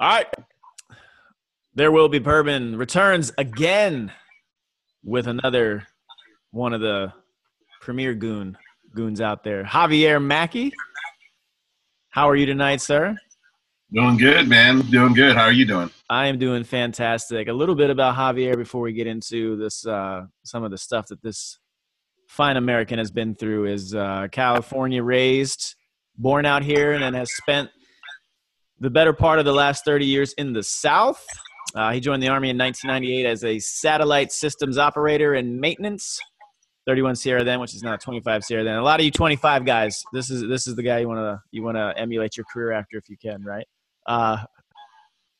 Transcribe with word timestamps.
All 0.00 0.08
right. 0.08 0.26
There 1.74 1.90
will 1.90 2.08
be 2.08 2.20
bourbon 2.20 2.76
returns 2.76 3.32
again 3.36 4.12
with 5.02 5.26
another 5.26 5.88
one 6.52 6.72
of 6.72 6.80
the 6.80 7.12
premier 7.80 8.14
goon 8.14 8.56
goons 8.94 9.20
out 9.20 9.42
there. 9.42 9.64
Javier 9.64 10.22
Mackey. 10.22 10.72
How 12.10 12.28
are 12.28 12.36
you 12.36 12.46
tonight, 12.46 12.80
sir? 12.80 13.16
Doing 13.92 14.18
good, 14.18 14.48
man. 14.48 14.82
Doing 14.82 15.14
good. 15.14 15.34
How 15.34 15.44
are 15.44 15.52
you 15.52 15.64
doing? 15.64 15.90
I 16.08 16.28
am 16.28 16.38
doing 16.38 16.62
fantastic. 16.62 17.48
A 17.48 17.52
little 17.52 17.74
bit 17.74 17.90
about 17.90 18.14
Javier 18.14 18.56
before 18.56 18.82
we 18.82 18.92
get 18.92 19.08
into 19.08 19.56
this 19.56 19.84
uh, 19.84 20.26
some 20.44 20.62
of 20.62 20.70
the 20.70 20.78
stuff 20.78 21.06
that 21.06 21.22
this 21.22 21.58
fine 22.28 22.56
American 22.56 22.98
has 22.98 23.10
been 23.10 23.34
through 23.34 23.66
is 23.66 23.96
uh, 23.96 24.28
California 24.30 25.02
raised, 25.02 25.74
born 26.16 26.46
out 26.46 26.62
here, 26.62 26.92
and 26.92 27.02
then 27.02 27.14
has 27.14 27.34
spent 27.34 27.70
the 28.80 28.90
better 28.90 29.12
part 29.12 29.38
of 29.38 29.44
the 29.44 29.52
last 29.52 29.84
30 29.84 30.06
years 30.06 30.32
in 30.34 30.52
the 30.52 30.62
South. 30.62 31.24
Uh, 31.74 31.92
he 31.92 32.00
joined 32.00 32.22
the 32.22 32.28
Army 32.28 32.50
in 32.50 32.58
1998 32.58 33.26
as 33.26 33.44
a 33.44 33.58
satellite 33.58 34.32
systems 34.32 34.78
operator 34.78 35.34
and 35.34 35.60
maintenance. 35.60 36.18
31 36.86 37.16
Sierra 37.16 37.44
then, 37.44 37.60
which 37.60 37.74
is 37.74 37.82
now 37.82 37.96
25 37.96 38.44
Sierra 38.44 38.64
then. 38.64 38.76
A 38.76 38.82
lot 38.82 38.98
of 38.98 39.04
you 39.04 39.10
25 39.10 39.66
guys, 39.66 40.02
this 40.14 40.30
is 40.30 40.48
this 40.48 40.66
is 40.66 40.74
the 40.74 40.82
guy 40.82 41.00
you 41.00 41.08
want 41.08 41.18
to 41.18 41.38
you 41.50 41.62
want 41.62 41.76
to 41.76 41.92
emulate 41.98 42.36
your 42.36 42.46
career 42.50 42.72
after 42.72 42.96
if 42.96 43.10
you 43.10 43.16
can, 43.20 43.44
right? 43.44 43.66
Uh, 44.06 44.38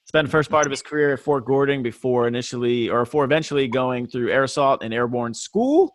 spent 0.05 0.27
the 0.27 0.31
first 0.31 0.51
part 0.51 0.67
of 0.67 0.71
his 0.71 0.83
career 0.83 1.15
at 1.15 1.21
Fort 1.21 1.47
Gordon 1.47 1.83
before 1.83 2.29
initially 2.29 2.91
or 2.91 3.05
before 3.05 3.25
eventually 3.25 3.67
going 3.67 4.07
through 4.07 4.31
air 4.31 4.45
assault 4.45 4.83
and 4.83 4.93
airborne 4.93 5.33
school. 5.33 5.95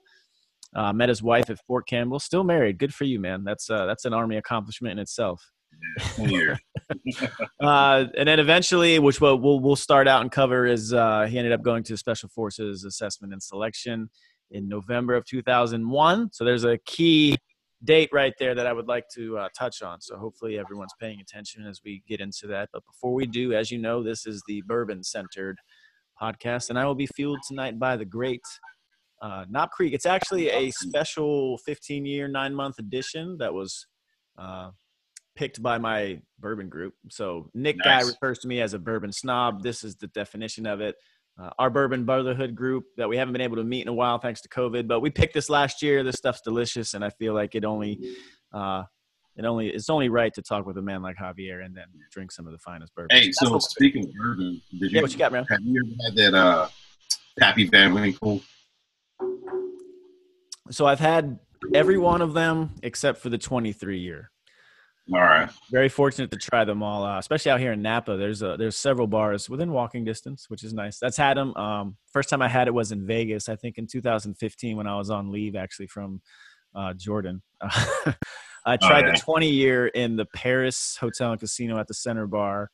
Uh, 0.76 0.92
met 0.92 1.08
his 1.08 1.22
wife 1.22 1.52
at 1.52 1.60
Fort 1.68 1.88
Campbell. 1.88 2.20
Still 2.20 2.44
married. 2.44 2.80
Good 2.80 2.96
for 2.96 3.04
you, 3.04 3.20
man. 3.20 3.44
That's 3.44 3.70
uh, 3.70 3.86
that's 3.86 4.06
an 4.06 4.14
army 4.14 4.38
accomplishment 4.38 4.94
in 4.94 5.00
itself. 5.00 5.40
Uh, 7.62 8.06
and 8.18 8.28
then 8.28 8.40
eventually, 8.40 9.00
which 9.00 9.22
we'll, 9.22 9.38
we'll, 9.38 9.60
we'll 9.60 9.76
start 9.76 10.08
out 10.08 10.22
and 10.22 10.32
cover, 10.32 10.66
is 10.66 10.94
uh, 10.94 11.26
he 11.30 11.38
ended 11.38 11.54
up 11.54 11.62
going 11.62 11.82
to 11.82 11.96
Special 11.96 12.28
Forces 12.30 12.84
Assessment 12.84 13.32
and 13.32 13.42
Selection 13.42 14.10
in 14.52 14.68
November 14.68 15.16
of 15.16 15.26
2001. 15.26 16.30
So 16.34 16.44
there's 16.44 16.66
a 16.66 16.78
key 16.80 17.38
date 17.84 18.10
right 18.14 18.34
there 18.40 18.56
that 18.56 18.68
I 18.68 18.74
would 18.74 18.88
like 18.88 19.06
to 19.16 19.38
uh, 19.38 19.50
touch 19.58 19.82
on. 19.82 20.02
So 20.02 20.18
hopefully 20.18 20.58
everyone's 20.58 20.94
paying 21.00 21.20
attention 21.20 21.66
as 21.66 21.82
we 21.84 22.04
get 22.08 22.20
into 22.20 22.48
that. 22.48 22.70
But 22.72 22.84
before 22.86 23.14
we 23.14 23.26
do, 23.26 23.54
as 23.54 23.72
you 23.72 23.78
know, 23.78 24.04
this 24.04 24.26
is 24.26 24.44
the 24.48 24.62
bourbon 24.66 25.04
centered 25.04 25.58
podcast, 26.22 26.70
and 26.70 26.80
I 26.80 26.86
will 26.86 26.96
be 26.96 27.08
fueled 27.08 27.40
tonight 27.48 27.80
by 27.80 27.98
the 27.98 28.06
great 28.06 28.42
uh, 29.22 29.46
Knob 29.50 29.72
Creek. 29.72 29.94
It's 29.94 30.06
actually 30.06 30.50
a 30.50 30.70
special 30.72 31.58
15 31.60 32.06
year, 32.06 32.28
nine 32.28 32.54
month 32.54 32.80
edition 32.80 33.38
that 33.40 33.54
was 33.54 33.88
uh, 34.38 34.72
picked 35.36 35.62
by 35.62 35.78
my 35.78 36.20
bourbon 36.40 36.70
group. 36.70 36.94
So 37.10 37.50
Nick 37.54 37.78
Nice. 37.78 38.04
Guy 38.04 38.10
refers 38.10 38.40
to 38.40 38.48
me 38.48 38.62
as 38.62 38.74
a 38.74 38.80
bourbon 38.80 39.12
snob. 39.12 39.64
This 39.64 39.84
is 39.84 39.96
the 39.96 40.08
definition 40.08 40.66
of 40.66 40.82
it. 40.82 40.96
Uh, 41.42 41.50
our 41.58 41.72
bourbon 41.72 42.06
brotherhood 42.06 42.54
group 42.54 42.84
that 42.96 43.10
we 43.10 43.18
haven't 43.18 43.34
been 43.34 43.42
able 43.42 43.56
to 43.56 43.64
meet 43.64 43.82
in 43.82 43.88
a 43.88 43.94
while 43.94 44.20
thanks 44.20 44.40
to 44.42 44.50
COVID, 44.50 44.88
but 44.88 45.00
we 45.00 45.10
picked 45.10 45.34
this 45.34 45.50
last 45.50 45.82
year. 45.82 46.04
This 46.04 46.16
stuff's 46.16 46.42
delicious, 46.42 46.94
and 46.94 47.04
I 47.04 47.10
feel 47.10 47.34
like 47.34 47.56
it 47.56 47.66
only, 47.66 48.00
uh, 48.54 48.84
it 49.36 49.44
only, 49.44 49.70
it's 49.70 49.90
only 49.90 50.10
right 50.10 50.32
to 50.36 50.44
talk 50.44 50.68
with 50.68 50.78
a 50.78 50.82
man 50.84 51.02
like 51.02 51.16
Javier 51.18 51.66
and 51.66 51.76
then 51.76 51.86
drink 52.12 52.32
some 52.32 52.46
of 52.46 52.52
the 52.52 52.60
finest 52.60 52.94
bourbon. 52.94 53.18
Hey, 53.18 53.32
so 53.32 53.58
speaking 53.58 54.06
of 54.06 54.14
bourbon, 54.14 54.62
did 54.74 54.82
you, 54.82 54.90
Yeah, 54.90 55.02
what 55.02 55.12
you 55.12 55.18
got, 55.18 55.32
man? 55.32 55.44
have 55.50 55.60
you 55.64 55.82
ever 55.84 56.04
had 56.06 56.16
that 56.34 56.38
uh, 56.38 56.68
Pappy 57.40 57.66
Van 57.68 57.96
Winkle? 57.96 58.40
So 60.70 60.86
I've 60.86 61.00
had 61.00 61.40
every 61.74 61.98
one 61.98 62.22
of 62.22 62.34
them 62.34 62.76
except 62.84 63.22
for 63.22 63.30
the 63.30 63.40
23 63.40 63.98
year. 64.00 64.30
All 65.12 65.20
right. 65.20 65.50
very 65.70 65.90
fortunate 65.90 66.32
to 66.32 66.38
try 66.38 66.64
them 66.64 66.82
all, 66.82 67.04
uh, 67.04 67.20
especially 67.20 67.52
out 67.52 67.60
here 67.60 67.74
in 67.74 67.82
Napa. 67.82 68.16
There's 68.16 68.42
a, 68.42 68.56
there's 68.58 68.78
several 68.78 69.06
bars 69.06 69.50
within 69.50 69.72
walking 69.72 70.06
distance, 70.06 70.50
which 70.50 70.64
is 70.64 70.74
nice. 70.74 70.98
That's 70.98 71.18
had 71.18 71.36
them. 71.36 71.54
Um, 71.58 71.98
first 72.14 72.30
time 72.30 72.42
I 72.42 72.48
had 72.48 72.68
it 72.68 72.74
was 72.74 72.94
in 72.94 73.06
Vegas, 73.06 73.50
I 73.50 73.58
think 73.58 73.78
in 73.78 73.86
2015 73.86 74.78
when 74.78 74.88
I 74.88 74.96
was 74.96 75.10
on 75.10 75.30
leave 75.30 75.58
actually 75.58 75.88
from 75.88 76.22
uh, 76.74 76.94
Jordan. 76.94 77.42
I 78.66 78.78
tried 78.78 79.06
yeah. 79.06 79.12
the 79.12 79.20
20 79.20 79.50
year 79.50 79.88
in 79.88 80.16
the 80.16 80.26
Paris 80.26 80.98
Hotel 81.00 81.32
and 81.32 81.40
Casino 81.40 81.78
at 81.80 81.88
the 81.88 81.94
Center 81.94 82.26
Bar. 82.26 82.70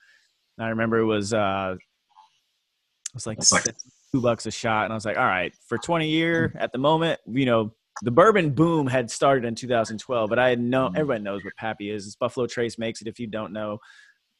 And 0.58 0.66
I 0.66 0.70
remember 0.70 1.00
it 1.00 1.06
was 1.06 1.34
uh, 1.34 1.76
it 1.78 3.14
was 3.16 3.26
like 3.26 3.40
like- 3.52 3.76
two 4.12 4.22
bucks 4.22 4.46
a 4.46 4.52
shot, 4.52 4.86
and 4.86 4.94
I 4.94 4.96
was 4.96 5.06
like, 5.06 5.18
all 5.18 5.26
right, 5.26 5.54
for 5.68 5.78
20 5.78 6.08
year 6.08 6.54
at 6.60 6.72
the 6.72 6.78
moment, 6.78 7.20
you 7.28 7.46
know. 7.46 7.74
The 8.02 8.12
bourbon 8.12 8.52
boom 8.52 8.88
had 8.88 9.12
started 9.12 9.46
in 9.46 9.56
2012, 9.56 10.30
but 10.30 10.40
I 10.40 10.50
had 10.50 10.60
no. 10.60 10.88
Mhm. 10.90 10.96
Everybody 10.96 11.24
knows 11.24 11.44
what 11.44 11.56
Pappy 11.58 11.90
is. 11.90 12.06
It's 12.06 12.16
Buffalo 12.16 12.48
Trace 12.48 12.78
makes 12.78 13.02
it. 13.02 13.08
If 13.08 13.20
you 13.20 13.28
don't 13.28 13.52
know, 13.52 13.80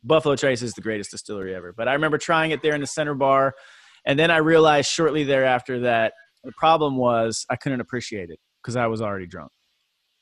Buffalo 0.04 0.36
Trace 0.36 0.62
is 0.62 0.74
the 0.74 0.82
greatest 0.82 1.12
distillery 1.12 1.54
ever. 1.54 1.74
But 1.74 1.88
I 1.88 1.94
remember 1.94 2.18
trying 2.18 2.52
it 2.52 2.62
there 2.62 2.74
in 2.74 2.82
the 2.82 2.88
center 2.88 3.14
bar, 3.16 3.54
and 4.06 4.18
then 4.18 4.32
I 4.32 4.38
realized 4.38 4.90
shortly 4.90 5.24
thereafter 5.26 5.82
that 5.82 6.14
the 6.44 6.54
problem 6.54 6.96
was 6.96 7.46
I 7.50 7.58
couldn't 7.58 7.82
appreciate 7.82 8.30
it 8.30 8.40
because 8.62 8.76
I 8.78 8.88
was 8.88 9.02
already 9.02 9.26
drunk. 9.28 9.52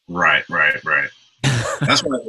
Right, 0.08 0.48
right, 0.50 0.84
right. 0.84 1.10
That's 1.82 2.04
what 2.04 2.22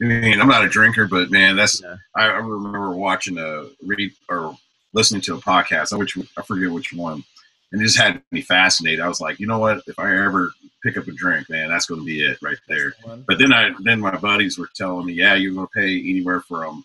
I 0.00 0.04
mean. 0.04 0.40
I'm 0.40 0.46
not 0.48 0.64
a 0.64 0.68
drinker, 0.68 1.08
but 1.08 1.30
man, 1.30 1.56
that's 1.56 1.82
Yeah. 1.82 1.96
I, 2.14 2.26
I 2.26 2.36
remember 2.36 2.92
watching 2.92 3.38
a 3.38 3.66
read 3.82 4.12
or 4.28 4.56
listening 4.92 5.20
to 5.22 5.34
a 5.34 5.38
podcast. 5.38 5.92
I 5.92 5.96
which 5.96 6.16
I 6.38 6.42
forget 6.42 6.70
which 6.70 6.92
one, 6.92 7.24
and 7.72 7.80
it 7.80 7.84
just 7.84 7.98
had 7.98 8.22
me 8.30 8.40
fascinated. 8.40 9.00
I 9.00 9.08
was 9.08 9.20
like, 9.20 9.40
you 9.40 9.46
know 9.46 9.58
what? 9.58 9.82
If 9.86 9.98
I 9.98 10.10
ever 10.24 10.52
pick 10.82 10.96
up 10.96 11.08
a 11.08 11.12
drink, 11.12 11.48
man, 11.50 11.68
that's 11.68 11.86
going 11.86 12.00
to 12.00 12.04
be 12.04 12.22
it 12.22 12.38
right 12.42 12.58
there. 12.68 12.94
But 13.26 13.38
then 13.38 13.52
I 13.52 13.70
then 13.80 14.00
my 14.00 14.16
buddies 14.16 14.58
were 14.58 14.68
telling 14.74 15.06
me, 15.06 15.14
yeah, 15.14 15.34
you're 15.34 15.54
going 15.54 15.66
to 15.66 15.72
pay 15.74 15.98
anywhere 15.98 16.40
from 16.40 16.84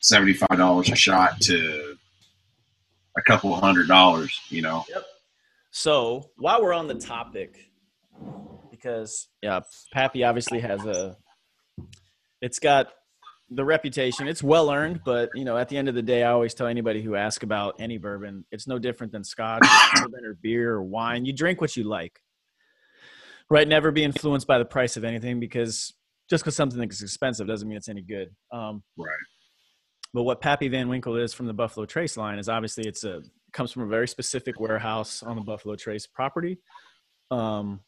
seventy 0.00 0.34
five 0.34 0.58
dollars 0.58 0.90
a 0.90 0.96
shot 0.96 1.40
to 1.42 1.96
a 3.16 3.22
couple 3.22 3.54
hundred 3.54 3.88
dollars. 3.88 4.38
You 4.48 4.62
know, 4.62 4.84
Yep. 4.88 5.04
So 5.70 6.30
while 6.36 6.62
we're 6.62 6.74
on 6.74 6.88
the 6.88 6.94
topic, 6.94 7.70
because 8.70 9.28
yeah, 9.42 9.60
Pappy 9.92 10.24
obviously 10.24 10.60
has 10.60 10.84
a, 10.84 11.16
it's 12.40 12.58
got 12.58 12.88
the 13.50 13.64
reputation. 13.64 14.28
It's 14.28 14.42
well 14.42 14.70
earned, 14.70 15.00
but 15.04 15.30
you 15.34 15.44
know, 15.44 15.56
at 15.56 15.68
the 15.68 15.76
end 15.76 15.88
of 15.88 15.94
the 15.94 16.02
day, 16.02 16.22
I 16.22 16.30
always 16.30 16.54
tell 16.54 16.66
anybody 16.66 17.02
who 17.02 17.16
asks 17.16 17.42
about 17.42 17.76
any 17.80 17.98
bourbon, 17.98 18.44
it's 18.52 18.66
no 18.66 18.78
different 18.78 19.12
than 19.12 19.24
Scotch, 19.24 19.62
or 19.62 20.02
bourbon, 20.02 20.24
or 20.24 20.34
beer, 20.34 20.72
or 20.72 20.82
wine. 20.82 21.24
You 21.24 21.32
drink 21.32 21.60
what 21.60 21.76
you 21.76 21.84
like, 21.84 22.20
right? 23.50 23.66
Never 23.66 23.90
be 23.90 24.04
influenced 24.04 24.46
by 24.46 24.58
the 24.58 24.64
price 24.64 24.96
of 24.96 25.04
anything 25.04 25.40
because 25.40 25.92
just 26.28 26.44
because 26.44 26.54
something 26.54 26.82
is 26.88 27.02
expensive 27.02 27.46
doesn't 27.46 27.68
mean 27.68 27.76
it's 27.76 27.88
any 27.88 28.02
good. 28.02 28.28
Um, 28.52 28.82
right? 28.96 29.08
but 30.12 30.24
what 30.24 30.40
Pappy 30.40 30.68
Van 30.68 30.88
Winkle 30.88 31.16
is 31.16 31.32
from 31.32 31.46
the 31.46 31.52
Buffalo 31.52 31.86
Trace 31.86 32.16
line 32.16 32.38
is 32.38 32.48
obviously 32.48 32.84
it's 32.86 33.04
a 33.04 33.22
comes 33.52 33.72
from 33.72 33.82
a 33.82 33.86
very 33.86 34.06
specific 34.06 34.60
warehouse 34.60 35.22
on 35.22 35.36
the 35.36 35.42
Buffalo 35.42 35.76
Trace 35.76 36.06
property, 36.06 36.58
um, 37.30 37.80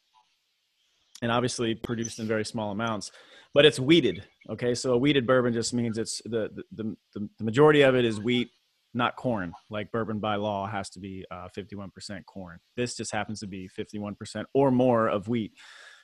and 1.23 1.31
obviously 1.31 1.73
produced 1.73 2.19
in 2.19 2.27
very 2.27 2.45
small 2.45 2.71
amounts. 2.71 3.11
But 3.53 3.65
it's 3.65 3.79
wheated. 3.79 4.23
Okay, 4.49 4.75
so 4.75 4.93
a 4.93 4.97
wheated 4.97 5.25
bourbon 5.25 5.53
just 5.53 5.73
means 5.73 5.97
it's 5.97 6.21
the 6.25 6.49
the, 6.53 6.95
the, 7.15 7.29
the 7.37 7.43
majority 7.43 7.81
of 7.81 7.95
it 7.95 8.03
is 8.03 8.19
wheat, 8.19 8.49
not 8.93 9.15
corn. 9.15 9.53
Like 9.69 9.91
bourbon 9.91 10.19
by 10.19 10.35
law 10.35 10.67
has 10.67 10.89
to 10.91 10.99
be 10.99 11.25
uh, 11.31 11.47
51% 11.57 12.25
corn. 12.25 12.59
This 12.75 12.95
just 12.95 13.11
happens 13.11 13.39
to 13.39 13.47
be 13.47 13.69
51% 13.79 14.45
or 14.53 14.69
more 14.69 15.07
of 15.07 15.27
wheat, 15.27 15.53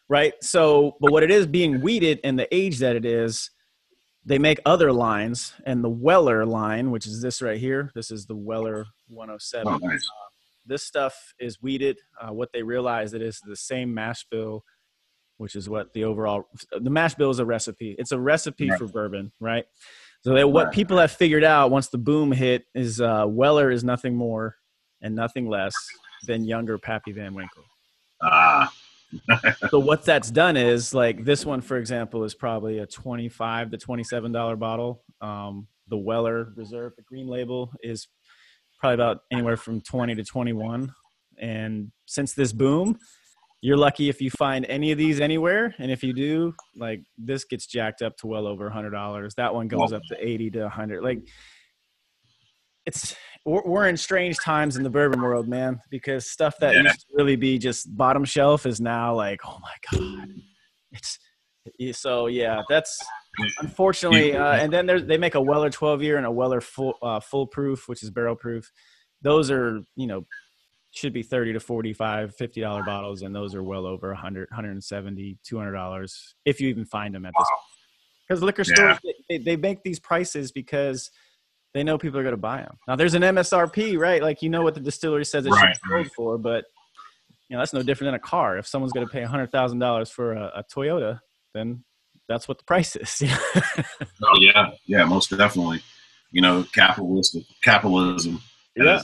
right? 0.07 0.34
So, 0.41 0.96
but 1.02 1.12
what 1.12 1.24
it 1.24 1.31
is 1.31 1.46
being 1.46 1.81
wheated 1.81 2.19
and 2.24 2.40
the 2.40 2.53
age 2.56 2.80
that 2.80 2.96
it 2.96 3.06
is, 3.06 3.51
they 4.25 4.38
make 4.38 4.59
other 4.66 4.94
lines 4.94 5.53
and 5.66 5.84
the 5.84 5.90
Weller 5.90 6.46
line, 6.46 6.91
which 6.91 7.07
is 7.07 7.22
this 7.22 7.41
right 7.41 7.59
here. 7.59 7.91
This 7.96 8.12
is 8.12 8.25
the 8.25 8.36
Weller 8.36 8.86
107. 9.07 9.68
Oh, 9.68 9.78
nice. 9.78 10.07
This 10.66 10.84
stuff 10.84 11.16
is 11.40 11.57
wheated. 11.62 11.97
Uh, 12.22 12.31
what 12.31 12.50
they 12.53 12.62
realize 12.62 13.13
it 13.13 13.24
is 13.24 13.41
the 13.44 13.56
same 13.56 13.91
mash 13.91 14.24
bill, 14.30 14.63
which 15.39 15.55
is 15.55 15.67
what 15.69 15.91
the 15.94 16.03
overall 16.03 16.47
the 16.79 16.89
mash 16.89 17.16
bill 17.16 17.29
is 17.31 17.39
a 17.39 17.45
recipe. 17.45 17.95
It's 17.97 18.11
a 18.11 18.19
recipe 18.19 18.69
Right. 18.69 18.77
for 18.77 18.88
bourbon, 18.88 19.31
right? 19.39 19.66
So 20.23 20.47
what 20.47 20.73
people 20.73 20.97
have 20.97 21.11
figured 21.11 21.45
out 21.45 21.71
once 21.71 21.88
the 21.88 21.97
boom 21.97 22.31
hit 22.33 22.65
is 22.75 23.00
uh, 23.00 23.24
Weller 23.27 23.71
is 23.71 23.83
nothing 23.86 24.15
more 24.15 24.57
and 25.01 25.15
nothing 25.15 25.47
less 25.47 25.74
than 26.27 26.44
younger 26.44 26.77
Pappy 26.77 27.13
Van 27.13 27.33
Winkle. 27.33 27.63
Ah, 28.21 28.69
So 29.69 29.80
what 29.80 30.03
that's 30.03 30.30
done 30.30 30.57
is 30.57 30.94
like 30.94 31.24
this 31.24 31.45
one, 31.45 31.62
for 31.62 31.77
example, 31.77 32.25
is 32.25 32.33
probably 32.36 32.80
a 32.80 32.86
twenty-five 32.86 33.71
to 33.71 33.77
twenty-seven 33.77 34.31
dollar 34.33 34.57
bottle. 34.57 35.03
Um, 35.21 35.68
the 35.88 35.97
Weller 35.97 36.51
Reserve, 36.56 36.94
the 36.97 37.01
green 37.03 37.27
label, 37.27 37.71
is 37.81 38.07
probably 38.80 38.95
about 38.95 39.21
anywhere 39.31 39.56
from 39.57 39.80
twenty 39.81 40.15
to 40.15 40.24
twenty-one. 40.24 40.94
And 41.39 41.91
since 42.06 42.33
this 42.33 42.51
boom, 42.51 43.00
you're 43.61 43.77
lucky 43.77 44.09
if 44.09 44.21
you 44.21 44.31
find 44.31 44.65
any 44.67 44.91
of 44.91 44.97
these 44.97 45.19
anywhere. 45.19 45.75
And 45.79 45.91
if 45.91 46.03
you 46.03 46.13
do, 46.13 46.53
like 46.75 47.01
this 47.17 47.44
gets 47.44 47.67
jacked 47.67 48.01
up 48.01 48.15
to 48.17 48.27
well 48.27 48.47
over 48.47 48.67
a 48.67 48.71
hundred 48.73 48.91
dollars. 48.91 49.35
That 49.35 49.53
one 49.53 49.67
goes 49.67 49.91
up 49.91 50.03
to 50.07 50.15
eighty 50.25 50.50
to 50.51 50.65
a 50.65 50.69
hundred. 50.69 51.03
Like 51.03 51.19
it's 52.85 53.15
we're, 53.45 53.61
we're 53.65 53.88
in 53.88 53.97
strange 53.97 54.38
times 54.39 54.77
in 54.77 54.83
the 54.83 54.89
bourbon 54.89 55.21
world, 55.21 55.47
man, 55.47 55.79
because 55.89 56.29
stuff 56.29 56.56
that 56.59 56.75
Yeah. 56.75 56.83
used 56.83 57.01
to 57.01 57.06
really 57.15 57.35
be 57.35 57.57
just 57.57 57.95
bottom 57.95 58.25
shelf 58.25 58.65
is 58.65 58.79
now 58.79 59.13
like, 59.13 59.41
oh 59.45 59.59
my 59.62 59.75
god, 59.91 60.27
it's 60.91 61.19
So 61.91 62.27
yeah, 62.27 62.62
that's 62.69 62.97
unfortunately, 63.59 64.35
uh, 64.35 64.55
and 64.55 64.71
then 64.71 64.85
they 65.07 65.17
make 65.17 65.35
a 65.35 65.41
Weller 65.41 65.69
12 65.69 66.01
year 66.01 66.17
and 66.17 66.25
a 66.25 66.31
Weller 66.31 66.62
full 66.62 66.95
uh, 67.01 67.19
full 67.19 67.47
proof, 67.47 67.88
which 67.88 68.03
is 68.03 68.09
barrel 68.09 68.35
proof. 68.35 68.71
Those 69.21 69.51
are 69.51 69.81
you 69.95 70.07
know 70.07 70.25
should 70.91 71.13
be 71.13 71.21
30 71.21 71.53
to 71.53 71.59
45 71.59 72.36
50 72.36 72.62
dollar 72.62 72.83
bottles 72.83 73.21
and 73.21 73.36
those 73.36 73.53
are 73.53 73.62
well 73.63 73.86
over 73.86 74.07
100 74.09 74.50
170 74.50 75.38
200 75.44 75.71
dollars 75.71 76.36
if 76.45 76.59
you 76.59 76.68
even 76.69 76.83
find 76.86 77.13
them 77.13 77.25
at 77.25 77.33
this 77.38 77.47
because 78.27 78.41
liquor 78.41 78.63
stores 78.63 78.97
Yeah. 79.03 79.13
they, 79.30 79.38
they 79.38 79.56
make 79.56 79.83
these 79.83 80.00
prices 80.00 80.51
because 80.51 81.12
they 81.75 81.83
know 81.83 81.97
people 82.00 82.19
are 82.19 82.24
going 82.24 82.33
to 82.33 82.38
buy 82.38 82.57
them 82.57 82.75
now 82.88 82.95
there's 82.95 83.13
an 83.13 83.21
msrp 83.21 83.97
right? 84.00 84.21
Like 84.24 84.41
you 84.41 84.50
know 84.50 84.63
what 84.63 84.74
the 84.74 84.80
distillery 84.80 85.25
says 85.25 85.45
it 85.45 85.51
Right, 85.51 85.75
should 85.75 85.89
be 85.89 85.89
sold 86.03 86.07
for 86.15 86.38
but 86.39 86.65
you 87.50 87.56
know 87.56 87.62
that's 87.62 87.74
no 87.74 87.81
different 87.83 88.09
than 88.09 88.15
a 88.15 88.19
car. 88.19 88.57
If 88.57 88.68
someone's 88.68 88.94
going 88.94 89.07
to 89.07 89.12
pay 89.12 89.21
$100000 89.24 90.12
for 90.12 90.33
a, 90.33 90.51
a 90.57 90.63
toyota 90.63 91.19
then 91.53 91.83
that's 92.27 92.47
what 92.47 92.57
the 92.59 92.63
price 92.63 92.95
is. 92.95 93.21
Oh 94.24 94.39
yeah, 94.39 94.71
yeah, 94.86 95.06
most 95.06 95.30
definitely. 95.36 95.81
You 96.31 96.41
know, 96.41 96.63
capitalistic 96.74 97.44
capitalism. 97.63 98.41
Yeah. 98.75 99.01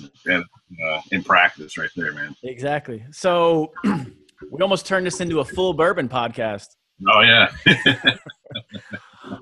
uh, 0.85 1.01
in 1.11 1.23
practice, 1.23 1.77
right 1.77 1.89
there, 1.95 2.13
man. 2.13 2.35
exactly 2.43 3.03
so 3.11 3.71
we 3.83 4.61
almost 4.61 4.85
turned 4.85 5.05
this 5.05 5.19
into 5.21 5.39
a 5.39 5.45
full 5.45 5.73
bourbon 5.73 6.07
podcast 6.07 6.67
Oh 7.07 7.21
yeah, 7.21 7.51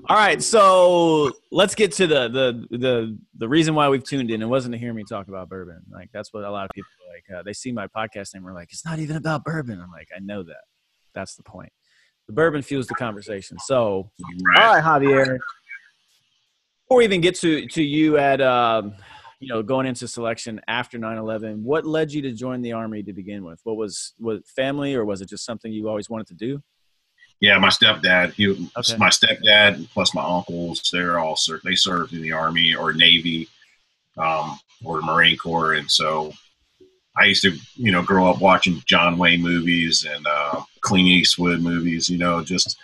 All 0.08 0.16
right, 0.16 0.42
so 0.42 1.30
let's 1.52 1.74
get 1.74 1.92
to 1.92 2.06
the 2.06 2.28
the 2.28 2.78
the 2.78 3.18
the 3.36 3.48
reason 3.48 3.74
why 3.74 3.88
we've 3.88 4.02
tuned 4.02 4.30
in. 4.30 4.42
It 4.42 4.46
wasn't 4.46 4.72
to 4.72 4.78
hear 4.78 4.92
me 4.92 5.04
talk 5.08 5.28
about 5.28 5.48
bourbon. 5.48 5.82
Like 5.90 6.10
that's 6.12 6.32
what 6.32 6.44
a 6.44 6.50
lot 6.50 6.64
of 6.64 6.70
people 6.74 6.88
are 7.06 7.14
like. 7.14 7.40
Uh, 7.40 7.42
they 7.44 7.52
see 7.52 7.70
my 7.70 7.86
podcast 7.86 8.34
name, 8.34 8.42
we're 8.42 8.54
like, 8.54 8.72
it's 8.72 8.84
not 8.84 8.98
even 8.98 9.16
about 9.16 9.44
bourbon. 9.44 9.80
I'm 9.80 9.90
like, 9.92 10.08
I 10.14 10.20
know 10.20 10.42
that. 10.42 10.64
That's 11.14 11.36
the 11.36 11.44
point. 11.44 11.70
The 12.26 12.32
bourbon 12.32 12.62
fuels 12.62 12.86
the 12.86 12.94
conversation. 12.94 13.56
So, 13.64 13.76
all 13.78 14.10
right. 14.56 14.82
right, 14.82 14.82
Javier. 14.82 15.38
Before 16.82 16.98
we 16.98 17.04
even 17.04 17.20
get 17.20 17.36
to 17.36 17.66
to 17.68 17.82
you 17.82 18.18
at 18.18 18.40
um, 18.40 18.94
you 19.44 19.50
know 19.50 19.62
going 19.62 19.86
into 19.86 20.08
selection 20.08 20.60
after 20.68 20.98
9/11, 20.98 21.62
what 21.62 21.84
led 21.84 22.12
you 22.12 22.22
to 22.22 22.32
join 22.32 22.62
the 22.62 22.72
army 22.72 23.02
to 23.02 23.12
begin 23.12 23.44
with? 23.44 23.60
What 23.64 23.76
was 23.76 24.14
was 24.18 24.40
family 24.56 24.94
or 24.94 25.04
was 25.04 25.20
it 25.20 25.28
just 25.28 25.44
something 25.44 25.70
you 25.70 25.88
always 25.88 26.08
wanted 26.08 26.28
to 26.28 26.34
do? 26.34 26.62
Yeah, 27.40 27.58
my 27.58 27.68
stepdad. 27.68 28.32
He, 28.32 28.48
Okay. 28.76 28.96
my 28.96 29.10
stepdad 29.10 29.86
plus 29.90 30.14
my 30.14 30.24
uncles. 30.24 30.88
They're 30.90 31.18
all 31.18 31.36
they 31.62 31.74
served 31.74 32.14
in 32.14 32.22
the 32.22 32.32
army 32.32 32.74
or 32.74 32.94
navy, 32.94 33.48
um, 34.16 34.58
or 34.82 35.02
Marine 35.02 35.36
Corps, 35.36 35.74
and 35.74 35.90
so 35.90 36.32
I 37.16 37.26
used 37.26 37.42
to, 37.42 37.52
you 37.74 37.92
know, 37.92 38.02
grow 38.02 38.28
up 38.28 38.40
watching 38.40 38.82
John 38.86 39.18
Wayne 39.18 39.42
movies 39.42 40.06
and 40.08 40.26
uh, 40.26 40.62
Clint 40.80 41.06
Eastwood 41.06 41.60
movies. 41.60 42.08
You 42.08 42.16
know, 42.18 42.42
just 42.42 42.78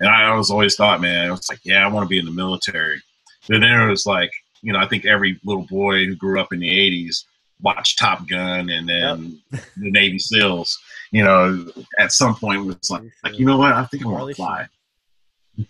and 0.00 0.08
I 0.08 0.34
was 0.34 0.50
always 0.50 0.76
thought, 0.76 1.00
man, 1.02 1.28
I 1.28 1.30
was 1.30 1.48
like, 1.50 1.60
yeah, 1.64 1.84
I 1.84 1.88
want 1.88 2.04
to 2.04 2.08
be 2.08 2.18
in 2.18 2.24
the 2.24 2.30
military. 2.32 3.00
But 3.48 3.60
then 3.60 3.80
it 3.80 3.86
was 3.88 4.06
like, 4.06 4.30
you 4.62 4.72
know, 4.72 4.78
I 4.78 4.86
think 4.86 5.04
every 5.04 5.40
little 5.44 5.66
boy 5.66 6.06
who 6.06 6.14
grew 6.14 6.40
up 6.40 6.52
in 6.52 6.60
the 6.60 6.68
'80s 6.68 7.24
watched 7.60 7.98
Top 7.98 8.28
Gun 8.28 8.68
and 8.70 8.88
then 8.88 9.40
the 9.50 9.90
Navy 9.90 10.18
SEALs. 10.18 10.78
You 11.10 11.24
know, 11.24 11.66
at 11.98 12.12
some 12.12 12.34
point 12.34 12.66
was 12.66 12.90
like, 12.90 13.02
like 13.24 13.38
you 13.38 13.46
know 13.46 13.58
what? 13.58 13.72
I 13.72 13.84
think 13.86 14.04
I 14.04 14.08
want 14.08 14.28
to 14.28 14.34
fly. 14.34 14.66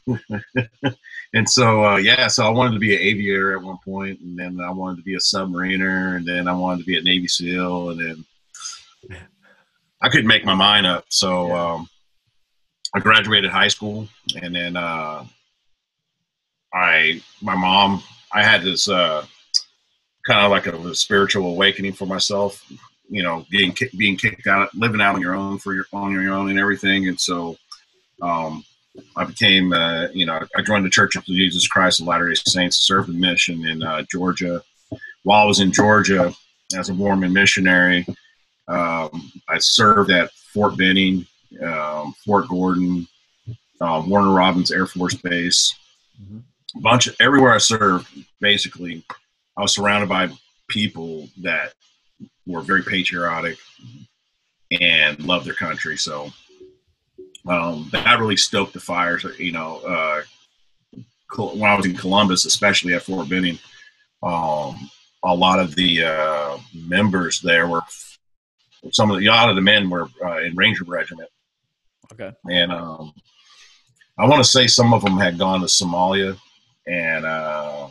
and 1.35 1.49
so, 1.49 1.85
uh, 1.85 1.97
yeah, 1.97 2.27
so 2.27 2.45
I 2.45 2.51
wanted 2.51 2.75
to 2.75 2.81
be 2.81 2.95
an 2.95 3.03
aviator 3.03 3.57
at 3.57 3.63
one 3.63 3.79
point, 3.85 4.21
and 4.21 4.39
then 4.39 4.61
I 4.61 4.71
wanted 4.71 4.97
to 4.97 5.03
be 5.03 5.15
a 5.15 5.19
submariner, 5.19 6.17
and 6.17 6.27
then 6.27 6.49
I 6.49 6.53
wanted 6.55 6.81
to 6.81 6.87
be 6.87 6.99
a 6.99 7.03
Navy 7.03 7.29
SEAL, 7.29 7.91
and 7.91 8.01
then 8.01 9.19
I 10.03 10.09
couldn't 10.09 10.27
make 10.27 10.45
my 10.45 10.55
mind 10.55 10.87
up. 10.87 11.05
So 11.09 11.53
um, 11.55 11.89
I 12.95 13.01
graduated 13.01 13.51
high 13.51 13.69
school, 13.69 14.09
and 14.41 14.55
then 14.55 14.77
uh, 14.77 15.25
I, 16.73 17.23
my 17.41 17.55
mom, 17.55 18.03
I 18.37 18.43
had 18.43 18.63
this 18.63 18.87
uh, 18.87 19.25
kind 20.27 20.45
of 20.45 20.51
like 20.51 20.67
a, 20.67 20.77
a 20.77 20.95
spiritual 20.95 21.47
awakening 21.51 21.95
for 21.95 22.05
myself. 22.05 22.63
You 23.09 23.23
know, 23.23 23.47
getting 23.51 23.75
being 23.97 24.17
kicked 24.17 24.47
out, 24.47 24.75
living 24.75 25.01
out 25.01 25.15
on 25.15 25.23
your 25.23 25.35
own 25.35 25.59
for 25.59 25.73
your 25.73 25.87
on 25.93 26.13
your 26.13 26.35
own 26.35 26.51
and 26.51 26.59
everything, 26.59 27.09
and 27.09 27.19
so 27.19 27.57
um, 28.21 28.63
I 29.17 29.25
became, 29.25 29.73
uh, 29.73 30.09
you 30.13 30.27
know, 30.27 30.41
I 30.57 30.63
joined 30.63 30.85
the 30.85 30.91
Church 30.91 31.17
of 31.17 31.25
Jesus 31.25 31.67
Christ 31.67 32.01
of 32.01 32.09
Latter 32.09 32.29
Day 32.29 32.35
Saints, 32.35 32.87
served 32.87 33.09
a 33.09 33.13
mission 33.13 33.67
in 33.67 33.83
uh, 33.83 34.03
Georgia. 34.11 34.63
While 35.23 35.43
I 35.43 35.47
was 35.47 35.61
in 35.61 35.73
Georgia 35.73 36.35
as 36.77 36.89
a 36.89 36.95
Mormon 36.95 37.33
missionary, 37.33 38.07
um, 38.69 39.33
I 39.49 39.59
served 39.59 40.11
at 40.11 40.31
Fort 40.53 40.77
Benning, 40.77 41.27
um, 41.63 42.15
Fort 42.25 42.49
Gordon, 42.49 43.07
um, 43.81 44.11
Warner 44.11 44.33
Robins 44.33 44.71
Air 44.73 44.87
Force 44.87 45.15
Base, 45.15 45.75
Mhm. 46.21 46.43
Bunch 46.81 47.07
of 47.07 47.17
everywhere 47.21 47.53
I 47.53 47.59
served. 47.59 48.07
Basically, 48.41 49.05
I 49.57 49.63
was 49.63 49.75
surrounded 49.75 50.09
by 50.09 50.29
people 50.69 51.29
that 51.43 51.73
were 52.47 52.61
very 52.61 52.83
patriotic 52.83 53.57
and 54.81 55.23
loved 55.25 55.47
their 55.47 55.55
country. 55.55 55.97
So 55.97 56.31
um, 57.47 57.89
that 57.93 58.19
really 58.19 58.37
stoked 58.37 58.73
the 58.73 58.81
fires. 58.81 59.25
You 59.39 59.53
know, 59.53 59.79
uh, 59.79 60.23
when 61.37 61.71
I 61.71 61.77
was 61.77 61.87
in 61.87 61.97
Columbus, 61.97 62.45
especially 62.45 62.95
at 62.95 63.03
Fort 63.03 63.29
Benning, 63.29 63.59
um, 64.23 64.91
a 65.25 65.35
lot 65.35 65.59
of 65.59 65.75
the 65.75 66.05
uh, 66.05 66.59
members 66.75 67.41
there 67.41 67.67
were 67.67 67.83
some 68.93 69.11
of 69.11 69.19
the 69.19 69.27
a 69.27 69.31
lot 69.31 69.49
of 69.49 69.57
the 69.57 69.63
men 69.63 69.91
were 69.91 70.09
uh, 70.25 70.39
in 70.39 70.55
Ranger 70.55 70.85
Regiment, 70.85 71.29
Okay. 72.13 72.33
and 72.51 72.71
um, 72.71 73.13
I 74.19 74.27
want 74.27 74.45
to 74.45 74.49
say 74.49 74.67
some 74.67 74.95
of 74.95 75.03
them 75.03 75.19
had 75.19 75.39
gone 75.39 75.61
to 75.61 75.67
Somalia, 75.67 76.39
and 76.87 77.25
uh, 77.25 77.89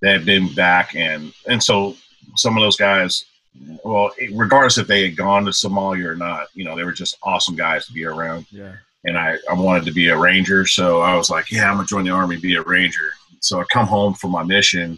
they 0.00 0.12
had 0.12 0.24
been 0.24 0.52
back, 0.54 0.94
and 0.94 1.32
and 1.48 1.62
so 1.62 1.96
some 2.36 2.56
of 2.56 2.62
those 2.62 2.76
guys, 2.76 3.24
well, 3.84 4.10
regardless 4.34 4.78
if 4.78 4.86
they 4.86 5.02
had 5.02 5.16
gone 5.16 5.44
to 5.44 5.50
Somalia 5.50 6.04
or 6.06 6.14
not, 6.14 6.48
you 6.54 6.64
know, 6.64 6.76
they 6.76 6.84
were 6.84 6.92
just 6.92 7.16
awesome 7.22 7.56
guys 7.56 7.86
to 7.86 7.92
be 7.92 8.04
around 8.04 8.46
Yeah. 8.52 8.72
and 9.04 9.18
I, 9.18 9.36
I 9.50 9.54
wanted 9.54 9.84
to 9.86 9.92
be 9.92 10.08
a 10.08 10.16
ranger. 10.16 10.64
So 10.66 11.00
I 11.00 11.16
was 11.16 11.28
like, 11.30 11.50
yeah, 11.50 11.68
I'm 11.68 11.76
gonna 11.76 11.86
join 11.88 12.04
the 12.04 12.10
army, 12.12 12.36
be 12.36 12.54
a 12.54 12.62
ranger. 12.62 13.10
So 13.40 13.60
I 13.60 13.64
come 13.72 13.86
home 13.88 14.14
from 14.14 14.30
my 14.30 14.44
mission 14.44 14.96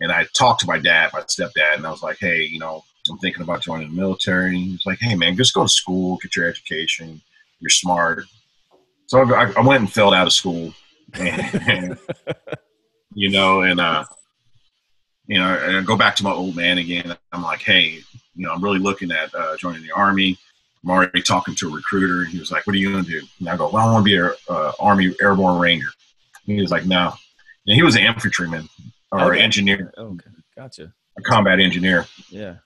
and 0.00 0.12
I 0.12 0.26
talked 0.38 0.60
to 0.60 0.66
my 0.66 0.78
dad, 0.78 1.10
my 1.12 1.22
stepdad, 1.22 1.74
and 1.76 1.86
I 1.86 1.90
was 1.90 2.02
like, 2.02 2.18
hey, 2.20 2.44
you 2.44 2.58
know, 2.60 2.84
I'm 3.10 3.18
thinking 3.18 3.42
about 3.42 3.62
joining 3.62 3.88
the 3.88 3.96
military. 4.00 4.50
And 4.54 4.56
he's 4.64 4.86
like, 4.86 4.98
hey, 5.00 5.16
man, 5.16 5.36
just 5.36 5.54
go 5.54 5.64
to 5.64 5.68
school, 5.68 6.18
get 6.22 6.36
your 6.36 6.46
education. 6.48 7.20
You're 7.58 7.70
smart. 7.70 8.24
So 9.06 9.22
I, 9.34 9.50
I 9.56 9.60
went 9.60 9.80
and 9.80 9.92
filled 9.92 10.14
out 10.14 10.26
of 10.28 10.32
school, 10.32 10.72
and, 11.14 11.98
you 13.14 13.30
know, 13.30 13.62
and 13.62 13.80
uh, 13.80 14.04
you 15.26 15.38
know, 15.38 15.54
and 15.54 15.76
I 15.76 15.82
go 15.82 15.96
back 15.96 16.16
to 16.16 16.24
my 16.24 16.32
old 16.32 16.56
man 16.56 16.78
again. 16.78 17.16
I'm 17.32 17.42
like, 17.42 17.62
hey, 17.62 18.00
you 18.34 18.46
know, 18.46 18.52
I'm 18.52 18.62
really 18.62 18.78
looking 18.78 19.10
at 19.12 19.34
uh, 19.34 19.56
joining 19.56 19.82
the 19.82 19.92
army. 19.92 20.36
I'm 20.82 20.90
already 20.90 21.22
talking 21.22 21.54
to 21.56 21.68
a 21.68 21.74
recruiter. 21.74 22.20
and 22.22 22.28
He 22.28 22.38
was 22.38 22.50
like, 22.50 22.66
"What 22.66 22.74
are 22.74 22.78
you 22.78 22.90
going 22.92 23.04
to 23.04 23.10
do?" 23.20 23.26
And 23.38 23.48
I 23.48 23.56
go, 23.56 23.68
"Well, 23.70 23.86
I 23.86 23.92
want 23.92 24.04
to 24.04 24.10
be 24.10 24.16
an 24.16 24.32
uh, 24.48 24.72
Army 24.80 25.14
Airborne 25.20 25.60
Ranger." 25.60 25.88
And 26.46 26.56
he 26.56 26.62
was 26.62 26.70
like, 26.70 26.86
"No." 26.86 27.12
And 27.66 27.76
he 27.76 27.82
was 27.82 27.96
an 27.96 28.02
infantryman 28.02 28.68
or 29.12 29.34
Okay. 29.34 29.42
engineer, 29.42 29.92
Okay. 29.98 30.30
Gotcha. 30.56 30.92
a 31.18 31.22
combat 31.22 31.60
engineer. 31.60 32.06
Yeah. 32.30 32.56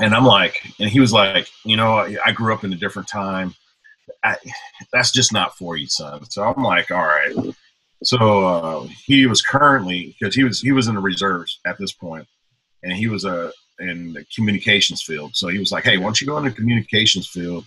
And 0.00 0.14
I'm 0.14 0.24
like, 0.24 0.62
and 0.80 0.88
he 0.88 0.98
was 1.00 1.12
like, 1.12 1.48
"You 1.64 1.76
know, 1.76 1.98
I, 1.98 2.16
I 2.26 2.32
grew 2.32 2.54
up 2.54 2.64
in 2.64 2.72
a 2.72 2.76
different 2.76 3.06
time. 3.08 3.54
I, 4.24 4.36
that's 4.92 5.10
just 5.12 5.32
not 5.32 5.56
for 5.58 5.76
you, 5.76 5.86
son." 5.88 6.24
So 6.30 6.42
I'm 6.44 6.62
like, 6.64 6.90
"All 6.90 7.04
right." 7.04 7.34
So 8.02 8.46
uh, 8.46 8.88
he 9.04 9.26
was 9.26 9.42
currently 9.42 10.16
because 10.18 10.34
he 10.34 10.44
was 10.44 10.60
he 10.60 10.72
was 10.72 10.88
in 10.88 10.94
the 10.94 11.00
reserves 11.00 11.58
at 11.66 11.78
this 11.78 11.92
point, 11.92 12.26
and 12.82 12.92
he 12.92 13.08
was 13.08 13.24
a 13.24 13.52
in 13.80 14.12
the 14.12 14.24
communications 14.34 15.02
field. 15.02 15.34
So 15.34 15.48
he 15.48 15.58
was 15.58 15.72
like, 15.72 15.84
"Hey, 15.84 15.98
why 15.98 16.04
don't 16.04 16.20
you 16.20 16.26
go 16.26 16.38
in 16.38 16.44
the 16.44 16.50
communications 16.50 17.26
field, 17.26 17.64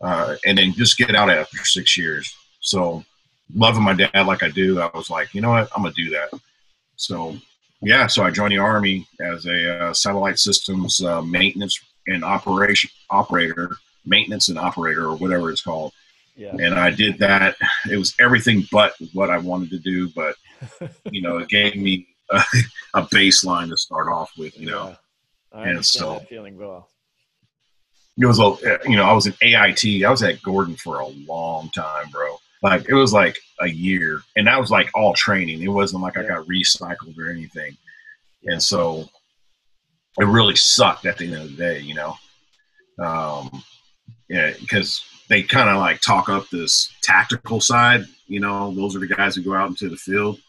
uh, 0.00 0.36
and 0.44 0.58
then 0.58 0.72
just 0.72 0.98
get 0.98 1.14
out 1.14 1.30
after 1.30 1.58
six 1.64 1.96
years?" 1.96 2.32
So 2.60 3.04
loving 3.54 3.82
my 3.82 3.94
dad 3.94 4.26
like 4.26 4.42
I 4.42 4.50
do, 4.50 4.80
I 4.80 4.90
was 4.94 5.10
like, 5.10 5.34
you 5.34 5.40
know 5.40 5.50
what, 5.50 5.70
I'm 5.74 5.82
gonna 5.82 5.94
do 5.94 6.10
that. 6.10 6.30
So 6.96 7.36
yeah, 7.82 8.06
so 8.06 8.24
I 8.24 8.30
joined 8.30 8.52
the 8.52 8.58
army 8.58 9.06
as 9.20 9.46
a 9.46 9.78
uh, 9.78 9.94
satellite 9.94 10.38
systems 10.38 11.02
uh, 11.02 11.22
maintenance 11.22 11.80
and 12.06 12.24
operation 12.24 12.90
operator, 13.10 13.76
maintenance 14.04 14.48
and 14.48 14.58
operator, 14.58 15.06
or 15.06 15.16
whatever 15.16 15.50
it's 15.50 15.62
called. 15.62 15.92
Yeah. 16.36 16.50
And 16.58 16.74
I 16.74 16.90
did 16.90 17.18
that. 17.18 17.56
It 17.90 17.96
was 17.96 18.14
everything 18.20 18.64
but 18.70 18.92
what 19.14 19.30
I 19.30 19.38
wanted 19.38 19.70
to 19.70 19.78
do, 19.78 20.08
but 20.10 20.34
you 21.10 21.22
know, 21.22 21.38
it 21.38 21.48
gave 21.48 21.76
me 21.76 22.06
a, 22.30 22.42
a 22.94 23.02
baseline 23.02 23.70
to 23.70 23.76
start 23.76 24.08
off 24.08 24.30
with. 24.36 24.58
You 24.58 24.66
know, 24.66 24.88
Yeah. 25.54 25.58
I 25.60 25.68
And 25.70 25.84
so- 25.86 26.18
feeling 26.28 26.56
well. 26.58 26.88
it 28.18 28.26
was 28.26 28.38
a 28.38 28.56
you 28.88 28.96
know 28.96 29.04
I 29.04 29.12
was 29.12 29.26
in 29.26 29.34
AIT. 29.42 30.04
I 30.04 30.10
was 30.10 30.22
at 30.22 30.42
Gordon 30.42 30.76
for 30.76 31.00
a 31.00 31.06
long 31.08 31.70
time, 31.70 32.10
bro. 32.10 32.36
Like 32.62 32.86
it 32.88 32.94
was 32.94 33.12
like 33.12 33.38
a 33.60 33.68
year, 33.68 34.20
and 34.36 34.46
that 34.46 34.58
was 34.60 34.70
like 34.70 34.90
all 34.94 35.12
training. 35.14 35.62
It 35.62 35.68
wasn't 35.68 36.02
like 36.02 36.16
I 36.16 36.22
got 36.22 36.46
recycled 36.46 37.16
or 37.18 37.30
anything. 37.30 37.76
And 38.44 38.62
so 38.62 39.08
it 40.18 40.24
really 40.24 40.56
sucked 40.56 41.04
at 41.06 41.18
the 41.18 41.26
end 41.26 41.34
of 41.36 41.50
the 41.50 41.56
day, 41.56 41.80
you 41.80 41.94
know. 41.94 42.14
Um, 42.98 43.62
yeah, 44.28 44.52
because 44.60 45.04
they 45.28 45.42
kind 45.42 45.68
of 45.68 45.76
like 45.78 46.00
talk 46.00 46.28
up 46.28 46.48
this 46.50 46.92
tactical 47.02 47.60
side. 47.60 48.04
You 48.26 48.40
know, 48.40 48.72
those 48.74 48.94
are 48.96 49.00
the 49.00 49.06
guys 49.06 49.34
who 49.36 49.42
go 49.42 49.54
out 49.54 49.68
into 49.68 49.88
the 49.88 49.96
field, 49.96 50.40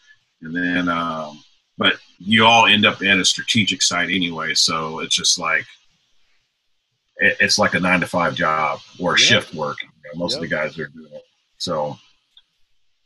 and 0.41 0.55
then, 0.55 0.89
um, 0.89 1.43
but 1.77 1.95
you 2.19 2.45
all 2.45 2.65
end 2.65 2.85
up 2.85 3.01
in 3.01 3.19
a 3.19 3.25
strategic 3.25 3.81
side 3.81 4.09
anyway. 4.09 4.53
So 4.55 4.99
it's 4.99 5.15
just 5.15 5.37
like 5.39 5.65
it, 7.17 7.37
it's 7.39 7.57
like 7.59 7.73
a 7.75 7.79
nine 7.79 7.99
to 8.01 8.07
five 8.07 8.35
job 8.35 8.79
or 8.99 9.11
Yeah. 9.17 9.25
shift 9.25 9.53
work. 9.53 9.77
You 9.81 9.89
know, 10.13 10.19
most 10.19 10.35
of 10.35 10.41
the 10.41 10.47
guys 10.47 10.77
are 10.79 10.87
doing 10.87 11.11
it. 11.13 11.23
So 11.57 11.97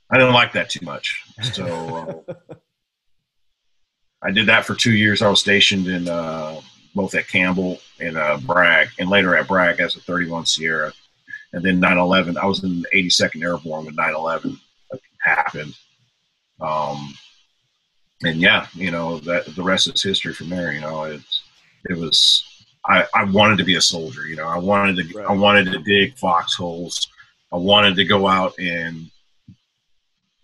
I 0.09 0.17
didn't 0.17 0.33
like 0.33 0.53
that 0.53 0.69
too 0.69 0.85
much. 0.85 1.23
So 1.53 2.23
uh, 2.27 2.33
I 4.21 4.31
did 4.31 4.47
that 4.47 4.65
for 4.65 4.75
two 4.75 4.93
years. 4.93 5.21
I 5.21 5.29
was 5.29 5.39
stationed 5.39 5.87
in 5.87 6.07
uh, 6.07 6.59
both 6.93 7.15
at 7.15 7.27
Campbell 7.27 7.79
and 7.99 8.17
uh, 8.17 8.37
Bragg, 8.37 8.89
and 8.99 9.09
later 9.09 9.35
at 9.35 9.47
Bragg 9.47 9.79
as 9.79 9.95
a 9.95 9.99
31 10.01 10.45
Sierra. 10.45 10.93
And 11.53 11.63
then 11.63 11.81
9/11, 11.81 12.37
I 12.37 12.45
was 12.45 12.63
in 12.63 12.81
the 12.81 12.87
82nd 12.93 13.43
Airborne 13.43 13.85
when 13.85 13.95
9/11 13.95 14.57
happened. 15.21 15.75
Um, 16.59 17.13
and 18.23 18.39
yeah, 18.39 18.67
you 18.73 18.91
know 18.91 19.19
that 19.19 19.45
the 19.55 19.63
rest 19.63 19.87
is 19.87 20.01
history 20.01 20.33
from 20.33 20.49
there. 20.49 20.71
You 20.71 20.81
know, 20.81 21.03
it 21.03 21.21
it 21.89 21.97
was 21.97 22.43
I, 22.85 23.05
I 23.13 23.23
wanted 23.25 23.57
to 23.57 23.63
be 23.63 23.75
a 23.75 23.81
soldier. 23.81 24.27
You 24.27 24.35
know, 24.35 24.47
I 24.47 24.57
wanted 24.57 24.97
to 25.09 25.21
I 25.21 25.33
wanted 25.33 25.71
to 25.71 25.79
dig 25.79 26.17
foxholes. 26.17 27.07
I 27.51 27.57
wanted 27.57 27.95
to 27.95 28.05
go 28.05 28.27
out 28.27 28.57
and 28.59 29.09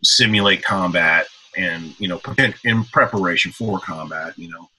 simulate 0.03 0.63
combat 0.63 1.27
and 1.55 1.99
you 1.99 2.07
know 2.07 2.21
in- 2.37 2.53
in 2.63 2.83
preparation 2.85 3.51
for 3.51 3.79
combat. 3.79 4.37
You 4.37 4.49
know, 4.49 4.69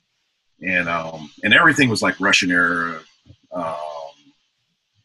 and 0.63 0.89
um 0.89 1.31
and 1.45 1.55
everything 1.55 1.89
was 1.89 2.03
like 2.03 2.21
Russian 2.21 2.51
era. 2.51 3.01
Um, 3.53 3.77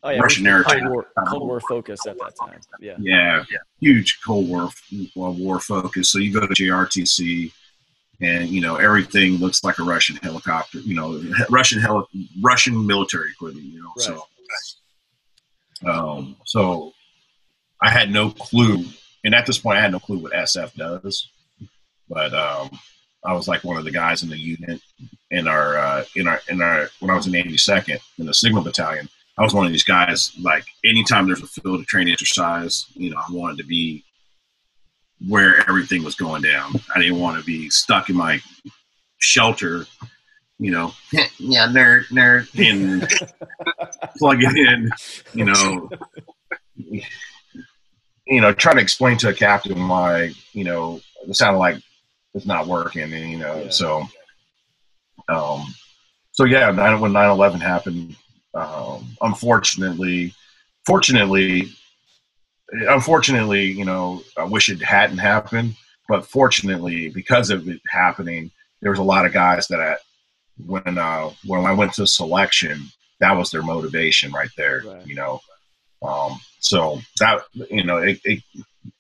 Oh 0.06 0.10
yeah, 0.10 0.20
Russian 0.20 0.46
era 0.46 0.64
Cold 0.64 0.90
War, 0.90 1.08
Cold 1.30 1.48
War 1.48 1.62
focus 1.62 2.06
at 2.06 2.18
that 2.20 2.34
time. 2.40 2.60
Yeah. 2.82 2.96
yeah, 3.00 3.44
huge 3.80 4.20
Cold 4.26 4.50
War 4.50 4.70
war 5.16 5.60
focus. 5.62 6.12
So 6.12 6.20
you 6.20 6.34
go 6.34 6.46
to 6.46 6.54
JRTC, 6.54 7.52
and 8.22 8.50
you 8.50 8.60
know 8.60 8.76
everything 8.76 9.36
looks 9.38 9.64
like 9.64 9.80
a 9.80 9.84
Russian 9.84 10.18
helicopter. 10.18 10.80
You 10.80 10.96
know, 10.96 11.24
Russian 11.50 11.80
heli- 11.80 12.06
Russian 12.42 12.86
military 12.86 13.32
equipment. 13.32 13.66
You 13.66 13.82
know, 13.82 13.92
so 13.98 14.26
um, 15.86 16.36
so 16.46 16.94
I 17.82 17.90
had 17.90 18.12
no 18.12 18.32
clue, 18.32 18.84
and 19.24 19.34
at 19.34 19.46
this 19.46 19.58
point, 19.58 19.78
I 19.78 19.82
had 19.82 19.92
no 19.92 20.00
clue 20.00 20.18
what 20.18 20.34
SF 20.34 20.74
does. 20.74 21.30
But 22.10 22.34
um, 22.34 22.78
I 23.24 23.34
was 23.34 23.48
like 23.48 23.64
one 23.64 23.78
of 23.78 23.86
the 23.86 23.92
guys 23.92 24.24
in 24.24 24.30
the 24.30 24.38
unit 24.38 24.82
in 25.32 25.48
our 25.48 25.78
uh, 25.78 26.04
in 26.16 26.28
our 26.28 26.42
in 26.50 26.62
our 26.62 26.90
when 27.00 27.10
I 27.10 27.16
was 27.16 27.28
in 27.28 27.34
82nd 27.34 28.00
in 28.20 28.26
the 28.26 28.34
Signal 28.34 28.64
Battalion. 28.64 29.08
I 29.38 29.42
was 29.44 29.54
one 29.54 29.66
of 29.66 29.72
these 29.72 29.84
guys. 29.84 30.32
Like 30.42 30.66
anytime 30.86 31.26
there's 31.28 31.42
a 31.42 31.48
field 31.48 31.80
of 31.80 31.88
training 31.88 32.14
exercise, 32.14 32.86
you 32.94 33.10
know, 33.10 33.18
I 33.18 33.32
wanted 33.32 33.58
to 33.58 33.64
be 33.64 34.04
where 35.28 35.58
everything 35.70 36.04
was 36.04 36.16
going 36.16 36.42
down. 36.42 36.74
I 36.96 37.00
didn't 37.00 37.20
want 37.20 37.40
to 37.40 37.44
be 37.46 37.70
stuck 37.70 38.10
in 38.10 38.16
my 38.16 38.40
shelter, 39.20 39.86
you 40.60 40.72
know. 40.72 40.92
yeah, 41.40 41.68
nerd, 41.68 42.06
nerd, 42.10 42.48
and 42.60 43.02
plug 44.18 44.38
it 44.44 44.56
in, 44.56 44.90
you 45.34 45.46
know. 45.46 45.90
You 48.26 48.42
know, 48.42 48.54
trying 48.54 48.76
to 48.78 48.82
explain 48.82 49.18
to 49.18 49.30
a 49.30 49.34
captain 49.34 49.88
why, 49.88 50.32
you 50.54 50.64
know, 50.64 51.02
the 51.28 51.34
satellite 51.34 51.82
is 52.34 52.46
not 52.46 52.68
working, 52.68 53.02
and 53.14 53.32
you 53.32 53.38
know, 53.38 53.64
Yeah. 53.64 53.70
so, 53.70 54.06
um, 55.30 55.66
so 56.32 56.46
yeah, 56.46 56.72
nine, 56.72 57.00
when 57.00 57.12
9-11 57.14 57.62
happened, 57.62 58.16
um, 58.54 59.16
unfortunately, 59.22 60.34
fortunately, 60.86 61.70
unfortunately, 62.72 63.66
you 63.66 63.86
know, 63.86 64.22
I 64.38 64.44
wish 64.44 64.70
it 64.70 64.82
hadn't 64.82 65.18
happened, 65.18 65.76
but 66.08 66.26
fortunately, 66.26 67.10
because 67.10 67.50
of 67.50 67.68
it 67.68 67.82
happening, 67.88 68.52
there 68.82 68.92
was 68.92 69.00
a 69.00 69.04
lot 69.04 69.26
of 69.26 69.34
guys 69.34 69.68
that 69.68 69.80
I, 69.80 69.96
when 70.66 70.98
uh, 70.98 71.32
when 71.46 71.66
I 71.66 71.74
went 71.74 71.94
to 71.94 72.06
selection, 72.06 72.84
that 73.20 73.36
was 73.36 73.50
their 73.50 73.64
motivation 73.64 74.32
right 74.32 74.52
there. 74.58 74.84
Right. 74.86 75.08
You 75.08 75.16
know, 75.16 75.40
um, 76.04 76.40
so 76.60 77.00
that 77.20 77.42
you 77.54 77.84
know, 77.84 77.98
it, 77.98 78.20
it, 78.24 78.44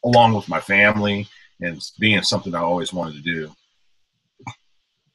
along 0.03 0.33
with 0.33 0.49
my 0.49 0.59
family 0.59 1.27
and 1.61 1.79
being 1.99 2.23
something 2.23 2.55
I 2.55 2.59
always 2.59 2.91
wanted 2.91 3.15
to 3.15 3.21
do, 3.21 3.51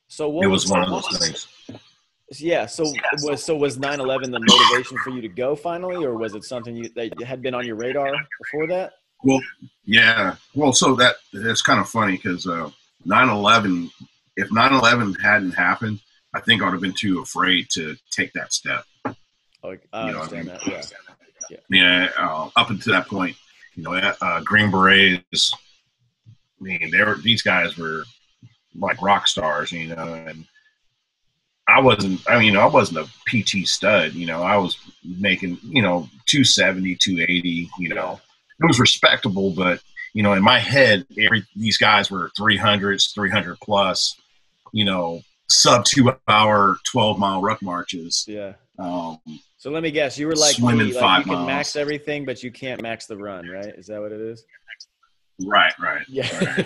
So 0.09 0.29
what 0.29 0.45
it 0.45 0.49
was 0.49 0.69
one 0.69 0.83
of 0.83 0.91
those 0.91 1.19
things. 1.19 1.49
Yeah. 2.39 2.67
So 2.67 2.93
was 3.23 3.45
so 3.45 3.57
was 3.57 3.79
9/11 3.79 4.31
the 4.31 4.41
motivation 4.41 4.99
for 4.99 5.11
you 5.11 5.21
to 5.23 5.29
go 5.29 5.57
finally, 5.57 6.05
or 6.05 6.17
was 6.17 6.35
it 6.35 6.45
something 6.45 6.77
you 6.77 6.89
that 6.91 7.23
had 7.23 7.43
been 7.43 7.55
on 7.55 7.67
your 7.67 7.77
radar 7.77 8.13
before 8.43 8.67
that? 8.69 8.95
Well, 9.25 9.41
yeah. 9.85 10.37
Well, 10.55 10.73
so 10.73 10.95
that 10.97 11.17
it's 11.33 11.63
kind 11.63 11.81
of 11.81 11.89
funny 11.89 12.17
because 12.17 12.47
uh, 12.47 12.71
9/11. 13.07 13.91
If 14.37 14.51
9/11 14.51 15.21
hadn't 15.21 15.53
happened, 15.53 16.01
I 16.35 16.41
think 16.41 16.63
I 16.63 16.67
would 16.67 16.73
have 16.73 16.83
been 16.83 16.93
too 16.93 17.21
afraid 17.21 17.71
to 17.71 17.97
take 18.11 18.33
that 18.35 18.53
step. 18.53 18.85
Like 19.65 19.89
I 19.93 20.07
You 20.07 20.13
know 20.13 20.21
what 20.21 20.33
I 20.33 20.37
understand 20.39 20.47
mean? 20.47 20.77
that. 20.81 20.93
Yeah. 21.51 21.57
Yeah. 21.71 22.09
Uh, 22.19 22.51
up 22.57 22.71
until 22.71 22.93
that 22.93 23.09
point, 23.09 23.37
you 23.75 23.83
know, 23.83 23.95
uh, 23.95 24.41
Green 24.43 24.71
Berets. 24.71 25.53
I 26.27 26.63
mean, 26.63 26.91
they 26.91 27.03
were 27.03 27.17
these 27.17 27.43
guys 27.43 27.77
were 27.77 28.05
like 28.75 29.01
rock 29.01 29.27
stars, 29.27 29.73
you 29.73 29.95
know, 29.95 30.15
and 30.15 30.45
I 31.69 31.81
wasn't. 31.81 32.21
I 32.29 32.39
mean, 32.39 32.47
you 32.47 32.53
know, 32.53 32.61
I 32.61 32.67
wasn't 32.67 33.07
a 33.07 33.11
PT 33.29 33.69
stud. 33.69 34.15
You 34.15 34.27
know, 34.27 34.43
I 34.43 34.57
was 34.57 34.77
making 35.05 35.59
you 35.63 35.83
know 35.83 36.09
270, 36.27 36.97
280. 36.97 37.71
You 37.79 37.89
know, 37.91 38.21
it 38.61 38.67
was 38.67 38.81
respectable, 38.81 39.51
but 39.51 39.81
you 40.15 40.23
know, 40.23 40.33
in 40.33 40.43
my 40.43 40.59
head, 40.59 41.07
every 41.19 41.45
these 41.55 41.77
guys 41.79 42.11
were 42.11 42.31
300s, 42.39 43.13
300 43.15 43.61
plus. 43.61 44.17
You 44.73 44.85
know, 44.85 45.23
sub 45.49 45.85
two 45.85 46.13
hour, 46.27 46.77
12 46.91 47.19
mile 47.19 47.41
ruck 47.43 47.63
marches. 47.63 48.25
Yeah. 48.27 48.55
Um, 48.79 49.19
So 49.57 49.71
let 49.71 49.83
me 49.83 49.91
guess. 49.91 50.19
You 50.19 50.27
were 50.27 50.37
like, 50.37 50.55
Swimming 50.55 50.89
the, 50.89 50.95
like 50.95 51.03
five 51.03 51.19
you 51.21 51.25
can 51.25 51.35
miles. 51.35 51.47
max 51.47 51.77
everything, 51.77 52.25
but 52.25 52.43
you 52.43 52.51
can't 52.51 52.81
max 52.83 53.07
the 53.07 53.17
run, 53.17 53.49
right? 53.49 53.75
Is 53.77 53.87
that 53.89 54.01
what 54.01 54.13
it 54.13 54.21
is? 54.21 54.45
right, 55.45 55.73
right. 55.79 56.03
Yeah. 56.09 56.27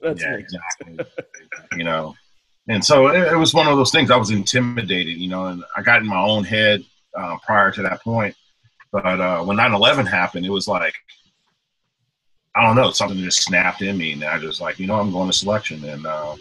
That's 0.00 0.22
yeah, 0.22 0.34
exactly. 0.36 0.98
you 1.76 1.84
know, 1.84 2.14
and 2.68 2.84
so 2.84 3.08
it, 3.08 3.32
it 3.32 3.36
was 3.36 3.54
one 3.54 3.66
of 3.66 3.76
those 3.76 3.90
things. 3.90 4.10
I 4.10 4.16
was 4.16 4.30
intimidated, 4.30 5.18
you 5.18 5.28
know, 5.28 5.46
and 5.46 5.64
I 5.76 5.82
got 5.82 6.00
in 6.00 6.08
my 6.08 6.20
own 6.20 6.44
head 6.44 6.84
uh, 7.16 7.36
prior 7.44 7.70
to 7.72 7.82
that 7.82 8.02
point. 8.02 8.34
But 8.90 9.20
uh, 9.20 9.42
when 9.44 9.56
9/11 9.56 10.06
happened, 10.06 10.46
it 10.46 10.50
was 10.50 10.68
like 10.68 10.94
I 12.54 12.66
don't 12.66 12.76
know, 12.76 12.90
something 12.90 13.18
just 13.18 13.44
snapped 13.44 13.80
in 13.80 13.96
me, 13.96 14.12
and 14.12 14.24
I 14.24 14.38
just 14.38 14.60
like, 14.60 14.78
you 14.78 14.86
know, 14.86 15.00
I'm 15.00 15.10
going 15.10 15.30
to 15.30 15.36
selection, 15.36 15.82
and 15.84 16.06
uh, 16.06 16.36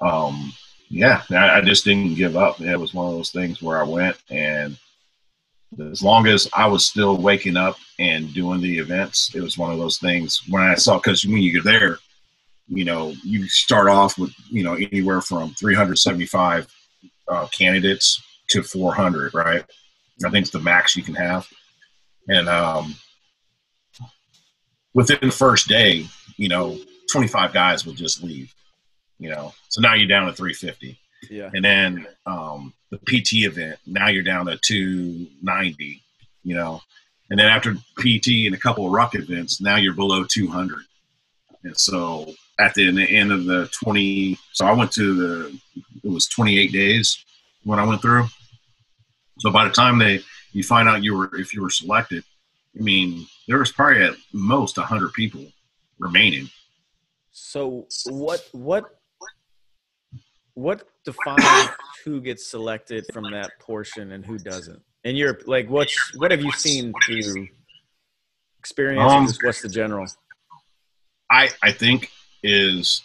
um, 0.00 0.52
yeah, 0.88 1.22
I, 1.30 1.58
I 1.58 1.60
just 1.60 1.84
didn't 1.84 2.14
give 2.14 2.36
up. 2.36 2.60
It 2.60 2.76
was 2.76 2.94
one 2.94 3.08
of 3.08 3.14
those 3.14 3.30
things 3.30 3.60
where 3.60 3.78
I 3.78 3.82
went, 3.82 4.16
and 4.30 4.78
as 5.90 6.02
long 6.02 6.28
as 6.28 6.48
I 6.54 6.66
was 6.66 6.86
still 6.86 7.16
waking 7.16 7.56
up 7.56 7.76
and 7.98 8.32
doing 8.32 8.60
the 8.60 8.78
events, 8.78 9.34
it 9.34 9.40
was 9.40 9.58
one 9.58 9.72
of 9.72 9.78
those 9.78 9.98
things 9.98 10.42
when 10.48 10.62
I 10.62 10.74
saw 10.74 10.98
because 10.98 11.26
when 11.26 11.38
you 11.38 11.52
get 11.52 11.64
there, 11.64 11.98
you 12.68 12.84
know, 12.84 13.14
you 13.24 13.48
start 13.48 13.88
off 13.88 14.18
with 14.18 14.32
you 14.50 14.62
know 14.62 14.74
anywhere 14.74 15.20
from 15.20 15.50
375 15.54 16.66
uh, 17.28 17.46
candidates 17.48 18.22
to 18.50 18.62
400, 18.62 19.34
right? 19.34 19.64
I 20.24 20.30
think 20.30 20.42
it's 20.44 20.50
the 20.50 20.58
max 20.60 20.96
you 20.96 21.02
can 21.02 21.14
have, 21.14 21.48
and 22.28 22.48
um, 22.48 22.94
within 24.94 25.18
the 25.22 25.30
first 25.30 25.68
day, 25.68 26.06
you 26.36 26.48
know, 26.48 26.78
25 27.12 27.52
guys 27.52 27.86
will 27.86 27.92
just 27.94 28.22
leave, 28.22 28.52
you 29.18 29.30
know, 29.30 29.52
so 29.68 29.80
now 29.80 29.94
you're 29.94 30.08
down 30.08 30.26
to 30.26 30.32
350 30.32 30.98
Yeah. 31.30 31.50
and 31.54 31.64
then 31.64 32.06
um, 32.26 32.72
the 32.90 32.98
PT 32.98 33.44
event. 33.44 33.78
Now 33.86 34.08
you're 34.08 34.22
down 34.22 34.46
to 34.46 34.56
290, 34.58 36.02
you 36.44 36.54
know, 36.54 36.80
and 37.30 37.38
then 37.38 37.46
after 37.46 37.74
PT 37.98 38.46
and 38.46 38.54
a 38.54 38.58
couple 38.58 38.86
of 38.86 38.92
ruck 38.92 39.14
events, 39.14 39.60
now 39.60 39.76
you're 39.76 39.94
below 39.94 40.24
200. 40.24 40.80
And 41.64 41.78
so 41.78 42.32
at 42.58 42.74
the, 42.74 42.88
in 42.88 42.96
the 42.96 43.04
end 43.04 43.32
of 43.32 43.44
the 43.44 43.68
20, 43.72 44.36
so 44.52 44.66
I 44.66 44.72
went 44.72 44.92
to 44.92 45.14
the 45.14 45.60
it 46.04 46.10
was 46.10 46.26
28 46.28 46.72
days 46.72 47.24
when 47.64 47.78
I 47.78 47.84
went 47.84 48.02
through. 48.02 48.26
So 49.38 49.50
by 49.50 49.64
the 49.64 49.70
time 49.70 49.98
they 49.98 50.20
you 50.52 50.62
find 50.62 50.88
out 50.88 51.04
you 51.04 51.16
were 51.16 51.30
if 51.36 51.54
you 51.54 51.62
were 51.62 51.70
selected, 51.70 52.24
I 52.78 52.82
mean 52.82 53.26
there 53.46 53.58
was 53.58 53.72
probably 53.72 54.02
at 54.02 54.14
most 54.32 54.76
100 54.76 55.12
people 55.12 55.46
remaining. 55.98 56.48
So 57.30 57.86
what 58.06 58.46
what 58.52 58.84
what 60.54 60.88
defines 61.04 61.68
who 62.04 62.20
gets 62.20 62.50
selected 62.50 63.04
from 63.12 63.30
that 63.30 63.52
portion 63.60 64.12
and 64.12 64.24
who 64.24 64.38
doesn't? 64.38 64.82
And 65.04 65.16
you're 65.16 65.38
like, 65.46 65.68
what's 65.70 66.16
what 66.16 66.30
have 66.32 66.42
you 66.42 66.52
seen 66.52 66.92
through 67.06 67.46
experience? 68.58 69.12
Um, 69.12 69.28
what's 69.42 69.62
the 69.62 69.68
general? 69.68 70.06
I 71.30 71.50
I 71.62 71.70
think 71.70 72.10
is 72.42 73.02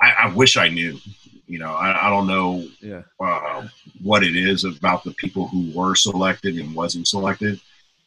I, 0.00 0.10
I 0.24 0.34
wish 0.34 0.56
I 0.56 0.68
knew. 0.68 0.98
You 1.46 1.58
know, 1.58 1.72
I, 1.74 2.06
I 2.06 2.10
don't 2.10 2.26
know 2.26 2.66
Yeah. 2.80 3.02
uh, 3.20 3.66
what 4.02 4.24
it 4.24 4.34
is 4.36 4.64
about 4.64 5.04
the 5.04 5.12
people 5.12 5.46
who 5.48 5.70
were 5.74 5.94
selected 5.94 6.56
and 6.56 6.74
wasn't 6.74 7.06
selected. 7.06 7.60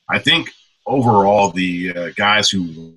I 0.10 0.20
think 0.20 0.50
overall 0.86 1.52
the 1.52 1.94
uh, 1.96 2.10
guys 2.16 2.50
who 2.50 2.94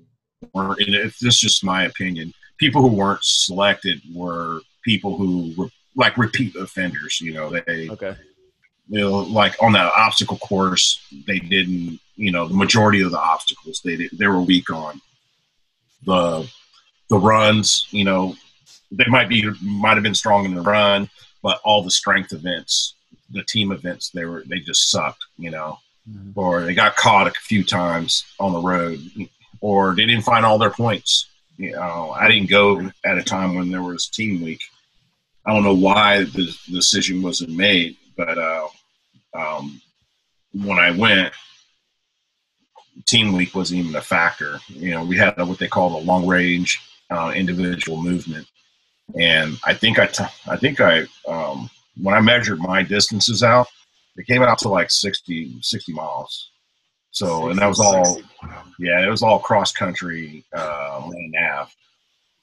weren't, 0.53 0.79
and 0.81 0.95
if 0.95 1.19
this 1.19 1.35
is 1.35 1.39
just 1.39 1.63
my 1.63 1.83
opinion, 1.85 2.33
people 2.57 2.81
who 2.81 2.95
weren't 2.95 3.23
selected 3.23 4.01
were 4.13 4.61
people 4.83 5.15
who 5.17 5.53
were 5.57 5.69
like 5.95 6.17
repeat 6.17 6.55
offenders. 6.55 7.21
You 7.21 7.33
know, 7.33 7.49
they 7.51 7.89
Okay. 7.89 8.15
you 8.89 8.99
know, 8.99 9.11
like 9.19 9.55
on 9.61 9.73
that 9.73 9.91
obstacle 9.95 10.37
course, 10.39 10.99
they 11.27 11.39
didn't, 11.39 11.99
you 12.15 12.31
know, 12.31 12.47
the 12.47 12.55
majority 12.55 13.01
of 13.01 13.11
the 13.11 13.19
obstacles 13.19 13.81
they 13.85 13.95
did, 13.95 14.11
they 14.13 14.27
were 14.27 14.41
weak 14.41 14.69
on. 14.71 14.99
The 16.05 16.49
the 17.11 17.19
runs, 17.19 17.87
you 17.91 18.05
know, 18.05 18.35
they 18.89 19.03
might 19.09 19.27
be 19.27 19.47
might 19.61 19.95
have 19.95 20.03
been 20.03 20.15
strong 20.15 20.45
in 20.45 20.55
the 20.55 20.61
run, 20.61 21.09
but 21.43 21.59
all 21.65 21.83
the 21.83 21.91
strength 21.91 22.31
events, 22.31 22.95
the 23.31 23.43
team 23.43 23.73
events, 23.73 24.09
they 24.09 24.23
were 24.25 24.43
they 24.47 24.59
just 24.59 24.89
sucked, 24.89 25.23
you 25.37 25.51
know, 25.51 25.77
Mhm. 26.09 26.31
or 26.35 26.63
they 26.63 26.73
got 26.73 26.95
caught 26.95 27.27
a 27.27 27.31
few 27.31 27.63
times 27.65 28.23
on 28.39 28.53
the 28.53 28.59
road, 28.61 28.99
or 29.59 29.93
they 29.93 30.05
didn't 30.05 30.23
find 30.23 30.45
all 30.45 30.57
their 30.57 30.71
points. 30.71 31.27
You 31.57 31.73
know, 31.73 32.15
I 32.17 32.29
didn't 32.29 32.49
go 32.49 32.89
at 33.03 33.17
a 33.17 33.23
time 33.23 33.55
when 33.55 33.69
there 33.69 33.83
was 33.83 34.07
team 34.07 34.41
week. 34.41 34.63
I 35.45 35.53
don't 35.53 35.63
know 35.63 35.75
why 35.75 36.23
the 36.23 36.57
decision 36.71 37.21
wasn't 37.21 37.51
made, 37.51 37.97
but 38.15 38.37
uh, 38.37 38.67
um, 39.33 39.81
when 40.53 40.79
I 40.79 40.91
went, 40.91 41.33
team 43.05 43.33
week 43.33 43.53
wasn't 43.53 43.81
even 43.81 43.95
a 43.95 44.01
factor. 44.01 44.59
You 44.69 44.91
know, 44.91 45.03
we 45.03 45.17
had 45.17 45.37
what 45.37 45.59
they 45.59 45.67
call 45.67 45.89
the 45.89 46.05
long 46.05 46.25
range 46.25 46.79
uh, 47.11 47.31
individual 47.35 48.01
movement, 48.01 48.47
and 49.19 49.57
I 49.65 49.73
think 49.73 49.99
I, 49.99 50.07
t- 50.07 50.23
I 50.47 50.57
think 50.57 50.79
I, 50.79 51.03
um, 51.27 51.69
when 52.01 52.15
I 52.15 52.21
measured 52.21 52.59
my 52.59 52.81
distances 52.83 53.43
out, 53.43 53.67
it 54.15 54.25
came 54.27 54.41
out 54.41 54.57
to 54.59 54.69
like 54.69 54.89
60, 54.91 55.59
60 55.61 55.93
miles. 55.93 56.49
So, 57.11 57.49
and 57.49 57.59
that 57.59 57.67
was 57.67 57.79
all, 57.79 58.21
yeah, 58.79 59.05
it 59.05 59.09
was 59.09 59.21
all 59.21 59.39
cross 59.39 59.73
country, 59.73 60.45
uh, 60.55 61.01
land 61.05 61.31
nav. 61.31 61.75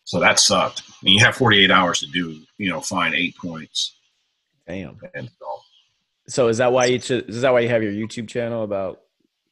So 0.05 0.21
that 0.21 0.39
sucked. 0.41 0.83
And 1.03 1.11
you 1.13 1.25
have 1.25 1.37
48 1.37 1.71
hours 1.71 2.01
to 2.01 2.07
do, 2.07 2.41
you 2.59 2.71
know, 2.71 2.81
find 2.81 3.15
eight 3.15 3.37
points. 3.37 3.97
Damn. 4.67 4.99
And 5.15 5.31
so, 5.39 5.47
So 6.29 6.49
is 6.49 6.59
that 6.59 6.73
why 6.73 6.87
you 6.87 6.99
ch- 6.99 7.11
is 7.11 7.41
that 7.43 7.53
why 7.53 7.61
you 7.61 7.69
have 7.69 7.83
your 7.83 7.93
YouTube 7.93 8.29
channel 8.29 8.63
about 8.63 9.01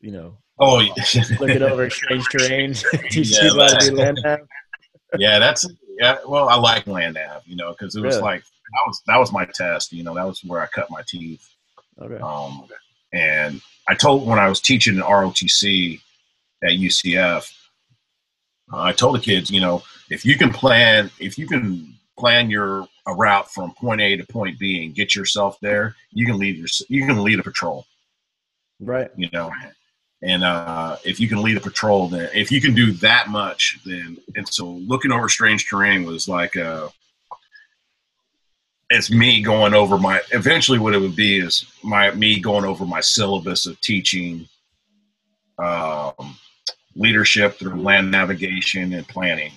you 0.00 0.12
know 0.12 0.36
oh, 0.58 0.80
yeah. 0.80 1.24
looking 1.40 1.62
over 1.62 1.88
strange 1.88 2.26
terrain, 2.28 2.74
teach 3.10 3.32
Yeah, 3.32 3.48
people 3.48 3.62
how 3.62 3.78
to 3.78 3.90
do 3.90 3.96
land 3.96 4.18
nav? 4.22 4.40
Yeah, 5.18 5.38
that's 5.38 5.66
yeah. 5.98 6.18
Well, 6.26 6.48
I 6.48 6.56
like 6.56 6.86
land 6.86 7.14
nav, 7.14 7.42
you 7.46 7.56
know, 7.56 7.72
because 7.72 7.96
it 7.96 8.02
was 8.02 8.16
Really? 8.16 8.22
like 8.24 8.40
that 8.42 8.82
was 8.86 9.02
that 9.06 9.18
was 9.18 9.32
my 9.32 9.44
test. 9.46 9.92
You 9.92 10.02
know, 10.04 10.14
that 10.14 10.26
was 10.26 10.42
where 10.44 10.60
I 10.60 10.66
cut 10.66 10.90
my 10.90 11.02
teeth. 11.06 11.48
Okay. 12.00 12.18
Um, 12.18 12.66
and 13.12 13.60
I 13.88 13.94
told 13.94 14.26
when 14.26 14.38
I 14.38 14.48
was 14.48 14.60
teaching 14.60 14.96
in 14.96 15.00
ROTC 15.02 16.00
at 16.62 16.70
UCF, 16.70 17.52
uh, 18.72 18.80
I 18.80 18.92
told 18.92 19.16
the 19.16 19.20
kids, 19.20 19.50
you 19.50 19.60
know, 19.60 19.82
if 20.10 20.24
you 20.24 20.36
can 20.36 20.52
plan, 20.52 21.10
if 21.18 21.38
you 21.38 21.46
can 21.46 21.94
plan 22.18 22.50
your 22.50 22.86
a 23.06 23.14
route 23.14 23.50
from 23.50 23.72
point 23.74 24.00
A 24.00 24.16
to 24.16 24.26
point 24.26 24.58
B 24.58 24.84
and 24.84 24.94
get 24.94 25.14
yourself 25.14 25.58
there, 25.60 25.94
you 26.10 26.26
can 26.26 26.38
lead 26.38 26.56
your 26.56 26.66
you 26.88 27.06
can 27.06 27.22
lead 27.22 27.38
a 27.38 27.42
patrol. 27.42 27.86
Right. 28.80 29.10
You 29.16 29.28
know, 29.32 29.50
and 30.22 30.42
uh, 30.44 30.96
if 31.04 31.20
you 31.20 31.28
can 31.28 31.42
lead 31.42 31.56
a 31.56 31.60
patrol, 31.60 32.08
then 32.08 32.28
if 32.34 32.50
you 32.50 32.60
can 32.60 32.74
do 32.74 32.92
that 32.92 33.28
much, 33.28 33.78
then 33.84 34.16
and 34.34 34.48
so 34.48 34.66
looking 34.66 35.12
over 35.12 35.28
strange 35.28 35.66
terrain 35.68 36.04
was 36.04 36.28
like 36.28 36.56
uh 36.56 36.88
it's 38.88 39.10
me 39.10 39.42
going 39.42 39.74
over 39.74 39.98
my 39.98 40.20
eventually 40.32 40.78
what 40.78 40.94
it 40.94 41.00
would 41.00 41.16
be 41.16 41.38
is 41.38 41.64
my 41.82 42.10
me 42.12 42.38
going 42.38 42.64
over 42.64 42.84
my 42.84 43.00
syllabus 43.00 43.66
of 43.66 43.80
teaching 43.80 44.48
um, 45.58 46.36
leadership 46.94 47.58
through 47.58 47.80
land 47.80 48.10
navigation 48.10 48.92
and 48.92 49.08
planning 49.08 49.52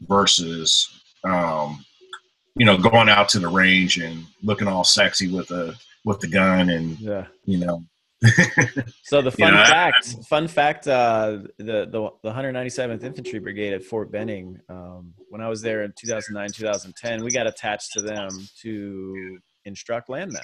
versus 0.00 0.88
um, 1.22 1.84
you 2.56 2.66
know 2.66 2.76
going 2.76 3.08
out 3.08 3.28
to 3.28 3.38
the 3.38 3.48
range 3.48 3.98
and 3.98 4.24
looking 4.42 4.68
all 4.68 4.84
sexy 4.84 5.30
with 5.30 5.50
a 5.50 5.74
with 6.04 6.20
the 6.20 6.28
gun 6.28 6.70
and 6.70 6.98
Yeah. 6.98 7.26
you 7.44 7.58
know 7.58 7.84
So 9.04 9.20
the 9.22 9.30
You 9.30 9.44
fun 9.44 9.54
know, 9.54 9.60
I- 9.62 9.66
fact, 9.66 10.16
fun 10.28 10.48
fact, 10.48 10.88
uh, 10.88 11.38
the, 11.58 11.86
the 11.86 12.10
the 12.22 12.30
197th 12.32 13.04
Infantry 13.04 13.38
Brigade 13.38 13.74
at 13.74 13.82
Fort 13.84 14.10
Benning. 14.10 14.58
Um, 14.68 15.12
when 15.28 15.40
I 15.40 15.48
was 15.48 15.60
there 15.62 15.82
in 15.84 15.92
2009, 15.96 16.50
2010, 16.52 17.22
we 17.22 17.30
got 17.30 17.46
attached 17.46 17.92
to 17.92 18.02
them 18.02 18.30
to 18.62 19.38
instruct 19.64 20.08
land 20.08 20.32
nav. 20.32 20.42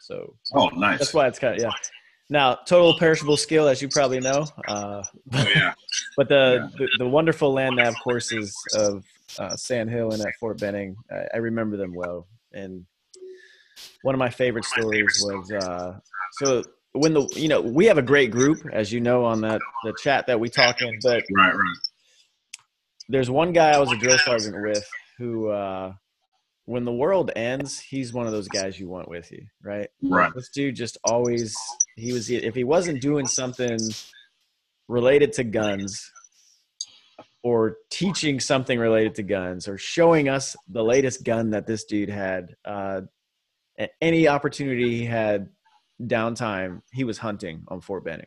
So 0.00 0.34
oh 0.54 0.68
nice 0.70 0.98
that's 0.98 1.14
why 1.14 1.28
it's 1.28 1.38
kind 1.38 1.54
of 1.54 1.60
yeah. 1.60 1.70
Now, 2.28 2.54
total 2.66 2.98
perishable 2.98 3.36
skill, 3.36 3.68
as 3.68 3.82
you 3.82 3.88
probably 3.88 4.20
know, 4.20 4.46
uh, 4.66 5.02
oh, 5.34 5.46
yeah 5.54 5.74
but 6.16 6.28
the, 6.28 6.70
the 6.78 6.88
the 6.98 7.08
wonderful 7.08 7.52
land 7.52 7.76
nav 7.76 7.94
courses 8.02 8.54
of 8.74 9.04
uh, 9.38 9.56
Sand 9.56 9.90
Hill 9.90 10.12
and 10.12 10.20
at 10.22 10.32
Fort 10.40 10.58
Benning, 10.58 10.96
I, 11.10 11.26
I 11.34 11.36
remember 11.38 11.76
them 11.76 11.94
well. 11.94 12.26
And 12.52 12.84
one 14.02 14.14
of 14.14 14.18
my 14.18 14.28
favorite 14.30 14.64
stories 14.64 15.22
was 15.24 15.50
uh, 15.52 15.98
so 16.32 16.62
when 16.92 17.14
the 17.14 17.26
you 17.34 17.48
know 17.48 17.60
we 17.60 17.86
have 17.86 17.98
a 17.98 18.02
great 18.02 18.30
group, 18.30 18.66
as 18.72 18.92
you 18.92 19.00
know, 19.00 19.24
on 19.24 19.40
that 19.42 19.60
the 19.84 19.94
chat 20.02 20.26
that 20.26 20.38
we 20.38 20.48
talk 20.48 20.80
in, 20.82 20.98
but 21.02 21.22
right 21.34 21.54
right 21.54 21.76
there's 23.08 23.30
one 23.30 23.52
guy 23.52 23.70
I 23.70 23.78
was 23.78 23.92
a 23.92 23.96
drill 23.96 24.18
sergeant 24.18 24.56
with 24.62 24.84
who, 25.18 25.50
uh, 25.50 25.92
when 26.64 26.84
the 26.84 26.92
world 26.92 27.30
ends, 27.34 27.80
he's 27.80 28.12
one 28.12 28.26
of 28.26 28.32
those 28.32 28.48
guys 28.48 28.78
you 28.78 28.88
want 28.88 29.08
with 29.08 29.30
you, 29.32 29.44
right? 29.62 29.88
Right. 30.02 30.32
This 30.34 30.48
dude 30.48 30.76
just 30.76 30.96
always 31.04 31.54
he 31.96 32.12
was 32.12 32.30
if 32.30 32.54
he 32.54 32.64
wasn't 32.64 33.02
doing 33.02 33.26
something 33.26 33.78
related 34.88 35.32
to 35.34 35.44
guns 35.44 36.10
or 37.42 37.78
teaching 37.90 38.38
something 38.38 38.78
related 38.78 39.16
to 39.16 39.24
guns 39.24 39.66
or 39.66 39.76
showing 39.76 40.28
us 40.28 40.56
the 40.68 40.84
latest 40.84 41.24
gun 41.24 41.50
that 41.50 41.66
this 41.66 41.84
dude 41.84 42.08
had 42.08 42.54
uh, 42.64 43.00
any 44.00 44.28
opportunity 44.28 44.98
he 44.98 45.04
had 45.04 45.48
downtime 46.06 46.80
he 46.92 47.04
was 47.04 47.18
hunting 47.18 47.62
on 47.68 47.80
fort 47.80 48.04
benning 48.04 48.26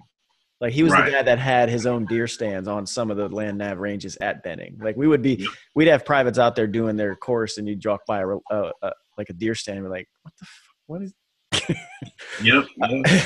like 0.61 0.71
he 0.73 0.83
was 0.83 0.93
Right. 0.93 1.05
the 1.05 1.11
guy 1.11 1.21
that 1.23 1.39
had 1.39 1.69
his 1.69 1.85
own 1.85 2.05
deer 2.05 2.27
stands 2.27 2.67
on 2.67 2.85
some 2.85 3.11
of 3.11 3.17
the 3.17 3.27
land 3.29 3.57
nav 3.57 3.79
ranges 3.79 4.17
at 4.21 4.41
benning 4.43 4.77
like 4.81 4.95
we 4.95 5.07
would 5.07 5.21
be 5.21 5.35
Yep. 5.35 5.49
we'd 5.75 5.87
have 5.87 6.05
privates 6.05 6.39
out 6.39 6.55
there 6.55 6.67
doing 6.67 6.95
their 6.95 7.15
course 7.15 7.57
and 7.57 7.67
you'd 7.67 7.85
walk 7.85 8.05
by 8.05 8.21
a, 8.21 8.27
a, 8.27 8.71
a 8.81 8.91
like 9.17 9.29
a 9.29 9.33
deer 9.33 9.55
stand 9.55 9.77
and 9.79 9.85
we're 9.87 9.91
like 9.91 10.07
what 10.23 10.33
the 10.39 10.45
f- 10.45 10.69
what 10.87 11.01
is 11.01 11.13
yep 12.43 12.65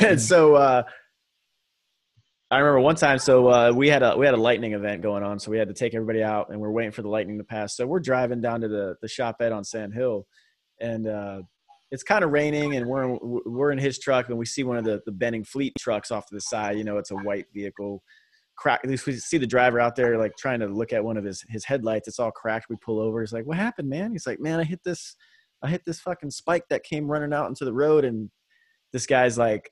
and 0.04 0.22
so 0.22 0.56
uh, 0.56 0.84
I 2.52 2.58
remember 2.58 2.80
one 2.80 2.96
time. 2.96 3.20
So 3.20 3.48
uh, 3.48 3.72
we 3.76 3.90
had 3.90 4.02
a 4.02 4.18
we 4.18 4.26
had 4.26 4.34
a 4.34 4.38
lightning 4.42 4.74
event 4.74 5.04
going 5.04 5.22
on, 5.22 5.38
so 5.40 5.52
we 5.52 5.60
had 5.60 5.68
to 5.68 5.74
take 5.76 5.94
everybody 5.94 6.24
out, 6.24 6.50
and 6.50 6.60
we're 6.60 6.72
waiting 6.72 6.92
for 6.92 7.04
the 7.04 7.08
lightning 7.08 7.38
to 7.38 7.44
pass. 7.44 7.76
So 7.78 7.86
we're 7.86 8.00
driving 8.00 8.42
down 8.42 8.62
to 8.62 8.68
the 8.68 8.96
the 9.04 9.08
shoppette 9.08 9.52
on 9.52 9.64
Sand 9.64 9.94
Hill, 9.94 10.26
and 10.82 11.06
uh, 11.08 11.42
it's 11.92 12.04
kind 12.04 12.24
of 12.24 12.32
raining, 12.32 12.76
and 12.76 12.86
we're 12.86 13.04
in, 13.04 13.20
we're 13.22 13.72
in 13.72 13.78
his 13.78 14.00
truck, 14.00 14.30
and 14.30 14.38
we 14.38 14.46
see 14.46 14.64
one 14.64 14.78
of 14.78 14.84
the 14.84 15.02
the 15.06 15.12
Benning 15.12 15.44
Fleet 15.44 15.74
trucks 15.80 16.12
off 16.12 16.28
to 16.28 16.36
the 16.36 16.42
side. 16.42 16.78
You 16.78 16.84
know, 16.84 16.98
it's 16.98 17.12
a 17.12 17.16
white 17.16 17.46
vehicle. 17.54 18.04
Crack. 18.56 18.82
At 18.84 18.90
least 18.90 19.06
we 19.06 19.14
see 19.14 19.38
the 19.38 19.48
driver 19.48 19.80
out 19.80 19.96
there, 19.96 20.18
like 20.18 20.34
trying 20.38 20.60
to 20.60 20.68
look 20.68 20.94
at 20.94 21.04
one 21.04 21.18
of 21.18 21.24
his 21.24 21.44
his 21.50 21.66
headlights. 21.66 22.08
It's 22.08 22.20
all 22.20 22.32
cracked. 22.32 22.68
We 22.70 22.76
pull 22.78 23.00
over. 23.00 23.22
He's 23.22 23.34
like, 23.34 23.46
"What 23.46 23.58
happened, 23.58 23.90
man?" 23.90 24.12
He's 24.12 24.28
like, 24.28 24.40
"Man, 24.40 24.60
I 24.60 24.64
hit 24.64 24.84
this." 24.84 25.16
I 25.62 25.70
hit 25.70 25.84
this 25.86 26.00
fucking 26.00 26.32
spike 26.32 26.64
that 26.70 26.84
came 26.84 27.12
running 27.12 27.34
out 27.34 27.50
into 27.50 27.66
the 27.66 27.74
road, 27.74 28.06
and 28.06 28.30
this 28.94 29.06
guy's 29.06 29.38
like, 29.38 29.70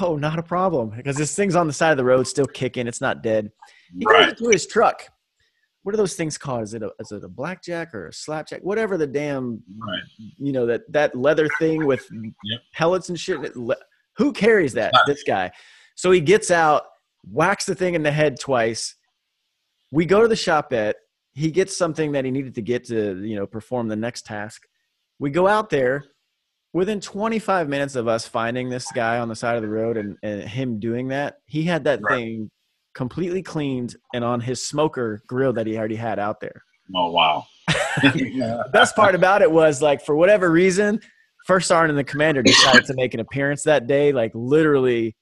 "Oh, 0.00 0.16
not 0.16 0.38
a 0.38 0.42
problem," 0.42 0.90
because 0.90 1.16
this 1.16 1.34
thing's 1.34 1.56
on 1.56 1.66
the 1.66 1.72
side 1.72 1.90
of 1.90 1.96
the 1.96 2.04
road, 2.04 2.26
still 2.26 2.46
kicking. 2.46 2.86
It's 2.86 3.00
not 3.00 3.22
dead. 3.22 3.50
He 3.98 4.04
goes 4.04 4.14
right 4.14 4.36
to 4.36 4.48
his 4.48 4.66
truck. 4.66 5.04
What 5.82 5.94
are 5.94 5.98
those 5.98 6.14
things 6.14 6.38
called? 6.38 6.62
Is 6.62 6.74
it 6.74 6.82
a 6.82 6.92
is 7.00 7.10
it 7.12 7.24
a 7.24 7.28
blackjack 7.28 7.94
or 7.94 8.08
a 8.08 8.12
slapjack? 8.12 8.60
Whatever 8.62 8.96
the 8.96 9.06
damn 9.06 9.62
right 9.78 10.02
you 10.38 10.52
know 10.52 10.66
that 10.66 10.82
that 10.92 11.14
leather 11.16 11.48
thing 11.58 11.84
with 11.84 12.06
Yep. 12.10 12.60
pellets 12.72 13.08
and 13.08 13.18
shit. 13.18 13.52
Who 14.16 14.32
carries 14.32 14.74
that? 14.74 14.92
Right. 14.92 15.02
This 15.06 15.22
guy. 15.24 15.50
So 15.94 16.10
he 16.10 16.20
gets 16.20 16.50
out, 16.50 16.82
whacks 17.30 17.64
the 17.66 17.74
thing 17.74 17.94
in 17.94 18.02
the 18.02 18.12
head 18.12 18.38
twice. 18.38 18.94
We 19.90 20.06
go 20.06 20.22
to 20.22 20.28
the 20.28 20.36
shoppette. 20.36 20.96
He 21.34 21.50
gets 21.50 21.76
something 21.76 22.12
that 22.12 22.24
he 22.24 22.30
needed 22.30 22.54
to 22.56 22.62
get 22.62 22.84
to 22.86 23.20
you 23.24 23.36
know 23.36 23.46
perform 23.46 23.88
the 23.88 23.96
next 23.96 24.24
task. 24.26 24.62
We 25.18 25.30
go 25.30 25.46
out 25.48 25.70
there. 25.70 26.04
Within 26.74 27.02
25 27.02 27.68
minutes 27.68 27.96
of 27.96 28.08
us 28.08 28.26
finding 28.26 28.70
this 28.70 28.90
guy 28.92 29.18
on 29.18 29.28
the 29.28 29.36
side 29.36 29.56
of 29.56 29.62
the 29.62 29.68
road 29.68 29.98
and, 29.98 30.16
and 30.22 30.40
him 30.42 30.80
doing 30.80 31.08
that, 31.08 31.36
he 31.44 31.64
had 31.64 31.84
that 31.84 32.00
Right. 32.02 32.16
thing 32.20 32.50
completely 32.94 33.42
cleaned 33.42 33.96
and 34.14 34.24
on 34.24 34.40
his 34.40 34.66
smoker 34.66 35.22
grill 35.26 35.52
that 35.52 35.66
he 35.66 35.76
already 35.78 35.96
had 35.96 36.18
out 36.18 36.40
there. 36.40 36.62
oh 36.94 37.10
wow 37.10 37.44
The 38.02 38.68
best 38.72 38.96
part 38.96 39.14
about 39.14 39.42
it 39.42 39.50
was 39.50 39.80
like 39.82 40.04
for 40.04 40.16
whatever 40.16 40.50
reason, 40.50 41.00
first 41.46 41.68
sergeant 41.68 41.90
and 41.90 41.98
the 41.98 42.10
commander 42.10 42.42
decided 42.42 42.84
to 42.86 42.94
make 42.94 43.14
an 43.14 43.20
appearance 43.20 43.62
that 43.64 43.86
day, 43.86 44.12
like 44.12 44.32
literally 44.34 45.14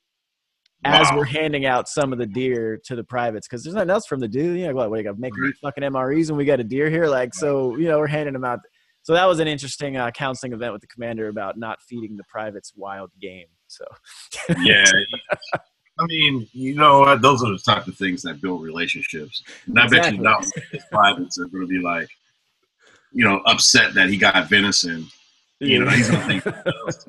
as 0.85 1.07
Wow. 1.11 1.19
we're 1.19 1.25
handing 1.25 1.67
out 1.67 1.89
some 1.89 2.13
of 2.13 2.19
the 2.19 2.27
deer 2.27 2.81
to 2.87 2.97
the 2.97 3.05
privates 3.05 3.47
because 3.47 3.63
there's 3.63 3.75
nothing 3.75 3.91
else 3.91 4.07
from 4.07 4.19
the 4.21 4.29
dude. 4.29 4.59
You 4.59 4.69
know, 4.69 4.75
what 4.75 4.91
we 4.91 5.03
got 5.03 5.19
make 5.19 5.35
meat 5.37 5.55
fucking 5.61 5.83
MREs 5.85 6.29
and 6.29 6.39
we 6.39 6.45
got 6.47 6.59
a 6.61 6.65
deer 6.65 6.89
here, 6.89 7.07
like 7.07 7.35
so. 7.35 7.77
You 7.77 7.89
know, 7.89 7.99
we're 7.99 8.07
handing 8.07 8.33
them 8.33 8.45
out. 8.45 8.61
So 9.03 9.13
that 9.13 9.27
was 9.27 9.41
an 9.41 9.49
interesting 9.49 9.97
uh, 9.99 10.11
counseling 10.13 10.53
event 10.53 10.73
with 10.73 10.81
the 10.81 10.87
commander 10.87 11.29
about 11.29 11.59
not 11.59 11.81
feeding 11.83 12.17
the 12.17 12.25
privates 12.29 12.73
wild 12.77 13.11
game. 13.21 13.47
So 13.67 13.85
yeah 14.63 14.85
I 16.01 16.07
mean, 16.07 16.49
you 16.53 16.75
know, 16.75 17.17
those 17.19 17.43
are 17.45 17.51
the 17.53 17.59
type 17.59 17.87
of 17.87 17.97
things 17.97 18.23
that 18.23 18.41
build 18.41 18.63
relationships. 18.63 19.43
And 19.67 19.79
I 19.79 19.87
bet 19.87 20.13
you 20.13 20.19
not 20.19 20.45
his 20.73 20.83
privates 20.91 21.39
are 21.39 21.47
going 21.47 21.63
to 21.63 21.69
be 21.69 21.79
like, 21.79 22.09
you 23.13 23.25
know, 23.25 23.39
upset 23.45 23.95
that 23.95 24.09
he 24.09 24.17
got 24.17 24.49
venison. 24.49 25.07
You 25.59 25.85
know, 25.85 25.91
he's 25.91 26.09
going 26.09 26.23
to 26.23 26.27
think 26.27 26.45
that 26.45 26.75
was, 26.87 27.07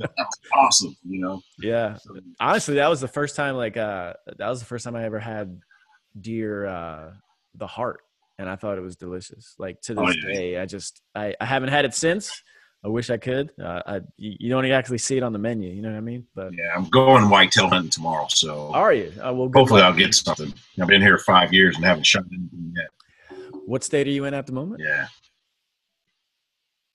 awesome. 0.53 0.97
You 1.07 1.21
know. 1.21 1.41
Yeah. 1.57 1.97
Honestly, 2.39 2.75
that 2.75 2.89
was 2.89 2.99
the 2.99 3.07
first 3.07 3.37
time. 3.37 3.55
Like, 3.55 3.77
uh, 3.77 4.13
that 4.37 4.49
was 4.49 4.59
the 4.59 4.65
first 4.65 4.83
time 4.83 4.95
I 4.95 5.05
ever 5.05 5.19
had 5.19 5.61
deer, 6.19 6.65
uh, 6.65 7.11
the 7.55 7.67
heart, 7.67 8.01
and 8.37 8.49
I 8.49 8.57
thought 8.57 8.77
it 8.77 8.81
was 8.81 8.97
delicious. 8.97 9.55
Like 9.57 9.79
to 9.83 9.93
this 9.93 10.03
oh, 10.05 10.11
yeah. 10.27 10.33
day, 10.33 10.57
I 10.57 10.65
just 10.65 11.01
I, 11.15 11.33
I 11.39 11.45
haven't 11.45 11.69
had 11.69 11.85
it 11.85 11.93
since. 11.93 12.43
I 12.83 12.87
wish 12.87 13.11
I 13.11 13.17
could. 13.17 13.51
Uh, 13.61 13.81
I, 13.85 14.01
you 14.17 14.49
don't 14.49 14.65
actually 14.65 14.97
see 14.97 15.15
it 15.15 15.23
on 15.23 15.33
the 15.33 15.39
menu. 15.39 15.69
You 15.69 15.83
know 15.83 15.91
what 15.91 15.97
I 15.97 16.01
mean? 16.01 16.25
But 16.33 16.51
yeah, 16.53 16.73
I'm 16.75 16.89
going 16.89 17.29
whitetail 17.29 17.69
hunting 17.69 17.91
tomorrow. 17.91 18.25
So 18.29 18.71
are 18.73 18.91
you? 18.91 19.13
Uh, 19.23 19.33
well, 19.33 19.51
hopefully 19.53 19.81
I'll 19.81 19.93
get 19.93 20.15
something. 20.15 20.51
I've 20.81 20.87
been 20.87 21.01
here 21.01 21.19
five 21.19 21.53
years 21.53 21.75
and 21.75 21.85
haven't 21.85 22.05
shot 22.05 22.23
anything 22.31 22.73
yet. 22.75 23.39
What 23.67 23.83
state 23.83 24.07
are 24.07 24.11
you 24.11 24.25
in 24.25 24.33
at 24.33 24.47
the 24.47 24.53
moment? 24.53 24.81
Yeah, 24.83 25.07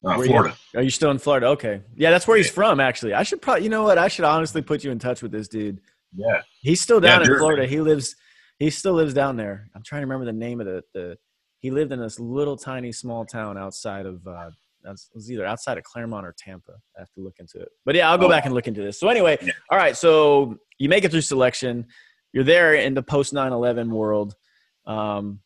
uh, 0.05 0.21
Florida. 0.21 0.57
You, 0.75 0.81
are 0.81 0.83
you 0.83 0.91
still 0.91 1.13
in 1.13 1.19
Florida? 1.19 1.47
Okay, 1.49 1.81
yeah, 1.95 2.11
that's 2.11 2.27
where 2.27 2.37
he's 2.37 2.51
from. 2.51 2.81
Actually, 2.81 3.15
I 3.15 3.23
should 3.23 3.41
probably. 3.41 3.63
You 3.63 3.71
know 3.71 3.85
what? 3.85 3.97
I 3.97 4.09
should 4.09 4.25
honestly 4.25 4.63
put 4.63 4.83
you 4.83 4.91
in 4.91 4.99
touch 4.99 5.23
with 5.23 5.31
this 5.31 5.47
dude. 5.47 5.81
Yeah, 6.17 6.43
he's 6.63 6.81
still 6.81 6.99
down 6.99 7.23
yeah, 7.23 7.31
in 7.31 7.39
Florida. 7.39 7.65
He 7.67 7.81
lives. 7.81 8.17
He 8.59 8.71
still 8.71 8.95
lives 8.95 9.15
down 9.15 9.37
there. 9.37 9.71
I'm 9.75 9.85
trying 9.85 10.01
to 10.01 10.07
remember 10.07 10.25
the 10.25 10.37
name 10.37 10.61
of 10.61 10.67
the 10.67 10.83
the. 10.95 11.17
He 11.61 11.71
lived 11.71 11.93
in 11.93 12.01
this 12.01 12.19
little 12.21 12.57
tiny 12.57 12.93
small 12.93 13.25
town 13.25 13.57
outside 13.57 14.05
of 14.05 14.27
uh, 14.27 14.51
it 14.87 15.15
was 15.15 15.31
either 15.31 15.45
outside 15.45 15.79
of 15.79 15.85
Claremont 15.85 16.27
or 16.27 16.35
Tampa. 16.39 16.73
I 16.97 17.01
have 17.01 17.11
to 17.13 17.21
look 17.21 17.35
into 17.39 17.59
it. 17.61 17.69
But 17.85 17.95
yeah, 17.95 18.11
I'll 18.11 18.19
go 18.19 18.27
oh. 18.27 18.31
back 18.31 18.45
and 18.45 18.55
look 18.55 18.69
into 18.69 18.83
this. 18.83 18.99
So 18.99 19.09
anyway, 19.09 19.39
yeah. 19.43 19.53
all 19.71 19.79
right. 19.79 19.97
So 19.97 20.59
you 20.79 20.89
make 20.89 21.05
it 21.05 21.11
through 21.11 21.23
selection. 21.23 21.87
You're 22.33 22.45
there 22.45 22.75
in 22.75 22.95
the 22.95 23.03
post 23.03 23.33
9/11 23.33 23.89
world. 23.89 24.35
Um, 24.87 25.41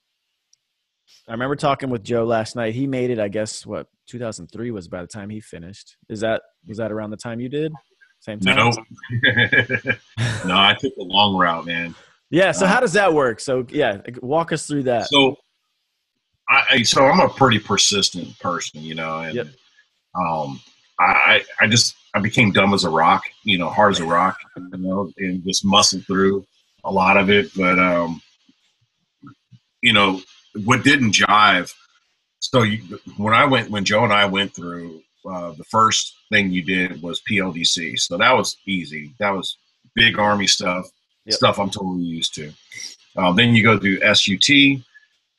I 1.29 1.33
remember 1.33 1.57
talking 1.57 1.90
with 1.90 2.03
Joe 2.03 2.24
last 2.24 2.57
night. 2.57 2.74
He 2.74 2.87
made 2.87 3.11
it. 3.11 3.18
I 3.18 3.29
guess 3.29 3.64
what 3.64 3.87
2003 4.09 4.70
was 4.70 4.88
by 4.88 5.00
the 5.00 5.07
time 5.07 5.31
he 5.31 5.40
finished. 5.40 5.96
Is 6.09 6.20
that 6.20 6.42
was 6.66 6.79
that 6.79 6.92
around 6.92 7.11
the 7.11 7.16
time 7.16 7.40
you 7.40 7.48
did? 7.48 7.72
Same 8.20 8.38
time. 8.40 8.57
No, 8.57 8.70
no. 10.44 10.55
I 10.55 10.76
took 10.79 10.94
the 10.94 11.05
long 11.05 11.37
route, 11.37 11.64
man. 11.64 11.94
Yeah. 12.31 12.53
So 12.53 12.66
uh, 12.66 12.68
how 12.68 12.81
does 12.81 12.92
that 12.92 13.14
work? 13.14 13.40
So 13.40 13.66
yeah, 13.70 13.98
walk 14.20 14.53
us 14.53 14.66
through 14.66 14.85
that. 14.85 15.09
So 15.09 15.37
I, 16.50 16.82
so 16.82 17.06
I'm 17.06 17.20
a 17.20 17.28
pretty 17.28 17.60
persistent 17.60 18.38
person, 18.40 18.80
you 18.80 18.94
know, 18.94 19.20
and 19.20 19.34
yep. 19.34 19.46
um, 20.14 20.60
I 20.98 21.42
I 21.60 21.66
just 21.68 21.94
I 22.12 22.20
became 22.20 22.50
dumb 22.50 22.74
as 22.74 22.84
a 22.84 22.90
rock, 22.90 23.22
you 23.44 23.56
know, 23.56 23.68
hard 23.68 23.92
as 23.92 24.00
a 24.00 24.04
rock, 24.04 24.38
you 24.56 24.78
know, 24.78 25.12
and 25.18 25.44
just 25.44 25.64
muscled 25.64 26.04
through 26.06 26.44
a 26.84 26.90
lot 26.90 27.16
of 27.16 27.30
it. 27.30 27.50
But 27.56 27.78
um, 27.78 28.20
you 29.80 29.92
know, 29.92 30.20
what 30.64 30.84
didn't 30.84 31.12
jive. 31.12 31.72
So 32.40 32.62
you, 32.62 32.98
when 33.16 33.34
I 33.34 33.44
went, 33.44 33.70
when 33.70 33.84
Joe 33.84 34.04
and 34.04 34.12
I 34.12 34.24
went 34.24 34.54
through, 34.54 35.02
uh, 35.28 35.52
the 35.52 35.64
first 35.64 36.14
thing 36.30 36.50
you 36.50 36.62
did 36.62 37.02
was 37.02 37.22
PLDC. 37.30 37.98
So 37.98 38.16
that 38.16 38.32
was 38.32 38.56
easy. 38.66 39.14
That 39.18 39.30
was 39.30 39.56
big 39.94 40.18
army 40.18 40.46
stuff, 40.46 40.86
yep. 41.26 41.34
stuff 41.34 41.58
I'm 41.58 41.70
totally 41.70 42.02
used 42.02 42.34
to. 42.36 42.52
Uh, 43.16 43.32
then 43.32 43.54
you 43.54 43.62
go 43.62 43.78
through 43.78 44.00
SUT, 44.14 44.48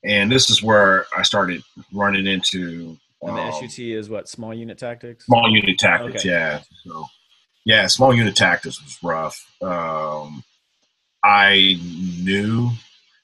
and 0.04 0.32
this 0.32 0.50
is 0.50 0.64
where 0.64 1.06
I 1.16 1.24
started 1.24 1.64
running 1.94 2.28
into. 2.28 2.98
Um, 3.24 3.38
and 3.38 3.38
the 3.38 3.52
SUT 3.52 3.80
is 3.80 4.10
what 4.10 4.28
small 4.28 4.54
unit 4.54 4.78
tactics. 4.78 5.26
Small 5.26 5.50
unit 5.50 5.78
tactics, 5.78 6.26
okay. 6.26 6.30
yeah. 6.30 6.62
So, 6.86 7.06
yeah, 7.66 7.88
small 7.88 8.14
unit 8.14 8.36
tactics 8.36 8.82
was 8.82 8.98
rough. 9.04 9.46
Um, 9.62 10.44
I 11.24 11.78
knew. 12.24 12.72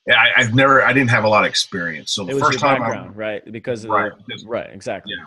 I, 0.10 0.44
have 0.44 0.54
never. 0.54 0.84
I 0.84 0.94
didn't 0.94 1.10
have 1.10 1.26
a 1.26 1.30
lot 1.30 1.44
of 1.44 1.50
experience. 1.50 2.12
So 2.12 2.24
the 2.24 2.40
first 2.40 2.60
time, 2.60 2.82
I, 2.82 3.08
right? 3.08 3.52
Because 3.52 3.86
right, 3.86 4.12
the, 4.28 4.46
right, 4.46 4.70
exactly. 4.72 5.13
Yeah, 5.18 5.26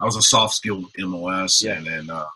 I 0.00 0.04
was 0.04 0.16
a 0.16 0.22
soft 0.22 0.54
skill 0.54 0.84
MOS, 0.98 1.62
yeah. 1.62 1.72
and 1.72 1.86
then 1.86 2.10
uh, 2.10 2.26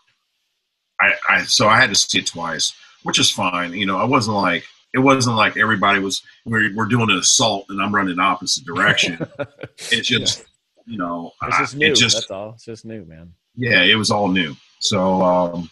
I, 0.99 1.13
I 1.29 1.43
so 1.43 1.67
I 1.67 1.79
had 1.79 1.89
to 1.89 1.95
see 1.95 2.19
it 2.19 2.27
twice, 2.27 2.73
which 3.03 3.17
is 3.17 3.29
fine. 3.29 3.73
You 3.73 3.85
know, 3.85 3.97
I 3.97 4.03
wasn't 4.03 4.35
like 4.35 4.65
it 4.95 4.99
wasn't 4.99 5.35
like 5.35 5.57
everybody 5.57 5.99
was 5.99 6.23
we're, 6.45 6.73
we're 6.73 6.85
doing 6.85 7.09
an 7.09 7.17
assault 7.17 7.65
and 7.67 7.81
I'm 7.81 7.93
running 7.93 8.15
the 8.15 8.21
opposite 8.21 8.65
direction. 8.65 9.19
it's 9.91 10.07
just 10.07 10.39
yeah. 10.39 10.45
you 10.93 10.97
know 10.97 11.33
it's 11.43 11.57
just 11.57 11.75
new. 11.75 11.91
It 11.91 11.95
just, 11.95 12.15
That's 12.15 12.31
all. 12.31 12.51
It's 12.53 12.63
just 12.63 12.85
new, 12.85 13.03
man. 13.03 13.33
Yeah, 13.55 13.83
it 13.83 13.95
was 13.95 14.09
all 14.09 14.29
new. 14.29 14.55
So 14.79 15.21
um, 15.21 15.69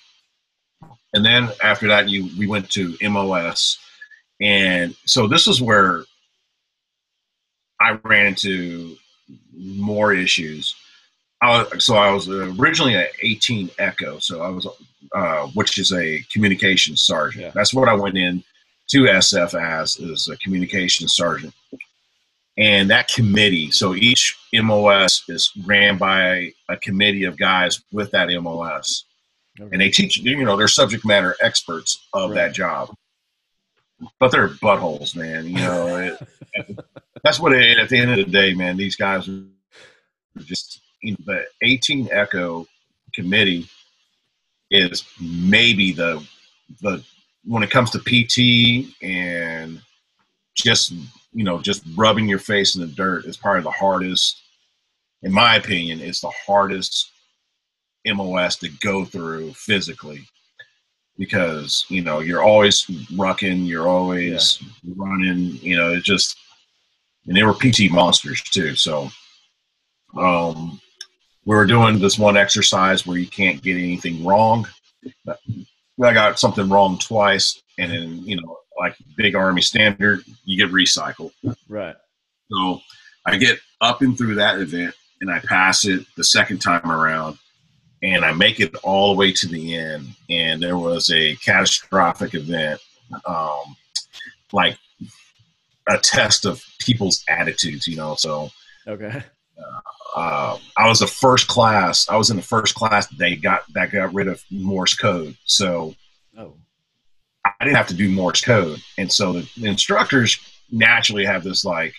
and 1.13 1.25
then 1.25 1.49
after 1.63 1.88
that, 1.88 2.09
you 2.09 2.29
we 2.38 2.47
went 2.47 2.69
to 2.71 2.97
MOS, 3.01 3.79
and 4.41 4.93
so 5.05 5.25
this 5.25 5.47
is 5.47 5.62
where 5.62 6.03
I 7.79 7.97
ran 8.03 8.27
into 8.27 8.97
more 9.55 10.13
issues. 10.13 10.75
I 11.41 11.63
was, 11.63 11.86
so 11.86 11.95
I 11.95 12.12
was 12.13 12.29
originally 12.29 12.95
an 12.95 13.07
18 13.21 13.69
Echo, 13.77 14.19
so 14.19 14.41
I 14.41 14.49
was, 14.49 14.65
uh, 15.13 15.47
which 15.47 15.77
is 15.77 15.91
a 15.91 16.23
communications 16.31 17.03
sergeant. 17.03 17.45
Yeah. 17.45 17.51
That's 17.53 17.73
what 17.73 17.89
I 17.89 17.93
went 17.93 18.17
in 18.17 18.43
to 18.89 19.04
SF 19.04 19.60
as 19.60 19.98
is 19.98 20.28
a 20.28 20.38
communications 20.38 21.15
sergeant. 21.15 21.54
And 22.58 22.89
that 22.91 23.08
committee, 23.08 23.72
so 23.72 23.96
each 23.96 24.38
MOS 24.54 25.24
is 25.28 25.52
ran 25.65 25.98
by 25.98 26.52
a 26.69 26.78
committee 26.78 27.24
of 27.24 27.38
guys 27.38 27.82
with 27.91 28.12
that 28.12 28.30
MOS. 28.30 29.06
Okay. 29.60 29.69
And 29.72 29.82
they 29.82 29.89
teach, 29.89 30.19
you 30.19 30.43
know, 30.43 30.56
they're 30.56 30.67
subject 30.67 31.06
matter 31.06 31.36
experts 31.41 32.06
of 32.13 32.32
right. 32.32 32.36
that 32.36 32.54
job. 32.54 32.93
But 34.19 34.32
they're 34.32 34.50
buttholes, 34.50 35.15
man. 35.15 35.48
You 35.48 35.58
know, 35.58 35.98
it, 35.98 36.80
that's 37.24 37.39
what 37.39 37.54
it, 37.54 37.80
at 37.80 37.89
the 37.89 37.98
end 37.98 38.12
of 38.12 38.17
the 38.17 38.32
day, 38.32 38.54
man, 38.54 38.78
these 38.78 38.96
guys 38.96 39.28
are 39.28 39.43
just, 40.39 40.82
you 41.02 41.12
know, 41.12 41.17
the 41.26 41.46
18 41.62 42.10
Echo 42.12 42.67
committee 43.13 43.67
is 44.69 45.04
maybe 45.22 45.93
the 45.93 46.26
the 46.82 47.04
when 47.45 47.63
it 47.63 47.71
comes 47.71 47.91
to 47.91 47.99
PT 47.99 48.93
and 49.01 49.82
just 50.56 50.93
you 51.34 51.43
know 51.43 51.60
just 51.62 51.84
rubbing 51.95 52.27
your 52.27 52.39
face 52.39 52.75
in 52.75 52.82
the 52.82 52.88
dirt 52.88 53.25
is 53.25 53.38
probably 53.38 53.63
the 53.63 53.71
hardest 53.71 54.41
in 55.23 55.32
my 55.32 55.56
opinion 55.56 55.99
it's 55.99 56.21
the 56.21 56.32
hardest 56.45 57.12
mos 58.06 58.56
to 58.58 58.69
go 58.82 59.03
through 59.03 59.51
physically 59.53 60.27
because 61.17 61.86
you 61.89 62.01
know 62.01 62.19
you're 62.19 62.43
always 62.43 62.84
rucking 63.13 63.65
you're 63.65 63.88
always 63.88 64.62
yeah. 64.84 64.93
running 64.95 65.58
you 65.62 65.75
know 65.75 65.93
it's 65.93 66.06
just 66.06 66.38
and 67.25 67.36
they 67.36 67.43
were 67.43 67.53
pt 67.53 67.91
monsters 67.91 68.41
too 68.43 68.75
so 68.75 69.10
um 70.17 70.79
we 71.45 71.56
were 71.56 71.65
doing 71.65 71.99
this 71.99 72.19
one 72.19 72.38
exercise 72.38 73.06
where 73.06 73.17
you 73.17 73.27
can't 73.27 73.62
get 73.62 73.77
anything 73.77 74.23
wrong 74.23 74.67
I 76.01 76.13
got 76.13 76.39
something 76.39 76.69
wrong 76.69 76.97
twice, 76.97 77.62
and 77.77 77.91
then 77.91 78.25
you 78.25 78.36
know, 78.41 78.58
like 78.77 78.95
big 79.15 79.36
army 79.36 79.62
standard, 79.62 80.23
you 80.45 80.58
get 80.58 80.73
recycled. 80.73 81.32
Right. 81.67 81.95
So 82.51 82.82
I 83.25 83.38
get 83.38 83.60
up 83.82 84.01
and 84.01 84.17
through 84.17 84.36
that 84.36 84.60
event, 84.60 84.95
and 85.21 85.32
I 85.32 85.39
pass 85.39 85.86
it 85.86 86.06
the 86.17 86.23
second 86.23 86.60
time 86.60 86.89
around, 86.89 87.38
and 88.01 88.25
I 88.25 88.34
make 88.34 88.60
it 88.60 88.75
all 88.84 89.13
the 89.13 89.19
way 89.19 89.32
to 89.34 89.47
the 89.47 89.75
end. 89.75 90.08
And 90.29 90.62
there 90.62 90.77
was 90.77 91.10
a 91.12 91.36
catastrophic 91.38 92.34
event, 92.34 92.82
um, 93.25 93.75
like 94.51 94.77
a 95.88 95.97
test 95.97 96.45
of 96.45 96.63
people's 96.79 97.23
attitudes, 97.29 97.88
you 97.88 97.97
know. 97.97 98.15
So 98.15 98.49
okay. 98.88 99.23
Uh, 99.58 99.79
uh, 100.15 100.58
I 100.78 100.88
was 100.88 100.99
the 100.99 101.08
first 101.08 101.47
class. 101.47 102.08
I 102.08 102.17
was 102.17 102.30
in 102.30 102.38
the 102.38 102.43
first 102.43 102.76
class 102.76 103.08
that 103.08 103.17
they 103.17 103.36
got 103.36 103.62
that 103.73 103.91
got 103.91 104.13
rid 104.13 104.28
of 104.28 104.43
Morse 104.52 104.95
code. 104.95 105.36
So 105.45 105.95
oh. 106.38 106.54
I 107.45 107.52
didn't 107.62 107.78
have 107.78 107.88
to 107.88 107.95
do 107.95 108.10
Morse 108.10 108.41
code, 108.41 108.80
and 108.97 109.12
so 109.12 109.34
the, 109.34 109.49
the 109.58 109.67
instructors 109.67 110.39
naturally 110.71 111.26
have 111.26 111.43
this 111.43 111.65
like, 111.65 111.95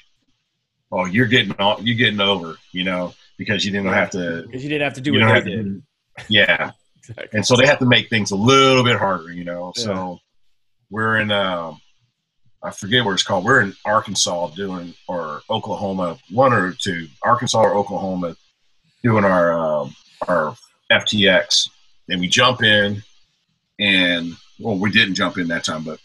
"Oh, 0.93 1.07
you're 1.07 1.27
getting 1.27 1.55
all, 1.59 1.81
you're 1.83 1.97
getting 1.97 2.21
over," 2.21 2.57
you 2.73 2.85
know, 2.85 3.15
because 3.37 3.65
you 3.65 3.73
didn't 3.73 3.93
have 3.93 4.11
to 4.11 4.45
because 4.47 4.63
you 4.63 4.69
didn't 4.69 4.85
have 4.85 4.95
to 4.95 5.01
do 5.01 5.13
what 5.13 5.45
they 5.45 5.51
did. 5.51 5.65
To, 5.65 5.83
yeah, 6.29 6.71
exactly. 6.99 7.29
and 7.33 7.45
so 7.45 7.57
they 7.57 7.67
have 7.67 7.81
to 7.81 7.87
make 7.87 8.11
things 8.11 8.31
a 8.31 8.37
little 8.37 8.85
bit 8.85 8.97
harder, 8.97 9.33
you 9.33 9.45
know. 9.45 9.73
Yeah. 9.77 9.83
So 9.83 10.19
we're 10.91 11.19
in. 11.19 11.33
Um, 11.33 11.81
I 12.65 12.71
forget 12.71 13.05
what 13.05 13.13
it's 13.13 13.23
called. 13.23 13.45
We're 13.45 13.61
in 13.61 13.75
Arkansas 13.85 14.49
doing, 14.57 14.95
or 15.07 15.43
Oklahoma, 15.51 16.19
one 16.31 16.55
or 16.55 16.73
two, 16.73 17.09
Arkansas 17.23 17.61
or 17.61 17.75
Oklahoma, 17.75 18.37
doing 19.03 19.25
our 19.25 19.53
um, 19.53 19.95
our 20.27 20.57
FTX, 20.91 21.69
and 22.09 22.21
we 22.21 22.27
jump 22.27 22.63
in, 22.63 23.03
and 23.79 24.33
well, 24.59 24.79
we 24.79 24.91
didn't 24.91 25.15
jump 25.15 25.37
in 25.37 25.49
that 25.49 25.65
time, 25.65 25.85
but 25.85 26.01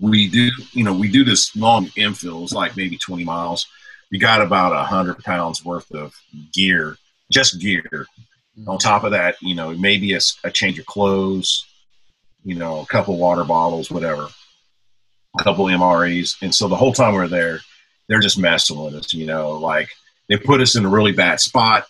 we 0.00 0.26
do, 0.28 0.50
you 0.72 0.84
know, 0.84 0.94
we 0.94 1.10
do 1.10 1.22
this 1.22 1.54
long 1.54 1.86
infill. 1.98 2.42
It's 2.42 2.52
like 2.54 2.76
maybe 2.76 2.96
20 2.96 3.24
miles. 3.24 3.66
We 4.10 4.18
got 4.18 4.40
about 4.40 4.72
a 4.72 4.84
hundred 4.84 5.18
pounds 5.18 5.62
worth 5.62 5.90
of 5.92 6.14
gear, 6.54 6.96
just 7.30 7.60
gear. 7.60 7.82
Mm-hmm. 8.58 8.70
On 8.70 8.78
top 8.78 9.04
of 9.04 9.10
that, 9.10 9.36
you 9.42 9.54
know, 9.54 9.74
maybe 9.74 10.14
a, 10.14 10.20
a 10.44 10.50
change 10.50 10.78
of 10.78 10.86
clothes, 10.86 11.66
you 12.42 12.54
know, 12.54 12.80
a 12.80 12.86
couple 12.86 13.18
water 13.18 13.44
bottles, 13.44 13.90
whatever 13.90 14.28
a 15.38 15.42
couple 15.42 15.66
MREs, 15.66 16.36
and 16.42 16.54
so 16.54 16.68
the 16.68 16.76
whole 16.76 16.92
time 16.92 17.14
we 17.14 17.20
are 17.20 17.28
there, 17.28 17.60
they're 18.08 18.20
just 18.20 18.38
messing 18.38 18.78
with 18.82 18.94
us. 18.94 19.12
You 19.12 19.26
know, 19.26 19.52
like 19.52 19.88
they 20.28 20.36
put 20.36 20.60
us 20.60 20.76
in 20.76 20.84
a 20.84 20.88
really 20.88 21.12
bad 21.12 21.40
spot 21.40 21.86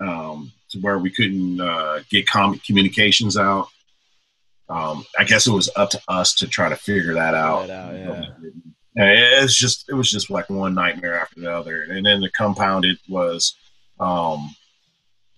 um, 0.00 0.52
to 0.70 0.78
where 0.80 0.98
we 0.98 1.10
couldn't 1.10 1.60
uh, 1.60 2.00
get 2.10 2.28
com- 2.28 2.60
communications 2.66 3.36
out. 3.36 3.68
Um, 4.68 5.04
I 5.18 5.24
guess 5.24 5.46
it 5.46 5.52
was 5.52 5.70
up 5.76 5.90
to 5.90 6.00
us 6.08 6.34
to 6.36 6.48
try 6.48 6.68
to 6.68 6.76
figure 6.76 7.14
that 7.14 7.34
out. 7.34 7.68
That 7.68 7.94
out, 7.94 7.94
yeah. 8.96 9.42
It's 9.42 9.56
just 9.56 9.88
it 9.88 9.94
was 9.94 10.10
just 10.10 10.30
like 10.30 10.48
one 10.48 10.74
nightmare 10.74 11.20
after 11.20 11.40
the 11.40 11.52
other, 11.52 11.82
and 11.82 12.04
then 12.04 12.20
the 12.20 12.30
compounded 12.30 12.98
was 13.08 13.54
um, 14.00 14.54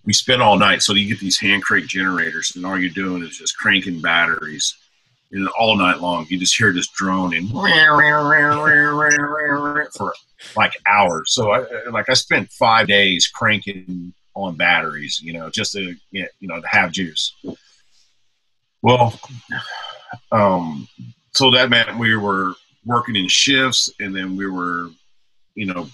we 0.05 0.13
spent 0.13 0.41
all 0.41 0.57
night. 0.57 0.81
So 0.81 0.93
you 0.93 1.07
get 1.07 1.19
these 1.19 1.39
hand 1.39 1.63
crank 1.63 1.87
generators, 1.87 2.55
and 2.55 2.65
all 2.65 2.79
you're 2.79 2.89
doing 2.89 3.21
is 3.21 3.37
just 3.37 3.57
cranking 3.57 4.01
batteries, 4.01 4.75
all 5.59 5.77
night 5.77 5.99
long 5.99 6.25
you 6.29 6.39
just 6.39 6.57
hear 6.57 6.73
this 6.73 6.87
droning 6.87 7.49
for 9.95 10.13
like 10.55 10.73
hours. 10.87 11.33
So 11.33 11.51
I 11.51 11.65
like 11.91 12.09
I 12.09 12.13
spent 12.13 12.51
five 12.51 12.87
days 12.87 13.27
cranking 13.27 14.13
on 14.35 14.55
batteries, 14.55 15.19
you 15.21 15.33
know, 15.33 15.49
just 15.49 15.73
to 15.73 15.95
you 16.11 16.27
know 16.41 16.59
to 16.59 16.67
have 16.67 16.91
juice. 16.91 17.35
Well, 18.81 19.19
um, 20.31 20.87
so 21.33 21.51
that 21.51 21.69
meant 21.69 21.97
we 21.97 22.15
were 22.15 22.53
working 22.85 23.15
in 23.15 23.27
shifts, 23.27 23.91
and 23.99 24.15
then 24.15 24.35
we 24.35 24.49
were, 24.49 24.89
you 25.55 25.65
know, 25.65 25.89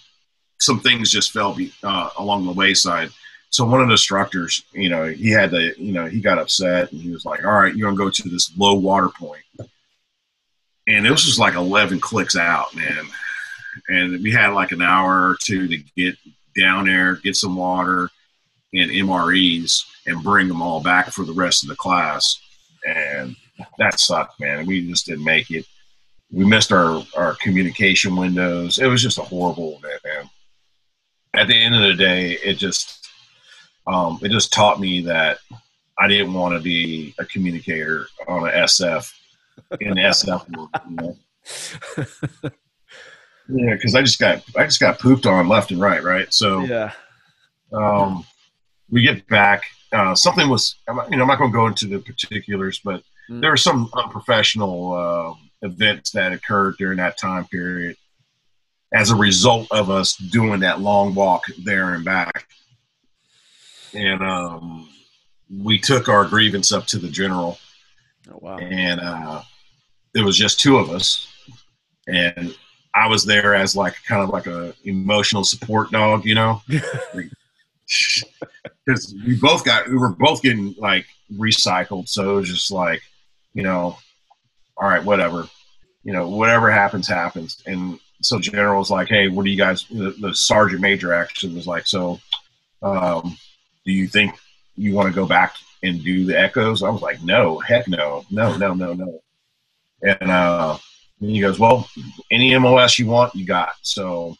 some 0.59 0.79
things 0.79 1.11
just 1.11 1.31
fell 1.31 1.57
uh, 1.83 2.09
along 2.17 2.45
the 2.45 2.51
wayside. 2.51 3.09
So 3.49 3.65
one 3.65 3.81
of 3.81 3.87
the 3.87 3.93
instructors, 3.93 4.63
you 4.73 4.89
know, 4.89 5.05
he 5.05 5.29
had 5.29 5.51
to, 5.51 5.73
you 5.81 5.93
know, 5.93 6.07
he 6.07 6.19
got 6.19 6.39
upset 6.39 6.91
and 6.91 7.01
he 7.01 7.11
was 7.11 7.25
like, 7.25 7.45
"All 7.45 7.53
right, 7.53 7.75
you're 7.75 7.89
gonna 7.89 7.97
go 7.97 8.09
to 8.09 8.29
this 8.29 8.51
low 8.57 8.73
water 8.73 9.09
point," 9.09 9.43
and 10.87 11.05
it 11.05 11.11
was 11.11 11.23
just 11.23 11.39
like 11.39 11.55
11 11.55 11.99
clicks 11.99 12.35
out, 12.35 12.75
man. 12.75 13.07
And 13.87 14.23
we 14.23 14.31
had 14.31 14.49
like 14.49 14.71
an 14.71 14.81
hour 14.81 15.29
or 15.29 15.37
two 15.41 15.67
to 15.67 15.77
get 15.95 16.17
down 16.57 16.85
there, 16.85 17.15
get 17.15 17.35
some 17.35 17.55
water 17.55 18.09
and 18.73 18.91
MREs, 18.91 19.83
and 20.05 20.23
bring 20.23 20.47
them 20.47 20.61
all 20.61 20.81
back 20.81 21.11
for 21.11 21.25
the 21.25 21.33
rest 21.33 21.63
of 21.63 21.69
the 21.69 21.75
class. 21.75 22.39
And 22.85 23.35
that 23.77 23.99
sucked, 23.99 24.39
man. 24.39 24.65
We 24.65 24.87
just 24.87 25.05
didn't 25.05 25.23
make 25.23 25.51
it. 25.51 25.65
We 26.31 26.45
missed 26.45 26.71
our, 26.71 27.03
our 27.15 27.35
communication 27.35 28.15
windows. 28.15 28.79
It 28.79 28.87
was 28.87 29.01
just 29.01 29.17
a 29.17 29.23
horrible 29.23 29.77
event, 29.77 30.01
man. 30.03 30.29
At 31.33 31.47
the 31.47 31.55
end 31.55 31.75
of 31.75 31.81
the 31.81 31.93
day, 31.93 32.33
it 32.43 32.55
just 32.55 33.04
um, 33.87 34.19
it 34.21 34.31
just 34.31 34.53
taught 34.53 34.79
me 34.79 35.01
that 35.01 35.39
I 35.97 36.07
didn't 36.07 36.33
want 36.33 36.55
to 36.55 36.61
be 36.61 37.13
a 37.19 37.25
communicator 37.25 38.07
on 38.27 38.47
an 38.47 38.53
SF 38.53 39.13
in 39.79 39.93
SF 39.93 40.55
world, 40.55 40.69
you 40.89 40.95
know. 40.95 41.17
yeah, 43.49 43.75
because 43.75 43.95
I 43.95 44.01
just 44.01 44.19
got 44.19 44.43
I 44.57 44.65
just 44.65 44.79
got 44.79 44.99
pooped 44.99 45.25
on 45.25 45.47
left 45.47 45.71
and 45.71 45.79
right, 45.79 46.03
right. 46.03 46.33
So 46.33 46.61
yeah, 46.61 46.91
um, 47.71 48.25
we 48.89 49.01
get 49.01 49.27
back. 49.27 49.63
Uh, 49.91 50.15
something 50.15 50.49
was, 50.49 50.75
you 50.87 50.93
know, 50.93 51.21
I'm 51.21 51.27
not 51.27 51.37
going 51.37 51.51
to 51.51 51.55
go 51.55 51.67
into 51.67 51.87
the 51.87 51.99
particulars, 51.99 52.81
but 52.83 53.01
mm. 53.29 53.39
there 53.39 53.51
were 53.51 53.57
some 53.57 53.89
unprofessional 53.93 54.93
uh, 54.93 55.33
events 55.65 56.11
that 56.11 56.33
occurred 56.33 56.75
during 56.77 56.97
that 56.97 57.17
time 57.17 57.45
period 57.45 57.95
as 58.93 59.11
a 59.11 59.15
result 59.15 59.67
of 59.71 59.89
us 59.89 60.15
doing 60.15 60.59
that 60.61 60.81
long 60.81 61.13
walk 61.15 61.43
there 61.63 61.93
and 61.93 62.03
back. 62.03 62.47
And 63.95 64.21
um, 64.21 64.89
we 65.49 65.79
took 65.79 66.09
our 66.09 66.25
grievance 66.25 66.71
up 66.71 66.85
to 66.87 66.99
the 66.99 67.09
general. 67.09 67.57
Oh, 68.31 68.39
wow. 68.41 68.57
And 68.57 68.99
uh, 68.99 69.41
it 70.13 70.23
was 70.23 70.37
just 70.37 70.59
two 70.59 70.77
of 70.77 70.89
us. 70.89 71.27
And 72.07 72.55
I 72.93 73.07
was 73.07 73.25
there 73.25 73.55
as 73.55 73.75
like 73.75 73.95
kind 74.07 74.21
of 74.21 74.29
like 74.29 74.47
a 74.47 74.73
emotional 74.83 75.43
support 75.43 75.91
dog, 75.91 76.25
you 76.25 76.35
know, 76.35 76.61
because 78.85 79.15
we 79.25 79.35
both 79.35 79.65
got 79.65 79.87
we 79.87 79.97
were 79.97 80.09
both 80.09 80.41
getting 80.41 80.75
like 80.77 81.05
recycled, 81.33 82.07
so 82.07 82.31
it 82.31 82.35
was 82.41 82.49
just 82.49 82.71
like, 82.71 83.01
you 83.53 83.63
know, 83.63 83.97
all 84.77 84.87
right, 84.87 85.03
whatever, 85.03 85.47
you 86.03 86.13
know, 86.13 86.29
whatever 86.29 86.71
happens, 86.71 87.07
happens. 87.07 87.61
And 87.65 87.99
so 88.21 88.39
General 88.39 88.79
was 88.79 88.91
like, 88.91 89.09
hey, 89.09 89.27
what 89.27 89.43
do 89.43 89.51
you 89.51 89.57
guys? 89.57 89.85
The, 89.89 90.15
the 90.19 90.33
sergeant 90.33 90.81
major 90.81 91.13
actually 91.13 91.53
was 91.53 91.67
like, 91.67 91.87
so, 91.87 92.19
um, 92.81 93.37
do 93.85 93.91
you 93.91 94.07
think 94.07 94.35
you 94.75 94.93
want 94.93 95.07
to 95.07 95.13
go 95.13 95.25
back 95.25 95.55
and 95.83 96.03
do 96.03 96.25
the 96.25 96.39
echoes? 96.39 96.83
I 96.83 96.89
was 96.89 97.01
like, 97.01 97.23
no, 97.23 97.59
heck 97.59 97.87
no, 97.87 98.25
no, 98.31 98.57
no, 98.57 98.73
no, 98.73 98.93
no. 98.93 99.21
And 100.01 100.29
uh, 100.29 100.77
he 101.19 101.39
goes, 101.39 101.59
well, 101.59 101.87
any 102.31 102.57
MOS 102.57 102.99
you 102.99 103.07
want, 103.07 103.35
you 103.35 103.45
got. 103.45 103.75
So 103.81 104.35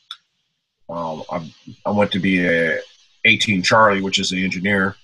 um, 0.90 1.24
I, 1.30 1.52
I 1.86 1.92
went 1.92 2.12
to 2.12 2.20
be 2.20 2.46
a 2.46 2.80
18 3.24 3.64
Charlie, 3.64 4.02
which 4.02 4.20
is 4.20 4.30
the 4.30 4.44
engineer, 4.44 4.96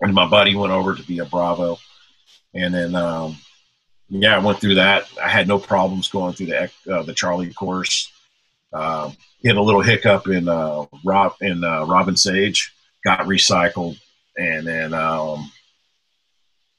and 0.00 0.14
my 0.14 0.26
buddy 0.26 0.54
went 0.54 0.72
over 0.72 0.94
to 0.94 1.02
be 1.02 1.18
a 1.18 1.24
Bravo. 1.24 1.78
And 2.54 2.72
then, 2.72 2.94
um, 2.94 3.36
yeah, 4.08 4.36
I 4.36 4.38
went 4.38 4.60
through 4.60 4.76
that. 4.76 5.06
I 5.22 5.28
had 5.28 5.48
no 5.48 5.58
problems 5.58 6.08
going 6.08 6.32
through 6.32 6.46
the 6.46 6.70
uh, 6.90 7.02
the 7.02 7.12
Charlie 7.12 7.52
course. 7.52 8.10
Uh, 8.72 9.10
hit 9.42 9.56
a 9.56 9.62
little 9.62 9.82
hiccup 9.82 10.28
in 10.28 10.48
uh, 10.48 10.86
Rob 11.04 11.34
in 11.40 11.62
uh, 11.62 11.84
Robin 11.84 12.16
Sage, 12.16 12.72
got 13.04 13.20
recycled, 13.20 13.98
and 14.36 14.66
then 14.66 14.94
um, 14.94 15.50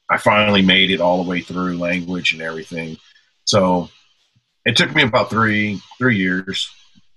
I 0.09 0.17
finally 0.17 0.61
made 0.61 0.91
it 0.91 1.01
all 1.01 1.23
the 1.23 1.29
way 1.29 1.41
through 1.41 1.77
language 1.77 2.33
and 2.33 2.41
everything. 2.41 2.97
So 3.45 3.89
it 4.65 4.75
took 4.75 4.93
me 4.93 5.03
about 5.03 5.29
three 5.29 5.81
three 5.97 6.17
years. 6.17 6.69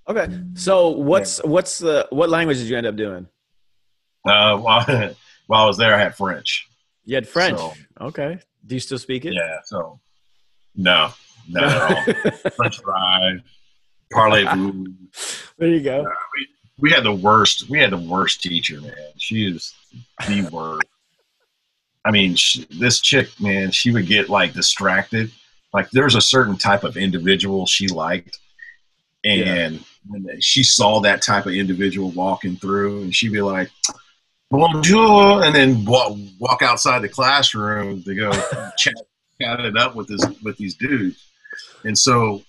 Okay. 0.09 0.29
So 0.55 0.89
what's 0.89 1.41
yeah. 1.43 1.51
what's 1.51 1.79
the 1.79 2.07
what 2.11 2.29
language 2.29 2.59
did 2.59 2.69
you 2.69 2.77
end 2.77 2.87
up 2.87 2.97
doing? 2.97 3.27
Uh, 4.27 4.57
while, 4.59 4.85
while 5.47 5.65
I 5.65 5.67
was 5.67 5.79
there, 5.79 5.95
I 5.95 5.99
had 5.99 6.15
French. 6.15 6.69
You 7.05 7.17
had 7.17 7.27
French. 7.27 7.59
So, 7.59 7.73
okay. 8.01 8.39
Do 8.67 8.75
you 8.75 8.81
still 8.81 8.99
speak 8.99 9.25
it? 9.25 9.35
Yeah. 9.35 9.59
So 9.65 10.01
no, 10.77 11.11
not 11.49 11.65
at 11.65 11.83
all. 11.83 12.51
French 12.57 12.81
fry, 12.81 13.39
parlez-vous. 14.13 14.87
There 15.59 15.69
you 15.69 15.83
go. 15.83 16.03
Uh, 16.03 16.11
we, 16.37 16.49
we 16.83 16.91
had 16.91 17.05
the 17.05 17.15
worst. 17.15 17.71
We 17.71 17.79
had 17.79 17.91
the 17.91 17.97
worst 17.97 18.43
teacher, 18.43 18.81
man. 18.81 18.95
She 19.17 19.47
is 19.47 19.73
the 20.27 20.49
worst. 20.53 20.83
I 22.05 22.11
mean, 22.11 22.35
she, 22.35 22.67
this 22.79 23.01
chick, 23.01 23.29
man, 23.41 23.71
she 23.71 23.93
would 23.93 24.07
get 24.07 24.29
like 24.29 24.53
distracted. 24.53 25.31
Like 25.73 25.89
there 25.91 26.05
was 26.05 26.17
a 26.17 26.21
certain 26.21 26.59
type 26.59 26.83
of 26.83 26.97
individual 26.97 27.67
she 27.67 27.87
liked, 27.87 28.39
and 29.25 29.83
when 30.09 30.29
she 30.41 30.65
saw 30.65 31.01
that 31.01 31.23
type 31.23 31.47
of 31.47 31.55
individual 31.55 32.11
walking 32.11 32.57
through, 32.57 33.03
and 33.03 33.15
she'd 33.15 33.33
be 33.33 33.41
like, 33.41 33.71
"Bonjour," 34.51 35.45
and 35.45 35.55
then 35.55 35.85
walk, 35.85 36.19
walk 36.41 36.63
outside 36.63 37.01
the 37.03 37.09
classroom 37.09 38.03
to 38.03 38.15
go 38.15 38.33
chat, 38.77 38.95
chat 39.41 39.61
it 39.61 39.77
up 39.77 39.95
with 39.95 40.09
this 40.09 40.25
with 40.43 40.57
these 40.57 40.75
dudes. 40.75 41.25
And 41.85 41.97
so 41.97 42.43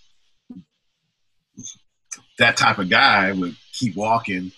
that 2.40 2.58
type 2.58 2.80
of 2.80 2.90
guy 2.90 3.32
would 3.32 3.56
keep 3.86 3.96
walking 3.96 4.52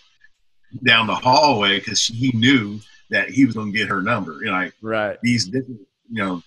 down 0.85 1.07
the 1.07 1.15
hallway 1.15 1.79
because 1.79 2.05
he 2.05 2.31
knew 2.33 2.79
that 3.09 3.29
he 3.29 3.45
was 3.45 3.55
going 3.55 3.71
to 3.71 3.77
get 3.77 3.89
her 3.89 4.01
number. 4.01 4.39
You 4.39 4.47
know, 4.47 4.51
like 4.53 4.73
right. 4.81 5.17
these 5.21 5.45
different, 5.45 5.81
you 6.09 6.23
know, 6.23 6.43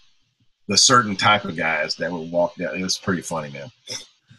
the 0.67 0.77
certain 0.77 1.17
type 1.17 1.45
of 1.45 1.57
guys 1.57 1.97
that 1.97 2.13
would 2.13 2.31
walk 2.31 2.57
down. 2.57 2.75
It 2.75 2.83
was 2.83 2.99
pretty 2.99 3.23
funny, 3.23 3.51
man 3.51 3.71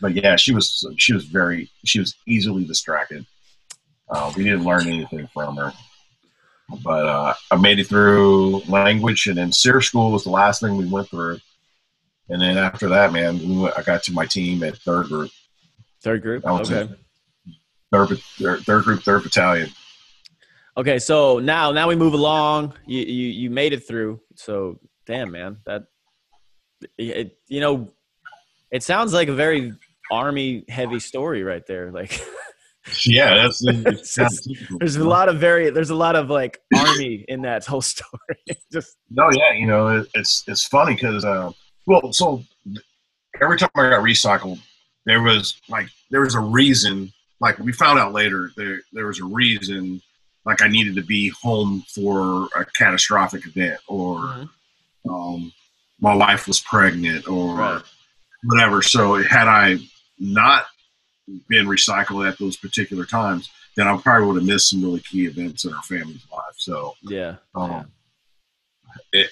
but 0.01 0.15
yeah, 0.15 0.35
she 0.35 0.53
was 0.53 0.85
she 0.97 1.13
was 1.13 1.25
very 1.25 1.69
she 1.85 1.99
was 1.99 2.15
easily 2.27 2.63
distracted. 2.65 3.25
Uh, 4.09 4.31
we 4.35 4.43
didn't 4.43 4.63
learn 4.63 4.87
anything 4.87 5.27
from 5.33 5.55
her, 5.57 5.73
but 6.83 7.05
uh, 7.05 7.33
I 7.51 7.55
made 7.57 7.79
it 7.79 7.87
through 7.87 8.61
language, 8.67 9.27
and 9.27 9.37
then 9.37 9.51
SERE 9.51 9.81
school 9.81 10.11
was 10.11 10.23
the 10.23 10.31
last 10.31 10.61
thing 10.61 10.77
we 10.77 10.87
went 10.87 11.09
through. 11.09 11.39
And 12.29 12.41
then 12.41 12.57
after 12.57 12.89
that, 12.89 13.11
man, 13.11 13.39
we 13.39 13.57
went, 13.57 13.77
I 13.77 13.81
got 13.81 14.03
to 14.03 14.13
my 14.13 14.25
team 14.25 14.63
at 14.63 14.77
third 14.77 15.07
group. 15.07 15.31
Third 16.01 16.21
group. 16.21 16.45
okay. 16.45 16.89
Third, 17.91 18.19
third, 18.19 18.61
third 18.61 18.83
group, 18.83 19.03
third 19.03 19.23
battalion. 19.23 19.69
Okay, 20.77 20.99
so 20.99 21.39
now 21.39 21.71
now 21.71 21.87
we 21.87 21.95
move 21.95 22.13
along. 22.13 22.73
You 22.85 23.01
you, 23.01 23.27
you 23.27 23.49
made 23.49 23.73
it 23.73 23.87
through. 23.87 24.21
So 24.35 24.79
damn, 25.05 25.31
man, 25.31 25.57
that 25.65 25.85
it, 26.97 27.37
you 27.47 27.59
know, 27.59 27.91
it 28.71 28.83
sounds 28.83 29.13
like 29.13 29.27
a 29.27 29.33
very 29.33 29.73
army 30.11 30.65
heavy 30.69 30.99
story 30.99 31.43
right 31.43 31.65
there. 31.67 31.91
Like, 31.91 32.21
yeah, 33.05 33.35
that's 33.35 33.59
just, 34.15 34.49
there's 34.79 34.95
a 34.95 35.07
lot 35.07 35.29
of 35.29 35.39
very 35.39 35.69
there's 35.69 35.89
a 35.89 35.95
lot 35.95 36.15
of 36.15 36.29
like 36.29 36.61
army 36.75 37.25
in 37.27 37.41
that 37.41 37.65
whole 37.65 37.81
story. 37.95 38.37
just 38.71 38.97
no, 39.09 39.29
yeah, 39.31 39.53
you 39.53 39.65
know, 39.65 39.87
it, 39.87 40.07
it's 40.13 40.43
it's 40.47 40.65
funny 40.65 40.93
because 40.93 41.25
uh, 41.25 41.51
well, 41.85 42.13
so 42.13 42.43
every 43.41 43.57
time 43.57 43.69
I 43.75 43.89
got 43.89 44.03
recycled, 44.03 44.59
there 45.05 45.21
was 45.21 45.59
like 45.69 45.87
there 46.11 46.21
was 46.21 46.35
a 46.35 46.39
reason. 46.39 47.11
Like 47.39 47.57
we 47.59 47.71
found 47.71 47.99
out 47.99 48.13
later, 48.13 48.51
there 48.55 48.81
there 48.93 49.07
was 49.07 49.19
a 49.19 49.25
reason. 49.25 50.01
Like 50.45 50.61
I 50.61 50.67
needed 50.67 50.95
to 50.95 51.03
be 51.03 51.29
home 51.41 51.83
for 51.93 52.47
a 52.55 52.65
catastrophic 52.77 53.45
event, 53.45 53.79
or 53.87 54.17
mm-hmm. 54.17 55.09
um, 55.09 55.53
my 55.99 56.15
wife 56.15 56.47
was 56.47 56.59
pregnant, 56.59 57.27
or. 57.27 57.55
Right 57.55 57.81
whatever. 58.43 58.81
So 58.81 59.15
had 59.15 59.47
I 59.47 59.77
not 60.17 60.65
been 61.47 61.67
recycled 61.67 62.27
at 62.27 62.37
those 62.37 62.57
particular 62.57 63.05
times, 63.05 63.49
then 63.75 63.87
I 63.87 63.97
probably 63.97 64.27
would 64.27 64.35
have 64.37 64.45
missed 64.45 64.69
some 64.69 64.83
really 64.83 65.01
key 65.01 65.25
events 65.25 65.65
in 65.65 65.73
our 65.73 65.83
family's 65.83 66.25
life. 66.31 66.55
So 66.57 66.95
yeah, 67.03 67.35
um, 67.55 67.91
yeah. 69.13 69.21
it 69.21 69.29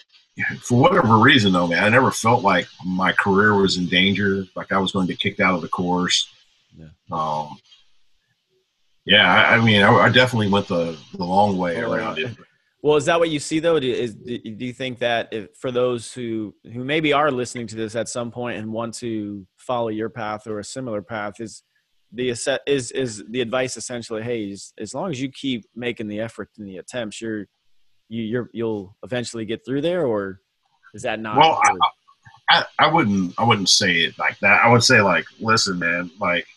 for 0.62 0.80
whatever 0.80 1.18
reason 1.18 1.54
though, 1.54 1.68
man, 1.68 1.84
I 1.84 1.90
never 1.90 2.12
felt 2.12 2.44
like 2.44 2.68
my 2.86 3.12
career 3.12 3.56
was 3.56 3.78
in 3.78 3.88
danger, 3.88 4.46
like 4.56 4.72
I 4.72 4.78
was 4.78 4.92
going 4.92 5.08
to 5.08 5.14
get 5.14 5.20
kicked 5.20 5.40
out 5.40 5.56
of 5.56 5.62
the 5.62 5.68
course. 5.68 6.30
Yeah. 6.78 6.90
Um, 7.12 7.58
yeah, 9.08 9.34
I, 9.34 9.56
I 9.56 9.64
mean, 9.64 9.82
I, 9.82 9.90
I, 9.90 10.10
definitely 10.10 10.50
went 10.50 10.68
the, 10.68 10.98
the 11.14 11.24
long 11.24 11.58
way 11.58 11.84
oh, 11.84 11.92
around 11.92 12.20
it. 12.20 12.36
Well, 12.84 12.98
is 12.98 13.06
that 13.06 13.20
what 13.20 13.30
you 13.30 13.40
see 13.40 13.60
though? 13.60 13.80
Do, 13.80 13.90
is, 13.90 14.14
do 14.16 14.40
you 14.44 14.74
think 14.74 15.00
that 15.00 15.30
if, 15.32 15.56
for 15.60 15.72
those 15.72 16.14
who 16.14 16.54
who 16.72 16.84
maybe 16.84 17.14
are 17.14 17.32
listening 17.32 17.68
to 17.68 17.76
this 17.76 17.96
at 17.96 18.08
some 18.08 18.32
point 18.32 18.58
and 18.58 18.72
want 18.72 18.94
to 18.96 19.48
follow 19.58 19.88
your 19.88 20.10
path 20.10 20.46
or 20.46 20.60
a 20.60 20.64
similar 20.64 21.02
path, 21.02 21.40
is 21.40 21.64
the 22.12 22.30
is 22.68 22.92
is 22.92 23.24
the 23.30 23.42
advice 23.42 23.78
essentially, 23.78 24.22
hey, 24.22 24.52
as, 24.52 24.74
as 24.78 24.94
long 24.94 25.10
as 25.10 25.20
you 25.20 25.30
keep 25.32 25.66
making 25.76 26.08
the 26.08 26.20
effort 26.20 26.50
and 26.58 26.68
the 26.68 26.78
attempts, 26.78 27.22
you're 27.22 27.48
you 28.10 28.24
you're 28.24 28.50
you'll 28.54 28.96
eventually 29.04 29.46
get 29.46 29.66
through 29.66 29.82
there, 29.82 30.06
or 30.06 30.42
is 30.94 31.02
that 31.02 31.20
not? 31.20 31.38
Well, 31.38 31.60
I, 31.64 31.78
I, 32.50 32.66
I 32.80 32.94
wouldn't 32.94 33.34
I 33.38 33.44
wouldn't 33.44 33.70
say 33.70 34.02
it 34.02 34.20
like 34.20 34.38
that. 34.40 34.64
I 34.64 34.70
would 34.70 34.84
say 34.84 35.02
like, 35.02 35.26
listen, 35.40 35.80
man, 35.80 36.12
like 36.20 36.48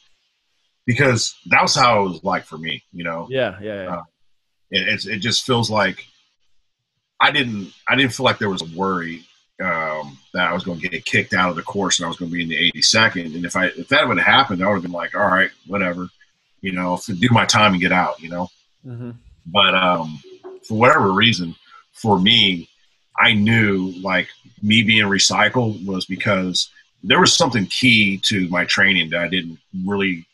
because 0.90 1.36
that 1.46 1.62
was 1.62 1.76
how 1.76 2.00
it 2.00 2.08
was 2.08 2.24
like 2.24 2.44
for 2.44 2.58
me, 2.58 2.82
you 2.92 3.04
know. 3.04 3.28
Yeah, 3.30 3.56
yeah. 3.62 3.82
yeah. 3.84 3.94
Uh, 3.94 4.02
it, 4.72 5.06
it 5.06 5.18
just 5.18 5.46
feels 5.46 5.70
like 5.70 6.04
I 7.20 7.30
didn't 7.30 7.72
I 7.88 7.94
didn't 7.94 8.12
feel 8.12 8.24
like 8.24 8.38
there 8.38 8.50
was 8.50 8.62
a 8.62 8.76
worry 8.76 9.24
um, 9.62 10.18
that 10.34 10.48
I 10.48 10.52
was 10.52 10.64
going 10.64 10.80
to 10.80 10.88
get 10.88 11.04
kicked 11.04 11.32
out 11.32 11.50
of 11.50 11.54
the 11.54 11.62
course 11.62 12.00
and 12.00 12.06
I 12.06 12.08
was 12.08 12.16
going 12.16 12.28
to 12.28 12.36
be 12.36 12.42
in 12.42 12.48
the 12.48 12.72
82nd. 12.72 13.36
And 13.36 13.44
if 13.44 13.54
I 13.54 13.66
if 13.66 13.86
that 13.88 14.08
would 14.08 14.18
have 14.18 14.26
happened, 14.26 14.64
I 14.64 14.66
would 14.66 14.74
have 14.74 14.82
been 14.82 14.90
like, 14.90 15.14
all 15.14 15.28
right, 15.28 15.50
whatever, 15.68 16.08
you 16.60 16.72
know, 16.72 16.98
do 17.06 17.28
my 17.30 17.44
time 17.44 17.72
and 17.72 17.80
get 17.80 17.92
out, 17.92 18.20
you 18.20 18.30
know. 18.30 18.48
Mm-hmm. 18.84 19.10
But 19.46 19.74
um, 19.76 20.20
for 20.66 20.76
whatever 20.76 21.12
reason, 21.12 21.54
for 21.92 22.18
me, 22.18 22.68
I 23.16 23.34
knew 23.34 23.92
like 24.02 24.28
me 24.60 24.82
being 24.82 25.04
recycled 25.04 25.86
was 25.86 26.04
because 26.04 26.68
there 27.04 27.20
was 27.20 27.36
something 27.36 27.66
key 27.66 28.18
to 28.24 28.48
my 28.48 28.64
training 28.64 29.10
that 29.10 29.20
I 29.20 29.28
didn't 29.28 29.58
really 29.86 30.26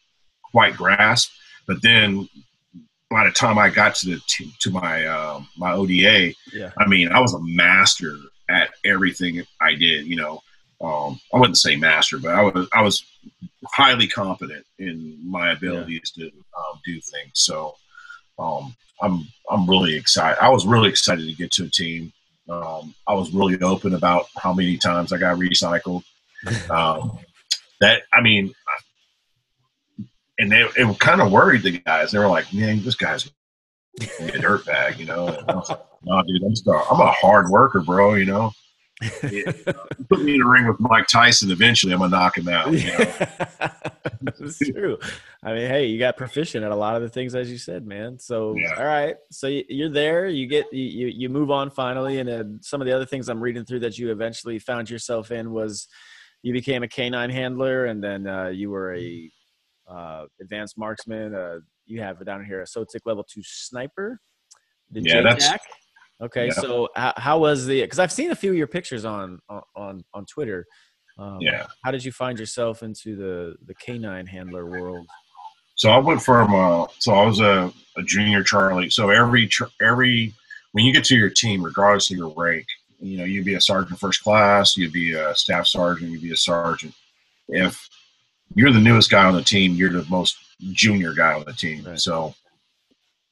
quite 0.56 0.74
grasp. 0.74 1.32
But 1.66 1.82
then 1.82 2.26
by 3.10 3.26
the 3.26 3.30
time 3.30 3.58
I 3.58 3.68
got 3.68 3.94
to 3.96 4.06
the 4.06 4.20
to 4.60 4.70
my 4.70 5.06
um, 5.06 5.46
my 5.58 5.72
ODA, 5.72 6.32
yeah. 6.50 6.70
I 6.78 6.88
mean 6.88 7.08
I 7.12 7.20
was 7.20 7.34
a 7.34 7.42
master 7.42 8.16
at 8.48 8.70
everything 8.82 9.42
I 9.60 9.74
did. 9.74 10.06
You 10.06 10.16
know, 10.16 10.40
um, 10.80 11.20
I 11.34 11.38
wouldn't 11.38 11.58
say 11.58 11.76
master, 11.76 12.18
but 12.18 12.34
I 12.34 12.40
was 12.40 12.68
I 12.72 12.80
was 12.80 13.04
highly 13.66 14.08
confident 14.08 14.64
in 14.78 15.18
my 15.22 15.52
abilities 15.52 16.12
yeah. 16.16 16.24
to 16.24 16.30
um, 16.30 16.80
do 16.86 16.94
things. 17.12 17.32
So 17.34 17.74
um, 18.38 18.74
I'm 19.02 19.26
I'm 19.50 19.68
really 19.68 19.94
excited. 19.94 20.38
I 20.40 20.48
was 20.48 20.64
really 20.64 20.88
excited 20.88 21.26
to 21.26 21.34
get 21.34 21.52
to 21.52 21.64
a 21.64 21.70
team. 21.70 22.14
Um, 22.48 22.94
I 23.06 23.12
was 23.12 23.30
really 23.30 23.60
open 23.60 23.92
about 23.92 24.26
how 24.38 24.54
many 24.54 24.78
times 24.78 25.12
I 25.12 25.18
got 25.18 25.36
recycled. 25.36 26.02
Um, 26.70 27.18
that 27.80 28.02
I 28.12 28.20
mean, 28.20 28.54
and 30.38 30.50
they 30.50 30.62
it 30.76 30.98
kind 30.98 31.20
of 31.20 31.32
worried 31.32 31.62
the 31.62 31.78
guys. 31.78 32.12
They 32.12 32.18
were 32.18 32.28
like, 32.28 32.52
"Man, 32.52 32.82
this 32.82 32.94
guy's 32.94 33.26
a 34.00 34.04
dirtbag," 34.20 34.98
you 34.98 35.06
know. 35.06 35.26
Like, 35.26 35.78
no, 36.04 36.22
dude, 36.22 36.42
I'm 36.44 36.54
star- 36.54 36.84
I'm 36.90 37.00
a 37.00 37.10
hard 37.12 37.48
worker, 37.48 37.80
bro. 37.80 38.14
You 38.14 38.26
know. 38.26 38.52
Yeah. 39.30 39.52
Put 40.08 40.22
me 40.22 40.36
in 40.36 40.42
a 40.42 40.48
ring 40.48 40.66
with 40.66 40.80
Mike 40.80 41.06
Tyson. 41.06 41.50
Eventually, 41.50 41.92
I'm 41.92 41.98
gonna 41.98 42.16
knock 42.16 42.38
him 42.38 42.48
out. 42.48 42.72
You 42.72 42.86
know? 42.86 43.12
That's 44.22 44.58
true. 44.58 44.98
I 45.42 45.52
mean, 45.52 45.68
hey, 45.68 45.86
you 45.86 45.98
got 45.98 46.16
proficient 46.16 46.64
at 46.64 46.72
a 46.72 46.76
lot 46.76 46.96
of 46.96 47.02
the 47.02 47.08
things, 47.08 47.34
as 47.34 47.50
you 47.50 47.58
said, 47.58 47.86
man. 47.86 48.18
So, 48.18 48.56
yeah. 48.56 48.74
all 48.78 48.84
right, 48.84 49.16
so 49.30 49.46
you're 49.46 49.90
there. 49.90 50.26
You 50.26 50.46
get 50.46 50.72
you 50.72 51.08
you 51.08 51.28
move 51.28 51.50
on 51.50 51.70
finally, 51.70 52.18
and 52.18 52.28
then 52.28 52.60
some 52.62 52.80
of 52.80 52.86
the 52.86 52.94
other 52.94 53.06
things 53.06 53.28
I'm 53.28 53.42
reading 53.42 53.64
through 53.64 53.80
that 53.80 53.98
you 53.98 54.10
eventually 54.10 54.58
found 54.58 54.88
yourself 54.88 55.30
in 55.30 55.50
was 55.50 55.88
you 56.42 56.52
became 56.52 56.82
a 56.82 56.88
canine 56.88 57.30
handler, 57.30 57.86
and 57.86 58.02
then 58.02 58.26
uh, 58.26 58.48
you 58.48 58.70
were 58.70 58.94
a 58.94 59.30
uh, 59.88 60.26
advanced 60.40 60.78
marksman. 60.78 61.34
Uh, 61.34 61.58
you 61.86 62.00
have 62.00 62.24
down 62.24 62.44
here 62.44 62.60
a 62.60 62.64
SOTIC 62.64 63.00
level 63.04 63.24
two 63.24 63.42
sniper. 63.42 64.20
The 64.90 65.02
yeah, 65.02 65.22
that's. 65.22 65.48
Okay, 66.20 66.46
yeah. 66.46 66.52
so 66.52 66.88
how, 66.96 67.12
how, 67.16 67.38
was 67.38 67.66
the? 67.66 67.82
Because 67.82 67.98
I've 67.98 68.12
seen 68.12 68.30
a 68.30 68.34
few 68.34 68.50
of 68.50 68.56
your 68.56 68.66
pictures 68.66 69.04
on 69.04 69.38
on 69.74 70.02
on 70.14 70.24
Twitter. 70.26 70.66
Um, 71.18 71.38
yeah. 71.40 71.66
How 71.84 71.90
did 71.90 72.04
you 72.04 72.12
find 72.12 72.38
yourself 72.38 72.82
into 72.82 73.16
the 73.16 73.56
the 73.66 73.74
canine 73.74 74.26
handler 74.26 74.66
world? 74.66 75.06
So 75.74 75.90
I 75.90 75.98
went 75.98 76.22
from 76.22 76.54
uh, 76.54 76.86
so 76.98 77.12
I 77.12 77.26
was 77.26 77.40
a, 77.40 77.72
a 77.96 78.02
junior 78.02 78.42
Charlie. 78.42 78.90
So 78.90 79.10
every 79.10 79.48
every 79.82 80.32
when 80.72 80.84
you 80.84 80.92
get 80.92 81.04
to 81.04 81.16
your 81.16 81.30
team, 81.30 81.62
regardless 81.62 82.10
of 82.10 82.16
your 82.16 82.32
rank, 82.34 82.66
you 82.98 83.18
know 83.18 83.24
you'd 83.24 83.44
be 83.44 83.54
a 83.54 83.60
sergeant 83.60 84.00
first 84.00 84.22
class, 84.22 84.76
you'd 84.76 84.92
be 84.92 85.12
a 85.12 85.34
staff 85.34 85.66
sergeant, 85.66 86.10
you'd 86.10 86.22
be 86.22 86.32
a 86.32 86.36
sergeant. 86.36 86.94
If 87.48 87.88
you're 88.54 88.72
the 88.72 88.80
newest 88.80 89.10
guy 89.10 89.24
on 89.24 89.34
the 89.34 89.42
team, 89.42 89.74
you're 89.74 89.92
the 89.92 90.06
most 90.08 90.36
junior 90.72 91.12
guy 91.12 91.34
on 91.34 91.44
the 91.44 91.52
team. 91.52 91.84
Right. 91.84 91.98
So 91.98 92.34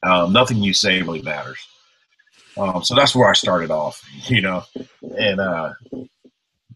um, 0.02 0.32
nothing 0.32 0.62
you 0.62 0.74
say 0.74 1.00
really 1.02 1.22
matters. 1.22 1.58
Um, 2.56 2.84
so 2.84 2.94
that's 2.94 3.14
where 3.14 3.28
I 3.28 3.32
started 3.32 3.70
off, 3.70 4.02
you 4.28 4.40
know, 4.40 4.62
and 5.18 5.40
uh, 5.40 5.72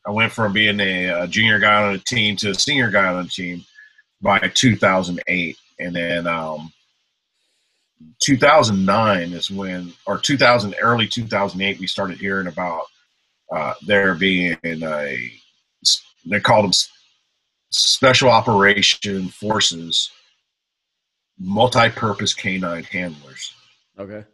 I 0.06 0.10
went 0.10 0.32
from 0.32 0.52
being 0.52 0.80
a, 0.80 1.06
a, 1.22 1.28
junior 1.28 1.58
guy 1.58 1.84
on 1.84 1.92
the 1.92 1.98
team 1.98 2.36
to 2.36 2.50
a 2.50 2.54
senior 2.54 2.90
guy 2.90 3.06
on 3.06 3.24
the 3.24 3.28
team 3.28 3.64
by 4.20 4.38
2008, 4.38 5.56
and 5.78 5.94
then 5.94 6.26
um, 6.26 6.72
2009 8.22 9.32
is 9.32 9.50
when, 9.50 9.92
or 10.06 10.18
2000, 10.18 10.74
early 10.80 11.06
2008, 11.06 11.78
we 11.78 11.86
started 11.86 12.18
hearing 12.18 12.46
about 12.46 12.84
uh, 13.52 13.74
there 13.86 14.14
being 14.14 14.56
a, 14.64 15.30
they 16.26 16.40
called 16.40 16.64
them 16.64 16.72
special 17.70 18.30
operation 18.30 19.28
forces, 19.28 20.10
multi-purpose 21.38 22.34
canine 22.34 22.84
handlers. 22.84 23.54
Okay 23.98 24.24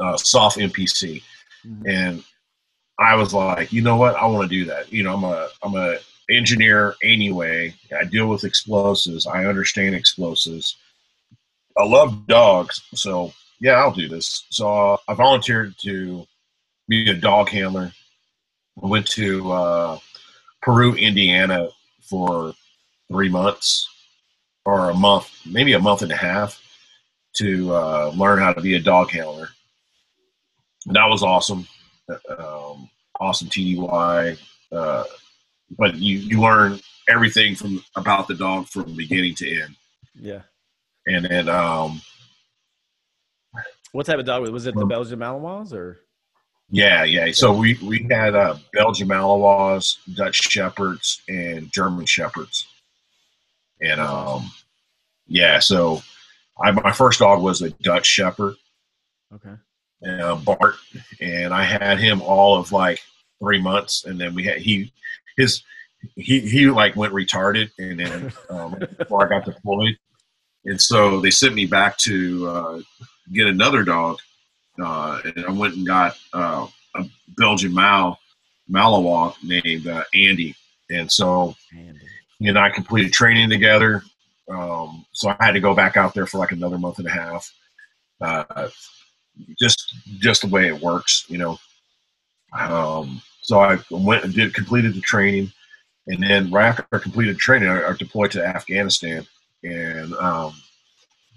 uh, 0.00 0.16
SOF 0.16 0.56
MPC, 0.56 1.22
mm-hmm. 1.66 1.86
and 1.86 2.24
I 2.98 3.14
was 3.14 3.34
like, 3.34 3.72
you 3.72 3.82
know 3.82 3.96
what, 3.96 4.16
I 4.16 4.26
want 4.26 4.48
to 4.48 4.56
do 4.56 4.64
that. 4.66 4.92
You 4.92 5.02
know, 5.02 5.14
I'm 5.14 5.24
a 5.24 5.48
I'm 5.62 5.74
a 5.74 5.96
engineer 6.30 6.94
anyway. 7.02 7.74
I 7.98 8.04
deal 8.04 8.28
with 8.28 8.44
explosives. 8.44 9.26
I 9.26 9.44
understand 9.44 9.94
explosives. 9.94 10.76
I 11.76 11.84
love 11.84 12.26
dogs, 12.26 12.82
so 12.94 13.32
yeah, 13.60 13.74
I'll 13.74 13.92
do 13.92 14.08
this. 14.08 14.46
So 14.50 14.68
uh, 14.68 14.96
I 15.08 15.14
volunteered 15.14 15.74
to 15.82 16.26
be 16.88 17.10
a 17.10 17.14
dog 17.14 17.48
handler. 17.48 17.92
I 18.82 18.86
went 18.86 19.06
to 19.08 19.52
uh, 19.52 19.98
Peru, 20.62 20.94
Indiana 20.94 21.68
for 22.02 22.54
three 23.10 23.28
months 23.28 23.88
or 24.64 24.90
a 24.90 24.94
month, 24.94 25.30
maybe 25.46 25.72
a 25.74 25.78
month 25.78 26.02
and 26.02 26.12
a 26.12 26.16
half 26.16 26.60
to 27.36 27.74
uh, 27.74 28.12
learn 28.16 28.38
how 28.38 28.52
to 28.52 28.60
be 28.60 28.74
a 28.74 28.80
dog 28.80 29.10
handler 29.10 29.48
that 30.86 31.06
was 31.06 31.22
awesome. 31.22 31.66
Um, 32.38 32.88
awesome 33.18 33.48
TDY. 33.48 34.38
Uh, 34.70 35.04
but 35.76 35.96
you, 35.96 36.18
you 36.18 36.40
learn 36.40 36.80
everything 37.08 37.54
from 37.54 37.84
about 37.96 38.28
the 38.28 38.34
dog 38.34 38.68
from 38.68 38.94
beginning 38.94 39.34
to 39.36 39.62
end. 39.62 39.76
Yeah. 40.14 40.42
And 41.06 41.24
then, 41.24 41.48
um, 41.48 42.00
what 43.92 44.06
type 44.06 44.18
of 44.18 44.26
dog 44.26 44.48
was 44.48 44.66
it? 44.66 44.74
The 44.74 44.84
Belgian 44.84 45.18
Malinois 45.18 45.72
or? 45.72 46.00
Yeah, 46.68 47.04
yeah. 47.04 47.30
So 47.32 47.52
we 47.52 47.78
we 47.82 48.06
had 48.10 48.34
uh, 48.34 48.56
Belgian 48.72 49.08
Malinois, 49.08 49.98
Dutch 50.16 50.36
Shepherds, 50.36 51.22
and 51.28 51.70
German 51.72 52.06
Shepherds, 52.06 52.66
and 53.80 54.00
um, 54.00 54.50
yeah. 55.26 55.58
So 55.58 56.02
I 56.62 56.70
my 56.70 56.92
first 56.92 57.20
dog 57.20 57.42
was 57.42 57.62
a 57.62 57.70
Dutch 57.70 58.06
Shepherd. 58.06 58.56
Okay 59.34 59.56
uh, 60.04 60.36
Bart, 60.36 60.76
and 61.20 61.54
I 61.54 61.62
had 61.62 61.98
him 61.98 62.20
all 62.22 62.58
of 62.58 62.72
like 62.72 63.00
three 63.38 63.60
months, 63.60 64.04
and 64.04 64.20
then 64.20 64.34
we 64.34 64.44
had 64.44 64.58
he 64.58 64.92
his 65.36 65.62
he 66.14 66.40
he 66.40 66.68
like 66.68 66.96
went 66.96 67.12
retarded, 67.12 67.70
and 67.78 68.00
then 68.00 68.32
um, 68.50 68.76
before 68.98 69.24
I 69.24 69.28
got 69.28 69.44
deployed, 69.44 69.96
and 70.64 70.80
so 70.80 71.20
they 71.20 71.30
sent 71.30 71.54
me 71.54 71.66
back 71.66 71.96
to 71.98 72.48
uh, 72.48 72.80
get 73.32 73.46
another 73.46 73.84
dog, 73.84 74.18
uh, 74.82 75.20
and 75.24 75.44
I 75.46 75.50
went 75.50 75.76
and 75.76 75.86
got 75.86 76.16
uh, 76.32 76.66
a 76.94 77.04
Belgian 77.36 77.74
Mal 77.74 78.18
Malinois 78.70 79.34
named 79.42 79.86
uh, 79.86 80.04
Andy, 80.14 80.54
and 80.90 81.10
so 81.10 81.54
Andy. 81.72 82.00
And 82.40 82.58
I 82.58 82.70
completed 82.70 83.12
training 83.12 83.50
together. 83.50 84.02
Um, 84.48 85.04
so 85.12 85.30
I 85.30 85.44
had 85.44 85.52
to 85.52 85.60
go 85.60 85.74
back 85.74 85.96
out 85.96 86.14
there 86.14 86.26
for 86.26 86.38
like 86.38 86.52
another 86.52 86.78
month 86.78 86.98
and 86.98 87.08
a 87.08 87.10
half. 87.10 87.52
Uh, 88.20 88.68
just 89.58 89.94
just 90.18 90.42
the 90.42 90.48
way 90.48 90.68
it 90.68 90.80
works, 90.80 91.24
you 91.28 91.38
know. 91.38 91.58
Um, 92.52 93.20
so 93.42 93.60
I 93.60 93.78
went 93.90 94.24
and 94.24 94.34
did 94.34 94.54
completed 94.54 94.94
the 94.94 95.00
training, 95.00 95.52
And 96.06 96.22
then 96.22 96.50
right 96.50 96.68
after 96.68 96.86
I 96.92 96.98
completed 96.98 97.38
training, 97.38 97.68
I, 97.68 97.88
I 97.88 97.92
deployed 97.94 98.30
to 98.32 98.44
Afghanistan, 98.44 99.26
and 99.62 100.14
um, 100.14 100.54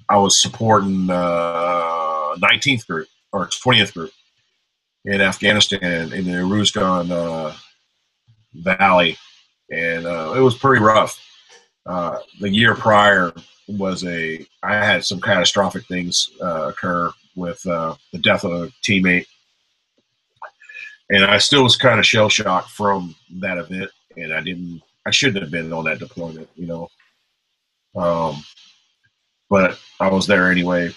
I 0.10 0.18
was 0.18 0.42
supporting 0.42 1.10
uh, 1.10 2.36
19th 2.38 2.88
group 2.88 3.08
or 3.32 3.48
20th 3.48 3.94
group 3.94 4.12
in 5.06 5.22
Afghanistan 5.22 6.14
in 6.14 6.26
the 6.26 6.32
Uruzgan 6.32 7.12
uh, 7.12 7.56
Valley, 8.54 9.18
and 9.72 10.06
uh, 10.06 10.34
it 10.36 10.42
was 10.42 10.58
pretty 10.58 10.84
rough. 10.84 11.20
Uh, 11.86 12.20
the 12.40 12.50
year 12.50 12.76
prior 12.76 13.34
was 13.68 14.04
a 14.06 14.46
I 14.64 14.74
had 14.74 15.06
some 15.06 15.22
catastrophic 15.22 15.86
things 15.86 16.32
uh, 16.42 16.70
occur 16.70 17.12
with 17.36 17.66
uh, 17.66 17.96
the 18.12 18.20
death 18.20 18.44
of 18.44 18.52
a 18.52 18.68
teammate, 18.84 19.28
and 21.10 21.24
I 21.24 21.38
still 21.38 21.64
was 21.64 21.76
kind 21.76 22.00
of 22.00 22.06
shell 22.06 22.30
shocked 22.30 22.72
from 22.72 23.16
that 23.40 23.58
event, 23.58 23.92
and 24.18 24.34
I 24.34 24.42
didn't 24.42 24.82
I 25.06 25.12
shouldn't 25.12 25.44
have 25.44 25.52
been 25.52 25.74
on 25.74 25.86
that 25.86 26.00
deployment, 26.00 26.50
you 26.56 26.68
know. 26.68 26.90
Um, 27.96 28.44
but 29.50 29.80
I 30.00 30.10
was 30.10 30.28
there 30.28 30.52
anyway, 30.52 30.94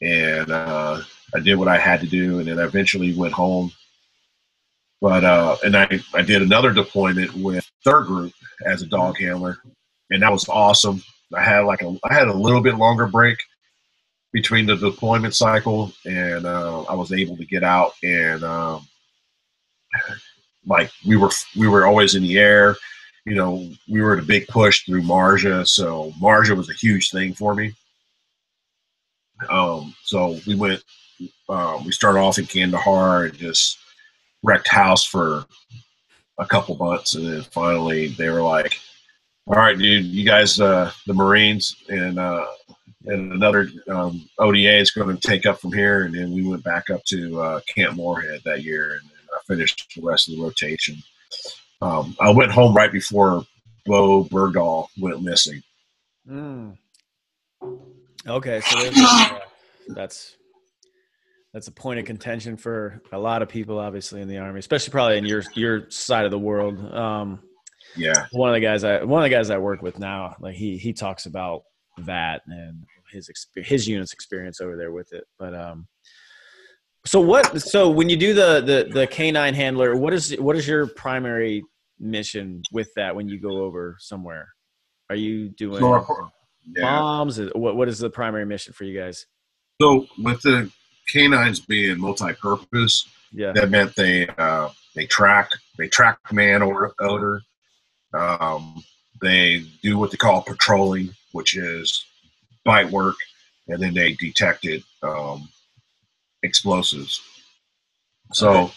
and 0.00 0.50
uh, 0.50 1.00
I 1.34 1.40
did 1.40 1.56
what 1.56 1.68
I 1.68 1.78
had 1.78 2.00
to 2.00 2.06
do, 2.06 2.38
and 2.38 2.48
then 2.48 2.58
I 2.58 2.64
eventually 2.64 3.14
went 3.14 3.34
home. 3.34 3.72
But 5.00 5.24
uh, 5.24 5.56
and 5.64 5.76
I 5.76 6.00
I 6.14 6.22
did 6.22 6.42
another 6.42 6.72
deployment 6.72 7.34
with 7.34 7.70
third 7.84 8.06
group 8.06 8.32
as 8.66 8.82
a 8.82 8.86
dog 8.86 9.18
handler, 9.18 9.58
and 10.10 10.22
that 10.22 10.32
was 10.32 10.48
awesome. 10.48 11.02
I 11.34 11.42
had 11.42 11.60
like 11.60 11.82
a 11.82 11.96
I 12.04 12.14
had 12.14 12.28
a 12.28 12.34
little 12.34 12.60
bit 12.60 12.76
longer 12.76 13.06
break 13.06 13.38
between 14.32 14.66
the 14.66 14.76
deployment 14.76 15.34
cycle, 15.34 15.92
and 16.04 16.46
uh, 16.46 16.82
I 16.82 16.94
was 16.94 17.12
able 17.12 17.36
to 17.36 17.44
get 17.44 17.62
out 17.62 17.92
and 18.02 18.42
um, 18.42 18.86
like 20.66 20.90
we 21.06 21.16
were 21.16 21.30
we 21.56 21.68
were 21.68 21.86
always 21.86 22.14
in 22.14 22.22
the 22.22 22.38
air. 22.38 22.76
You 23.24 23.34
know, 23.34 23.70
we 23.88 24.00
were 24.00 24.14
at 24.14 24.22
a 24.22 24.26
big 24.26 24.48
push 24.48 24.84
through 24.84 25.02
Marja, 25.02 25.66
so 25.66 26.12
Marja 26.20 26.56
was 26.56 26.70
a 26.70 26.74
huge 26.74 27.10
thing 27.10 27.34
for 27.34 27.54
me. 27.54 27.74
Um, 29.48 29.94
so 30.02 30.38
we 30.46 30.54
went. 30.54 30.82
Um, 31.48 31.84
we 31.84 31.92
started 31.92 32.20
off 32.20 32.38
in 32.38 32.46
Kandahar 32.46 33.24
and 33.24 33.36
just 33.36 33.78
wrecked 34.42 34.68
house 34.68 35.04
for 35.04 35.44
a 36.38 36.46
couple 36.46 36.76
months, 36.76 37.14
and 37.14 37.26
then 37.26 37.42
finally 37.42 38.08
they 38.08 38.28
were 38.30 38.42
like, 38.42 38.78
"All 39.46 39.56
right, 39.56 39.76
dude, 39.76 40.06
you 40.06 40.24
guys, 40.24 40.60
uh, 40.60 40.90
the 41.06 41.14
Marines 41.14 41.76
and 41.88 42.18
uh, 42.18 42.46
and 43.06 43.32
another 43.32 43.68
um, 43.88 44.28
ODA 44.38 44.78
is 44.78 44.90
going 44.90 45.14
to 45.16 45.28
take 45.28 45.46
up 45.46 45.60
from 45.60 45.72
here." 45.72 46.04
And 46.04 46.14
then 46.14 46.32
we 46.32 46.46
went 46.46 46.64
back 46.64 46.90
up 46.90 47.04
to 47.06 47.40
uh, 47.40 47.60
Camp 47.74 47.96
Morehead 47.96 48.42
that 48.44 48.62
year, 48.62 49.00
and 49.00 49.10
I 49.34 49.38
finished 49.46 49.92
the 49.96 50.02
rest 50.02 50.28
of 50.28 50.36
the 50.36 50.42
rotation. 50.42 50.96
Um, 51.80 52.16
I 52.20 52.30
went 52.30 52.52
home 52.52 52.74
right 52.74 52.90
before 52.90 53.44
Bowe 53.86 54.24
Bergdahl 54.24 54.88
went 54.98 55.22
missing. 55.22 55.62
Mm. 56.28 56.76
Okay, 58.26 58.60
so 58.60 58.90
uh, 58.96 59.38
that's 59.88 60.36
that's 61.58 61.66
a 61.66 61.72
point 61.72 61.98
of 61.98 62.04
contention 62.04 62.56
for 62.56 63.02
a 63.10 63.18
lot 63.18 63.42
of 63.42 63.48
people, 63.48 63.80
obviously 63.80 64.22
in 64.22 64.28
the 64.28 64.38
army, 64.38 64.60
especially 64.60 64.92
probably 64.92 65.18
in 65.18 65.24
your 65.24 65.42
your 65.54 65.90
side 65.90 66.24
of 66.24 66.30
the 66.30 66.38
world. 66.38 66.78
Um, 66.94 67.40
yeah, 67.96 68.26
one 68.30 68.48
of 68.48 68.54
the 68.54 68.60
guys 68.60 68.84
I 68.84 69.02
one 69.02 69.24
of 69.24 69.28
the 69.28 69.36
guys 69.36 69.50
I 69.50 69.58
work 69.58 69.82
with 69.82 69.98
now, 69.98 70.36
like 70.38 70.54
he 70.54 70.78
he 70.78 70.92
talks 70.92 71.26
about 71.26 71.62
that 72.04 72.42
and 72.46 72.84
his 73.10 73.28
his 73.56 73.88
unit's 73.88 74.12
experience 74.12 74.60
over 74.60 74.76
there 74.76 74.92
with 74.92 75.12
it. 75.12 75.24
But 75.36 75.52
um, 75.52 75.88
so 77.04 77.20
what? 77.20 77.60
So 77.60 77.90
when 77.90 78.08
you 78.08 78.16
do 78.16 78.34
the 78.34 78.60
the 78.60 78.88
the 78.92 79.06
canine 79.08 79.54
handler, 79.54 79.96
what 79.96 80.14
is 80.14 80.36
what 80.38 80.54
is 80.54 80.68
your 80.68 80.86
primary 80.86 81.64
mission 81.98 82.62
with 82.70 82.90
that 82.94 83.16
when 83.16 83.28
you 83.28 83.40
go 83.40 83.64
over 83.64 83.96
somewhere? 83.98 84.46
Are 85.10 85.16
you 85.16 85.48
doing 85.48 85.82
yeah. 86.76 86.82
bombs? 86.82 87.40
What 87.52 87.74
what 87.74 87.88
is 87.88 87.98
the 87.98 88.10
primary 88.10 88.46
mission 88.46 88.74
for 88.74 88.84
you 88.84 88.96
guys? 88.96 89.26
So 89.80 90.06
with 90.18 90.40
the 90.42 90.70
canines 91.08 91.60
being 91.60 91.98
multi-purpose, 91.98 93.08
yeah, 93.32 93.52
that 93.52 93.70
meant 93.70 93.94
they 93.96 94.28
uh, 94.38 94.68
they 94.94 95.06
track 95.06 95.50
they 95.76 95.88
track 95.88 96.18
man 96.32 96.62
or 96.62 96.92
odor. 97.00 97.42
Um, 98.14 98.82
they 99.20 99.64
do 99.82 99.98
what 99.98 100.10
they 100.10 100.16
call 100.16 100.42
patrolling, 100.42 101.10
which 101.32 101.56
is 101.56 102.04
bite 102.64 102.90
work, 102.90 103.16
and 103.66 103.82
then 103.82 103.94
they 103.94 104.12
detected 104.12 104.82
um, 105.02 105.48
explosives. 106.42 107.20
So, 108.32 108.50
okay. 108.50 108.72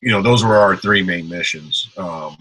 you 0.00 0.10
know, 0.10 0.22
those 0.22 0.44
were 0.44 0.56
our 0.56 0.76
three 0.76 1.02
main 1.02 1.28
missions, 1.28 1.88
um, 1.96 2.36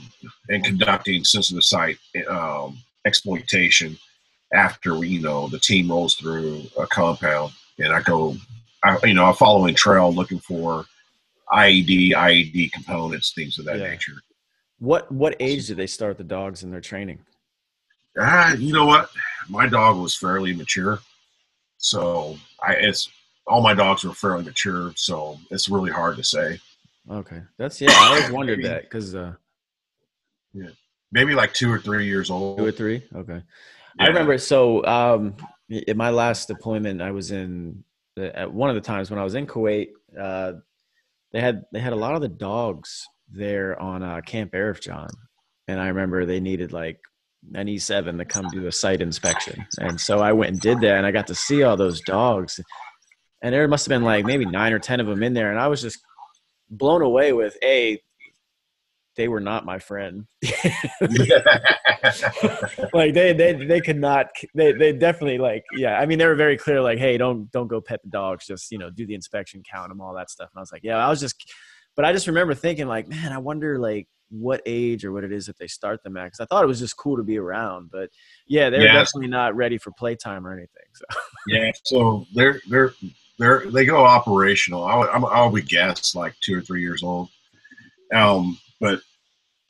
and 0.49 0.63
conducting 0.63 1.23
sensitive 1.23 1.63
site 1.63 1.97
um, 2.29 2.77
exploitation 3.05 3.97
after 4.53 4.97
we, 4.97 5.09
you 5.09 5.21
know, 5.21 5.47
the 5.47 5.59
team 5.59 5.89
rolls 5.89 6.15
through 6.15 6.63
a 6.77 6.87
compound, 6.87 7.53
and 7.77 7.93
I 7.93 8.01
go, 8.01 8.35
I, 8.83 8.97
you 9.03 9.13
know, 9.13 9.25
I'm 9.25 9.35
following 9.35 9.75
trail 9.75 10.13
looking 10.13 10.39
for 10.39 10.85
IED, 11.51 12.13
IED 12.13 12.71
components, 12.71 13.33
things 13.33 13.59
of 13.59 13.65
that 13.65 13.79
yeah. 13.79 13.89
nature. 13.89 14.13
What 14.79 15.11
what 15.11 15.35
age 15.39 15.67
do 15.67 15.75
they 15.75 15.87
start 15.87 16.17
the 16.17 16.23
dogs 16.23 16.63
in 16.63 16.71
their 16.71 16.81
training? 16.81 17.19
Ah, 18.19 18.53
you 18.53 18.73
know 18.73 18.85
what? 18.85 19.11
My 19.47 19.67
dog 19.67 19.97
was 19.97 20.15
fairly 20.15 20.53
mature, 20.53 20.99
so 21.77 22.37
I 22.63 22.73
it's 22.73 23.09
all 23.45 23.61
my 23.61 23.75
dogs 23.75 24.03
were 24.03 24.13
fairly 24.13 24.43
mature, 24.43 24.91
so 24.95 25.37
it's 25.51 25.69
really 25.69 25.91
hard 25.91 26.17
to 26.17 26.23
say. 26.23 26.59
Okay, 27.09 27.41
that's 27.57 27.79
yeah. 27.79 27.91
I 27.91 28.07
always 28.07 28.31
wondered 28.31 28.63
that 28.63 28.83
because 28.83 29.13
uh, 29.13 29.33
yeah, 30.53 30.69
maybe 31.11 31.35
like 31.35 31.53
two 31.53 31.71
or 31.71 31.79
three 31.79 32.07
years 32.07 32.31
old. 32.31 32.57
Two 32.57 32.65
or 32.65 32.71
three. 32.71 33.03
Okay, 33.15 33.41
yeah. 33.97 34.03
I 34.03 34.07
remember. 34.07 34.39
So 34.39 34.83
um, 34.85 35.35
in 35.69 35.95
my 35.95 36.09
last 36.09 36.47
deployment, 36.47 37.03
I 37.03 37.11
was 37.11 37.29
in 37.31 37.83
at 38.21 38.51
one 38.53 38.69
of 38.69 38.75
the 38.75 38.81
times 38.81 39.09
when 39.09 39.19
I 39.19 39.23
was 39.23 39.35
in 39.35 39.47
Kuwait. 39.47 39.89
Uh, 40.19 40.53
they 41.31 41.39
had 41.39 41.63
they 41.71 41.79
had 41.79 41.93
a 41.93 41.97
lot 41.97 42.15
of 42.15 42.21
the 42.21 42.27
dogs 42.27 43.05
there 43.29 43.79
on 43.81 44.03
uh, 44.03 44.21
Camp 44.21 44.51
Arifjan, 44.51 45.09
and 45.67 45.79
I 45.79 45.87
remember 45.87 46.25
they 46.25 46.39
needed 46.39 46.73
like 46.73 46.99
an 47.53 47.67
E7 47.67 48.17
to 48.17 48.25
come 48.25 48.49
do 48.51 48.67
a 48.67 48.71
site 48.71 49.01
inspection, 49.01 49.65
and 49.79 49.99
so 49.99 50.19
I 50.19 50.33
went 50.33 50.51
and 50.51 50.59
did 50.59 50.81
that, 50.81 50.97
and 50.97 51.05
I 51.05 51.11
got 51.11 51.27
to 51.27 51.35
see 51.35 51.63
all 51.63 51.77
those 51.77 52.01
dogs, 52.01 52.59
and 53.41 53.53
there 53.53 53.67
must 53.67 53.85
have 53.85 53.89
been 53.89 54.03
like 54.03 54.25
maybe 54.25 54.45
nine 54.45 54.73
or 54.73 54.79
ten 54.79 54.99
of 54.99 55.07
them 55.07 55.23
in 55.23 55.33
there, 55.33 55.51
and 55.51 55.59
I 55.59 55.67
was 55.67 55.81
just 55.81 55.99
blown 56.69 57.01
away 57.01 57.33
with 57.33 57.55
a 57.63 58.01
they 59.15 59.27
were 59.27 59.39
not 59.39 59.65
my 59.65 59.79
friend. 59.79 60.25
like 62.93 63.13
they 63.13 63.33
they 63.33 63.53
they 63.53 63.81
could 63.81 63.97
not 63.97 64.27
they 64.55 64.71
they 64.71 64.93
definitely 64.93 65.37
like 65.37 65.63
yeah. 65.75 65.99
I 65.99 66.05
mean 66.05 66.17
they 66.17 66.25
were 66.25 66.35
very 66.35 66.57
clear 66.57 66.81
like 66.81 66.97
hey 66.97 67.17
don't 67.17 67.51
don't 67.51 67.67
go 67.67 67.81
pet 67.81 68.01
the 68.03 68.09
dogs 68.09 68.47
just 68.47 68.71
you 68.71 68.77
know 68.77 68.89
do 68.89 69.05
the 69.05 69.15
inspection 69.15 69.63
count 69.69 69.89
them 69.89 70.01
all 70.01 70.13
that 70.15 70.29
stuff 70.29 70.49
and 70.53 70.59
I 70.59 70.61
was 70.61 70.71
like 70.71 70.83
yeah 70.83 70.97
I 70.97 71.09
was 71.09 71.19
just 71.19 71.51
but 71.95 72.05
I 72.05 72.13
just 72.13 72.27
remember 72.27 72.53
thinking 72.53 72.87
like, 72.87 73.07
man, 73.07 73.31
I 73.31 73.37
wonder 73.37 73.77
like 73.77 74.07
what 74.29 74.61
age 74.65 75.03
or 75.03 75.11
what 75.11 75.23
it 75.23 75.31
is 75.31 75.45
that 75.47 75.57
they 75.57 75.67
start 75.67 76.03
them 76.03 76.15
at. 76.17 76.25
Because 76.25 76.39
I 76.39 76.45
thought 76.45 76.63
it 76.63 76.67
was 76.67 76.79
just 76.79 76.97
cool 76.97 77.17
to 77.17 77.23
be 77.23 77.37
around, 77.37 77.89
but 77.91 78.09
yeah, 78.47 78.69
they're 78.69 78.83
yeah. 78.83 78.93
definitely 78.93 79.27
not 79.27 79.55
ready 79.55 79.77
for 79.77 79.91
playtime 79.91 80.47
or 80.47 80.53
anything. 80.53 80.83
So 80.93 81.05
yeah, 81.47 81.71
so 81.83 82.25
they're 82.33 82.61
they're 82.69 82.93
they're 83.37 83.69
they 83.69 83.85
go 83.85 84.05
operational. 84.05 84.83
I 84.83 84.95
would, 84.95 85.09
I 85.09 85.45
would 85.45 85.67
guess 85.67 86.15
like 86.15 86.33
two 86.41 86.57
or 86.57 86.61
three 86.61 86.81
years 86.81 87.03
old. 87.03 87.29
Um, 88.13 88.57
but 88.81 88.99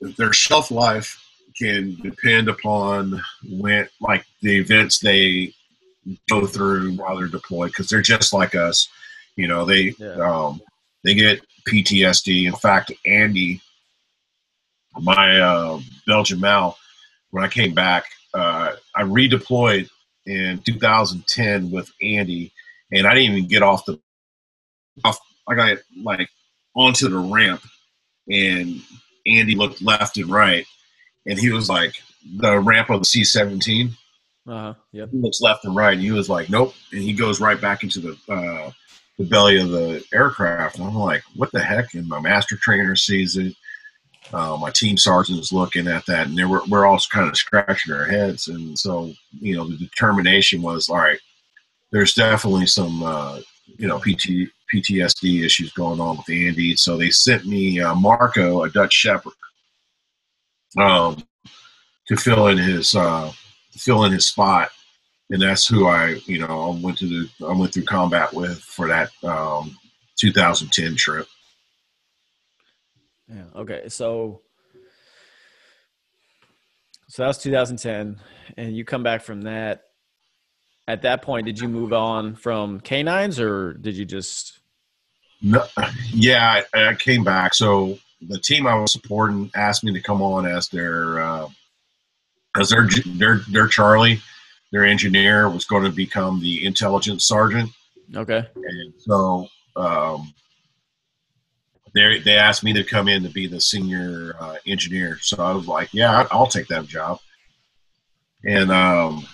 their 0.00 0.32
shelf 0.32 0.72
life 0.72 1.22
can 1.56 1.94
depend 2.02 2.48
upon 2.48 3.22
when 3.48 3.86
like 4.00 4.24
the 4.40 4.58
events 4.58 4.98
they 4.98 5.52
go 6.28 6.46
through 6.46 6.94
while 6.94 7.16
they're 7.16 7.28
deployed 7.28 7.70
because 7.70 7.88
they're 7.88 8.02
just 8.02 8.32
like 8.32 8.56
us. 8.56 8.88
You 9.36 9.46
know, 9.46 9.64
they 9.64 9.94
yeah. 9.98 10.16
um, 10.16 10.60
they 11.04 11.14
get 11.14 11.42
PTSD. 11.68 12.46
In 12.46 12.54
fact, 12.54 12.90
Andy, 13.06 13.60
my 15.00 15.38
uh, 15.38 15.80
Belgian 16.06 16.40
Mal, 16.40 16.76
when 17.30 17.44
I 17.44 17.48
came 17.48 17.74
back, 17.74 18.04
uh, 18.34 18.72
I 18.96 19.02
redeployed 19.02 19.88
in 20.26 20.58
2010 20.64 21.70
with 21.70 21.90
Andy, 22.02 22.52
and 22.90 23.06
I 23.06 23.14
didn't 23.14 23.36
even 23.36 23.48
get 23.48 23.62
off 23.62 23.84
the 23.84 24.00
off. 25.04 25.18
I 25.48 25.54
got 25.54 25.78
like 26.02 26.28
onto 26.74 27.08
the 27.08 27.18
ramp, 27.18 27.62
and 28.28 28.80
Andy 29.26 29.54
looked 29.54 29.82
left 29.82 30.16
and 30.16 30.30
right, 30.30 30.66
and 31.26 31.38
he 31.38 31.50
was 31.50 31.68
like 31.68 31.94
the 32.36 32.58
ramp 32.58 32.90
of 32.90 33.00
the 33.00 33.04
C-17. 33.04 33.90
Uh-huh. 34.48 34.74
Yep. 34.92 35.10
He 35.10 35.18
looks 35.18 35.40
left 35.40 35.64
and 35.64 35.76
right, 35.76 35.92
and 35.92 36.02
he 36.02 36.10
was 36.10 36.28
like, 36.28 36.50
"Nope," 36.50 36.74
and 36.90 37.02
he 37.02 37.12
goes 37.12 37.40
right 37.40 37.60
back 37.60 37.84
into 37.84 38.00
the 38.00 38.32
uh, 38.32 38.72
the 39.18 39.24
belly 39.24 39.58
of 39.58 39.70
the 39.70 40.04
aircraft. 40.12 40.78
And 40.78 40.86
I'm 40.86 40.94
like, 40.94 41.22
what 41.36 41.52
the 41.52 41.62
heck? 41.62 41.94
And 41.94 42.08
my 42.08 42.20
master 42.20 42.56
trainer 42.56 42.96
sees 42.96 43.36
it. 43.36 43.54
Uh, 44.32 44.56
my 44.56 44.70
team 44.70 44.96
sergeant 44.96 45.38
is 45.38 45.52
looking 45.52 45.86
at 45.86 46.06
that, 46.06 46.26
and 46.26 46.38
they 46.38 46.44
were, 46.44 46.62
we're 46.68 46.86
all 46.86 46.98
kind 47.10 47.28
of 47.28 47.36
scratching 47.36 47.92
our 47.92 48.04
heads. 48.04 48.48
And 48.48 48.78
so, 48.78 49.12
you 49.32 49.54
know, 49.54 49.68
the 49.68 49.76
determination 49.76 50.62
was, 50.62 50.88
all 50.88 50.96
right, 50.96 51.18
there's 51.90 52.14
definitely 52.14 52.66
some, 52.66 53.02
uh, 53.02 53.40
you 53.76 53.86
know, 53.86 53.98
PT, 53.98 54.48
PTSD 54.72 55.44
issues 55.44 55.72
going 55.72 56.00
on 56.00 56.16
with 56.16 56.30
Andy. 56.30 56.76
So 56.76 56.96
they 56.96 57.10
sent 57.10 57.46
me 57.46 57.80
uh, 57.80 57.94
Marco, 57.94 58.64
a 58.64 58.70
Dutch 58.70 58.92
Shepherd. 58.92 59.32
um, 60.78 61.22
to 62.08 62.16
fill 62.16 62.48
in 62.48 62.58
his 62.58 62.94
uh, 62.94 63.30
fill 63.72 64.04
in 64.04 64.12
his 64.12 64.26
spot, 64.26 64.70
and 65.30 65.40
that's 65.40 65.66
who 65.66 65.86
I 65.86 66.20
you 66.26 66.38
know 66.38 66.72
I 66.72 66.80
went 66.80 66.98
to 66.98 67.06
the 67.06 67.46
I 67.46 67.52
went 67.52 67.74
through 67.74 67.84
combat 67.84 68.32
with 68.32 68.58
for 68.58 68.88
that 68.88 69.10
um, 69.22 69.76
2010 70.18 70.96
trip. 70.96 71.26
Yeah. 73.28 73.44
Okay. 73.56 73.88
So, 73.88 74.42
so 77.08 77.22
that 77.22 77.28
was 77.28 77.38
2010, 77.38 78.20
and 78.56 78.76
you 78.76 78.84
come 78.84 79.02
back 79.02 79.22
from 79.22 79.42
that. 79.42 79.82
At 80.88 81.02
that 81.02 81.22
point, 81.22 81.46
did 81.46 81.60
you 81.60 81.68
move 81.68 81.92
on 81.92 82.34
from 82.34 82.80
canines, 82.80 83.38
or 83.38 83.74
did 83.74 83.96
you 83.96 84.04
just? 84.04 84.58
No, 85.42 85.64
yeah, 86.12 86.62
I, 86.72 86.90
I 86.90 86.94
came 86.94 87.24
back. 87.24 87.54
So 87.54 87.98
the 88.28 88.38
team 88.38 88.66
I 88.66 88.76
was 88.76 88.92
supporting 88.92 89.50
asked 89.54 89.82
me 89.82 89.92
to 89.92 90.00
come 90.00 90.22
on 90.22 90.46
as 90.46 90.68
their 90.68 91.20
uh, 91.20 91.48
as 92.58 92.70
their 92.70 92.88
their 93.06 93.40
their 93.50 93.66
Charlie, 93.66 94.20
their 94.70 94.84
engineer 94.84 95.48
was 95.48 95.64
going 95.64 95.84
to 95.84 95.90
become 95.90 96.40
the 96.40 96.64
intelligence 96.64 97.26
sergeant. 97.26 97.70
Okay. 98.14 98.46
And 98.54 98.94
so 98.98 99.48
um, 99.74 100.32
they 101.94 102.20
they 102.20 102.36
asked 102.36 102.62
me 102.62 102.72
to 102.74 102.84
come 102.84 103.08
in 103.08 103.24
to 103.24 103.28
be 103.28 103.46
the 103.48 103.60
senior 103.60 104.36
uh, 104.40 104.56
engineer. 104.66 105.18
So 105.20 105.42
I 105.42 105.52
was 105.52 105.66
like, 105.66 105.92
yeah, 105.92 106.26
I'll 106.30 106.46
take 106.46 106.68
that 106.68 106.86
job. 106.86 107.18
And 108.44 108.70
um, 108.70 109.26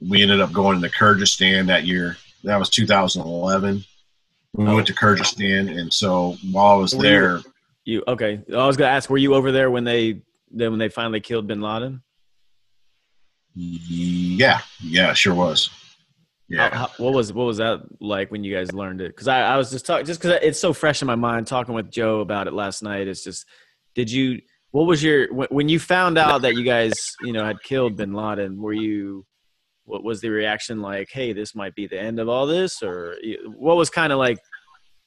we 0.00 0.22
ended 0.22 0.40
up 0.40 0.52
going 0.52 0.80
to 0.80 0.88
Kyrgyzstan 0.88 1.66
that 1.66 1.84
year. 1.84 2.16
That 2.44 2.58
was 2.58 2.70
2011. 2.70 3.84
We 4.54 4.64
went 4.64 4.86
to 4.86 4.94
Kyrgyzstan, 4.94 5.78
and 5.78 5.92
so 5.92 6.36
while 6.50 6.74
I 6.74 6.76
was 6.76 6.94
Were 6.94 7.02
there, 7.02 7.36
you, 7.36 7.42
you 7.84 8.04
okay? 8.08 8.40
I 8.52 8.66
was 8.66 8.76
gonna 8.76 8.90
ask, 8.90 9.08
were 9.08 9.18
you 9.18 9.34
over 9.34 9.52
there 9.52 9.70
when 9.70 9.84
they 9.84 10.22
then 10.50 10.70
when 10.70 10.78
they 10.78 10.88
finally 10.88 11.20
killed 11.20 11.46
Bin 11.46 11.60
Laden? 11.60 12.02
yeah, 13.54 14.60
yeah, 14.80 15.12
sure 15.14 15.34
was. 15.34 15.70
Yeah. 16.48 16.74
How, 16.74 16.90
what 16.96 17.12
was 17.12 17.32
what 17.32 17.44
was 17.44 17.58
that 17.58 17.82
like 18.00 18.30
when 18.30 18.42
you 18.42 18.54
guys 18.54 18.72
learned 18.72 19.00
it? 19.00 19.08
Because 19.08 19.28
I, 19.28 19.42
I 19.42 19.56
was 19.56 19.70
just 19.70 19.84
talking, 19.84 20.06
just 20.06 20.20
because 20.20 20.38
it's 20.42 20.58
so 20.58 20.72
fresh 20.72 21.02
in 21.02 21.06
my 21.06 21.14
mind. 21.14 21.46
Talking 21.46 21.74
with 21.74 21.90
Joe 21.90 22.20
about 22.20 22.46
it 22.46 22.54
last 22.54 22.82
night. 22.82 23.06
It's 23.06 23.22
just, 23.22 23.44
did 23.94 24.10
you? 24.10 24.40
What 24.70 24.86
was 24.86 25.02
your 25.02 25.32
when, 25.32 25.48
when 25.50 25.68
you 25.68 25.78
found 25.78 26.16
out 26.16 26.42
that 26.42 26.54
you 26.54 26.64
guys, 26.64 27.14
you 27.22 27.32
know, 27.32 27.44
had 27.44 27.62
killed 27.62 27.96
Bin 27.96 28.14
Laden? 28.14 28.60
Were 28.60 28.72
you? 28.72 29.26
What 29.88 30.04
was 30.04 30.20
the 30.20 30.28
reaction 30.28 30.82
like? 30.82 31.08
Hey, 31.10 31.32
this 31.32 31.54
might 31.54 31.74
be 31.74 31.86
the 31.86 31.98
end 31.98 32.20
of 32.20 32.28
all 32.28 32.46
this, 32.46 32.82
or 32.82 33.16
what 33.56 33.78
was 33.78 33.88
kind 33.88 34.12
of 34.12 34.18
like 34.18 34.38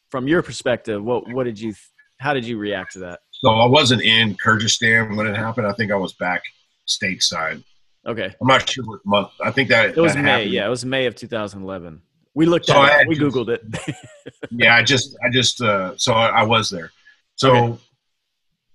from 0.09 0.27
your 0.27 0.41
perspective? 0.41 1.03
What 1.03 1.31
what 1.31 1.43
did 1.43 1.59
you? 1.59 1.75
How 2.19 2.33
did 2.33 2.45
you 2.45 2.57
react 2.57 2.93
to 2.93 2.99
that? 2.99 3.19
So 3.31 3.49
I 3.51 3.67
wasn't 3.67 4.01
in 4.01 4.35
Kyrgyzstan 4.43 5.15
when 5.15 5.27
it 5.27 5.35
happened. 5.37 5.67
I 5.67 5.73
think 5.73 5.91
I 5.91 5.95
was 5.95 6.13
back 6.13 6.41
stateside. 6.87 7.63
Okay, 8.07 8.33
I'm 8.41 8.47
not 8.47 8.67
sure 8.67 8.83
what 8.85 9.01
month. 9.05 9.29
I 9.43 9.51
think 9.51 9.69
that 9.69 9.89
it 9.95 9.97
was 9.97 10.15
that 10.15 10.23
May. 10.23 10.29
happened. 10.31 10.51
Yeah, 10.51 10.65
it 10.65 10.69
was 10.69 10.83
May 10.83 11.05
of 11.05 11.13
2011. 11.15 12.01
We 12.33 12.47
looked 12.47 12.65
So 12.65 12.81
at 12.81 13.01
it. 13.01 13.07
We 13.07 13.15
just- 13.19 13.35
googled 13.35 13.49
it. 13.49 13.95
yeah, 14.51 14.75
I 14.75 14.81
just, 14.83 15.15
I 15.23 15.29
just, 15.29 15.61
uh, 15.61 15.93
so 15.97 16.13
I, 16.13 16.27
I 16.27 16.43
was 16.43 16.69
there. 16.71 16.89
So, 17.35 17.77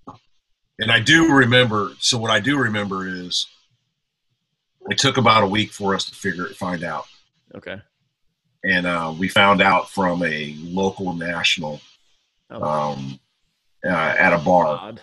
Okay. 0.07 0.17
and 0.79 0.91
I 0.91 0.99
do 1.01 1.33
remember. 1.33 1.91
So 1.99 2.17
what 2.17 2.31
I 2.31 2.39
do 2.39 2.57
remember 2.57 3.07
is, 3.07 3.45
it 4.89 4.97
took 4.97 5.17
about 5.17 5.43
a 5.43 5.47
week 5.47 5.71
for 5.71 5.93
us 5.95 6.05
to 6.05 6.15
figure 6.15 6.45
it, 6.45 6.55
find 6.55 6.83
out, 6.83 7.05
okay. 7.55 7.81
and 8.63 8.85
uh, 8.87 9.13
we 9.17 9.27
found 9.27 9.61
out 9.61 9.89
from 9.89 10.23
a 10.23 10.55
local 10.59 11.13
national 11.13 11.81
Oh, 12.49 12.63
um, 12.63 13.19
uh, 13.85 13.89
at 13.89 14.31
a 14.33 14.37
bar, 14.37 14.67
odd. 14.67 15.01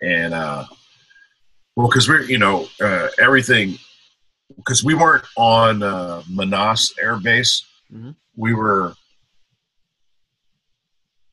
and 0.00 0.32
uh, 0.32 0.64
well, 1.76 1.88
because 1.88 2.08
we're, 2.08 2.22
you 2.22 2.38
know, 2.38 2.66
uh, 2.80 3.08
everything, 3.18 3.78
because 4.56 4.82
we 4.82 4.94
weren't 4.94 5.24
on 5.36 5.82
uh, 5.82 6.22
Manas 6.28 6.94
Air 6.98 7.16
Base, 7.18 7.64
Mhm. 7.92 8.14
we 8.36 8.54
were 8.54 8.94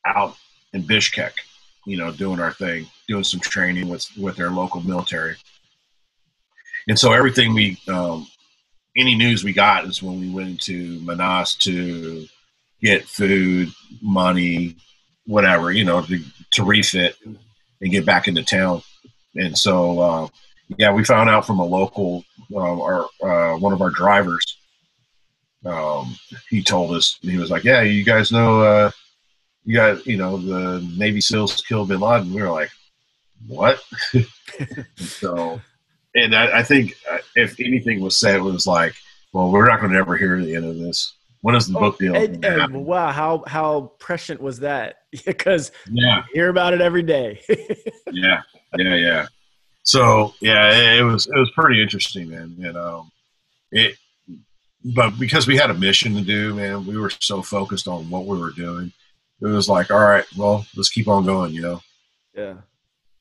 out 0.05 0.35
in 0.73 0.83
Bishkek, 0.83 1.31
you 1.85 1.95
know, 1.97 2.11
doing 2.11 2.39
our 2.39 2.51
thing, 2.51 2.87
doing 3.07 3.23
some 3.23 3.39
training 3.39 3.87
with 3.87 4.05
with 4.17 4.35
their 4.35 4.49
local 4.51 4.81
military. 4.81 5.35
And 6.87 6.97
so 6.97 7.11
everything 7.11 7.53
we, 7.53 7.77
um, 7.87 8.27
any 8.95 9.15
news 9.15 9.43
we 9.43 9.53
got 9.53 9.85
is 9.85 10.01
when 10.01 10.19
we 10.19 10.29
went 10.29 10.49
into 10.49 10.99
Manas 11.01 11.55
to 11.55 12.27
get 12.81 13.05
food, 13.05 13.71
money, 14.01 14.75
whatever, 15.25 15.71
you 15.71 15.83
know, 15.83 16.01
to, 16.03 16.19
to 16.53 16.63
refit 16.63 17.15
and 17.81 17.91
get 17.91 18.05
back 18.05 18.27
into 18.27 18.43
town. 18.43 18.81
And 19.35 19.57
so, 19.57 19.99
uh, 19.99 20.27
yeah, 20.77 20.91
we 20.91 21.03
found 21.03 21.29
out 21.29 21.45
from 21.45 21.59
a 21.59 21.65
local, 21.65 22.23
uh, 22.53 22.57
our 22.57 23.05
uh, 23.23 23.57
one 23.57 23.73
of 23.73 23.81
our 23.81 23.89
drivers. 23.89 24.57
Um, 25.65 26.15
he 26.49 26.63
told 26.63 26.95
us 26.95 27.17
he 27.21 27.37
was 27.37 27.49
like, 27.49 27.63
"Yeah, 27.63 27.81
you 27.81 28.03
guys 28.03 28.31
know, 28.31 28.61
uh, 28.61 28.91
you 29.65 29.75
got, 29.75 30.05
you 30.05 30.17
know, 30.17 30.37
the 30.37 30.87
Navy 30.97 31.21
SEALs 31.21 31.61
killed 31.61 31.89
Bin 31.89 31.99
Laden." 31.99 32.33
We 32.33 32.41
were 32.41 32.51
like, 32.51 32.69
"What?" 33.47 33.81
So, 34.97 35.61
and 36.17 36.35
I, 36.35 36.59
I 36.59 36.63
think 36.63 36.95
uh, 37.09 37.19
if 37.35 37.59
anything 37.59 38.01
was 38.01 38.19
said, 38.19 38.35
it 38.37 38.41
was 38.41 38.65
like, 38.65 38.93
"Well, 39.33 39.51
we're 39.51 39.67
not 39.67 39.79
going 39.79 39.91
to 39.91 39.99
ever 39.99 40.17
hear 40.17 40.41
the 40.41 40.55
end 40.55 40.65
of 40.65 40.77
this. 40.77 41.13
When 41.41 41.55
is 41.55 41.67
the 41.67 41.79
book 41.79 41.99
deal?" 41.99 42.15
Oh, 42.17 42.23
And, 42.23 42.43
and 42.43 42.85
wow, 42.85 43.11
how 43.11 43.43
how 43.47 43.91
prescient 43.99 44.41
was 44.41 44.59
that? 44.59 44.95
Because 45.25 45.71
yeah, 45.89 46.17
you 46.17 46.41
hear 46.41 46.49
about 46.49 46.73
it 46.73 46.81
every 46.81 47.03
day. 47.03 47.41
yeah, 48.11 48.41
yeah, 48.75 48.95
yeah. 48.95 49.25
So 49.83 50.33
yeah, 50.41 50.69
it, 50.71 50.99
it 50.99 51.03
was 51.03 51.27
it 51.27 51.37
was 51.37 51.49
pretty 51.51 51.81
interesting, 51.81 52.29
man. 52.29 52.55
You 52.57 52.73
know, 52.73 53.07
it, 53.71 53.95
but 54.95 55.17
because 55.17 55.47
we 55.47 55.57
had 55.57 55.69
a 55.69 55.73
mission 55.73 56.13
to 56.15 56.21
do, 56.21 56.53
man, 56.53 56.85
we 56.85 56.97
were 56.97 57.09
so 57.09 57.41
focused 57.41 57.87
on 57.87 58.09
what 58.09 58.25
we 58.25 58.37
were 58.37 58.51
doing. 58.51 58.91
It 59.41 59.45
was 59.45 59.69
like, 59.69 59.91
all 59.91 59.99
right, 59.99 60.25
well, 60.35 60.65
let's 60.75 60.89
keep 60.89 61.07
on 61.07 61.25
going. 61.25 61.53
You 61.53 61.61
know, 61.61 61.81
yeah, 62.35 62.53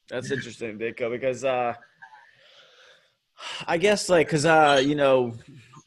that's 0.09 0.30
interesting, 0.30 0.78
Ditko, 0.78 1.11
because 1.11 1.44
uh, 1.44 1.74
I 3.66 3.78
guess 3.78 4.09
like 4.09 4.26
because 4.26 4.47
uh, 4.47 4.82
you 4.84 4.95
know. 4.95 5.34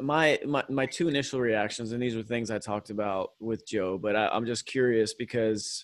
My, 0.02 0.39
my 0.47 0.64
my 0.70 0.86
two 0.86 1.10
initial 1.10 1.41
reactions, 1.41 1.91
and 1.91 2.02
these 2.02 2.16
were 2.16 2.24
things 2.24 2.50
I 2.52 2.58
talked 2.58 2.89
about 2.89 3.32
with 3.41 3.68
Joe, 3.68 3.97
but 3.97 4.16
I, 4.16 4.30
I'm 4.30 4.45
just 4.45 4.66
curious 4.66 5.14
because 5.14 5.84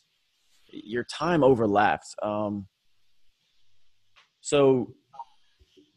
your 0.72 1.04
time 1.04 1.44
overlapped. 1.44 2.16
Um, 2.24 2.68
so 4.40 4.94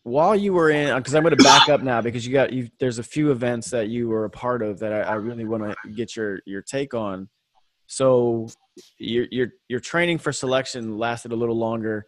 while 0.02 0.34
you 0.34 0.52
were 0.52 0.70
in, 0.70 0.96
because 0.96 1.14
I'm 1.14 1.22
going 1.22 1.36
to 1.36 1.44
back 1.44 1.68
up 1.68 1.82
now 1.82 2.00
because 2.00 2.26
you 2.26 2.32
got 2.32 2.52
you. 2.52 2.68
There's 2.80 2.98
a 2.98 3.04
few 3.04 3.30
events 3.30 3.70
that 3.70 3.88
you 3.88 4.08
were 4.08 4.24
a 4.24 4.30
part 4.30 4.62
of 4.62 4.80
that 4.80 4.92
I, 4.92 5.00
I 5.02 5.14
really 5.14 5.44
want 5.44 5.62
to 5.62 5.90
get 5.90 6.16
your 6.16 6.40
your 6.46 6.62
take 6.62 6.94
on. 6.94 7.28
So 7.86 8.48
your 8.98 9.26
your 9.30 9.48
your 9.68 9.80
training 9.80 10.18
for 10.18 10.32
selection 10.32 10.98
lasted 10.98 11.32
a 11.32 11.36
little 11.36 11.56
longer. 11.56 12.06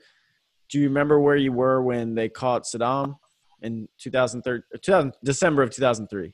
Do 0.70 0.78
you 0.78 0.88
remember 0.88 1.20
where 1.20 1.36
you 1.36 1.52
were 1.52 1.82
when 1.82 2.14
they 2.14 2.28
caught 2.28 2.64
Saddam 2.64 3.16
in 3.62 3.88
2003, 3.98 4.60
2000, 4.82 5.10
uh, 5.10 5.16
December 5.24 5.62
of 5.62 5.70
2003? 5.70 6.32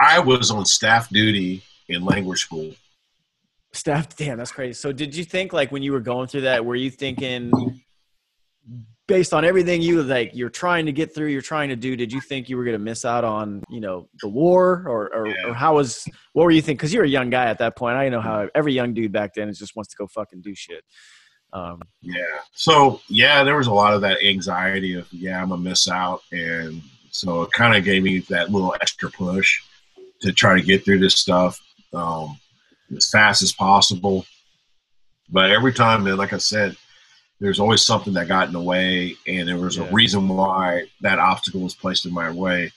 I 0.00 0.18
was 0.20 0.50
on 0.50 0.64
staff 0.64 1.08
duty 1.08 1.62
in 1.88 2.04
language 2.04 2.40
school. 2.40 2.72
Staff, 3.72 4.16
damn, 4.16 4.38
that's 4.38 4.52
crazy. 4.52 4.72
So, 4.74 4.92
did 4.92 5.14
you 5.14 5.24
think 5.24 5.52
like 5.52 5.70
when 5.72 5.82
you 5.82 5.92
were 5.92 6.00
going 6.00 6.28
through 6.28 6.42
that, 6.42 6.64
were 6.64 6.76
you 6.76 6.90
thinking 6.90 7.52
based 9.06 9.32
on 9.32 9.44
everything 9.44 9.80
you 9.80 10.02
like 10.02 10.30
you're 10.34 10.50
trying 10.50 10.86
to 10.86 10.92
get 10.92 11.14
through, 11.14 11.26
you're 11.28 11.42
trying 11.42 11.68
to 11.70 11.76
do? 11.76 11.96
Did 11.96 12.12
you 12.12 12.20
think 12.20 12.48
you 12.48 12.56
were 12.56 12.64
going 12.64 12.78
to 12.78 12.82
miss 12.82 13.04
out 13.04 13.24
on 13.24 13.62
you 13.68 13.80
know 13.80 14.08
the 14.22 14.28
war, 14.28 14.84
or 14.86 15.14
or, 15.14 15.26
Yeah. 15.28 15.48
or 15.48 15.54
how 15.54 15.74
was 15.74 16.06
what 16.32 16.44
were 16.44 16.50
you 16.50 16.62
thinking? 16.62 16.76
Because 16.76 16.94
you're 16.94 17.04
a 17.04 17.08
young 17.08 17.28
guy 17.30 17.46
at 17.46 17.58
that 17.58 17.76
point. 17.76 17.96
I 17.96 18.08
know 18.08 18.20
how 18.20 18.48
every 18.54 18.72
young 18.72 18.94
dude 18.94 19.12
back 19.12 19.34
then 19.34 19.48
is 19.48 19.58
just 19.58 19.76
wants 19.76 19.90
to 19.90 19.96
go 19.98 20.06
fucking 20.06 20.40
do 20.40 20.54
shit. 20.54 20.84
Um, 21.52 21.82
Yeah. 22.02 22.22
So 22.54 23.00
yeah, 23.08 23.42
there 23.44 23.56
was 23.56 23.66
a 23.68 23.72
lot 23.72 23.94
of 23.94 24.00
that 24.02 24.22
anxiety 24.22 24.94
of 24.94 25.10
yeah, 25.12 25.40
I'm 25.42 25.48
gonna 25.48 25.62
miss 25.62 25.88
out, 25.88 26.22
and 26.32 26.82
so 27.10 27.42
it 27.42 27.52
kind 27.52 27.76
of 27.76 27.84
gave 27.84 28.02
me 28.02 28.18
that 28.28 28.50
little 28.50 28.74
extra 28.80 29.10
push 29.10 29.60
to 30.20 30.32
try 30.32 30.54
to 30.58 30.62
get 30.64 30.84
through 30.84 30.98
this 30.98 31.16
stuff 31.16 31.60
um, 31.94 32.38
as 32.96 33.08
fast 33.10 33.42
as 33.42 33.52
possible. 33.52 34.26
But 35.30 35.50
every 35.50 35.72
time, 35.72 36.04
man, 36.04 36.16
like 36.16 36.32
I 36.32 36.38
said, 36.38 36.76
there's 37.40 37.60
always 37.60 37.84
something 37.84 38.12
that 38.14 38.28
got 38.28 38.48
in 38.48 38.52
the 38.52 38.60
way, 38.60 39.16
and 39.26 39.48
there 39.48 39.56
was 39.58 39.76
Yeah. 39.76 39.84
a 39.84 39.92
reason 39.92 40.28
why 40.28 40.84
that 41.00 41.18
obstacle 41.18 41.60
was 41.60 41.74
placed 41.74 42.04
in 42.06 42.12
my 42.12 42.30
way. 42.30 42.72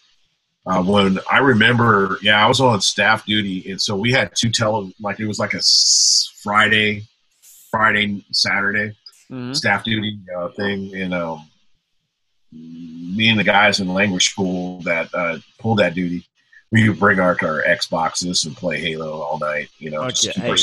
Uh, 0.65 0.83
when 0.83 1.19
I 1.29 1.39
remember, 1.39 2.19
yeah, 2.21 2.43
I 2.43 2.47
was 2.47 2.61
on 2.61 2.79
staff 2.81 3.25
duty, 3.25 3.69
and 3.71 3.81
so 3.81 3.95
we 3.95 4.11
had 4.11 4.31
two 4.35 4.49
tele, 4.51 4.91
like 5.01 5.19
it 5.19 5.25
was 5.25 5.39
like 5.39 5.53
a 5.55 5.61
Friday, 6.43 7.03
Friday, 7.71 8.23
Saturday 8.31 8.95
mhm. 9.31 9.55
staff 9.55 9.83
duty 9.83 10.19
uh, 10.37 10.49
thing, 10.49 10.93
and 10.95 11.13
um, 11.13 11.47
me 12.51 13.29
and 13.29 13.39
the 13.39 13.43
guys 13.43 13.79
in 13.79 13.87
language 13.87 14.29
school 14.29 14.81
that 14.81 15.09
uh, 15.13 15.37
pulled 15.57 15.79
that 15.79 15.95
duty, 15.95 16.25
we 16.71 16.89
would 16.89 16.99
bring 16.99 17.19
our, 17.19 17.37
our 17.41 17.63
Xboxes 17.63 18.45
and 18.45 18.55
play 18.55 18.79
Halo 18.79 19.21
all 19.21 19.39
night. 19.39 19.69
You 19.79 19.91
know, 19.91 20.09
just 20.09 20.37
Hey, 20.37 20.55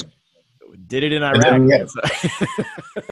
did 0.86 1.04
it 1.04 1.12
in 1.12 1.22
And 1.22 1.42
then 1.42 1.70
Iraq. 1.72 1.90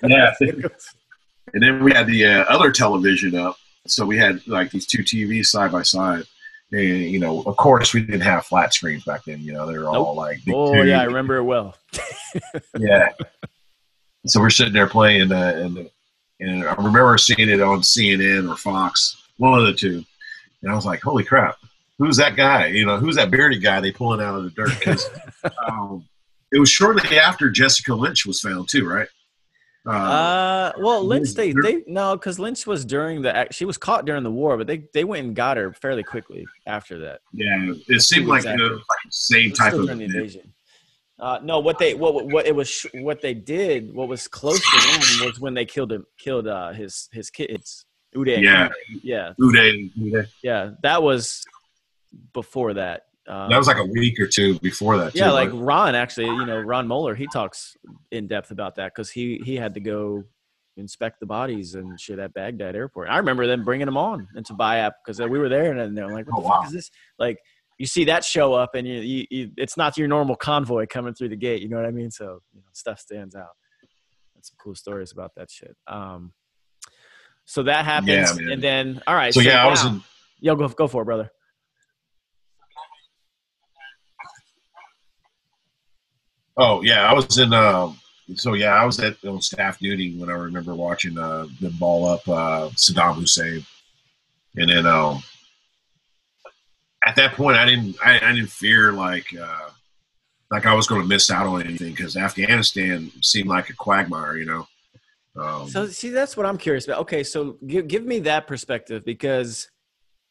yeah, 0.06 0.34
and 0.40 1.62
then 1.62 1.82
we 1.82 1.92
had 1.92 2.06
the 2.06 2.26
uh, 2.26 2.44
other 2.44 2.70
television 2.70 3.34
up. 3.34 3.56
So 3.86 4.04
we 4.04 4.18
had 4.18 4.46
like 4.46 4.70
these 4.70 4.86
two 4.86 5.02
TVs 5.02 5.46
side 5.46 5.72
by 5.72 5.82
side. 5.82 6.24
And, 6.72 6.80
you 6.80 7.20
know, 7.20 7.44
of 7.44 7.56
course, 7.56 7.94
we 7.94 8.00
didn't 8.00 8.22
have 8.22 8.44
flat 8.44 8.74
screens 8.74 9.04
back 9.04 9.24
then. 9.24 9.40
You 9.40 9.52
know, 9.52 9.66
they 9.66 9.78
were 9.78 9.86
all 9.86 10.06
Nope. 10.06 10.16
like, 10.16 10.38
Oh 10.48 10.74
tube. 10.74 10.86
yeah, 10.86 11.00
I 11.00 11.04
remember 11.04 11.36
it 11.36 11.44
well. 11.44 11.76
yeah. 12.78 13.10
So 14.26 14.40
we're 14.40 14.50
sitting 14.50 14.72
there 14.72 14.88
playing, 14.88 15.32
uh, 15.32 15.52
and 15.56 15.90
and 16.40 16.64
I 16.64 16.74
remember 16.74 17.16
seeing 17.18 17.48
it 17.48 17.60
on 17.60 17.80
CNN 17.80 18.50
or 18.50 18.56
Fox, 18.56 19.22
one 19.38 19.58
of 19.58 19.66
the 19.66 19.72
two, 19.72 20.04
and 20.62 20.70
I 20.70 20.74
was 20.74 20.86
like, 20.86 21.00
"Holy 21.02 21.24
crap, 21.24 21.56
who's 21.98 22.16
that 22.16 22.36
guy? 22.36 22.66
You 22.66 22.86
know, 22.86 22.98
who's 22.98 23.16
that 23.16 23.30
bearded 23.30 23.62
guy 23.62 23.80
they 23.80 23.92
pulling 23.92 24.20
out 24.20 24.36
of 24.36 24.44
the 24.44 24.50
dirt?" 24.50 24.78
Because 24.78 25.08
um, 25.68 26.04
it 26.52 26.58
was 26.58 26.70
shortly 26.70 27.18
after 27.18 27.50
Jessica 27.50 27.94
Lynch 27.94 28.26
was 28.26 28.40
found 28.40 28.68
too, 28.68 28.86
right? 28.88 29.08
Uh, 29.86 29.90
Uh, 29.90 30.72
well, 30.78 31.04
Lynch 31.04 31.34
they 31.34 31.52
they 31.62 31.84
no, 31.86 32.16
because 32.16 32.40
Lynch 32.40 32.66
was 32.66 32.84
during 32.84 33.22
the 33.22 33.46
she 33.52 33.64
was 33.64 33.78
caught 33.78 34.04
during 34.04 34.24
the 34.24 34.30
war, 34.30 34.56
but 34.56 34.66
they 34.66 34.84
they 34.92 35.04
went 35.04 35.26
and 35.26 35.36
got 35.36 35.56
her 35.56 35.72
fairly 35.72 36.02
quickly 36.02 36.44
after 36.66 36.98
that. 36.98 37.20
yeah, 37.32 37.72
it 37.88 38.00
seemed 38.00 38.26
like 38.26 38.38
Exactly. 38.40 38.64
it 38.64 38.70
was 38.70 38.78
like 38.80 38.98
the 39.04 39.12
same 39.12 39.52
type 39.52 39.74
of 39.74 39.88
invasion. 39.88 40.52
Uh, 41.18 41.38
no, 41.42 41.60
what 41.60 41.78
they 41.78 41.94
what 41.94 42.26
what 42.26 42.46
it 42.46 42.54
was 42.54 42.84
what 42.94 43.22
they 43.22 43.32
did 43.32 43.94
what 43.94 44.06
was 44.08 44.28
close 44.28 44.60
to 44.60 44.76
them 44.76 45.26
was 45.28 45.40
when 45.40 45.54
they 45.54 45.64
killed 45.64 45.90
him 45.90 46.04
killed 46.18 46.46
uh, 46.46 46.72
his 46.72 47.08
his 47.12 47.30
kids. 47.30 47.86
Uday 48.14 48.42
Yeah. 48.42 48.68
Uday. 48.68 49.00
yeah, 49.02 49.32
Uday, 49.40 49.90
Uday. 49.98 50.26
yeah. 50.42 50.70
That 50.82 51.02
was 51.02 51.42
before 52.32 52.74
that. 52.74 53.02
Um, 53.28 53.50
That 53.50 53.58
was 53.58 53.66
like 53.66 53.78
a 53.78 53.84
week 53.84 54.20
or 54.20 54.26
two 54.26 54.58
before 54.60 54.96
that. 54.98 55.12
Too, 55.12 55.18
yeah, 55.20 55.32
like 55.32 55.50
right? 55.52 55.58
Ron 55.60 55.94
actually, 55.94 56.26
you 56.26 56.46
know, 56.46 56.60
Ron 56.60 56.86
Moeller, 56.86 57.14
he 57.14 57.26
talks 57.32 57.76
in 58.12 58.26
depth 58.26 58.50
about 58.50 58.76
that 58.76 58.92
because 58.94 59.10
he 59.10 59.40
he 59.44 59.56
had 59.56 59.74
to 59.74 59.80
go 59.80 60.22
inspect 60.78 61.18
the 61.20 61.26
bodies 61.26 61.74
and 61.74 61.98
shit 61.98 62.18
at 62.18 62.34
Baghdad 62.34 62.76
airport. 62.76 63.08
I 63.08 63.16
remember 63.16 63.46
them 63.46 63.64
bringing 63.64 63.86
them 63.86 63.96
on 63.96 64.28
into 64.36 64.52
Biap 64.52 64.92
because 65.04 65.18
we 65.18 65.38
were 65.38 65.48
there 65.48 65.72
and 65.72 65.96
they're 65.96 66.08
like, 66.12 66.26
"What 66.30 66.38
Oh, 66.38 66.42
the 66.42 66.48
fuck 66.48 66.60
wow. 66.60 66.66
is 66.66 66.72
this?" 66.72 66.90
Like, 67.18 67.38
you 67.78 67.86
see 67.86 68.04
that 68.04 68.24
show 68.24 68.54
up 68.54 68.74
and 68.74 68.86
you, 68.86 69.00
you, 69.00 69.26
you 69.30 69.50
it's 69.56 69.76
not 69.76 69.98
your 69.98 70.08
normal 70.08 70.36
convoy 70.36 70.86
coming 70.88 71.14
through 71.14 71.28
the 71.28 71.36
gate. 71.36 71.62
You 71.62 71.68
know 71.68 71.76
what 71.76 71.86
I 71.86 71.90
mean? 71.90 72.10
So 72.10 72.40
you 72.54 72.60
know, 72.60 72.68
stuff 72.72 73.00
stands 73.00 73.34
out. 73.34 73.56
That's 74.34 74.48
some 74.48 74.56
cool 74.62 74.74
stories 74.74 75.12
about 75.12 75.32
that 75.36 75.50
shit. 75.50 75.76
Um, 75.86 76.32
so 77.44 77.62
that 77.64 77.84
happens, 77.84 78.38
man. 78.38 78.52
and 78.52 78.62
then 78.62 79.02
all 79.06 79.14
right. 79.14 79.32
so 79.32 79.40
yeah, 79.40 79.64
I 79.64 79.70
was 79.70 79.84
in. 79.84 80.02
Yo, 80.40 80.56
go 80.56 80.68
go 80.68 80.88
for 80.88 81.02
it, 81.02 81.04
brother. 81.04 81.30
Oh 86.56 86.82
yeah, 86.82 87.08
I 87.08 87.12
was 87.12 87.38
in. 87.38 87.52
Um, 87.52 87.98
so 88.34 88.54
yeah, 88.54 88.74
I 88.74 88.84
was 88.84 88.98
at 89.00 89.22
on 89.24 89.40
staff 89.40 89.78
duty 89.78 90.18
when 90.18 90.30
I 90.30 90.32
remember 90.32 90.74
watching 90.74 91.18
uh, 91.18 91.46
them 91.60 91.74
ball 91.78 92.06
up 92.08 92.26
uh, 92.28 92.70
Saddam 92.70 93.14
Hussein, 93.14 93.64
and 94.56 94.70
then 94.70 94.86
um, 94.86 95.22
at 97.06 97.16
that 97.16 97.34
point, 97.34 97.56
I 97.56 97.64
didn't. 97.64 97.96
I, 98.04 98.16
I 98.16 98.32
didn't 98.32 98.50
fear 98.50 98.92
like 98.92 99.26
uh, 99.34 99.70
like 100.50 100.66
I 100.66 100.74
was 100.74 100.86
going 100.86 101.00
to 101.02 101.06
miss 101.06 101.30
out 101.30 101.46
on 101.46 101.62
anything 101.62 101.92
because 101.92 102.16
Afghanistan 102.16 103.10
seemed 103.22 103.48
like 103.48 103.70
a 103.70 103.74
quagmire, 103.74 104.36
you 104.36 104.44
know. 104.44 104.66
Um, 105.36 105.68
So 105.68 105.86
see, 105.86 106.10
that's 106.10 106.36
what 106.36 106.46
I'm 106.46 106.58
curious 106.58 106.86
about. 106.86 107.00
Okay, 107.00 107.22
so 107.22 107.58
give 107.66 107.86
give 107.86 108.04
me 108.04 108.20
that 108.20 108.46
perspective 108.46 109.04
because 109.04 109.70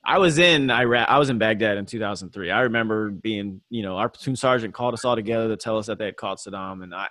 I 0.05 0.17
was 0.19 0.37
in 0.37 0.69
Iraq. 0.69 1.07
I 1.09 1.17
was 1.17 1.29
in 1.29 1.37
Baghdad 1.37 1.77
in 1.77 1.85
2003. 1.85 2.51
I 2.51 2.61
remember 2.61 3.09
being, 3.09 3.61
you 3.69 3.81
know, 3.81 3.97
our 3.97 4.09
platoon 4.09 4.35
sergeant 4.35 4.73
called 4.73 4.93
us 4.93 5.05
all 5.05 5.15
together 5.15 5.47
to 5.47 5.57
tell 5.57 5.77
us 5.77 5.87
that 5.87 5.97
they 5.97 6.05
had 6.05 6.17
caught 6.17 6.39
Saddam, 6.39 6.83
and 6.83 6.93
I, 6.93 7.07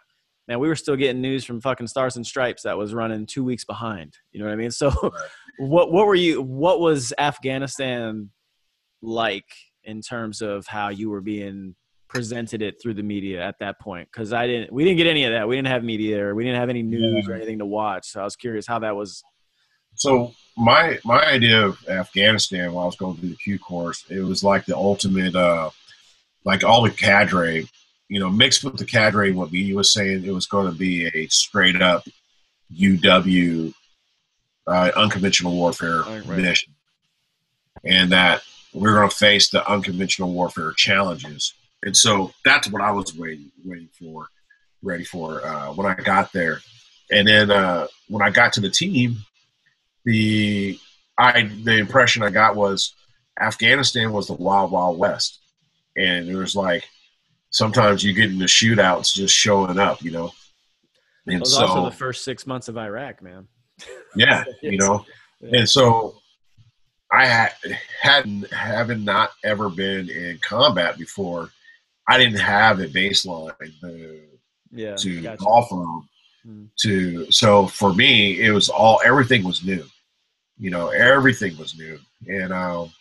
man, 0.46 0.60
we 0.60 0.68
were 0.68 0.76
still 0.76 0.96
getting 0.96 1.22
news 1.22 1.44
from 1.44 1.60
fucking 1.62 1.86
Stars 1.86 2.16
and 2.16 2.26
Stripes 2.26 2.64
that 2.64 2.76
was 2.76 2.92
running 2.92 3.24
two 3.26 3.44
weeks 3.44 3.64
behind. 3.64 4.18
You 4.32 4.40
know 4.40 4.46
what 4.46 4.52
I 4.52 4.56
mean? 4.56 4.70
So, 4.70 4.90
what 5.58 5.90
what 5.90 6.06
were 6.06 6.14
you? 6.14 6.42
What 6.42 6.80
was 6.80 7.14
Afghanistan 7.18 8.30
like 9.04 9.46
in 9.84 10.00
terms 10.00 10.42
of 10.42 10.66
how 10.66 10.88
you 10.88 11.10
were 11.10 11.20
being 11.20 11.74
presented 12.08 12.62
it 12.62 12.80
through 12.80 12.94
the 12.94 13.02
media 13.02 13.42
at 13.42 13.58
that 13.60 13.78
point? 13.80 14.08
Because 14.10 14.32
i 14.32 14.46
didn't 14.46 14.72
we 14.72 14.84
didn't 14.84 14.96
get 14.96 15.06
any 15.06 15.24
of 15.24 15.32
that. 15.32 15.48
We 15.48 15.56
didn't 15.56 15.68
have 15.68 15.84
media 15.84 16.24
or 16.24 16.34
we 16.34 16.44
didn't 16.44 16.60
have 16.60 16.70
any 16.70 16.82
news 16.82 17.28
or 17.28 17.34
anything 17.34 17.58
to 17.58 17.66
watch. 17.66 18.06
So 18.08 18.20
i 18.20 18.24
was 18.24 18.36
curious 18.36 18.66
how 18.66 18.78
that 18.80 18.96
was. 18.96 19.22
So 19.96 20.32
my 20.56 20.98
my 21.04 21.24
idea 21.24 21.64
of 21.66 21.78
Afghanistan 21.88 22.72
while 22.72 22.84
I 22.84 22.86
was 22.86 22.96
going 22.96 23.16
through 23.16 23.30
the 23.30 23.36
Q 23.36 23.58
course, 23.58 24.04
it 24.08 24.20
was 24.20 24.42
like 24.42 24.64
the 24.66 24.76
ultimate, 24.76 25.34
uh, 25.36 25.70
like 26.44 26.64
all 26.64 26.82
the 26.82 26.90
cadre, 26.90 27.68
you 28.08 28.20
know, 28.20 28.30
mixed 28.30 28.64
with 28.64 28.76
the 28.76 28.84
cadre. 28.84 29.32
What 29.32 29.52
media 29.52 29.74
was 29.74 29.92
saying, 29.92 30.24
it 30.24 30.32
was 30.32 30.46
going 30.46 30.70
to 30.70 30.76
be 30.76 31.06
a 31.06 31.26
straight 31.28 31.80
up 31.80 32.04
UW 32.76 33.72
uh, 34.66 34.90
unconventional 34.96 35.54
warfare 35.54 36.00
Right, 36.02 36.26
right. 36.26 36.38
mission, 36.38 36.74
and 37.84 38.10
that 38.12 38.42
we're 38.74 38.94
going 38.94 39.08
to 39.08 39.16
face 39.16 39.50
the 39.50 39.66
unconventional 39.70 40.32
warfare 40.32 40.72
challenges. 40.72 41.54
And 41.82 41.96
so 41.96 42.32
that's 42.44 42.68
what 42.68 42.82
I 42.82 42.90
was 42.90 43.14
waiting 43.14 43.50
waiting 43.64 43.88
for, 43.98 44.28
ready 44.82 45.04
for 45.04 45.44
uh, 45.46 45.72
when 45.72 45.86
I 45.86 45.94
got 45.94 46.32
there. 46.32 46.60
And 47.10 47.28
then 47.28 47.50
uh, 47.50 47.86
when 48.08 48.22
I 48.22 48.30
got 48.30 48.54
to 48.54 48.60
the 48.60 48.70
team, 48.70 49.18
the 50.04 50.78
I 51.18 51.42
the 51.62 51.78
impression 51.78 52.22
I 52.22 52.30
got 52.30 52.56
was 52.56 52.94
Afghanistan 53.40 54.12
was 54.12 54.26
the 54.26 54.34
wild 54.34 54.70
wild 54.70 54.98
west, 54.98 55.40
and 55.96 56.28
it 56.28 56.36
was 56.36 56.56
like 56.56 56.84
sometimes 57.50 58.02
you 58.02 58.12
get 58.12 58.30
into 58.30 58.46
shootouts 58.46 59.14
just 59.14 59.34
showing 59.34 59.78
up, 59.78 60.02
you 60.02 60.10
know. 60.10 60.32
it 61.26 61.34
And 61.34 61.40
was 61.40 61.54
so 61.54 61.66
also 61.66 61.84
the 61.84 61.96
first 61.96 62.24
six 62.24 62.46
months 62.46 62.68
of 62.68 62.76
iraq 62.76 63.22
man 63.22 63.46
yeah, 64.16 64.44
you 64.62 64.76
know, 64.78 65.04
and 65.40 65.68
so 65.68 66.16
I 67.14 67.26
had 67.26 67.52
hadn't 68.00 68.52
having 68.52 69.04
not 69.04 69.30
ever 69.44 69.68
been 69.68 70.08
in 70.10 70.38
combat 70.42 70.98
before. 70.98 71.50
I 72.08 72.18
didn't 72.18 72.40
have 72.40 72.80
a 72.80 72.86
baseline 72.86 73.52
to, 73.80 74.20
yeah 74.72 74.96
to 74.96 75.22
gotcha. 75.22 75.36
golf 75.42 75.68
from. 75.68 76.08
Hmm. 76.44 76.64
To 76.82 77.30
so 77.30 77.66
for 77.66 77.94
me, 77.94 78.40
it 78.40 78.50
was 78.52 78.68
all 78.68 79.00
everything 79.04 79.44
was 79.44 79.64
new. 79.64 79.84
You 80.58 80.70
know, 80.70 80.88
everything 80.88 81.56
was 81.56 81.76
new, 81.78 81.98
and 82.28 82.52
um, 82.52 82.92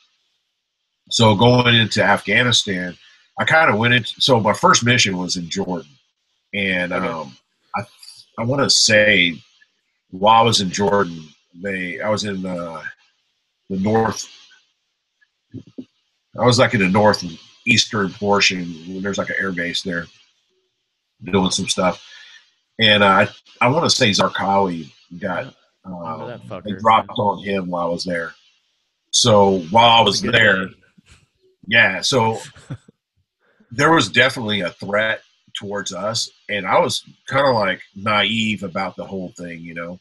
so 1.09 1.35
going 1.35 1.75
into 1.75 2.01
Afghanistan, 2.03 2.95
I 3.37 3.43
kind 3.45 3.69
of 3.69 3.77
went 3.77 3.93
into. 3.93 4.21
So 4.21 4.39
my 4.39 4.53
first 4.53 4.83
mission 4.85 5.17
was 5.17 5.35
in 5.37 5.49
Jordan, 5.49 5.91
and 6.53 6.93
Okay. 6.93 7.07
um, 7.07 7.35
I 7.75 7.81
I 8.39 8.43
want 8.45 8.63
to 8.63 8.69
say 8.69 9.35
while 10.11 10.41
I 10.41 10.45
was 10.45 10.61
in 10.61 10.69
Jordan, 10.69 11.27
they 11.53 11.99
I 11.99 12.09
was 12.09 12.23
in 12.23 12.45
uh, 12.45 12.81
the 13.73 13.81
north. 13.81 14.29
I 16.37 16.45
was 16.45 16.59
like 16.59 16.73
in 16.73 16.79
the 16.79 16.89
northeastern 16.89 18.11
portion. 18.13 19.01
There's 19.01 19.17
like 19.17 19.29
an 19.29 19.35
air 19.39 19.51
base 19.51 19.83
there, 19.83 20.07
doing 21.23 21.51
some 21.51 21.67
stuff, 21.67 22.05
and 22.79 23.03
uh, 23.03 23.07
I 23.07 23.29
I 23.61 23.67
want 23.69 23.85
to 23.85 23.95
say 23.95 24.09
Zarqawi 24.11 24.91
got 25.19 25.53
Remember 25.85 26.39
um, 26.49 26.61
they 26.63 26.71
dropped 26.73 27.11
on 27.17 27.43
him 27.43 27.67
while 27.67 27.87
I 27.87 27.89
was 27.89 28.05
there. 28.05 28.33
So 29.11 29.59
while 29.69 29.89
I 29.89 30.01
was 30.01 30.21
there, 30.21 30.69
yeah, 31.67 32.01
so 32.01 32.39
there 33.71 33.91
was 33.91 34.09
definitely 34.09 34.61
a 34.61 34.69
threat 34.69 35.21
towards 35.53 35.93
us, 35.93 36.29
and 36.49 36.65
I 36.65 36.79
was 36.79 37.03
kind 37.27 37.47
of 37.47 37.55
like 37.55 37.81
naive 37.95 38.63
about 38.63 38.95
the 38.95 39.05
whole 39.05 39.33
thing, 39.37 39.59
you 39.59 39.73
know. 39.73 39.99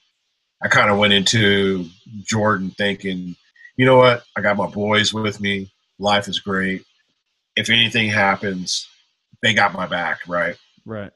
I 0.62 0.68
kind 0.68 0.90
of 0.90 0.98
went 0.98 1.12
into 1.12 1.86
Jordan 2.22 2.70
thinking, 2.70 3.34
you 3.76 3.86
know 3.86 3.96
what, 3.96 4.22
I 4.36 4.40
got 4.40 4.56
my 4.56 4.66
boys 4.66 5.12
with 5.14 5.40
me, 5.40 5.70
life 5.98 6.28
is 6.28 6.38
great. 6.40 6.84
If 7.56 7.70
anything 7.70 8.08
happens, 8.08 8.88
they 9.42 9.54
got 9.54 9.72
my 9.72 9.86
back, 9.86 10.20
right? 10.28 10.56
right 10.86 11.10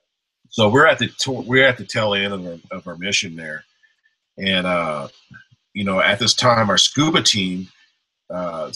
So 0.51 0.69
we're 0.69 0.87
at 0.87 0.99
the 0.99 1.11
we're 1.47 1.67
at 1.67 1.79
the 1.79 1.85
tail 1.85 2.15
end 2.15 2.33
of 2.33 2.47
our, 2.47 2.59
of 2.79 2.87
our 2.87 2.97
mission 2.97 3.37
there, 3.37 3.65
and 4.39 4.67
uh, 4.67 5.09
you 5.75 5.85
know 5.85 6.01
at 6.01 6.19
this 6.19 6.35
time 6.35 6.69
our 6.71 6.79
scuba 6.79 7.23
team, 7.23 7.69
uh, 8.31 8.71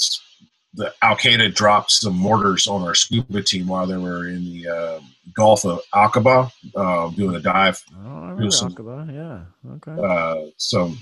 the 0.74 0.93
Al 1.03 1.16
Qaeda 1.16 1.55
dropped 1.55 1.91
some 1.91 2.14
mortars 2.16 2.66
on 2.66 2.83
our 2.83 2.95
scuba 2.95 3.43
team 3.43 3.66
while 3.66 3.87
they 3.87 3.97
were 3.97 4.28
in 4.28 4.45
the 4.45 4.68
uh, 4.68 5.01
Gulf 5.35 5.64
of 5.64 5.81
Aqaba 5.95 6.51
uh, 6.76 7.09
doing 7.11 7.35
a 7.37 7.41
dive. 7.41 7.83
oh, 8.05 8.09
I 8.09 8.31
remember 8.31 8.51
some- 8.51 8.74
Aqaba. 8.74 9.12
yeah 9.12 9.72
okay 9.74 10.01
Uh, 10.03 10.51
some 10.57 10.99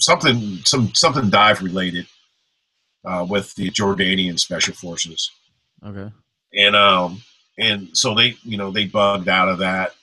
something 0.00 0.58
some 0.64 0.94
something 0.94 1.28
dive 1.30 1.62
related 1.62 2.06
uh, 3.08 3.24
with 3.28 3.54
the 3.54 3.70
Jordanian 3.70 4.38
special 4.38 4.74
forces. 4.74 5.30
Okay. 5.84 6.12
And 6.54 6.76
um 6.76 7.22
and 7.58 7.88
so 7.96 8.14
they 8.14 8.36
you 8.42 8.56
know 8.58 8.70
they 8.70 8.86
bugged 8.86 9.28
out 9.28 9.48
of 9.48 9.58
that. 9.58 9.94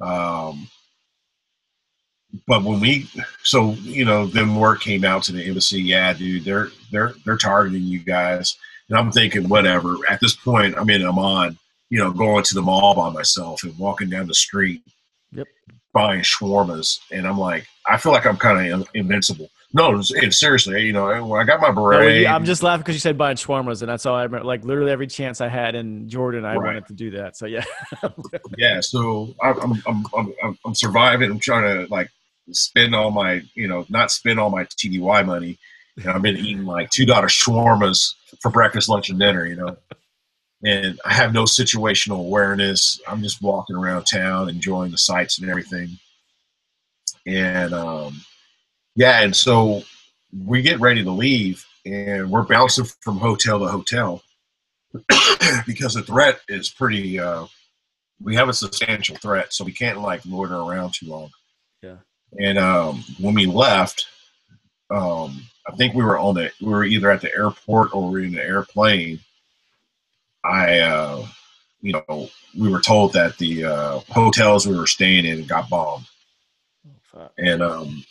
Um 0.00 0.68
but 2.46 2.62
when 2.64 2.80
we 2.80 3.08
so 3.42 3.72
you 3.82 4.04
know 4.04 4.26
then 4.26 4.54
word 4.54 4.80
came 4.80 5.04
out 5.04 5.22
to 5.24 5.32
the 5.32 5.44
embassy 5.44 5.80
yeah 5.82 6.12
dude 6.12 6.44
they're 6.44 6.68
they're 6.92 7.14
they're 7.24 7.36
targeting 7.36 7.82
you 7.82 8.00
guys. 8.00 8.56
And 8.88 8.98
i'm 8.98 9.10
thinking 9.10 9.48
whatever. 9.48 9.96
At 10.08 10.20
this 10.20 10.36
point 10.36 10.76
i'm 10.78 10.90
in 10.90 11.02
amman 11.02 11.58
you 11.90 11.98
know 11.98 12.12
going 12.12 12.44
to 12.44 12.54
the 12.54 12.62
mall 12.62 12.94
by 12.94 13.10
myself 13.10 13.62
and 13.62 13.76
walking 13.78 14.10
down 14.10 14.26
the 14.26 14.34
street 14.34 14.82
Yep. 15.32 15.48
buying 15.92 16.20
shawarmas, 16.20 17.00
and 17.10 17.26
I'm 17.26 17.38
like, 17.38 17.66
I 17.86 17.98
feel 17.98 18.12
like 18.12 18.26
I'm 18.26 18.36
kind 18.36 18.72
of 18.72 18.88
invincible. 18.94 19.50
No, 19.76 19.98
it's, 19.98 20.10
it's 20.10 20.40
seriously, 20.40 20.86
you 20.86 20.94
know, 20.94 21.26
when 21.26 21.38
I 21.38 21.44
got 21.44 21.60
my 21.60 21.68
No, 21.68 21.74
beret, 21.74 22.22
you- 22.22 22.26
I'm 22.26 22.46
just 22.46 22.62
laughing 22.62 22.80
because 22.80 22.94
you 22.94 23.00
said 23.00 23.18
buying 23.18 23.36
shawarmas, 23.36 23.82
and 23.82 23.90
that's 23.90 24.06
all 24.06 24.14
I 24.16 24.22
remember. 24.22 24.46
Like 24.46 24.64
literally 24.64 24.90
every 24.90 25.06
chance 25.06 25.42
I 25.42 25.48
had 25.48 25.74
in 25.74 26.08
Jordan, 26.08 26.46
I 26.46 26.56
Right. 26.56 26.64
wanted 26.64 26.86
to 26.86 26.94
do 26.94 27.10
that. 27.10 27.36
So 27.36 27.44
yeah, 27.44 27.62
yeah. 28.56 28.80
So 28.80 29.34
I'm, 29.42 29.60
I'm, 29.60 29.82
I'm, 29.86 30.06
I'm, 30.16 30.34
I'm, 30.42 30.58
I'm 30.64 30.74
surviving. 30.74 31.30
I'm 31.30 31.38
trying 31.38 31.64
to 31.86 31.92
like 31.92 32.08
spend 32.52 32.94
all 32.94 33.10
my, 33.10 33.42
you 33.54 33.68
know, 33.68 33.84
not 33.90 34.10
spend 34.10 34.40
all 34.40 34.48
my 34.48 34.64
TDY 34.64 35.26
money. 35.26 35.58
And 35.98 36.06
I've 36.08 36.22
been 36.22 36.36
eating 36.38 36.64
like 36.64 36.88
two 36.88 37.04
dollar 37.04 37.26
shawarmas 37.26 38.14
for 38.40 38.50
breakfast, 38.50 38.88
lunch, 38.88 39.10
and 39.10 39.18
dinner. 39.20 39.44
You 39.46 39.56
know, 39.56 39.76
and 40.64 40.98
I 41.04 41.12
have 41.12 41.34
no 41.34 41.44
situational 41.44 42.20
awareness. 42.20 42.98
I'm 43.06 43.22
just 43.22 43.42
walking 43.42 43.76
around 43.76 44.04
town, 44.04 44.48
enjoying 44.48 44.90
the 44.90 44.98
sights 44.98 45.38
and 45.38 45.50
everything. 45.50 45.98
And 47.26 47.74
um, 47.74 48.20
yeah, 48.96 49.20
and 49.20 49.36
so 49.36 49.82
we 50.44 50.62
get 50.62 50.80
ready 50.80 51.04
to 51.04 51.10
leave, 51.10 51.64
and 51.84 52.30
we're 52.30 52.42
bouncing 52.42 52.86
from 53.00 53.18
hotel 53.18 53.60
to 53.60 53.68
hotel 53.68 54.22
because 55.66 55.94
the 55.94 56.02
threat 56.02 56.40
is 56.48 56.70
pretty. 56.70 57.20
Uh, 57.20 57.46
we 58.22 58.34
have 58.34 58.48
a 58.48 58.54
substantial 58.54 59.16
threat, 59.16 59.52
so 59.52 59.64
we 59.64 59.72
can't 59.72 60.00
like 60.00 60.24
loiter 60.24 60.56
around 60.56 60.94
too 60.94 61.06
long. 61.06 61.30
Yeah. 61.82 61.96
And 62.40 62.58
um, 62.58 63.04
when 63.20 63.34
we 63.34 63.44
left, 63.44 64.06
um, 64.90 65.42
I 65.66 65.76
think 65.76 65.94
we 65.94 66.02
were 66.02 66.18
on 66.18 66.34
the 66.34 66.50
we 66.60 66.68
were 66.68 66.84
either 66.84 67.10
at 67.10 67.20
the 67.20 67.34
airport 67.34 67.94
or 67.94 68.08
we 68.08 68.20
were 68.20 68.26
in 68.26 68.32
the 68.32 68.42
airplane. 68.42 69.20
I, 70.44 70.78
uh, 70.78 71.26
you 71.82 71.92
know, 71.92 72.30
we 72.56 72.70
were 72.70 72.80
told 72.80 73.12
that 73.12 73.36
the 73.36 73.64
uh, 73.64 73.98
hotels 74.08 74.66
we 74.66 74.78
were 74.78 74.86
staying 74.86 75.26
in 75.26 75.44
got 75.44 75.68
bombed, 75.68 76.06
Fuck. 77.12 77.32
and 77.36 77.62
um, 77.62 78.04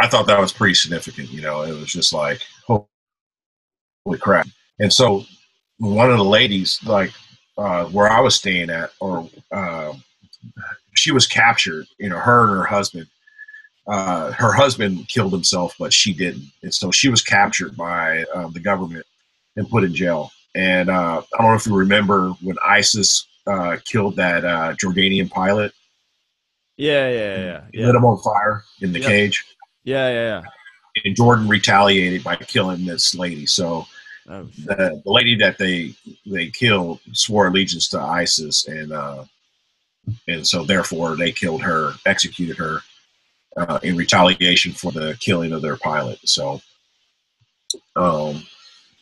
I 0.00 0.08
thought 0.08 0.26
that 0.28 0.40
was 0.40 0.52
pretty 0.52 0.74
significant. 0.74 1.30
You 1.30 1.42
know, 1.42 1.62
it 1.62 1.72
was 1.72 1.92
just 1.92 2.12
like, 2.12 2.42
holy 2.66 2.86
crap! 4.20 4.48
And 4.80 4.92
so 4.92 5.24
one 5.78 6.10
of 6.10 6.18
the 6.18 6.24
ladies, 6.24 6.80
like 6.84 7.12
uh, 7.58 7.86
where 7.86 8.10
I 8.10 8.20
was 8.20 8.36
staying 8.36 8.70
at, 8.70 8.90
or 9.00 9.28
uh, 9.52 9.94
she 10.94 11.12
was 11.12 11.26
captured. 11.26 11.86
You 11.98 12.10
know, 12.10 12.18
her 12.18 12.48
and 12.48 12.58
her 12.58 12.64
husband. 12.64 13.06
Uh, 13.86 14.32
her 14.32 14.52
husband 14.52 15.08
killed 15.08 15.32
himself, 15.32 15.74
but 15.78 15.92
she 15.92 16.14
didn't, 16.14 16.44
and 16.62 16.74
so 16.74 16.90
she 16.90 17.08
was 17.08 17.22
captured 17.22 17.76
by 17.76 18.24
um, 18.34 18.52
the 18.52 18.60
government 18.60 19.06
and 19.56 19.68
put 19.70 19.84
in 19.84 19.94
jail. 19.94 20.30
And 20.54 20.90
uh, 20.90 21.22
I 21.34 21.42
don't 21.42 21.50
know 21.50 21.56
if 21.56 21.66
you 21.66 21.76
remember 21.76 22.30
when 22.42 22.56
ISIS 22.64 23.26
uh, 23.46 23.78
killed 23.84 24.16
that 24.16 24.44
uh, 24.44 24.74
Jordanian 24.74 25.30
pilot, 25.30 25.72
yeah, 26.76 27.08
yeah, 27.08 27.36
yeah, 27.38 27.60
yeah, 27.72 27.86
lit 27.86 27.94
him 27.96 28.04
on 28.04 28.22
fire 28.22 28.64
in 28.80 28.92
the 28.92 29.00
Yep. 29.00 29.08
cage, 29.08 29.44
yeah, 29.88 30.08
yeah. 30.08 30.42
Yeah. 30.42 30.42
And 31.04 31.16
Jordan 31.16 31.48
retaliated 31.48 32.24
by 32.24 32.36
killing 32.36 32.84
this 32.84 33.14
lady. 33.14 33.46
So. 33.46 33.86
Oh, 34.30 34.42
the, 34.66 35.00
the 35.02 35.10
lady 35.10 35.34
that 35.36 35.56
they 35.56 35.94
they 36.26 36.48
killed 36.48 37.00
swore 37.12 37.46
allegiance 37.46 37.88
to 37.88 37.98
ISIS, 37.98 38.68
and 38.68 38.92
uh, 38.92 39.24
and 40.26 40.46
so 40.46 40.64
therefore 40.64 41.16
they 41.16 41.32
killed 41.32 41.62
her, 41.62 41.92
executed 42.04 42.58
her 42.58 42.82
uh, 43.56 43.78
in 43.82 43.96
retaliation 43.96 44.72
for 44.72 44.92
the 44.92 45.16
killing 45.20 45.52
of 45.52 45.62
their 45.62 45.76
pilot. 45.76 46.18
So, 46.24 46.60
um, 47.96 48.42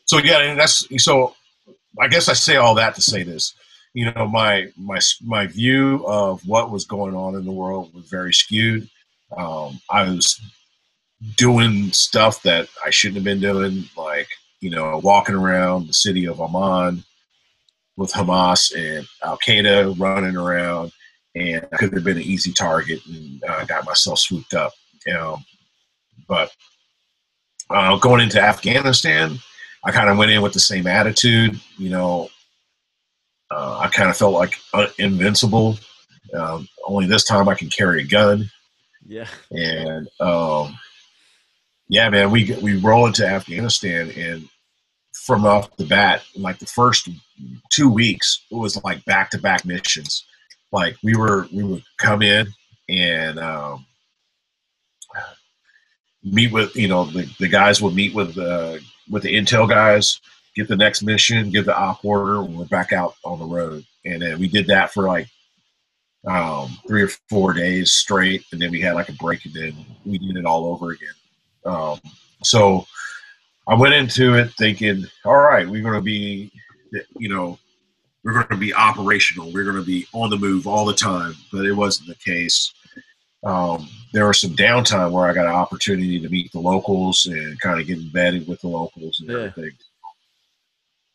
so 0.05 0.19
yeah, 0.19 0.43
and 0.43 0.59
that's 0.59 0.87
so. 1.03 1.35
I 1.99 2.09
guess 2.09 2.29
I 2.29 2.35
say 2.35 2.57
all 2.57 2.75
that 2.77 2.95
to 2.95 3.01
say 3.01 3.23
this. 3.23 3.55
You 3.95 4.13
know, 4.13 4.29
my 4.29 4.69
my 4.77 5.01
my 5.25 5.47
view 5.47 6.05
of 6.07 6.47
what 6.47 6.71
was 6.71 6.85
going 6.85 7.15
on 7.15 7.35
in 7.35 7.45
the 7.45 7.53
world 7.53 7.93
was 7.95 8.09
very 8.09 8.33
skewed. 8.33 8.89
Um, 9.37 9.81
I 9.91 10.03
was 10.05 10.41
doing 11.37 11.91
stuff 11.93 12.43
that 12.43 12.69
I 12.85 12.91
shouldn't 12.91 13.17
have 13.17 13.25
been 13.25 13.41
doing, 13.41 13.85
like 13.97 14.29
you 14.61 14.71
know, 14.71 15.01
walking 15.03 15.35
around 15.35 15.87
the 15.87 15.93
city 15.95 16.27
of 16.27 16.41
Amman 16.41 17.05
with 17.97 18.13
Hamas 18.13 18.75
and 18.75 19.07
Al 19.25 19.39
Qaeda 19.39 19.99
running 19.99 20.37
around, 20.37 20.93
and 21.35 21.67
I 21.73 21.77
could 21.77 21.93
have 21.95 22.05
been 22.05 22.17
an 22.17 22.23
easy 22.23 22.53
target 22.53 23.01
and 23.07 23.43
uh, 23.45 23.65
got 23.65 23.87
myself 23.87 24.19
swooped 24.19 24.55
up. 24.55 24.73
Um, 25.15 25.45
but 26.29 26.51
uh, 27.71 27.97
going 27.99 28.23
into 28.23 28.41
Afghanistan, 28.41 29.39
I 29.85 29.93
kind 29.93 30.11
of 30.11 30.19
went 30.19 30.31
in 30.31 30.43
with 30.43 30.53
the 30.53 30.61
same 30.61 30.87
attitude. 30.87 31.61
You 31.79 31.91
know, 31.91 32.29
uh, 33.51 33.79
I 33.79 33.89
kind 33.89 34.11
of 34.11 34.17
felt 34.17 34.35
like 34.35 34.55
uh, 34.75 34.89
invincible. 34.99 35.79
Um, 36.35 36.69
only 36.87 37.07
this 37.07 37.25
time 37.25 37.49
I 37.49 37.55
can 37.55 37.71
carry 37.71 38.03
a 38.03 38.07
gun 38.07 38.51
yeah. 39.09 39.29
and 39.51 40.09
um, 40.21 40.79
yeah, 41.89 42.09
man, 42.11 42.31
we 42.31 42.57
we 42.63 42.77
roll 42.79 43.07
into 43.07 43.27
Afghanistan, 43.27 44.11
and 44.17 44.49
from 45.13 45.45
off 45.45 45.75
the 45.77 45.87
bat, 45.87 46.23
like 46.37 46.59
the 46.59 46.67
first 46.67 47.09
two 47.71 47.89
weeks, 47.89 48.45
it 48.51 48.57
was 48.57 48.83
like 48.85 49.05
back 49.05 49.31
to 49.31 49.39
back 49.39 49.65
missions. 49.65 50.25
Like 50.73 50.97
we 51.03 51.17
were, 51.17 51.47
we 51.53 51.63
would 51.63 51.85
come 51.99 52.23
in 52.23 52.49
and 52.89 53.39
um, 53.39 53.87
meet 56.25 56.53
with 56.53 56.75
you 56.75 56.89
know 56.89 57.05
the, 57.05 57.31
the 57.39 57.49
guys 57.49 57.81
would 57.81 57.95
meet 57.95 58.15
with 58.15 58.35
the 58.35 58.83
with 59.11 59.23
the 59.23 59.35
intel 59.35 59.69
guys, 59.69 60.21
get 60.57 60.69
the 60.69 60.77
next 60.77 61.03
mission, 61.03 61.51
give 61.51 61.67
the 61.67 61.77
op 61.77 62.05
order, 62.05 62.41
and 62.41 62.57
we're 62.57 62.65
back 62.67 62.93
out 62.93 63.15
on 63.25 63.39
the 63.39 63.45
road. 63.45 63.85
And 64.05 64.23
then 64.23 64.39
we 64.39 64.49
did 64.49 64.67
that 64.69 64.93
for 64.93 65.05
like 65.05 65.29
um, 66.27 66.77
three 66.89 67.03
or 67.03 67.09
four 67.29 67.53
days 67.53 67.93
straight, 67.93 68.45
and 68.53 68.61
then 68.61 68.73
we 68.73 68.81
had 68.81 68.95
like 68.95 69.09
a 69.09 69.13
break, 69.13 69.45
and 69.45 69.55
then 69.55 69.87
we 70.05 70.19
did 70.19 70.37
it 70.37 70.45
all 70.45 70.67
over 70.67 70.91
again. 70.91 71.15
Um, 71.67 72.01
so 72.43 72.87
I 73.67 73.75
went 73.75 73.95
into 73.95 74.35
it 74.35 74.53
thinking, 74.53 75.05
all 75.25 75.37
right, 75.37 75.69
we're 75.69 75.83
going 75.83 75.95
to 75.95 76.01
be, 76.01 76.51
you 77.19 77.29
know, 77.29 77.59
we're 78.25 78.33
going 78.35 78.49
to 78.49 78.57
be 78.57 78.75
operational. 78.75 79.53
We're 79.53 79.65
going 79.65 79.77
to 79.77 79.85
be 79.85 80.07
on 80.13 80.31
the 80.31 80.37
move 80.37 80.67
all 80.67 80.85
the 80.85 80.95
time, 80.95 81.35
but 81.53 81.65
it 81.67 81.73
wasn't 81.73 82.09
the 82.09 82.15
case. 82.17 82.73
Um, 83.45 83.89
there 84.13 84.27
was 84.27 84.41
some 84.41 84.57
downtime 84.57 85.13
where 85.13 85.29
I 85.29 85.33
got 85.33 85.47
an 85.47 85.53
opportunity 85.53 86.19
to 86.21 86.29
meet 86.29 86.51
the 86.53 86.59
locals 86.59 87.27
and 87.27 87.61
kind 87.61 87.81
of 87.81 87.87
get 87.87 87.99
embedded 87.99 88.49
with 88.49 88.61
the 88.63 88.69
locals 88.69 89.21
and 89.21 89.31
Yeah. 89.31 89.37
everything. 89.37 89.73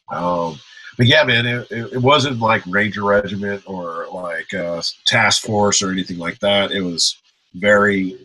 Um, 0.09 0.59
but 0.97 1.07
yeah, 1.07 1.23
man, 1.23 1.45
it, 1.45 1.71
it, 1.71 1.93
it 1.93 2.01
wasn't 2.01 2.39
like 2.39 2.63
Ranger 2.67 3.03
Regiment 3.03 3.63
or 3.65 4.07
like 4.13 4.53
uh, 4.53 4.81
Task 5.05 5.43
Force 5.43 5.81
or 5.81 5.91
anything 5.91 6.17
like 6.17 6.39
that. 6.39 6.71
It 6.71 6.81
was 6.81 7.17
very. 7.53 8.17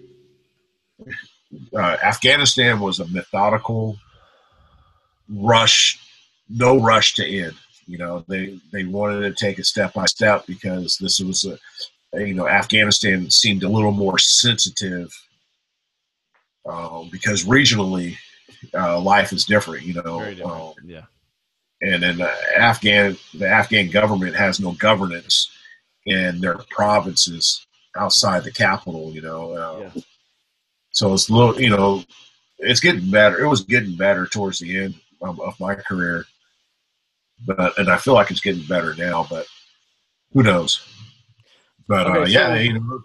Uh, 1.75 1.97
Afghanistan 2.03 2.81
was 2.81 3.01
a 3.01 3.07
methodical 3.09 3.99
rush, 5.29 5.99
no 6.49 6.81
rush 6.81 7.15
to 7.15 7.27
end. 7.27 7.55
You 7.87 7.99
know, 7.99 8.25
they 8.29 8.59
they 8.73 8.85
wanted 8.85 9.21
to 9.21 9.33
take 9.33 9.59
it 9.59 9.67
step 9.67 9.95
by 9.95 10.07
step 10.07 10.47
because 10.47 10.99
this 10.99 11.21
was 11.21 11.45
a, 11.45 11.59
you 12.21 12.35
know, 12.35 12.49
Afghanistan 12.49 13.31
seemed 13.31 13.63
a 13.63 13.69
little 13.69 13.93
more 13.93 14.19
sensitive 14.19 15.13
um, 16.69 17.09
because 17.13 17.45
regionally 17.45 18.17
uh, 18.75 19.01
life 19.01 19.33
is 19.33 19.45
different. 19.45 19.85
You 19.85 19.95
know, 19.95 20.25
different. 20.25 20.51
um, 20.51 20.73
yeah. 20.85 21.05
and 21.81 22.03
then 22.03 22.19
the 22.19 22.33
Afghan 22.59 23.17
the 23.35 23.49
Afghan 23.49 23.91
government 23.91 24.35
has 24.35 24.59
no 24.59 24.73
governance 24.73 25.51
in 26.05 26.41
their 26.41 26.59
provinces 26.71 27.65
outside 27.97 28.43
the 28.43 28.53
capital. 28.53 29.13
You 29.13 29.23
know, 29.23 29.53
uh, 29.53 29.91
Yeah. 29.95 30.03
So 30.97 31.13
it's 31.13 31.29
a 31.29 31.33
little 31.35 31.61
you 31.61 31.69
know 31.69 32.03
it's 32.59 32.81
getting 32.81 33.11
better. 33.11 33.39
It 33.39 33.47
was 33.49 33.63
getting 33.65 33.97
better 33.97 34.27
towards 34.27 34.59
the 34.61 34.79
end 34.79 34.95
of, 35.21 35.39
of 35.41 35.61
my 35.61 35.75
career, 35.75 36.25
but 37.47 37.77
and 37.79 37.91
I 37.91 37.99
feel 37.99 38.15
like 38.15 38.31
it's 38.31 38.41
getting 38.41 38.65
better 38.65 38.95
now. 38.95 39.27
But 39.29 39.47
who 40.33 40.43
knows? 40.43 40.81
But 41.87 42.07
uh, 42.07 42.11
Okay, 42.21 42.31
yeah, 42.33 42.55
so- 42.55 42.61
you 42.61 42.81
know. 42.81 43.01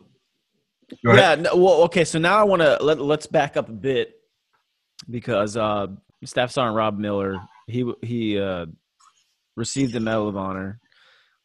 Yeah. 1.04 1.36
No, 1.36 1.56
well, 1.56 1.84
okay. 1.84 2.04
So 2.06 2.18
now 2.20 2.38
I 2.38 2.44
want 2.44 2.62
to 2.62 2.78
let 2.82 3.00
let's 3.00 3.26
back 3.28 3.56
up 3.58 3.68
a 3.68 3.74
bit 3.74 4.16
because 5.10 5.56
uh, 5.58 5.88
Staff 6.24 6.52
Sergeant 6.52 6.76
Rob 6.76 6.98
Miller 6.98 7.42
he 7.68 7.90
he 8.02 8.40
uh, 8.40 8.68
received 9.58 9.94
the 9.94 10.00
Medal 10.00 10.30
of 10.30 10.38
Honor 10.38 10.80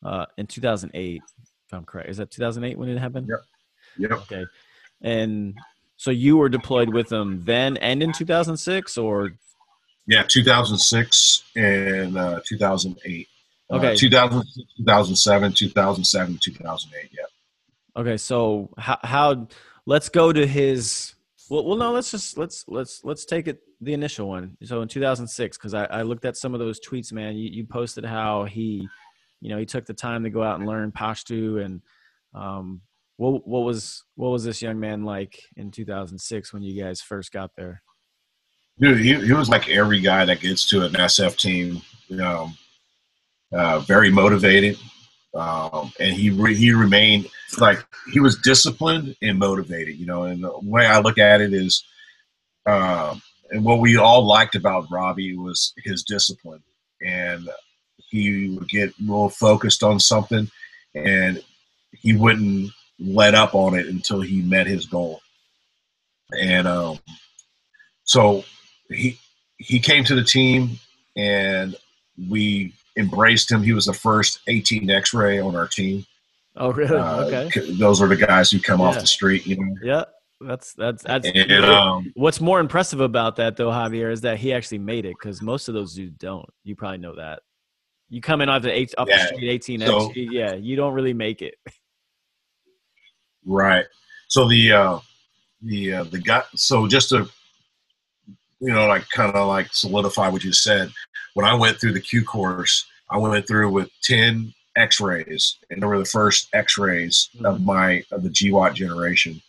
uh, 0.05 0.27
in 0.39 0.47
2008. 0.47 1.23
If 1.67 1.75
I'm 1.75 1.85
correct, 1.85 2.09
is 2.09 2.17
that 2.19 2.31
2008 2.31 2.79
when 2.79 2.89
it 2.89 2.99
happened? 2.99 3.29
Yep. 3.29 4.11
Yep. 4.11 4.19
Okay. 4.23 4.45
And 5.03 5.57
so 5.97 6.11
you 6.11 6.37
were 6.37 6.49
deployed 6.49 6.93
with 6.93 7.09
them 7.09 7.43
then 7.45 7.77
and 7.79 8.03
in 8.03 8.13
2006, 8.13 8.99
or 8.99 9.33
Yeah, 10.07 10.25
2006 10.29 11.43
and 11.57 12.17
uh, 12.17 12.41
2008. 12.45 13.29
Okay. 13.69 13.93
Uh, 13.93 13.97
2006, 13.97 14.69
2007, 14.79 15.53
2007, 15.53 16.39
2008. 16.43 17.11
Yeah. 17.13 18.01
Okay, 18.01 18.17
so 18.17 18.71
how, 18.79 18.99
how 19.03 19.49
let's 19.87 20.09
go 20.09 20.33
to 20.33 20.47
his 20.47 21.15
well, 21.49 21.65
well 21.65 21.77
no, 21.77 21.93
let's 21.93 22.11
just 22.11 22.37
let's 22.37 22.65
let's 22.69 23.03
let's 23.05 23.25
take 23.25 23.49
it 23.49 23.61
the 23.81 23.95
initial 23.95 24.29
one. 24.29 24.57
So 24.65 24.83
in 24.83 24.89
2006 24.89 25.57
cuz 25.57 25.75
I, 25.75 25.85
I 25.85 26.03
looked 26.03 26.25
at 26.25 26.37
some 26.37 26.55
of 26.55 26.61
those 26.61 26.79
tweets, 26.81 27.13
man. 27.13 27.37
You, 27.37 27.49
you 27.51 27.65
posted 27.65 28.05
how 28.05 28.45
he 28.45 28.87
you 29.41 29.51
know, 29.51 29.59
he 29.59 29.67
took 29.67 29.87
the 29.87 29.95
time 29.95 30.25
to 30.25 30.31
go 30.31 30.43
out 30.43 30.59
and 30.59 30.69
learn 30.69 30.93
Pashto 30.93 31.65
and 31.65 31.83
Um, 32.35 32.83
what 33.17 33.47
what 33.47 33.65
was 33.65 34.05
what 34.15 34.31
was 34.31 34.45
this 34.45 34.63
young 34.63 34.79
man 34.79 35.05
like 35.05 35.39
in 35.57 35.71
2006 35.71 36.53
when 36.53 36.63
you 36.63 36.83
guys 36.83 37.01
first 37.01 37.33
got 37.33 37.51
there? 37.57 37.83
Dude, 38.79 38.99
he, 38.99 39.15
he 39.15 39.33
was 39.33 39.49
like 39.49 39.71
every 39.71 40.01
guy 40.01 40.27
that 40.27 40.41
gets 40.41 40.69
to 40.69 40.85
an 40.85 40.93
SF 40.93 41.37
team. 41.37 41.81
You 42.09 42.17
know, 42.17 42.51
uh, 43.53 43.81
very 43.81 44.11
motivated, 44.11 44.77
um, 45.35 45.93
and 45.99 46.15
he 46.15 46.31
re- 46.31 46.55
he 46.55 46.73
remained 46.73 47.29
like 47.59 47.85
he 48.13 48.21
was 48.21 48.39
disciplined 48.39 49.17
and 49.23 49.39
motivated. 49.39 49.97
You 49.97 50.07
know, 50.07 50.25
and 50.25 50.45
the 50.45 50.53
way 50.63 50.87
I 50.87 51.01
look 51.01 51.19
at 51.19 51.41
it 51.41 51.55
is, 51.55 51.85
uh, 52.67 53.17
and 53.51 53.65
what 53.65 53.81
we 53.81 53.97
all 53.97 54.27
liked 54.27 54.57
about 54.57 54.91
Robbie 54.91 55.37
was 55.37 55.73
his 55.79 56.03
discipline, 56.03 56.63
and 57.01 57.49
he 58.11 58.51
would 58.51 58.69
get 58.69 58.93
real 59.03 59.31
focused 59.31 59.83
on 59.83 59.99
something, 59.99 60.51
and 60.95 61.43
he 61.93 62.15
wouldn't 62.15 62.71
let 62.99 63.35
up 63.35 63.55
on 63.55 63.75
it 63.79 63.87
until 63.87 64.21
he 64.21 64.43
met 64.43 64.67
his 64.67 64.87
goal. 64.87 65.21
And 66.39 66.67
um, 66.67 66.99
so 68.05 68.45
he 68.91 69.19
he 69.59 69.79
came 69.81 70.05
to 70.05 70.15
the 70.15 70.25
team, 70.25 70.71
and 71.17 71.77
we 72.29 72.73
embraced 72.97 73.51
him. 73.51 73.63
He 73.63 73.73
was 73.73 73.87
the 73.87 73.93
first 73.93 74.41
18 74.49 74.91
X-ray 74.91 75.39
on 75.41 75.55
our 75.57 75.67
team. 75.69 76.05
Oh, 76.57 76.73
really? 76.73 76.97
Uh, 76.97 77.25
okay. 77.27 77.51
c- 77.51 77.79
Those 77.79 78.01
are 78.01 78.09
the 78.09 78.17
guys 78.17 78.51
who 78.51 78.59
come 78.59 78.81
off 78.81 78.99
the 78.99 79.07
street, 79.07 79.47
you 79.47 79.57
know. 79.59 79.75
Yeah, 79.83 80.05
that's 80.41 80.73
that's 80.73 81.03
that's. 81.03 81.29
And 81.29 81.53
um, 81.67 82.13
What's 82.17 82.41
more 82.41 82.61
impressive 82.61 83.01
about 83.01 83.37
that, 83.37 83.57
though, 83.57 83.69
Javier, 83.71 84.11
is 84.11 84.23
that 84.23 84.39
he 84.39 84.53
actually 84.53 84.79
made 84.79 85.05
it 85.05 85.15
because 85.21 85.43
most 85.43 85.69
of 85.69 85.75
those 85.75 85.95
dudes 85.95 86.17
don't. 86.19 86.49
You 86.65 86.75
probably 86.75 86.99
know 86.99 87.15
that. 87.17 87.41
You 88.09 88.21
come 88.21 88.41
in 88.41 88.49
off 88.49 88.63
the 88.63 88.73
eight, 88.73 88.95
off 88.99 89.09
Yeah, 89.09 89.19
the 89.19 89.27
street, 89.35 89.51
eighteen 89.51 89.83
X, 89.83 89.91
so- 89.91 90.13
yeah, 90.15 90.55
you 90.55 90.77
don't 90.77 90.93
really 90.95 91.15
make 91.15 91.41
it. 91.43 91.55
Right. 93.47 93.87
So 94.29 94.49
the 94.49 94.73
uh, 94.73 94.99
the 95.63 95.95
uh, 95.95 96.05
the 96.05 96.19
guy. 96.19 96.43
So 96.55 96.87
just 96.87 97.11
to 97.11 97.29
you 98.61 98.73
know, 98.73 98.87
like 98.87 99.09
kind 99.11 99.35
of 99.35 99.49
like 99.49 99.69
solidify 99.73 100.29
what 100.29 100.45
you 100.45 100.53
said. 100.53 100.91
When 101.35 101.47
I 101.47 101.55
went 101.55 101.79
through 101.79 101.93
the 101.93 102.01
Q 102.01 102.25
course, 102.25 102.87
I 103.11 103.19
went 103.19 103.47
through 103.47 103.71
with 103.71 103.91
ten 104.03 104.53
X-rays, 104.77 105.57
and 105.71 105.83
they 105.83 105.87
were 105.87 105.99
the 105.99 106.05
first 106.05 106.49
X-rays 106.53 107.31
of 107.45 107.63
my 107.63 108.03
of 108.13 108.23
the 108.23 108.31
GWOT 108.31 108.75
generation. 108.75 109.41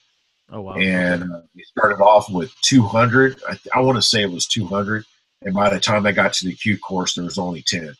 Oh 0.52 0.62
wow! 0.62 0.76
And 0.76 1.24
uh, 1.24 1.42
we 1.56 1.64
started 1.64 2.02
off 2.02 2.30
with 2.30 2.54
200. 2.62 3.42
I, 3.50 3.58
I 3.76 3.82
want 3.82 3.98
to 3.98 4.02
say 4.02 4.22
it 4.22 4.32
was 4.32 4.48
200, 4.48 5.04
and 5.42 5.54
by 5.54 5.70
the 5.70 5.80
time 5.80 6.06
I 6.06 6.14
got 6.14 6.34
to 6.34 6.46
the 6.46 6.54
Q 6.54 6.78
course, 6.78 7.16
there 7.16 7.26
was 7.26 7.38
only 7.38 7.64
10. 7.68 7.94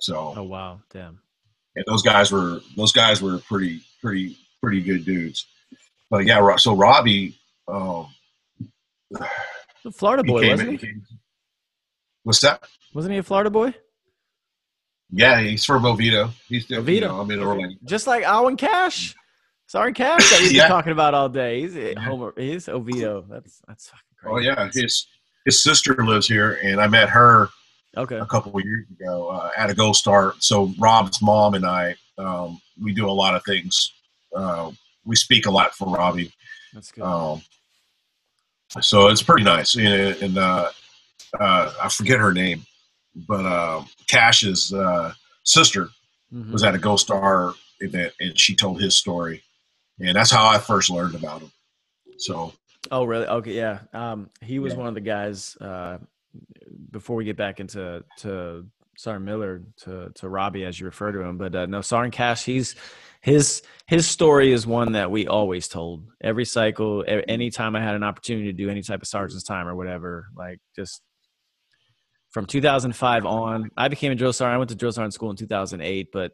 So 0.00 0.34
oh 0.36 0.42
wow! 0.42 0.80
Damn. 0.92 1.20
and 1.76 1.84
those 1.86 2.02
guys 2.02 2.32
were 2.32 2.60
those 2.76 2.92
guys 2.92 3.20
were 3.20 3.38
pretty 3.38 3.82
pretty 4.00 4.38
pretty 4.62 4.80
good 4.82 5.04
dudes. 5.04 5.46
But 6.10 6.26
yeah, 6.26 6.56
so 6.56 6.74
Robbie, 6.74 7.38
um, 7.68 8.06
A 9.84 9.90
Florida 9.92 10.22
boy, 10.24 10.48
wasn't 10.50 10.70
he? 10.72 10.78
came- 10.78 11.06
What's 12.24 12.40
that? 12.40 12.62
Wasn't 12.94 13.12
he 13.12 13.18
a 13.18 13.22
Florida 13.22 13.50
boy? 13.50 13.74
Yeah, 15.10 15.40
he's 15.40 15.64
from 15.64 15.84
Oviedo. 15.86 16.30
He's 16.48 16.64
still, 16.64 16.76
You 16.76 16.82
Oviedo. 16.82 17.08
know, 17.08 17.20
I'm 17.20 17.30
in 17.30 17.40
Orlando. 17.40 17.76
Just 17.84 18.06
like 18.06 18.22
Alwyn 18.24 18.56
Cashe. 18.56 19.14
Sorry, 19.66 19.92
Cashe 19.92 20.28
that 20.30 20.40
we've 20.42 20.52
Yeah. 20.52 20.64
been 20.64 20.70
talking 20.70 20.92
about 20.92 21.14
all 21.14 21.28
day. 21.28 21.60
He's 21.62 21.76
a 21.76 21.94
Homer. 21.94 22.34
He's 22.36 22.68
Oviedo. 22.68 23.24
That's 23.28 23.60
that's 23.66 23.88
fucking 23.88 24.02
crazy. 24.18 24.48
Oh 24.48 24.52
yeah, 24.54 24.68
his 24.72 25.06
his 25.44 25.62
sister 25.62 25.94
lives 26.04 26.28
here, 26.28 26.58
and 26.62 26.80
I 26.80 26.86
met 26.86 27.08
her 27.08 27.48
Okay. 27.96 28.18
a 28.18 28.26
couple 28.26 28.56
of 28.56 28.64
years 28.64 28.86
ago 28.90 29.28
uh, 29.30 29.50
at 29.56 29.70
a 29.70 29.74
Gold 29.74 29.96
Star. 29.96 30.34
So 30.38 30.72
Rob's 30.78 31.20
mom 31.22 31.54
and 31.54 31.64
I, 31.66 31.96
um, 32.18 32.60
we 32.80 32.92
do 32.92 33.08
a 33.08 33.10
lot 33.10 33.34
of 33.34 33.42
things. 33.44 33.92
Uh, 34.34 34.70
we 35.04 35.16
speak 35.16 35.46
a 35.46 35.50
lot 35.50 35.74
for 35.74 35.88
Robbie. 35.88 36.32
That's 36.72 36.92
good. 36.92 37.02
Um, 37.04 37.42
so 38.80 39.08
it's 39.08 39.22
pretty 39.22 39.42
nice. 39.44 39.74
And, 39.76 39.86
and 40.22 40.38
uh, 40.38 40.70
uh, 41.38 41.72
I 41.82 41.88
forget 41.88 42.20
her 42.20 42.32
name, 42.32 42.64
but 43.14 43.44
uh, 43.44 43.82
Cashe's 44.06 44.72
uh, 44.72 45.12
sister 45.44 45.88
Mhm. 46.32 46.52
was 46.52 46.62
at 46.62 46.76
a 46.76 46.78
Gold 46.78 47.00
Star 47.00 47.54
event, 47.80 48.12
and 48.20 48.38
she 48.38 48.54
told 48.54 48.80
his 48.80 48.94
story, 48.94 49.42
and 49.98 50.14
that's 50.14 50.30
how 50.30 50.46
I 50.46 50.58
first 50.58 50.88
learned 50.88 51.16
about 51.16 51.42
him. 51.42 51.50
So 52.18 52.52
Oh, 52.92 53.04
really? 53.04 53.26
Okay, 53.26 53.54
yeah. 53.56 53.80
Um, 53.92 54.30
he 54.40 54.58
was 54.60 54.72
Yeah. 54.74 54.78
one 54.78 54.86
of 54.86 54.94
the 54.94 55.00
guys. 55.00 55.56
Uh, 55.56 55.98
before 56.92 57.16
we 57.16 57.24
get 57.24 57.36
back 57.36 57.58
into 57.58 58.04
to 58.18 58.64
Sergeant 58.96 59.24
Miller 59.24 59.62
to 59.78 60.10
to 60.14 60.28
Robbie, 60.28 60.64
as 60.64 60.78
you 60.78 60.86
refer 60.86 61.10
to 61.10 61.20
him, 61.20 61.36
but 61.36 61.52
uh, 61.54 61.66
no, 61.66 61.80
Sergeant 61.80 62.14
Cashe. 62.14 62.44
He's 62.44 62.76
his 63.22 63.62
his 63.86 64.06
story 64.06 64.52
is 64.52 64.66
one 64.66 64.92
that 64.92 65.10
we 65.10 65.26
always 65.26 65.68
told 65.68 66.04
every 66.22 66.44
cycle. 66.44 67.02
a- 67.02 67.28
Anytime 67.28 67.76
I 67.76 67.80
had 67.82 67.94
an 67.94 68.02
opportunity 68.02 68.46
to 68.46 68.52
do 68.52 68.70
any 68.70 68.82
type 68.82 69.02
of 69.02 69.08
sergeant's 69.08 69.44
time 69.44 69.66
or 69.68 69.74
whatever, 69.74 70.26
like 70.36 70.58
just 70.76 71.02
from 72.30 72.46
2005 72.46 73.26
on, 73.26 73.70
I 73.76 73.88
became 73.88 74.12
a 74.12 74.14
drill 74.14 74.32
sergeant. 74.32 74.54
I 74.54 74.58
went 74.58 74.70
to 74.70 74.76
drill 74.76 74.92
sergeant 74.92 75.14
school 75.14 75.30
in 75.30 75.36
2008, 75.36 76.08
but 76.12 76.32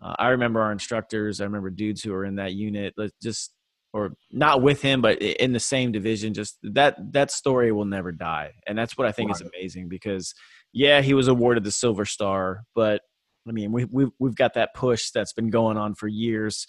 uh, 0.00 0.14
I 0.18 0.28
remember 0.28 0.60
our 0.60 0.72
instructors. 0.72 1.40
I 1.40 1.44
remember 1.44 1.70
dudes 1.70 2.02
who 2.02 2.12
were 2.12 2.24
in 2.24 2.36
that 2.36 2.54
unit. 2.54 2.94
Just 3.22 3.52
or 3.92 4.12
not 4.30 4.62
with 4.62 4.80
him, 4.80 5.02
but 5.02 5.20
in 5.20 5.52
the 5.52 5.60
same 5.60 5.92
division. 5.92 6.32
Just 6.32 6.56
that 6.62 6.96
that 7.12 7.30
story 7.30 7.72
will 7.72 7.84
never 7.84 8.10
die, 8.10 8.52
and 8.66 8.78
that's 8.78 8.96
what 8.96 9.06
I 9.06 9.12
think 9.12 9.30
is 9.30 9.42
amazing. 9.42 9.88
Because 9.88 10.34
yeah, 10.72 11.02
he 11.02 11.12
was 11.14 11.28
awarded 11.28 11.64
the 11.64 11.70
Silver 11.72 12.04
Star, 12.06 12.62
but 12.74 13.02
I 13.48 13.52
mean, 13.52 13.72
we 13.72 13.84
we've 13.86 14.10
we've 14.18 14.34
got 14.34 14.54
that 14.54 14.74
push 14.74 15.10
that's 15.10 15.32
been 15.32 15.50
going 15.50 15.76
on 15.76 15.94
for 15.94 16.08
years 16.08 16.66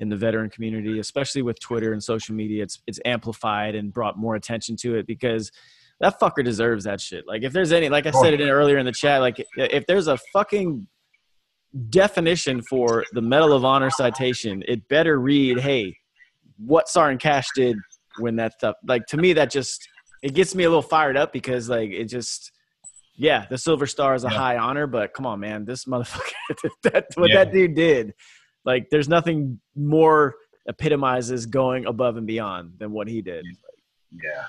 in 0.00 0.08
the 0.08 0.16
veteran 0.16 0.50
community, 0.50 0.98
especially 0.98 1.42
with 1.42 1.60
Twitter 1.60 1.92
and 1.92 2.02
social 2.02 2.34
media. 2.34 2.62
It's 2.62 2.80
it's 2.86 3.00
amplified 3.04 3.74
and 3.74 3.92
brought 3.92 4.18
more 4.18 4.34
attention 4.34 4.76
to 4.78 4.96
it 4.96 5.06
because 5.06 5.50
that 6.00 6.18
fucker 6.18 6.44
deserves 6.44 6.84
that 6.84 7.00
shit. 7.00 7.26
Like 7.26 7.42
if 7.42 7.52
there's 7.52 7.72
any, 7.72 7.88
like 7.88 8.06
I 8.06 8.10
said 8.10 8.34
it 8.34 8.40
in, 8.40 8.48
earlier 8.48 8.78
in 8.78 8.86
the 8.86 8.92
chat, 8.92 9.20
like 9.20 9.44
if 9.56 9.86
there's 9.86 10.08
a 10.08 10.18
fucking 10.32 10.86
definition 11.88 12.62
for 12.62 13.04
the 13.12 13.22
Medal 13.22 13.52
of 13.52 13.64
Honor 13.64 13.90
citation, 13.90 14.64
it 14.66 14.88
better 14.88 15.18
read, 15.20 15.60
"Hey, 15.60 15.96
what 16.58 16.88
Sergeant 16.88 17.22
Cashe 17.22 17.46
did 17.54 17.76
when 18.18 18.36
that 18.36 18.54
stuff." 18.54 18.76
Like 18.86 19.06
to 19.06 19.16
me, 19.16 19.32
that 19.34 19.50
just 19.50 19.88
it 20.22 20.34
gets 20.34 20.54
me 20.54 20.64
a 20.64 20.68
little 20.68 20.82
fired 20.82 21.16
up 21.16 21.32
because 21.32 21.68
like 21.68 21.90
it 21.90 22.04
just. 22.04 22.52
Yeah, 23.14 23.46
the 23.50 23.58
Silver 23.58 23.86
Star 23.86 24.14
is 24.14 24.24
a 24.24 24.28
Yeah. 24.28 24.38
high 24.38 24.56
honor, 24.56 24.86
but 24.86 25.12
come 25.12 25.26
on, 25.26 25.40
man, 25.40 25.64
this 25.64 25.84
motherfucker, 25.84 26.32
that 26.84 27.06
what 27.14 27.30
Yeah. 27.30 27.44
that 27.44 27.52
dude 27.52 27.74
did, 27.74 28.14
like, 28.64 28.88
there's 28.90 29.08
nothing 29.08 29.60
more 29.76 30.36
epitomizes 30.66 31.46
going 31.46 31.86
above 31.86 32.16
and 32.16 32.26
beyond 32.26 32.78
than 32.78 32.92
what 32.92 33.08
he 33.08 33.20
did. 33.20 33.44
Yeah. 34.12 34.44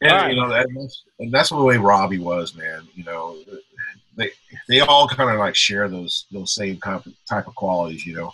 And 0.00 0.12
right. 0.12 0.30
you 0.32 0.40
know 0.40 0.48
that, 0.48 0.66
that's 0.76 1.04
and 1.18 1.32
that's 1.32 1.48
the 1.48 1.56
way 1.56 1.76
Robbie 1.76 2.20
was, 2.20 2.54
man. 2.54 2.86
You 2.94 3.02
know, 3.02 3.36
they 4.16 4.30
they 4.68 4.80
all 4.80 5.08
kind 5.08 5.28
of 5.30 5.38
like 5.38 5.56
share 5.56 5.88
those 5.88 6.26
those 6.30 6.54
same 6.54 6.78
type 6.78 7.04
of, 7.04 7.12
type 7.28 7.48
of 7.48 7.56
qualities, 7.56 8.06
you 8.06 8.14
know. 8.14 8.32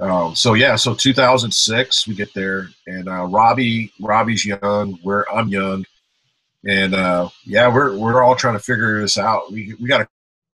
Um, 0.00 0.34
so 0.34 0.54
yeah, 0.54 0.76
so 0.76 0.94
2006 0.94 2.08
we 2.08 2.14
get 2.14 2.32
there, 2.32 2.68
and 2.86 3.06
uh, 3.08 3.24
Robbie 3.24 3.92
Robbie's 4.00 4.46
young, 4.46 4.98
we're 5.04 5.24
I'm 5.32 5.48
young, 5.48 5.84
and 6.66 6.94
uh, 6.94 7.28
yeah, 7.44 7.72
we're 7.72 7.96
we're 7.96 8.22
all 8.22 8.36
trying 8.36 8.54
to 8.54 8.62
figure 8.62 9.00
this 9.00 9.18
out. 9.18 9.52
We 9.52 9.74
we 9.80 9.88
got 9.88 10.02
a 10.02 10.08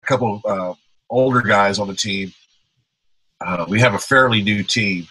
couple 0.06 0.40
uh, 0.44 0.74
older 1.08 1.42
guys 1.42 1.78
on 1.78 1.88
the 1.88 1.94
team. 1.94 2.32
Uh, 3.40 3.64
we 3.68 3.80
have 3.80 3.94
a 3.94 3.98
fairly 3.98 4.42
new 4.42 4.62
team. 4.62 5.06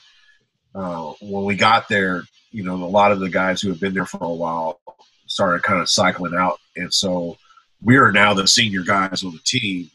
Uh, 0.76 1.14
when 1.22 1.46
we 1.46 1.56
got 1.56 1.90
there, 1.90 2.24
you 2.52 2.64
know, 2.64 2.76
a 2.76 2.86
lot 2.86 3.12
of 3.12 3.20
the 3.20 3.30
guys 3.30 3.62
who 3.62 3.70
have 3.70 3.80
been 3.80 3.94
there 3.94 4.06
for 4.06 4.24
a 4.24 4.34
while 4.34 4.80
started 5.26 5.64
kind 5.64 5.82
of 5.82 5.90
cycling 5.90 6.36
out. 6.36 6.60
And 6.76 6.94
so 6.94 7.38
we 7.82 7.98
are 7.98 8.12
now 8.12 8.34
the 8.34 8.48
senior 8.48 8.84
guys 8.84 9.24
on 9.24 9.32
the 9.32 9.40
team, 9.44 9.90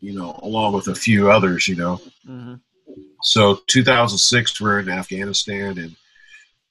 you 0.00 0.12
know, 0.12 0.38
along 0.42 0.72
with 0.72 0.88
a 0.88 0.94
few 0.94 1.30
others, 1.30 1.68
you 1.68 1.76
know. 1.76 2.00
Mm-hmm. 2.26 2.54
So 3.22 3.60
2006, 3.66 4.60
we're 4.60 4.80
in 4.80 4.88
Afghanistan, 4.88 5.78
and 5.78 5.96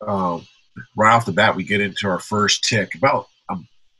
um, 0.05 0.47
right 0.95 1.13
off 1.13 1.26
the 1.26 1.32
bat, 1.32 1.55
we 1.55 1.63
get 1.63 1.82
into 1.82 2.07
our 2.07 2.20
first 2.20 2.63
tick. 2.63 2.95
About 2.95 3.28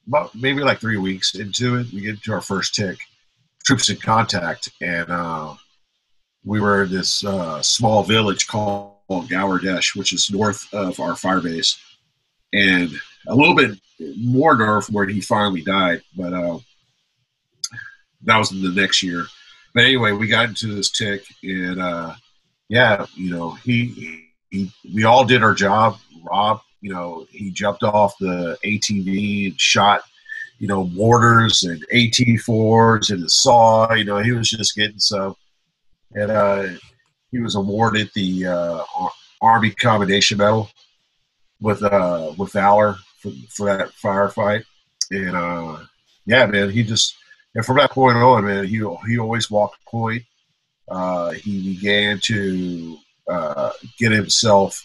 about 0.10 0.34
maybe 0.36 0.62
like 0.62 0.80
three 0.80 0.97
weeks 0.97 1.36
into 1.36 1.78
it, 1.78 1.93
we 1.93 2.01
get 2.01 2.22
to 2.24 2.34
our 2.34 2.41
first 2.41 2.76
tick. 2.76 2.97
Troops 3.64 3.89
in 3.89 3.97
contact, 3.97 4.72
and 4.82 5.10
uh, 5.10 5.53
we 6.43 6.60
were 6.60 6.84
in 6.84 6.91
this 6.91 7.24
uh, 7.24 7.62
small 7.62 8.03
village 8.03 8.47
called 8.47 8.95
Gowardesh, 9.10 9.95
which 9.95 10.12
is 10.12 10.32
north 10.32 10.68
of 10.74 10.99
our 10.99 11.16
fire 11.16 11.39
base, 11.41 11.78
and 12.51 12.89
a 13.28 13.36
little 13.36 13.55
bit 13.55 13.78
more 14.18 14.57
north 14.57 14.89
where 14.89 15.05
he 15.05 15.22
finally 15.22 15.62
died. 15.62 16.01
But 16.18 16.34
uh, 16.34 16.60
that 18.24 18.38
was 18.38 18.49
the 18.49 18.74
next 18.76 19.03
year. 19.03 19.26
But 19.76 19.84
anyway, 19.84 20.14
we 20.14 20.28
got 20.28 20.49
into 20.49 20.74
this 20.74 20.89
tick, 20.89 21.24
and 21.43 21.80
uh, 21.80 22.16
yeah, 22.70 23.05
you 23.16 23.30
know, 23.30 23.51
he, 23.51 24.26
he 24.49 24.72
we 24.95 25.03
all 25.03 25.26
did 25.26 25.43
our 25.43 25.53
job. 25.53 25.97
Rob, 26.24 26.62
you 26.82 26.91
know, 26.91 27.25
he 27.32 27.51
jumped 27.51 27.84
off 27.84 28.17
the 28.19 28.57
ATV 28.63 29.51
and 29.51 29.59
shot, 29.59 30.01
you 30.59 30.67
know, 30.67 30.86
mortars 30.86 31.63
and 31.63 31.86
AT4s 31.93 33.11
and 33.11 33.23
the 33.23 33.30
saw. 33.30 33.93
You 33.93 34.05
know, 34.05 34.19
he 34.19 34.32
was 34.32 34.49
just 34.49 34.75
getting 34.75 34.99
some. 34.99 35.36
And 36.15 36.32
uh, 36.32 36.67
he 37.32 37.39
was 37.39 37.55
awarded 37.55 38.09
the 38.15 38.47
uh, 38.47 38.84
Army 39.41 39.71
Commendation 39.71 40.38
Medal 40.38 40.69
with 41.61 41.84
uh, 41.84 42.34
with 42.38 42.51
valor 42.51 42.95
for, 43.19 43.32
for 43.49 43.65
that 43.65 43.91
firefight. 44.03 44.63
And 45.11 45.36
uh, 45.36 45.80
yeah, 46.25 46.45
man, 46.45 46.69
he 46.69 46.84
just 46.84 47.15
and 47.55 47.65
from 47.65 47.77
that 47.77 47.91
point 47.91 48.17
on, 48.17 48.45
man, 48.45 48.65
he 48.65 48.84
he 49.07 49.19
always 49.19 49.51
walked 49.51 49.84
point. 49.86 50.23
Uh, 50.88 51.32
he 51.32 51.75
began 51.75 52.19
to 52.23 52.97
uh, 53.30 53.71
get 53.99 54.11
himself 54.11 54.84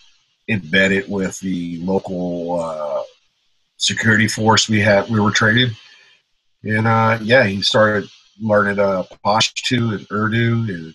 embedded 0.49 1.09
with 1.09 1.38
the 1.40 1.80
local 1.82 2.61
uh, 2.61 3.03
security 3.76 4.28
force 4.28 4.68
we 4.68 4.80
had 4.80 5.09
we 5.09 5.20
were 5.20 5.30
training, 5.30 5.70
and 6.62 6.86
uh, 6.86 7.18
yeah, 7.22 7.45
he 7.45 7.62
started 7.62 8.09
learning 8.40 8.78
uh, 8.78 9.05
Pashto 9.24 9.97
and 9.97 10.07
Urdu, 10.11 10.53
and, 10.68 10.95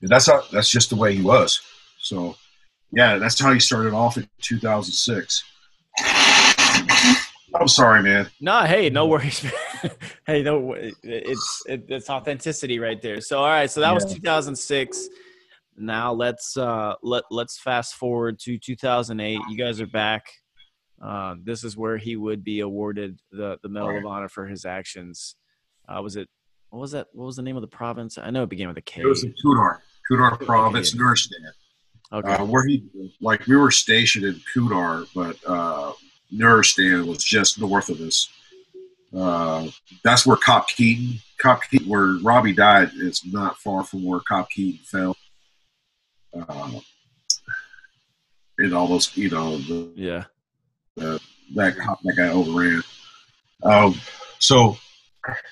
and 0.00 0.10
that's 0.10 0.26
how, 0.26 0.42
that's 0.52 0.70
just 0.70 0.90
the 0.90 0.96
way 0.96 1.14
he 1.14 1.22
was. 1.22 1.60
So 2.00 2.36
yeah, 2.92 3.18
that's 3.18 3.40
how 3.40 3.52
he 3.52 3.60
started 3.60 3.92
off 3.92 4.16
in 4.16 4.28
2006. 4.40 5.44
I'm 7.54 7.68
sorry, 7.68 8.02
man. 8.02 8.28
No, 8.40 8.62
hey, 8.62 8.90
no 8.90 9.06
worries. 9.06 9.44
hey, 10.26 10.42
no, 10.42 10.72
it's 10.74 11.62
it, 11.66 11.84
it's 11.88 12.10
authenticity 12.10 12.78
right 12.78 13.00
there. 13.00 13.20
So, 13.20 13.38
all 13.38 13.46
right, 13.46 13.70
so 13.70 13.80
that 13.80 13.88
yeah. 13.88 13.94
was 13.94 14.12
2006. 14.12 15.08
Now 15.76 16.12
let's 16.12 16.56
uh 16.56 16.94
let 17.02 17.24
let's 17.30 17.58
fast 17.58 17.94
forward 17.94 18.38
to 18.40 18.58
2008. 18.58 19.40
You 19.48 19.56
guys 19.56 19.80
are 19.80 19.86
back. 19.86 20.26
Uh, 21.02 21.34
this 21.42 21.64
is 21.64 21.76
where 21.76 21.96
he 21.96 22.16
would 22.16 22.44
be 22.44 22.60
awarded 22.60 23.20
the 23.32 23.58
the 23.62 23.68
Medal 23.68 23.98
of 23.98 24.06
Honor 24.06 24.28
for 24.28 24.46
his 24.46 24.64
actions. 24.64 25.36
Uh, 25.88 26.00
was 26.00 26.16
it? 26.16 26.28
What 26.70 26.80
was 26.80 26.92
that? 26.92 27.08
What 27.12 27.26
was 27.26 27.36
the 27.36 27.42
name 27.42 27.56
of 27.56 27.62
the 27.62 27.68
province? 27.68 28.18
I 28.18 28.30
know 28.30 28.44
it 28.44 28.48
began 28.48 28.68
with 28.68 28.78
a 28.78 28.82
K. 28.82 29.02
It 29.02 29.06
was 29.06 29.24
in 29.24 29.34
Kunar, 29.44 29.80
Kunar 30.10 30.38
province, 30.38 30.94
Nuristan. 30.94 31.52
Okay. 32.12 32.34
Uh, 32.34 32.44
where 32.44 32.66
he 32.66 32.84
like 33.20 33.46
we 33.46 33.56
were 33.56 33.70
stationed 33.70 34.24
in 34.24 34.40
Kunar, 34.54 35.06
but 35.14 35.36
uh, 35.46 35.92
Nuristan 36.32 37.06
was 37.06 37.22
just 37.22 37.60
north 37.60 37.88
of 37.88 38.00
us. 38.00 38.28
Uh, 39.14 39.68
that's 40.02 40.26
where 40.26 40.36
COP 40.36 40.68
Keating, 40.68 41.20
COP 41.38 41.62
Keating, 41.70 41.88
where 41.88 42.16
Robbie 42.22 42.52
died, 42.52 42.90
is 42.94 43.22
not 43.24 43.58
far 43.58 43.84
from 43.84 44.04
where 44.04 44.20
COP 44.20 44.50
Keating 44.50 44.80
fell. 44.84 45.16
Uh, 46.36 46.80
and 48.58 48.74
all 48.74 48.86
those, 48.86 49.16
you 49.16 49.30
know, 49.30 49.58
the, 49.58 49.92
yeah, 49.96 50.24
the, 50.96 51.20
that 51.54 51.76
that 51.76 52.16
guy 52.16 52.28
overran. 52.28 52.82
Um, 53.62 53.94
so 54.38 54.76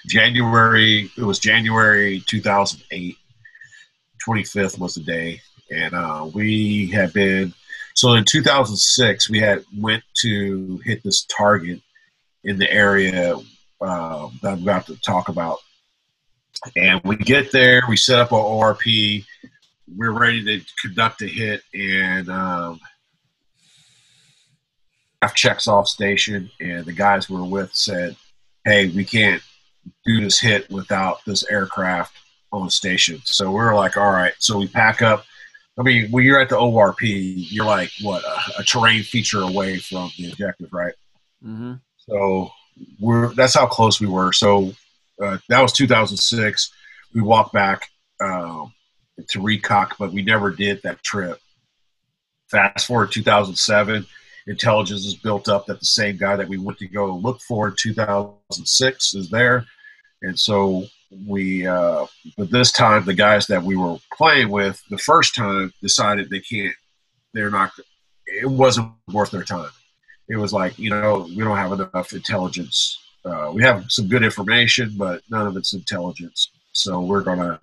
January, 0.07 1.11
it 1.17 1.23
was 1.23 1.39
January 1.39 2.23
2008. 2.27 3.17
25th 4.27 4.79
was 4.79 4.95
the 4.95 5.01
day, 5.01 5.41
and 5.73 5.95
uh, 5.95 6.31
we 6.33 6.87
had 6.87 7.13
been 7.13 7.53
so 7.95 8.15
in 8.15 8.25
2006, 8.25 9.29
we 9.29 9.41
had 9.41 9.65
went 9.77 10.03
to 10.23 10.81
hit 10.85 11.03
this 11.03 11.25
target 11.25 11.81
in 12.45 12.59
the 12.59 12.71
area 12.71 13.37
uh, 13.81 14.29
that 14.43 14.53
I'm 14.53 14.63
about 14.63 14.87
to 14.87 14.97
talk 15.01 15.29
about, 15.29 15.59
and 16.77 17.01
we 17.05 17.17
get 17.17 17.53
there, 17.53 17.83
we 17.89 17.97
set 17.97 18.21
up 18.21 18.33
our 18.33 18.75
ORP, 18.75 19.25
we're 19.89 20.19
ready 20.19 20.45
to 20.45 20.65
conduct 20.81 21.23
a 21.23 21.27
hit, 21.27 21.63
and 21.75 22.29
um, 22.29 22.81
checks 25.35 25.69
off 25.69 25.89
station, 25.89 26.51
and 26.61 26.85
the 26.85 26.93
guys 26.93 27.29
we 27.29 27.37
were 27.37 27.45
with 27.45 27.75
said, 27.75 28.17
"Hey, 28.65 28.89
we 28.89 29.05
can't 29.05 29.43
do 30.05 30.21
this 30.21 30.41
hit 30.41 30.71
without 30.71 31.25
this 31.27 31.45
aircraft 31.51 32.15
on 32.53 32.65
the 32.65 32.71
station." 32.71 33.21
So 33.25 33.51
we 33.51 33.59
are 33.61 33.75
like, 33.75 33.97
"All 33.97 34.11
right." 34.11 34.35
So 34.39 34.59
we 34.59 34.69
pack 34.69 35.03
up 35.03 35.25
I 35.79 35.83
mean, 35.83 36.11
when 36.11 36.25
you're 36.25 36.41
at 36.41 36.49
the 36.49 36.57
ORP, 36.57 37.01
you're 37.01 37.65
like 37.65 37.91
what 38.03 38.23
a, 38.25 38.61
a 38.61 38.65
terrain 38.65 39.03
feature 39.03 39.41
away 39.41 39.79
from 39.79 40.11
the 40.19 40.31
objective, 40.31 40.73
right? 40.73 40.95
Mm-hmm. 41.45 41.75
So 41.97 42.51
we're 43.01 43.33
that's 43.35 43.55
how 43.55 43.67
close 43.67 44.01
we 44.01 44.07
were. 44.07 44.33
So 44.33 44.75
uh, 45.23 45.39
that 45.49 45.61
was 45.61 45.73
2006. 45.73 46.73
We 47.15 47.23
walked 47.23 47.53
back 47.53 47.89
um, 48.21 48.73
to 49.29 49.41
Recock, 49.41 49.93
but 49.99 50.13
we 50.13 50.23
never 50.23 50.51
did 50.51 50.83
that 50.83 51.03
trip. 51.03 51.39
Fast 52.51 52.87
forward 52.87 53.13
2007, 53.13 54.07
intelligence 54.47 55.07
is 55.07 55.15
built 55.15 55.49
up 55.49 55.67
that 55.67 55.81
the 55.81 55.87
same 55.87 56.17
guy 56.17 56.37
that 56.37 56.49
we 56.49 56.59
went 56.59 56.79
to 56.79 56.89
go 56.89 57.15
look 57.15 57.41
for 57.41 57.69
in 57.69 57.75
2006 57.79 59.15
is 59.15 59.31
there, 59.31 59.65
and 60.23 60.39
so 60.39 60.85
we 61.27 61.67
uh, 61.67 62.07
but 62.37 62.51
this 62.51 62.73
time 62.73 63.05
the 63.05 63.15
guys 63.15 63.47
that 63.47 63.63
we 63.63 63.77
were 63.77 63.97
playing 64.17 64.49
with 64.49 64.83
the 64.91 64.99
first 64.99 65.35
time 65.35 65.73
decided 65.83 66.29
they 66.31 66.41
can't 66.41 66.75
they're 67.35 67.51
not 67.51 67.73
it 68.27 68.49
wasn't 68.49 68.93
worth 69.13 69.31
their 69.31 69.43
time. 69.43 69.71
It 70.29 70.37
was 70.37 70.53
like 70.53 70.79
you 70.79 70.91
know 70.91 71.29
we 71.29 71.45
don't 71.45 71.57
have 71.57 71.73
enough 71.73 72.13
intelligence. 72.13 72.99
Uh, 73.25 73.51
we 73.55 73.63
have 73.63 73.85
some 73.89 74.09
good 74.09 74.25
information 74.25 74.95
but 74.97 75.23
none 75.31 75.47
of 75.47 75.57
it's 75.57 75.75
intelligence. 75.75 76.51
So 76.73 77.01
we're 77.01 77.23
gonna 77.23 77.61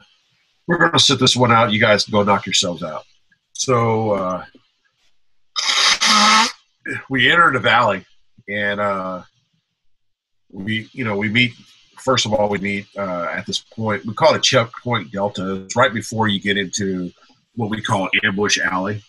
we're 0.69 0.77
gonna 0.77 0.97
sit 0.97 1.19
this 1.19 1.35
one 1.35 1.51
out 1.51 1.73
you 1.73 1.79
guys 1.79 2.05
go 2.05 2.23
knock 2.23 2.45
yourselves 2.45 2.83
out 2.83 3.03
so 3.51 4.11
uh, 4.11 4.45
we 7.09 7.29
enter 7.29 7.51
the 7.51 7.59
valley 7.59 8.05
and 8.47 8.79
uh, 8.79 9.21
we 10.51 10.87
you 10.93 11.03
know 11.03 11.17
we 11.17 11.27
meet 11.27 11.53
first 11.99 12.25
of 12.25 12.33
all, 12.33 12.49
we 12.49 12.57
meet 12.57 12.87
uh, 12.97 13.27
at 13.31 13.45
this 13.45 13.59
point. 13.59 14.05
We 14.05 14.13
call 14.13 14.33
it 14.35 14.43
checkpoint 14.43 15.11
delta. 15.11 15.63
It's 15.63 15.75
right 15.75 15.93
before 15.93 16.27
you 16.27 16.39
get 16.39 16.57
into 16.57 17.11
what 17.55 17.69
we 17.69 17.81
call 17.81 18.09
ambush 18.23 18.57
alley. 18.57 19.03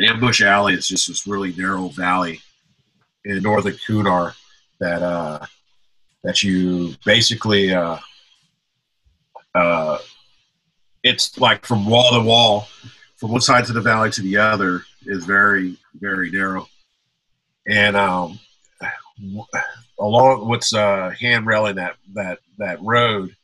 Ambush 0.00 0.40
alley 0.40 0.74
is 0.74 0.88
just 0.88 1.08
this 1.08 1.26
really 1.26 1.52
narrow 1.54 1.88
valley 1.88 2.40
in 3.24 3.42
northern 3.42 3.74
Kunar 3.74 4.34
that 4.78 5.02
uh, 5.02 5.44
that 6.22 6.42
you 6.42 6.94
basically 7.04 7.74
uh, 7.74 7.98
uh, 9.54 9.98
it's 11.02 11.38
like 11.38 11.64
from 11.64 11.86
wall 11.86 12.12
to 12.12 12.20
wall, 12.20 12.68
from 13.16 13.32
one 13.32 13.40
side 13.40 13.68
of 13.68 13.74
the 13.74 13.80
valley 13.80 14.10
to 14.10 14.22
the 14.22 14.36
other 14.36 14.82
is 15.06 15.24
very 15.24 15.76
very 15.94 16.30
narrow, 16.30 16.68
and 17.66 17.96
um, 17.96 18.38
along 19.98 20.48
what's 20.48 20.74
uh, 20.74 21.12
handrailing 21.20 21.76
that 21.76 21.96
that 22.14 22.38
that 22.58 22.80
road 22.82 23.34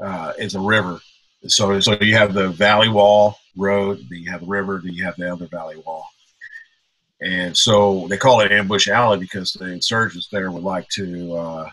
uh, 0.00 0.32
is 0.38 0.54
a 0.54 0.60
river. 0.60 1.00
So 1.46 1.78
so 1.80 1.96
you 2.00 2.16
have 2.16 2.34
the 2.34 2.48
valley 2.50 2.88
wall 2.88 3.38
road, 3.56 3.98
then 4.10 4.20
you 4.20 4.30
have 4.30 4.40
the 4.40 4.46
river, 4.46 4.80
then 4.82 4.92
you 4.92 5.04
have 5.04 5.16
the 5.16 5.32
other 5.32 5.46
valley 5.46 5.76
wall. 5.76 6.06
And 7.22 7.56
so 7.56 8.06
they 8.08 8.18
call 8.18 8.40
it 8.40 8.52
ambush 8.52 8.88
alley 8.88 9.18
because 9.18 9.52
the 9.52 9.66
insurgents 9.66 10.28
there 10.30 10.50
would 10.50 10.62
like 10.62 10.88
to 10.90 11.34
uh, 11.34 11.70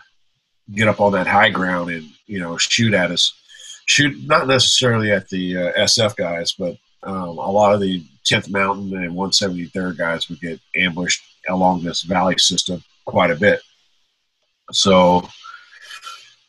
get 0.72 0.88
up 0.88 1.00
on 1.00 1.12
that 1.12 1.26
high 1.26 1.50
ground 1.50 1.90
and 1.90 2.06
you 2.26 2.40
know 2.40 2.56
shoot 2.56 2.94
at 2.94 3.10
us. 3.10 3.32
Shoot 3.86 4.26
not 4.26 4.46
necessarily 4.46 5.12
at 5.12 5.28
the 5.28 5.56
uh, 5.58 5.72
SF 5.72 6.16
guys, 6.16 6.52
but 6.52 6.76
um, 7.02 7.38
a 7.38 7.50
lot 7.50 7.74
of 7.74 7.80
the 7.80 8.02
10th 8.24 8.50
Mountain 8.50 8.96
and 8.96 9.12
173rd 9.12 9.98
guys 9.98 10.28
would 10.28 10.40
get 10.40 10.58
ambushed 10.74 11.22
along 11.48 11.82
this 11.82 12.02
valley 12.02 12.36
system 12.38 12.82
quite 13.04 13.30
a 13.30 13.36
bit. 13.36 13.60
So 14.72 15.28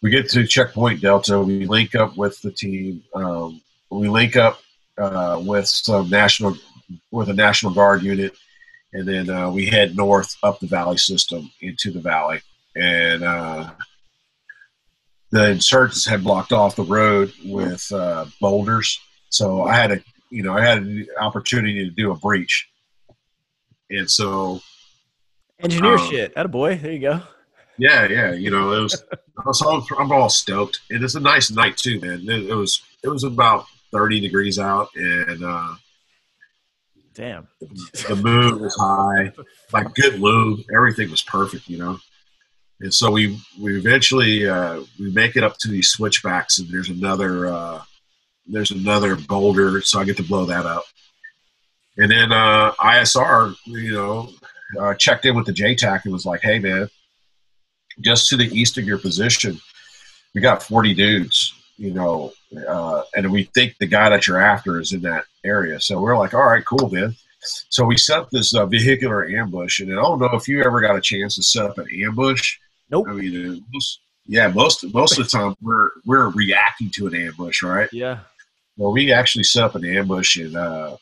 we 0.01 0.09
get 0.09 0.29
to 0.29 0.47
checkpoint 0.47 1.01
Delta. 1.01 1.39
We 1.41 1.65
link 1.65 1.95
up 1.95 2.15
with 2.15 2.41
the 2.41 2.51
team. 2.51 3.03
Um, 3.13 3.61
we 3.89 4.07
link 4.07 4.35
up 4.35 4.61
uh, 4.97 5.41
with 5.45 5.67
some 5.67 6.09
national 6.09 6.55
with 7.11 7.29
a 7.29 7.33
National 7.33 7.73
Guard 7.73 8.03
unit, 8.03 8.33
and 8.93 9.07
then 9.07 9.29
uh, 9.29 9.49
we 9.49 9.65
head 9.65 9.95
north 9.95 10.35
up 10.43 10.59
the 10.59 10.67
valley 10.67 10.97
system 10.97 11.51
into 11.61 11.91
the 11.91 11.99
valley. 11.99 12.41
And 12.75 13.23
uh, 13.23 13.71
the 15.35 15.49
insurgents 15.51 16.05
had 16.05 16.23
blocked 16.23 16.53
off 16.53 16.75
the 16.75 16.83
road 16.83 17.33
with 17.43 17.91
uh, 17.91 18.25
boulders, 18.39 18.99
so 19.29 19.63
I 19.63 19.75
had 19.75 19.91
a 19.91 20.03
you 20.29 20.43
know 20.43 20.53
I 20.53 20.63
had 20.63 20.77
an 20.77 21.07
opportunity 21.19 21.83
to 21.85 21.91
do 21.91 22.11
a 22.11 22.15
breach, 22.15 22.69
and 23.89 24.09
so 24.09 24.61
engineer 25.59 25.97
um, 25.97 26.09
shit. 26.09 26.33
At 26.35 26.45
a 26.45 26.49
boy, 26.49 26.77
there 26.77 26.91
you 26.91 26.99
go. 26.99 27.21
Yeah, 27.77 28.07
yeah. 28.07 28.31
You 28.33 28.51
know, 28.51 28.71
it 28.71 28.81
was. 28.81 29.03
was 29.45 29.61
I'm 29.99 30.11
all 30.11 30.29
stoked. 30.29 30.79
and 30.89 31.01
It 31.01 31.05
is 31.05 31.15
a 31.15 31.19
nice 31.19 31.51
night 31.51 31.75
too, 31.75 31.99
man. 31.99 32.21
It, 32.29 32.49
it, 32.49 32.55
was. 32.55 32.81
It 33.03 33.09
was 33.09 33.23
about 33.25 33.65
30 33.91 34.21
degrees 34.21 34.57
out, 34.57 34.87
and 34.95 35.43
uh, 35.43 35.75
damn, 37.13 37.47
the 37.59 38.15
moon 38.15 38.61
was 38.61 38.75
high. 38.75 39.31
Like 39.73 39.93
good 39.95 40.19
lube, 40.19 40.59
everything 40.73 41.09
was 41.09 41.23
perfect. 41.23 41.67
You 41.67 41.79
know, 41.79 41.99
and 42.81 42.93
so 42.93 43.11
we 43.11 43.39
we 43.59 43.77
eventually 43.77 44.47
uh, 44.47 44.81
we 44.99 45.11
make 45.11 45.35
it 45.35 45.43
up 45.43 45.57
to 45.59 45.69
these 45.69 45.89
switchbacks, 45.89 46.59
and 46.59 46.69
there's 46.69 46.89
another 46.89 47.47
uh, 47.47 47.81
there's 48.47 48.71
another 48.71 49.15
boulder, 49.15 49.81
so 49.81 49.99
I 49.99 50.05
get 50.05 50.17
to 50.17 50.23
blow 50.23 50.45
that 50.45 50.65
up. 50.65 50.83
And 51.97 52.11
then 52.11 52.31
uh, 52.31 52.73
ISR, 52.73 53.55
you 53.65 53.93
know, 53.93 54.29
uh, 54.79 54.93
checked 54.95 55.25
in 55.25 55.35
with 55.35 55.45
the 55.45 55.53
JTAC 55.53 56.03
and 56.03 56.13
was 56.13 56.25
like, 56.25 56.41
"Hey, 56.41 56.59
man." 56.59 56.89
just 58.01 58.29
to 58.29 58.37
the 58.37 58.47
east 58.47 58.77
of 58.77 58.85
your 58.85 58.97
position, 58.97 59.59
we 60.33 60.41
got 60.41 60.63
40 60.63 60.93
dudes, 60.93 61.53
you 61.77 61.93
know, 61.93 62.33
uh, 62.67 63.03
and 63.15 63.31
we 63.31 63.43
think 63.53 63.75
the 63.77 63.87
guy 63.87 64.09
that 64.09 64.27
you're 64.27 64.41
after 64.41 64.79
is 64.79 64.93
in 64.93 65.01
that 65.01 65.25
area. 65.43 65.79
So 65.79 65.99
we're 65.99 66.17
like, 66.17 66.33
all 66.33 66.45
right, 66.45 66.65
cool, 66.65 66.89
man. 66.89 67.15
So 67.69 67.85
we 67.85 67.97
set 67.97 68.19
up 68.19 68.29
this 68.31 68.55
uh, 68.55 68.65
vehicular 68.65 69.27
ambush, 69.27 69.79
and 69.79 69.91
I 69.91 69.95
don't 69.95 70.19
know 70.19 70.31
if 70.33 70.47
you 70.47 70.63
ever 70.63 70.81
got 70.81 70.97
a 70.97 71.01
chance 71.01 71.35
to 71.35 71.43
set 71.43 71.65
up 71.65 71.77
an 71.77 71.87
ambush. 72.03 72.57
Nope. 72.89 73.07
I 73.09 73.13
mean, 73.13 73.35
uh, 73.35 73.55
most, 73.73 73.99
yeah, 74.25 74.47
most 74.47 74.83
most 74.93 75.17
of 75.17 75.29
the 75.29 75.37
time 75.37 75.55
we're 75.61 75.89
we're 76.05 76.29
reacting 76.29 76.89
to 76.95 77.07
an 77.07 77.15
ambush, 77.15 77.63
right? 77.63 77.89
Yeah. 77.91 78.19
Well, 78.77 78.91
we 78.91 79.11
actually 79.11 79.43
set 79.43 79.63
up 79.63 79.75
an 79.75 79.85
ambush, 79.85 80.35
and 80.37 80.55
uh, 80.55 80.97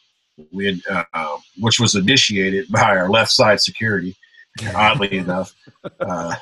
we 0.52 0.66
had, 0.66 1.06
uh, 1.14 1.38
which 1.60 1.80
was 1.80 1.96
initiated 1.96 2.72
by 2.72 2.96
our 2.96 3.10
left 3.10 3.32
side 3.32 3.60
security, 3.60 4.16
oddly 4.76 5.18
enough, 5.18 5.56
uh, 6.00 6.36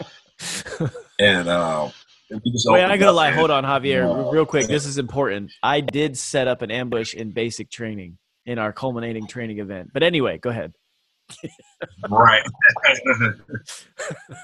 and. 1.19 1.47
Uh, 1.47 1.89
Wait, 2.33 2.65
opened 2.65 2.93
I 2.93 2.95
gotta 2.95 3.11
lie. 3.11 3.31
man. 3.31 3.39
Hold 3.39 3.51
on, 3.51 3.65
Javier, 3.65 4.05
Uh, 4.09 4.31
real 4.31 4.45
quick. 4.45 4.67
This 4.67 4.85
is 4.85 4.97
important. 4.97 5.51
I 5.61 5.81
did 5.81 6.17
set 6.17 6.47
up 6.47 6.61
an 6.61 6.71
ambush 6.71 7.13
in 7.13 7.31
basic 7.31 7.69
training 7.69 8.17
in 8.45 8.57
our 8.57 8.71
culminating 8.71 9.27
training 9.27 9.59
event. 9.59 9.91
But 9.93 10.03
anyway, 10.03 10.37
go 10.37 10.49
ahead. 10.49 10.73
Right. 12.09 12.43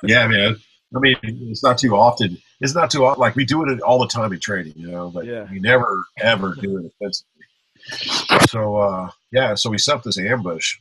yeah, 0.04 0.28
man. 0.28 0.58
I 0.96 1.00
mean, 1.00 1.16
it's 1.24 1.64
not 1.64 1.78
too 1.78 1.96
often. 1.96 2.38
It's 2.62 2.74
not 2.74 2.90
too 2.90 3.06
often. 3.06 3.20
Like 3.20 3.36
we 3.36 3.46
do 3.46 3.68
it 3.70 3.82
all 3.82 4.00
the 4.00 4.08
time 4.08 4.32
in 4.32 4.40
training, 4.40 4.74
you 4.76 4.88
know, 4.90 5.10
but 5.10 5.26
Yeah. 5.26 5.48
we 5.52 5.60
never 5.60 6.06
ever 6.20 6.56
do 6.56 6.78
it 6.78 6.86
offensively. 6.86 8.40
So 8.50 8.78
uh, 8.78 9.10
yeah, 9.32 9.56
so 9.56 9.70
we 9.70 9.78
set 9.78 9.96
up 9.96 10.04
this 10.04 10.18
ambush. 10.18 10.78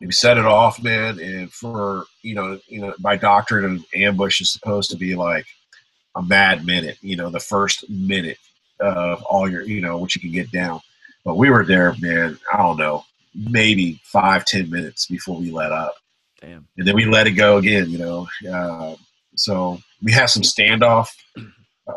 We 0.00 0.12
set 0.12 0.38
it 0.38 0.44
off, 0.44 0.80
man, 0.82 1.18
and 1.18 1.52
for 1.52 2.04
you 2.22 2.34
know, 2.34 2.60
you 2.68 2.80
know, 2.80 2.94
by 3.00 3.16
doctrine, 3.16 3.64
an 3.64 3.84
ambush 3.94 4.40
is 4.40 4.52
supposed 4.52 4.90
to 4.90 4.96
be 4.96 5.16
like 5.16 5.46
a 6.14 6.22
mad 6.22 6.64
minute. 6.64 6.98
You 7.00 7.16
know, 7.16 7.30
the 7.30 7.40
first 7.40 7.88
minute 7.90 8.38
of 8.80 9.22
all 9.24 9.50
your, 9.50 9.62
you 9.62 9.80
know, 9.80 9.98
what 9.98 10.14
you 10.14 10.20
can 10.20 10.30
get 10.30 10.52
down. 10.52 10.80
But 11.24 11.36
we 11.36 11.50
were 11.50 11.64
there, 11.64 11.94
man. 12.00 12.38
I 12.52 12.58
don't 12.58 12.76
know, 12.76 13.04
maybe 13.34 14.00
five, 14.04 14.44
ten 14.44 14.70
minutes 14.70 15.06
before 15.06 15.36
we 15.38 15.50
let 15.50 15.72
up 15.72 15.96
Damn. 16.40 16.68
and 16.76 16.86
then 16.86 16.94
we 16.94 17.04
let 17.04 17.26
it 17.26 17.32
go 17.32 17.56
again. 17.56 17.90
You 17.90 17.98
know, 17.98 18.28
uh, 18.50 18.94
so 19.34 19.80
we 20.02 20.12
have 20.12 20.30
some 20.30 20.42
standoff 20.42 21.08
uh, 21.36 21.92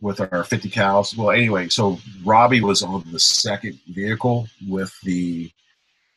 with 0.00 0.20
our 0.20 0.44
50 0.44 0.70
cows. 0.70 1.16
Well, 1.16 1.30
anyway, 1.30 1.68
so 1.68 1.98
Robbie 2.24 2.62
was 2.62 2.82
on 2.82 3.04
the 3.10 3.20
second 3.20 3.78
vehicle 3.88 4.48
with 4.68 4.92
the. 5.02 5.50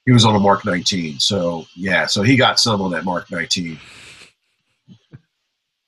He 0.05 0.11
was 0.11 0.25
on 0.25 0.35
a 0.35 0.39
Mark 0.39 0.65
19, 0.65 1.19
so 1.19 1.65
yeah, 1.75 2.07
so 2.07 2.23
he 2.23 2.35
got 2.35 2.59
some 2.59 2.81
on 2.81 2.89
that 2.91 3.05
Mark 3.05 3.29
19, 3.29 3.79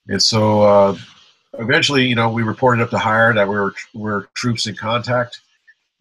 and 0.07 0.21
so 0.21 0.61
uh, 0.61 0.97
eventually, 1.57 2.05
you 2.05 2.13
know, 2.13 2.29
we 2.29 2.43
reported 2.43 2.83
up 2.83 2.91
to 2.91 2.99
higher 2.99 3.33
that 3.33 3.47
we 3.47 3.55
were 3.55 3.73
we're 3.95 4.25
troops 4.35 4.67
in 4.67 4.75
contact, 4.75 5.41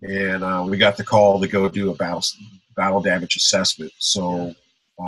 and 0.03 0.45
uh, 0.45 0.65
we 0.69 0.77
got 0.77 0.99
the 0.99 1.05
call 1.05 1.41
to 1.41 1.49
go 1.49 1.71
do 1.71 1.91
a 1.91 1.95
battle 1.95 2.23
battle 2.77 3.01
damage 3.01 3.37
assessment. 3.37 3.93
So 3.99 4.55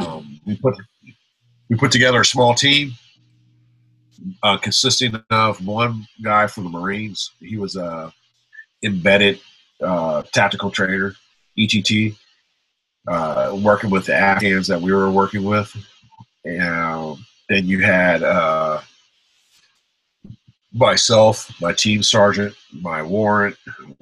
um, 0.00 0.40
we 0.46 0.56
put 0.56 0.74
we 1.68 1.76
put 1.76 1.92
together 1.92 2.20
a 2.20 2.24
small 2.24 2.54
team 2.54 2.92
uh, 4.42 4.58
consisting 4.58 5.20
of 5.30 5.64
one 5.66 6.06
guy 6.22 6.46
from 6.46 6.64
the 6.64 6.70
Marines. 6.70 7.32
He 7.40 7.56
was 7.56 7.76
a 7.76 8.12
embedded 8.82 9.40
uh, 9.82 10.22
tactical 10.32 10.70
trainer, 10.70 11.14
ETT, 11.58 12.14
uh, 13.08 13.58
working 13.60 13.90
with 13.90 14.06
the 14.06 14.14
Afghans 14.14 14.66
that 14.68 14.80
we 14.80 14.92
were 14.92 15.10
working 15.10 15.44
with. 15.44 15.74
And 16.44 17.18
then 17.48 17.66
you 17.66 17.80
had 17.80 18.22
uh, 18.22 18.80
myself, 20.72 21.50
my 21.60 21.72
team 21.72 22.02
sergeant, 22.02 22.54
my 22.72 23.02
warrant, 23.02 23.56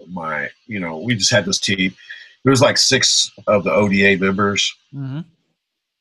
my 0.09 0.51
you 0.67 0.81
know, 0.81 0.99
we 0.99 1.15
just 1.15 1.31
had 1.31 1.45
this 1.45 1.59
team. 1.59 1.95
There 2.45 2.51
was 2.51 2.61
like 2.61 2.77
six 2.77 3.31
of 3.47 3.63
the 3.63 3.73
ODA 3.73 4.19
members 4.19 4.75
Mm-hmm. 4.95 5.21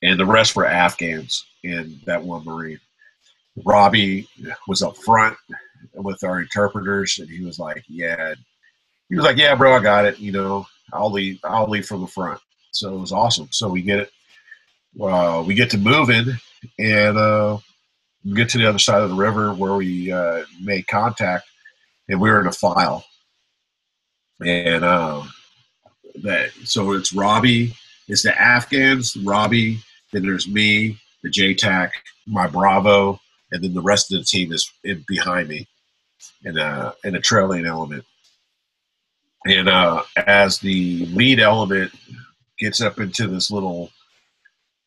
And 0.01 0.19
the 0.19 0.25
rest 0.25 0.55
were 0.55 0.65
Afghans 0.65 1.45
in 1.63 1.99
that 2.05 2.23
one 2.23 2.43
Marine. 2.43 2.79
Robbie 3.65 4.27
was 4.67 4.81
up 4.81 4.97
front 4.97 5.37
with 5.93 6.23
our 6.23 6.39
interpreters, 6.39 7.19
and 7.19 7.29
he 7.29 7.43
was 7.43 7.59
like, 7.59 7.83
"Yeah," 7.87 8.35
he 9.09 9.15
was 9.15 9.25
like, 9.25 9.37
"Yeah, 9.37 9.55
bro, 9.55 9.75
I 9.75 9.81
got 9.81 10.05
it. 10.05 10.19
You 10.19 10.31
know, 10.31 10.67
I'll 10.93 11.11
leave. 11.11 11.39
I'll 11.43 11.69
leave 11.69 11.85
from 11.85 12.01
the 12.01 12.07
front." 12.07 12.39
So 12.71 12.95
it 12.95 12.99
was 12.99 13.11
awesome. 13.11 13.49
So 13.51 13.69
we 13.69 13.81
get 13.81 13.99
it. 13.99 14.11
Uh, 15.01 15.43
we 15.45 15.53
get 15.53 15.69
to 15.71 15.77
moving, 15.77 16.25
and 16.79 17.17
uh, 17.17 17.57
we 18.25 18.33
get 18.33 18.49
to 18.49 18.57
the 18.57 18.67
other 18.67 18.79
side 18.79 19.01
of 19.01 19.09
the 19.09 19.15
river 19.15 19.53
where 19.53 19.75
we 19.75 20.11
uh, 20.11 20.43
made 20.61 20.87
contact, 20.87 21.45
and 22.07 22.19
we 22.19 22.29
were 22.29 22.39
in 22.39 22.47
a 22.47 22.51
file. 22.51 23.05
And 24.43 24.83
uh, 24.83 25.23
that 26.23 26.51
so 26.63 26.93
it's 26.93 27.13
Robbie, 27.13 27.75
it's 28.07 28.23
the 28.23 28.39
Afghans, 28.39 29.15
Robbie, 29.17 29.79
then 30.11 30.23
there's 30.23 30.47
me, 30.47 30.97
the 31.23 31.29
JTAC, 31.29 31.91
my 32.27 32.47
Bravo, 32.47 33.19
and 33.51 33.63
then 33.63 33.73
the 33.73 33.81
rest 33.81 34.11
of 34.11 34.19
the 34.19 34.25
team 34.25 34.51
is 34.51 34.71
in 34.83 35.03
behind 35.07 35.49
me 35.49 35.67
in 36.43 36.57
a 36.57 36.93
in 37.03 37.15
a 37.15 37.21
trailing 37.21 37.65
element. 37.65 38.05
And 39.45 39.67
uh, 39.67 40.03
as 40.15 40.59
the 40.59 41.05
lead 41.07 41.39
element 41.39 41.91
gets 42.59 42.81
up 42.81 42.99
into 42.99 43.27
this 43.27 43.49
little 43.49 43.89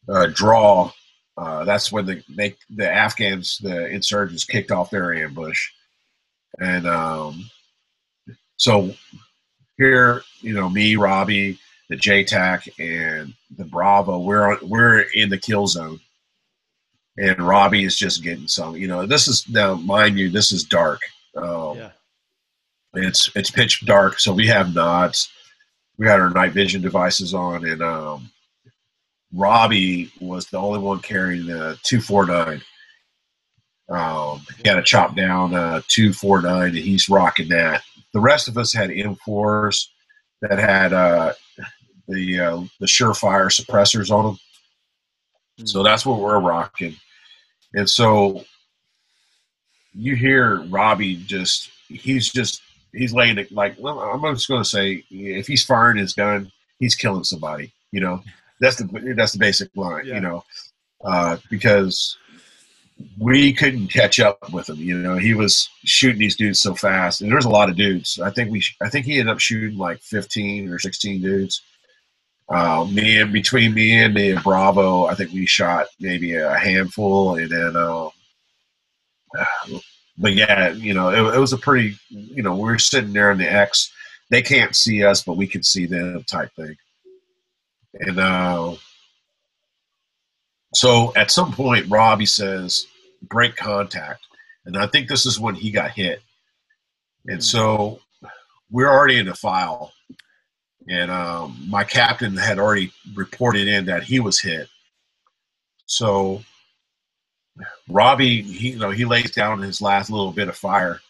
uh, 0.09 0.27
draw, 0.33 0.93
uh, 1.37 1.65
that's 1.65 1.91
when 1.91 2.07
the 2.07 2.23
they, 2.29 2.57
the 2.71 2.91
Afghans, 2.91 3.59
the 3.59 3.87
insurgents, 3.89 4.45
kicked 4.45 4.71
off 4.71 4.91
their 4.91 5.13
ambush, 5.15 5.71
and 6.61 6.87
um, 6.87 7.51
so 8.57 8.95
here, 9.77 10.23
you 10.41 10.55
know, 10.55 10.69
me, 10.69 10.97
Robbie, 10.97 11.59
the 11.89 11.97
JTAC, 11.97 12.69
and 12.79 13.35
the 13.57 13.65
Bravo, 13.65 14.19
we're 14.21 14.51
on, 14.53 14.59
we're 14.69 15.01
in 15.15 15.29
the 15.29 15.39
kill 15.39 15.67
zone, 15.67 16.01
and 17.19 17.39
Robbie 17.39 17.85
is 17.85 17.97
just 17.97 18.23
getting 18.23 18.49
some. 18.49 18.77
You 18.77 18.89
know, 18.89 19.07
this 19.07 19.29
is 19.29 19.49
now, 19.49 19.75
mind 19.75 20.19
you, 20.19 20.31
this 20.31 20.53
is 20.53 20.65
dark. 20.65 21.01
Um, 21.37 21.77
Yeah. 21.79 21.91
it's 22.95 23.31
it's 23.35 23.51
pitch 23.51 23.85
dark, 23.87 24.19
so 24.21 24.33
we 24.33 24.47
have 24.49 24.75
nods. 24.75 25.31
We 25.99 26.07
had 26.09 26.21
our 26.21 26.31
night 26.31 26.53
vision 26.53 26.83
devices 26.83 27.35
on, 27.35 27.65
and 27.67 27.83
um, 27.83 28.31
Robbie 29.33 30.11
was 30.21 30.47
the 30.47 30.59
only 30.59 30.79
one 30.81 31.01
carrying 31.01 31.47
the 31.47 31.79
two 31.83 32.01
four 32.01 32.27
nine. 32.27 32.63
Um, 33.91 34.41
he 34.63 34.69
had 34.69 34.79
a 34.79 34.83
chop 34.83 35.15
down 35.15 35.55
uh, 35.55 35.83
two 35.89 36.13
four 36.13 36.41
nine, 36.41 36.69
and 36.69 36.77
he's 36.79 37.09
rocking 37.09 37.49
that. 37.51 37.83
The 38.13 38.21
rest 38.21 38.49
of 38.49 38.57
us 38.57 38.73
had 38.73 38.91
M4s 38.91 39.89
that 40.41 40.59
had 40.59 40.93
uh, 40.93 41.33
the 42.09 42.41
uh, 42.41 42.63
the 42.81 42.87
Surefire 42.87 43.51
suppressors 43.51 44.11
on 44.11 44.25
them. 45.59 45.67
So 45.67 45.83
that's 45.83 46.05
what 46.05 46.21
we're 46.21 46.41
rocking. 46.41 46.97
And 47.75 47.89
so 47.89 48.45
you 49.95 50.17
hear 50.17 50.63
Robbie 50.65 51.17
just 51.17 51.71
he's 51.89 52.33
just 52.33 52.63
he's 52.93 53.15
laying 53.15 53.39
it 53.39 53.53
like 53.53 53.77
well, 53.79 54.01
I'm 54.01 54.35
just 54.35 54.49
going 54.49 54.63
to 54.63 54.69
say 54.69 55.05
if 55.11 55.47
he's 55.47 55.65
firing 55.65 55.99
his 55.99 56.13
gun, 56.13 56.51
he's 56.79 56.95
killing 56.95 57.25
somebody. 57.25 57.73
You 57.93 58.01
know, 58.01 58.23
that's 58.61 58.77
the 58.77 59.15
that's 59.17 59.33
the 59.33 59.39
basic 59.39 59.71
line. 59.77 60.07
Yeah. 60.07 60.15
You 60.17 60.21
know, 60.21 60.45
uh, 61.05 61.37
because 61.51 62.17
we 63.19 63.53
couldn't 63.53 63.89
catch 63.89 64.21
up 64.21 64.53
with 64.53 64.69
him. 64.69 64.77
You 64.77 64.99
know, 64.99 65.17
he 65.17 65.35
was 65.35 65.69
shooting 65.85 66.19
these 66.19 66.37
dudes 66.37 66.61
so 66.63 66.75
fast, 66.75 67.21
and 67.21 67.31
there's 67.31 67.45
a 67.45 67.51
lot 67.51 67.69
of 67.69 67.77
dudes. 67.77 68.21
I 68.21 68.31
think 68.31 68.51
we 68.51 68.63
I 68.81 68.89
think 68.89 69.07
he 69.07 69.19
ended 69.19 69.33
up 69.33 69.41
shooting 69.41 69.79
like 69.79 70.01
15 70.01 70.69
or 70.71 70.79
16 70.79 71.23
dudes. 71.23 71.63
Uh, 72.49 72.87
me 72.91 73.21
and 73.21 73.33
between 73.33 73.73
me 73.75 74.03
and 74.03 74.17
and 74.19 74.43
Bravo, 74.43 75.07
I 75.07 75.15
think 75.15 75.33
we 75.33 75.47
shot 75.47 75.87
maybe 76.01 76.35
a 76.35 76.57
handful, 76.59 77.37
and 77.37 77.51
then. 77.51 77.77
Um, 77.77 78.11
but 80.19 80.35
yeah, 80.35 80.71
you 80.71 80.95
know, 80.95 81.11
it, 81.11 81.37
it 81.37 81.39
was 81.39 81.53
a 81.53 81.59
pretty, 81.59 81.97
you 82.09 82.43
know, 82.43 82.55
we 82.55 82.63
were 82.63 82.79
sitting 82.79 83.13
there 83.13 83.31
in 83.31 83.39
the 83.39 83.51
X. 83.51 83.93
They 84.31 84.43
can't 84.43 84.75
see 84.75 85.05
us, 85.05 85.23
but 85.23 85.37
we 85.37 85.47
can 85.47 85.63
see 85.63 85.87
them 85.87 86.25
type 86.25 86.51
thing. 86.55 86.77
And 88.01 88.19
uh, 88.19 88.75
so 90.75 91.13
at 91.17 91.31
some 91.31 91.53
point, 91.53 91.91
Robbie 91.91 92.27
says, 92.27 92.87
break 93.23 93.57
contact. 93.57 94.21
And 94.67 94.77
I 94.77 94.87
think 94.87 95.09
this 95.09 95.27
is 95.27 95.39
when 95.39 95.55
he 95.55 95.71
got 95.71 95.91
hit. 95.91 96.21
And 97.27 97.43
so 97.43 98.01
we're 98.71 98.91
already 98.91 99.19
in 99.19 99.27
the 99.27 99.35
file. 99.35 99.93
And 100.89 101.11
um, 101.11 101.57
my 101.69 101.85
captain 101.85 102.37
had 102.37 102.59
already 102.59 102.93
reported 103.15 103.69
in 103.69 103.87
that 103.87 104.03
he 104.03 104.21
was 104.21 104.41
hit. 104.41 104.69
So 105.87 106.43
Robbie, 107.89 108.43
he, 108.43 108.71
you 108.71 108.79
know, 108.79 108.91
he 108.91 109.05
lays 109.05 109.31
down 109.31 109.61
his 109.61 109.81
last 109.81 110.11
little 110.11 110.33
bit 110.33 110.49
of 110.49 110.57
fire, 110.57 111.01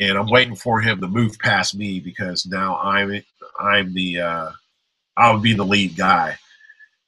and 0.00 0.18
I'm 0.18 0.30
waiting 0.30 0.56
for 0.56 0.80
him 0.80 1.00
to 1.00 1.08
move 1.08 1.38
past 1.38 1.74
me 1.74 2.00
because 2.00 2.46
now 2.46 2.78
I'm 2.78 3.22
I'm 3.58 3.92
the 3.92 4.20
uh, 4.20 4.50
I'll 5.16 5.38
be 5.38 5.54
the 5.54 5.64
lead 5.64 5.96
guy. 5.96 6.38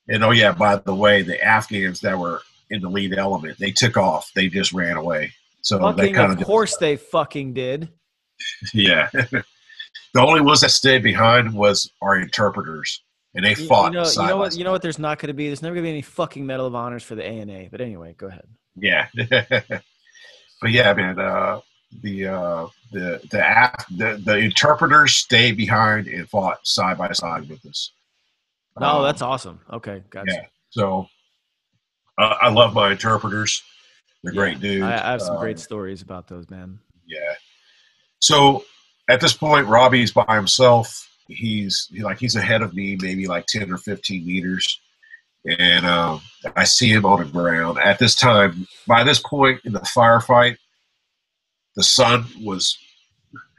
And 0.08 0.24
oh 0.24 0.30
yeah, 0.30 0.52
by 0.52 0.76
the 0.76 0.94
way, 0.94 1.22
the 1.22 1.42
Afghans 1.42 2.00
that 2.00 2.18
were 2.18 2.40
in 2.70 2.82
the 2.82 2.88
lead 2.88 3.16
element, 3.16 3.58
they 3.58 3.72
took 3.72 3.96
off. 3.96 4.30
They 4.34 4.48
just 4.48 4.72
ran 4.72 4.96
away. 4.96 5.32
So 5.62 5.78
they 5.78 5.82
Fucking, 5.82 6.14
kind 6.14 6.32
of 6.32 6.46
course 6.46 6.76
they 6.76 6.96
fucking 6.96 7.54
did. 7.54 7.88
Yeah. 8.72 9.10
The 10.14 10.20
only 10.20 10.40
ones 10.40 10.60
that 10.62 10.70
stayed 10.70 11.02
behind 11.02 11.52
was 11.54 11.90
our 12.02 12.18
interpreters, 12.18 13.02
and 13.34 13.44
they 13.44 13.50
You, 13.50 13.66
fought. 13.66 13.92
you 13.92 14.00
know, 14.00 14.08
you 14.10 14.26
know 14.28 14.36
what? 14.36 14.56
You 14.56 14.64
know 14.64 14.72
what? 14.72 14.82
There's 14.82 14.98
not 14.98 15.18
going 15.18 15.28
to 15.28 15.34
be. 15.34 15.46
There's 15.46 15.62
never 15.62 15.74
going 15.74 15.84
to 15.84 15.88
be 15.88 15.92
any 15.92 16.02
fucking 16.02 16.44
Medal 16.46 16.66
of 16.66 16.74
Honors 16.74 17.02
for 17.02 17.14
the 17.14 17.24
ANA. 17.24 17.68
But 17.70 17.80
anyway, 17.80 18.14
go 18.16 18.26
ahead. 18.28 18.46
Yeah. 18.76 19.08
but 19.16 20.70
yeah, 20.70 20.92
man, 20.94 21.18
uh, 21.18 21.60
the 22.02 22.26
uh, 22.26 22.66
the 22.92 23.20
the, 23.30 23.44
app, 23.44 23.86
the 23.96 24.20
the 24.24 24.36
interpreters 24.36 25.14
stayed 25.14 25.56
behind 25.56 26.06
and 26.06 26.28
fought 26.28 26.66
side 26.66 26.98
by 26.98 27.12
side 27.12 27.48
with 27.48 27.64
us. 27.66 27.92
Oh, 28.76 28.98
Um, 28.98 29.04
that's 29.04 29.22
awesome. 29.22 29.60
Okay, 29.72 30.02
gotcha. 30.10 30.32
yeah. 30.32 30.46
So 30.70 31.08
uh, 32.18 32.34
I 32.40 32.50
love 32.50 32.74
my 32.74 32.92
interpreters. 32.92 33.62
They're 34.22 34.32
Yeah, 34.32 34.38
great 34.40 34.60
dudes. 34.60 34.84
I, 34.84 34.94
I 34.94 35.10
have 35.12 35.22
some 35.22 35.36
Uh, 35.36 35.40
great 35.40 35.58
stories 35.58 36.02
about 36.02 36.28
those, 36.28 36.48
man. 36.50 36.78
Yeah. 37.06 37.34
So 38.20 38.64
at 39.08 39.20
this 39.20 39.32
point, 39.32 39.66
Robbie's 39.66 40.12
by 40.12 40.34
himself. 40.36 41.04
He's 41.28 41.88
he, 41.92 42.02
like 42.02 42.18
he's 42.18 42.36
ahead 42.36 42.62
of 42.62 42.74
me, 42.74 42.96
maybe 43.00 43.26
like 43.26 43.46
ten 43.46 43.70
or 43.70 43.78
fifteen 43.78 44.26
meters, 44.26 44.80
and 45.46 45.84
um, 45.86 46.20
I 46.56 46.64
see 46.64 46.88
him 46.88 47.04
on 47.04 47.20
the 47.20 47.26
ground. 47.30 47.78
At 47.78 47.98
this 47.98 48.14
time, 48.14 48.66
by 48.86 49.04
this 49.04 49.18
point 49.20 49.60
in 49.64 49.72
the 49.72 49.80
firefight, 49.80 50.56
the 51.76 51.82
sun 51.82 52.24
was 52.42 52.78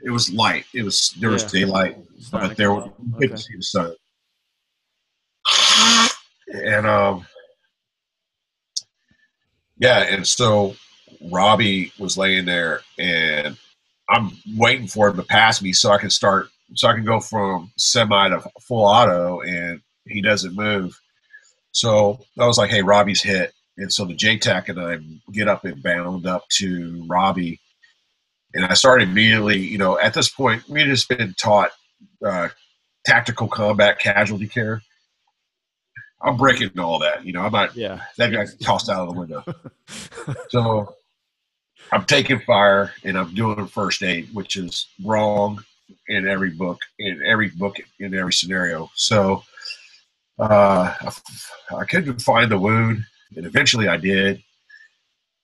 it 0.03 0.09
was 0.09 0.31
light. 0.33 0.65
It 0.73 0.83
was 0.83 1.11
there 1.19 1.29
was 1.29 1.43
Yeah. 1.43 1.49
daylight, 1.61 1.97
but 2.31 2.57
there 2.57 2.73
was 2.73 2.85
were 2.85 2.89
up. 2.89 2.95
you 2.99 3.13
Okay. 3.15 3.19
couldn't 3.27 3.37
see 3.37 3.55
the 3.55 3.63
sun. 3.63 3.95
And 6.51 6.87
um, 6.87 7.27
yeah, 9.77 9.99
and 10.03 10.27
so 10.27 10.75
Robbie 11.31 11.91
was 11.99 12.17
laying 12.17 12.45
there, 12.45 12.81
and 12.97 13.57
I'm 14.09 14.31
waiting 14.55 14.87
for 14.87 15.09
him 15.09 15.17
to 15.17 15.23
pass 15.23 15.61
me 15.61 15.71
so 15.73 15.91
I 15.91 15.97
can 15.97 16.09
start, 16.09 16.47
so 16.75 16.87
I 16.87 16.93
can 16.93 17.05
go 17.05 17.19
from 17.19 17.71
semi 17.77 18.29
to 18.29 18.41
full 18.61 18.85
auto, 18.85 19.41
and 19.41 19.81
he 20.07 20.21
doesn't 20.21 20.55
move. 20.55 20.99
So 21.71 22.19
I 22.39 22.45
was 22.47 22.57
like, 22.57 22.71
"Hey, 22.71 22.81
Robbie's 22.81 23.21
hit," 23.21 23.53
and 23.77 23.91
so 23.93 24.05
the 24.05 24.15
JTAC 24.15 24.69
and 24.69 24.79
I 24.79 24.97
get 25.31 25.47
up 25.47 25.63
and 25.65 25.81
bound 25.83 26.25
up 26.25 26.47
to 26.57 27.05
Robbie, 27.07 27.59
and 28.53 28.65
I 28.65 28.73
started 28.73 29.09
immediately. 29.09 29.59
You 29.59 29.77
know, 29.77 29.99
at 29.99 30.13
this 30.13 30.29
point, 30.29 30.67
we 30.67 30.79
had 30.81 30.89
just 30.89 31.07
been 31.09 31.35
taught 31.39 31.71
uh, 32.25 32.49
tactical 33.05 33.47
combat 33.47 33.99
casualty 33.99 34.47
care. 34.47 34.81
I'm 36.21 36.35
breaking 36.35 36.77
all 36.79 36.99
that. 36.99 37.25
You 37.25 37.31
know, 37.33 37.41
I'm 37.43 37.51
not 37.53 37.75
Yeah. 37.75 38.01
that 38.17 38.31
guy 38.33 38.45
tossed 38.61 38.89
out 38.89 39.07
of 39.07 39.13
the 39.13 39.19
window. 39.19 39.43
So 40.49 40.95
I'm 41.91 42.05
taking 42.05 42.39
fire 42.39 42.93
and 43.03 43.17
I'm 43.17 43.33
doing 43.33 43.67
first 43.67 44.03
aid, 44.03 44.29
which 44.33 44.55
is 44.55 44.87
wrong 45.03 45.63
in 46.07 46.27
every 46.27 46.51
book, 46.51 46.79
in 46.99 47.21
every 47.25 47.49
book, 47.49 47.77
in 47.99 48.13
every 48.13 48.33
scenario. 48.33 48.89
So 48.95 49.43
uh, 50.37 50.93
I, 51.75 51.85
couldn't 51.85 52.21
find 52.21 52.51
the 52.51 52.59
wound, 52.59 53.05
and 53.35 53.45
eventually 53.45 53.87
I 53.87 53.97
did. 53.97 54.41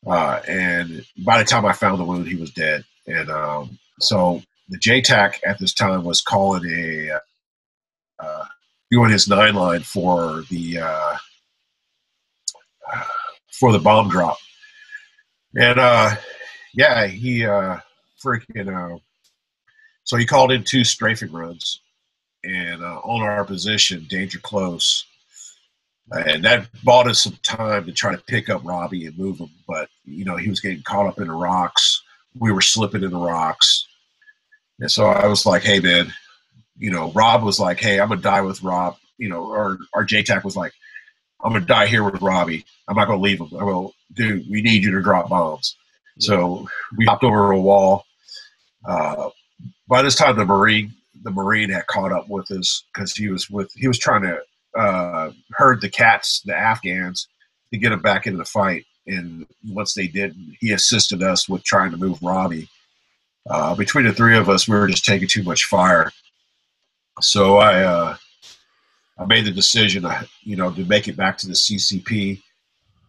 Uh, 0.05 0.39
and 0.47 1.05
by 1.25 1.39
the 1.39 1.45
time 1.45 1.65
I 1.65 1.73
found 1.73 1.99
the 1.99 2.05
wound, 2.05 2.27
he 2.27 2.35
was 2.35 2.51
dead. 2.51 2.83
And 3.07 3.29
um, 3.29 3.79
so 3.99 4.41
the 4.69 4.77
JTAC 4.77 5.39
at 5.45 5.59
this 5.59 5.73
time 5.73 6.03
was 6.03 6.21
calling 6.21 6.63
a 6.65 7.19
uh, 8.19 8.45
doing 8.91 9.11
his 9.11 9.27
nine 9.27 9.55
line 9.55 9.81
for 9.81 10.43
the 10.49 10.79
uh, 10.79 11.17
for 13.51 13.71
the 13.71 13.79
bomb 13.79 14.09
drop. 14.09 14.37
And 15.57 15.79
uh, 15.79 16.15
yeah, 16.75 17.07
he 17.07 17.45
uh, 17.45 17.77
freaking 18.23 18.67
uh, 18.69 18.99
so 20.03 20.17
he 20.17 20.25
called 20.25 20.51
in 20.51 20.63
two 20.63 20.83
strafing 20.83 21.31
runs, 21.31 21.81
and 22.43 22.83
uh, 22.83 22.99
on 23.03 23.21
our 23.21 23.45
position, 23.45 24.05
danger 24.09 24.39
close, 24.39 25.05
and 26.11 26.43
that 26.43 26.67
bought 26.83 27.07
us 27.07 27.23
some 27.23 27.37
time 27.43 27.85
to 27.85 27.93
try 27.93 28.13
to 28.13 28.21
pick 28.23 28.49
up 28.49 28.63
Robbie 28.65 29.05
and 29.05 29.17
move 29.17 29.39
him. 29.39 29.49
But 29.67 29.89
you 30.03 30.25
know, 30.25 30.35
he 30.35 30.49
was 30.49 30.59
getting 30.59 30.83
caught 30.83 31.07
up 31.07 31.19
in 31.19 31.27
the 31.27 31.33
rocks. 31.33 32.03
We 32.37 32.51
were 32.51 32.61
slipping 32.61 33.03
in 33.03 33.11
the 33.11 33.17
rocks, 33.17 33.87
and 34.79 34.91
so 34.91 35.05
I 35.05 35.27
was 35.27 35.45
like, 35.45 35.63
"Hey, 35.63 35.79
man." 35.79 36.13
You 36.77 36.91
know, 36.91 37.09
Rob 37.13 37.43
was 37.43 37.57
like, 37.57 37.79
"Hey, 37.79 38.01
I'm 38.01 38.09
gonna 38.09 38.21
die 38.21 38.41
with 38.41 38.61
Rob." 38.61 38.97
You 39.17 39.29
know, 39.29 39.45
or 39.45 39.77
our 39.93 40.05
JTAC 40.05 40.43
was 40.43 40.57
like, 40.57 40.73
"I'm 41.41 41.53
gonna 41.53 41.65
die 41.65 41.87
here 41.87 42.03
with 42.03 42.21
Robbie. 42.21 42.65
I'm 42.89 42.97
not 42.97 43.07
gonna 43.07 43.21
leave 43.21 43.39
him." 43.39 43.47
I 43.55 43.59
go, 43.59 43.93
"Dude, 44.11 44.49
we 44.49 44.61
need 44.61 44.83
you 44.83 44.91
to 44.91 45.01
drop 45.01 45.29
bombs." 45.29 45.77
So 46.19 46.67
we 46.97 47.05
hopped 47.05 47.23
over 47.23 47.51
a 47.51 47.59
wall. 47.59 48.05
Uh, 48.87 49.29
by 49.87 50.01
this 50.01 50.15
time, 50.15 50.37
the 50.37 50.45
marine 50.45 50.93
the 51.23 51.31
marine 51.31 51.69
had 51.69 51.87
caught 51.87 52.11
up 52.11 52.29
with 52.29 52.49
us 52.51 52.83
because 52.93 53.13
he 53.13 53.29
was 53.29 53.49
with 53.49 53.71
he 53.75 53.87
was 53.87 53.97
trying 53.97 54.21
to 54.21 54.39
uh, 54.79 55.31
herd 55.51 55.81
the 55.81 55.89
cats, 55.89 56.41
the 56.45 56.55
Afghans, 56.55 57.27
to 57.71 57.79
get 57.79 57.89
them 57.89 58.01
back 58.01 58.27
into 58.27 58.37
the 58.37 58.45
fight. 58.45 58.85
And 59.07 59.45
once 59.67 59.93
they 59.93 60.07
did, 60.07 60.35
he 60.59 60.71
assisted 60.71 61.21
us 61.21 61.47
with 61.47 61.63
trying 61.63 61.91
to 61.91 61.97
move 61.97 62.21
Robbie. 62.21 62.69
Uh, 63.47 63.75
between 63.75 64.05
the 64.05 64.13
three 64.13 64.37
of 64.37 64.49
us, 64.49 64.67
we 64.67 64.75
were 64.75 64.87
just 64.87 65.05
taking 65.05 65.27
too 65.27 65.43
much 65.43 65.65
fire. 65.65 66.11
So 67.21 67.57
I 67.57 67.83
uh, 67.83 68.17
I 69.17 69.25
made 69.25 69.45
the 69.45 69.51
decision, 69.51 70.05
uh, 70.05 70.23
you 70.43 70.55
know, 70.55 70.71
to 70.71 70.85
make 70.85 71.07
it 71.07 71.17
back 71.17 71.37
to 71.39 71.47
the 71.47 71.53
CCP 71.53 72.41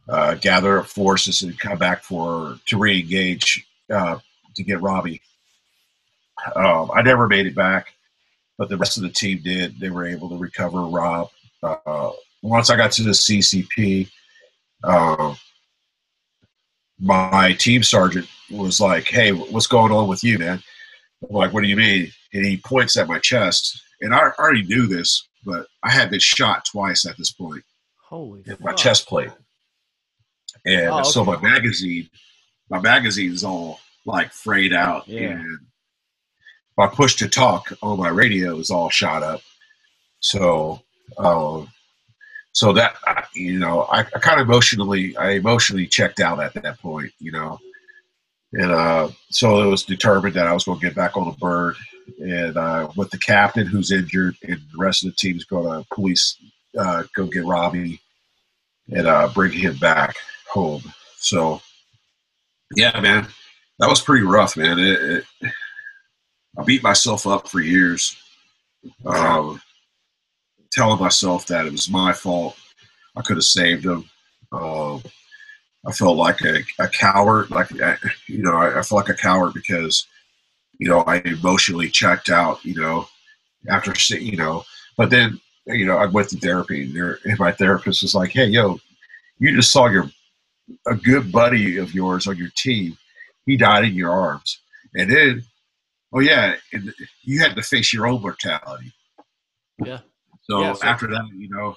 uh, 0.09 0.35
gather 0.35 0.79
up 0.79 0.87
forces 0.87 1.43
and 1.43 1.59
come 1.59 1.79
back 1.79 2.03
for 2.03 2.59
to 2.67 2.79
re-engage 2.79 3.67
uh, 3.93 4.19
to 4.55 4.63
get 4.63 4.81
Robbie. 4.81 5.21
Um, 6.55 6.91
I 6.95 7.03
never 7.03 7.27
made 7.27 7.47
it 7.47 7.55
back, 7.55 7.95
but 8.59 8.69
the 8.69 8.77
rest 8.77 8.97
of 8.97 9.03
the 9.03 9.11
team 9.11 9.41
did. 9.43 9.81
They 9.81 9.91
were 9.91 10.07
able 10.07 10.29
to 10.29 10.37
recover 10.37 10.83
Rob. 10.83 11.31
Uh, 11.63 12.11
once 12.43 12.71
I 12.71 12.77
got 12.77 12.93
to 12.93 13.03
the 13.03 13.11
CCP, 13.11 14.09
uh, 14.85 15.35
my 17.01 17.53
team 17.55 17.83
sergeant 17.83 18.29
was 18.51 18.81
like, 18.81 19.09
"Hey, 19.09 19.33
what's 19.33 19.67
going 19.67 19.93
on 19.93 20.09
with 20.09 20.23
you, 20.23 20.39
man?" 20.39 20.63
I'm 21.29 21.35
like, 21.35 21.53
"What 21.53 21.63
do 21.63 21.69
you 21.69 21.77
mean?" 21.77 22.13
And 22.33 22.47
he 22.47 22.59
points 22.59 22.97
at 22.97 23.09
my 23.09 23.19
chest, 23.19 23.83
and 24.01 24.15
I 24.15 24.31
already 24.39 24.63
knew 24.63 24.87
this, 24.87 25.27
but 25.45 25.67
I 25.83 25.91
had 25.91 26.11
been 26.11 26.21
shot 26.21 26.65
twice 26.71 27.07
at 27.07 27.17
this 27.17 27.33
point 27.33 27.65
Holy 28.09 28.45
my 28.61 28.73
chest 28.73 29.09
plate. 29.09 29.31
And 30.67 30.89
Oh, 30.91 31.03
so 31.03 31.25
my 31.25 31.41
magazine, 31.41 32.09
my 32.71 32.81
magazine's 32.81 33.45
all 33.45 33.81
like 34.05 34.33
frayed 34.33 34.73
out, 34.73 35.07
Yeah. 35.09 35.31
and 35.31 35.59
my 36.77 36.87
push 36.89 37.15
to 37.17 37.29
talk 37.29 37.73
on 37.83 37.99
my 37.99 38.09
radio 38.09 38.59
is 38.59 38.71
all 38.71 38.91
shot 38.91 39.23
up. 39.23 39.41
So, 40.21 40.83
um, 41.19 41.69
so 42.53 42.73
that 42.73 42.97
you 43.35 43.59
know, 43.59 43.83
I, 43.83 44.01
I 44.01 44.05
kind 44.05 44.41
of 44.41 44.49
emotionally, 44.49 45.17
I 45.17 45.33
emotionally 45.33 45.87
checked 45.87 46.21
out 46.21 46.41
at 46.41 46.55
that 46.55 46.79
point, 46.81 47.13
you 47.19 47.31
know, 47.33 47.59
and 48.53 48.73
uh, 48.73 49.09
so 49.31 49.63
it 49.63 49.67
was 49.67 49.85
determined 49.85 50.35
that 50.35 50.47
I 50.47 50.53
was 50.53 50.65
going 50.65 50.81
to 50.81 50.87
get 50.87 50.97
back 50.97 51.17
on 51.17 51.27
the 51.27 51.37
bird, 51.37 51.77
and 52.19 52.57
uh, 52.57 52.89
with 52.97 53.11
the 53.11 53.19
captain 53.19 53.67
who's 53.67 53.93
injured, 53.93 54.37
and 54.43 54.57
the 54.57 54.79
rest 54.79 55.05
of 55.05 55.11
the 55.11 55.17
team's 55.17 55.45
going 55.45 55.65
to 55.83 55.87
police 55.95 56.37
uh, 56.79 57.05
go 57.15 57.27
get 57.27 57.45
Robbie 57.45 58.01
and 58.89 59.07
uh, 59.07 59.29
bring 59.35 59.53
him 59.53 59.77
back 59.77 60.15
So, 61.19 61.61
yeah, 62.75 62.99
man, 63.01 63.27
that 63.79 63.89
was 63.89 64.01
pretty 64.01 64.25
rough, 64.25 64.57
man. 64.57 64.79
It, 64.79 65.03
it, 65.03 65.25
I 66.59 66.65
beat 66.65 66.83
myself 66.83 67.27
up 67.27 67.49
for 67.49 67.61
years, 67.61 68.17
um, 69.05 69.61
telling 70.73 71.01
myself 71.01 71.47
that 71.47 71.67
it 71.67 71.73
was 71.73 71.91
my 71.91 72.13
fault. 72.13 72.57
I 73.17 73.23
could 73.23 73.37
have 73.37 73.45
saved 73.45 73.85
him. 73.85 74.09
Um, 74.53 75.03
I 75.87 75.93
felt 75.93 76.17
like 76.17 76.41
a, 76.43 76.61
a 76.79 76.89
coward, 76.89 77.51
like 77.51 77.71
you 78.29 78.43
know, 78.43 78.55
I, 78.57 78.81
I 78.81 78.83
felt 78.83 78.93
like 78.93 79.09
a 79.09 79.15
coward 79.15 79.55
because 79.55 80.07
you 80.79 80.89
know 80.89 81.01
I 81.01 81.19
emotionally 81.25 81.89
checked 81.91 82.31
out. 82.31 82.65
You 82.65 82.75
know, 82.75 83.09
after 83.69 83.93
you 84.17 84.37
know, 84.37 84.65
but 84.97 85.11
then 85.11 85.41
you 85.67 85.87
know 85.87 85.97
I 85.99 86.07
went 86.07 86.31
to 86.31 86.39
therapy, 86.39 86.83
and 86.85 87.39
my 87.39 87.53
therapist 87.53 88.03
was 88.03 88.15
like, 88.15 88.31
"Hey, 88.33 88.47
yo, 88.47 88.81
you 89.39 89.55
just 89.55 89.73
saw 89.73 89.89
your 89.89 90.11
a 90.87 90.95
good 90.95 91.31
buddy 91.31 91.79
of 91.79 91.95
yours 91.95 92.27
on 92.27 92.37
your 92.37 92.51
team. 92.57 92.97
He 93.45 93.57
died 93.57 93.85
in 93.85 93.95
your 93.95 94.11
arms, 94.11 94.59
and 94.95 95.11
then, 95.11 95.45
oh 96.13 96.21
yeah, 96.21 96.57
and 96.73 96.93
you 97.23 97.41
had 97.41 97.55
to 97.57 97.63
face 97.63 97.93
your 97.93 98.07
own 98.07 98.23
mortality. 98.23 98.93
Yeah. 99.85 100.01
So 100.43 100.61
Yeah, 100.61 100.75
after 100.83 101.07
that, 101.09 101.29
you 101.37 101.49
know, 101.49 101.77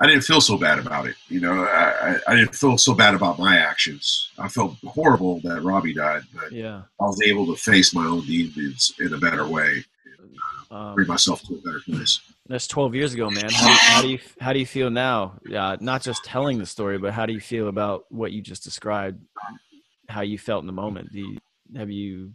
I 0.00 0.06
didn't 0.06 0.24
feel 0.24 0.40
so 0.40 0.56
bad 0.56 0.78
about 0.78 1.06
it. 1.06 1.16
You 1.28 1.40
know, 1.40 1.64
I, 1.64 2.16
I, 2.26 2.34
didn't 2.34 2.54
feel 2.54 2.78
so 2.78 2.94
bad 2.94 3.14
about 3.14 3.38
my 3.38 3.58
actions. 3.58 4.30
I 4.38 4.48
felt 4.48 4.76
horrible 4.82 5.40
that 5.40 5.62
Robbie 5.62 5.92
died, 5.92 6.22
but 6.34 6.52
Yeah. 6.52 6.82
I 6.98 7.04
was 7.04 7.20
able 7.22 7.46
to 7.46 7.56
face 7.56 7.94
my 7.94 8.06
own 8.06 8.24
demons 8.24 8.94
in 8.98 9.12
a 9.12 9.18
better 9.18 9.46
way, 9.46 9.84
Um, 10.70 10.94
bring 10.94 11.06
myself 11.06 11.42
to 11.42 11.54
a 11.54 11.58
better 11.58 11.80
place. 11.80 12.20
That's 12.50 12.66
12 12.66 12.96
years 12.96 13.14
ago, 13.14 13.30
man. 13.30 13.52
How, 13.52 13.68
how 13.94 14.02
do 14.02 14.08
you 14.08 14.18
how 14.40 14.52
do 14.52 14.58
you 14.58 14.66
feel 14.66 14.90
now? 14.90 15.38
Uh, 15.54 15.76
not 15.80 16.02
just 16.02 16.24
telling 16.24 16.58
the 16.58 16.66
story, 16.66 16.98
but 16.98 17.12
how 17.12 17.24
do 17.24 17.32
you 17.32 17.40
feel 17.40 17.68
about 17.68 18.06
what 18.10 18.32
you 18.32 18.42
just 18.42 18.64
described? 18.64 19.24
How 20.08 20.22
you 20.22 20.36
felt 20.36 20.62
in 20.62 20.66
the 20.66 20.72
moment? 20.72 21.12
Do 21.12 21.20
you, 21.20 21.38
have 21.76 21.90
you 21.90 22.32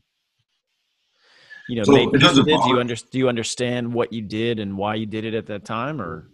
you 1.68 1.76
know 1.76 1.84
So 1.84 1.92
made 1.92 2.16
it 2.16 2.20
doesn't 2.20 2.46
peace 2.46 2.54
with 2.54 2.62
it? 2.62 2.64
Do 2.64 2.70
you 2.70 2.80
under, 2.80 2.96
do 2.96 3.18
you 3.18 3.28
understand 3.28 3.94
what 3.94 4.14
you 4.14 4.22
did 4.22 4.62
and 4.62 4.78
why 4.78 4.96
you 4.96 5.06
did 5.06 5.26
it 5.26 5.34
at 5.34 5.48
that 5.48 5.66
time, 5.66 6.02
or 6.02 6.30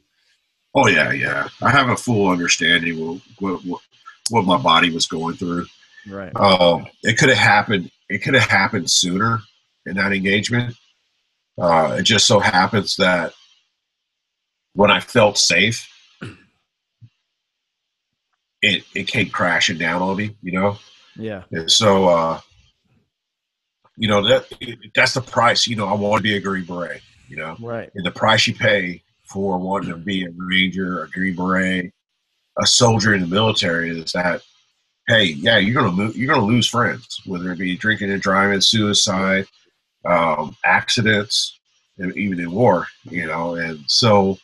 Oh 0.76 0.88
yeah, 0.88 1.12
yeah. 1.12 1.50
I 1.64 1.72
have 1.72 1.90
a 1.90 1.98
full 1.98 2.30
understanding 2.30 3.02
of 3.02 3.22
what 3.40 3.66
what, 3.66 3.82
what 4.30 4.46
my 4.46 4.58
body 4.58 4.92
was 4.92 5.08
going 5.08 5.38
through. 5.38 5.66
right? 6.08 6.32
Um, 6.36 6.86
it 7.02 7.18
could 7.18 7.30
have 7.30 7.38
happened. 7.40 7.90
It 8.10 8.20
could 8.20 8.36
have 8.36 8.48
happened 8.48 8.92
sooner 8.92 9.40
in 9.88 9.96
that 9.96 10.14
engagement. 10.14 10.76
Uh, 11.60 11.98
it 12.00 12.04
just 12.04 12.28
so 12.28 12.40
happens 12.40 12.96
that 12.98 13.34
when 14.74 14.92
I 14.92 15.00
felt 15.00 15.38
safe, 15.38 15.88
it 18.62 18.84
it 18.96 19.08
came 19.08 19.30
crashing 19.30 19.78
down 19.78 20.02
on 20.02 20.18
me. 20.18 20.36
You 20.42 20.52
know, 20.54 20.78
Yeah, 21.16 21.44
and 21.52 21.70
so 21.70 22.08
uh, 22.08 22.40
you 23.98 24.08
know 24.08 24.28
that 24.28 24.46
that's 24.96 25.14
the 25.14 25.22
price. 25.22 25.68
You 25.68 25.76
know, 25.76 25.88
I 25.88 25.94
want 25.94 26.20
to 26.20 26.24
be 26.24 26.36
a 26.38 26.42
Green 26.42 26.66
Beret. 26.66 27.02
You 27.28 27.38
know, 27.38 27.56
right. 27.62 27.90
and 27.96 28.06
the 28.06 28.12
price 28.12 28.46
you 28.46 28.54
pay 28.54 29.02
for 29.32 29.58
wanting 29.58 29.90
to 29.90 29.98
be 29.98 30.26
a 30.26 30.30
ranger, 30.36 31.04
a 31.04 31.10
green 31.10 31.36
beret, 31.36 31.94
a 32.60 32.66
soldier 32.66 33.14
in 33.14 33.22
the 33.22 33.28
military 33.28 33.90
is 33.98 34.12
that, 34.12 34.42
hey, 35.08 35.24
yeah, 35.24 35.58
you're 35.58 35.74
gonna 35.74 35.96
lose, 35.96 36.18
you're 36.18 36.34
gonna 36.34 36.46
lose 36.46 36.68
friends, 36.68 37.22
whether 37.26 37.52
it 37.52 37.60
be 37.60 37.78
drinking 37.78 38.12
and 38.12 38.22
driving, 38.22 38.62
suicide, 38.62 39.48
um, 40.06 40.56
accidents, 40.66 41.58
and 41.98 42.16
even 42.18 42.40
in 42.40 42.52
war, 42.52 42.88
you 43.10 43.26
know. 43.26 43.56
And 43.56 43.80
so, 43.88 44.38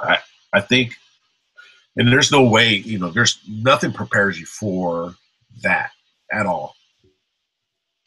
I 0.00 0.18
I 0.52 0.60
think, 0.60 0.96
and 1.96 2.08
there's 2.08 2.32
no 2.32 2.44
way, 2.44 2.76
you 2.76 2.98
know, 2.98 3.10
there's 3.10 3.38
nothing 3.48 3.92
prepares 3.92 4.38
you 4.38 4.46
for 4.46 5.14
that 5.62 5.90
at 6.32 6.46
all. 6.46 6.74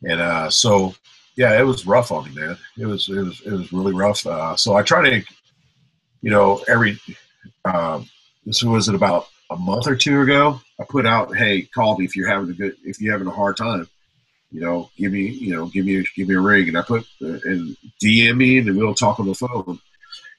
And 0.04 0.20
uh, 0.20 0.50
so 0.50 0.94
yeah, 1.36 1.60
it 1.60 1.64
was 1.64 1.88
rough 1.88 2.12
on 2.12 2.26
me, 2.26 2.40
man. 2.40 2.58
It 2.78 2.86
was 2.86 3.08
it 3.10 3.22
was 3.22 3.42
it 3.42 3.52
was 3.52 3.74
really 3.74 3.94
rough. 3.94 4.26
Uh, 4.26 4.56
so 4.56 4.76
I 4.76 4.84
try 4.84 5.10
to, 5.10 5.24
you 6.22 6.30
know, 6.30 6.64
every 6.68 7.00
um, 7.66 8.08
this 8.46 8.64
was 8.64 8.90
it 8.90 8.96
about 8.96 9.28
a 9.50 9.56
month 9.56 9.88
or 9.88 9.96
two 9.96 10.22
ago. 10.22 10.60
I 10.80 10.84
put 10.88 11.06
out, 11.06 11.36
hey, 11.36 11.64
call 11.64 11.98
me 11.98 12.06
if 12.06 12.16
you're 12.16 12.30
having 12.30 12.50
a 12.50 12.54
good 12.54 12.76
if 12.84 13.00
you're 13.00 13.14
having 13.14 13.28
a 13.28 13.32
hard 13.32 13.58
time. 13.58 13.88
You 14.52 14.62
know, 14.62 14.90
give 14.98 15.12
me 15.12 15.30
you 15.30 15.56
know 15.56 15.66
give 15.68 15.86
me 15.86 16.06
give 16.16 16.28
me 16.28 16.36
a 16.36 16.42
ring, 16.42 16.68
and 16.68 16.78
I 16.78 16.84
put 16.84 17.04
uh, 17.22 17.40
and 17.46 17.76
DM 18.02 18.38
me, 18.38 18.60
and 18.60 18.78
we'll 18.78 18.94
talk 18.94 19.20
on 19.20 19.28
the 19.28 19.34
phone. 19.34 19.80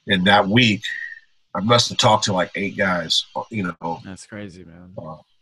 And 0.06 0.26
that 0.26 0.48
week, 0.48 0.82
I 1.54 1.60
must 1.60 1.88
have 1.90 1.98
talked 1.98 2.24
to 2.24 2.32
like 2.32 2.50
eight 2.56 2.76
guys. 2.76 3.24
You 3.50 3.74
know, 3.80 4.00
That's 4.04 4.26
crazy, 4.26 4.64
man. 4.64 4.92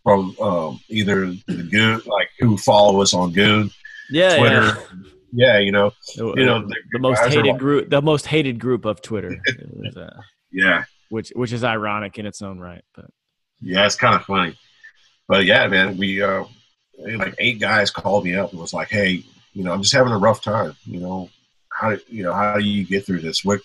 from 0.03 0.35
um, 0.41 0.81
either 0.89 1.27
the 1.47 1.69
Goon, 1.71 2.01
like 2.07 2.29
who 2.39 2.57
follow 2.59 3.01
us 3.01 3.15
on 3.15 3.33
Goon, 3.33 3.71
Yeah, 4.11 4.37
Twitter. 4.37 4.77
Yeah, 5.33 5.59
you 5.59 5.73
know, 5.73 5.93
yeah. 6.17 6.25
you 6.37 6.45
know, 6.45 6.69
the 6.93 6.99
most 6.99 7.21
hated 7.25 7.47
like- 7.47 7.59
group, 7.59 7.89
the 7.89 8.03
most 8.03 8.27
hated 8.27 8.59
group 8.61 8.85
of 8.85 9.01
Twitter, 9.01 9.41
is, 9.85 9.97
uh, 9.97 10.21
Yeah, 10.51 10.85
which 11.09 11.33
which 11.35 11.53
is 11.53 11.65
ironic 11.65 12.19
in 12.19 12.27
its 12.27 12.43
own 12.43 12.59
right. 12.59 12.85
But 12.95 13.07
Yeah, 13.63 13.87
it's 13.87 13.97
kind 13.97 14.15
of 14.15 14.25
funny. 14.25 14.57
But 15.29 15.47
yeah, 15.47 15.67
man, 15.69 15.97
we 15.97 16.21
uh, 16.21 16.45
like 16.99 17.35
eight 17.39 17.59
guys 17.61 17.91
called 17.91 18.25
me 18.25 18.35
up 18.35 18.51
and 18.51 18.61
was 18.61 18.75
like, 18.75 18.91
"Hey, 18.91 19.25
you 19.55 19.65
know, 19.65 19.73
I'm 19.73 19.81
just 19.81 19.95
having 19.95 20.13
a 20.13 20.19
rough 20.19 20.43
time. 20.43 20.77
You 20.85 21.01
know, 21.01 21.31
how 21.71 21.97
you 22.09 22.23
know 22.25 22.35
how 22.35 22.59
do 22.59 22.65
you 22.65 22.85
get 22.85 23.07
through 23.07 23.21
this? 23.21 23.43
What, 23.43 23.61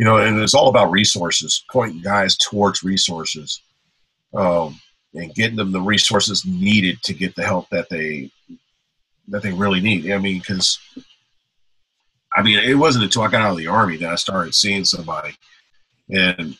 you 0.00 0.06
know, 0.06 0.16
and 0.16 0.40
it's 0.40 0.54
all 0.54 0.70
about 0.70 0.90
resources, 0.90 1.62
pointing 1.70 2.00
guys 2.00 2.34
towards 2.38 2.82
resources, 2.82 3.60
um, 4.32 4.80
and 5.12 5.34
getting 5.34 5.56
them 5.56 5.72
the 5.72 5.80
resources 5.82 6.46
needed 6.46 7.02
to 7.02 7.12
get 7.12 7.36
the 7.36 7.42
help 7.44 7.68
that 7.68 7.90
they 7.90 8.30
that 9.28 9.42
they 9.42 9.52
really 9.52 9.78
need. 9.78 10.10
I 10.10 10.16
mean, 10.16 10.38
because 10.38 10.78
I 12.34 12.40
mean, 12.40 12.58
it 12.60 12.76
wasn't 12.76 13.04
until 13.04 13.20
I 13.20 13.30
got 13.30 13.42
out 13.42 13.50
of 13.50 13.58
the 13.58 13.66
army 13.66 13.98
that 13.98 14.10
I 14.10 14.14
started 14.14 14.54
seeing 14.54 14.86
somebody, 14.86 15.34
and 16.08 16.56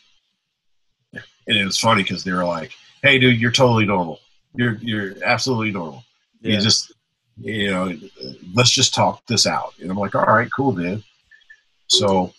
and 1.11 1.57
it 1.57 1.65
was 1.65 1.79
funny 1.79 2.03
because 2.03 2.23
they 2.23 2.33
were 2.33 2.45
like, 2.45 2.73
"Hey, 3.01 3.17
dude, 3.17 3.41
you're 3.41 3.49
totally 3.49 3.87
normal. 3.87 4.19
You're 4.53 4.75
you're 4.83 5.15
absolutely 5.25 5.71
normal. 5.71 6.03
yeah, 6.41 6.57
You 6.57 6.61
just, 6.61 6.93
you 7.39 7.71
know, 7.71 7.97
let's 8.53 8.69
just 8.69 8.93
talk 8.93 9.25
this 9.25 9.47
out." 9.47 9.73
And 9.81 9.89
I'm 9.89 9.97
like, 9.97 10.13
"All 10.13 10.25
right, 10.25 10.49
cool, 10.55 10.73
man." 10.73 11.03
So, 11.87 12.31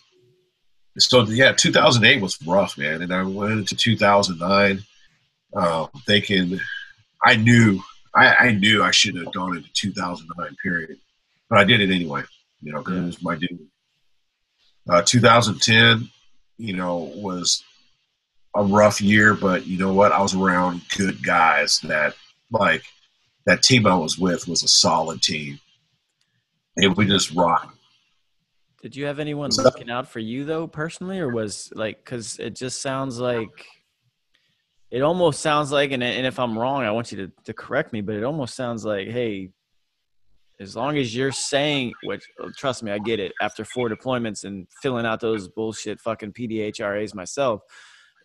so 0.97 1.23
yeah, 1.23 1.53
2008 1.53 2.21
was 2.21 2.41
rough, 2.45 2.77
man, 2.77 3.01
and 3.01 3.13
I 3.13 3.23
went 3.23 3.51
into 3.53 3.75
2009 3.75 4.83
uh, 5.55 5.87
thinking 6.05 6.59
I 7.23 7.35
knew 7.35 7.81
I, 8.15 8.35
I 8.35 8.51
knew 8.51 8.83
I 8.83 8.91
shouldn't 8.91 9.23
have 9.25 9.33
gone 9.33 9.57
into 9.57 9.69
2009 9.73 10.55
period, 10.61 10.97
but 11.49 11.59
I 11.59 11.63
did 11.63 11.81
it 11.81 11.93
anyway. 11.93 12.23
You 12.61 12.73
know, 12.73 12.79
because 12.79 12.93
Yeah. 12.95 13.01
it 13.01 13.05
was 13.05 13.23
my 13.23 13.35
duty. 13.35 13.59
Uh, 14.89 15.01
2010, 15.01 16.09
you 16.57 16.73
know, 16.75 17.11
was 17.15 17.63
a 18.55 18.63
rough 18.63 19.01
year, 19.01 19.33
but 19.33 19.65
you 19.65 19.77
know 19.77 19.93
what? 19.93 20.11
I 20.11 20.21
was 20.21 20.35
around 20.35 20.81
good 20.95 21.23
guys 21.23 21.79
that 21.81 22.15
like 22.51 22.83
that 23.45 23.63
team 23.63 23.87
I 23.87 23.95
was 23.95 24.17
with 24.17 24.47
was 24.47 24.61
a 24.63 24.67
solid 24.67 25.21
team. 25.21 25.59
And 26.77 26.95
we 26.95 27.05
just 27.05 27.31
rocked. 27.33 27.72
Did 28.83 28.95
you 28.95 29.05
have 29.05 29.17
anyone 29.17 29.49
So- 29.51 29.63
looking 29.63 29.89
out 29.89 30.07
for 30.09 30.19
you 30.19 30.43
though, 30.45 30.67
personally, 30.67 31.17
or 31.19 31.29
was 31.29 31.71
like 31.73 32.03
because 32.03 32.37
it 32.37 32.55
just 32.55 32.81
sounds 32.81 33.17
like 33.19 33.65
it 34.91 35.01
almost 35.01 35.39
sounds 35.39 35.71
like, 35.71 35.91
and 35.91 36.03
and 36.03 36.27
if 36.27 36.37
I'm 36.37 36.55
wrong, 36.59 36.83
I 36.83 36.91
want 36.91 37.11
you 37.11 37.17
to 37.25 37.31
to 37.45 37.53
correct 37.53 37.93
me, 37.93 38.01
but 38.01 38.15
it 38.15 38.23
almost 38.23 38.55
sounds 38.55 38.83
like, 38.85 39.07
hey, 39.07 39.49
as 40.59 40.75
long 40.75 40.97
as 40.97 41.15
you're 41.15 41.31
saying, 41.31 41.93
which 42.03 42.23
uh, 42.43 42.49
trust 42.57 42.83
me, 42.83 42.91
I 42.91 42.99
get 42.99 43.19
it. 43.21 43.31
After 43.41 43.63
four 43.65 43.89
deployments 43.89 44.43
and 44.43 44.67
filling 44.81 45.05
out 45.05 45.19
those 45.21 45.47
bullshit 45.47 45.99
fucking 46.01 46.33
PDHRAs 46.33 47.15
myself, 47.15 47.61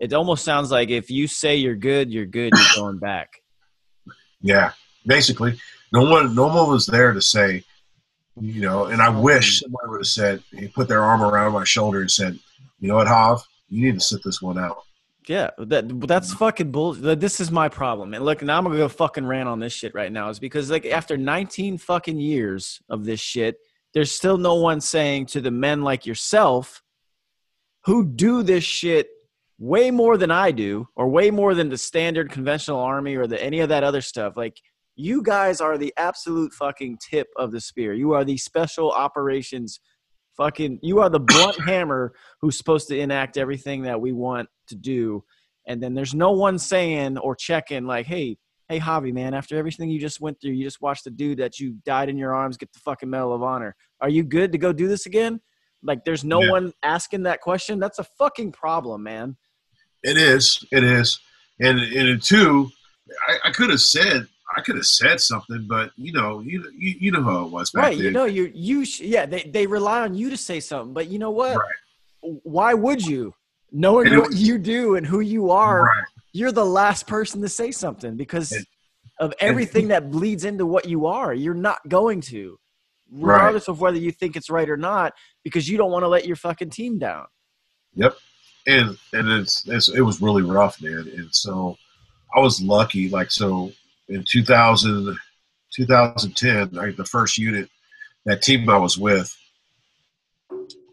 it 0.00 0.12
almost 0.12 0.44
sounds 0.44 0.70
like 0.72 0.90
if 0.90 1.08
you 1.08 1.28
say 1.28 1.54
you're 1.56 1.76
good, 1.76 2.12
you're 2.12 2.26
good. 2.26 2.52
You're 2.54 2.74
going 2.84 2.98
back. 2.98 3.28
Yeah. 4.42 4.72
Basically. 5.06 5.58
No 5.92 6.02
one 6.02 6.34
no 6.34 6.48
one 6.48 6.68
was 6.68 6.84
there 6.86 7.12
to 7.12 7.22
say, 7.22 7.62
you 8.40 8.60
know, 8.60 8.86
and 8.86 9.00
I 9.00 9.08
wish 9.08 9.62
um, 9.62 9.70
somebody 9.70 9.90
would 9.90 10.00
have 10.00 10.06
said 10.06 10.42
he 10.50 10.68
put 10.68 10.88
their 10.88 11.02
arm 11.02 11.22
around 11.22 11.52
my 11.52 11.64
shoulder 11.64 12.00
and 12.00 12.10
said, 12.10 12.38
You 12.80 12.88
know 12.88 12.96
what, 12.96 13.08
Hav, 13.08 13.42
you 13.68 13.84
need 13.84 13.94
to 13.94 14.04
sit 14.04 14.22
this 14.24 14.40
one 14.42 14.58
out. 14.58 14.82
Yeah, 15.26 15.50
that 15.58 16.00
that's 16.08 16.32
fucking 16.32 16.72
bull. 16.72 16.94
This 16.94 17.38
is 17.38 17.50
my 17.50 17.68
problem. 17.68 18.14
And 18.14 18.24
look, 18.24 18.42
now 18.42 18.56
I'm 18.56 18.64
gonna 18.64 18.78
go 18.78 18.88
fucking 18.88 19.26
rant 19.26 19.48
on 19.48 19.60
this 19.60 19.74
shit 19.74 19.94
right 19.94 20.10
now. 20.10 20.30
Is 20.30 20.38
because 20.38 20.70
like 20.70 20.86
after 20.86 21.18
19 21.18 21.76
fucking 21.76 22.18
years 22.18 22.80
of 22.88 23.04
this 23.04 23.20
shit, 23.20 23.58
there's 23.92 24.10
still 24.10 24.38
no 24.38 24.54
one 24.54 24.80
saying 24.80 25.26
to 25.26 25.42
the 25.42 25.50
men 25.50 25.82
like 25.82 26.06
yourself 26.06 26.82
who 27.84 28.06
do 28.06 28.42
this 28.42 28.64
shit 28.64 29.10
way 29.58 29.90
more 29.90 30.16
than 30.16 30.30
I 30.30 30.50
do, 30.50 30.88
or 30.96 31.08
way 31.08 31.30
more 31.30 31.52
than 31.52 31.68
the 31.68 31.76
standard 31.76 32.30
conventional 32.30 32.80
army 32.80 33.16
or 33.16 33.26
the 33.26 33.42
any 33.42 33.60
of 33.60 33.68
that 33.68 33.84
other 33.84 34.00
stuff. 34.00 34.36
Like 34.36 34.62
you 35.00 35.22
guys 35.22 35.60
are 35.60 35.78
the 35.78 35.94
absolute 35.96 36.52
fucking 36.52 36.98
tip 36.98 37.28
of 37.36 37.52
the 37.52 37.60
spear. 37.60 37.94
You 37.94 38.14
are 38.14 38.24
the 38.24 38.36
special 38.36 38.90
operations 38.90 39.78
fucking 40.36 40.78
you 40.82 40.98
are 41.00 41.08
the 41.08 41.20
blunt 41.20 41.60
hammer 41.66 42.12
who's 42.40 42.56
supposed 42.58 42.88
to 42.88 42.98
enact 42.98 43.36
everything 43.36 43.82
that 43.82 44.00
we 44.00 44.12
want 44.12 44.48
to 44.68 44.74
do 44.76 45.22
and 45.66 45.82
then 45.82 45.94
there's 45.94 46.14
no 46.14 46.30
one 46.30 46.58
saying 46.58 47.18
or 47.18 47.34
checking 47.34 47.84
like 47.86 48.06
hey 48.06 48.36
hey 48.68 48.78
javi 48.78 49.12
man 49.12 49.34
after 49.34 49.56
everything 49.58 49.90
you 49.90 49.98
just 49.98 50.20
went 50.20 50.40
through 50.40 50.52
you 50.52 50.62
just 50.62 50.80
watched 50.80 51.02
the 51.02 51.10
dude 51.10 51.38
that 51.38 51.58
you 51.58 51.76
died 51.84 52.08
in 52.08 52.16
your 52.16 52.34
arms 52.34 52.56
get 52.56 52.72
the 52.72 52.78
fucking 52.78 53.10
medal 53.10 53.34
of 53.34 53.42
honor 53.42 53.74
are 54.00 54.08
you 54.08 54.22
good 54.22 54.52
to 54.52 54.58
go 54.58 54.72
do 54.72 54.86
this 54.86 55.06
again 55.06 55.40
like 55.82 56.04
there's 56.04 56.24
no 56.24 56.40
Yeah. 56.40 56.50
one 56.52 56.72
asking 56.84 57.24
that 57.24 57.40
question 57.40 57.80
that's 57.80 57.98
a 57.98 58.04
fucking 58.04 58.52
problem 58.52 59.02
man 59.02 59.36
It 60.04 60.16
is. 60.16 60.64
It 60.70 60.84
is. 60.84 61.18
And 61.60 61.80
and 61.80 62.22
two, 62.22 62.70
I, 63.28 63.48
I 63.48 63.50
could 63.50 63.70
have 63.70 63.80
said 63.80 64.28
I 64.56 64.62
could 64.62 64.76
have 64.76 64.86
said 64.86 65.20
something, 65.20 65.66
but 65.68 65.90
you 65.96 66.12
know, 66.12 66.40
you 66.40 66.64
you, 66.76 66.94
you 67.00 67.10
know 67.12 67.22
how 67.22 67.44
it 67.44 67.50
was 67.50 67.70
back 67.70 67.82
right 67.84 67.96
then. 67.96 68.04
you 68.06 68.10
know 68.10 68.24
you 68.24 68.50
you 68.54 68.84
sh- 68.84 69.00
yeah 69.00 69.26
they, 69.26 69.42
they 69.42 69.66
rely 69.66 70.00
on 70.02 70.14
you 70.14 70.30
to 70.30 70.36
say 70.36 70.58
something 70.60 70.94
but 70.94 71.08
you 71.08 71.18
know 71.18 71.30
what 71.30 71.56
Right. 71.56 72.38
why 72.42 72.72
would 72.74 73.04
you 73.06 73.34
knowing 73.72 74.06
And 74.08 74.18
what 74.18 74.28
was- 74.28 74.42
you 74.42 74.58
do 74.58 74.96
and 74.96 75.06
who 75.06 75.20
you 75.20 75.50
are 75.50 75.84
Right. 75.84 76.04
you're 76.32 76.52
the 76.52 76.64
last 76.64 77.06
person 77.06 77.42
to 77.42 77.48
say 77.48 77.70
something 77.70 78.16
because 78.16 78.52
And- 78.52 78.66
of 79.20 79.34
everything 79.40 79.88
that 79.88 80.10
bleeds 80.12 80.44
into 80.44 80.64
what 80.64 80.88
you 80.88 81.06
are. 81.06 81.34
You're 81.34 81.52
not 81.52 81.80
going 81.88 82.20
to, 82.32 82.56
Right. 83.10 83.32
regardless 83.34 83.66
of 83.66 83.80
whether 83.80 83.98
you 83.98 84.12
think 84.12 84.36
it's 84.36 84.48
right 84.48 84.70
or 84.70 84.76
not, 84.76 85.12
because 85.42 85.68
you 85.68 85.76
don't 85.76 85.90
want 85.90 86.04
to 86.04 86.08
let 86.08 86.24
your 86.24 86.36
fucking 86.36 86.70
team 86.70 86.98
down. 87.00 87.26
Yep. 87.96 88.16
And 88.68 88.96
and 89.12 89.28
it's, 89.28 89.66
it's 89.66 89.88
it 89.88 90.02
was 90.02 90.22
really 90.22 90.42
rough, 90.44 90.80
man. 90.80 91.10
And 91.16 91.28
so 91.34 91.76
I 92.36 92.38
was 92.38 92.62
lucky. 92.62 93.08
Like 93.08 93.32
so, 93.32 93.72
in 94.08 94.24
2000, 94.26 95.16
2010, 95.74 96.70
like 96.72 96.96
the 96.96 97.04
first 97.04 97.38
unit, 97.38 97.68
that 98.24 98.42
team 98.42 98.68
I 98.68 98.78
was 98.78 98.98
with, 98.98 99.34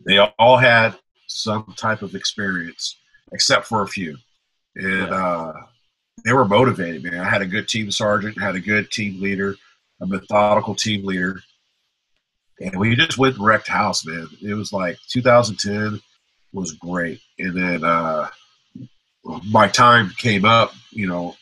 they 0.05 0.19
all 0.19 0.57
had 0.57 0.95
some 1.27 1.73
type 1.77 2.01
of 2.01 2.15
experience, 2.15 2.97
except 3.31 3.65
for 3.65 3.81
a 3.81 3.87
few, 3.87 4.17
and 4.75 5.11
uh, 5.11 5.53
they 6.23 6.33
were 6.33 6.45
motivated. 6.45 7.03
Man, 7.03 7.19
I 7.19 7.29
had 7.29 7.41
a 7.41 7.47
good 7.47 7.67
team 7.67 7.89
sergeant, 7.91 8.39
had 8.39 8.55
a 8.55 8.59
good 8.59 8.91
team 8.91 9.21
leader, 9.21 9.55
a 10.01 10.05
methodical 10.05 10.75
team 10.75 11.05
leader. 11.05 11.41
and 12.61 12.79
we 12.79 12.95
just 12.95 13.17
went 13.17 13.35
and 13.35 13.45
wrecked 13.45 13.67
house, 13.67 14.05
man. 14.05 14.27
It 14.41 14.53
was 14.53 14.71
like 14.71 14.97
2010 15.09 16.01
was 16.53 16.73
great, 16.73 17.19
and 17.39 17.55
then 17.55 17.83
uh, 17.83 18.29
my 19.49 19.67
time 19.67 20.11
came 20.17 20.45
up, 20.45 20.73
you 20.91 21.07
know, 21.07 21.35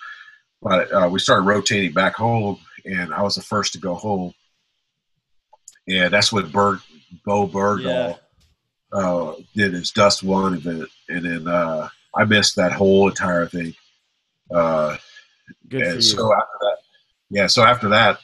but 0.64 0.92
uh, 0.94 1.10
we 1.12 1.20
started 1.20 1.44
rotating 1.44 1.92
back 1.94 2.16
home, 2.16 2.58
and 2.86 3.14
I 3.14 3.22
was 3.22 3.36
the 3.36 3.42
first 3.42 3.74
to 3.74 3.80
go 3.80 3.96
home, 3.96 4.34
and 5.88 6.14
that's 6.14 6.32
when 6.32 6.48
Berg, 6.50 6.80
Bowe 7.26 7.48
Bergdahl 7.48 8.18
Yeah. 8.94 8.98
uh, 9.00 9.36
did 9.56 9.74
his 9.74 9.92
DUSTWUN 9.92 10.56
event, 10.58 10.90
and 11.10 11.26
then 11.26 11.48
uh, 11.48 11.90
I 12.16 12.26
missed 12.26 12.56
that 12.56 12.72
whole 12.72 13.10
entire 13.10 13.46
thing. 13.48 13.76
Uh, 14.54 14.98
Good 15.68 15.82
for 15.82 15.86
you. 15.88 15.94
and 15.96 16.04
so 16.04 16.34
after 16.34 16.58
that, 16.62 16.78
yeah, 17.30 17.48
so 17.48 17.64
after 17.64 17.90
that, 17.90 18.20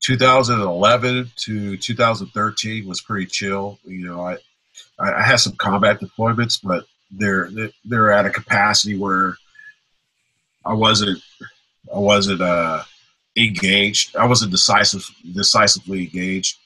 2011 0.00 1.30
to 1.36 1.76
2013 1.76 2.86
was 2.86 3.00
pretty 3.00 3.26
chill. 3.26 3.78
You 3.84 4.06
know, 4.06 4.20
I 4.20 4.36
I 4.98 5.12
I 5.14 5.22
had 5.22 5.36
some 5.36 5.56
combat 5.56 6.00
deployments, 6.00 6.58
but 6.62 6.84
they're 7.10 7.50
they're 7.84 8.12
at 8.12 8.26
a 8.26 8.30
capacity 8.30 8.96
where 8.96 9.36
I 10.64 10.72
wasn't 10.72 11.20
I 11.94 11.98
wasn't 11.98 12.40
uh, 12.40 12.82
engaged. 13.36 14.16
I 14.16 14.26
wasn't 14.26 14.52
decisive 14.52 15.08
decisively 15.34 16.02
engaged. 16.02 16.58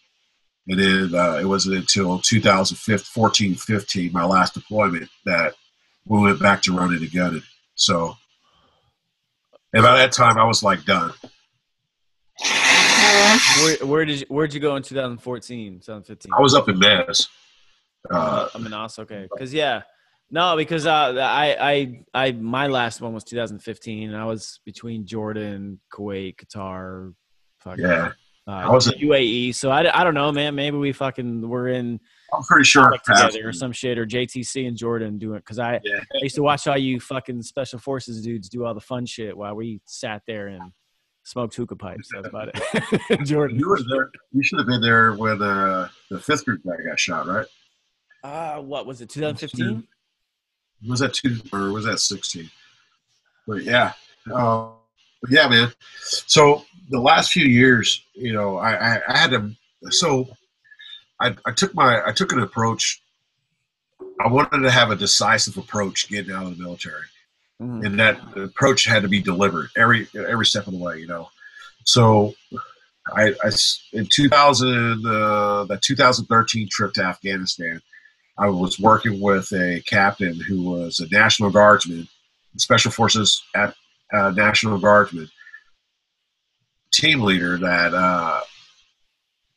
And 0.68 0.78
then 0.78 1.14
uh, 1.14 1.38
it 1.40 1.46
wasn't 1.46 1.76
until 1.76 2.18
2014, 2.18 3.54
15, 3.54 4.12
my 4.12 4.24
last 4.24 4.52
deployment, 4.52 5.08
that 5.24 5.54
we 6.06 6.20
went 6.20 6.40
back 6.40 6.60
to 6.62 6.76
running 6.76 7.02
and 7.02 7.12
gunning. 7.12 7.42
So, 7.74 8.16
and 9.72 9.82
by 9.82 9.96
that 9.96 10.12
time, 10.12 10.36
I 10.36 10.44
was 10.44 10.62
like 10.62 10.84
done. 10.84 11.12
Where, 13.62 13.76
where 13.86 14.04
did 14.04 14.20
you, 14.20 14.26
where'd 14.28 14.52
you 14.52 14.60
go 14.60 14.76
in 14.76 14.82
2014, 14.82 15.80
2015? 15.80 16.32
I 16.36 16.40
was 16.40 16.54
up 16.54 16.68
in 16.68 16.78
Mass. 16.78 17.28
Uh, 18.10 18.48
I'm 18.54 18.66
in 18.66 18.74
Aus, 18.74 18.98
okay. 18.98 19.26
Because 19.30 19.52
yeah, 19.54 19.82
no, 20.30 20.56
because 20.56 20.86
uh, 20.86 21.14
I, 21.18 21.56
I, 21.60 22.05
I, 22.26 22.32
my 22.32 22.66
last 22.66 23.00
one 23.00 23.12
was 23.14 23.24
2015. 23.24 24.09
And 24.10 24.16
I 24.16 24.24
was 24.24 24.60
between 24.64 25.06
Jordan, 25.06 25.80
Kuwait, 25.92 26.36
Qatar, 26.36 27.14
fucking, 27.60 27.84
yeah, 27.84 28.12
uh, 28.46 28.50
I 28.50 28.68
was 28.70 28.92
in- 28.92 28.98
UAE. 29.00 29.55
So 29.55 29.70
I, 29.70 30.00
I 30.00 30.05
don't 30.05 30.14
know, 30.14 30.30
man. 30.32 30.55
Maybe 30.55 30.76
we 30.76 30.92
fucking 30.92 31.48
were 31.48 31.68
in 31.68 31.98
I'm 32.34 32.42
pretty 32.42 32.64
sure. 32.64 32.90
together 33.06 33.48
or 33.48 33.52
some 33.52 33.72
shit, 33.72 33.98
or 33.98 34.05
JTC 34.06 34.68
and 34.68 34.76
Jordan 34.76 35.18
doing. 35.18 35.38
Because 35.38 35.59
I, 35.59 35.80
Yeah. 35.82 36.00
I 36.00 36.18
used 36.22 36.34
to 36.36 36.42
watch 36.42 36.66
all 36.66 36.76
you 36.76 37.00
fucking 37.00 37.40
special 37.42 37.78
forces 37.78 38.22
dudes 38.22 38.48
do 38.48 38.64
all 38.66 38.74
the 38.74 38.80
fun 38.80 39.06
shit 39.06 39.36
while 39.36 39.55
we 39.55 39.80
sat 39.86 40.22
there 40.26 40.48
and 40.48 40.72
smoked 41.24 41.55
hookah 41.56 41.76
pipes. 41.76 42.09
That's 42.14 42.28
about 42.28 42.50
it. 42.55 43.24
Jordan. 43.26 43.59
You 43.59 43.68
were 43.68 43.80
there. 43.88 44.10
You 44.32 44.42
should 44.42 44.59
have 44.59 44.68
been 44.68 44.82
there 44.82 45.12
when 45.14 45.40
uh, 45.40 45.88
the 46.10 46.20
fifth 46.20 46.44
group 46.44 46.60
guy 46.66 46.72
got 46.86 46.98
shot, 47.00 47.26
right? 47.26 47.46
Uh, 48.24 48.60
what 48.60 48.84
was 48.86 49.00
it? 49.00 49.09
2015. 49.09 49.86
Was 50.86 51.00
that 51.00 51.14
two 51.14 51.38
or 51.52 51.72
was 51.72 51.84
that 51.86 51.98
sixteen? 51.98 52.50
But 53.46 53.62
yeah, 53.64 53.92
uh, 54.32 54.68
but 55.22 55.30
yeah, 55.30 55.48
man. 55.48 55.72
So 56.02 56.64
the 56.90 57.00
last 57.00 57.32
few 57.32 57.46
years, 57.46 58.05
you 58.14 58.32
know, 58.32 58.59
I, 58.59 58.74
I, 58.96 59.00
I 59.09 59.18
had 59.18 59.30
to. 59.30 59.50
So 59.90 60.28
I, 61.20 61.34
I 61.44 61.52
took 61.52 61.74
my 61.74 62.02
I 62.06 62.12
took 62.12 62.32
an 62.32 62.40
approach. 62.40 63.02
I 64.24 64.28
wanted 64.28 64.60
to 64.62 64.70
have 64.70 64.90
a 64.90 64.96
decisive 64.96 65.56
approach 65.56 66.09
getting 66.09 66.34
out 66.34 66.44
of 66.46 66.56
the 66.56 66.62
military. 66.62 67.05
Mhm. 67.60 67.84
and 67.84 67.98
that 67.98 68.20
approach 68.36 68.84
had 68.84 69.02
to 69.02 69.09
be 69.09 69.20
delivered 69.20 69.70
every 69.76 70.06
every 70.14 70.46
step 70.46 70.68
of 70.68 70.72
the 70.74 70.78
way. 70.78 71.00
You 71.00 71.09
know, 71.09 71.28
so 71.82 72.34
I, 73.12 73.30
I 73.42 73.48
s- 73.48 73.82
in 73.92 74.06
2000 74.06 75.05
uh, 75.05 75.64
the 75.64 75.76
2013 75.82 76.68
trip 76.70 76.92
to 76.92 77.02
Afghanistan, 77.02 77.82
I 78.39 78.48
was 78.48 78.78
working 78.78 79.20
with 79.20 79.52
a 79.52 79.82
captain 79.86 80.39
who 80.40 80.62
was 80.62 81.01
a 81.01 81.09
National 81.09 81.51
Guardsman, 81.51 82.09
Special 82.56 82.90
Forces 82.90 83.43
at 83.55 83.74
uh, 84.12 84.31
National 84.31 84.78
Guardsman 84.78 85.28
team 86.93 87.20
leader 87.20 87.59
that 87.59 87.94
uh, 87.94 88.40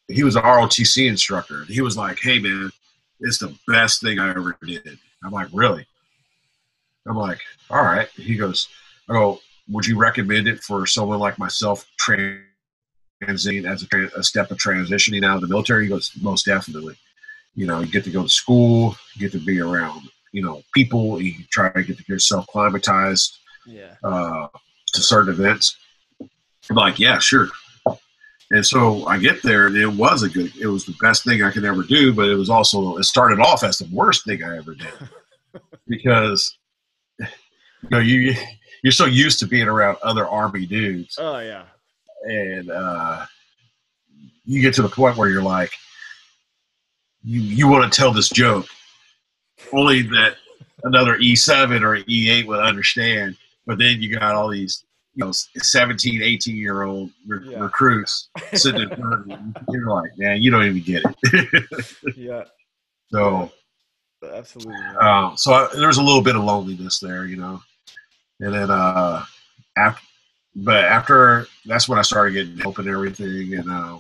he 0.08 0.24
was 0.24 0.36
an 0.36 0.44
ROTC 0.44 1.08
instructor. 1.08 1.64
He 1.66 1.82
was 1.82 1.96
like, 1.96 2.20
"Hey 2.20 2.40
man, 2.40 2.72
it's 3.20 3.40
the 3.40 3.56
best 3.68 4.02
thing 4.02 4.20
I 4.20 4.30
ever 4.32 4.58
did." 4.66 4.98
I'm 5.24 5.32
like, 5.32 5.48
"Really?" 5.54 5.86
I'm 7.08 7.16
like, 7.16 7.40
all 7.70 7.84
right. 7.84 8.08
He 8.16 8.36
goes, 8.36 8.68
I 9.10 9.14
go, 9.14 9.40
would 9.70 9.86
you 9.86 9.98
recommend 9.98 10.48
it 10.48 10.64
for 10.64 10.86
someone 10.86 11.20
like 11.20 11.40
myself 11.40 11.86
transiting 12.00 12.44
as 13.26 13.88
a, 13.92 14.20
a 14.20 14.24
step 14.24 14.52
of 14.52 14.58
transitioning 14.58 15.26
out 15.26 15.36
of 15.36 15.42
the 15.42 15.48
military? 15.48 15.84
He 15.84 15.90
goes, 15.90 16.12
most 16.22 16.46
definitely. 16.46 16.96
You 17.56 17.68
know, 17.68 17.80
you 17.82 17.92
get 17.92 18.04
to 18.06 18.10
go 18.12 18.24
to 18.24 18.30
school, 18.30 18.96
you 19.16 19.22
get 19.22 19.32
to 19.38 19.46
be 19.46 19.60
around, 19.60 20.02
you 20.32 20.42
know, 20.42 20.62
people, 20.74 21.22
you 21.22 21.34
try 21.52 21.70
to 21.72 21.84
get 21.84 22.08
yourself 22.08 22.46
climatized 22.54 23.38
Yeah. 23.66 23.96
uh, 24.04 24.48
to 24.94 25.02
certain 25.02 25.34
events. 25.34 25.76
I'm 26.70 26.76
like, 26.76 27.00
yeah, 27.00 27.20
sure. 27.20 27.50
And 28.52 28.66
so 28.66 29.06
I 29.06 29.18
get 29.18 29.42
there, 29.44 29.68
and 29.68 29.78
it 29.78 29.88
was 29.88 30.24
a 30.24 30.30
good, 30.30 30.54
it 30.58 30.68
was 30.68 30.86
the 30.86 30.96
best 31.02 31.24
thing 31.24 31.42
I 31.42 31.52
could 31.52 31.64
ever 31.66 31.84
do, 31.84 32.14
but 32.14 32.28
it 32.30 32.36
was 32.36 32.50
also, 32.50 32.98
it 32.98 33.04
started 33.04 33.40
off 33.40 33.64
as 33.64 33.78
the 33.78 33.88
worst 33.94 34.26
thing 34.26 34.44
I 34.44 34.58
ever 34.58 34.76
did 34.76 34.94
because 35.88 36.58
you 37.20 37.90
know 37.90 38.00
you 38.00 38.36
you're 38.84 38.92
so 38.92 39.06
used 39.06 39.40
to 39.40 39.48
being 39.48 39.68
around 39.68 39.98
other 40.04 40.28
army 40.28 40.66
dudes 40.66 41.18
Oh 41.20 41.40
yeah. 41.40 41.64
and 42.24 42.70
uh 42.72 43.26
you 44.46 44.62
get 44.62 44.74
to 44.76 44.82
the 44.84 44.90
point 44.90 45.18
where 45.18 45.30
you're 45.30 45.42
like 45.44 45.72
you 47.24 47.42
you 47.42 47.68
want 47.68 47.92
to 47.92 47.96
tell 48.00 48.12
this 48.12 48.30
joke 48.30 48.66
only 49.74 50.02
that 50.04 50.36
another 50.84 51.18
E7 51.18 51.82
or 51.82 51.98
E8 52.04 52.46
would 52.48 52.60
understand 52.60 53.36
but 53.68 53.78
then 53.78 54.02
you 54.02 54.18
got 54.18 54.34
all 54.36 54.50
these 54.50 54.84
you 55.16 55.24
know 55.26 55.32
17 55.32 56.22
18 56.24 56.56
year 56.56 56.84
old 56.84 57.12
re- 57.28 57.40
Yeah. 57.52 57.60
recruits 57.60 58.30
sitting 58.54 58.82
in 58.82 58.90
front 58.90 59.14
of 59.22 59.28
you 59.28 59.54
you're 59.70 59.88
like 59.88 60.12
man 60.18 60.42
you 60.42 60.50
don't 60.52 60.66
even 60.66 60.82
get 60.82 61.04
it 61.24 61.88
Yeah. 62.18 62.44
so 63.12 63.52
Absolutely. 64.24 64.76
Um, 65.02 65.36
so 65.36 65.52
I, 65.52 65.68
there 65.76 65.88
was 65.88 65.98
a 65.98 66.04
little 66.04 66.22
bit 66.22 66.36
of 66.36 66.44
loneliness 66.44 67.00
there, 67.00 67.26
you 67.26 67.38
know. 67.38 67.60
And 68.40 68.54
then 68.54 68.70
uh, 68.70 69.26
after, 69.76 70.00
but 70.56 70.84
after 70.86 71.48
that's 71.66 71.90
when 71.90 71.98
I 71.98 72.04
started 72.04 72.34
getting 72.34 72.56
help 72.60 72.78
and 72.78 72.88
everything, 72.88 73.56
and 73.56 73.68
uh, 73.68 73.98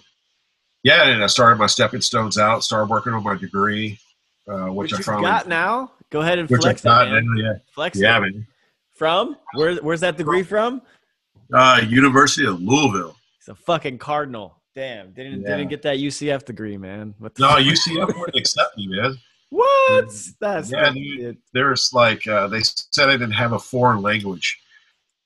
yeah, 0.84 1.08
and 1.08 1.24
I 1.24 1.28
started 1.28 1.58
my 1.58 1.68
stepping 1.68 2.02
stones 2.02 2.38
out. 2.38 2.64
Started 2.64 2.90
working 2.90 3.14
on 3.14 3.24
my 3.24 3.36
degree, 3.36 4.00
uh, 4.48 4.68
which 4.68 4.92
What 4.92 5.00
I 5.02 5.04
finally, 5.04 5.24
got 5.24 5.48
now? 5.48 5.92
Go 6.10 6.22
ahead 6.22 6.40
and 6.40 6.50
which 6.50 6.62
flex 6.62 6.84
man. 6.84 7.28
yeah, 7.38 7.54
Flex 7.74 8.00
yeah, 8.00 8.18
it. 8.18 8.22
man. 8.22 8.48
From 8.96 9.38
where? 9.56 9.76
Where's 9.78 10.02
that 10.02 10.18
degree 10.18 10.44
from? 10.44 10.82
Uh, 11.54 11.82
University 11.88 12.46
of 12.48 12.62
Louisville. 12.62 13.16
He's 13.40 13.48
a 13.50 13.56
fucking 13.56 13.98
cardinal. 13.98 14.58
Damn, 14.76 15.12
didn't 15.12 15.42
Yeah. 15.42 15.58
didn't 15.58 15.70
get 15.70 15.82
that 15.84 15.98
UCF 15.98 16.46
degree, 16.46 16.78
man. 16.78 17.14
What 17.20 17.36
the 17.36 17.42
No, 17.44 17.50
fuck? 17.50 17.60
UCF 17.60 18.08
wouldn't 18.20 18.36
accept 18.38 18.78
me, 18.78 18.88
man. 18.88 19.18
What? 19.50 20.10
That's 20.40 20.72
Yeah, 20.72 20.92
dude. 20.92 21.38
There's 21.54 21.92
like 21.94 22.26
uh, 22.28 22.48
they 22.48 22.62
said 22.62 23.10
I 23.10 23.14
didn't 23.14 23.32
have 23.32 23.52
a 23.54 23.60
foreign 23.60 24.02
language. 24.02 24.58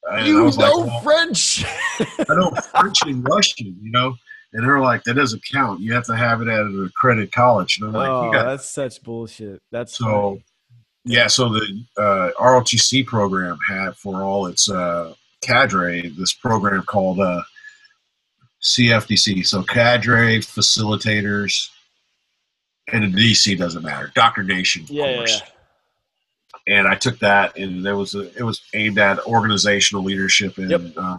And 0.09 0.25
You 0.27 0.33
know 0.39 0.45
like, 0.45 0.57
well, 0.57 0.99
French. 1.01 1.63
I 1.99 2.15
know 2.35 2.51
French 2.79 2.97
and 3.05 3.23
Russian, 3.27 3.77
you 3.81 3.91
know. 3.91 4.15
And 4.55 4.63
they're 4.63 4.79
like, 4.79 5.03
that 5.03 5.15
doesn't 5.15 5.43
count. 5.43 5.81
You 5.81 5.91
have 5.95 6.05
to 6.05 6.15
have 6.15 6.41
it 6.41 6.47
at 6.47 6.61
an 6.61 6.85
accredited 6.85 7.33
college. 7.33 7.77
And 7.77 7.89
I'm 7.89 7.93
like, 7.93 8.07
oh, 8.07 8.31
that's 8.31 8.69
such 8.69 9.03
bullshit. 9.03 9.61
That's 9.69 9.97
so 9.97 10.05
funny. 10.05 10.45
yeah. 11.03 11.27
So 11.27 11.49
the 11.49 11.83
uh, 11.97 12.31
ROTC 12.39 13.05
program 13.05 13.57
had 13.67 13.97
for 13.97 14.23
all 14.23 14.45
its 14.45 14.69
uh, 14.69 15.13
cadre 15.41 16.07
this 16.07 16.31
program 16.31 16.83
called 16.83 17.19
uh, 17.19 17.41
CFDC. 18.63 19.45
So 19.45 19.61
cadre 19.61 20.39
facilitators, 20.39 21.69
and 22.93 23.13
the 23.13 23.33
DC 23.33 23.57
doesn't 23.57 23.83
matter. 23.83 24.09
Doctor 24.15 24.41
Nation 24.41 24.85
Yeah, 24.87 25.25
yeah. 25.27 25.39
And 26.65 26.87
I 26.87 26.95
took 26.95 27.19
that, 27.19 27.57
and 27.57 27.85
there 27.85 27.97
was 27.97 28.15
a, 28.15 28.33
it 28.37 28.43
was 28.43 28.61
aimed 28.73 28.99
at 28.99 29.19
organizational 29.27 30.01
leadership 30.01 30.57
and 30.57 30.71
Yep. 30.71 30.81
uh, 30.95 31.17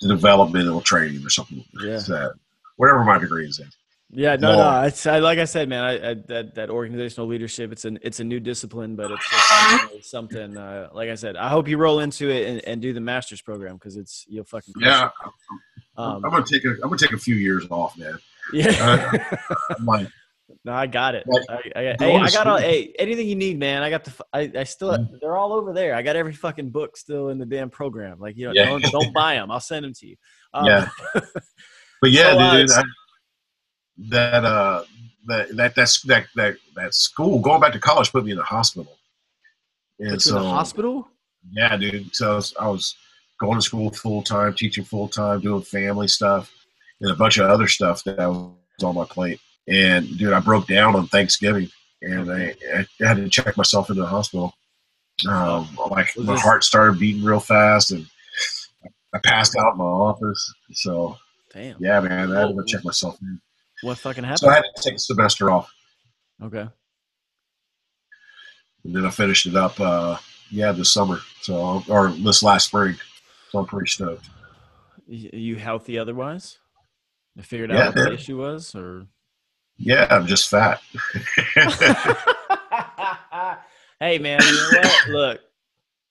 developmental 0.00 0.80
training 0.80 1.24
or 1.24 1.30
something. 1.30 1.64
Yeah. 1.82 1.98
So, 1.98 2.32
whatever 2.76 3.04
my 3.04 3.18
degree 3.18 3.46
is 3.46 3.58
in. 3.60 3.68
Yeah, 4.16 4.36
no, 4.36 4.54
no. 4.54 4.82
It's 4.82 5.06
I, 5.06 5.18
like 5.18 5.40
I 5.40 5.44
said, 5.44 5.68
man. 5.68 5.82
I, 5.82 6.10
I 6.10 6.14
that 6.28 6.54
that 6.54 6.70
organizational 6.70 7.26
leadership. 7.26 7.72
It's 7.72 7.84
an 7.84 7.98
it's 8.02 8.20
a 8.20 8.24
new 8.24 8.38
discipline, 8.38 8.94
but 8.94 9.10
it's, 9.10 10.08
something. 10.10 10.56
Uh, 10.56 10.88
like 10.92 11.10
I 11.10 11.16
said, 11.16 11.36
I 11.36 11.48
hope 11.48 11.66
you 11.66 11.78
roll 11.78 11.98
into 11.98 12.30
it 12.30 12.48
and, 12.48 12.64
and 12.64 12.80
do 12.80 12.92
the 12.92 13.00
master's 13.00 13.42
program 13.42 13.74
because 13.74 13.96
it's 13.96 14.24
you'll 14.28 14.44
fucking 14.44 14.74
Yeah. 14.78 15.10
Um, 15.96 16.24
I'm 16.24 16.30
gonna 16.30 16.44
take 16.44 16.64
a 16.64 16.70
I'm 16.70 16.82
gonna 16.82 16.98
take 16.98 17.12
a 17.12 17.18
few 17.18 17.34
years 17.34 17.66
off, 17.70 17.98
man. 17.98 18.16
yeah. 18.52 19.38
I'm 19.76 19.84
like, 19.84 20.08
no, 20.64 20.72
I 20.72 20.86
got 20.86 21.14
it. 21.14 21.24
Like, 21.26 21.44
I, 21.48 21.54
I, 21.54 21.84
got- 21.84 22.00
hey, 22.00 22.16
I 22.16 22.30
got 22.30 22.46
all. 22.46 22.56
Hey, 22.58 22.94
anything 22.98 23.28
you 23.28 23.36
need, 23.36 23.58
man. 23.58 23.82
I 23.82 23.90
got 23.90 24.04
the. 24.04 24.12
I, 24.32 24.50
I 24.60 24.64
still. 24.64 24.90
Mhm. 24.96 25.20
They're 25.20 25.36
all 25.36 25.52
over 25.52 25.72
there. 25.72 25.94
I 25.94 26.02
got 26.02 26.16
every 26.16 26.32
fucking 26.32 26.70
book 26.70 26.96
still 26.96 27.28
in 27.28 27.38
the 27.38 27.46
damn 27.46 27.70
program. 27.70 28.18
Like 28.18 28.36
you 28.36 28.46
know, 28.46 28.52
Yeah. 28.54 28.66
don't, 28.66 28.82
don't 28.84 29.12
buy 29.14 29.34
them. 29.34 29.50
I'll 29.50 29.60
send 29.60 29.84
them 29.84 29.92
to 29.94 30.06
you. 30.06 30.16
Um, 30.54 30.66
Yeah. 30.66 30.88
but 32.00 32.10
yeah, 32.10 32.32
So, 32.32 32.38
uh, 32.38 32.56
dude, 32.56 32.70
I, 32.70 32.82
that 34.08 34.44
uh 34.44 34.84
that 35.26 35.56
that 35.56 35.74
that's 35.74 36.02
that 36.02 36.26
that 36.36 36.56
that 36.76 36.94
school 36.94 37.38
going 37.40 37.60
back 37.60 37.72
to 37.72 37.78
college 37.78 38.10
put 38.10 38.24
me 38.24 38.32
in 38.32 38.38
the 38.38 38.42
hospital. 38.44 38.96
And 40.00 40.20
so 40.20 40.36
in 40.38 40.42
the 40.42 40.48
hospital? 40.48 41.08
yeah, 41.52 41.76
dude. 41.76 42.14
So 42.16 42.32
I 42.32 42.36
was, 42.36 42.54
I 42.60 42.68
was 42.68 42.96
going 43.38 43.54
to 43.56 43.62
school 43.62 43.90
full 43.90 44.22
time, 44.22 44.54
teaching 44.54 44.84
full 44.84 45.08
time, 45.08 45.40
doing 45.40 45.62
family 45.62 46.08
stuff, 46.08 46.50
and 47.00 47.10
a 47.12 47.14
bunch 47.14 47.38
of 47.38 47.48
other 47.48 47.68
stuff 47.68 48.02
that 48.04 48.18
was 48.18 48.50
on 48.82 48.94
my 48.96 49.04
plate. 49.04 49.40
And 49.66 50.18
dude, 50.18 50.32
I 50.32 50.40
broke 50.40 50.66
down 50.66 50.94
on 50.94 51.06
Thanksgiving, 51.08 51.70
and 52.02 52.30
I, 52.30 52.54
I 52.76 52.86
had 53.06 53.16
to 53.16 53.28
check 53.28 53.56
myself 53.56 53.88
into 53.88 54.02
the 54.02 54.08
hospital. 54.08 54.54
Um, 55.28 55.68
like 55.90 56.08
my 56.18 56.38
heart 56.38 56.64
started 56.64 56.98
beating 56.98 57.24
real 57.24 57.40
fast, 57.40 57.92
and 57.92 58.06
I 59.14 59.18
passed 59.24 59.56
out 59.56 59.72
in 59.72 59.78
my 59.78 59.84
office. 59.84 60.54
So 60.72 61.16
Damn. 61.52 61.76
yeah, 61.80 62.00
man, 62.00 62.32
I 62.32 62.40
had 62.40 62.48
to 62.48 62.54
go 62.54 62.62
check 62.64 62.84
myself 62.84 63.16
in. 63.22 63.40
What 63.82 63.98
fucking 63.98 64.24
happened? 64.24 64.40
So 64.40 64.48
I 64.50 64.56
had 64.56 64.64
to 64.76 64.82
take 64.82 64.94
a 64.94 64.98
semester 64.98 65.50
off, 65.50 65.72
okay. 66.42 66.68
and 68.84 68.94
then 68.94 69.06
I 69.06 69.10
finished 69.10 69.46
it 69.46 69.56
up. 69.56 69.78
Uh, 69.80 70.18
yeah, 70.50 70.72
this 70.72 70.90
summer. 70.90 71.20
So 71.42 71.82
or 71.88 72.08
this 72.10 72.42
last 72.42 72.66
spring. 72.66 72.96
So 73.50 73.60
I'm 73.60 73.66
pretty 73.66 73.88
stoked. 73.88 74.28
Y- 75.06 75.30
you 75.32 75.56
healthy 75.56 75.98
otherwise? 75.98 76.58
I 77.38 77.42
figured 77.42 77.70
Yeah, 77.70 77.88
out 77.88 77.96
what 77.96 78.04
the 78.04 78.12
issue 78.14 78.38
was, 78.38 78.74
or? 78.74 79.06
Yeah, 79.76 80.06
I'm 80.10 80.26
just 80.26 80.48
fat. 80.48 80.80
hey 84.00 84.18
man, 84.18 84.40
you 84.42 84.52
know 84.52 84.80
what? 84.80 85.08
Look, 85.08 85.40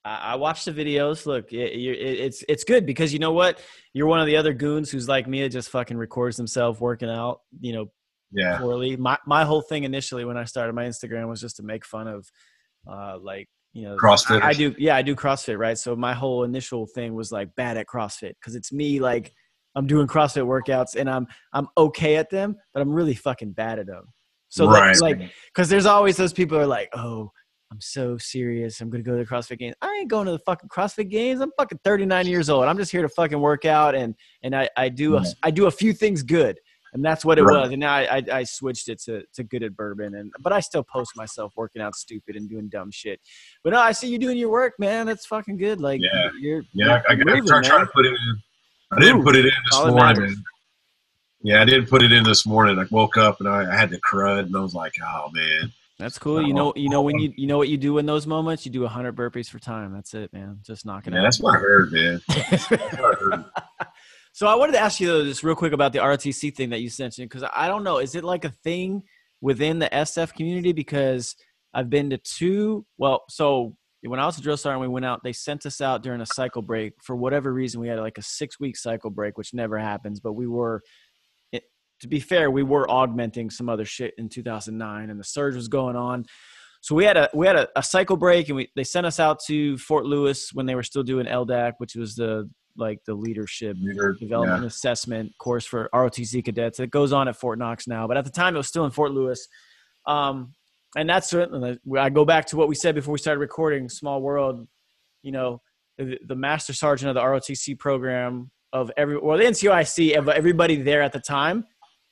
I, 0.06 0.16
I 0.16 0.36
watched 0.36 0.66
the 0.66 0.72
videos. 0.72 1.26
Look, 1.26 1.54
it, 1.54 1.72
it, 1.72 2.20
it's 2.20 2.44
it's 2.48 2.64
good 2.64 2.86
because 2.86 3.14
you 3.14 3.20
know 3.20 3.32
what? 3.32 3.60
You're 3.94 4.08
one 4.08 4.20
of 4.20 4.28
the 4.28 4.36
other 4.36 4.54
goons 4.54 4.92
who's 4.92 5.08
like 5.08 5.28
me, 5.28 5.42
that 5.42 5.50
just 5.50 5.70
fucking 5.70 5.98
records 5.98 6.38
himself 6.38 6.82
working 6.82 7.10
out. 7.10 7.40
You 7.62 7.74
know, 7.74 7.86
yeah. 8.32 8.58
poorly. 8.58 8.98
My 8.98 9.18
my 9.26 9.46
whole 9.46 9.62
thing 9.62 9.84
initially 9.84 10.26
when 10.26 10.38
I 10.38 10.44
started 10.44 10.74
my 10.74 10.86
Instagram 10.86 11.30
was 11.30 11.42
just 11.42 11.58
to 11.58 11.64
make 11.64 11.86
fun 11.86 12.08
of, 12.08 12.30
uh, 12.92 13.18
like 13.20 13.48
you 13.72 13.84
know, 13.84 13.98
CrossFit. 13.98 14.42
I, 14.42 14.50
I 14.50 14.54
do 14.54 14.76
yeah, 14.78 14.96
I 14.96 15.02
do 15.02 15.16
CrossFit 15.16 15.58
right. 15.58 15.78
So 15.78 15.96
my 15.96 16.14
whole 16.14 16.44
initial 16.44 16.86
thing 16.86 17.14
was 17.14 17.32
like 17.32 17.56
bad 17.56 17.78
at 17.78 17.88
CrossFit 17.88 18.34
because 18.40 18.56
it's 18.56 18.72
me 18.72 19.00
like 19.00 19.34
I'm 19.76 19.88
doing 19.88 20.08
CrossFit 20.08 20.46
workouts 20.46 20.96
and 20.96 21.10
I'm 21.10 21.28
I'm 21.54 21.68
okay 21.78 22.16
at 22.18 22.30
them, 22.30 22.56
but 22.74 22.82
I'm 22.82 22.92
really 22.92 23.16
fucking 23.16 23.52
bad 23.52 23.80
at 23.80 23.88
them. 23.88 24.06
So 24.50 24.66
like- 24.66 24.82
right. 24.82 25.02
like 25.02 25.32
because 25.54 25.70
there's 25.70 25.86
always 25.86 26.18
those 26.18 26.34
people 26.34 26.58
who 26.58 26.64
are 26.64 26.68
like, 26.68 26.90
oh. 26.94 27.32
I'm 27.72 27.82
so 27.82 28.20
serious. 28.20 28.80
I'm 28.82 28.92
gonna 28.92 29.02
go 29.04 29.14
to 29.18 29.24
the 29.24 29.26
CrossFit 29.26 29.58
Games. 29.58 29.74
I 29.82 29.92
ain't 30.02 30.08
going 30.08 30.28
to 30.28 30.32
the 30.32 30.38
fucking 30.46 30.70
CrossFit 30.70 31.10
Games. 31.10 31.42
I'm 31.42 31.52
fucking 31.58 31.80
39 31.84 32.28
years 32.28 32.48
old. 32.48 32.66
I'm 32.66 32.78
just 32.78 32.92
here 32.92 33.02
to 33.02 33.10
fucking 33.10 33.40
work 33.40 33.66
out 33.66 33.96
and 33.96 34.14
and 34.44 34.56
I 34.56 34.70
I 34.78 34.90
do 34.90 35.16
a. 35.18 35.24
I 35.42 35.50
do 35.50 35.66
a 35.66 35.72
few 35.72 35.92
things 35.92 36.22
good 36.22 36.60
and 36.94 37.04
that's 37.04 37.26
what 37.26 37.40
it 37.40 37.44
Right. 37.44 37.62
was. 37.62 37.72
And 37.72 37.80
now 37.80 37.94
I, 37.96 38.18
I 38.18 38.24
I 38.32 38.44
switched 38.44 38.88
it 38.90 39.02
to 39.06 39.24
to 39.34 39.44
good 39.44 39.64
at 39.64 39.76
bourbon, 39.76 40.14
and 40.16 40.32
but 40.40 40.54
I 40.54 40.60
still 40.60 40.84
post 40.84 41.12
myself 41.16 41.54
working 41.58 41.82
out 41.82 41.96
stupid 41.96 42.36
and 42.36 42.48
doing 42.48 42.70
dumb 42.70 42.92
shit. 42.92 43.20
But 43.64 43.72
no, 43.74 43.80
I 43.80 43.92
see 43.92 44.08
you 44.08 44.20
doing 44.20 44.38
your 44.38 44.50
work, 44.50 44.74
man. 44.78 45.08
That's 45.08 45.26
fucking 45.26 45.58
good. 45.58 45.82
Like 45.82 46.00
Yeah. 46.02 46.30
you're 46.40 46.62
yeah, 46.74 47.02
I, 47.10 47.14
I, 47.14 47.16
you're 47.16 47.30
I 47.30 47.34
moving, 47.34 47.48
tried 47.48 47.64
trying 47.64 47.80
man. 47.80 47.88
to 47.88 47.92
put 47.94 48.06
it 48.06 48.10
in. 48.14 48.42
I 48.96 49.00
didn't 49.00 49.18
Move. 49.18 49.26
put 49.26 49.36
it 49.36 49.46
in 49.46 49.52
this 49.70 49.86
morning, 49.86 50.22
man. 50.22 50.44
Yeah, 51.42 51.62
I 51.62 51.66
didn't 51.66 51.90
put 51.90 52.02
it 52.02 52.12
in 52.12 52.24
this 52.24 52.46
morning. 52.46 52.80
I 52.80 52.86
woke 52.90 53.18
up 53.18 53.40
and 53.40 53.50
I, 53.50 53.72
I 53.72 53.76
had 53.76 53.90
to 53.92 54.00
crud, 54.00 54.46
and 54.46 54.56
I 54.56 54.60
was 54.60 54.74
like, 54.74 54.94
"Oh 55.04 55.30
man, 55.34 55.72
That's 56.00 56.18
cool. 56.18 56.42
You 56.42 56.54
know, 56.54 56.74
you 56.76 56.90
know 56.90 57.02
when 57.02 57.20
you 57.20 57.34
you 57.36 57.48
know 57.48 57.58
what 57.58 57.70
you 57.70 57.78
do 57.78 57.98
in 57.98 58.06
those 58.06 58.26
moments. 58.26 58.66
You 58.66 58.72
do 58.72 58.86
hundred 58.88 59.16
burpees 59.16 59.50
for 59.50 59.60
time. 59.60 59.94
That's 59.94 60.14
it, 60.14 60.32
man. 60.32 60.60
Just 60.66 60.86
knocking 60.86 61.14
man, 61.14 61.22
it. 61.22 61.22
Out. 61.22 61.26
That's 61.26 61.40
what 61.42 61.56
I 61.56 61.60
heard, 61.60 61.92
man." 61.92 62.22
I 62.30 63.14
heard. 63.20 63.46
So 64.32 64.48
I 64.48 64.56
wanted 64.56 64.72
to 64.74 64.80
ask 64.80 65.00
you 65.00 65.08
though, 65.08 65.24
just 65.24 65.44
real 65.44 65.56
quick 65.56 65.74
about 65.74 65.94
the 65.94 66.00
ROTC 66.00 66.56
thing 66.56 66.72
that 66.72 66.82
you 66.82 66.90
mentioned, 66.98 67.30
because 67.30 67.48
I 67.56 67.68
don't 67.68 67.84
know, 67.84 68.00
is 68.00 68.16
it 68.16 68.24
like 68.24 68.46
a 68.46 68.50
thing 68.50 69.04
within 69.42 69.78
the 69.78 69.90
SF 69.90 70.34
community? 70.34 70.72
Because 70.72 71.36
I've 71.72 71.90
been 71.90 72.10
to 72.10 72.18
two. 72.18 72.86
Well, 72.98 73.26
so 73.30 73.76
when 74.06 74.20
I 74.20 74.26
was 74.26 74.38
a 74.38 74.42
drill 74.42 74.58
sergeant, 74.58 74.82
we 74.82 74.88
went 74.88 75.06
out. 75.06 75.22
They 75.24 75.34
sent 75.34 75.66
us 75.66 75.80
out 75.80 76.04
during 76.04 76.22
a 76.22 76.26
cycle 76.26 76.62
break 76.62 76.94
for 77.04 77.16
whatever 77.16 77.54
reason. 77.54 77.80
We 77.80 77.88
had 77.88 78.00
like 78.00 78.18
a 78.18 78.22
six 78.22 78.60
week 78.60 78.78
cycle 78.78 79.10
break, 79.10 79.38
which 79.38 79.54
never 79.54 79.78
happens. 79.78 80.20
But 80.20 80.34
we 80.34 80.48
were, 80.48 80.82
it, 81.52 81.64
to 82.02 82.08
be 82.08 82.20
fair, 82.20 82.52
we 82.52 82.64
were 82.64 82.90
augmenting 82.90 83.50
some 83.50 83.70
other 83.70 83.86
shit 83.86 84.14
in 84.18 84.30
2009, 84.30 85.10
and 85.10 85.20
the 85.20 85.24
surge 85.24 85.56
was 85.56 85.68
going 85.68 85.96
on. 85.96 86.26
So 86.82 86.96
we 86.96 87.06
had 87.06 87.16
a 87.16 87.30
we 87.34 87.48
had 87.48 87.56
a, 87.56 87.70
a 87.78 87.84
cycle 87.84 88.18
break, 88.18 88.50
and 88.50 88.58
we 88.58 88.70
they 88.76 88.84
sent 88.84 89.06
us 89.06 89.20
out 89.20 89.40
to 89.48 89.78
Fort 89.78 90.06
Lewis 90.06 90.50
when 90.54 90.66
they 90.66 90.76
were 90.76 90.84
still 90.84 91.04
doing 91.04 91.26
LDAC, 91.26 91.74
which 91.78 91.96
was 91.96 92.16
the 92.16 92.50
like 92.76 93.00
the 93.06 93.14
leadership 93.14 93.78
Leader- 93.80 94.18
development 94.20 94.66
assessment 94.66 95.32
course 95.40 95.66
for 95.66 95.90
ROTC 95.94 96.44
cadets. 96.44 96.80
It 96.80 96.92
goes 96.92 97.14
on 97.14 97.30
at 97.30 97.38
Fort 97.38 97.58
Knox 97.58 97.88
now, 97.88 98.08
but 98.08 98.18
at 98.18 98.26
the 98.26 98.32
time 98.32 98.56
it 98.56 98.58
was 98.58 98.68
still 98.68 98.84
in 98.84 98.92
Fort 98.92 99.12
Lewis. 99.12 99.48
Um, 100.06 100.54
and 100.96 101.10
that's 101.10 101.30
certainly, 101.30 101.80
I 101.98 102.10
go 102.10 102.26
back 102.26 102.46
to 102.48 102.58
what 102.58 102.68
we 102.68 102.76
said 102.76 102.96
before 102.96 103.14
we 103.14 103.18
started 103.20 103.40
recording 103.40 103.90
Small 103.90 104.22
World, 104.22 104.68
you 105.22 105.32
know, 105.32 105.62
the, 105.98 106.18
the 106.28 106.36
master 106.36 106.74
sergeant 106.74 107.10
of 107.10 107.16
the 107.16 107.22
ROTC 107.22 107.78
program 107.80 108.52
of 108.72 108.92
every, 108.98 109.18
well, 109.18 109.38
the 109.38 109.44
NCOIC 109.46 110.18
of 110.18 110.30
everybody 110.30 110.82
there 110.82 111.02
at 111.02 111.14
the 111.14 111.20
time, 111.20 111.66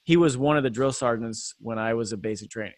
he 0.03 0.17
was 0.17 0.37
one 0.37 0.57
of 0.57 0.63
the 0.63 0.69
drill 0.69 0.91
sergeants 0.91 1.53
when 1.59 1.77
I 1.77 1.93
was 1.93 2.11
a 2.11 2.17
basic 2.17 2.49
training. 2.49 2.73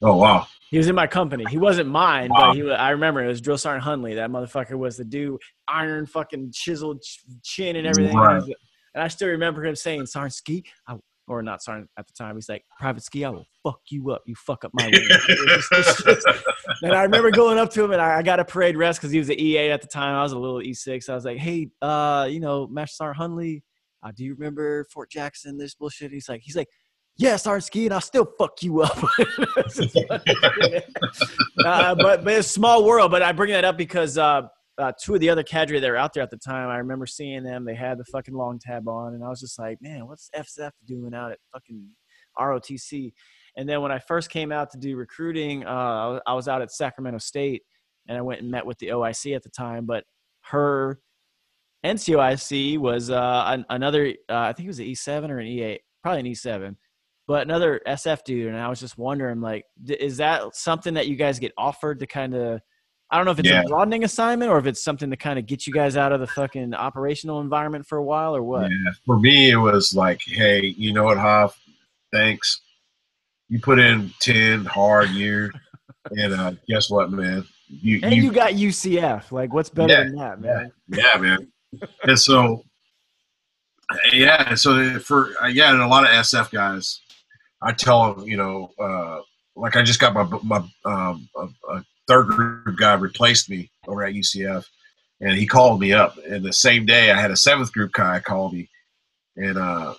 Oh 0.00 0.16
wow, 0.16 0.46
He 0.70 0.78
was 0.78 0.86
in 0.86 0.94
my 0.94 1.08
company. 1.08 1.44
He 1.50 1.58
wasn't 1.58 1.88
mine, 1.88 2.30
Wow. 2.30 2.48
but 2.50 2.54
he 2.56 2.62
was, 2.62 2.74
I 2.78 2.90
remember 2.90 3.20
it 3.24 3.26
was 3.26 3.40
Drill 3.40 3.58
Sergeant 3.58 3.84
Hunley. 3.84 4.14
That 4.14 4.30
motherfucker 4.30 4.78
was 4.78 4.96
the 4.96 5.04
dude, 5.04 5.40
iron 5.66 6.06
fucking 6.06 6.52
chiseled 6.52 7.02
chin 7.42 7.74
and 7.74 7.84
everything. 7.84 8.16
Right. 8.16 8.40
And, 8.40 8.54
and 8.94 9.02
I 9.02 9.08
still 9.08 9.26
remember 9.28 9.64
him 9.64 9.74
saying, 9.74 10.06
Sergeant 10.06 10.34
Ski, 10.34 10.64
I, 10.86 10.94
or 11.28 11.42
not 11.42 11.62
Sergeant 11.62 11.88
at 11.98 12.06
the 12.06 12.12
time, 12.12 12.34
he's 12.36 12.48
like, 12.48 12.64
Private 12.80 13.02
Ski, 13.04 13.24
I 13.24 13.30
will 13.30 13.46
fuck 13.62 13.80
you 13.90 14.10
up. 14.10 14.22
You 14.26 14.34
fuck 14.34 14.64
up 14.64 14.70
my 14.74 14.84
wing. 14.92 14.94
It 14.94 15.56
was 15.56 15.68
just- 15.70 16.06
it's 16.06 16.24
just- 16.24 16.44
and 16.82 16.92
I 16.92 17.02
remember 17.02 17.30
going 17.30 17.58
up 17.58 17.70
to 17.72 17.84
him 17.84 17.92
and 17.92 18.00
I, 18.00 18.18
I 18.18 18.22
got 18.22 18.40
a 18.40 18.44
parade 18.44 18.76
rest 18.76 18.98
because 19.00 19.10
he 19.12 19.18
was 19.18 19.28
an 19.28 19.36
E8 19.36 19.70
at 19.72 19.80
the 19.82 19.88
time. 19.88 20.14
I 20.14 20.22
was 20.22 20.32
a 20.32 20.38
little 20.38 20.60
E6. 20.60 21.08
I 21.08 21.14
was 21.14 21.24
like, 21.24 21.38
hey, 21.38 21.68
uh, 21.82 22.26
you 22.30 22.40
know, 22.40 22.66
Master 22.68 22.94
Sergeant 22.96 23.32
Hunley, 23.32 23.62
uh, 24.02 24.10
do 24.14 24.24
you 24.24 24.34
remember 24.34 24.84
Fort 24.92 25.10
Jackson, 25.10 25.58
this 25.58 25.74
bullshit? 25.74 26.12
He's 26.12 26.28
like, 26.28 26.40
he's 26.42 26.56
like, 26.56 26.68
yeah, 27.16 27.34
Sergeant 27.36 27.64
Ski, 27.64 27.84
and 27.86 27.94
I'll 27.94 28.00
still 28.00 28.28
fuck 28.38 28.62
you 28.62 28.80
up. 28.82 28.96
uh, 31.64 31.94
but 31.94 32.22
but 32.24 32.32
it's 32.34 32.46
a 32.46 32.50
small 32.50 32.84
world. 32.84 33.10
But 33.10 33.22
I 33.22 33.32
bring 33.32 33.50
that 33.50 33.64
up 33.64 33.76
because 33.76 34.16
uh, 34.16 34.42
uh, 34.78 34.92
two 35.00 35.14
of 35.14 35.20
the 35.20 35.28
other 35.28 35.42
cadre 35.42 35.80
that 35.80 35.90
were 35.90 35.96
out 35.96 36.12
there 36.12 36.22
at 36.22 36.30
the 36.30 36.36
time, 36.36 36.68
I 36.68 36.78
remember 36.78 37.06
seeing 37.06 37.42
them. 37.42 37.64
They 37.64 37.74
had 37.74 37.98
the 37.98 38.04
fucking 38.04 38.34
long 38.34 38.58
tab 38.58 38.88
on, 38.88 39.14
and 39.14 39.24
I 39.24 39.28
was 39.28 39.40
just 39.40 39.58
like, 39.58 39.78
man, 39.82 40.06
what's 40.06 40.30
FSF 40.36 40.70
doing 40.86 41.14
out 41.14 41.32
at 41.32 41.38
fucking 41.52 41.88
ROTC? 42.38 43.12
And 43.56 43.68
then 43.68 43.82
when 43.82 43.90
I 43.90 43.98
first 43.98 44.30
came 44.30 44.52
out 44.52 44.70
to 44.70 44.78
do 44.78 44.96
recruiting, 44.96 45.64
uh, 45.66 46.20
I 46.26 46.34
was- 46.34 46.48
out 46.48 46.62
at 46.62 46.70
Sacramento 46.70 47.18
State, 47.18 47.62
and 48.08 48.16
I 48.16 48.20
went 48.22 48.40
and 48.40 48.50
met 48.50 48.64
with 48.64 48.78
the 48.78 48.88
OIC 48.88 49.34
at 49.34 49.42
the 49.42 49.50
time. 49.50 49.84
But 49.84 50.04
her 50.42 51.00
NCOIC 51.84 52.78
was 52.78 53.10
uh, 53.10 53.44
an, 53.46 53.66
another, 53.70 54.14
uh, 54.28 54.36
I 54.36 54.52
think 54.52 54.66
it 54.66 54.70
was 54.70 54.78
an 54.78 54.86
E7 54.86 55.30
or 55.30 55.38
an 55.38 55.46
E8, 55.46 55.78
probably 56.02 56.20
an 56.20 56.26
E7 56.26 56.76
but 57.28 57.42
another 57.42 57.82
SF 57.86 58.24
dude, 58.24 58.46
and 58.46 58.56
I 58.56 58.70
was 58.70 58.80
just 58.80 58.96
wondering, 58.96 59.42
like, 59.42 59.66
is 59.86 60.16
that 60.16 60.56
something 60.56 60.94
that 60.94 61.08
you 61.08 61.14
guys 61.14 61.38
get 61.38 61.52
offered 61.58 62.00
to 62.00 62.06
kind 62.06 62.34
of? 62.34 62.60
I 63.10 63.16
don't 63.16 63.24
know 63.24 63.30
if 63.32 63.38
it's 63.38 63.48
Yeah. 63.48 63.62
a 63.62 63.64
broadening 63.64 64.04
assignment 64.04 64.50
or 64.50 64.58
if 64.58 64.66
it's 64.66 64.82
something 64.82 65.10
to 65.10 65.16
kind 65.16 65.38
of 65.38 65.46
get 65.46 65.66
you 65.66 65.72
guys 65.72 65.96
out 65.96 66.12
of 66.12 66.20
the 66.20 66.26
fucking 66.26 66.74
operational 66.74 67.40
environment 67.40 67.86
for 67.86 67.96
a 67.96 68.02
while 68.04 68.36
or 68.36 68.42
what. 68.42 68.70
Yeah, 68.70 68.92
for 69.06 69.18
me, 69.18 69.50
it 69.50 69.56
was 69.56 69.94
like, 69.94 70.20
hey, 70.24 70.66
you 70.76 70.92
know 70.92 71.04
what, 71.04 71.16
Hoff? 71.16 71.58
Thanks. 72.12 72.60
You 73.48 73.60
put 73.60 73.78
in 73.78 74.12
ten 74.20 74.66
hard 74.66 75.08
years, 75.10 75.54
and 76.10 76.34
uh, 76.34 76.52
guess 76.68 76.90
what, 76.90 77.10
man? 77.10 77.46
You, 77.68 78.00
And 78.02 78.14
you, 78.14 78.24
you, 78.24 78.32
got 78.32 78.52
UCF. 78.52 79.32
Like, 79.32 79.54
what's 79.54 79.70
better 79.70 79.92
Yeah, 79.92 80.04
than 80.04 80.16
that, 80.16 80.40
man? 80.40 80.72
yeah, 80.88 81.16
man. 81.18 81.52
And 82.04 82.18
so, 82.18 82.62
yeah, 84.12 84.54
so 84.54 84.98
for 85.00 85.32
uh, 85.42 85.46
yeah, 85.46 85.72
and 85.72 85.80
a 85.80 85.86
lot 85.86 86.04
of 86.04 86.10
SF 86.10 86.50
guys, 86.50 87.00
I 87.62 87.72
tell 87.72 88.14
them, 88.14 88.26
you 88.28 88.36
know, 88.36 88.70
uh, 88.78 89.20
like 89.56 89.76
I 89.76 89.82
just 89.82 89.98
got 90.00 90.12
my 90.14 90.24
my 90.42 90.58
um, 90.84 91.28
a, 91.36 91.48
a 91.72 91.84
third 92.08 92.28
group 92.28 92.76
guy 92.76 92.94
replaced 92.94 93.50
me 93.50 93.70
over 93.86 94.04
at 94.04 94.14
UCF, 94.14 94.64
and 95.20 95.36
he 95.36 95.46
called 95.46 95.80
me 95.80 95.92
up, 95.92 96.16
and 96.26 96.44
the 96.44 96.52
same 96.52 96.86
day 96.86 97.10
I 97.10 97.20
had 97.20 97.30
a 97.30 97.36
seventh 97.36 97.72
group 97.72 97.92
guy 97.92 98.20
call 98.20 98.50
me, 98.50 98.68
and 99.36 99.58
uh, 99.58 99.94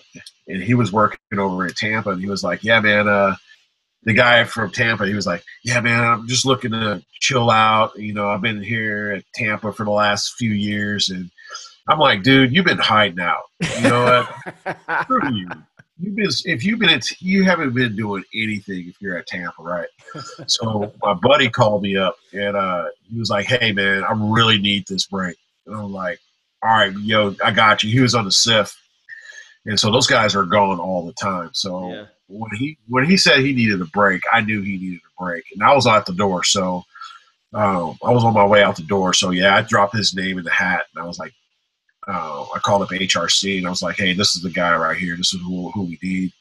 and 0.48 0.62
he 0.62 0.74
was 0.74 0.92
working 0.92 1.20
over 1.38 1.66
at 1.66 1.76
Tampa, 1.76 2.10
and 2.12 2.22
he 2.22 2.30
was 2.30 2.44
like, 2.44 2.64
yeah, 2.64 2.80
man, 2.80 3.08
uh. 3.08 3.36
The 4.04 4.14
guy 4.14 4.46
from 4.46 4.72
Tampa, 4.72 5.06
he 5.06 5.14
was 5.14 5.28
like, 5.28 5.44
"Yeah, 5.62 5.82
man, 5.82 6.02
I'm 6.02 6.26
just 6.26 6.46
looking 6.46 6.72
to 6.72 7.04
chill 7.20 7.52
out. 7.52 8.00
You 8.00 8.14
know, 8.14 8.30
I've 8.30 8.40
been 8.40 8.64
here 8.64 9.12
at 9.12 9.26
Tampa 9.36 9.74
for 9.74 9.84
the 9.84 9.92
last 9.92 10.36
few 10.38 10.52
years, 10.52 11.10
and 11.10 11.30
I'm 11.90 12.00
like, 12.00 12.24
dude, 12.24 12.56
you've 12.56 12.66
been 12.66 12.78
hiding 12.78 13.20
out. 13.20 13.44
You 13.60 13.90
know 13.90 14.26
what? 14.66 14.78
Screw 15.04 15.36
you. 15.36 15.50
You've 16.00 16.16
been 16.16 16.30
if 16.46 16.64
you've 16.64 16.80
been 16.80 16.90
at, 16.90 17.04
you 17.22 17.44
haven't 17.44 17.74
been 17.74 17.96
doing 17.96 18.24
anything 18.34 18.88
if 18.88 19.02
you're 19.02 19.18
at 19.18 19.28
Tampa, 19.28 19.62
right? 19.62 19.88
So 20.48 20.92
my 21.04 21.14
buddy 21.14 21.50
called 21.50 21.84
me 21.84 21.98
up 21.98 22.16
and 22.34 22.56
uh, 22.56 22.86
he 23.12 23.20
was 23.20 23.30
like, 23.30 23.46
"Hey 23.46 23.72
man, 23.72 24.04
I 24.04 24.14
really 24.14 24.60
need 24.60 24.88
this 24.88 25.06
break." 25.06 25.38
And 25.68 25.76
I'm 25.76 25.92
like, 25.92 26.20
"All 26.64 26.70
right, 26.70 26.94
yo, 27.00 27.36
I 27.44 27.52
got 27.52 27.84
you." 27.84 27.92
He 27.92 28.00
was 28.00 28.16
on 28.16 28.24
the 28.24 28.32
CIF, 28.32 28.76
and 29.66 29.80
so 29.80 29.92
those 29.92 30.08
guys 30.08 30.36
are 30.36 30.46
gone 30.46 30.80
all 30.80 31.06
the 31.06 31.14
time. 31.14 31.50
So 31.54 31.94
yeah. 31.94 32.06
when 32.28 32.50
he 32.58 32.78
when 32.88 33.06
he 33.06 33.18
said 33.18 33.40
he 33.40 33.54
needed 33.54 33.82
a 33.82 33.86
break, 33.86 34.22
I 34.32 34.42
knew 34.42 34.62
he 34.62 34.78
needed 34.78 35.02
a 35.02 35.24
break, 35.24 35.44
and 35.54 35.62
I 35.62 35.76
was 35.76 35.86
out 35.86 36.06
the 36.06 36.14
door. 36.14 36.44
So 36.44 36.84
um, 37.54 37.98
I 38.04 38.12
was 38.12 38.24
on 38.24 38.34
my 38.34 38.46
way 38.46 38.64
out 38.64 38.78
the 38.78 38.84
door. 38.84 39.14
So 39.14 39.32
yeah, 39.32 39.56
I 39.56 39.62
dropped 39.62 39.96
his 39.96 40.16
name 40.16 40.38
in 40.38 40.44
the 40.44 40.52
hat, 40.52 40.86
and 40.96 41.04
I 41.04 41.08
was 41.08 41.20
like, 41.20 41.34
uh, 42.10 42.46
I 42.56 42.60
called 42.60 42.82
up 42.82 42.90
HRC, 42.90 43.58
and 43.58 43.68
I 43.68 43.70
was 43.70 43.82
like, 43.82 43.98
hey, 43.98 44.14
this 44.14 44.36
is 44.36 44.42
the 44.42 44.50
guy 44.50 44.76
right 44.76 44.98
here. 44.98 45.16
This 45.16 45.34
is 45.34 45.42
who, 45.42 45.72
who 45.72 45.84
we 45.84 46.00
need. 46.02 46.32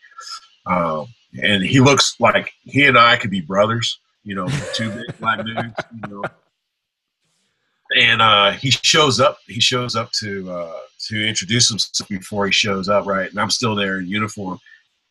Um, 0.67 1.07
and 1.43 1.63
he 1.63 1.81
looks 1.81 2.17
like 2.21 2.53
he 2.63 2.85
and 2.85 2.99
I 2.99 3.17
could 3.17 3.31
be 3.31 3.41
brothers. 3.41 3.99
You 4.25 4.35
know, 4.35 4.49
two 4.75 4.91
big 4.91 5.19
black 5.19 5.45
dudes. 5.45 5.75
You 5.93 6.09
know. 6.09 6.25
And 7.97 8.21
uh, 8.21 8.51
he 8.53 8.71
shows 8.71 9.19
up. 9.21 9.39
He 9.47 9.61
shows 9.61 9.97
up 9.97 10.13
to 10.21 10.51
uh, 10.51 10.79
to 11.09 11.27
introduce 11.27 11.69
himself 11.69 12.09
before 12.09 12.47
he 12.47 12.53
shows 12.53 12.89
up, 12.89 13.07
right? 13.07 13.31
And 13.31 13.41
I'm 13.41 13.51
still 13.51 13.75
there 13.75 13.99
in 13.99 14.07
uniform 14.07 14.59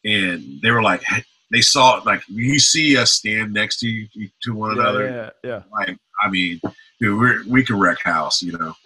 and 0.07 0.61
they 0.61 0.71
were 0.71 0.81
like, 0.81 1.03
they 1.51 1.61
saw 1.61 1.97
it 1.97 2.05
like 2.05 2.21
you 2.27 2.59
see 2.59 2.97
us 2.97 3.11
stand 3.11 3.53
next 3.53 3.79
to 3.79 3.87
you, 3.87 4.07
to 4.43 4.53
one 4.53 4.75
yeah, 4.75 4.81
another. 4.81 5.33
Yeah, 5.43 5.49
yeah. 5.49 5.63
Like, 5.71 5.97
I 6.21 6.29
mean, 6.29 6.59
dude, 6.99 7.19
we're, 7.19 7.43
we 7.47 7.63
can 7.63 7.79
wreck 7.79 8.01
house, 8.03 8.41
you 8.41 8.57
know. 8.57 8.73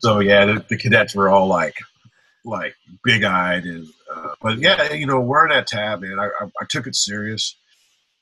so 0.00 0.20
yeah, 0.20 0.44
the, 0.44 0.64
the, 0.68 0.76
cadets 0.76 1.14
were 1.14 1.28
all 1.28 1.46
like, 1.46 1.76
like 2.44 2.74
big 3.04 3.24
eyed, 3.24 3.64
and 3.64 3.86
uh, 4.14 4.34
but 4.40 4.58
yeah, 4.58 4.92
you 4.92 5.06
know, 5.06 5.20
wearing 5.20 5.52
that 5.52 5.66
tab, 5.66 6.00
man, 6.00 6.18
I, 6.18 6.26
I, 6.26 6.46
I 6.60 6.64
took 6.68 6.86
it 6.86 6.94
serious. 6.94 7.56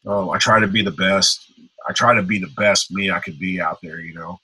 Um, 0.06 0.31
I 0.31 0.39
try 0.39 0.61
to 0.61 0.66
be 0.66 0.82
the 0.82 0.90
best. 0.90 1.51
I 1.86 1.93
try 1.93 2.15
to 2.15 2.23
be 2.23 2.39
the 2.39 2.52
best 2.56 2.90
me 2.90 3.11
I 3.11 3.20
could 3.20 3.39
be 3.39 3.61
out 3.61 3.78
there, 3.82 4.01
you 4.01 4.15
know. 4.15 4.39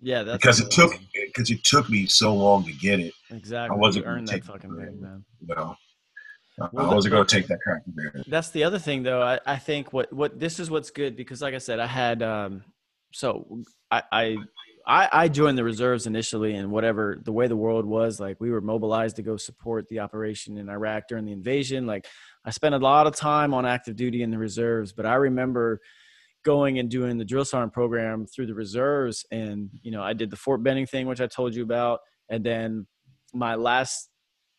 Yeah, 0.00 0.22
that's 0.22 0.38
because 0.38 0.60
it 0.60 0.70
took 0.70 0.92
because 1.14 1.50
it 1.50 1.64
took 1.64 1.88
me 1.88 2.06
so 2.06 2.34
long 2.34 2.64
to 2.64 2.72
get 2.72 3.00
it. 3.00 3.14
Exactly, 3.30 3.74
I 3.74 3.78
wasn't 3.78 4.06
earned 4.06 4.28
that 4.28 4.44
fucking 4.44 4.76
thing, 4.76 5.00
man. 5.00 5.24
Know. 5.40 5.54
Well, 5.56 5.78
I 6.60 6.94
wasn't 6.94 7.12
going 7.12 7.26
to 7.26 7.34
take 7.34 7.48
that 7.48 7.60
crack. 7.60 7.82
That's 8.26 8.50
the 8.50 8.64
other 8.64 8.78
thing, 8.78 9.02
though. 9.02 9.22
I, 9.22 9.40
I 9.46 9.56
think 9.56 9.92
what 9.92 10.12
what 10.12 10.38
this 10.38 10.60
is 10.60 10.70
what's 10.70 10.90
good 10.90 11.16
because, 11.16 11.42
like 11.42 11.54
I 11.54 11.58
said, 11.58 11.80
I 11.80 11.86
had 11.86 12.22
um, 12.22 12.62
so 13.12 13.62
I, 13.90 14.02
I 14.12 14.36
I 14.86 15.28
joined 15.28 15.56
the 15.56 15.64
reserves 15.64 16.06
initially, 16.06 16.54
and 16.54 16.70
whatever 16.70 17.18
the 17.22 17.32
way 17.32 17.46
the 17.46 17.56
world 17.56 17.86
was, 17.86 18.20
like 18.20 18.36
we 18.40 18.50
were 18.50 18.60
mobilized 18.60 19.16
to 19.16 19.22
go 19.22 19.36
support 19.36 19.88
the 19.88 20.00
operation 20.00 20.58
in 20.58 20.68
Iraq 20.68 21.04
during 21.08 21.24
the 21.24 21.32
invasion. 21.32 21.86
Like 21.86 22.06
I 22.44 22.50
spent 22.50 22.74
a 22.74 22.78
lot 22.78 23.06
of 23.06 23.16
time 23.16 23.54
on 23.54 23.64
active 23.64 23.96
duty 23.96 24.22
in 24.22 24.30
the 24.30 24.38
reserves, 24.38 24.92
but 24.92 25.06
I 25.06 25.14
remember 25.14 25.80
going 26.44 26.78
and 26.78 26.90
doing 26.90 27.16
the 27.16 27.24
drill 27.24 27.46
sergeant 27.46 27.72
program 27.72 28.26
through 28.26 28.46
the 28.46 28.54
reserves, 28.54 29.24
and 29.30 29.70
you 29.82 29.90
know 29.90 30.02
I 30.02 30.12
did 30.12 30.30
the 30.30 30.36
Fort 30.36 30.62
Benning 30.62 30.86
thing, 30.86 31.06
which 31.06 31.20
I 31.20 31.26
told 31.26 31.54
you 31.54 31.62
about, 31.62 32.00
and 32.28 32.44
then 32.44 32.86
my 33.32 33.54
last 33.54 34.10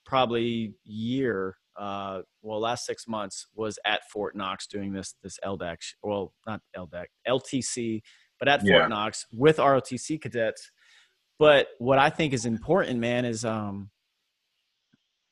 probably 0.06 0.74
year 0.84 1.56
uh, 1.78 2.22
well, 2.42 2.60
last 2.60 2.86
six 2.86 3.08
months 3.08 3.48
was 3.54 3.78
at 3.86 4.02
Fort 4.12 4.36
Knox 4.36 4.68
doing 4.68 4.94
this 4.94 5.16
this 5.22 5.38
LDAC, 5.46 5.78
well, 6.02 6.34
not 6.48 6.62
LDAC, 6.76 7.06
LTC, 7.28 8.02
but 8.40 8.48
at 8.48 8.66
yeah. 8.66 8.80
Fort 8.80 8.90
Knox 8.90 9.26
with 9.32 9.58
ROTC 9.58 10.22
cadets. 10.22 10.72
But 11.38 11.68
what 11.80 12.00
I 12.00 12.10
think 12.10 12.34
is 12.34 12.46
important, 12.46 13.00
man, 13.00 13.26
is 13.26 13.44
um, 13.44 13.90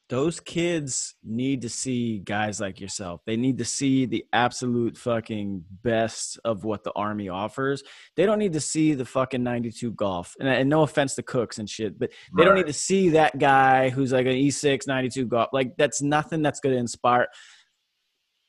those 0.10 0.40
kids 0.40 1.16
need 1.24 1.62
to 1.62 1.70
see 1.70 2.20
guys 2.20 2.60
like 2.60 2.80
yourself. 2.80 3.22
They 3.26 3.38
need 3.38 3.58
to 3.58 3.66
see 3.66 4.06
the 4.06 4.26
absolute 4.34 4.98
fucking 4.98 5.64
best 5.82 6.40
of 6.44 6.66
what 6.66 6.84
the 6.84 6.92
army 6.92 7.30
offers. 7.30 7.84
They 8.16 8.26
don't 8.26 8.38
need 8.38 8.54
to 8.54 8.60
see 8.60 8.94
the 8.94 9.06
fucking 9.06 9.42
92 9.42 9.94
golf. 9.94 10.36
And, 10.40 10.48
and 10.48 10.70
no 10.70 10.84
offense 10.84 11.16
to 11.16 11.24
cooks 11.24 11.58
and 11.58 11.70
shit, 11.70 11.98
but 11.98 12.12
they 12.36 12.44
right. 12.44 12.46
don't 12.46 12.58
need 12.58 12.68
to 12.68 12.74
see 12.74 13.10
that 13.10 13.40
guy 13.40 13.90
who's 13.90 14.12
like 14.12 14.26
an 14.26 14.34
E6 14.34 14.88
92 14.88 15.26
golf. 15.26 15.50
Like 15.54 15.78
that's 15.78 16.02
nothing 16.02 16.42
that's 16.42 16.60
going 16.60 16.76
to 16.76 16.80
inspire. 16.80 17.28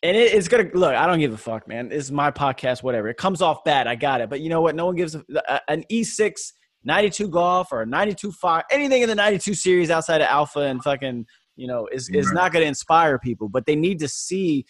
And 0.05 0.17
it, 0.17 0.33
it's 0.33 0.47
gonna 0.47 0.71
look. 0.75 0.95
I 0.95 1.09
don't 1.09 1.19
give 1.19 1.33
a 1.33 1.37
fuck, 1.37 1.67
man. 1.67 1.89
This 1.89 2.05
is 2.05 2.13
my 2.13 2.31
podcast. 2.31 2.85
Whatever. 2.85 3.09
It 3.09 3.17
comes 3.17 3.43
off 3.43 3.65
bad. 3.65 3.89
I 3.89 3.97
got 3.97 4.21
it. 4.21 4.31
But 4.31 4.41
you 4.41 4.49
know 4.51 4.61
what? 4.61 4.77
No 4.77 4.87
one 4.87 4.95
gives 4.95 5.17
a, 5.17 5.25
a, 5.49 5.61
an 5.69 5.85
E6 5.91 6.53
92 6.85 7.29
golf 7.29 7.73
or 7.73 7.83
a 7.83 7.87
92 7.87 8.31
fire 8.31 8.63
anything 8.71 9.03
in 9.03 9.09
the 9.09 9.15
92 9.15 9.55
series 9.55 9.91
outside 9.91 10.21
of 10.21 10.29
alpha 10.29 10.61
and 10.61 10.85
fucking 10.85 11.25
you 11.57 11.67
know, 11.67 11.89
is, 11.93 12.09
is 12.11 12.33
not 12.33 12.53
going 12.53 12.63
to 12.63 12.69
inspire 12.69 13.19
people, 13.19 13.49
but 13.49 13.67
they 13.67 13.77
need 13.77 13.99
to 14.01 14.09
see 14.09 14.65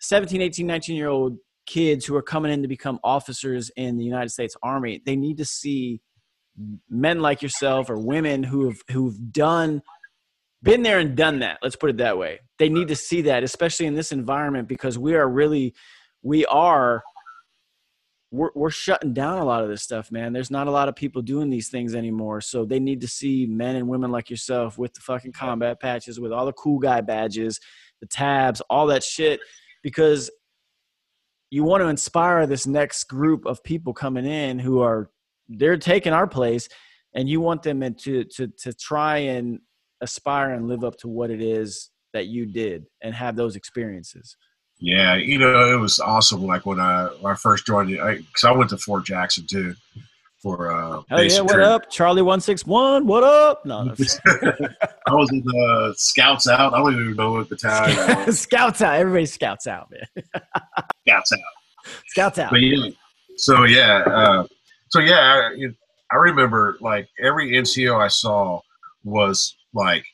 17, 0.00 0.40
18, 0.40 0.66
19 0.66 0.96
year 0.96 1.08
old 1.08 1.38
kids 1.66 2.04
who 2.04 2.14
are 2.16 2.22
coming 2.22 2.52
in 2.52 2.62
to 2.62 2.68
become 2.68 2.98
officers 3.04 3.70
in 3.76 3.96
the 3.96 4.04
United 4.04 4.30
States 4.30 4.56
Army. 4.62 5.00
They 5.04 5.16
need 5.16 5.38
to 5.38 5.44
see 5.44 6.00
men 6.88 7.20
like 7.20 7.42
yourself 7.42 7.88
or 7.90 7.98
women 7.98 8.42
who 8.42 8.66
have 8.66 8.78
who've 8.90 9.32
done 9.32 9.82
been 10.64 10.82
there 10.82 10.98
and 10.98 11.14
done 11.14 11.40
that. 11.40 11.58
Let's 11.62 11.76
put 11.76 11.90
it 11.90 11.98
that 11.98 12.18
way. 12.18 12.40
They 12.58 12.68
need 12.68 12.88
to 12.88 12.96
see 12.96 13.22
that, 13.22 13.44
especially 13.44 13.86
in 13.86 13.94
this 13.94 14.10
environment, 14.10 14.66
because 14.66 14.98
we 14.98 15.14
are 15.14 15.28
really 15.28 15.74
we 16.22 16.44
are 16.46 17.02
we're, 18.32 18.50
we're 18.56 18.70
shutting 18.70 19.12
down 19.14 19.38
a 19.38 19.44
lot 19.44 19.62
of 19.62 19.68
this 19.68 19.82
stuff, 19.82 20.10
man. 20.10 20.32
There's 20.32 20.50
not 20.50 20.66
a 20.66 20.70
lot 20.70 20.88
of 20.88 20.96
people 20.96 21.22
doing 21.22 21.50
these 21.50 21.68
things 21.68 21.94
anymore. 21.94 22.40
So 22.40 22.64
they 22.64 22.80
need 22.80 23.00
to 23.02 23.06
see 23.06 23.46
men 23.46 23.76
and 23.76 23.86
women 23.86 24.10
like 24.10 24.28
yourself 24.28 24.76
with 24.76 24.92
the 24.94 25.00
fucking 25.00 25.32
combat 25.32 25.80
patches, 25.80 26.18
with 26.18 26.32
all 26.32 26.44
the 26.44 26.52
cool 26.54 26.80
guy 26.80 27.00
badges, 27.00 27.60
the 28.00 28.08
tabs, 28.08 28.60
all 28.68 28.88
that 28.88 29.04
shit, 29.04 29.38
because 29.84 30.32
you 31.50 31.62
want 31.62 31.82
to 31.82 31.88
inspire 31.88 32.48
this 32.48 32.66
next 32.66 33.04
group 33.04 33.46
of 33.46 33.62
people 33.62 33.92
coming 33.92 34.26
in 34.26 34.58
who 34.58 34.80
are 34.80 35.10
they're 35.48 35.76
taking 35.76 36.12
our 36.12 36.26
place 36.26 36.68
and 37.14 37.28
you 37.28 37.40
want 37.40 37.62
them 37.62 37.80
to 37.94 38.24
to 38.24 38.48
to 38.48 38.72
try 38.72 39.18
and 39.18 39.60
aspire 40.04 40.50
and 40.50 40.68
live 40.68 40.84
up 40.84 40.96
to 40.98 41.08
what 41.08 41.30
it 41.30 41.42
is 41.42 41.90
that 42.12 42.26
you 42.26 42.46
did 42.46 42.86
and 43.02 43.14
have 43.14 43.34
those 43.34 43.56
experiences. 43.56 44.36
Yeah, 44.78 45.16
you 45.16 45.38
know, 45.38 45.72
it 45.72 45.78
was 45.78 45.98
awesome. 45.98 46.44
Like 46.44 46.66
when 46.66 46.78
I 46.78 47.06
when 47.20 47.32
I 47.32 47.36
first 47.36 47.66
joined 47.66 47.90
because 47.90 48.44
I, 48.44 48.50
I, 48.50 48.56
went 48.56 48.70
to 48.70 48.78
Fort 48.78 49.04
Jackson 49.04 49.46
too 49.48 49.74
for 50.42 50.70
uh. 50.70 51.02
Oh 51.10 51.20
yeah, 51.20 51.40
what 51.40 51.60
up, 51.60 51.90
Charlie 51.90 52.22
One 52.22 52.40
Six 52.40 52.66
One? 52.66 53.06
What 53.06 53.24
up? 53.24 53.64
No, 53.64 53.78
I 54.26 55.14
was 55.14 55.30
in 55.30 55.42
the 55.44 55.94
Scouts 55.96 56.48
Out. 56.48 56.74
I 56.74 56.78
don't 56.78 56.92
even 56.94 57.14
know 57.14 57.32
what 57.32 57.48
the 57.48 57.56
time. 57.56 58.32
scouts 58.32 58.82
Out. 58.82 58.96
Everybody 58.96 59.26
Scouts 59.26 59.66
Out, 59.66 59.90
man. 59.90 60.24
scouts 61.06 61.32
Out. 61.32 61.38
Scouts 62.08 62.38
Out. 62.38 62.50
But 62.50 62.60
yeah, 62.60 62.90
so 63.36 63.64
yeah, 63.64 64.02
uh, 64.06 64.46
so 64.90 65.00
yeah, 65.00 65.50
I, 65.54 65.68
I 66.12 66.16
remember 66.16 66.76
like 66.80 67.08
every 67.22 67.52
NCO 67.52 67.98
I 67.98 68.08
saw 68.08 68.60
was 69.04 69.56
like 69.74 70.04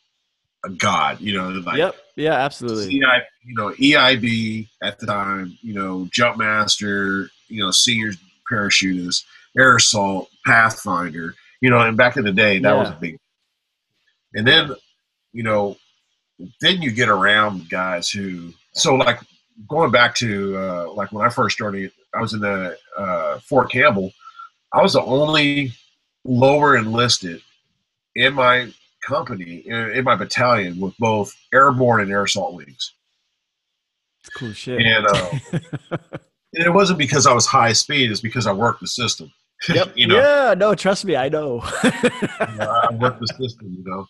a 0.64 0.70
god. 0.70 1.20
You 1.20 1.36
know, 1.36 1.48
like 1.48 1.78
yep, 1.78 1.96
yeah, 2.16 2.34
absolutely. 2.34 2.88
CI, 2.88 3.06
you 3.44 3.54
know, 3.54 3.70
EIB 3.70 4.68
at 4.82 4.98
the 4.98 5.06
time. 5.06 5.56
You 5.62 5.74
know, 5.74 6.08
Jumpmaster. 6.10 7.28
You 7.48 7.64
know, 7.64 7.70
senior 7.72 8.12
parachutist, 8.50 9.24
air 9.58 9.76
assault, 9.76 10.28
Pathfinder. 10.46 11.34
You 11.60 11.70
know, 11.70 11.80
and 11.80 11.96
back 11.96 12.16
in 12.16 12.24
the 12.24 12.32
day, 12.32 12.58
that 12.58 12.72
yeah. 12.72 12.78
was 12.78 12.88
a 12.88 12.98
big. 13.00 13.16
And 14.34 14.46
then, 14.46 14.74
you 15.32 15.42
know, 15.42 15.76
then 16.60 16.80
you 16.80 16.90
get 16.90 17.08
around 17.08 17.68
guys 17.68 18.08
who. 18.08 18.52
So 18.72 18.94
like 18.94 19.18
going 19.68 19.90
back 19.90 20.14
to 20.16 20.56
uh, 20.56 20.92
like 20.92 21.12
when 21.12 21.26
I 21.26 21.28
first 21.28 21.56
started, 21.56 21.90
I 22.14 22.20
was 22.20 22.34
in 22.34 22.40
the 22.40 22.76
uh, 22.96 23.38
Fort 23.40 23.70
Campbell. 23.70 24.12
I 24.72 24.82
was 24.82 24.92
the 24.92 25.02
only 25.02 25.72
lower 26.24 26.76
enlisted 26.76 27.42
in 28.14 28.34
my 28.34 28.72
company 29.02 29.62
in, 29.66 29.90
in, 29.90 30.04
my 30.04 30.14
battalion 30.14 30.78
with 30.80 30.96
both 30.98 31.34
airborne 31.52 32.00
and 32.00 32.10
air 32.10 32.24
assault 32.24 32.54
wings. 32.54 32.94
Cool 34.36 34.52
shit. 34.52 34.80
And, 34.80 35.06
uh, 35.06 35.30
and 36.54 36.66
it 36.66 36.72
wasn't 36.72 36.98
because 36.98 37.26
I 37.26 37.32
was 37.32 37.46
high 37.46 37.72
speed; 37.72 38.10
it's 38.10 38.20
because 38.20 38.46
I 38.46 38.52
worked 38.52 38.80
the 38.80 38.88
system. 38.88 39.32
Yep. 39.68 39.92
you 39.94 40.06
know? 40.06 40.16
Yeah. 40.16 40.54
No, 40.54 40.74
trust 40.74 41.04
me, 41.04 41.16
I 41.16 41.28
know. 41.36 41.60
I 41.62 42.88
worked 42.98 43.20
the 43.20 43.26
system, 43.26 43.74
you 43.76 43.84
know, 43.84 44.06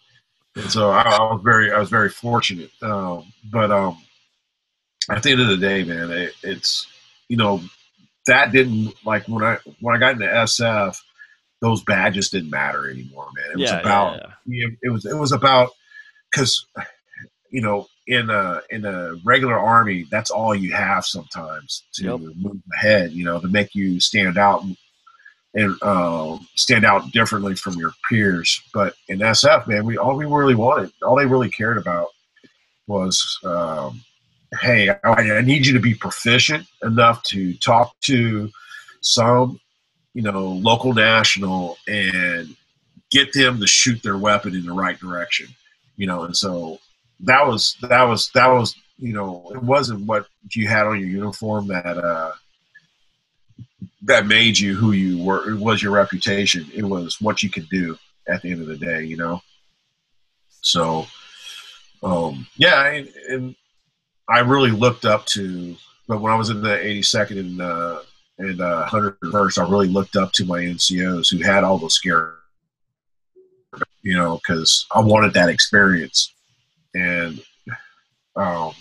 and 0.55 0.71
so 0.71 0.91
I, 0.91 1.03
I 1.03 1.23
was 1.33 1.41
very, 1.43 1.73
I 1.73 1.79
was 1.81 1.91
very 1.91 2.09
fortunate. 2.09 2.71
Um, 2.83 3.33
but 3.51 3.73
um, 3.73 3.99
at 5.11 5.25
the 5.25 5.33
end 5.33 5.41
of 5.41 5.49
the 5.49 5.57
day, 5.57 5.83
man, 5.83 6.13
it, 6.13 6.35
it's 6.45 6.87
you 7.29 7.37
know 7.37 7.61
that 8.27 8.53
didn't 8.53 8.95
like 9.05 9.27
when 9.27 9.43
I 9.43 9.59
when 9.81 9.97
I 9.97 9.99
got 9.99 10.13
into 10.13 10.27
SF 10.27 10.97
those 11.61 11.83
badges 11.83 12.31
didn't 12.31 12.51
matter 12.51 12.91
anymore, 12.91 13.29
man. 13.35 13.53
It 13.53 13.59
was 13.59 13.71
yeah, 13.71 13.81
about 13.81 14.17
yeah, 14.17 14.30
yeah. 14.47 14.69
it 14.83 14.91
was 14.91 15.05
it 15.05 15.17
was 15.17 15.33
about 15.33 15.71
because 16.31 16.67
you 17.51 17.61
know 17.61 17.87
in 18.07 18.31
a 18.31 18.61
in 18.71 18.85
a 18.85 19.15
regular 19.25 19.59
army 19.59 20.07
that's 20.11 20.31
all 20.31 20.55
you 20.55 20.73
have 20.73 21.05
sometimes 21.05 21.85
to 21.93 22.05
yep. 22.05 22.21
move 22.37 22.61
ahead, 22.75 23.13
you 23.13 23.25
know, 23.25 23.41
to 23.41 23.49
make 23.49 23.75
you 23.75 24.01
stand 24.01 24.37
out 24.37 24.65
and 25.55 25.77
uh, 25.83 26.39
stand 26.55 26.85
out 26.85 27.11
differently 27.13 27.55
from 27.55 27.75
your 27.75 27.93
peers. 28.09 28.63
But 28.73 28.95
in 29.09 29.19
SF, 29.19 29.67
man, 29.67 29.85
we 29.85 29.97
all 29.97 30.17
we 30.17 30.25
really 30.25 30.55
wanted, 30.55 30.93
all 31.03 31.17
they 31.17 31.27
really 31.27 31.51
cared 31.51 31.79
about 31.79 32.09
was. 32.87 33.39
Um, 33.45 34.03
hey, 34.61 34.89
I, 34.89 34.97
I 35.05 35.41
need 35.43 35.65
you 35.65 35.73
to 35.75 35.79
be 35.79 35.95
proficient 35.95 36.67
enough 36.83 37.23
to 37.23 37.55
talk 37.59 37.95
to 38.01 38.51
some 39.01 39.61
you 40.15 40.23
know, 40.23 40.49
local 40.49 40.93
national 40.93 41.77
and 41.87 42.57
get 43.11 43.33
them 43.33 43.61
to 43.61 43.67
shoot 43.67 44.03
their 44.03 44.19
weapon 44.19 44.55
in 44.55 44.65
the 44.65 44.73
right 44.73 44.99
direction. 44.99 45.49
You 45.97 46.07
know, 46.07 46.25
and 46.25 46.37
so 46.37 46.79
that 47.21 47.47
was 47.47 47.77
that 47.83 48.05
was 48.05 48.31
that 48.35 48.49
was 48.49 48.75
you 49.01 49.15
know, 49.15 49.51
it 49.55 49.63
wasn't 49.63 50.07
what 50.07 50.27
you 50.53 50.69
had 50.69 50.87
on 50.87 51.01
your 51.01 51.09
uniform 51.09 51.69
that 51.69 51.97
uh, 51.97 52.33
that 54.03 54.27
made 54.27 54.59
you 54.59 54.77
who 54.77 54.93
you 54.93 55.25
were. 55.25 55.51
It 55.51 55.59
was 55.59 55.83
your 55.83 55.93
reputation. 55.93 56.67
It 56.75 56.85
was 56.85 57.21
what 57.21 57.43
you 57.43 57.49
could 57.49 57.69
do 57.71 57.99
at 58.29 58.43
the 58.43 58.51
end 58.51 58.61
of 58.61 58.67
the 58.67 58.77
day. 58.77 59.05
You 59.05 59.17
know. 59.17 59.43
So, 60.63 61.07
um, 62.03 62.47
yeah, 62.57 62.87
and, 62.87 63.09
and 63.29 63.57
I 64.29 64.41
really 64.41 64.71
looked 64.71 65.07
up 65.07 65.25
to. 65.27 65.77
But 66.07 66.21
when 66.21 66.33
I 66.33 66.37
was 66.37 66.51
in 66.51 66.61
the 66.61 66.77
82nd 66.77 67.39
and 67.39 67.63
uh, 67.63 68.01
and 68.39 68.61
uh, 68.61 68.87
101st, 68.89 69.65
I 69.65 69.71
really 69.71 69.89
looked 69.89 70.17
up 70.17 70.33
to 70.33 70.45
my 70.45 70.61
NCOs 70.61 71.31
who 71.31 71.43
had 71.43 71.65
all 71.65 71.79
those 71.79 71.95
scary 71.95 72.33
you 74.03 74.17
know, 74.17 74.37
because 74.37 74.87
I 74.95 75.01
wanted 75.01 75.35
that 75.35 75.49
experience. 75.49 76.33
And 76.95 77.41
um, 78.37 78.73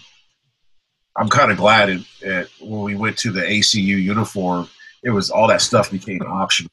I'm 1.15 1.29
kind 1.29 1.51
of 1.51 1.57
glad 1.57 1.89
it, 1.89 2.01
it, 2.21 2.49
when 2.61 2.81
we 2.81 2.95
went 2.95 3.17
to 3.19 3.31
the 3.31 3.41
ACU 3.41 3.83
uniform, 3.83 4.69
it 5.03 5.09
was 5.09 5.29
all 5.29 5.47
that 5.47 5.61
stuff 5.61 5.91
became 5.91 6.21
optional. 6.21 6.71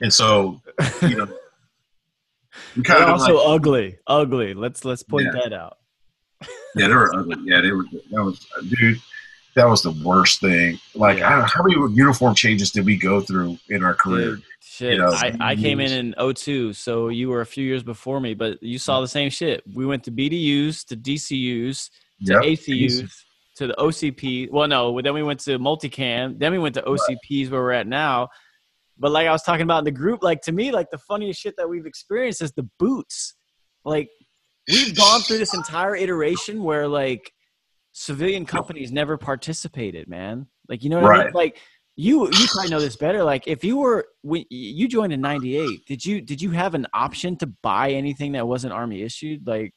And 0.00 0.12
so, 0.12 0.60
you 1.02 1.16
know, 1.16 1.28
we 2.76 2.82
kind 2.82 3.02
of 3.02 3.10
also 3.10 3.36
like, 3.36 3.46
ugly, 3.46 3.98
ugly. 4.06 4.54
Let's 4.54 4.84
let's 4.84 5.02
point 5.02 5.26
yeah. 5.26 5.40
that 5.42 5.52
out. 5.52 5.78
yeah, 6.74 6.88
they 6.88 6.94
were 6.94 7.14
ugly. 7.14 7.36
Yeah, 7.44 7.60
they 7.62 7.72
were. 7.72 7.84
That 8.10 8.22
was, 8.22 8.46
dude. 8.68 9.00
That 9.56 9.68
was 9.68 9.82
the 9.82 9.90
worst 9.90 10.40
thing. 10.40 10.78
Like, 10.94 11.18
yeah. 11.18 11.46
how 11.46 11.62
many 11.62 11.74
uniform 11.94 12.34
changes 12.34 12.70
did 12.70 12.84
we 12.84 12.96
go 12.96 13.20
through 13.20 13.58
in 13.68 13.82
our 13.82 13.94
career? 13.94 14.36
Dude, 14.36 14.44
Shit, 14.60 14.92
you 14.92 14.98
know, 14.98 15.08
I, 15.10 15.34
I 15.40 15.56
came 15.56 15.80
in 15.80 16.14
in 16.18 16.34
02, 16.34 16.74
so 16.74 17.08
you 17.08 17.30
were 17.30 17.40
a 17.40 17.46
few 17.46 17.64
years 17.64 17.82
before 17.82 18.20
me, 18.20 18.34
but 18.34 18.62
you 18.62 18.78
saw 18.78 18.98
mm. 18.98 19.04
the 19.04 19.08
same 19.08 19.30
shit. 19.30 19.62
We 19.74 19.86
went 19.86 20.04
to 20.04 20.12
BDUs, 20.12 20.84
to 20.88 20.96
DCUs, 20.96 21.88
to 22.26 22.32
yep. 22.32 22.42
ACUs, 22.42 23.10
to 23.56 23.68
the 23.68 23.74
OCP. 23.78 24.50
Well, 24.50 24.68
no, 24.68 25.00
then 25.00 25.14
we 25.14 25.22
went 25.22 25.40
to 25.40 25.58
multicam. 25.58 26.38
Then 26.38 26.52
we 26.52 26.58
went 26.58 26.74
to 26.74 26.82
OCPs 26.82 27.50
where 27.50 27.62
we're 27.62 27.72
at 27.72 27.86
now. 27.86 28.28
But 28.98 29.10
like 29.12 29.26
I 29.26 29.32
was 29.32 29.42
talking 29.42 29.62
about 29.62 29.78
in 29.78 29.84
the 29.84 29.90
group, 29.90 30.22
like 30.22 30.42
to 30.42 30.52
me, 30.52 30.70
like 30.70 30.90
the 30.90 30.98
funniest 30.98 31.40
shit 31.40 31.54
that 31.56 31.68
we've 31.68 31.86
experienced 31.86 32.42
is 32.42 32.52
the 32.52 32.68
boots. 32.78 33.34
Like 33.84 34.10
we've 34.68 34.94
gone 34.94 35.20
through 35.22 35.38
this 35.38 35.54
entire 35.54 35.96
iteration 35.96 36.62
where 36.62 36.88
like 36.88 37.32
civilian 37.98 38.44
companies 38.44 38.92
never 38.92 39.16
participated, 39.16 40.06
man. 40.06 40.46
Like 40.68 40.84
you 40.84 40.90
know 40.90 41.00
what 41.00 41.08
right. 41.08 41.20
I 41.20 41.24
mean? 41.24 41.32
Like 41.32 41.58
you 41.96 42.26
you 42.26 42.46
probably 42.48 42.70
know 42.70 42.78
this 42.78 42.96
better. 42.96 43.24
Like 43.24 43.48
if 43.48 43.64
you 43.64 43.78
were 43.78 44.06
when 44.22 44.44
you 44.50 44.86
joined 44.86 45.14
in 45.14 45.22
'98, 45.22 45.86
did 45.86 46.04
you 46.04 46.20
did 46.20 46.42
you 46.42 46.50
have 46.50 46.74
an 46.74 46.86
option 46.92 47.36
to 47.38 47.46
buy 47.62 47.90
anything 47.92 48.32
that 48.32 48.46
wasn't 48.46 48.74
Army 48.74 49.02
issued? 49.02 49.46
Like 49.46 49.72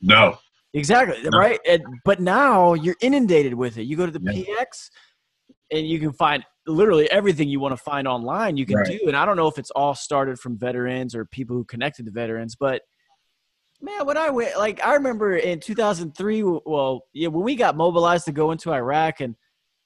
no, 0.00 0.38
exactly 0.72 1.28
no. 1.28 1.36
right. 1.36 1.58
And, 1.68 1.82
but 2.04 2.20
now 2.20 2.74
you're 2.74 2.96
inundated 3.02 3.54
with 3.54 3.78
it. 3.78 3.82
You 3.82 3.96
go 3.96 4.06
to 4.06 4.12
the 4.16 4.22
yeah. 4.22 4.44
PX, 4.44 4.90
and 5.72 5.88
you 5.88 5.98
can 5.98 6.12
find 6.12 6.44
literally 6.68 7.10
everything 7.10 7.48
you 7.48 7.58
want 7.58 7.72
to 7.76 7.82
find 7.82 8.06
online. 8.06 8.56
You 8.56 8.64
can 8.64 8.76
right. 8.76 8.86
do, 8.86 9.08
and 9.08 9.16
I 9.16 9.26
don't 9.26 9.36
know 9.36 9.48
if 9.48 9.58
it's 9.58 9.72
all 9.72 9.96
started 9.96 10.38
from 10.38 10.56
veterans 10.56 11.16
or 11.16 11.24
people 11.24 11.56
who 11.56 11.64
connected 11.64 12.06
to 12.06 12.12
veterans, 12.12 12.54
but 12.54 12.82
man, 13.82 14.06
when 14.06 14.16
I 14.16 14.30
went, 14.30 14.56
like 14.58 14.84
I 14.84 14.94
remember 14.94 15.36
in 15.36 15.60
2003. 15.60 16.42
Well, 16.42 17.02
yeah, 17.12 17.28
when 17.28 17.44
we 17.44 17.56
got 17.56 17.76
mobilized 17.76 18.26
to 18.26 18.32
go 18.32 18.50
into 18.50 18.72
Iraq 18.72 19.20
and 19.20 19.34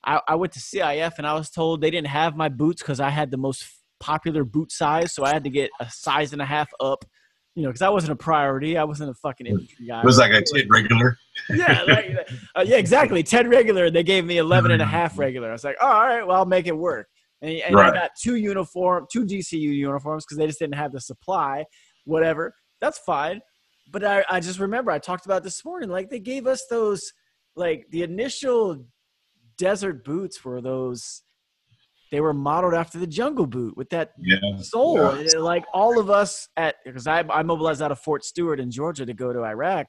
I, 0.04 0.20
I 0.28 0.34
went 0.34 0.52
to 0.52 0.60
CIF 0.60 1.14
and 1.18 1.26
I 1.26 1.34
was 1.34 1.50
told 1.50 1.80
they 1.80 1.90
didn't 1.90 2.08
have 2.08 2.36
my 2.36 2.48
boots 2.48 2.82
because 2.82 3.00
I 3.00 3.10
had 3.10 3.30
the 3.30 3.36
most 3.36 3.64
popular 4.00 4.44
boot 4.44 4.70
size, 4.70 5.14
so 5.14 5.24
I 5.24 5.32
had 5.32 5.44
to 5.44 5.50
get 5.50 5.70
a 5.80 5.88
size 5.90 6.32
and 6.32 6.42
a 6.42 6.44
half 6.44 6.68
up. 6.80 7.04
You 7.54 7.62
know, 7.62 7.68
because 7.68 7.82
I 7.82 7.88
wasn't 7.88 8.12
a 8.12 8.16
priority. 8.16 8.76
I 8.76 8.82
wasn't 8.82 9.10
a 9.10 9.14
fucking 9.14 9.46
infantry 9.46 9.86
guy. 9.86 10.00
It 10.00 10.04
was 10.04 10.18
like 10.18 10.32
a 10.32 10.42
10 10.42 10.66
regular. 10.68 11.16
yeah, 11.50 11.82
like, 11.86 12.28
uh, 12.56 12.64
yeah, 12.66 12.78
exactly. 12.78 13.22
10 13.22 13.48
regular. 13.48 13.90
They 13.90 14.02
gave 14.02 14.24
me 14.24 14.38
11 14.38 14.72
and 14.72 14.82
a 14.82 14.84
half 14.84 15.16
regular. 15.16 15.50
I 15.50 15.52
was 15.52 15.62
like, 15.62 15.76
oh, 15.80 15.86
all 15.86 16.02
right, 16.02 16.26
well, 16.26 16.38
I'll 16.38 16.46
make 16.46 16.66
it 16.66 16.76
work. 16.76 17.06
And, 17.42 17.52
and 17.58 17.76
right. 17.76 17.92
I 17.92 17.96
got 17.96 18.10
two 18.20 18.34
uniform, 18.34 19.06
two 19.10 19.24
DCU 19.24 19.60
uniforms 19.60 20.24
because 20.24 20.36
they 20.36 20.48
just 20.48 20.58
didn't 20.58 20.74
have 20.74 20.90
the 20.90 21.00
supply. 21.00 21.64
Whatever. 22.06 22.56
That's 22.80 22.98
fine. 22.98 23.40
But 23.90 24.04
I, 24.04 24.24
I 24.28 24.40
just 24.40 24.58
remember 24.58 24.90
I 24.90 24.98
talked 24.98 25.26
about 25.26 25.44
this 25.44 25.64
morning. 25.64 25.88
Like 25.88 26.10
they 26.10 26.20
gave 26.20 26.46
us 26.46 26.64
those, 26.68 27.12
like 27.56 27.86
the 27.90 28.02
initial 28.02 28.84
desert 29.56 30.04
boots 30.04 30.44
were 30.44 30.60
those 30.60 31.22
they 32.14 32.20
were 32.20 32.32
modeled 32.32 32.74
after 32.74 32.96
the 32.96 33.08
jungle 33.08 33.46
boot 33.46 33.76
with 33.76 33.90
that 33.90 34.12
yeah, 34.20 34.36
sole. 34.60 35.16
Yeah. 35.16 35.40
Like 35.40 35.64
all 35.72 35.98
of 35.98 36.10
us 36.10 36.48
at 36.56 36.76
because 36.84 37.08
I, 37.08 37.24
I 37.28 37.42
mobilized 37.42 37.82
out 37.82 37.90
of 37.90 37.98
Fort 37.98 38.24
Stewart 38.24 38.60
in 38.60 38.70
Georgia 38.70 39.04
to 39.04 39.14
go 39.14 39.32
to 39.32 39.42
Iraq. 39.42 39.88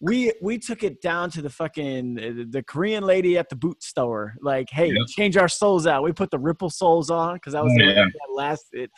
We 0.00 0.32
we 0.40 0.58
took 0.58 0.84
it 0.84 1.02
down 1.02 1.30
to 1.32 1.42
the 1.42 1.50
fucking 1.50 2.14
the 2.50 2.62
Korean 2.62 3.02
lady 3.02 3.36
at 3.36 3.48
the 3.48 3.56
boot 3.56 3.82
store. 3.82 4.34
Like, 4.40 4.68
hey, 4.70 4.94
change 5.08 5.36
our 5.36 5.48
soles 5.48 5.84
out. 5.84 6.04
We 6.04 6.12
put 6.12 6.30
the 6.30 6.38
ripple 6.38 6.70
soles 6.70 7.10
on 7.10 7.34
because 7.34 7.56
I 7.56 7.62
was 7.62 7.72
oh, 7.76 7.82
yeah. 7.82 8.04
that 8.04 8.32
lasted. 8.32 8.90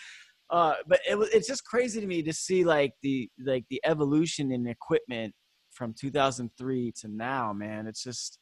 Uh, 0.50 0.74
but 0.86 1.00
it 1.08 1.16
it's 1.32 1.46
just 1.46 1.64
crazy 1.64 2.00
to 2.00 2.06
me 2.06 2.22
to 2.22 2.32
see 2.32 2.64
like 2.64 2.92
the 3.02 3.30
like 3.44 3.64
the 3.70 3.80
evolution 3.84 4.50
in 4.52 4.66
equipment 4.66 5.32
from 5.70 5.94
2003 5.98 6.92
to 7.00 7.08
now, 7.08 7.52
man. 7.52 7.86
It's 7.86 8.02
just 8.02 8.38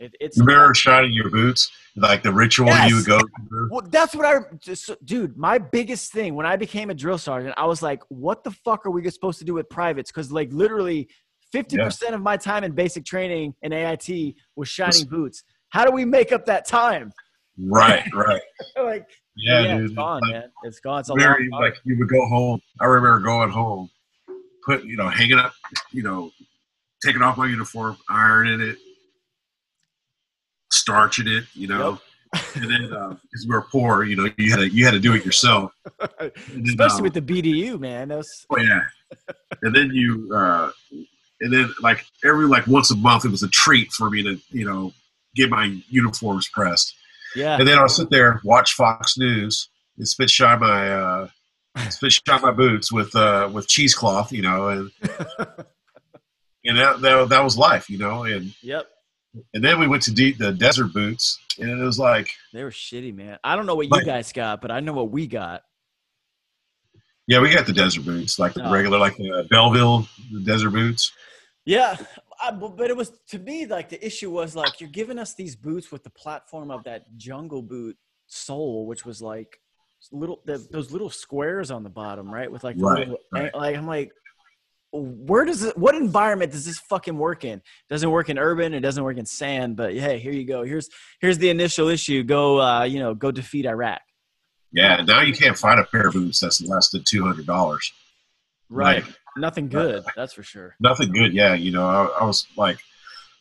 it, 0.00 0.14
it's 0.18 0.38
you 0.38 0.44
remember 0.44 0.74
shining 0.74 1.12
your 1.12 1.28
boots, 1.30 1.70
like 1.94 2.22
the 2.22 2.32
ritual 2.32 2.68
yes. 2.68 2.88
you 2.88 2.96
would 2.96 3.04
go 3.04 3.20
through. 3.48 3.68
Well, 3.70 3.86
that's 3.90 4.14
what 4.14 4.24
I 4.24 4.38
just, 4.58 4.90
dude. 5.04 5.36
My 5.36 5.58
biggest 5.58 6.10
thing 6.10 6.34
when 6.34 6.46
I 6.46 6.56
became 6.56 6.88
a 6.88 6.94
drill 6.94 7.18
sergeant, 7.18 7.54
I 7.58 7.66
was 7.66 7.82
like, 7.82 8.02
"What 8.08 8.42
the 8.42 8.50
fuck 8.50 8.86
are 8.86 8.90
we 8.90 9.08
supposed 9.10 9.38
to 9.40 9.44
do 9.44 9.52
with 9.52 9.68
privates?" 9.68 10.10
Because 10.10 10.32
like 10.32 10.50
literally, 10.52 11.08
fifty 11.52 11.76
yeah. 11.76 11.84
percent 11.84 12.14
of 12.14 12.22
my 12.22 12.38
time 12.38 12.64
in 12.64 12.72
basic 12.72 13.04
training 13.04 13.54
in 13.60 13.74
AIT 13.74 14.36
was 14.56 14.68
shining 14.68 15.06
boots. 15.06 15.44
How 15.68 15.84
do 15.84 15.92
we 15.92 16.06
make 16.06 16.32
up 16.32 16.46
that 16.46 16.66
time? 16.66 17.12
Right, 17.58 18.04
right. 18.14 18.40
like, 18.82 19.06
yeah, 19.36 19.60
yeah 19.60 19.76
dude, 19.76 19.84
it's 19.86 19.94
gone, 19.94 20.20
like, 20.22 20.32
man. 20.32 20.52
It's 20.64 20.80
gone. 20.80 21.00
It's 21.00 21.10
a 21.10 21.14
very, 21.14 21.48
like 21.50 21.76
you 21.84 21.98
would 21.98 22.08
go 22.08 22.26
home. 22.26 22.60
I 22.80 22.86
remember 22.86 23.20
going 23.20 23.50
home, 23.50 23.90
put 24.64 24.84
you 24.84 24.96
know, 24.96 25.08
hanging 25.08 25.38
up, 25.38 25.52
you 25.92 26.02
know, 26.02 26.30
taking 27.04 27.22
off 27.22 27.36
my 27.36 27.46
uniform, 27.46 27.96
ironing 28.08 28.60
it, 28.60 28.76
starching 30.72 31.28
it, 31.28 31.44
you 31.54 31.68
know. 31.68 31.92
Yep. 31.92 32.00
and 32.54 32.70
then 32.70 32.82
because 32.82 33.44
uh, 33.44 33.48
we 33.48 33.54
were 33.54 33.62
poor, 33.62 34.04
you 34.04 34.16
know, 34.16 34.28
you 34.36 34.50
had 34.50 34.60
to 34.60 34.68
you 34.68 34.84
had 34.84 34.92
to 34.92 35.00
do 35.00 35.14
it 35.14 35.24
yourself. 35.24 35.72
Then, 36.20 36.64
Especially 36.66 36.98
um, 36.98 37.02
with 37.04 37.14
the 37.14 37.22
BDU, 37.22 37.80
man. 37.80 38.08
That's... 38.08 38.46
Oh 38.50 38.58
yeah. 38.58 38.82
and 39.62 39.74
then 39.74 39.90
you, 39.92 40.30
uh, 40.32 40.70
and 41.40 41.52
then 41.52 41.72
like 41.82 42.04
every 42.24 42.46
like 42.46 42.66
once 42.66 42.90
a 42.90 42.96
month, 42.96 43.24
it 43.24 43.30
was 43.30 43.42
a 43.42 43.48
treat 43.48 43.90
for 43.92 44.10
me 44.10 44.22
to 44.22 44.38
you 44.50 44.64
know 44.64 44.92
get 45.34 45.50
my 45.50 45.76
uniforms 45.88 46.48
pressed. 46.48 46.94
Yeah. 47.34 47.56
And 47.56 47.66
then 47.66 47.78
I'll 47.78 47.88
sit 47.88 48.10
there 48.10 48.40
watch 48.44 48.72
Fox 48.72 49.16
News 49.18 49.68
and 49.96 50.06
spit 50.06 50.30
shine 50.30 50.60
my 50.60 50.90
uh, 50.90 51.28
spit 51.90 52.12
shine 52.12 52.42
my 52.42 52.52
boots 52.52 52.92
with 52.92 53.14
uh, 53.14 53.48
with 53.52 53.68
cheesecloth, 53.68 54.32
you 54.32 54.42
know, 54.42 54.68
and 54.68 54.90
and 56.64 56.78
that, 56.78 57.00
that 57.00 57.28
that 57.28 57.44
was 57.44 57.56
life, 57.56 57.88
you 57.88 57.98
know, 57.98 58.24
and 58.24 58.54
yep 58.62 58.86
and 59.54 59.64
then 59.64 59.78
we 59.78 59.86
went 59.86 60.02
to 60.04 60.12
de- 60.12 60.32
the 60.32 60.52
desert 60.52 60.92
boots, 60.92 61.38
and 61.58 61.70
it 61.70 61.84
was 61.84 61.98
like 61.98 62.30
they 62.52 62.64
were 62.64 62.70
shitty, 62.70 63.14
man. 63.14 63.38
I 63.44 63.56
don't 63.56 63.66
know 63.66 63.74
what 63.74 63.86
you 63.86 64.04
guys 64.04 64.32
got, 64.32 64.60
but 64.60 64.70
I 64.70 64.80
know 64.80 64.92
what 64.92 65.10
we 65.10 65.26
got. 65.26 65.62
Yeah, 67.26 67.40
we 67.40 67.54
got 67.54 67.66
the 67.66 67.72
desert 67.72 68.04
boots, 68.04 68.38
like 68.38 68.54
the 68.54 68.66
oh. 68.66 68.72
regular, 68.72 68.98
like 68.98 69.16
the 69.16 69.46
Belleville 69.48 70.08
the 70.32 70.40
desert 70.40 70.70
boots. 70.70 71.12
Yeah, 71.64 71.96
I, 72.42 72.50
but 72.52 72.90
it 72.90 72.96
was 72.96 73.12
to 73.28 73.38
me 73.38 73.66
like 73.66 73.88
the 73.88 74.04
issue 74.04 74.30
was 74.30 74.56
like 74.56 74.80
you're 74.80 74.90
giving 74.90 75.18
us 75.18 75.34
these 75.34 75.56
boots 75.56 75.92
with 75.92 76.02
the 76.04 76.10
platform 76.10 76.70
of 76.70 76.84
that 76.84 77.16
jungle 77.16 77.62
boot 77.62 77.96
sole, 78.26 78.86
which 78.86 79.04
was 79.04 79.20
like 79.20 79.58
little 80.12 80.40
the, 80.46 80.66
those 80.70 80.90
little 80.90 81.10
squares 81.10 81.70
on 81.70 81.82
the 81.82 81.90
bottom, 81.90 82.32
right? 82.32 82.50
With 82.50 82.64
like 82.64 82.76
right, 82.78 83.00
little, 83.00 83.18
right. 83.32 83.54
like 83.54 83.76
I'm 83.76 83.86
like, 83.86 84.10
where 84.92 85.44
does 85.44 85.62
it 85.62 85.76
what 85.76 85.94
environment 85.94 86.52
does 86.52 86.64
this 86.64 86.78
fucking 86.78 87.16
work 87.16 87.44
in? 87.44 87.62
Doesn't 87.88 88.10
work 88.10 88.28
in 88.28 88.38
urban 88.38 88.74
it 88.74 88.80
doesn't 88.80 89.04
work 89.04 89.18
in 89.18 89.26
sand 89.26 89.76
but 89.76 89.94
hey 89.94 90.18
here 90.18 90.32
you 90.32 90.44
go. 90.44 90.62
Here's 90.62 90.88
here's 91.20 91.38
the 91.38 91.50
initial 91.50 91.88
issue. 91.88 92.22
Go 92.22 92.60
uh 92.60 92.84
you 92.84 92.98
know 92.98 93.14
go 93.14 93.30
defeat 93.30 93.66
iraq. 93.66 94.00
Yeah 94.72 95.02
now 95.02 95.20
you 95.20 95.32
can't 95.32 95.56
find 95.56 95.78
a 95.78 95.84
pair 95.84 96.08
of 96.08 96.14
boots 96.14 96.40
that's 96.40 96.60
less 96.62 96.90
than 96.90 97.02
$200 97.02 97.46
right. 98.70 99.04
Like, 99.04 99.14
nothing 99.36 99.68
good 99.68 100.04
that's 100.16 100.32
for 100.32 100.42
sure 100.42 100.74
nothing 100.80 101.12
good 101.12 101.32
yeah 101.32 101.54
you 101.54 101.70
know 101.70 101.86
I, 101.86 102.20
I, 102.20 102.24
was 102.24 102.46
like 102.56 102.78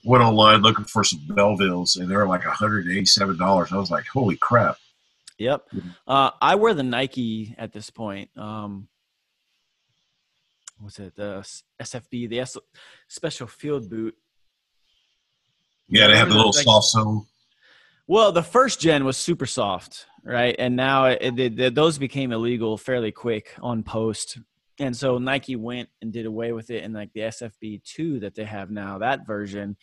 went 0.03 0.23
online 0.23 0.61
looking 0.61 0.85
for 0.85 1.03
some 1.03 1.19
Bellevilles 1.19 1.99
and 1.99 2.09
they 2.09 2.15
were 2.15 2.27
like 2.27 2.41
$187 2.41 3.71
i 3.71 3.77
was 3.77 3.91
like 3.91 4.05
holy 4.07 4.37
crap 4.37 4.77
yep 5.37 5.67
uh, 6.07 6.31
i 6.41 6.55
wear 6.55 6.73
the 6.73 6.83
nike 6.83 7.55
at 7.57 7.73
this 7.73 7.89
point 7.89 8.29
um 8.37 8.87
what's 10.79 10.99
it 10.99 11.15
the 11.15 11.45
SFB 11.81 12.29
the 12.29 12.39
S- 12.39 12.57
special 13.07 13.47
field 13.47 13.89
boot. 13.89 14.15
Yeah, 15.87 16.07
they 16.07 16.17
have 16.17 16.29
the 16.29 16.35
little 16.35 16.51
like, 16.51 16.63
soft 16.63 16.85
sole. 16.87 17.25
Well, 18.07 18.31
the 18.31 18.43
first 18.43 18.79
gen 18.79 19.05
was 19.05 19.17
super 19.17 19.45
soft, 19.45 20.05
right? 20.23 20.55
And 20.57 20.75
now 20.75 21.05
it, 21.05 21.39
it, 21.39 21.59
it, 21.59 21.75
those 21.75 21.97
became 21.97 22.31
illegal 22.31 22.77
fairly 22.77 23.11
quick 23.11 23.55
on 23.61 23.83
post. 23.83 24.39
And 24.79 24.95
so 24.95 25.17
Nike 25.17 25.55
went 25.55 25.89
and 26.01 26.13
did 26.13 26.25
away 26.25 26.51
with 26.53 26.69
it, 26.69 26.83
and 26.83 26.93
like 26.93 27.11
the 27.13 27.21
SFB 27.21 27.83
two 27.83 28.19
that 28.21 28.35
they 28.35 28.45
have 28.45 28.71
now, 28.71 28.97
that 28.99 29.27
version 29.27 29.75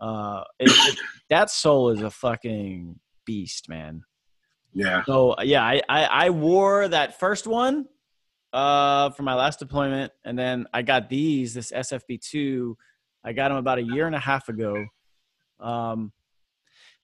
Uh, 0.00 0.44
it, 0.58 0.70
it, 0.70 0.98
that 1.30 1.50
sole 1.50 1.90
is 1.90 2.02
a 2.02 2.10
fucking 2.10 2.98
beast, 3.24 3.68
man. 3.68 4.02
Yeah. 4.74 5.02
So 5.06 5.34
yeah, 5.42 5.62
I, 5.62 5.80
I, 5.88 6.04
I 6.04 6.30
wore 6.30 6.86
that 6.88 7.18
first 7.18 7.46
one 7.46 7.86
uh, 8.52 9.10
for 9.10 9.22
my 9.22 9.34
last 9.34 9.58
deployment, 9.58 10.12
and 10.24 10.38
then 10.38 10.66
I 10.72 10.82
got 10.82 11.08
these 11.08 11.54
this 11.54 11.72
SFB 11.72 12.20
two. 12.20 12.76
I 13.24 13.32
got 13.32 13.48
them 13.48 13.56
about 13.56 13.78
a 13.78 13.82
year 13.82 14.06
and 14.06 14.14
a 14.14 14.20
half 14.20 14.48
ago. 14.48 14.84
Um, 15.60 16.12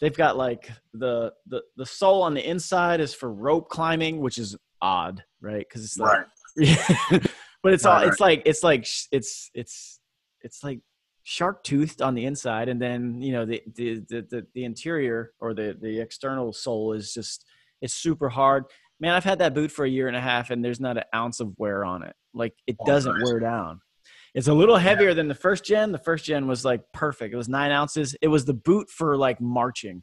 they've 0.01 0.17
got 0.17 0.37
like 0.37 0.71
the 0.93 1.33
the 1.47 1.63
the 1.77 1.87
sole 1.87 2.23
on 2.23 2.35
the 2.35 2.47
inside 2.47 3.01
is 3.01 3.15
for 3.15 3.33
rope 3.33 3.71
climbing, 3.71 4.21
which 4.21 4.37
is 4.37 4.55
odd, 4.83 5.25
right? 5.41 5.65
Because 5.67 5.83
it's 5.85 5.97
like, 5.97 6.19
Right. 6.19 6.27
but 7.63 7.73
it's 7.73 7.85
all 7.85 7.95
Right, 7.95 8.09
it's 8.09 8.21
like 8.21 8.43
it's 8.45 8.63
like 8.63 8.87
it's 9.13 9.51
it's 9.55 10.01
it's 10.43 10.65
like 10.65 10.81
shark 11.25 11.63
toothed 11.65 12.03
on 12.03 12.15
the 12.15 12.25
inside, 12.25 12.69
and 12.69 12.81
then 12.81 13.21
you 13.21 13.33
know 13.33 13.45
the 13.45 13.63
the 13.75 14.01
the 14.09 14.47
the, 14.55 14.65
interior 14.65 15.33
or 15.41 15.55
the 15.55 15.77
the 15.81 16.01
external 16.01 16.53
sole 16.53 16.93
is 16.93 17.15
just 17.15 17.45
it's 17.81 17.95
super 17.95 18.29
hard. 18.29 18.65
Man, 19.01 19.15
I've 19.15 19.25
had 19.25 19.39
that 19.41 19.55
boot 19.55 19.71
for 19.73 19.85
a 19.85 19.89
year 19.91 20.09
and 20.09 20.17
a 20.17 20.21
half, 20.21 20.51
and 20.51 20.65
there's 20.65 20.81
not 20.81 20.97
an 20.97 21.05
ounce 21.15 21.41
of 21.41 21.53
wear 21.59 21.85
on 21.85 22.03
it. 22.05 22.15
Like 22.35 22.55
it 22.67 22.77
Oh, 22.81 22.87
doesn't 22.87 23.19
nice. 23.19 23.25
wear 23.25 23.41
down. 23.41 23.81
It's 24.35 24.49
a 24.49 24.55
little 24.55 24.77
heavier 24.77 25.13
than 25.13 25.29
the 25.29 25.35
first 25.35 25.65
gen. 25.65 25.93
The 25.93 25.99
first 25.99 26.25
gen 26.25 26.47
was 26.47 26.65
like 26.65 26.81
perfect. 26.95 27.35
It 27.35 27.37
was 27.37 27.49
nine 27.49 27.71
ounces. 27.71 28.17
It 28.23 28.29
was 28.29 28.45
the 28.45 28.55
boot 28.55 28.89
for 28.89 29.17
like 29.17 29.41
marching, 29.41 30.03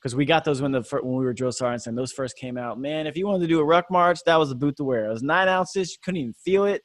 because 0.00 0.14
we 0.16 0.24
got 0.24 0.44
those 0.44 0.62
when 0.62 0.72
the 0.72 0.82
when 1.02 1.16
we 1.16 1.24
were 1.24 1.32
drill 1.34 1.52
sergeants 1.52 1.86
and 1.86 1.96
those 1.96 2.12
first 2.12 2.36
came 2.36 2.56
out. 2.56 2.80
Man, 2.80 3.06
if 3.06 3.16
you 3.16 3.26
wanted 3.26 3.40
to 3.40 3.46
do 3.48 3.60
a 3.60 3.64
ruck 3.64 3.86
march, 3.90 4.20
that 4.26 4.36
was 4.36 4.48
the 4.48 4.54
boot 4.54 4.76
to 4.78 4.84
wear. 4.84 5.06
It 5.06 5.12
was 5.12 5.22
nine 5.22 5.48
ounces. 5.48 5.90
You 5.92 5.96
couldn't 6.04 6.20
even 6.20 6.32
feel 6.32 6.64
it. 6.64 6.82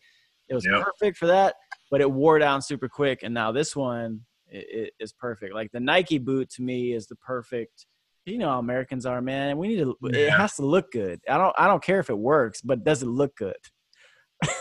It 0.49 0.53
was 0.55 0.65
Yep. 0.65 0.83
perfect 0.83 1.17
for 1.17 1.27
that, 1.27 1.55
but 1.89 2.01
it 2.01 2.11
wore 2.11 2.37
down 2.39 2.61
super 2.61 2.87
quick. 2.89 3.23
And 3.23 3.33
now 3.33 3.51
this 3.51 3.75
one 3.75 4.21
i- 4.53 4.57
i- 4.57 4.89
is 4.99 5.11
perfect. 5.13 5.53
Like 5.55 5.71
the 5.71 5.79
Nike 5.79 6.17
boot 6.19 6.49
to 6.51 6.61
me 6.61 6.93
is 6.93 7.07
the 7.07 7.15
perfect. 7.15 7.85
You 8.25 8.37
know 8.39 8.49
how 8.49 8.59
Americans 8.59 9.05
are, 9.05 9.21
man. 9.21 9.57
We 9.57 9.67
need 9.69 9.77
to. 9.79 9.95
It 10.03 10.31
has 10.31 10.55
to 10.55 10.65
look 10.65 10.91
good. 10.91 11.19
I 11.29 11.37
don't. 11.37 11.53
I 11.57 11.67
don't 11.67 11.83
care 11.83 11.99
if 11.99 12.09
it 12.09 12.17
works, 12.17 12.61
but 12.61 12.83
does 12.83 13.01
it 13.03 13.07
look 13.07 13.35
good? 13.37 13.55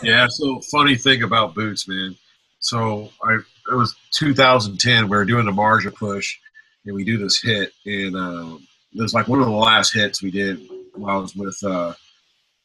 Yeah. 0.03 0.27
So 0.29 0.61
funny 0.71 0.97
thing 0.97 1.23
about 1.23 1.55
boots, 1.55 1.89
man. 1.89 2.15
So 2.61 3.11
I 3.23 3.39
it 3.71 3.75
was 3.75 3.95
2010. 4.13 5.09
We 5.09 5.17
were 5.17 5.25
doing 5.25 5.47
the 5.47 5.53
Marja 5.53 5.95
push, 5.95 6.39
and 6.87 6.95
we 6.95 7.05
do 7.05 7.19
this 7.19 7.41
hit, 7.41 7.73
and 7.87 8.17
uh, 8.17 8.59
it 8.93 9.03
was 9.03 9.15
like 9.15 9.29
one 9.29 9.41
of 9.41 9.47
the 9.47 9.53
last 9.53 9.93
hits 9.93 10.23
we 10.23 10.31
did 10.31 10.61
while 10.95 11.19
I 11.19 11.21
was 11.21 11.35
with 11.35 11.63
uh, 11.65 11.95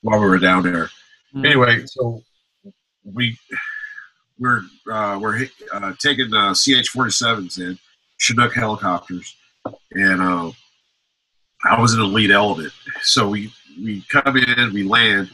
while 0.02 0.20
we 0.20 0.28
were 0.28 0.38
down 0.38 0.64
there. 0.64 0.90
Mm. 1.34 1.46
Anyway, 1.46 1.86
so 1.86 2.24
we 3.04 3.38
we're 4.38 4.62
uh, 4.92 5.20
we're 5.22 5.48
uh, 5.74 5.94
taking 6.00 6.34
uh, 6.34 6.54
CH-47s 6.54 7.60
in 7.60 7.78
Chinook 8.18 8.54
helicopters, 8.54 9.36
and 9.92 10.22
uh, 10.22 10.52
I 11.66 11.80
was 11.80 11.94
in 11.94 12.00
the 12.00 12.06
lead 12.06 12.32
element. 12.32 12.74
So 13.02 13.30
we 13.30 13.52
we 13.82 14.02
come 14.10 14.38
in, 14.38 14.74
we 14.74 14.84
land, 14.84 15.30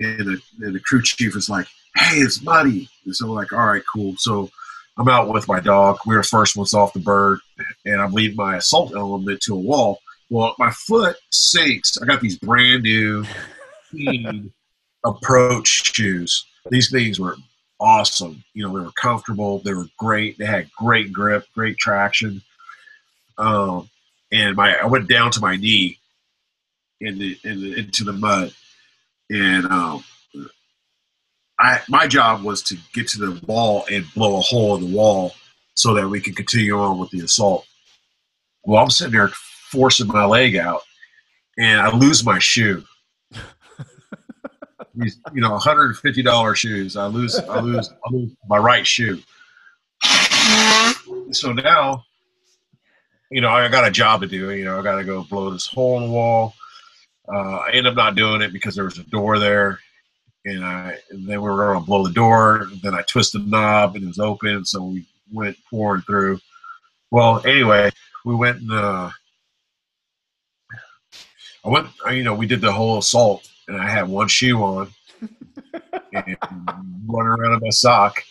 and 0.00 0.18
the, 0.18 0.42
and 0.60 0.74
the 0.74 0.80
crew 0.80 1.02
chief 1.02 1.36
is 1.36 1.48
like, 1.48 1.66
"Hey, 1.96 2.18
it's 2.18 2.42
muddy." 2.42 2.88
And 3.04 3.14
so 3.14 3.28
we're 3.28 3.36
like, 3.36 3.52
"All 3.52 3.66
right, 3.66 3.82
cool." 3.92 4.14
So 4.16 4.50
I'm 4.98 5.08
out 5.08 5.28
with 5.28 5.48
my 5.48 5.60
dog. 5.60 5.98
We 6.06 6.14
were 6.14 6.22
the 6.22 6.28
first 6.28 6.56
ones 6.56 6.74
off 6.74 6.92
the 6.92 7.00
bird, 7.00 7.40
and 7.84 8.00
I'm 8.00 8.12
leading 8.12 8.36
my 8.36 8.56
assault 8.56 8.92
element 8.94 9.40
to 9.42 9.54
a 9.54 9.58
wall. 9.58 10.00
Well, 10.28 10.54
my 10.58 10.70
foot 10.70 11.16
sinks. 11.30 12.00
I 12.00 12.06
got 12.06 12.20
these 12.20 12.38
brand 12.38 12.82
new 12.82 13.24
approach 15.04 15.94
shoes. 15.94 16.46
These 16.70 16.90
things 16.90 17.18
were 17.18 17.36
awesome. 17.80 18.44
You 18.54 18.64
know, 18.64 18.78
they 18.78 18.84
were 18.84 18.92
comfortable. 18.92 19.58
They 19.58 19.74
were 19.74 19.88
great. 19.98 20.38
They 20.38 20.46
had 20.46 20.70
great 20.72 21.12
grip, 21.12 21.46
great 21.54 21.78
traction. 21.78 22.42
Um, 23.38 23.90
and 24.30 24.56
my 24.56 24.76
I 24.76 24.86
went 24.86 25.08
down 25.08 25.30
to 25.32 25.40
my 25.40 25.56
knee 25.56 25.98
in 27.00 27.18
the, 27.18 27.36
in 27.44 27.60
the 27.60 27.78
into 27.78 28.04
the 28.04 28.12
mud, 28.12 28.54
and 29.30 29.66
um, 29.66 30.04
I 31.62 31.80
my 31.88 32.08
job 32.08 32.42
was 32.42 32.60
to 32.64 32.76
get 32.92 33.06
to 33.08 33.18
the 33.18 33.46
wall 33.46 33.84
and 33.90 34.04
blow 34.14 34.38
a 34.38 34.40
hole 34.40 34.74
in 34.76 34.90
the 34.90 34.96
wall 34.96 35.32
so 35.74 35.94
that 35.94 36.08
we 36.08 36.20
could 36.20 36.36
continue 36.36 36.78
on 36.78 36.98
with 36.98 37.10
the 37.10 37.20
assault. 37.20 37.66
Well, 38.64 38.82
I'm 38.82 38.90
sitting 38.90 39.12
there 39.12 39.28
forcing 39.28 40.08
my 40.08 40.24
leg 40.24 40.56
out, 40.56 40.82
and 41.56 41.80
I 41.80 41.96
lose 41.96 42.24
my 42.24 42.38
shoe. 42.38 42.84
These, 44.94 45.18
you 45.32 45.40
know, 45.40 45.56
$150 45.56 46.56
shoes. 46.56 46.96
I 46.96 47.06
lose, 47.06 47.38
I 47.38 47.60
lose, 47.60 47.88
I 47.90 48.10
lose 48.12 48.30
my 48.46 48.58
right 48.58 48.86
shoe. 48.86 49.22
So 51.30 51.52
now, 51.52 52.04
you 53.30 53.40
know, 53.40 53.48
I 53.48 53.68
got 53.68 53.88
a 53.88 53.90
job 53.90 54.20
to 54.20 54.26
do. 54.26 54.50
You 54.50 54.66
know, 54.66 54.78
I 54.78 54.82
got 54.82 54.96
to 54.96 55.04
go 55.04 55.22
blow 55.22 55.50
this 55.50 55.66
hole 55.66 55.96
in 55.96 56.08
the 56.08 56.12
wall. 56.12 56.54
Uh, 57.32 57.56
I 57.56 57.70
end 57.72 57.86
up 57.86 57.94
not 57.94 58.16
doing 58.16 58.42
it 58.42 58.52
because 58.52 58.74
there 58.74 58.84
was 58.84 58.98
a 58.98 59.04
door 59.04 59.38
there, 59.38 59.80
and 60.44 60.64
I 60.64 60.98
and 61.10 61.26
then 61.26 61.40
we 61.40 61.48
were 61.48 61.56
going 61.56 61.80
to 61.80 61.86
blow 61.86 62.06
the 62.06 62.12
door. 62.12 62.68
Then 62.82 62.94
I 62.94 63.02
twisted 63.02 63.44
the 63.44 63.50
knob 63.50 63.94
and 63.94 64.04
it 64.04 64.08
was 64.08 64.18
open, 64.18 64.64
so 64.64 64.82
we 64.82 65.06
went 65.32 65.56
pouring 65.70 66.02
through. 66.02 66.40
Well, 67.10 67.42
anyway, 67.46 67.90
we 68.24 68.34
went 68.34 68.60
and 68.60 68.72
uh, 68.72 69.10
I 71.64 71.68
went. 71.68 71.88
You 72.10 72.24
know, 72.24 72.34
we 72.34 72.46
did 72.46 72.60
the 72.60 72.72
whole 72.72 72.98
assault, 72.98 73.48
and 73.68 73.76
I 73.76 73.88
had 73.88 74.08
one 74.08 74.28
shoe 74.28 74.62
on 74.62 74.92
and 76.12 76.36
running 77.06 77.28
around 77.28 77.54
in 77.54 77.60
my 77.60 77.70
sock, 77.70 78.22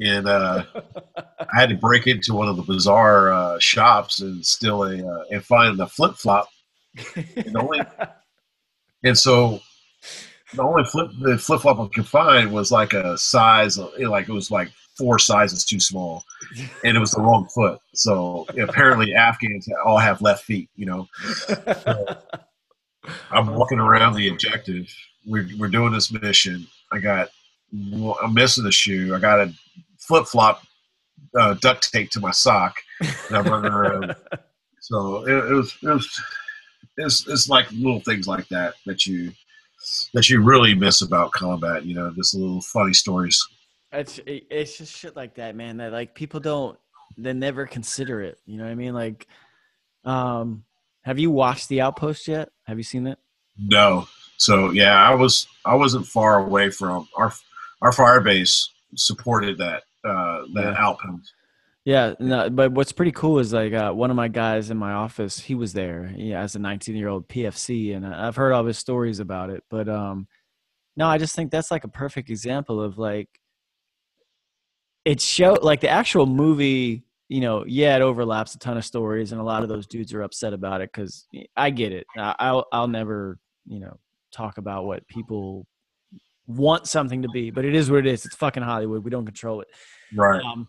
and 0.00 0.26
uh, 0.26 0.64
I 1.16 1.60
had 1.60 1.68
to 1.68 1.76
break 1.76 2.06
into 2.06 2.34
one 2.34 2.48
of 2.48 2.56
the 2.56 2.62
bizarre 2.62 3.32
uh, 3.32 3.58
shops 3.60 4.20
and 4.20 4.44
steal 4.44 4.82
a 4.84 5.06
uh, 5.06 5.24
and 5.30 5.44
find 5.44 5.78
the 5.78 5.86
flip 5.86 6.16
flop. 6.16 6.48
And, 7.36 7.56
only, 7.56 7.80
and 9.02 9.18
so 9.18 9.60
the 10.52 10.62
only 10.62 10.84
flip 10.84 11.10
the 11.20 11.38
flip 11.38 11.62
flop 11.62 11.80
I 11.80 11.88
could 11.94 12.06
find 12.06 12.52
was 12.52 12.70
like 12.70 12.92
a 12.92 13.16
size, 13.16 13.78
like 13.78 14.28
it 14.28 14.32
was 14.32 14.50
like 14.50 14.70
four 14.96 15.18
sizes 15.18 15.64
too 15.64 15.80
small, 15.80 16.24
and 16.84 16.96
it 16.96 17.00
was 17.00 17.12
the 17.12 17.20
wrong 17.20 17.46
foot. 17.54 17.80
So 17.94 18.46
apparently 18.60 19.14
Afghans 19.14 19.68
all 19.84 19.98
have 19.98 20.22
left 20.22 20.44
feet. 20.44 20.68
You 20.76 20.86
know, 20.86 21.08
I'm 23.30 23.54
walking 23.54 23.78
around 23.78 24.14
the 24.14 24.28
objective. 24.28 24.86
We're, 25.26 25.48
we're 25.58 25.68
doing 25.68 25.92
this 25.92 26.12
mission. 26.12 26.66
I 26.92 26.98
got, 26.98 27.30
I'm 27.72 28.34
missing 28.34 28.66
a 28.66 28.72
shoe. 28.72 29.14
I 29.14 29.18
got 29.18 29.40
a 29.40 29.52
flip 29.98 30.26
flop 30.26 30.62
uh, 31.38 31.54
duct 31.54 31.90
tape 31.92 32.10
to 32.10 32.20
my 32.20 32.30
sock, 32.30 32.76
and 33.00 33.36
I'm 33.36 33.44
running 33.44 33.72
around. 33.72 34.16
So 34.80 35.26
it, 35.26 35.32
it 35.32 35.54
was, 35.54 35.74
it 35.82 35.88
was, 35.88 36.22
it's, 36.98 37.26
it's 37.26 37.48
like 37.48 37.72
little 37.72 38.00
things 38.00 38.28
like 38.28 38.46
that 38.48 38.74
that 38.84 39.06
you, 39.06 39.32
that 40.14 40.28
you 40.28 40.42
really 40.42 40.74
miss 40.74 41.02
about 41.02 41.32
combat. 41.32 41.84
You 41.84 41.94
know, 41.94 42.12
just 42.14 42.34
little 42.34 42.60
funny 42.62 42.92
stories. 42.92 43.44
It's 43.92 44.20
it's 44.26 44.78
just 44.78 44.96
shit 44.96 45.14
like 45.16 45.34
that, 45.36 45.54
man. 45.54 45.76
That 45.78 45.92
like 45.92 46.14
people 46.14 46.40
don't 46.40 46.78
they 47.16 47.32
never 47.32 47.66
consider 47.66 48.22
it. 48.22 48.38
You 48.46 48.58
know 48.58 48.64
what 48.64 48.70
I 48.70 48.74
mean? 48.74 48.94
Like, 48.94 49.26
um, 50.04 50.64
have 51.02 51.18
you 51.18 51.30
watched 51.30 51.68
The 51.68 51.80
Outpost 51.80 52.26
yet? 52.28 52.50
Have 52.64 52.78
you 52.78 52.82
seen 52.84 53.06
it? 53.06 53.18
No. 53.56 54.08
So 54.36 54.70
yeah, 54.72 54.96
I 55.08 55.14
was 55.14 55.46
I 55.64 55.74
wasn't 55.76 56.06
far 56.06 56.40
away 56.44 56.70
from 56.70 57.06
our 57.16 57.32
our 57.82 57.92
fire 57.92 58.20
base 58.20 58.68
supported 58.96 59.58
that 59.58 59.82
uh, 60.04 60.42
that 60.54 60.74
Yeah. 60.74 60.74
outpost. 60.78 61.32
Yeah, 61.84 62.14
no, 62.18 62.48
but 62.48 62.72
what's 62.72 62.92
pretty 62.92 63.12
cool 63.12 63.38
is 63.40 63.52
like 63.52 63.74
uh, 63.74 63.92
one 63.92 64.08
of 64.10 64.16
my 64.16 64.28
guys 64.28 64.70
in 64.70 64.78
my 64.78 64.92
office, 64.92 65.38
he 65.38 65.54
was 65.54 65.74
there 65.74 66.10
yeah, 66.16 66.40
as 66.40 66.54
a 66.56 66.58
19 66.58 66.96
year 66.96 67.08
old 67.08 67.28
PFC, 67.28 67.94
and 67.94 68.06
I- 68.06 68.26
I've 68.26 68.36
heard 68.36 68.52
all 68.52 68.64
his 68.64 68.78
stories 68.78 69.20
about 69.20 69.50
it. 69.50 69.62
But 69.68 69.88
um, 69.88 70.26
no, 70.96 71.06
I 71.06 71.18
just 71.18 71.36
think 71.36 71.50
that's 71.50 71.70
like 71.70 71.84
a 71.84 71.88
perfect 71.88 72.30
example 72.30 72.80
of 72.80 72.96
like 72.98 73.28
it 75.04 75.20
show 75.20 75.54
like 75.60 75.80
the 75.80 75.88
actual 75.90 76.26
movie. 76.26 77.04
You 77.28 77.40
know, 77.40 77.64
yeah, 77.66 77.96
it 77.96 78.02
overlaps 78.02 78.54
a 78.54 78.58
ton 78.58 78.76
of 78.76 78.84
stories, 78.84 79.32
and 79.32 79.40
a 79.40 79.44
lot 79.44 79.62
of 79.62 79.68
those 79.68 79.86
dudes 79.86 80.12
are 80.14 80.22
upset 80.22 80.52
about 80.52 80.80
it 80.80 80.90
because 80.92 81.26
I 81.56 81.70
get 81.70 81.92
it. 81.92 82.06
I, 82.16 82.34
I'll 82.38 82.66
I'll 82.72 82.88
never 82.88 83.38
you 83.66 83.80
know 83.80 83.98
talk 84.32 84.58
about 84.58 84.84
what 84.84 85.06
people 85.08 85.66
want 86.46 86.86
something 86.86 87.22
to 87.22 87.28
be, 87.28 87.50
but 87.50 87.64
it 87.64 87.74
is 87.74 87.90
what 87.90 88.00
it 88.00 88.06
is. 88.06 88.24
It's 88.26 88.36
fucking 88.36 88.62
Hollywood. 88.62 89.04
We 89.04 89.10
don't 89.10 89.24
control 89.24 89.62
it. 89.62 89.68
Right. 90.14 90.42
Um, 90.42 90.68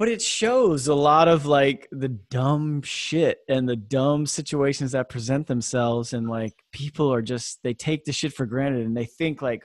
but 0.00 0.08
it 0.08 0.22
shows 0.22 0.88
a 0.88 0.94
lot 0.94 1.28
of 1.28 1.44
like 1.44 1.86
the 1.92 2.08
dumb 2.08 2.80
shit 2.80 3.40
and 3.50 3.68
the 3.68 3.76
dumb 3.76 4.24
situations 4.24 4.92
that 4.92 5.10
present 5.10 5.46
themselves, 5.46 6.14
and 6.14 6.26
like 6.26 6.54
people 6.72 7.12
are 7.12 7.20
just 7.20 7.58
they 7.62 7.74
take 7.74 8.06
the 8.06 8.12
shit 8.12 8.32
for 8.32 8.46
granted 8.46 8.86
and 8.86 8.96
they 8.96 9.04
think 9.04 9.42
like 9.42 9.62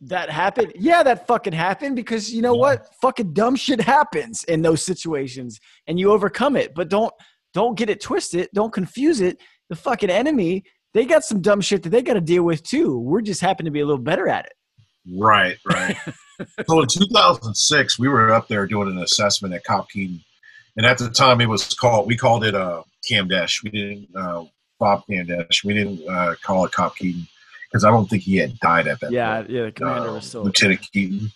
that 0.00 0.30
happened. 0.30 0.72
Yeah, 0.74 1.02
that 1.02 1.26
fucking 1.26 1.52
happened 1.52 1.96
because 1.96 2.32
you 2.32 2.40
know 2.40 2.54
Yeah. 2.54 2.60
what? 2.60 2.94
Fucking 3.02 3.34
dumb 3.34 3.56
shit 3.56 3.82
happens 3.82 4.42
in 4.44 4.62
those 4.62 4.82
situations, 4.82 5.60
and 5.86 6.00
you 6.00 6.12
overcome 6.12 6.56
it. 6.56 6.74
But 6.74 6.88
don't 6.88 7.12
don't 7.52 7.76
get 7.76 7.90
it 7.90 8.00
twisted. 8.00 8.48
Don't 8.54 8.72
confuse 8.72 9.20
it. 9.20 9.38
The 9.68 9.76
fucking 9.76 10.08
enemy. 10.08 10.62
They 10.94 11.04
got 11.04 11.24
some 11.24 11.42
dumb 11.42 11.60
shit 11.60 11.82
that 11.82 11.90
they 11.90 12.00
got 12.00 12.14
to 12.14 12.22
deal 12.22 12.42
with 12.42 12.62
too. 12.62 12.98
We're 13.00 13.20
just 13.20 13.42
happen 13.42 13.66
to 13.66 13.70
be 13.70 13.80
a 13.80 13.86
little 13.86 14.02
better 14.02 14.28
at 14.28 14.46
it. 14.46 14.54
Right, 15.14 15.56
right. 15.66 15.96
so 16.68 16.80
in 16.82 16.88
2006, 16.88 17.98
we 17.98 18.08
were 18.08 18.32
up 18.32 18.48
there 18.48 18.66
doing 18.66 18.88
an 18.90 18.98
assessment 18.98 19.54
at 19.54 19.64
Cop 19.64 19.88
Keating, 19.90 20.20
and 20.76 20.84
at 20.86 20.98
the 20.98 21.08
time 21.10 21.40
it 21.40 21.48
was 21.48 21.74
called 21.74 22.06
we 22.06 22.16
called 22.16 22.44
it 22.44 22.54
uh 22.54 22.82
Kamdesh. 23.10 23.62
We 23.62 23.70
didn't 23.70 24.08
uh, 24.16 24.44
Bob 24.78 25.04
Kamdesh. 25.08 25.64
We 25.64 25.74
didn't 25.74 26.06
uh, 26.08 26.34
call 26.42 26.64
it 26.64 26.72
Cop 26.72 26.96
Keating 26.96 27.26
because 27.70 27.84
I 27.84 27.90
don't 27.90 28.08
think 28.08 28.22
he 28.24 28.36
had 28.36 28.58
died 28.60 28.88
at 28.88 29.00
that. 29.00 29.10
Yeah, 29.12 29.36
point. 29.38 29.50
yeah. 29.50 29.62
The 29.66 29.72
commander 29.72 30.08
Uh, 30.08 30.14
was 30.14 30.26
still, 30.26 30.42
Lieutenant 30.44 30.80
Keating. 30.92 31.30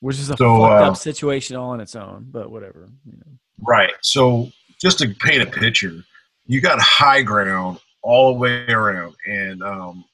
which 0.00 0.18
is 0.18 0.30
a 0.30 0.36
so, 0.36 0.60
fucked 0.60 0.82
uh, 0.82 0.88
up 0.90 0.96
situation 0.96 1.56
all 1.56 1.70
on 1.70 1.80
its 1.80 1.94
own. 1.94 2.26
But 2.30 2.50
whatever. 2.50 2.88
You 3.04 3.12
know. 3.18 3.32
Right. 3.60 3.92
So 4.00 4.50
just 4.80 4.98
to 4.98 5.14
paint 5.20 5.42
a 5.42 5.46
picture, 5.46 6.02
you 6.46 6.60
got 6.60 6.80
high 6.80 7.22
ground 7.22 7.78
all 8.02 8.32
the 8.32 8.38
way 8.40 8.66
around, 8.68 9.14
and 9.26 9.62
um, 9.62 10.04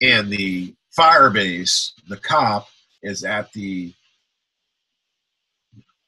and 0.00 0.30
the 0.30 0.74
fire 0.96 1.30
base, 1.30 1.92
the 2.08 2.16
cop 2.16 2.68
is 3.02 3.24
at 3.24 3.52
the 3.52 3.92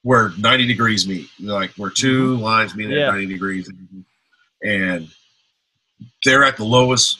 where 0.03 0.31
90 0.37 0.67
degrees 0.67 1.07
meet, 1.07 1.27
like 1.39 1.71
where 1.71 1.89
2 1.89 2.37
lines 2.37 2.75
meet 2.75 2.89
Yeah. 2.89 3.07
at 3.07 3.11
90 3.13 3.25
degrees, 3.27 3.69
and 4.63 5.09
they're 6.23 6.43
at 6.43 6.57
the 6.57 6.63
lowest 6.63 7.19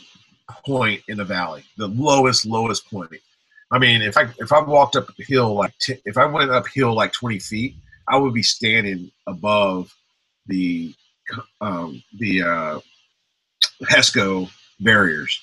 point 0.66 1.02
in 1.08 1.18
the 1.18 1.26
valley, 1.26 1.64
the 1.78 1.88
lowest 1.88 2.46
lowest 2.46 2.90
point. 2.90 3.12
I 3.72 3.80
mean, 3.80 4.02
if 4.02 4.16
I 4.16 4.30
if 4.40 4.54
I 4.54 4.62
walked 4.62 4.96
up 4.96 5.10
a 5.20 5.24
hill 5.24 5.54
like 5.56 5.78
t- 5.80 6.00
if 6.06 6.18
I 6.18 6.26
went 6.26 6.52
uphill 6.52 6.94
like 6.96 7.12
20 7.12 7.40
feet, 7.40 7.76
I 8.08 8.18
would 8.18 8.34
be 8.34 8.44
standing 8.44 9.12
above 9.28 9.94
the 10.46 10.94
um, 11.60 12.02
the 12.18 12.44
uh, 12.44 12.80
HESCO 13.84 14.50
barriers. 14.80 15.42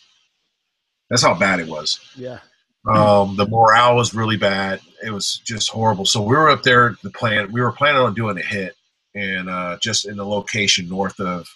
That's 1.10 1.22
how 1.22 1.34
bad 1.34 1.60
it 1.60 1.68
was. 1.68 2.00
Yeah. 2.16 2.38
Um, 2.86 3.36
the 3.36 3.46
morale 3.46 3.96
was 3.96 4.14
really 4.14 4.36
bad. 4.36 4.80
It 5.02 5.10
was 5.10 5.40
just 5.44 5.70
horrible. 5.70 6.04
So 6.04 6.20
we 6.20 6.36
were 6.36 6.50
up 6.50 6.62
there. 6.62 6.96
The 7.02 7.10
plan 7.10 7.50
we 7.50 7.62
were 7.62 7.72
planning 7.72 8.02
on 8.02 8.14
doing 8.14 8.38
a 8.38 8.42
hit, 8.42 8.74
and 9.14 9.48
uh, 9.48 9.78
just 9.80 10.06
in 10.06 10.16
the 10.16 10.26
location 10.26 10.88
north 10.88 11.18
of 11.18 11.46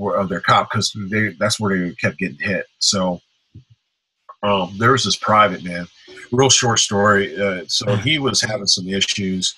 of 0.00 0.28
their 0.28 0.40
cop 0.40 0.70
because 0.70 0.96
that's 1.38 1.60
where 1.60 1.78
they 1.78 1.94
kept 1.94 2.18
getting 2.18 2.38
hit. 2.38 2.66
So 2.78 3.20
um, 4.42 4.74
there 4.78 4.92
was 4.92 5.04
this 5.04 5.16
private 5.16 5.62
man. 5.62 5.86
Real 6.32 6.50
short 6.50 6.78
story. 6.80 7.40
Uh, 7.40 7.64
so 7.68 7.94
he 7.96 8.18
was 8.18 8.40
having 8.40 8.66
some 8.66 8.88
issues. 8.88 9.54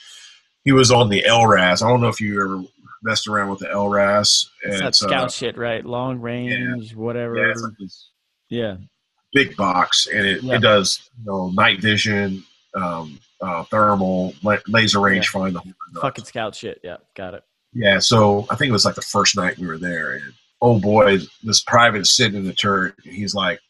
He 0.65 0.73
was 0.73 0.91
on 0.91 1.09
the 1.09 1.25
LRAS. 1.27 1.83
I 1.83 1.89
don't 1.89 2.01
know 2.01 2.09
if 2.09 2.21
you 2.21 2.43
ever 2.43 2.63
messed 3.03 3.27
around 3.27 3.51
with 3.51 3.61
the 3.61 3.67
LRAS. 3.67 4.49
It's 4.63 4.81
that 4.81 4.89
uh, 4.89 4.93
scout 4.93 5.31
shit, 5.31 5.57
right? 5.57 5.85
Long 5.85 6.21
range, 6.21 6.95
whatever. 6.95 7.37
yeah, 7.37 7.55
like 7.57 7.73
this 7.79 8.11
Yeah. 8.51 8.77
Big 9.35 9.55
box, 9.57 10.07
and 10.07 10.27
it, 10.27 10.43
Yeah. 10.43 10.55
it 10.55 10.63
does 10.63 11.11
you 11.19 11.27
know 11.31 11.51
night 11.51 11.81
vision, 11.83 12.43
um, 12.75 13.21
uh, 13.43 13.65
thermal, 13.65 14.35
la- 14.43 14.57
laser 14.69 15.01
range 15.01 15.29
find. 15.29 15.55
The 15.55 15.61
whole. 15.61 15.73
Fucking 16.01 16.25
scout 16.25 16.55
shit. 16.55 16.81
Yeah. 16.83 16.97
Got 17.15 17.35
it. 17.35 17.45
Yeah, 17.75 17.99
so 17.99 18.47
I 18.49 18.55
think 18.57 18.71
it 18.71 18.73
was 18.73 18.85
like 18.85 18.95
the 18.95 19.03
first 19.03 19.37
night 19.37 19.59
we 19.59 19.67
were 19.67 19.79
there, 19.79 20.13
and 20.13 20.33
oh 20.63 20.79
boy, 20.79 21.19
this 21.43 21.61
private 21.63 22.01
is 22.03 22.17
sitting 22.17 22.39
in 22.39 22.47
the 22.47 22.55
turret. 22.55 22.95
And 23.05 23.13
he's 23.13 23.35
like, 23.35 23.61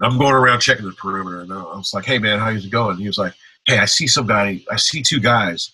I'm 0.00 0.18
going 0.18 0.34
around 0.34 0.60
checking 0.60 0.86
the 0.86 0.92
perimeter, 0.92 1.40
and 1.40 1.52
I 1.52 1.56
was 1.76 1.92
like, 1.92 2.06
"Hey 2.06 2.18
man, 2.18 2.38
how's 2.38 2.64
it 2.64 2.70
going?" 2.70 2.92
And 2.92 3.00
he 3.00 3.06
was 3.08 3.18
like, 3.18 3.34
"Hey, 3.66 3.78
I 3.78 3.84
see 3.84 4.06
some 4.06 4.26
guy. 4.26 4.60
I 4.70 4.76
see 4.76 5.02
two 5.02 5.20
guys. 5.20 5.72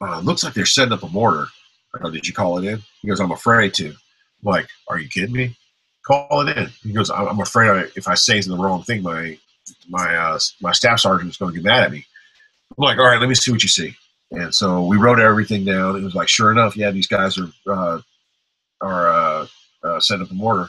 Uh, 0.00 0.20
looks 0.20 0.42
like 0.42 0.54
they're 0.54 0.66
setting 0.66 0.92
up 0.92 1.02
a 1.04 1.08
mortar. 1.08 1.46
I 1.94 1.98
go, 1.98 2.10
Did 2.10 2.26
you 2.26 2.32
call 2.34 2.58
it 2.58 2.64
in?" 2.64 2.82
He 3.02 3.08
goes, 3.08 3.20
"I'm 3.20 3.30
afraid 3.30 3.74
to." 3.74 3.88
I'm 3.90 3.94
like, 4.42 4.68
"Are 4.88 4.98
you 4.98 5.08
kidding 5.08 5.32
me? 5.32 5.54
Call 6.04 6.46
it 6.46 6.56
in." 6.56 6.68
He 6.82 6.92
goes, 6.92 7.10
"I'm 7.10 7.40
afraid 7.40 7.70
I, 7.70 7.84
if 7.96 8.08
I 8.08 8.14
say 8.14 8.40
the 8.40 8.56
wrong 8.56 8.82
thing, 8.82 9.02
my 9.02 9.38
my 9.88 10.16
uh, 10.16 10.38
my 10.60 10.72
staff 10.72 11.00
sergeant 11.00 11.30
is 11.30 11.36
going 11.36 11.52
to 11.52 11.58
get 11.58 11.66
mad 11.66 11.84
at 11.84 11.92
me." 11.92 12.06
I'm 12.76 12.84
like, 12.84 12.98
"All 12.98 13.06
right, 13.06 13.20
let 13.20 13.28
me 13.28 13.34
see 13.34 13.50
what 13.52 13.62
you 13.62 13.68
see." 13.68 13.96
And 14.30 14.54
so 14.54 14.84
we 14.84 14.96
wrote 14.96 15.20
everything 15.20 15.64
down. 15.64 15.96
It 15.96 16.02
was 16.02 16.14
like, 16.14 16.28
sure 16.28 16.50
enough, 16.50 16.76
yeah, 16.76 16.90
these 16.90 17.06
guys 17.06 17.38
are 17.38 17.50
uh, 17.66 18.00
are 18.80 19.08
uh, 19.08 19.46
uh, 19.82 19.96
up 19.96 20.30
a 20.30 20.34
mortar. 20.34 20.68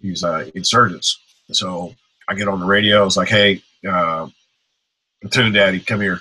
These 0.00 0.24
uh, 0.24 0.50
insurgents. 0.54 1.20
So 1.52 1.94
I 2.28 2.34
get 2.34 2.48
on 2.48 2.60
the 2.60 2.66
radio. 2.66 3.02
I 3.02 3.04
was 3.04 3.16
like, 3.16 3.28
hey, 3.28 3.62
uh, 3.88 4.28
daddy, 5.30 5.80
come 5.80 6.00
here. 6.00 6.20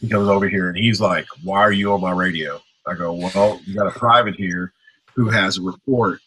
He 0.00 0.08
comes 0.08 0.28
over 0.28 0.48
here 0.48 0.68
and 0.68 0.76
he's 0.76 1.00
like, 1.00 1.26
why 1.42 1.60
are 1.60 1.72
you 1.72 1.92
on 1.92 2.02
my 2.02 2.10
radio? 2.10 2.60
I 2.86 2.94
go, 2.94 3.14
well, 3.14 3.60
you 3.64 3.74
got 3.74 3.86
a 3.86 3.98
private 3.98 4.34
here 4.34 4.72
who 5.14 5.30
has 5.30 5.56
a 5.56 5.62
report. 5.62 6.20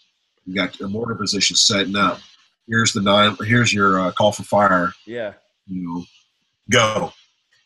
You 0.50 0.56
got 0.56 0.80
a 0.82 0.88
mortar 0.88 1.14
position 1.16 1.56
setting 1.56 1.96
up. 1.96 2.20
Here's 2.68 2.92
the 2.94 3.02
nine. 3.02 3.36
Here's 3.46 3.72
your 3.72 4.00
uh, 4.00 4.12
call 4.12 4.32
for 4.32 4.44
fire 4.44 4.92
Yeah. 5.06 5.34
you 5.68 5.88
know, 5.88 6.06
go. 6.72 7.14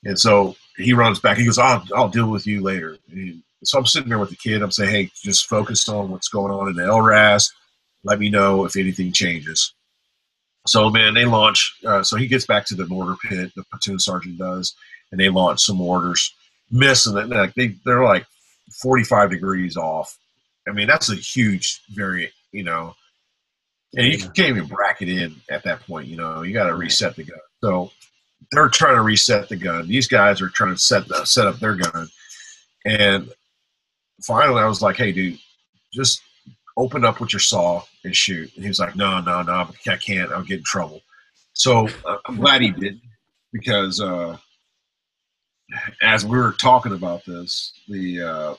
And 0.04 0.20
so 0.20 0.56
he 0.76 0.92
runs 0.92 1.20
back. 1.20 1.38
He 1.38 1.46
goes, 1.46 1.58
I'll, 1.58 1.84
I'll 1.96 2.10
deal 2.10 2.30
with 2.30 2.46
you 2.46 2.62
later. 2.62 2.98
And 3.10 3.42
so 3.64 3.80
I'm 3.80 3.86
sitting 3.86 4.10
there 4.10 4.20
with 4.20 4.32
the 4.32 4.36
kid. 4.36 4.62
I'm 4.62 4.72
saying, 4.72 4.92
hey, 4.92 5.12
just 5.24 5.48
focus 5.48 5.88
on 5.88 6.10
what's 6.10 6.28
going 6.28 6.52
on 6.52 6.68
in 6.68 6.76
the 6.76 6.84
LRAS. 6.84 7.50
Let 8.04 8.20
me 8.20 8.30
know 8.30 8.66
if 8.66 8.76
anything 8.76 9.14
changes. 9.14 9.74
So, 10.68 10.90
man, 10.90 11.14
they 11.14 11.24
launch. 11.26 11.78
Uh, 11.86 12.04
so 12.04 12.18
he 12.18 12.28
gets 12.28 12.46
back 12.46 12.66
to 12.66 12.76
the 12.76 12.86
mortar 12.88 13.16
pit, 13.30 13.52
the 13.56 13.64
platoon 13.72 14.00
sergeant 14.00 14.38
does, 14.38 14.76
and 15.12 15.20
they 15.22 15.30
launch 15.30 15.62
some 15.62 15.78
mortars. 15.78 16.34
Missing 16.70 17.18
it. 17.18 17.30
Like 17.30 17.54
they, 17.54 17.76
they're 17.86 18.04
like 18.04 18.26
45 18.82 19.30
degrees 19.30 19.78
off. 19.78 20.18
I 20.68 20.72
mean, 20.72 20.88
that's 20.88 21.10
a 21.12 21.16
huge 21.16 21.82
variant, 21.92 22.32
you 22.54 22.64
know. 22.64 22.96
And 23.96 24.08
you 24.08 24.18
can't 24.18 24.50
even 24.50 24.66
bracket 24.66 25.10
in 25.10 25.36
at 25.50 25.64
that 25.66 25.82
point, 25.82 26.08
you 26.08 26.18
know. 26.18 26.42
You 26.42 26.54
got 26.54 26.68
to 26.68 26.76
reset 26.76 27.16
the 27.16 27.24
gun. 27.24 27.40
So 27.64 27.92
they're 28.52 28.70
trying 28.70 28.96
to 28.96 29.02
reset 29.02 29.50
the 29.50 29.56
gun. 29.56 29.88
These 29.88 30.08
guys 30.08 30.42
are 30.42 30.50
trying 30.50 30.74
to 30.74 30.80
set 30.80 31.08
the, 31.08 31.26
set 31.26 31.46
up 31.46 31.60
their 31.60 31.76
gun. 31.76 32.08
And 32.86 33.30
finally, 34.24 34.62
I 34.62 34.68
was 34.68 34.82
like, 34.82 34.98
"Hey, 34.98 35.12
dude, 35.12 35.40
just 35.94 36.22
open 36.76 37.06
up 37.06 37.20
with 37.20 37.34
your 37.34 37.40
saw 37.40 37.84
and 38.04 38.16
shoot." 38.16 38.52
And 38.56 38.64
he 38.64 38.70
was 38.70 38.80
like, 38.80 38.96
"No, 38.96 39.22
no, 39.22 39.42
no, 39.44 39.70
I 39.88 39.98
can't. 39.98 40.32
I'll 40.32 40.44
get 40.44 40.60
in 40.60 40.64
trouble." 40.64 41.02
So 41.54 41.88
uh, 42.06 42.18
I'm 42.26 42.38
glad 42.38 42.62
he 42.62 42.72
did 42.72 43.00
because 43.52 44.02
uh, 44.02 44.38
as 46.02 46.26
we 46.26 46.38
were 46.38 46.54
talking 46.54 46.94
about 46.94 47.26
this, 47.26 47.74
the 47.88 48.22
uh, 48.22 48.56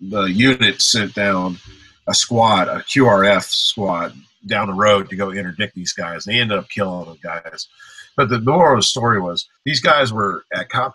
the 0.00 0.24
unit 0.24 0.80
sent 0.82 1.14
down 1.14 1.58
a 2.06 2.14
squad, 2.14 2.68
a 2.68 2.80
QRF 2.80 3.44
squad, 3.44 4.14
down 4.46 4.66
the 4.68 4.74
road 4.74 5.08
to 5.08 5.16
go 5.16 5.30
interdict 5.30 5.74
these 5.74 5.92
guys. 5.92 6.24
They 6.24 6.38
ended 6.38 6.58
up 6.58 6.68
killing 6.68 7.08
the 7.10 7.16
guys. 7.22 7.68
But 8.16 8.28
the 8.28 8.40
moral 8.40 8.74
of 8.74 8.78
the 8.78 8.82
story 8.82 9.20
was 9.20 9.48
these 9.64 9.80
guys 9.80 10.12
were 10.12 10.44
at 10.52 10.68
Cop 10.68 10.94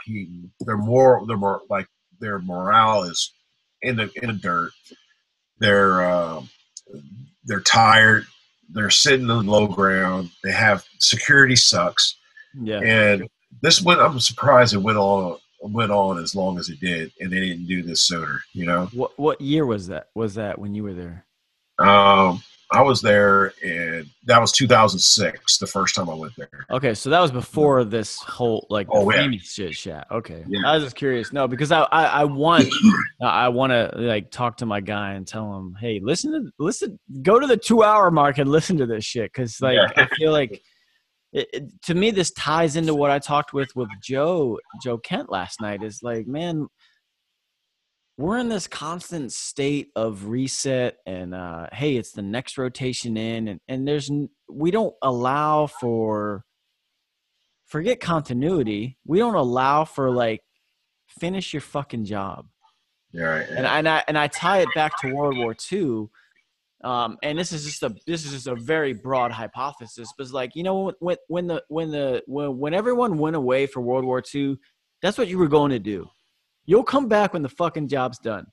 more, 0.78 1.26
they're 1.28 1.38
more 1.38 1.62
like 1.70 1.88
their 2.20 2.40
morale 2.40 3.04
is 3.04 3.32
in 3.82 3.96
the 3.96 4.10
in 4.22 4.28
the 4.28 4.34
dirt. 4.34 4.72
They're 5.60 6.02
uh, 6.10 6.44
they're 7.46 7.62
tired. 7.62 8.26
They're 8.72 8.90
sitting 8.92 9.30
on 9.32 9.48
low 9.48 9.68
ground. 9.68 10.30
They 10.44 10.52
have 10.52 10.86
security 11.00 11.56
sucks, 11.56 12.16
Yeah. 12.54 12.80
and 12.82 13.28
this 13.62 13.82
went. 13.82 14.00
I'm 14.00 14.20
surprised 14.20 14.74
it 14.74 14.78
went 14.78 14.98
on 14.98 15.38
went 15.62 15.92
on 15.92 16.18
as 16.22 16.36
long 16.36 16.58
as 16.58 16.70
it 16.70 16.80
did, 16.80 17.12
and 17.20 17.32
they 17.32 17.40
didn't 17.40 17.68
do 17.68 17.84
this 17.84 18.02
sooner. 18.02 18.42
You 18.54 18.66
know. 18.66 18.90
What 18.94 19.18
what 19.20 19.42
year 19.42 19.66
was 19.66 19.88
that? 19.88 20.08
Was 20.16 20.36
that 20.36 20.60
when 20.60 20.74
you 20.74 20.84
were 20.84 20.94
there? 20.94 21.26
Um, 21.80 22.42
I 22.72 22.82
was 22.84 23.02
there, 23.02 23.54
and 23.64 24.06
that 24.26 24.40
was 24.40 24.52
2006, 24.52 25.58
the 25.58 25.66
first 25.66 25.96
time 25.96 26.08
I 26.10 26.14
went 26.14 26.36
there. 26.36 26.68
Okay, 26.70 26.94
so 26.94 27.10
that 27.10 27.20
was 27.20 27.32
before 27.32 27.84
this 27.84 28.20
whole 28.20 28.68
like 28.70 28.88
Oh, 28.92 29.10
yeah. 29.12 29.28
Shit 29.42 29.74
chat. 29.74 30.06
Okay, 30.12 30.44
Yeah. 30.48 30.60
I 30.68 30.76
was 30.76 30.84
just 30.84 30.96
curious. 30.96 31.34
No, 31.34 31.48
because 31.48 31.72
I 31.72 31.82
I, 31.84 32.04
I 32.06 32.24
want 32.26 32.68
I 33.22 33.50
want 33.50 33.72
to 33.72 33.92
like 33.96 34.30
talk 34.30 34.58
to 34.58 34.66
my 34.68 34.82
guy 34.82 35.14
and 35.14 35.26
tell 35.26 35.58
him, 35.58 35.76
hey, 35.80 36.00
listen 36.04 36.32
to 36.34 36.52
listen, 36.60 37.00
go 37.24 37.40
to 37.40 37.48
the 37.48 37.58
two 37.58 37.82
hour 37.84 38.12
mark 38.12 38.38
and 38.38 38.52
listen 38.52 38.78
to 38.78 38.86
this 38.86 39.04
shit 39.04 39.32
because 39.34 39.60
like 39.62 39.76
Yeah. 39.76 39.88
I 39.96 40.06
feel 40.16 40.32
like 40.32 40.62
it, 41.34 41.48
it- 41.54 41.82
to 41.84 41.94
me 41.96 42.12
this 42.12 42.32
ties 42.32 42.76
into 42.76 42.94
what 42.96 43.12
I 43.12 43.20
talked 43.20 43.54
with 43.54 43.70
with 43.76 43.90
Joe 44.02 44.60
Joe 44.84 44.98
Kent 44.98 45.30
last 45.32 45.62
night. 45.62 45.84
Is 45.84 46.02
like, 46.02 46.28
man, 46.28 46.68
we're 48.18 48.38
in 48.38 48.50
this 48.50 48.68
constant 48.68 49.32
state 49.32 49.90
of 49.96 50.26
reset 50.26 50.98
and 51.06 51.34
uh 51.34 51.68
hey 51.72 51.96
it's 51.96 52.12
the 52.12 52.22
next 52.22 52.58
rotation 52.58 53.16
in 53.16 53.48
and 53.48 53.60
and 53.70 53.88
there's 53.88 54.12
we 54.52 54.72
don't 54.72 54.94
allow 55.02 55.68
for 55.68 56.44
forget 57.66 58.00
continuity 58.02 58.98
we 59.06 59.20
don't 59.20 59.36
allow 59.36 59.86
for 59.86 60.12
like 60.12 60.42
finish 61.20 61.54
your 61.54 61.62
fucking 61.62 62.04
job 62.04 62.46
Yeah, 63.14 63.24
right. 63.24 63.48
and 63.50 63.66
I, 63.66 63.78
and 63.80 63.88
I 63.88 64.04
and 64.10 64.18
I 64.18 64.28
tie 64.28 64.60
it 64.60 64.70
back 64.76 65.00
to 65.02 65.14
World 65.14 65.38
War 65.38 65.56
II. 65.72 66.08
Um, 66.84 67.18
and 67.24 67.38
this 67.38 67.52
is 67.52 67.66
just 67.66 67.84
a 67.84 67.94
this 68.08 68.26
is 68.26 68.32
just 68.32 68.48
a 68.48 68.56
very 68.56 68.94
broad 68.94 69.32
hypothesis, 69.32 70.14
but 70.18 70.24
it's 70.24 70.34
like 70.34 70.56
you 70.56 70.64
know 70.64 70.94
when 71.00 71.18
when 71.28 71.48
the 71.48 71.64
when 71.68 71.92
the 71.92 72.24
when 72.26 72.58
when 72.58 72.74
everyone 72.74 73.18
went 73.18 73.36
away 73.36 73.66
for 73.66 73.82
World 73.82 74.06
War 74.06 74.24
II, 74.34 74.58
that's 75.02 75.18
what 75.18 75.28
you 75.28 75.38
were 75.38 75.50
going 75.50 75.72
to 75.72 75.80
do. 75.80 76.08
You'll 76.66 76.84
come 76.84 77.08
back 77.08 77.34
when 77.34 77.42
the 77.42 77.50
fucking 77.50 77.90
job's 77.90 78.20
done, 78.20 78.46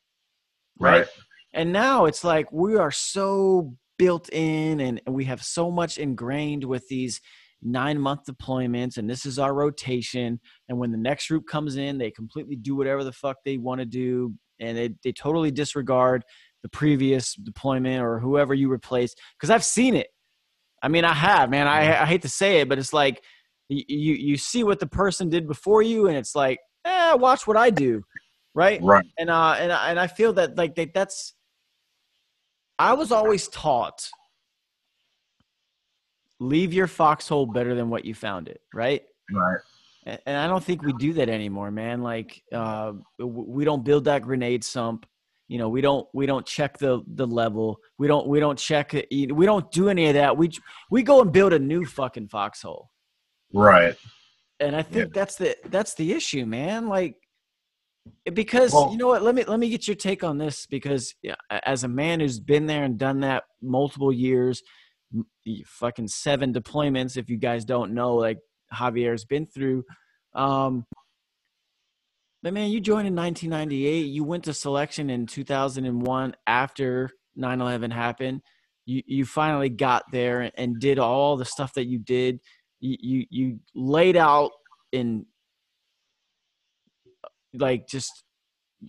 right? 0.81 1.01
right. 1.01 1.09
And 1.55 1.73
now 1.73 2.07
it's 2.07 2.25
like 2.25 2.51
we 2.53 2.77
are 2.77 2.91
so 2.91 3.77
built 3.99 4.29
in 4.33 4.81
and 4.81 5.01
we 5.09 5.25
have 5.25 5.43
so 5.43 5.71
much 5.71 5.99
ingrained 5.99 6.65
with 6.65 6.87
these 6.89 7.21
nine 7.63 7.99
month 7.99 8.21
deployments 8.29 8.99
and 8.99 9.09
this 9.09 9.25
is 9.25 9.39
our 9.39 9.55
rotation. 9.55 10.39
And 10.69 10.79
when 10.79 10.93
the 10.93 10.99
next 10.99 11.29
group 11.29 11.47
comes 11.47 11.77
in, 11.77 11.99
they 11.99 12.11
completely 12.11 12.57
do 12.57 12.77
whatever 12.77 13.05
the 13.05 13.13
fuck 13.13 13.39
they 13.45 13.57
want 13.57 13.81
to 13.81 13.87
do. 13.87 14.35
And 14.61 14.77
they, 14.77 14.91
they 15.03 15.13
totally 15.13 15.51
disregard 15.51 16.25
the 16.67 16.79
previous 16.79 17.35
deployment 17.35 18.03
or 18.03 18.19
whoever 18.19 18.53
you 18.53 18.69
replaced 18.69 19.21
Cause 19.41 19.51
I've 19.51 19.65
seen 19.65 19.95
it. 19.95 20.09
I 20.83 20.89
mean, 20.89 21.05
I 21.05 21.15
have, 21.15 21.49
man. 21.49 21.69
I, 21.69 22.03
I 22.03 22.07
hate 22.07 22.23
to 22.23 22.29
say 22.29 22.61
it, 22.61 22.69
but 22.69 22.79
it's 22.79 22.93
like 22.93 23.23
you, 23.69 23.85
you, 23.89 24.15
you 24.15 24.37
see 24.37 24.65
what 24.65 24.81
the 24.81 24.87
person 24.87 25.31
did 25.31 25.47
before 25.47 25.83
you, 25.83 26.07
and 26.07 26.17
it's 26.17 26.35
like, 26.35 26.59
eh, 26.85 27.15
watch 27.15 27.47
what 27.47 27.57
I 27.57 27.71
do. 27.71 28.03
Right. 28.55 28.81
Right. 28.83 29.05
And, 29.19 29.31
uh, 29.31 29.57
and, 29.59 29.73
and 29.73 29.99
I 29.99 30.07
feel 30.07 30.33
that 30.35 30.57
like 30.57 30.75
that, 30.77 30.93
that's, 30.93 31.35
I 32.79 32.93
was 32.93 33.11
always 33.11 33.49
taught 33.49 34.09
leave 36.41 36.73
your 36.73 36.87
foxhole 36.87 37.47
better 37.47 37.75
than 37.75 37.89
what 37.89 38.05
you 38.05 38.15
found 38.15 38.49
it, 38.49 38.61
right? 38.75 39.03
Right. 39.31 39.61
And 40.05 40.37
I 40.37 40.47
don't 40.47 40.63
think 40.63 40.83
we 40.83 40.93
do 40.93 41.15
that 41.15 41.29
anymore, 41.29 41.71
man. 41.71 42.03
Like 42.03 42.41
uh, 42.53 42.93
we 43.19 43.65
don't 43.65 43.85
build 43.85 44.05
that 44.05 44.23
grenade 44.23 44.63
sump. 44.63 45.05
You 45.49 45.59
know, 45.59 45.69
we 45.69 45.81
don't 45.81 46.07
we 46.13 46.27
don't 46.27 46.45
check 46.45 46.79
the 46.79 47.03
the 47.07 47.27
level. 47.27 47.79
We 47.99 48.09
don't 48.09 48.27
we 48.27 48.41
don't 48.41 48.59
check 48.59 48.95
it. 48.95 49.07
We 49.33 49.47
don't 49.47 49.71
do 49.71 49.89
any 49.89 50.07
of 50.07 50.15
that. 50.15 50.37
We 50.37 50.51
we 50.91 51.03
go 51.03 51.21
and 51.21 51.33
build 51.33 51.53
a 51.53 51.59
new 51.59 51.85
fucking 51.85 52.29
foxhole. 52.29 52.91
Right. 53.53 53.95
And 54.59 54.75
I 54.75 54.83
think 54.83 55.07
yeah. 55.07 55.11
that's 55.13 55.37
the 55.37 55.57
that's 55.67 55.95
the 55.95 56.13
issue, 56.13 56.47
man. 56.47 56.89
Like 56.89 57.17
because 58.33 58.73
Well- 58.73 58.91
you 58.91 58.99
know 58.99 59.09
what 59.09 59.23
let 59.23 59.35
me 59.35 59.45
let 59.45 59.59
me 59.61 59.69
get 59.69 59.87
your 59.87 59.97
take 59.97 60.25
on 60.25 60.39
this 60.39 60.67
because 60.67 61.15
yeah, 61.23 61.35
as 61.51 61.85
a 61.85 61.89
man 61.89 62.21
who's 62.21 62.41
been 62.41 62.67
there 62.67 62.85
and 62.85 62.99
done 62.99 63.21
that 63.21 63.45
multiple 63.63 64.13
years 64.13 64.63
fucking 65.67 66.09
seven 66.09 66.53
deployments 66.53 67.17
if 67.17 67.31
you 67.31 67.37
guys 67.37 67.65
don't 67.65 67.95
know 67.95 68.17
like 68.17 68.39
javier's 68.75 69.25
been 69.25 69.47
through 69.47 69.85
um 70.35 70.85
but 72.47 72.53
man 72.55 72.71
you 72.71 72.81
joined 72.81 73.09
in 73.09 73.17
1998 73.17 74.07
you 74.07 74.23
went 74.23 74.45
to 74.45 74.55
selection 74.55 75.11
in 75.11 75.27
2001 75.27 76.37
after 76.47 77.11
9-11 77.37 77.93
happened 77.93 78.41
you 78.85 79.03
you 79.05 79.25
finally 79.25 79.69
got 79.69 80.05
there 80.13 80.53
and 80.57 80.79
did 80.79 81.01
all 81.01 81.37
the 81.37 81.45
stuff 81.45 81.75
that 81.75 81.87
you 81.87 81.99
did 81.99 82.39
you 82.79 82.97
you, 83.01 83.27
you 83.31 83.61
laid 83.75 84.17
out 84.17 84.53
in 84.93 85.27
like 87.53 87.89
just 87.89 88.23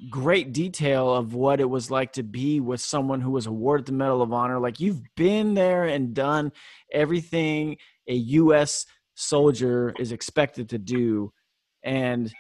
great 0.07 0.53
detail 0.53 1.11
of 1.11 1.34
what 1.34 1.59
it 1.59 1.67
was 1.67 1.89
like 1.89 2.13
to 2.13 2.21
be 2.21 2.59
with 2.59 2.79
someone 2.79 3.21
who 3.21 3.31
was 3.31 3.47
awarded 3.47 3.88
the 3.88 3.93
Medal 3.93 4.21
of 4.21 4.34
Honor. 4.34 4.59
Like 4.59 4.79
you've 4.79 5.01
been 5.15 5.53
there 5.53 5.85
and 5.85 6.13
done 6.13 6.51
everything 6.93 7.77
a 8.07 8.13
U.S. 8.13 8.85
soldier 9.15 9.93
is 9.97 10.11
expected 10.11 10.69
to 10.69 10.77
do, 10.77 11.31
and 11.84 12.31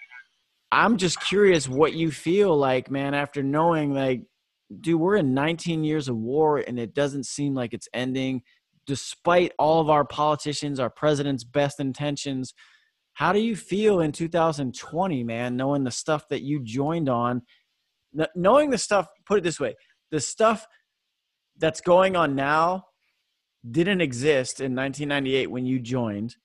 I'm 0.71 0.97
just 0.97 1.21
curious 1.21 1.67
what 1.67 1.93
you 1.93 2.11
feel 2.11 2.55
like, 2.57 2.91
man, 2.91 3.13
after 3.13 3.41
knowing 3.41 3.93
like, 3.93 4.23
dude, 4.81 4.99
we're 4.99 5.15
in 5.15 5.33
19 5.33 5.83
years 5.83 6.09
of 6.09 6.17
war 6.17 6.57
and 6.57 6.77
it 6.77 6.93
doesn't 6.93 7.25
seem 7.25 7.53
like 7.53 7.73
it's 7.73 7.87
ending, 7.93 8.41
despite 8.85 9.53
all 9.57 9.79
of 9.79 9.89
our 9.89 10.03
politicians, 10.03 10.79
our 10.79 10.89
president's 10.89 11.43
best 11.43 11.79
intentions. 11.79 12.53
How 13.13 13.31
do 13.31 13.39
you 13.39 13.55
feel 13.55 14.01
in 14.01 14.11
2020, 14.11 15.23
man, 15.23 15.55
knowing 15.55 15.83
the 15.83 15.91
stuff 15.91 16.27
that 16.29 16.41
you 16.41 16.61
joined 16.61 17.07
on, 17.07 17.43
knowing 18.35 18.69
the 18.69 18.77
stuff, 18.77 19.07
put 19.25 19.37
it 19.37 19.43
this 19.43 19.59
way, 19.59 19.75
the 20.11 20.19
stuff 20.19 20.67
that's 21.57 21.81
going 21.81 22.15
on 22.15 22.35
now 22.35 22.85
didn't 23.69 24.01
exist 24.01 24.59
in 24.59 24.75
1998 24.75 25.49
when 25.49 25.65
you 25.65 25.79
joined. 25.79 26.35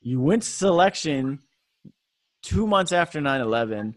You 0.00 0.20
went 0.20 0.42
to 0.44 0.48
selection 0.48 1.40
two 2.42 2.66
months 2.66 2.92
after 2.92 3.20
9 3.20 3.40
11. 3.40 3.94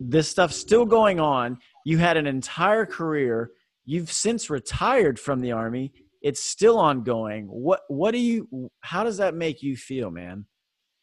This 0.00 0.28
stuff's 0.28 0.56
still 0.56 0.84
going 0.84 1.20
on. 1.20 1.58
You 1.84 1.98
had 1.98 2.16
an 2.16 2.26
entire 2.26 2.84
career. 2.86 3.50
You've 3.84 4.10
since 4.12 4.50
retired 4.50 5.18
from 5.18 5.40
the 5.40 5.52
Army. 5.52 5.92
It's 6.22 6.42
still 6.42 6.78
ongoing. 6.78 7.46
What, 7.46 7.80
what 7.88 8.12
do 8.12 8.18
you, 8.18 8.70
how 8.80 9.04
does 9.04 9.18
that 9.18 9.34
make 9.34 9.62
you 9.62 9.76
feel, 9.76 10.10
man? 10.10 10.46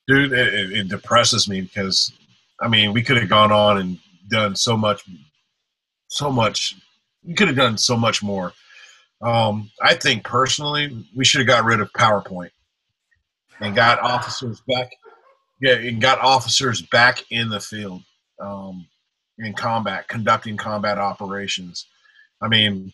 dude 0.08 0.34
it, 0.34 0.72
it- 0.74 0.88
depresses 0.90 1.48
me 1.48 1.62
because 1.62 2.12
i 2.60 2.68
mean 2.68 2.92
we 2.92 3.04
could 3.04 3.18
have 3.18 3.30
gone 3.30 3.52
on 3.52 3.78
and 3.78 4.00
done 4.30 4.56
so 4.56 4.76
much 4.76 5.04
so 6.08 6.32
much 6.32 6.76
we 7.24 7.34
could 7.34 7.48
have 7.48 7.56
done 7.58 7.78
so 7.78 7.96
much 7.96 8.24
more 8.24 8.52
um, 9.22 9.70
i 9.82 9.94
think 9.94 10.24
personally 10.24 11.06
we 11.16 11.24
should 11.24 11.40
have 11.40 11.48
got 11.48 11.64
rid 11.64 11.80
of 11.80 11.92
powerpoint 11.94 12.50
and 13.60 13.76
got 13.76 14.00
officers 14.00 14.62
back 14.68 14.90
yeah 15.62 15.76
and 15.76 16.02
got 16.02 16.20
officers 16.20 16.82
back 16.82 17.24
in 17.32 17.50
the 17.50 17.60
field 17.60 18.02
um, 18.40 18.86
in 19.40 19.54
combat 19.54 20.08
conducting 20.08 20.58
combat 20.58 20.98
operations. 20.98 21.86
I 22.42 22.48
mean 22.48 22.94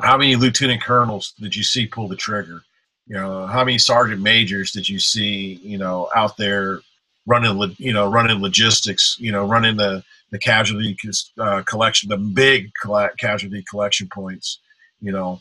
how 0.00 0.16
many 0.18 0.36
lieutenant 0.36 0.82
colonels 0.82 1.32
did 1.40 1.56
you 1.56 1.62
see 1.62 1.86
pull 1.86 2.08
the 2.08 2.16
trigger? 2.16 2.62
You 3.06 3.16
know 3.16 3.46
how 3.46 3.64
many 3.64 3.78
sergeant 3.78 4.20
majors 4.20 4.72
did 4.72 4.88
you 4.88 4.98
see 4.98 5.60
you 5.62 5.78
know 5.78 6.08
out 6.14 6.36
there 6.36 6.80
running 7.26 7.74
you 7.78 7.92
know 7.92 8.10
running 8.10 8.40
logistics 8.40 9.16
you 9.18 9.32
know 9.32 9.46
running 9.46 9.76
the 9.76 10.02
the 10.32 10.38
casualty 10.38 10.96
uh, 11.38 11.62
collection 11.66 12.08
the 12.08 12.16
big 12.16 12.70
casualty 13.18 13.64
collection 13.70 14.08
points 14.12 14.58
you 15.00 15.12
know? 15.12 15.40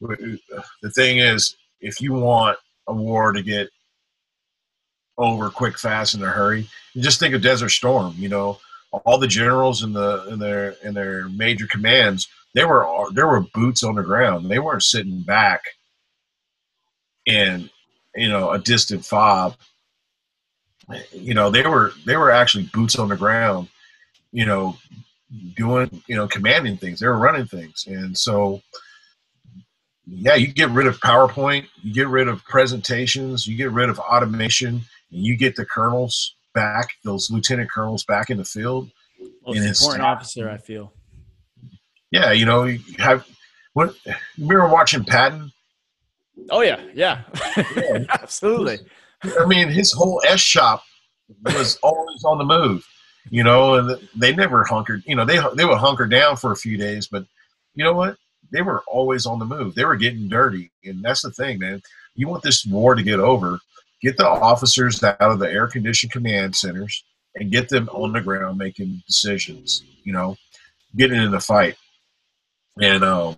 The 0.00 0.90
thing 0.94 1.18
is 1.18 1.56
if 1.80 2.00
you 2.00 2.14
want 2.14 2.58
a 2.86 2.94
war 2.94 3.32
to 3.32 3.42
get 3.42 3.68
over 5.20 5.50
quick 5.50 5.78
fast 5.78 6.14
in 6.14 6.22
a 6.22 6.26
hurry. 6.26 6.68
Just 6.96 7.20
think 7.20 7.34
of 7.34 7.42
desert 7.42 7.70
storm 7.70 8.14
you 8.18 8.28
know? 8.28 8.58
All 8.92 9.18
the 9.18 9.28
generals 9.28 9.84
in 9.84 9.92
the 9.92 10.26
in 10.28 10.40
their 10.40 10.70
in 10.82 10.94
their 10.94 11.28
major 11.28 11.68
commands 11.68 12.28
they 12.54 12.64
were 12.64 12.86
there 13.12 13.28
were 13.28 13.42
boots 13.54 13.82
on 13.82 13.94
the 13.94 14.02
ground. 14.02 14.50
They 14.50 14.58
weren't 14.58 14.82
sitting 14.82 15.20
back 15.20 15.62
in 17.26 17.70
you 18.16 18.28
know 18.28 18.50
a 18.50 18.58
distant 18.58 19.04
fob. 19.04 19.56
You 21.12 21.34
know 21.34 21.50
they 21.50 21.62
were 21.62 21.92
they 22.04 22.16
were 22.16 22.30
actually 22.30 22.64
boots 22.72 22.98
on 22.98 23.08
the 23.08 23.16
ground 23.16 23.68
you 24.32 24.46
know 24.46 24.76
doing 25.54 26.02
you 26.08 26.16
know 26.16 26.26
commanding 26.26 26.76
things. 26.76 27.00
They 27.00 27.06
were 27.06 27.18
running 27.18 27.46
things. 27.46 27.86
And 27.86 28.16
so 28.18 28.60
yeah 30.06 30.34
you 30.34 30.48
get 30.48 30.70
rid 30.70 30.88
of 30.88 30.98
powerpoint 31.00 31.66
you 31.82 31.94
get 31.94 32.08
rid 32.08 32.26
of 32.26 32.42
presentations 32.44 33.46
you 33.46 33.56
get 33.56 33.70
rid 33.70 33.88
of 33.88 33.98
automation 34.00 34.80
and 35.12 35.24
you 35.24 35.36
get 35.36 35.56
the 35.56 35.64
colonels 35.64 36.34
back 36.54 36.88
those 37.04 37.30
lieutenant 37.30 37.70
colonels 37.70 38.04
back 38.04 38.30
in 38.30 38.36
the 38.38 38.44
field 38.44 38.90
Most 39.46 39.56
And 39.56 39.64
it's- 39.64 39.80
important 39.82 40.06
officer, 40.06 40.50
I 40.50 40.58
feel. 40.58 40.92
yeah 42.10 42.32
you 42.32 42.44
know 42.44 42.64
you 42.64 42.80
have 42.98 43.26
what 43.74 43.94
you 44.04 44.14
remember 44.38 44.68
watching 44.68 45.04
patton 45.04 45.52
Oh 46.48 46.62
yeah, 46.62 46.80
yeah, 46.94 47.20
Yeah. 47.76 48.04
absolutely. 48.22 48.78
I 49.38 49.44
mean, 49.44 49.68
his 49.68 49.92
whole 49.92 50.22
S 50.26 50.40
shop 50.40 50.82
was 51.44 51.76
always 51.82 52.24
on 52.24 52.38
the 52.38 52.44
move, 52.44 52.82
you 53.28 53.44
know, 53.44 53.74
and 53.74 54.08
they 54.16 54.34
never 54.34 54.64
hunkered. 54.64 55.02
You 55.06 55.16
know, 55.16 55.26
they 55.26 55.38
they 55.54 55.66
would 55.66 55.76
hunker 55.76 56.06
down 56.06 56.36
for 56.38 56.52
a 56.52 56.56
few 56.56 56.78
days, 56.78 57.08
but 57.08 57.26
you 57.74 57.84
know 57.84 57.92
what? 57.92 58.16
They 58.52 58.62
were 58.62 58.82
always 58.88 59.26
on 59.26 59.38
the 59.38 59.44
move. 59.44 59.74
They 59.74 59.84
were 59.84 59.96
getting 59.96 60.28
dirty, 60.30 60.70
and 60.82 61.02
that's 61.02 61.20
the 61.20 61.30
thing, 61.30 61.58
man. 61.58 61.82
You 62.14 62.26
want 62.28 62.42
this 62.42 62.64
war 62.64 62.94
to 62.94 63.02
get 63.02 63.20
over? 63.20 63.58
Get 64.02 64.16
the 64.16 64.28
officers 64.28 65.02
out 65.02 65.20
of 65.20 65.38
the 65.38 65.50
air 65.50 65.66
conditioned 65.66 66.12
command 66.12 66.56
centers 66.56 67.04
and 67.34 67.52
get 67.52 67.68
them 67.68 67.88
on 67.90 68.12
the 68.12 68.20
ground 68.20 68.58
making 68.58 69.02
decisions. 69.06 69.84
You 70.04 70.12
know, 70.12 70.36
getting 70.96 71.20
in 71.20 71.30
the 71.30 71.40
fight, 71.40 71.76
and 72.80 73.04
um, 73.04 73.36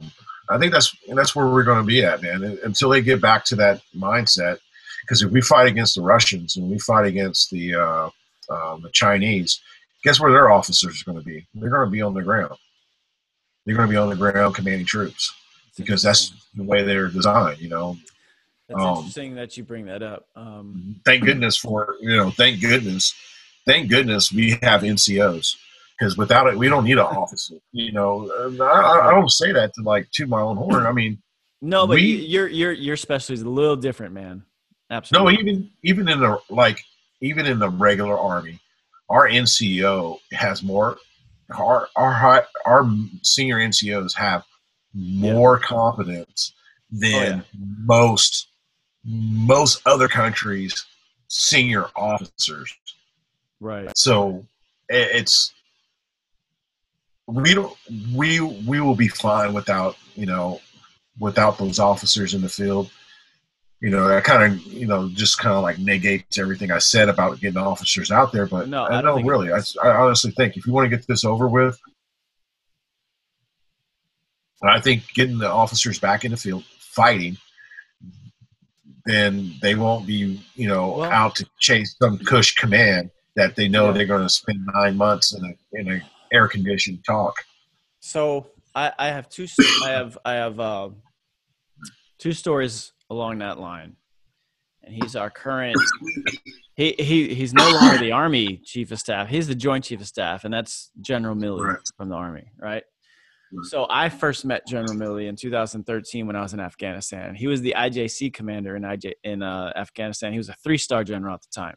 I 0.48 0.59
think 0.59 0.72
that's 0.72 0.94
and 1.09 1.18
that's 1.18 1.34
where 1.34 1.47
we're 1.47 1.64
going 1.64 1.80
to 1.82 1.86
be 1.86 2.05
at, 2.05 2.22
man. 2.22 2.59
Until 2.64 2.90
they 2.90 3.02
get 3.02 3.20
back 3.20 3.44
to 3.47 3.56
that 3.56 3.80
mindset, 3.97 4.59
because 5.02 5.22
if 5.22 5.30
we 5.30 5.40
fight 5.40 5.68
against 5.68 5.94
the 5.94 6.02
Russians 6.02 6.56
and 6.56 6.70
we 6.70 6.78
fight 6.78 7.06
against 7.06 7.51
the 7.51 7.74
uh, 7.74 8.10
uh, 8.48 8.76
the 8.76 8.90
Chinese, 8.93 9.60
guess 10.05 10.20
where 10.20 10.30
their 10.30 10.51
officers 10.51 11.01
are 11.01 11.12
going 11.12 11.18
to 11.18 11.24
be? 11.24 11.47
They're 11.55 11.70
going 11.70 11.86
to 11.86 11.90
be 11.90 12.02
on 12.02 12.14
the 12.14 12.22
ground. 12.22 12.55
They're 13.64 13.76
going 13.76 13.89
to 13.89 13.93
be 13.93 13.97
on 13.97 14.10
the 14.10 14.16
ground 14.16 14.55
commanding 14.55 14.86
troops 14.86 15.32
because 15.76 16.02
that's 16.02 16.32
the 16.55 16.64
way 16.64 16.82
they're 16.82 17.09
designed. 17.09 17.60
You 17.60 17.68
know, 17.68 17.97
That's 18.74 18.85
um, 18.85 18.97
interesting 18.99 19.35
that 19.36 19.57
you 19.57 19.65
bring 19.65 19.86
that 19.86 20.03
up. 20.03 20.27
Um, 20.36 21.01
thank 21.05 21.24
goodness 21.24 21.57
for 21.57 21.97
you 22.01 22.16
know, 22.16 22.31
thank 22.31 22.61
goodness, 22.61 23.15
thank 23.66 23.89
goodness 23.90 24.32
we 24.32 24.53
have 24.62 24.82
NCOs 24.82 25.57
because 25.99 26.16
without 26.16 26.47
it, 26.49 26.57
we 26.59 26.69
don't 26.69 26.85
need 26.85 26.99
an 26.99 26.99
officer. 27.23 27.57
You 27.73 27.93
know, 27.93 28.31
I, 28.61 28.65
I- 28.65 29.09
I 29.09 29.11
don't 29.12 29.31
say 29.31 29.53
that 29.53 29.73
to 29.74 29.82
like 29.82 30.11
to 30.12 30.27
my 30.27 30.40
own 30.40 30.57
horn. 30.57 30.86
I 30.86 30.93
mean, 30.93 31.20
no, 31.61 31.86
but 31.86 31.94
We- 31.97 32.03
your 32.27 32.49
your 32.49 32.73
your 32.73 32.97
specialty 32.97 33.35
is 33.35 33.43
a 33.43 33.49
little 33.49 33.77
different, 33.77 34.15
man. 34.15 34.44
Absolutely. 34.90 35.32
No, 35.35 35.40
even 35.40 35.70
even 35.82 36.09
in 36.09 36.20
the 36.20 36.39
like 36.51 36.82
even 37.20 37.47
in 37.47 37.59
the 37.59 37.69
regular 37.70 38.19
army, 38.19 38.59
our 39.09 39.28
NCO 39.28 40.19
has 40.32 40.62
more. 40.62 40.97
Our 41.57 41.89
our 41.97 42.47
our 42.66 42.90
senior 43.23 43.59
NCOs 43.59 44.15
have 44.16 44.44
more 44.94 45.59
competence 45.59 46.53
than 46.90 47.15
Oh, 47.15 47.19
yeah. 47.36 47.40
most 47.85 48.49
most 49.05 49.83
other 49.87 50.09
countries 50.09 50.87
senior 51.29 51.87
officers. 51.97 52.73
Right. 53.61 53.97
So 53.97 54.45
it's 54.89 55.53
we 57.27 57.55
don't 57.55 57.77
we 58.15 58.41
we 58.41 58.81
will 58.81 58.95
be 58.97 59.09
fine 59.09 59.55
without 59.55 59.97
you 60.15 60.27
know 60.27 60.61
without 61.19 61.59
those 61.59 61.79
officers 61.79 62.35
in 62.35 62.43
the 62.43 62.49
field. 62.49 62.91
You 63.81 63.91
know, 63.91 64.07
that 64.07 64.23
kind 64.24 64.53
of 64.53 64.61
you 64.65 64.87
know 64.87 65.09
just 65.09 65.39
kind 65.39 65.57
of 65.57 65.62
like 65.62 65.79
negates 65.79 66.39
everything 66.39 66.70
I 66.70 66.79
said 66.79 67.09
about 67.09 67.41
getting 67.41 67.57
officers 67.57 68.11
out 68.11 68.33
there. 68.33 68.47
But 68.47 68.69
No, 68.69 68.85
I 68.85 68.87
I 68.87 68.91
don't 69.03 69.05
don't 69.05 69.16
think 69.16 69.27
it 69.27 69.31
really. 69.31 69.53
I. 69.53 69.61
I 69.83 69.97
honestly 69.97 70.31
think 70.33 70.57
if 70.57 70.66
you 70.66 70.73
want 70.73 70.89
to 70.91 70.97
get 70.97 71.07
this 71.07 71.24
over 71.24 71.49
with, 71.49 71.81
I 74.62 74.81
think 74.81 75.03
getting 75.15 75.39
the 75.39 75.51
officers 75.51 75.99
back 75.99 76.24
in 76.24 76.31
the 76.31 76.37
field 76.37 76.65
fighting, 76.79 77.37
then 79.06 79.52
they 79.62 79.74
won't 79.74 80.06
be 80.06 80.43
you 80.55 80.69
know 80.69 80.93
Well- 80.98 81.10
out 81.10 81.36
to 81.36 81.47
chase 81.59 81.97
some 82.01 82.19
cush 82.19 82.55
command 82.55 83.10
that 83.36 83.56
they 83.56 83.69
know 83.69 83.86
Yeah. 83.86 83.93
they're 83.93 84.06
going 84.06 84.23
to 84.23 84.28
spend 84.28 84.59
nine 84.74 84.97
months 84.97 85.35
in 85.35 85.44
a 85.44 85.78
in 85.81 85.93
a 85.93 86.01
air 86.32 86.48
conditioned 86.48 87.05
TOC. 87.06 87.35
So 88.01 88.47
I, 88.74 88.93
I 88.98 89.09
have 89.09 89.28
two. 89.28 89.47
I 89.85 89.90
have 89.90 90.19
I 90.24 90.32
have 90.35 90.59
uh, 90.60 90.90
two 92.19 92.32
stories 92.32 92.93
along 93.10 93.39
that 93.39 93.59
line, 93.59 93.97
and 94.82 94.94
he's 94.94 95.14
our 95.16 95.31
current. 95.31 95.77
He 96.74 96.94
he 96.98 97.35
he's 97.35 97.52
no 97.52 97.69
longer 97.70 97.98
the 97.98 98.12
Army 98.12 98.56
Chief 98.64 98.90
of 98.93 98.98
Staff. 98.98 99.28
He's 99.28 99.47
the 99.47 99.55
Joint 99.55 99.85
Chief 99.85 100.01
of 100.01 100.06
Staff, 100.06 100.44
and 100.44 100.52
that's 100.55 100.90
General 101.01 101.35
Milley 101.36 101.60
Right. 101.69 101.78
from 101.97 102.09
the 102.09 102.14
Army, 102.16 102.51
right? 102.59 102.82
So 103.62 103.87
I 103.91 104.09
first 104.09 104.45
met 104.45 104.66
General 104.66 104.95
Milley 104.95 105.29
in 105.29 105.37
2013 105.37 106.27
when 106.27 106.37
I 106.37 106.41
was 106.41 106.55
in 106.55 106.61
Afghanistan. 106.61 107.35
He 107.35 107.47
was 107.47 107.61
the 107.61 107.74
IJC 107.77 108.33
commander 108.33 108.77
in 108.77 108.83
IJ 108.83 109.12
in 109.24 109.43
uh, 109.43 109.73
Afghanistan. 109.77 110.33
He 110.33 110.39
was 110.39 110.49
a 110.49 110.55
three 110.65 110.79
star 110.79 111.05
general 111.05 111.35
at 111.35 111.43
the 111.43 111.49
time. 111.55 111.77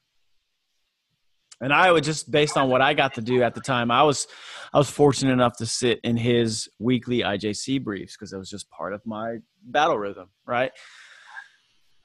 And 1.61 1.73
I 1.73 1.91
would 1.91 2.03
just 2.03 2.31
based 2.31 2.57
on 2.57 2.69
what 2.69 2.81
I 2.81 2.93
got 2.93 3.13
to 3.15 3.21
do 3.21 3.43
at 3.43 3.55
the 3.55 3.61
time, 3.61 3.91
I 3.91 4.03
was 4.03 4.27
I 4.73 4.77
was 4.77 4.89
fortunate 4.89 5.33
enough 5.33 5.57
to 5.57 5.65
sit 5.65 5.99
in 6.03 6.17
his 6.17 6.69
weekly 6.79 7.19
IJC 7.19 7.83
briefs 7.83 8.15
because 8.15 8.33
it 8.33 8.37
was 8.37 8.49
just 8.49 8.69
part 8.69 8.93
of 8.93 9.01
my 9.05 9.37
battle 9.63 9.97
rhythm, 9.97 10.29
right? 10.45 10.71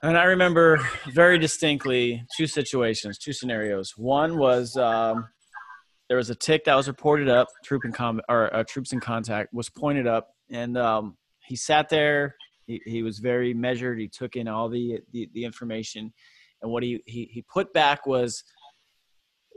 And 0.03 0.17
I 0.17 0.25
remember 0.25 0.81
very 1.13 1.39
distinctly 1.39 2.25
two 2.37 2.47
situations, 2.47 3.19
two 3.19 3.33
scenarios. 3.33 3.95
One 3.97 4.39
was 4.39 4.77
um, 4.77 5.29
there 6.11 6.17
was 6.17 6.29
a 6.29 6.35
tick 6.35 6.65
that 6.65 6.75
was 6.75 6.89
reported 6.89 7.29
up, 7.29 7.47
troop 7.65 7.85
in 7.85 7.93
com- 7.93 8.21
or 8.29 8.53
uh, 8.53 8.65
troops 8.65 8.93
in 8.93 8.99
contact 8.99 9.55
was 9.55 9.71
pointed 9.71 10.09
up, 10.09 10.31
and 10.51 10.77
um, 10.77 11.17
he 11.47 11.55
sat 11.55 11.89
there. 11.89 12.35
He, 12.67 12.83
he 12.85 13.03
was 13.05 13.21
very 13.21 13.55
measured. 13.55 14.01
He 14.01 14.09
took 14.09 14.35
in 14.35 14.49
all 14.49 14.69
the 14.69 14.99
the, 15.13 15.31
the 15.33 15.45
information, 15.45 16.13
and 16.63 16.73
what 16.73 16.83
he, 16.83 17.01
he 17.07 17.31
he 17.33 17.43
put 17.43 17.73
back 17.73 18.07
was 18.07 18.43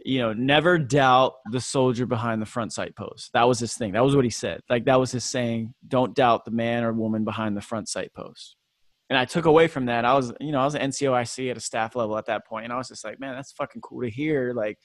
you 0.06 0.20
know, 0.20 0.34
never 0.34 0.78
doubt 0.78 1.34
the 1.52 1.62
soldier 1.62 2.06
behind 2.06 2.42
the 2.42 2.46
front 2.46 2.74
sight 2.74 2.96
post. 2.96 3.32
That 3.34 3.48
was 3.48 3.60
his 3.60 3.74
thing. 3.74 3.94
That 3.94 4.04
was 4.04 4.16
what 4.16 4.26
he 4.26 4.30
said. 4.30 4.60
Like 4.70 4.86
that 4.86 5.00
was 5.00 5.12
his 5.12 5.24
saying, 5.24 5.74
don't 5.88 6.14
doubt 6.16 6.46
the 6.46 6.52
man 6.52 6.84
or 6.84 6.94
woman 6.94 7.24
behind 7.24 7.56
the 7.56 7.62
front 7.62 7.88
sight 7.88 8.14
post. 8.14 8.58
And 9.10 9.18
I 9.18 9.26
took 9.26 9.46
away 9.46 9.68
from 9.68 9.86
that. 9.86 10.06
I 10.06 10.14
was, 10.14 10.34
you 10.40 10.52
know, 10.52 10.60
I 10.60 10.66
was 10.66 10.76
an 10.76 10.82
NCOIC 10.82 11.52
at 11.52 11.58
a 11.58 11.62
staff 11.62 11.96
level 11.96 12.18
at 12.18 12.26
that 12.26 12.46
point, 12.46 12.66
and 12.66 12.74
I 12.74 12.78
was 12.78 12.88
just 12.88 13.06
like, 13.06 13.20
man, 13.20 13.36
that's 13.36 13.52
fucking 13.54 13.82
cool 13.82 14.02
to 14.02 14.10
hear. 14.10 14.54
Like, 14.54 14.78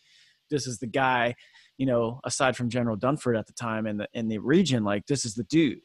this 0.51 0.66
is 0.66 0.78
the 0.78 0.86
guy, 0.86 1.35
you 1.79 1.87
know, 1.87 2.21
aside 2.25 2.57
from 2.57 2.69
General 2.69 2.97
Dunford 2.97 3.39
at 3.39 3.47
the 3.47 3.53
time 3.53 3.87
in 3.87 3.97
the 3.97 4.09
in 4.13 4.29
the 4.29 4.39
region, 4.39 4.85
like 4.85 5.07
this 5.07 5.25
is 5.25 5.35
the 5.35 5.45
dude. 5.45 5.79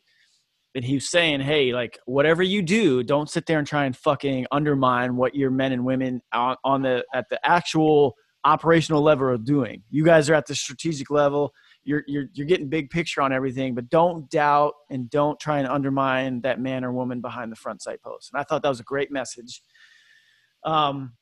And 0.75 0.83
he 0.83 0.95
was 0.95 1.09
saying, 1.09 1.41
hey, 1.41 1.71
like 1.71 1.99
whatever 2.05 2.41
you 2.41 2.63
do, 2.63 3.03
don't 3.03 3.29
sit 3.29 3.45
there 3.45 3.59
and 3.59 3.67
try 3.67 3.85
and 3.85 3.95
fucking 3.95 4.47
undermine 4.51 5.15
what 5.15 5.35
your 5.35 5.51
men 5.51 5.71
and 5.71 5.85
women 5.85 6.21
on, 6.33 6.57
on 6.63 6.81
the 6.81 7.05
at 7.13 7.29
the 7.29 7.39
actual 7.47 8.15
operational 8.43 9.01
level 9.01 9.27
are 9.27 9.37
doing. 9.37 9.83
You 9.89 10.03
guys 10.03 10.29
are 10.29 10.33
at 10.33 10.47
the 10.47 10.55
strategic 10.55 11.09
level. 11.09 11.53
You're, 11.85 12.03
you're, 12.07 12.25
you're 12.33 12.47
getting 12.47 12.69
big 12.69 12.89
picture 12.89 13.21
on 13.21 13.31
everything, 13.31 13.75
but 13.75 13.89
don't 13.89 14.29
doubt 14.29 14.73
and 14.89 15.09
don't 15.09 15.39
try 15.39 15.59
and 15.59 15.67
undermine 15.67 16.41
that 16.41 16.59
man 16.59 16.83
or 16.83 16.91
woman 16.91 17.21
behind 17.21 17.51
the 17.51 17.55
front 17.55 17.81
sight 17.81 18.01
post. 18.01 18.31
And 18.33 18.39
I 18.39 18.43
thought 18.43 18.61
that 18.63 18.69
was 18.69 18.79
a 18.79 18.83
great 18.83 19.11
message. 19.11 19.61
Um, 20.65 21.13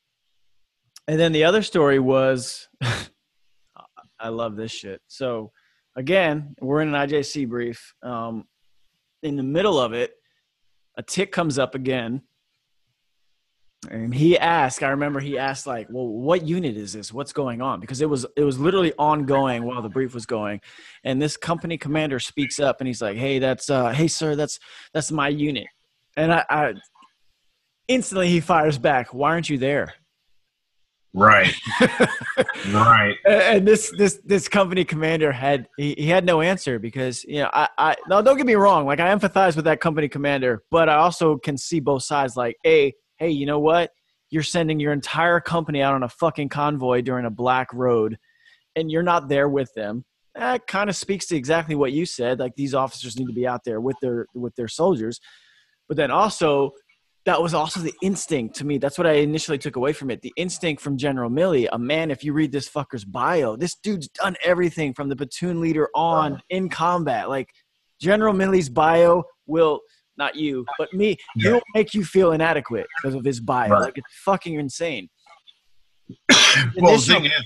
and 1.06 1.18
then 1.18 1.32
the 1.32 1.44
other 1.44 1.62
story 1.62 1.98
was, 1.98 2.68
I 4.22 4.28
love 4.28 4.56
this 4.56 4.72
shit. 4.72 5.02
So 5.08 5.52
again, 5.96 6.54
we're 6.60 6.80
in 6.80 6.94
an 6.94 7.08
IJC 7.08 7.48
brief. 7.48 7.94
Um, 8.02 8.44
in 9.22 9.36
the 9.36 9.42
middle 9.42 9.78
of 9.78 9.92
it, 9.92 10.14
a 10.96 11.02
tick 11.02 11.32
comes 11.32 11.58
up 11.58 11.74
again 11.74 12.22
and 13.90 14.14
he 14.14 14.38
asked 14.38 14.82
i 14.82 14.88
remember 14.90 15.18
he 15.18 15.36
asked 15.36 15.66
like 15.66 15.88
well 15.90 16.06
what 16.06 16.46
unit 16.46 16.76
is 16.76 16.92
this? 16.92 17.12
What's 17.12 17.32
going 17.32 17.60
on? 17.60 17.80
Because 17.80 18.00
it 18.00 18.08
was 18.08 18.24
it 18.36 18.44
was 18.44 18.58
literally 18.58 18.92
ongoing 18.98 19.64
while 19.64 19.82
the 19.82 19.88
brief 19.88 20.14
was 20.14 20.26
going. 20.26 20.60
And 21.02 21.20
this 21.20 21.36
company 21.36 21.78
commander 21.78 22.20
speaks 22.20 22.60
up 22.60 22.80
and 22.80 22.86
he's 22.86 23.02
like 23.02 23.16
hey 23.16 23.38
that's 23.38 23.70
uh 23.70 23.90
hey 23.90 24.06
sir 24.06 24.36
that's 24.36 24.60
that's 24.92 25.10
my 25.10 25.28
unit. 25.28 25.66
And 26.16 26.32
i, 26.32 26.44
I 26.48 26.74
instantly 27.88 28.28
he 28.28 28.40
fires 28.40 28.78
back 28.78 29.12
why 29.12 29.30
aren't 29.30 29.50
you 29.50 29.58
there 29.58 29.94
Right. 31.14 31.54
right. 32.70 33.16
and 33.26 33.68
this 33.68 33.92
this 33.98 34.20
this 34.24 34.48
company 34.48 34.82
commander 34.84 35.30
had 35.30 35.68
he, 35.76 35.94
he 35.98 36.08
had 36.08 36.24
no 36.24 36.40
answer 36.40 36.78
because 36.78 37.22
you 37.24 37.40
know 37.40 37.50
I 37.52 37.68
I 37.76 37.96
no 38.08 38.22
don't 38.22 38.38
get 38.38 38.46
me 38.46 38.54
wrong 38.54 38.86
like 38.86 38.98
I 38.98 39.14
empathize 39.14 39.54
with 39.54 39.66
that 39.66 39.80
company 39.80 40.08
commander 40.08 40.62
but 40.70 40.88
I 40.88 40.94
also 40.94 41.36
can 41.36 41.58
see 41.58 41.80
both 41.80 42.02
sides 42.04 42.34
like 42.34 42.56
a 42.64 42.94
hey 43.18 43.28
you 43.28 43.44
know 43.44 43.58
what 43.58 43.90
you're 44.30 44.42
sending 44.42 44.80
your 44.80 44.94
entire 44.94 45.38
company 45.38 45.82
out 45.82 45.92
on 45.92 46.02
a 46.02 46.08
fucking 46.08 46.48
convoy 46.48 47.02
during 47.02 47.26
a 47.26 47.30
black 47.30 47.68
road 47.74 48.16
and 48.74 48.90
you're 48.90 49.02
not 49.02 49.28
there 49.28 49.50
with 49.50 49.72
them 49.74 50.06
that 50.34 50.66
kind 50.66 50.88
of 50.88 50.96
speaks 50.96 51.26
to 51.26 51.36
exactly 51.36 51.74
what 51.74 51.92
you 51.92 52.06
said 52.06 52.38
like 52.38 52.54
these 52.56 52.74
officers 52.74 53.18
need 53.18 53.26
to 53.26 53.34
be 53.34 53.46
out 53.46 53.64
there 53.64 53.82
with 53.82 53.96
their 54.00 54.26
with 54.34 54.54
their 54.56 54.68
soldiers 54.68 55.20
but 55.88 55.98
then 55.98 56.10
also 56.10 56.70
that 57.24 57.40
was 57.40 57.54
also 57.54 57.80
the 57.80 57.94
instinct 58.02 58.56
to 58.56 58.66
me. 58.66 58.78
That's 58.78 58.98
what 58.98 59.06
I 59.06 59.12
initially 59.12 59.58
took 59.58 59.76
away 59.76 59.92
from 59.92 60.10
it. 60.10 60.22
The 60.22 60.32
instinct 60.36 60.82
from 60.82 60.96
General 60.96 61.30
Milley, 61.30 61.68
a 61.72 61.78
man, 61.78 62.10
if 62.10 62.24
you 62.24 62.32
read 62.32 62.50
this 62.50 62.68
fucker's 62.68 63.04
bio, 63.04 63.54
this 63.56 63.76
dude's 63.76 64.08
done 64.08 64.34
everything 64.44 64.92
from 64.92 65.08
the 65.08 65.14
platoon 65.16 65.60
leader 65.60 65.88
on 65.94 66.42
in 66.50 66.68
combat. 66.68 67.28
Like 67.28 67.48
General 68.00 68.34
Milley's 68.34 68.68
bio 68.68 69.22
will 69.46 69.80
not 70.18 70.34
you, 70.36 70.66
but 70.78 70.92
me, 70.92 71.16
Yeah. 71.36 71.52
he'll 71.52 71.62
make 71.74 71.94
you 71.94 72.04
feel 72.04 72.32
inadequate 72.32 72.86
because 73.00 73.14
of 73.14 73.24
his 73.24 73.38
bio. 73.40 73.70
Right. 73.70 73.80
Like 73.82 73.98
it's 73.98 74.12
fucking 74.24 74.54
insane. 74.58 75.08
Well, 76.28 76.70
the 76.74 76.78
Initial- 76.88 77.14
thing 77.14 77.24
is, 77.26 77.44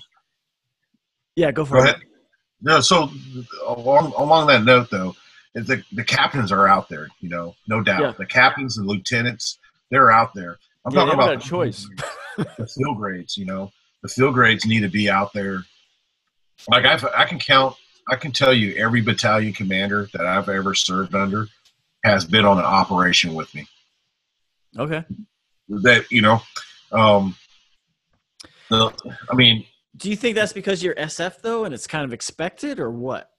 yeah, 1.36 1.52
go 1.52 1.64
for 1.64 1.74
go 1.76 1.84
it. 1.84 1.90
ahead. 1.90 2.02
No, 2.60 2.80
so 2.80 3.10
along 3.66 4.12
along 4.16 4.46
that 4.48 4.64
note, 4.64 4.90
though, 4.90 5.14
the 5.54 5.84
the 5.92 6.02
captains 6.02 6.50
are 6.50 6.66
out 6.66 6.88
there. 6.88 7.06
You 7.20 7.28
know, 7.28 7.54
no 7.68 7.82
doubt. 7.82 8.00
Yeah. 8.00 8.12
The 8.18 8.26
captains 8.26 8.78
and 8.78 8.86
lieutenants, 8.88 9.58
they're 9.90 10.10
out 10.10 10.34
there. 10.34 10.58
I'm 10.84 10.92
Yeah, 10.94 11.00
talking 11.04 11.14
about 11.14 11.34
a 11.34 11.38
choice. 11.38 11.88
the 12.36 12.66
field 12.66 12.96
grades. 12.98 13.36
You 13.36 13.46
know, 13.46 13.70
the 14.02 14.08
field 14.08 14.34
grades 14.34 14.66
need 14.66 14.80
to 14.80 14.88
be 14.88 15.08
out 15.10 15.32
there. 15.32 15.64
Like 16.68 16.84
I, 16.84 17.22
I 17.22 17.24
can 17.24 17.38
count. 17.38 17.76
I 18.08 18.16
can 18.16 18.30
tell 18.32 18.54
you 18.54 18.74
every 18.76 19.00
battalion 19.00 19.52
commander 19.52 20.08
that 20.12 20.26
I've 20.26 20.48
ever 20.48 20.74
served 20.74 21.14
under 21.14 21.48
has 22.04 22.24
been 22.24 22.44
on 22.44 22.58
an 22.58 22.64
operation 22.64 23.34
with 23.34 23.52
me. 23.54 23.66
Okay. 24.78 25.04
That 25.68 26.10
you 26.12 26.22
know, 26.22 26.40
um, 26.92 27.34
the, 28.70 28.92
I 29.30 29.34
mean, 29.34 29.64
Do 29.96 30.08
you 30.08 30.16
think 30.16 30.36
that's 30.36 30.52
because 30.52 30.82
you're 30.84 30.94
SF 30.94 31.40
though, 31.40 31.64
and 31.64 31.74
it's 31.74 31.86
kind 31.88 32.04
of 32.04 32.12
expected, 32.12 32.78
or 32.78 32.90
what? 32.90 33.30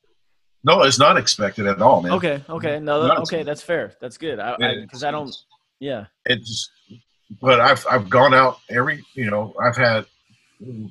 no, 0.64 0.82
it's 0.84 1.00
not 1.00 1.16
expected 1.18 1.66
at 1.66 1.82
all, 1.82 2.02
man. 2.02 2.12
Okay, 2.14 2.44
okay, 2.50 2.80
no, 2.80 3.04
that- 3.04 3.20
okay, 3.20 3.44
that's 3.44 3.62
fair. 3.62 3.94
That's 4.02 4.18
good. 4.18 4.40
I 4.40 4.56
because 4.82 5.04
I, 5.06 5.12
don't. 5.12 5.34
Yeah. 5.80 6.06
it's 6.26 6.70
but 7.42 7.60
I've 7.60 7.86
I've 7.90 8.10
gone 8.10 8.34
out 8.34 8.60
every 8.70 9.04
you 9.14 9.30
know 9.30 9.54
I've 9.62 9.76
had 9.76 10.06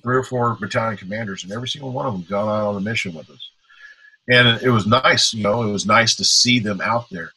three 0.03 0.17
or 0.17 0.23
four 0.23 0.55
battalion 0.55 0.97
commanders 0.97 1.43
and 1.43 1.53
every 1.53 1.69
single 1.69 1.93
one 1.93 2.07
of 2.07 2.13
them 2.13 2.27
gone 2.29 2.49
out 2.49 2.69
on 2.69 2.77
a 2.77 2.81
mission 2.81 3.15
with 3.15 3.29
us, 3.31 3.51
and 4.29 4.61
it 4.63 4.71
was 4.71 4.87
nice. 4.87 5.33
You 5.33 5.43
know, 5.43 5.63
it 5.63 5.73
was 5.73 5.87
nice 5.87 6.15
to 6.17 6.25
see 6.25 6.59
them 6.59 6.81
out 6.81 7.09
there. 7.11 7.33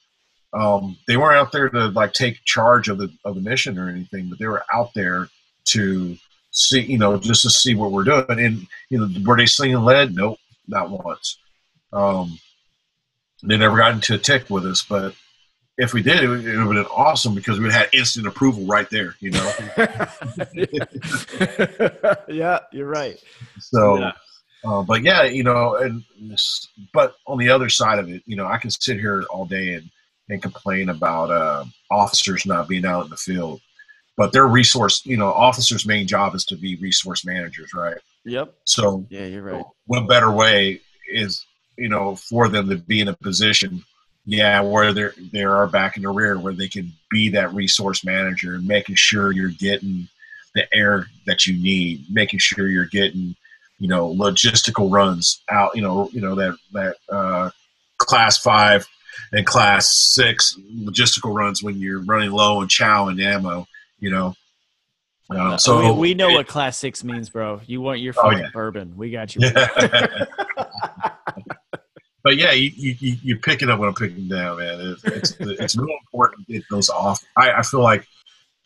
Um, 0.54 0.98
they 1.08 1.18
weren't 1.18 1.38
out 1.38 1.52
there 1.52 1.70
to 1.70 1.88
like 1.90 2.14
take 2.14 2.44
charge 2.44 2.90
of 2.90 2.98
the 2.98 3.12
of 3.24 3.36
the 3.36 3.42
mission 3.42 3.78
or 3.78 3.90
anything, 3.90 4.30
but 4.30 4.40
they 4.40 4.48
were 4.48 4.64
out 4.74 4.94
there 4.94 5.30
to 5.66 6.18
see 6.52 6.82
you 6.82 6.98
know 6.98 7.18
just 7.18 7.44
to 7.44 7.50
see 7.50 7.76
what 7.76 7.92
we're 7.92 8.04
doing. 8.04 8.26
And 8.30 8.68
you 8.90 9.00
know, 9.00 9.10
were 9.26 9.38
they 9.38 9.46
slinging 9.46 9.84
lead? 9.84 10.16
Nope, 10.16 10.40
not 10.68 10.90
once. 10.90 11.38
Um, 11.94 12.38
they 13.44 13.58
never 13.58 13.78
got 13.78 13.94
into 13.94 14.16
a 14.16 14.18
tick 14.18 14.50
with 14.50 14.66
us, 14.66 14.84
but 14.84 15.16
if 15.82 15.94
we 15.94 16.04
did, 16.04 16.24
it 16.24 16.28
would, 16.28 16.46
it 16.46 16.58
would 16.58 16.76
have 16.76 16.86
been 16.86 16.94
awesome 16.96 17.34
because 17.34 17.60
we'd 17.60 17.72
had 17.72 17.88
instant 17.94 18.28
approval 18.28 18.66
right 18.66 18.88
there, 18.92 19.16
you 19.20 19.32
know. 19.32 19.52
yeah, 22.28 22.60
you're 22.72 22.88
right. 22.88 23.18
So, 23.60 24.00
Yeah. 24.00 24.12
uh, 24.66 24.84
but 24.84 25.04
yeah, 25.04 25.24
you 25.24 25.44
know, 25.44 25.76
and 25.76 26.04
but 26.94 27.16
on 27.28 27.38
the 27.38 27.50
other 27.50 27.70
side 27.70 28.00
of 28.00 28.10
it, 28.10 28.24
you 28.26 28.36
know, 28.36 28.46
I 28.46 28.58
can 28.58 28.70
sit 28.72 29.00
here 29.00 29.24
all 29.30 29.46
day 29.46 29.76
and 29.76 29.90
and 30.32 30.42
complain 30.44 30.90
about 30.90 31.32
uh, 31.32 31.66
officers 31.90 32.46
not 32.46 32.68
being 32.68 32.86
out 32.86 33.06
in 33.06 33.10
the 33.10 33.18
field. 33.18 33.62
but 34.16 34.32
their 34.34 34.48
resource, 34.48 35.02
you 35.06 35.18
know, 35.18 35.32
officers' 35.32 35.86
main 35.88 36.06
job 36.06 36.36
is 36.36 36.44
to 36.46 36.56
be 36.58 36.76
resource 36.76 37.26
managers, 37.26 37.74
right? 37.74 37.98
Yep. 38.26 38.54
So 38.66 39.06
Yeah, 39.10 39.26
you're 39.26 39.42
right. 39.44 39.66
what 39.88 40.08
better 40.08 40.30
way 40.32 40.82
is 41.12 41.46
you 41.78 41.90
know 41.90 42.16
for 42.16 42.50
them 42.50 42.70
to 42.70 42.78
be 42.78 43.00
in 43.00 43.08
a 43.08 43.16
position 43.16 43.84
yeah 44.30 44.62
where 44.62 44.94
they're 44.94 45.14
they 45.34 45.44
are 45.44 45.66
back 45.66 45.98
in 45.98 46.04
the 46.04 46.10
rear 46.10 46.38
where 46.38 46.54
they 46.54 46.68
can 46.68 46.92
be 47.10 47.30
that 47.30 47.52
resource 47.52 48.06
manager 48.06 48.54
and 48.54 48.68
making 48.68 48.94
sure 48.94 49.32
you're 49.32 49.50
getting 49.50 50.08
the 50.54 50.68
air 50.72 51.08
that 51.26 51.48
you 51.48 51.62
need 51.62 52.06
making 52.12 52.38
sure 52.40 52.68
you're 52.68 52.86
getting 52.86 53.36
you 53.80 53.88
know 53.88 54.14
logistical 54.14 54.92
runs 54.92 55.42
out 55.50 55.76
you 55.76 55.82
know 55.82 56.10
you 56.14 56.22
know 56.22 56.36
that 56.36 56.56
that 56.74 56.96
uh, 57.10 57.50
class 57.98 58.38
five 58.38 58.88
and 59.32 59.48
class 59.48 59.90
six 60.14 60.56
logistical 60.76 61.34
runs 61.34 61.64
when 61.64 61.80
you're 61.80 62.04
running 62.04 62.30
low 62.32 62.60
on 62.60 62.68
chow 62.68 63.08
and 63.08 63.20
ammo 63.20 63.66
you 64.00 64.12
know 64.12 64.36
uh, 65.32 65.58
so 65.58 65.94
we, 65.94 66.00
we 66.00 66.14
know 66.16 66.30
what 66.30 66.48
class 66.48 66.76
six 66.76 67.04
means, 67.04 67.30
bro. 67.30 67.62
You 67.68 67.82
want 67.82 68.00
your 68.00 68.16
Oh, 68.18 68.24
fucking 68.24 68.40
yeah. 68.40 68.50
bourbon? 68.52 68.98
We 68.98 69.12
got 69.12 69.36
you. 69.36 69.42
but 72.30 72.38
yeah, 72.38 72.52
you, 72.52 72.70
you, 72.76 72.96
you- 73.00 73.18
you're 73.24 73.38
picking 73.40 73.72
up 73.72 73.80
what 73.80 73.88
I'm 73.88 73.96
picking 73.96 74.28
down, 74.28 74.58
man. 74.60 74.80
It's 75.04 75.04
it's, 75.04 75.36
it's 75.40 75.76
real 75.76 75.98
important 76.00 76.46
to 76.46 76.54
get 76.54 76.64
those 76.70 76.88
off. 76.88 77.26
I, 77.36 77.54
I 77.54 77.62
feel 77.64 77.82
like 77.82 78.06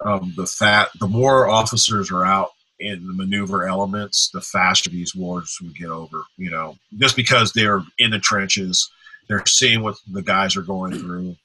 um, 0.04 0.34
the 0.36 0.46
fat, 0.46 0.90
the 1.00 1.08
more 1.08 1.48
officers 1.48 2.12
are 2.12 2.26
out 2.26 2.50
in 2.82 3.08
the 3.08 3.14
maneuver 3.14 3.66
elements, 3.66 4.30
the 4.34 4.42
faster 4.42 4.90
these 4.90 5.16
wars 5.16 5.58
we 5.62 5.70
get 5.70 5.88
over. 5.90 6.24
You 6.36 6.52
know, 6.52 6.76
just 6.98 7.16
because 7.16 7.54
they're 7.54 7.82
in 8.00 8.12
the 8.12 8.20
trenches, 8.20 8.92
they're 9.30 9.46
seeing 9.46 9.82
what 9.82 9.96
the 10.12 10.22
guys 10.22 10.58
are 10.58 10.62
going 10.62 10.92
through. 11.00 11.38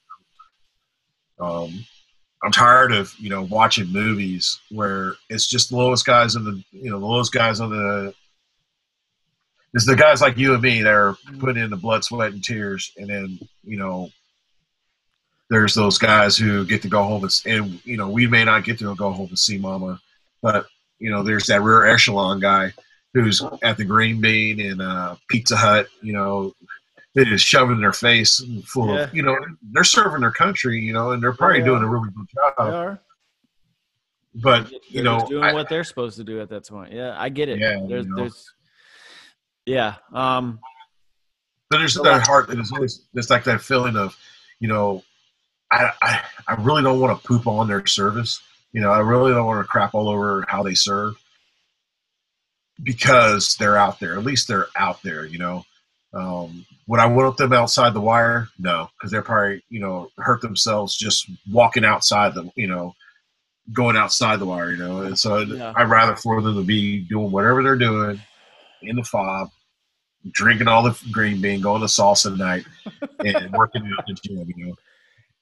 Um, 1.39 1.85
I'm 2.43 2.51
tired 2.51 2.91
of 2.91 3.13
you 3.17 3.29
know 3.29 3.43
watching 3.43 3.87
movies 3.93 4.59
where 4.71 5.13
it's 5.29 5.47
just 5.47 5.69
the 5.69 5.77
lowest 5.77 6.05
guys 6.05 6.35
in 6.35 6.43
the 6.43 6.61
you 6.73 6.89
know 6.91 6.99
the 6.99 7.05
lowest 7.05 7.31
guys 7.31 7.61
on 7.61 7.69
the 7.69 8.13
it's 9.73 9.85
the 9.85 9.95
guys 9.95 10.21
like 10.21 10.37
you 10.37 10.53
and 10.53 10.61
me 10.63 10.81
that 10.81 10.93
are 10.93 11.15
putting 11.39 11.61
in 11.63 11.69
the 11.69 11.77
blood, 11.77 12.03
sweat, 12.03 12.33
and 12.33 12.43
tears, 12.43 12.91
and 12.97 13.07
then 13.09 13.39
you 13.63 13.77
know, 13.77 14.09
there's 15.49 15.73
those 15.73 15.97
guys 15.97 16.37
who 16.37 16.65
get 16.65 16.81
to 16.83 16.87
go 16.87 17.03
home 17.03 17.23
and, 17.23 17.41
and 17.45 17.85
you 17.85 17.97
know 17.97 18.09
we 18.09 18.27
may 18.27 18.43
not 18.43 18.63
get 18.63 18.79
to 18.79 18.95
go 18.95 19.11
home 19.11 19.27
and 19.29 19.39
see 19.39 19.57
Mama, 19.57 19.99
but 20.41 20.65
you 20.99 21.09
know 21.11 21.23
there's 21.23 21.45
that 21.47 21.61
rear 21.61 21.85
echelon 21.85 22.39
guy 22.39 22.71
who's 23.13 23.41
at 23.63 23.77
the 23.77 23.85
Green 23.85 24.21
Bean 24.21 24.59
and 24.61 24.81
uh, 24.81 25.15
Pizza 25.29 25.55
Hut, 25.57 25.87
you 26.01 26.13
know, 26.13 26.53
they 27.15 27.25
just 27.25 27.43
shoving 27.43 27.79
their 27.81 27.91
face 27.93 28.39
full 28.65 28.93
Yeah. 28.93 29.01
of 29.05 29.15
you 29.15 29.23
know 29.23 29.35
they're 29.71 29.83
serving 29.83 30.21
their 30.21 30.31
country, 30.31 30.79
you 30.79 30.93
know, 30.93 31.11
and 31.11 31.21
they're 31.23 31.33
probably 31.33 31.59
Yeah. 31.59 31.65
doing 31.65 31.83
a 31.83 31.87
really 31.87 32.09
good 32.11 32.27
They 32.27 32.41
job, 32.41 32.53
are. 32.73 32.99
but 34.35 34.69
They're 34.69 34.79
you 34.89 35.03
know, 35.03 35.25
doing 35.27 35.43
I- 35.43 35.53
what 35.53 35.69
they're 35.69 35.83
supposed 35.83 36.17
to 36.17 36.23
do 36.23 36.39
at 36.41 36.49
that 36.49 36.67
point. 36.67 36.93
Yeah, 36.93 37.15
I 37.17 37.29
get 37.29 37.49
it. 37.49 37.57
Yeah, 37.59 37.83
there's, 37.87 38.05
you 38.05 38.11
know. 38.11 38.15
there's, 38.17 38.51
yeah. 39.69 39.95
Um, 40.13 40.59
But 41.69 41.77
there's 41.77 41.93
that 41.95 42.25
heart 42.25 42.47
that 42.47 42.57
is 42.59 42.71
always 42.71 43.01
there's 43.13 43.29
like 43.29 43.43
that 43.43 43.61
feeling 43.61 43.95
of, 43.95 44.17
you 44.59 44.67
know, 44.67 45.03
I, 45.71 45.91
I 46.01 46.21
I 46.47 46.53
really 46.55 46.81
don't 46.81 46.99
want 46.99 47.19
to 47.21 47.27
poop 47.27 47.45
on 47.45 47.67
their 47.67 47.85
service. 47.85 48.41
You 48.73 48.81
know, 48.81 48.91
I 48.91 48.99
really 48.99 49.31
don't 49.31 49.45
want 49.45 49.63
to 49.63 49.67
crap 49.67 49.93
all 49.93 50.09
over 50.09 50.43
how 50.47 50.63
they 50.63 50.73
serve 50.73 51.15
because 52.81 53.55
they're 53.55 53.77
out 53.77 53.99
there. 53.99 54.17
At 54.17 54.25
least 54.25 54.47
they're 54.47 54.67
out 54.75 55.01
there. 55.03 55.25
You 55.25 55.37
know, 55.37 55.65
um, 56.13 56.65
would 56.87 56.99
I 56.99 57.05
want 57.05 57.37
them 57.37 57.53
outside 57.53 57.93
the 57.93 58.01
wire? 58.01 58.47
No, 58.57 58.89
because 58.97 59.11
they're 59.11 59.21
probably 59.21 59.63
you 59.69 59.79
know 59.79 60.09
hurt 60.17 60.41
themselves 60.41 60.97
just 60.97 61.29
walking 61.51 61.85
outside 61.85 62.33
the 62.33 62.49
you 62.55 62.67
know 62.67 62.95
going 63.71 63.95
outside 63.95 64.39
the 64.39 64.45
wire. 64.45 64.71
You 64.71 64.77
know, 64.77 65.01
and 65.01 65.19
so 65.19 65.37
Yeah. 65.39 65.73
I'd 65.75 65.89
rather 65.89 66.15
for 66.15 66.41
them 66.41 66.55
to 66.55 66.63
be 66.63 67.01
doing 67.01 67.31
whatever 67.31 67.61
they're 67.61 67.75
doing 67.75 68.19
in 68.81 68.95
the 68.95 69.03
fob, 69.03 69.49
drinking 70.31 70.67
all 70.67 70.83
the 70.83 70.99
green 71.11 71.41
bean, 71.41 71.61
going 71.61 71.81
to 71.81 71.87
salsa 71.87 72.35
night, 72.37 72.65
and 73.19 73.51
working 73.53 73.83
out 73.97 74.05
the 74.07 74.13
gym. 74.13 74.51
You 74.55 74.67
know, 74.67 74.75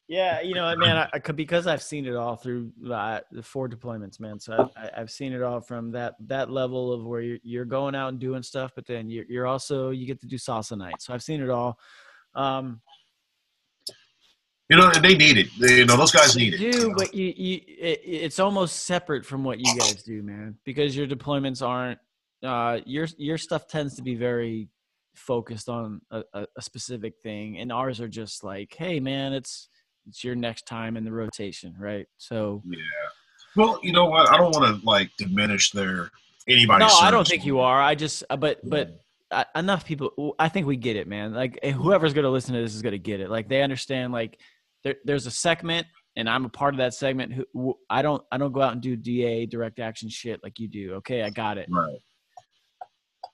yeah, 0.08 0.40
you 0.40 0.56
know, 0.56 0.74
man, 0.78 1.08
I, 1.14 1.20
because 1.20 1.68
I've 1.68 1.84
seen 1.84 2.06
it 2.06 2.16
all 2.16 2.38
through 2.38 2.72
uh, 2.90 3.20
the 3.32 3.44
four 3.44 3.68
deployments, 3.68 4.20
man. 4.20 4.40
So 4.40 4.72
I, 4.78 4.90
I've 4.96 5.12
seen 5.12 5.34
it 5.34 5.42
all 5.42 5.60
from 5.60 5.92
that 5.92 6.16
that 6.28 6.50
level 6.50 6.94
of 6.94 7.06
where 7.06 7.22
you're, 7.22 7.40
you're 7.44 7.66
going 7.66 7.94
out 7.94 8.10
and 8.10 8.20
doing 8.20 8.42
stuff, 8.42 8.72
but 8.74 8.86
then 8.86 9.10
you're, 9.10 9.26
you're 9.28 9.48
also 9.48 9.90
you 9.90 10.08
get 10.08 10.22
to 10.22 10.28
do 10.28 10.38
salsa 10.38 10.78
night. 10.78 11.02
So 11.02 11.14
I've 11.14 11.24
seen 11.24 11.42
it 11.42 11.50
all. 11.50 11.78
Um, 12.36 12.82
you 14.70 14.76
know, 14.76 14.92
they 14.92 15.16
need 15.16 15.38
it. 15.38 15.48
They, 15.60 15.78
you 15.78 15.86
know, 15.86 15.98
those 15.98 16.12
guys 16.12 16.36
need 16.36 16.54
it. 16.54 16.60
You 16.60 16.68
you 16.68 16.72
do, 16.72 16.88
know? 16.90 16.96
but 16.98 17.14
you, 17.14 17.34
you 17.36 17.62
it, 17.68 18.02
it's 18.04 18.40
almost 18.40 18.84
separate 18.84 19.26
from 19.26 19.44
what 19.44 19.60
you 19.60 19.78
guys 19.78 20.04
do, 20.04 20.22
man, 20.22 20.58
because 20.64 20.96
your 20.96 21.08
deployments 21.08 21.66
aren't. 21.66 22.00
Uh, 22.44 22.80
your 22.86 23.08
your 23.18 23.38
stuff 23.38 23.68
tends 23.68 23.96
to 23.96 24.04
be 24.04 24.16
very 24.16 24.70
focused 25.16 25.70
on 25.70 26.02
a, 26.12 26.24
a, 26.34 26.62
specific 26.62 27.14
thing, 27.24 27.58
and 27.58 27.72
ours 27.72 28.00
are 28.00 28.08
just 28.08 28.44
like, 28.44 28.76
hey, 28.78 29.00
man, 29.00 29.34
it's 29.34 29.70
it's 30.08 30.24
your 30.24 30.36
next 30.36 30.68
time 30.68 30.96
in 30.96 31.04
the 31.04 31.12
rotation, 31.12 31.76
right? 31.80 32.06
So 32.18 32.62
Yeah. 32.66 32.78
Well, 33.56 33.80
you 33.82 33.92
know 33.92 34.06
what? 34.06 34.30
I 34.30 34.38
don't 34.38 34.52
want 34.52 34.80
to 34.80 34.86
like 34.86 35.10
diminish 35.18 35.72
their 35.72 36.12
anybody. 36.48 36.86
no, 36.86 36.92
I 37.00 37.10
don't 37.10 37.28
think 37.28 37.44
you 37.44 37.60
are. 37.60 37.82
I 37.82 37.96
just, 37.96 38.24
uh, 38.30 38.38
but 38.38 38.60
but 38.64 39.02
enough 39.56 39.84
people. 39.86 40.36
I 40.38 40.48
think 40.50 40.68
we 40.68 40.78
get 40.78 40.96
it, 40.96 41.08
man. 41.08 41.34
Like 41.34 41.60
eh, 41.64 41.72
whoever's 41.72 42.14
gonna 42.14 42.30
listen 42.30 42.54
to 42.54 42.62
this 42.62 42.76
is 42.76 42.82
gonna 42.84 43.00
get 43.00 43.20
it. 43.20 43.30
Like 43.30 43.50
they 43.50 43.64
understand. 43.64 44.14
Like 44.14 44.40
there, 44.84 44.96
there's 45.06 45.26
a 45.26 45.32
segment, 45.32 45.88
and 46.16 46.30
I'm 46.30 46.46
a 46.46 46.50
part 46.50 46.76
of 46.76 46.78
that 46.78 46.94
segment. 46.94 47.34
Who 47.34 47.46
who- 47.54 47.80
I 47.90 48.04
don't 48.04 48.24
I 48.32 48.38
don't 48.38 48.52
go 48.52 48.62
out 48.62 48.74
and 48.74 48.82
do 48.82 48.96
DA 48.96 49.48
direct 49.48 49.80
action 49.80 50.08
shit 50.08 50.40
like 50.44 50.60
you 50.60 50.68
do. 50.68 50.94
Okay, 50.96 51.24
I 51.24 51.32
got 51.32 51.58
it. 51.58 51.68
Right. 51.70 51.98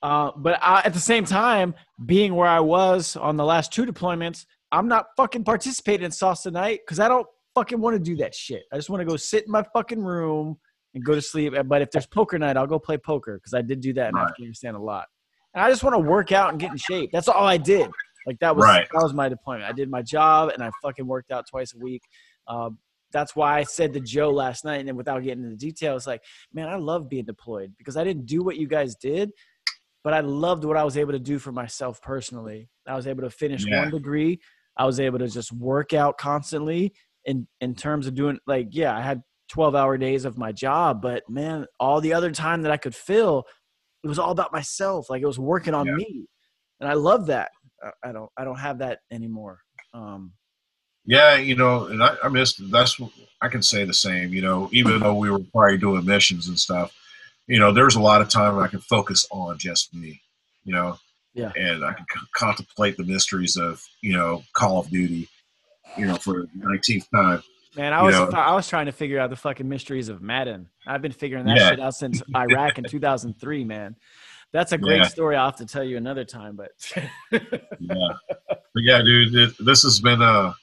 Uh, 0.04 0.30
but 0.36 0.58
I, 0.62 0.82
at 0.84 0.92
the 0.92 1.00
same 1.00 1.24
time, 1.24 1.74
being 2.04 2.34
where 2.34 2.46
I 2.46 2.60
was 2.60 3.16
on 3.16 3.38
the 3.38 3.44
last 3.44 3.72
two 3.72 3.86
deployments, 3.86 4.44
I'm 4.70 4.86
not 4.86 5.06
fucking 5.16 5.44
participating 5.44 6.04
in 6.04 6.10
sauce 6.10 6.42
tonight 6.42 6.80
because 6.84 7.00
I 7.00 7.08
don't 7.08 7.26
fucking 7.54 7.80
want 7.80 7.94
to 7.96 8.00
do 8.00 8.14
that 8.16 8.34
shit. 8.34 8.64
I 8.70 8.76
just 8.76 8.90
want 8.90 9.00
to 9.00 9.06
go 9.06 9.16
sit 9.16 9.46
in 9.46 9.50
my 9.50 9.64
fucking 9.72 10.02
room 10.04 10.58
and 10.92 11.02
go 11.02 11.14
to 11.14 11.22
sleep. 11.22 11.54
But 11.64 11.80
if 11.80 11.90
there's 11.90 12.04
poker 12.04 12.38
night, 12.38 12.58
I'll 12.58 12.66
go 12.66 12.78
play 12.78 12.98
poker 12.98 13.38
because 13.38 13.54
I 13.54 13.62
did 13.62 13.80
do 13.80 13.94
that 13.94 14.10
in 14.10 14.14
Right. 14.16 14.28
Afghanistan 14.30 14.74
a 14.74 14.82
lot. 14.82 15.06
And 15.54 15.64
I 15.64 15.70
just 15.70 15.82
want 15.82 15.94
to 15.94 16.00
work 16.00 16.32
out 16.32 16.50
and 16.50 16.60
get 16.60 16.70
in 16.72 16.76
shape. 16.76 17.08
That's 17.10 17.28
all 17.28 17.46
I 17.46 17.56
did. 17.56 17.88
Like 18.26 18.38
that 18.40 18.54
was 18.54 18.64
Right. 18.66 18.86
that 18.92 19.02
was 19.02 19.14
my 19.14 19.30
deployment. 19.30 19.64
I 19.64 19.72
did 19.72 19.88
my 19.90 20.02
job 20.02 20.50
and 20.50 20.62
I 20.62 20.70
fucking 20.82 21.06
worked 21.06 21.30
out 21.30 21.46
twice 21.48 21.72
a 21.74 21.78
week. 21.78 22.02
Um, 22.46 22.76
that's 23.10 23.34
why 23.34 23.58
I 23.58 23.62
said 23.62 23.94
to 23.94 24.00
Joe 24.00 24.30
last 24.30 24.64
night, 24.64 24.80
and 24.80 24.88
then 24.88 24.96
without 24.96 25.22
getting 25.22 25.44
into 25.44 25.56
details, 25.56 26.06
like, 26.06 26.20
man, 26.52 26.68
I 26.68 26.74
love 26.74 27.08
being 27.08 27.24
deployed 27.24 27.72
because 27.78 27.96
I 27.96 28.02
didn't 28.04 28.26
do 28.26 28.42
what 28.42 28.56
you 28.56 28.66
guys 28.66 28.96
did, 28.96 29.30
but 30.04 30.12
I 30.14 30.20
loved 30.20 30.64
what 30.64 30.76
I 30.76 30.84
was 30.84 30.96
able 30.96 31.12
to 31.12 31.18
do 31.18 31.38
for 31.40 31.50
myself 31.50 32.00
personally. 32.00 32.68
I 32.86 32.94
was 32.94 33.06
able 33.06 33.22
to 33.22 33.30
finish 33.30 33.64
Yeah. 33.66 33.80
one 33.80 33.90
degree. 33.90 34.40
I 34.76 34.84
was 34.86 35.00
able 35.00 35.18
to 35.18 35.28
just 35.28 35.50
work 35.52 35.92
out 35.92 36.18
constantly 36.18 36.92
in 37.24 37.48
in 37.60 37.74
terms 37.74 38.06
of 38.06 38.14
doing 38.14 38.38
like, 38.46 38.68
yeah, 38.70 38.96
I 38.96 39.00
had 39.00 39.22
12 39.48 39.74
hour 39.74 39.96
days 39.98 40.24
of 40.24 40.36
my 40.38 40.52
job, 40.52 41.00
but 41.02 41.28
man, 41.28 41.66
all 41.80 42.00
the 42.00 42.12
other 42.14 42.30
time 42.30 42.62
that 42.62 42.72
I 42.72 42.76
could 42.76 42.94
fill, 42.94 43.44
it 44.02 44.08
was 44.08 44.18
all 44.18 44.30
about 44.30 44.52
myself. 44.52 45.08
Like 45.10 45.22
it 45.22 45.26
was 45.26 45.38
working 45.38 45.74
on 45.74 45.86
Yeah. 45.86 45.94
me. 45.94 46.26
And 46.80 46.88
I 46.88 46.94
love 46.94 47.26
that. 47.26 47.50
I- 47.82 48.08
I 48.08 48.12
don't 48.12 48.30
I 48.36 48.44
don't 48.44 48.58
have 48.58 48.78
that 48.78 49.00
anymore. 49.10 49.60
Um 49.94 50.32
Yeah, 51.06 51.36
you 51.36 51.54
know, 51.54 51.86
and 51.86 52.02
I, 52.02 52.16
I 52.24 52.28
missed. 52.28 52.56
That's 52.70 52.98
what- 52.98 53.12
I 53.42 53.48
can 53.48 53.62
say 53.62 53.84
the 53.84 53.92
same. 53.94 54.32
You 54.32 54.40
know, 54.42 54.68
even 54.72 55.00
though 55.00 55.14
we 55.14 55.30
were 55.30 55.38
probably 55.52 55.76
doing 55.76 56.04
missions 56.06 56.48
and 56.48 56.58
stuff, 56.58 56.94
you 57.46 57.58
know, 57.58 57.72
there 57.72 57.84
was 57.84 57.94
a 57.96 58.00
lot 58.00 58.20
of 58.20 58.28
time 58.28 58.58
I 58.58 58.68
could 58.68 58.82
focus 58.82 59.26
on 59.30 59.58
just 59.58 59.92
me. 59.94 60.20
You 60.64 60.72
know, 60.74 60.98
Yeah. 61.34 61.52
and 61.56 61.84
I 61.84 61.92
could 61.92 62.06
c- 62.12 62.26
contemplate 62.34 62.96
the 62.96 63.04
mysteries 63.04 63.56
of 63.56 63.82
you 64.00 64.12
know 64.14 64.42
Call 64.54 64.78
of 64.80 64.88
Duty. 64.90 65.28
You 65.96 66.06
know, 66.06 66.16
for 66.16 66.42
the 66.42 66.48
nineteenth 66.54 67.06
time. 67.14 67.42
Man, 67.76 67.92
I 67.92 68.02
was 68.02 68.14
know. 68.14 68.30
I 68.30 68.54
was 68.54 68.68
trying 68.68 68.86
to 68.86 68.92
figure 68.92 69.18
out 69.20 69.30
the 69.30 69.36
fucking 69.36 69.68
mysteries 69.68 70.08
of 70.08 70.22
Madden. 70.22 70.68
I've 70.86 71.02
been 71.02 71.12
figuring 71.12 71.44
that 71.46 71.56
Yeah. 71.56 71.70
shit 71.70 71.80
out 71.80 71.94
since 71.94 72.22
Iraq 72.34 72.78
in 72.78 72.84
2003, 72.84 73.64
man. 73.64 73.94
That's 74.52 74.72
a 74.72 74.78
great 74.78 74.98
Yeah. 75.02 75.08
story. 75.08 75.36
I'll 75.36 75.46
have 75.46 75.56
to 75.56 75.66
tell 75.66 75.84
you 75.84 75.96
another 75.96 76.24
time, 76.24 76.56
but 76.56 76.70
Yeah, 77.32 78.08
but 78.50 78.82
yeah, 78.82 79.02
dude, 79.02 79.34
it, 79.34 79.54
this 79.64 79.82
has 79.82 80.00
been 80.00 80.22
uh, 80.22 80.54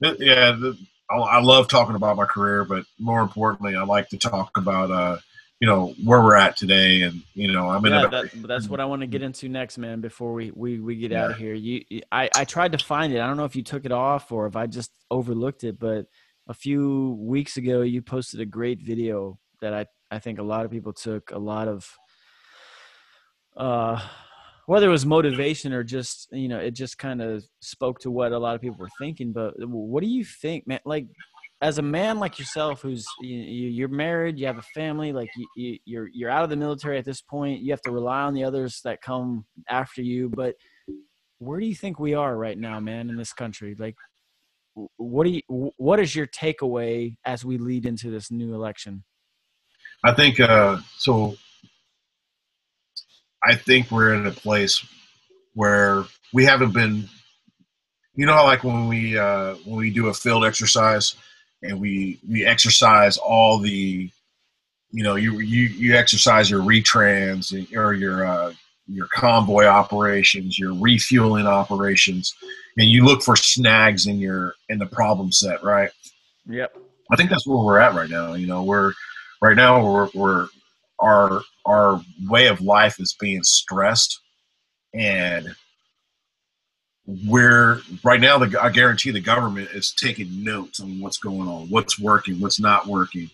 it- 0.00 0.16
yeah. 0.20 0.52
The, 0.52 0.76
I, 1.10 1.16
I 1.16 1.40
love 1.40 1.68
talking 1.68 1.94
about 1.96 2.16
my 2.16 2.24
career, 2.26 2.64
but 2.64 2.84
more 2.98 3.20
importantly, 3.20 3.76
I 3.76 3.84
like 3.84 4.08
to 4.10 4.18
talk 4.18 4.56
about 4.56 4.90
uh, 4.90 5.18
you 5.60 5.68
know, 5.68 5.94
where 6.04 6.20
we're 6.22 6.36
at 6.36 6.56
today, 6.56 7.02
and 7.02 7.22
you 7.34 7.50
know, 7.52 7.70
I'm 7.70 7.84
in 7.86 7.92
yeah, 7.92 8.06
that, 8.08 8.30
that's 8.48 8.68
what 8.68 8.80
I 8.80 8.84
want 8.84 9.00
to 9.02 9.06
get 9.06 9.22
into 9.22 9.48
next, 9.48 9.78
man. 9.78 10.00
Before 10.00 10.32
we 10.32 10.50
we, 10.54 10.80
we 10.80 10.96
get 10.96 11.12
out 11.12 11.30
of 11.30 11.36
here, 11.36 11.54
you, 11.54 11.84
you- 11.88 12.02
I 12.12 12.28
I 12.34 12.44
tried 12.44 12.72
to 12.72 12.78
find 12.78 13.12
it. 13.12 13.20
I 13.20 13.26
don't 13.26 13.36
know 13.36 13.44
if 13.44 13.56
you 13.56 13.62
took 13.62 13.84
it 13.84 13.92
off 13.92 14.32
or 14.32 14.46
if 14.46 14.56
I 14.56 14.66
just 14.66 14.90
overlooked 15.10 15.64
it, 15.64 15.78
but 15.78 16.06
a 16.48 16.54
few 16.54 17.16
weeks 17.20 17.56
ago, 17.56 17.82
you 17.82 18.02
posted 18.02 18.40
a 18.40 18.44
great 18.46 18.80
video 18.82 19.38
that 19.60 19.72
I 19.72 19.86
I 20.10 20.18
think 20.18 20.38
a 20.38 20.42
lot 20.42 20.64
of 20.64 20.70
people 20.70 20.92
took 20.92 21.30
a 21.30 21.38
lot 21.38 21.68
of 21.68 21.88
uh 23.56 24.00
whether 24.66 24.88
it 24.88 24.90
was 24.90 25.06
motivation 25.06 25.72
or 25.72 25.84
just 25.84 26.28
you 26.32 26.48
know 26.48 26.58
it 26.58 26.72
just 26.72 26.98
kind 26.98 27.22
of 27.22 27.44
spoke 27.60 28.00
to 28.00 28.10
what 28.10 28.32
a 28.32 28.38
lot 28.38 28.54
of 28.56 28.60
people 28.60 28.76
were 28.78 28.88
thinking 28.98 29.32
but 29.32 29.54
what 29.68 30.02
do 30.02 30.08
you 30.08 30.24
think 30.24 30.66
man 30.66 30.80
like 30.84 31.06
as 31.64 31.78
a 31.78 31.82
man 31.82 32.20
like 32.20 32.38
yourself, 32.38 32.82
who's 32.82 33.06
you, 33.22 33.38
you're 33.38 33.88
married, 33.88 34.38
you 34.38 34.46
have 34.46 34.58
a 34.58 34.64
family, 34.74 35.14
like 35.14 35.30
you, 35.56 35.78
you're 35.86 36.08
you're 36.12 36.28
out 36.28 36.44
of 36.44 36.50
the 36.50 36.56
military 36.56 36.98
at 36.98 37.06
this 37.06 37.22
point. 37.22 37.62
You 37.62 37.72
have 37.72 37.80
to 37.82 37.90
rely 37.90 38.20
on 38.20 38.34
the 38.34 38.44
others 38.44 38.82
that 38.84 39.00
come 39.00 39.46
after 39.66 40.02
you. 40.02 40.28
But 40.28 40.56
where 41.38 41.58
do 41.58 41.64
you 41.64 41.74
think 41.74 41.98
we 41.98 42.12
are 42.12 42.36
right 42.36 42.58
now, 42.58 42.80
man, 42.80 43.08
in 43.08 43.16
this 43.16 43.32
country? 43.32 43.74
Like, 43.78 43.96
what 44.98 45.24
do 45.24 45.30
you 45.30 45.72
what 45.78 46.00
is 46.00 46.14
your 46.14 46.26
takeaway 46.26 47.16
as 47.24 47.46
we 47.46 47.56
lead 47.56 47.86
into 47.86 48.10
this 48.10 48.30
new 48.30 48.54
election? 48.54 49.02
I 50.04 50.12
think 50.12 50.40
uh, 50.40 50.78
so. 50.98 51.36
I 53.42 53.54
think 53.54 53.90
we're 53.90 54.12
in 54.12 54.26
a 54.26 54.32
place 54.32 54.86
where 55.54 56.04
we 56.34 56.44
haven't 56.44 56.74
been. 56.74 57.08
You 58.16 58.26
know, 58.26 58.44
like 58.44 58.64
when 58.64 58.86
we 58.86 59.18
uh, 59.18 59.54
when 59.64 59.76
we 59.76 59.90
do 59.90 60.08
a 60.08 60.14
field 60.14 60.44
exercise 60.44 61.16
and 61.64 61.80
we 61.80 62.18
we 62.28 62.44
exercise 62.44 63.16
all 63.16 63.58
the, 63.58 64.10
you 64.90 65.02
know, 65.02 65.16
you 65.16 65.40
you 65.40 65.62
you 65.62 65.96
exercise 65.96 66.50
your 66.50 66.60
retrans 66.60 67.52
or 67.76 67.94
your 67.94 68.26
uh, 68.26 68.52
your 68.86 69.08
convoy 69.14 69.64
operations, 69.64 70.58
your 70.58 70.74
refueling 70.74 71.46
operations, 71.46 72.34
and 72.78 72.88
you 72.88 73.04
look 73.04 73.22
for 73.22 73.36
snags 73.36 74.06
in 74.06 74.18
your 74.18 74.54
in 74.68 74.78
the 74.78 74.86
problem 74.86 75.32
set, 75.32 75.62
right? 75.64 75.90
Yep. 76.46 76.76
I 77.10 77.16
think 77.16 77.30
that's 77.30 77.46
where 77.46 77.58
we're 77.58 77.78
at 77.78 77.94
right 77.94 78.10
now. 78.10 78.34
You 78.34 78.46
know, 78.46 78.62
we're 78.62 78.92
right 79.40 79.56
now 79.56 79.84
we're 79.84 80.08
we're 80.14 80.48
our 81.00 81.40
our 81.64 82.00
way 82.28 82.46
of 82.48 82.60
life 82.60 83.00
is 83.00 83.16
being 83.18 83.42
stressed, 83.42 84.20
and 84.92 85.56
we're 87.06 87.80
right 88.02 88.20
now. 88.20 88.38
The 88.38 88.58
I 88.62 88.70
guarantee 88.70 89.10
the 89.10 89.20
government 89.20 89.70
is 89.72 89.92
taking 89.92 90.42
notes 90.42 90.80
on 90.80 91.00
what's 91.00 91.18
going 91.18 91.48
on, 91.48 91.68
what's 91.68 91.98
working, 91.98 92.40
what's 92.40 92.60
not 92.60 92.86
working. 92.86 93.30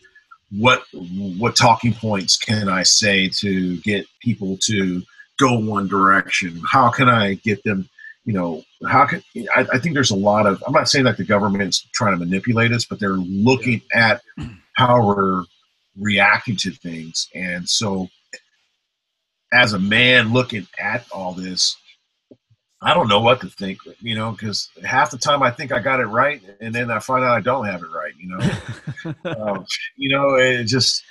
What 0.50 0.82
what 0.92 1.54
talking 1.54 1.94
points 1.94 2.36
can 2.36 2.68
I 2.68 2.82
say 2.82 3.30
to 3.38 3.76
get 3.78 4.06
people 4.20 4.58
to 4.66 5.02
go 5.38 5.58
one 5.58 5.86
direction? 5.86 6.60
How 6.68 6.90
can 6.90 7.08
I 7.08 7.34
get 7.34 7.62
them? 7.62 7.88
You 8.24 8.32
know, 8.32 8.62
how 8.88 9.06
can 9.06 9.22
I, 9.54 9.66
I 9.72 9.78
think 9.78 9.94
there's 9.94 10.10
a 10.10 10.16
lot 10.16 10.46
of. 10.46 10.62
I'm 10.66 10.72
not 10.72 10.88
saying 10.88 11.04
that 11.04 11.16
the 11.16 11.24
government's 11.24 11.86
trying 11.92 12.18
to 12.18 12.24
manipulate 12.24 12.72
us, 12.72 12.84
but 12.84 12.98
they're 12.98 13.12
looking 13.12 13.80
at 13.94 14.22
how 14.72 15.06
we're 15.06 15.44
reacting 15.96 16.56
to 16.56 16.72
things, 16.72 17.28
and 17.34 17.68
so 17.68 18.08
as 19.52 19.72
a 19.72 19.78
man 19.78 20.32
looking 20.32 20.66
at 20.78 21.04
all 21.10 21.32
this, 21.32 21.76
I 22.82 22.94
don't 22.94 23.08
know 23.08 23.20
what 23.20 23.42
to 23.42 23.48
think, 23.48 23.78
you 24.00 24.14
know, 24.14 24.32
because 24.32 24.70
half 24.84 25.10
the 25.10 25.18
time 25.18 25.42
I 25.42 25.50
think 25.50 25.70
I 25.70 25.80
got 25.80 26.00
it 26.00 26.06
right, 26.06 26.40
and 26.60 26.74
then 26.74 26.90
I 26.90 26.98
find 26.98 27.22
out 27.22 27.36
I 27.36 27.40
don't 27.40 27.66
have 27.66 27.82
it 27.82 27.90
right, 27.94 28.14
you 28.18 28.28
know. 28.28 29.34
um, 29.36 29.66
you 29.96 30.08
know, 30.08 30.36
it 30.36 30.64
just 30.64 31.04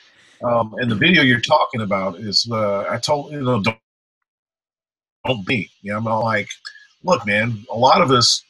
um, 0.43 0.73
and 0.79 0.89
the 0.89 0.95
video 0.95 1.21
you're 1.21 1.39
talking 1.39 1.81
about 1.81 2.19
is 2.19 2.47
uh, 2.51 2.85
I 2.89 2.97
told 2.97 3.31
you 3.31 3.41
know 3.41 3.61
don't 3.61 3.77
don't 5.25 5.45
be. 5.45 5.69
You 5.81 5.91
know, 5.91 5.97
I'm 5.97 6.03
not 6.05 6.19
like, 6.19 6.49
look, 7.03 7.25
man. 7.25 7.63
A 7.71 7.77
lot 7.77 8.01
of 8.01 8.11
us, 8.11 8.43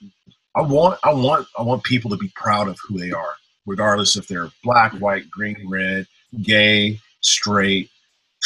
I 0.55 0.61
want, 0.61 0.99
I 1.03 1.13
want, 1.13 1.47
I 1.57 1.61
want 1.61 1.83
people 1.83 2.09
to 2.11 2.17
be 2.17 2.31
proud 2.35 2.67
of 2.67 2.77
who 2.87 2.97
they 2.97 3.11
are, 3.11 3.33
regardless 3.65 4.15
if 4.15 4.27
they're 4.27 4.49
black, 4.63 4.93
white, 4.93 5.29
green, 5.29 5.67
red, 5.67 6.07
gay, 6.41 6.99
straight, 7.21 7.89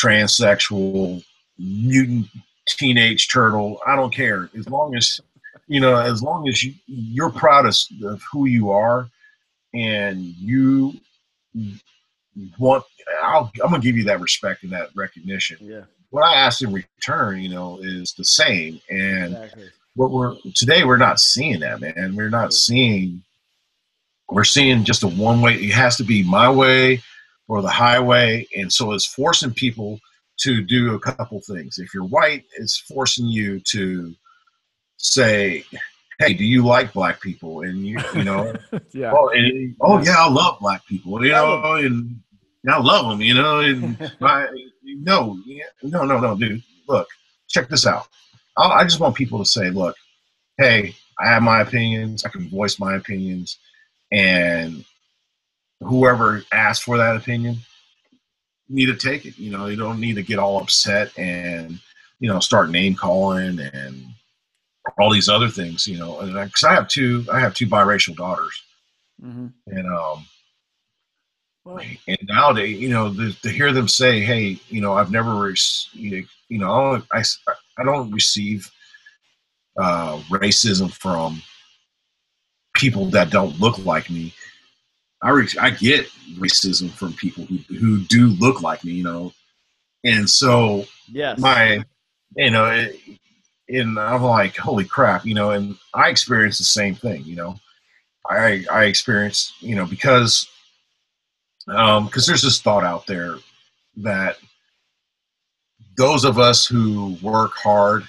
transsexual, 0.02 1.24
mutant, 1.58 2.28
teenage 2.68 3.28
turtle. 3.30 3.80
I 3.86 3.96
don't 3.96 4.14
care 4.14 4.50
as 4.58 4.70
long 4.70 4.96
as 4.96 5.20
you 5.68 5.80
know, 5.80 5.96
as 5.96 6.22
long 6.22 6.48
as 6.48 6.64
you, 6.64 6.74
you're 6.88 7.30
proud 7.30 7.66
of, 7.66 7.76
of 8.04 8.22
who 8.32 8.46
you 8.46 8.72
are, 8.72 9.10
and 9.74 10.20
you 10.20 10.94
want, 12.60 12.84
I'll, 13.22 13.52
I'm 13.64 13.72
gonna 13.72 13.82
give 13.82 13.96
you 13.96 14.04
that 14.06 14.20
respect 14.20 14.64
and 14.64 14.72
that 14.74 14.90
recognition. 14.96 15.58
Yeah 15.62 15.84
what 16.14 16.28
I 16.28 16.36
ask 16.36 16.62
in 16.62 16.72
return, 16.72 17.42
you 17.42 17.50
know, 17.50 17.80
is 17.82 18.14
the 18.14 18.24
same. 18.24 18.80
And 18.88 19.34
exactly. 19.34 19.70
what 19.96 20.12
we're 20.12 20.36
today, 20.54 20.84
we're 20.84 20.98
not 20.98 21.20
seeing 21.20 21.62
that, 21.62 21.82
man. 21.82 22.16
We're 22.16 22.30
not 22.30 22.54
seeing. 22.54 23.24
We're 24.30 24.44
seeing 24.44 24.84
just 24.84 25.02
a 25.02 25.08
one 25.08 25.42
way. 25.42 25.56
It 25.56 25.74
has 25.74 25.98
to 25.98 26.04
be 26.04 26.22
my 26.24 26.52
way 26.52 27.02
or 27.48 27.64
the 27.64 27.70
highway, 27.70 28.48
and 28.56 28.72
so 28.72 28.92
it's 28.92 29.08
forcing 29.08 29.56
people 29.56 30.00
to 30.38 30.62
do 30.64 30.96
a 30.96 31.00
couple 31.00 31.40
things. 31.42 31.78
If 31.78 31.94
you're 31.94 32.06
white, 32.06 32.46
it's 32.58 32.80
forcing 32.80 33.28
you 33.28 33.60
to 33.72 34.14
say, 34.98 35.64
"Hey, 36.20 36.34
do 36.34 36.44
you 36.44 36.66
like 36.66 36.94
black 36.94 37.22
people?" 37.22 37.62
And 37.62 37.86
you, 37.86 38.00
you 38.16 38.24
know, 38.24 38.54
yeah. 38.94 39.14
Oh, 39.16 39.30
and, 39.30 39.76
oh 39.82 40.02
yeah, 40.02 40.16
I 40.18 40.30
love 40.30 40.60
black 40.60 40.86
people. 40.86 41.24
You 41.24 41.32
know, 41.32 41.76
and 41.76 42.20
I 42.68 42.80
love 42.80 43.10
them. 43.10 43.22
You 43.22 43.36
know, 43.36 43.60
and 43.60 44.12
I, 44.22 44.48
no, 44.84 45.40
no, 45.84 46.04
no, 46.06 46.20
no, 46.20 46.36
dude. 46.36 46.64
Look, 46.88 47.08
check 47.50 47.70
this 47.70 47.86
out. 47.86 48.08
i 48.58 48.64
I 48.68 48.84
just 48.84 49.00
want 49.00 49.16
people 49.16 49.40
to 49.40 49.46
say, 49.46 49.70
look, 49.70 49.96
hey, 50.58 50.96
I 51.20 51.28
have 51.28 51.44
my 51.44 51.62
opinions. 51.62 52.26
I 52.26 52.30
can 52.30 52.50
voice 52.50 52.80
my 52.80 52.96
opinions, 52.96 53.58
and 54.12 54.84
whoever 55.80 56.44
asks 56.52 56.84
for 56.84 56.98
that 56.98 57.16
opinion, 57.16 57.58
need 58.70 58.88
to 58.88 58.96
take 58.96 59.26
it. 59.26 59.38
You 59.38 59.52
know, 59.52 59.68
you 59.68 59.76
don't 59.76 60.00
need 60.00 60.16
to 60.16 60.24
get 60.24 60.40
all 60.40 60.60
upset 60.60 61.18
and 61.18 61.80
you 62.20 62.30
know 62.30 62.40
start 62.40 62.70
name 62.70 62.96
calling 62.96 63.60
and 63.60 64.06
all 65.00 65.12
these 65.12 65.30
other 65.30 65.50
things. 65.50 65.88
You 65.88 65.98
know, 65.98 66.20
and 66.20 66.34
because 66.34 66.64
I, 66.64 66.72
I, 66.72 66.74
have 66.76 66.88
two, 66.88 67.26
I 67.32 67.40
have 67.40 67.54
two 67.54 67.68
biracial 67.68 68.16
daughters, 68.16 68.62
mm-hmm. 69.22 69.48
and 69.68 69.88
um, 69.88 70.26
well, 71.66 71.80
and 72.08 72.18
nowadays, 72.24 72.78
you 72.80 72.90
know, 72.90 73.10
the, 73.10 73.34
to 73.42 73.50
hear 73.50 73.72
them 73.72 73.88
say, 73.88 74.20
"Hey, 74.22 74.60
you 74.70 74.82
know, 74.82 74.94
I've 74.94 75.12
never, 75.12 75.34
re- 75.36 75.56
you 75.94 76.28
know, 76.50 77.02
I, 77.14 77.24
I 77.78 77.84
don't 77.84 78.12
receive 78.12 78.70
uh, 79.78 80.20
racism 80.30 80.92
from 80.92 81.42
people 82.76 83.06
that 83.08 83.30
don't 83.30 83.60
look 83.60 83.84
like 83.86 84.10
me." 84.10 84.34
I 85.24 85.30
re- 85.30 85.48
I 85.60 85.70
get 85.70 86.08
racism 86.36 86.92
from 86.92 87.14
people 87.14 87.46
who 87.46 87.58
who 87.76 88.00
do 88.00 88.28
look 88.28 88.62
like 88.62 88.84
me, 88.84 88.92
you 88.92 89.04
know, 89.04 89.34
and 90.04 90.30
so 90.30 90.86
yes. 91.10 91.40
my, 91.40 91.84
you 92.36 92.52
know, 92.52 92.66
it, 92.66 93.00
and 93.70 93.98
I'm 93.98 94.22
like, 94.22 94.58
holy 94.58 94.84
crap, 94.84 95.26
you 95.26 95.34
know, 95.34 95.52
and 95.52 95.78
I 95.94 96.10
experienced 96.10 96.60
the 96.60 96.66
same 96.66 96.96
thing, 96.96 97.24
you 97.24 97.38
know. 97.38 97.56
I 98.30 98.66
I 98.70 98.86
experienced, 98.86 99.62
you 99.62 99.76
know, 99.76 99.86
because 99.86 100.48
um 101.68 102.06
because 102.06 102.28
there's 102.28 102.42
this 102.42 102.62
thought 102.62 102.84
out 102.84 103.08
there 103.08 103.38
that 103.98 104.38
those 105.96 106.26
of 106.26 106.38
us 106.38 106.66
who 106.66 107.18
work 107.22 107.54
hard, 107.54 108.04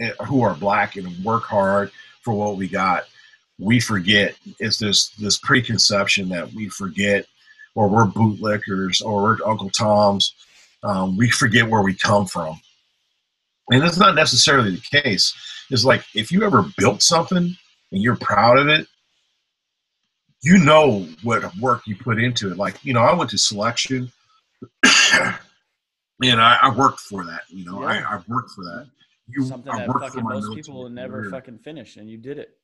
eh, 0.00 0.12
who 0.26 0.42
are 0.42 0.54
black 0.54 0.94
and 0.94 1.24
work 1.24 1.44
hard 1.44 1.90
for 2.22 2.34
what 2.34 2.56
we 2.56 2.68
got, 2.68 3.06
we 3.58 3.80
forget 3.80 4.36
is 4.60 4.78
this 4.78 5.08
this 5.18 5.38
preconception 5.38 6.28
that 6.30 6.52
we 6.52 6.68
forget, 6.68 7.26
or 7.74 7.88
we're 7.88 8.06
bootlickers, 8.06 9.04
or 9.04 9.22
we're 9.22 9.38
Uncle 9.46 9.70
Toms. 9.70 10.34
Um, 10.82 11.16
we 11.16 11.30
forget 11.30 11.68
where 11.68 11.82
we 11.82 11.94
come 11.94 12.26
from, 12.26 12.60
and 13.70 13.82
it's 13.82 13.98
not 13.98 14.14
necessarily 14.14 14.72
the 14.76 15.00
case. 15.02 15.34
It's 15.70 15.84
like 15.84 16.04
if 16.14 16.30
you 16.30 16.44
ever 16.44 16.64
built 16.76 17.02
something 17.02 17.56
and 17.92 18.02
you're 18.02 18.16
proud 18.16 18.58
of 18.58 18.68
it, 18.68 18.86
you 20.42 20.58
know 20.58 21.08
what 21.22 21.56
work 21.56 21.82
you 21.86 21.96
put 21.96 22.22
into 22.22 22.50
it. 22.50 22.56
Like, 22.56 22.84
you 22.84 22.92
know, 22.92 23.00
I 23.00 23.14
went 23.14 23.30
to 23.30 23.38
selection 23.38 24.12
and 24.82 26.40
I, 26.40 26.58
I, 26.62 26.74
worked 26.76 27.00
for 27.00 27.24
that. 27.24 27.40
You 27.48 27.64
know, 27.64 27.82
yeah. 27.82 28.04
I, 28.08 28.16
I, 28.16 28.22
worked 28.28 28.50
for 28.50 28.64
that. 28.64 28.86
You, 29.28 29.44
Something 29.44 29.72
I 29.72 29.86
that 29.86 29.92
fucking 29.92 30.22
most 30.22 30.54
people 30.54 30.82
will 30.82 30.88
never 30.88 31.22
career. 31.22 31.30
fucking 31.30 31.58
finish, 31.58 31.96
and 31.96 32.08
you 32.08 32.16
did 32.16 32.38
it. 32.38 32.56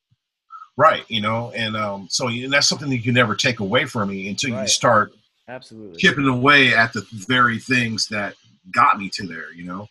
Right, 0.77 1.05
you 1.09 1.21
know, 1.21 1.53
and 1.55 1.77
um, 1.77 2.09
so 2.11 2.29
and 2.29 2.53
that's 2.53 2.69
something 2.69 2.89
that 2.89 2.97
you 2.97 3.03
can 3.03 3.15
never 3.15 3.35
take 3.35 3.61
away 3.61 3.85
from 3.85 4.09
me 4.09 4.29
until 4.29 4.55
right. 4.55 4.63
you 4.63 4.69
start 4.69 5.13
absolutely 5.49 5.99
chipping 5.99 6.29
away 6.29 6.75
at 6.75 6.93
the 6.93 7.07
very 7.13 7.59
things 7.59 8.07
that 8.09 8.35
got 8.73 8.99
me 8.99 9.11
to 9.11 9.27
there. 9.27 9.53
You 9.53 9.65
know, 9.65 9.89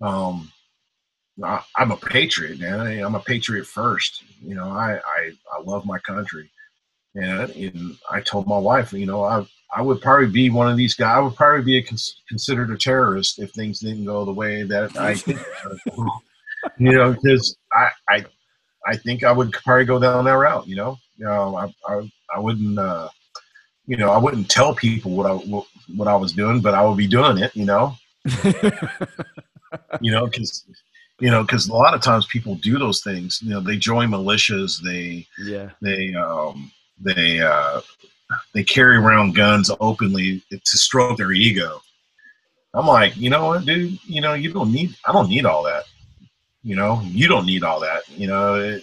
um, 0.00 0.50
I, 1.44 1.62
am 1.78 1.92
a 1.92 1.96
patriot, 1.96 2.58
man. 2.58 2.80
I'm 3.04 3.14
a 3.14 3.20
patriot 3.20 3.66
first. 3.66 4.24
You 4.42 4.56
know, 4.56 4.68
I, 4.68 4.96
I 4.96 5.32
I 5.52 5.62
love 5.64 5.86
my 5.86 5.98
country. 6.00 6.50
And, 7.14 7.50
and 7.52 7.96
I 8.10 8.20
told 8.20 8.46
my 8.46 8.58
wife, 8.58 8.92
you 8.92 9.06
know, 9.06 9.24
I 9.24 9.46
I 9.74 9.82
would 9.82 10.00
probably 10.00 10.28
be 10.28 10.50
one 10.50 10.70
of 10.70 10.76
these 10.76 10.94
guys. 10.94 11.16
I 11.16 11.20
would 11.20 11.34
probably 11.34 11.64
be 11.64 11.78
a 11.78 11.82
cons- 11.82 12.22
considered 12.28 12.70
a 12.70 12.76
terrorist 12.76 13.38
if 13.38 13.52
things 13.52 13.80
didn't 13.80 14.04
go 14.04 14.24
the 14.24 14.32
way 14.32 14.62
that 14.62 14.96
I, 14.96 15.12
you 16.78 16.92
know, 16.92 17.12
because 17.12 17.56
I, 17.72 17.90
I 18.08 18.24
I 18.86 18.96
think 18.96 19.24
I 19.24 19.32
would 19.32 19.52
probably 19.52 19.84
go 19.84 19.98
down 19.98 20.24
that 20.24 20.32
route. 20.32 20.66
You 20.66 20.76
know, 20.76 20.98
you 21.16 21.24
know, 21.24 21.56
I 21.56 21.74
I, 21.86 22.10
I 22.34 22.40
wouldn't, 22.40 22.78
uh, 22.78 23.08
you 23.86 23.96
know, 23.96 24.10
I 24.10 24.18
wouldn't 24.18 24.48
tell 24.48 24.74
people 24.74 25.12
what 25.12 25.26
I 25.26 25.34
what, 25.34 25.66
what 25.96 26.08
I 26.08 26.16
was 26.16 26.32
doing, 26.32 26.60
but 26.60 26.74
I 26.74 26.84
would 26.84 26.96
be 26.96 27.06
doing 27.06 27.38
it. 27.38 27.54
You 27.56 27.64
know, 27.64 27.96
you 30.00 30.12
know, 30.12 30.26
because 30.26 30.64
you 31.20 31.30
know, 31.30 31.42
because 31.42 31.68
a 31.68 31.72
lot 31.72 31.94
of 31.94 32.02
times 32.02 32.26
people 32.26 32.56
do 32.56 32.78
those 32.78 33.02
things. 33.02 33.40
You 33.42 33.50
know, 33.50 33.60
they 33.60 33.76
join 33.76 34.10
militias. 34.10 34.80
They 34.82 35.26
yeah. 35.38 35.70
They 35.80 36.14
um 36.14 36.70
they 37.00 37.40
uh, 37.40 37.80
they 38.52 38.64
carry 38.64 38.96
around 38.96 39.34
guns 39.34 39.70
openly 39.80 40.42
to 40.50 40.78
stroke 40.78 41.18
their 41.18 41.32
ego. 41.32 41.80
I'm 42.74 42.86
like, 42.86 43.16
you 43.16 43.30
know 43.30 43.46
what, 43.46 43.64
dude? 43.64 43.98
You 44.04 44.20
know, 44.20 44.34
you 44.34 44.52
don't 44.52 44.72
need. 44.72 44.94
I 45.06 45.12
don't 45.12 45.28
need 45.28 45.46
all 45.46 45.62
that. 45.64 45.84
You 46.66 46.74
know, 46.74 47.00
you 47.04 47.28
don't 47.28 47.46
need 47.46 47.62
all 47.62 47.78
that. 47.80 48.08
You 48.08 48.26
know, 48.26 48.54
it, 48.54 48.82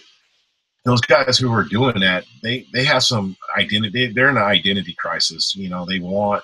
those 0.85 1.01
guys 1.01 1.38
who 1.38 1.51
are 1.51 1.64
doing 1.64 1.99
that, 1.99 2.23
they 2.41 2.65
they 2.72 2.85
have 2.85 3.03
some 3.03 3.35
identity. 3.57 4.07
They're 4.07 4.30
in 4.30 4.38
an 4.38 4.43
identity 4.43 4.95
crisis. 4.97 5.53
You 5.53 5.69
know, 5.69 5.85
they 5.85 5.99
want 5.99 6.43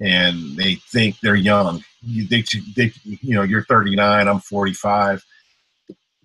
and 0.00 0.56
they 0.56 0.74
think 0.74 1.20
they're 1.20 1.34
young. 1.34 1.84
You, 2.02 2.26
they, 2.26 2.44
they, 2.76 2.92
you 3.04 3.34
know, 3.34 3.42
you're 3.42 3.64
39. 3.64 4.28
I'm 4.28 4.40
45. 4.40 5.24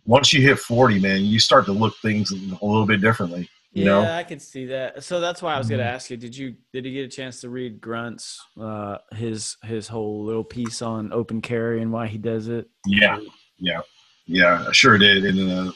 Once 0.06 0.34
you 0.34 0.42
hit 0.42 0.58
40, 0.58 1.00
man, 1.00 1.24
you 1.24 1.40
start 1.40 1.66
to 1.66 1.72
look 1.72 1.96
things 2.02 2.32
a 2.32 2.36
little 2.66 2.86
bit 2.86 3.02
differently. 3.02 3.50
You 3.72 3.84
yeah, 3.84 3.92
know? 3.92 4.02
I 4.02 4.24
can 4.24 4.40
see 4.40 4.66
that. 4.66 5.04
So 5.04 5.20
that's 5.20 5.42
why 5.44 5.54
I 5.54 5.60
was 5.60 5.70
going 5.70 5.80
to 5.80 5.86
ask 5.86 6.10
you: 6.10 6.18
Did 6.18 6.36
you 6.36 6.56
did 6.74 6.88
you 6.88 6.92
get 6.92 7.06
a 7.06 7.16
chance 7.16 7.42
to 7.42 7.50
read 7.50 7.80
Grunt's 7.80 8.42
uh, 8.60 8.98
his 9.12 9.58
his 9.64 9.88
whole 9.88 10.26
little 10.26 10.44
piece 10.44 10.82
on 10.82 11.14
open 11.14 11.40
carry 11.40 11.80
and 11.80 11.92
why 11.92 12.08
he 12.08 12.18
does 12.18 12.48
it? 12.48 12.68
Yeah, 12.88 13.20
yeah, 13.60 13.82
yeah. 14.30 14.66
I 14.68 14.72
sure 14.72 14.98
did. 14.98 15.26
And 15.26 15.52
uh, 15.52 15.72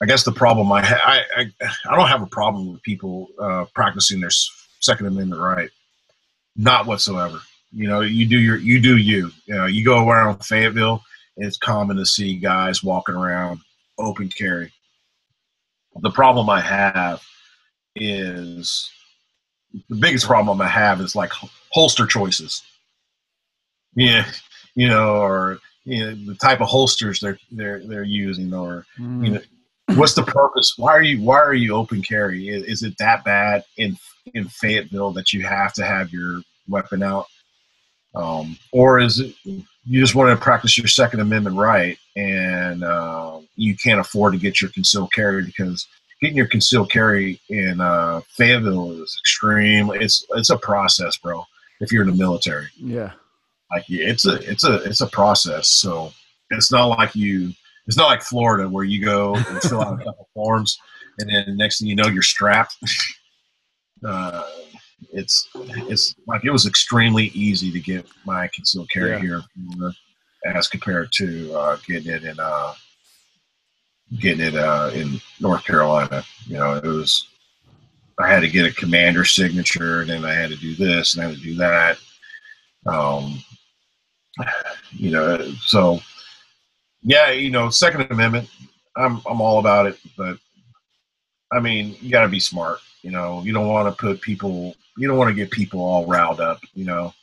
I 0.00 0.06
guess 0.06 0.24
the 0.24 0.32
problem 0.32 0.72
I, 0.72 0.84
ha- 0.84 1.02
I 1.04 1.42
I 1.42 1.70
I 1.90 1.96
don't 1.96 2.08
have 2.08 2.22
a 2.22 2.26
problem 2.26 2.72
with 2.72 2.82
people 2.82 3.28
uh, 3.38 3.66
practicing 3.74 4.20
their 4.20 4.30
Second 4.80 5.06
Amendment 5.06 5.40
right. 5.40 5.70
Not 6.56 6.86
whatsoever. 6.86 7.40
You 7.72 7.88
know, 7.88 8.00
you 8.00 8.26
do 8.26 8.38
your 8.38 8.56
you 8.56 8.80
do 8.80 8.96
you. 8.96 9.30
You 9.46 9.54
know, 9.54 9.66
you 9.66 9.84
go 9.84 10.08
around 10.08 10.44
Fayetteville, 10.44 11.02
it's 11.36 11.56
common 11.56 11.96
to 11.96 12.06
see 12.06 12.36
guys 12.36 12.82
walking 12.82 13.14
around 13.14 13.60
open 13.98 14.28
carry. 14.28 14.72
The 16.00 16.10
problem 16.10 16.48
I 16.48 16.60
have 16.60 17.22
is 17.94 18.90
the 19.88 19.96
biggest 19.96 20.26
problem 20.26 20.60
I 20.60 20.68
have 20.68 21.00
is 21.00 21.14
like 21.14 21.30
holster 21.70 22.06
choices. 22.06 22.62
Yeah, 23.94 24.26
you 24.74 24.88
know, 24.88 25.16
or 25.16 25.58
you 25.90 25.98
know, 26.04 26.14
the 26.32 26.34
type 26.36 26.60
of 26.60 26.68
holsters 26.68 27.20
they're 27.20 27.38
they're 27.50 27.80
they're 27.86 28.04
using, 28.26 28.52
or 28.54 28.84
Mm. 28.98 29.24
you 29.26 29.32
know, 29.34 29.40
what's 29.98 30.14
the 30.14 30.22
purpose? 30.22 30.74
Why 30.76 30.92
are 30.92 31.02
you 31.02 31.20
why 31.22 31.38
are 31.40 31.54
you 31.54 31.74
open 31.74 32.02
carry? 32.02 32.48
Is, 32.48 32.62
is 32.64 32.82
it 32.82 32.94
that 32.98 33.24
bad 33.24 33.64
in 33.76 33.96
in 34.34 34.44
Fayetteville 34.48 35.12
that 35.12 35.32
you 35.32 35.42
have 35.42 35.72
to 35.74 35.84
have 35.84 36.12
your 36.12 36.42
weapon 36.68 37.02
out, 37.02 37.26
um, 38.14 38.56
or 38.72 39.00
is 39.00 39.18
it 39.20 39.34
you 39.44 40.00
just 40.00 40.14
want 40.14 40.30
to 40.36 40.42
practice 40.42 40.76
your 40.78 40.86
Second 40.86 41.20
Amendment 41.20 41.56
right 41.56 41.98
and 42.16 42.84
uh, 42.84 43.40
you 43.56 43.74
can't 43.76 43.98
afford 44.00 44.32
to 44.34 44.38
get 44.38 44.60
your 44.60 44.70
concealed 44.70 45.12
carry 45.12 45.42
because 45.44 45.86
getting 46.20 46.36
your 46.36 46.46
concealed 46.46 46.90
carry 46.90 47.40
in 47.48 47.80
uh, 47.80 48.20
Fayetteville 48.36 48.92
is 49.02 49.16
extreme. 49.22 49.90
It's 49.94 50.24
it's 50.36 50.50
a 50.50 50.58
process, 50.58 51.16
bro. 51.16 51.44
If 51.80 51.90
you're 51.92 52.02
in 52.02 52.10
the 52.10 52.14
military, 52.14 52.68
Yeah. 52.76 53.12
Like 53.70 53.84
it's 53.88 54.26
a 54.26 54.34
it's 54.50 54.64
a 54.64 54.76
it's 54.84 55.00
a 55.00 55.06
process. 55.06 55.68
So 55.68 56.12
it's 56.50 56.72
not 56.72 56.86
like 56.86 57.14
you. 57.14 57.52
It's 57.86 57.96
not 57.96 58.06
like 58.06 58.22
Florida 58.22 58.68
where 58.68 58.84
you 58.84 59.04
go 59.04 59.34
and 59.34 59.62
fill 59.62 59.82
out 59.82 60.00
a 60.00 60.04
couple 60.04 60.28
forms, 60.34 60.78
and 61.18 61.28
then 61.30 61.56
next 61.56 61.80
thing 61.80 61.88
you 61.88 61.96
know 61.96 62.06
you're 62.08 62.22
strapped. 62.22 62.76
uh, 64.06 64.42
it's 65.12 65.48
it's 65.54 66.14
like 66.26 66.44
it 66.44 66.50
was 66.50 66.66
extremely 66.66 67.26
easy 67.28 67.70
to 67.72 67.80
get 67.80 68.06
my 68.24 68.48
concealed 68.54 68.88
carry 68.90 69.10
Yeah. 69.12 69.18
here 69.20 69.42
as 70.46 70.68
compared 70.68 71.10
to 71.12 71.52
uh, 71.54 71.76
getting 71.86 72.12
it 72.12 72.24
in 72.24 72.38
uh, 72.38 72.74
getting 74.18 74.44
it 74.46 74.54
uh, 74.54 74.90
in 74.94 75.20
North 75.40 75.64
Carolina. 75.64 76.22
You 76.46 76.58
know, 76.58 76.74
it 76.76 76.84
was 76.84 77.26
I 78.18 78.28
had 78.28 78.40
to 78.40 78.48
get 78.48 78.66
a 78.66 78.74
commander 78.74 79.24
signature, 79.24 80.00
and 80.02 80.10
then 80.10 80.24
I 80.24 80.34
had 80.34 80.50
to 80.50 80.56
do 80.56 80.74
this 80.74 81.14
and 81.14 81.24
I 81.24 81.28
had 81.28 81.36
to 81.36 81.42
do 81.42 81.54
that. 81.56 81.96
Um, 82.86 83.42
you 84.92 85.10
know, 85.10 85.38
so 85.64 86.00
yeah, 87.02 87.30
you 87.30 87.50
know, 87.50 87.70
Second 87.70 88.10
Amendment, 88.10 88.48
I'm 88.96 89.20
I'm 89.26 89.40
all 89.40 89.58
about 89.58 89.86
it, 89.86 89.98
but 90.16 90.38
I 91.52 91.60
mean, 91.60 91.96
you 92.00 92.10
got 92.10 92.22
to 92.22 92.28
be 92.28 92.40
smart. 92.40 92.78
You 93.02 93.10
know, 93.10 93.42
you 93.42 93.52
don't 93.52 93.68
want 93.68 93.88
to 93.88 94.00
put 94.00 94.20
people, 94.20 94.76
you 94.96 95.08
don't 95.08 95.16
want 95.16 95.28
to 95.28 95.34
get 95.34 95.50
people 95.50 95.80
all 95.80 96.06
riled 96.06 96.40
up. 96.40 96.60
You 96.74 96.84
know, 96.84 97.14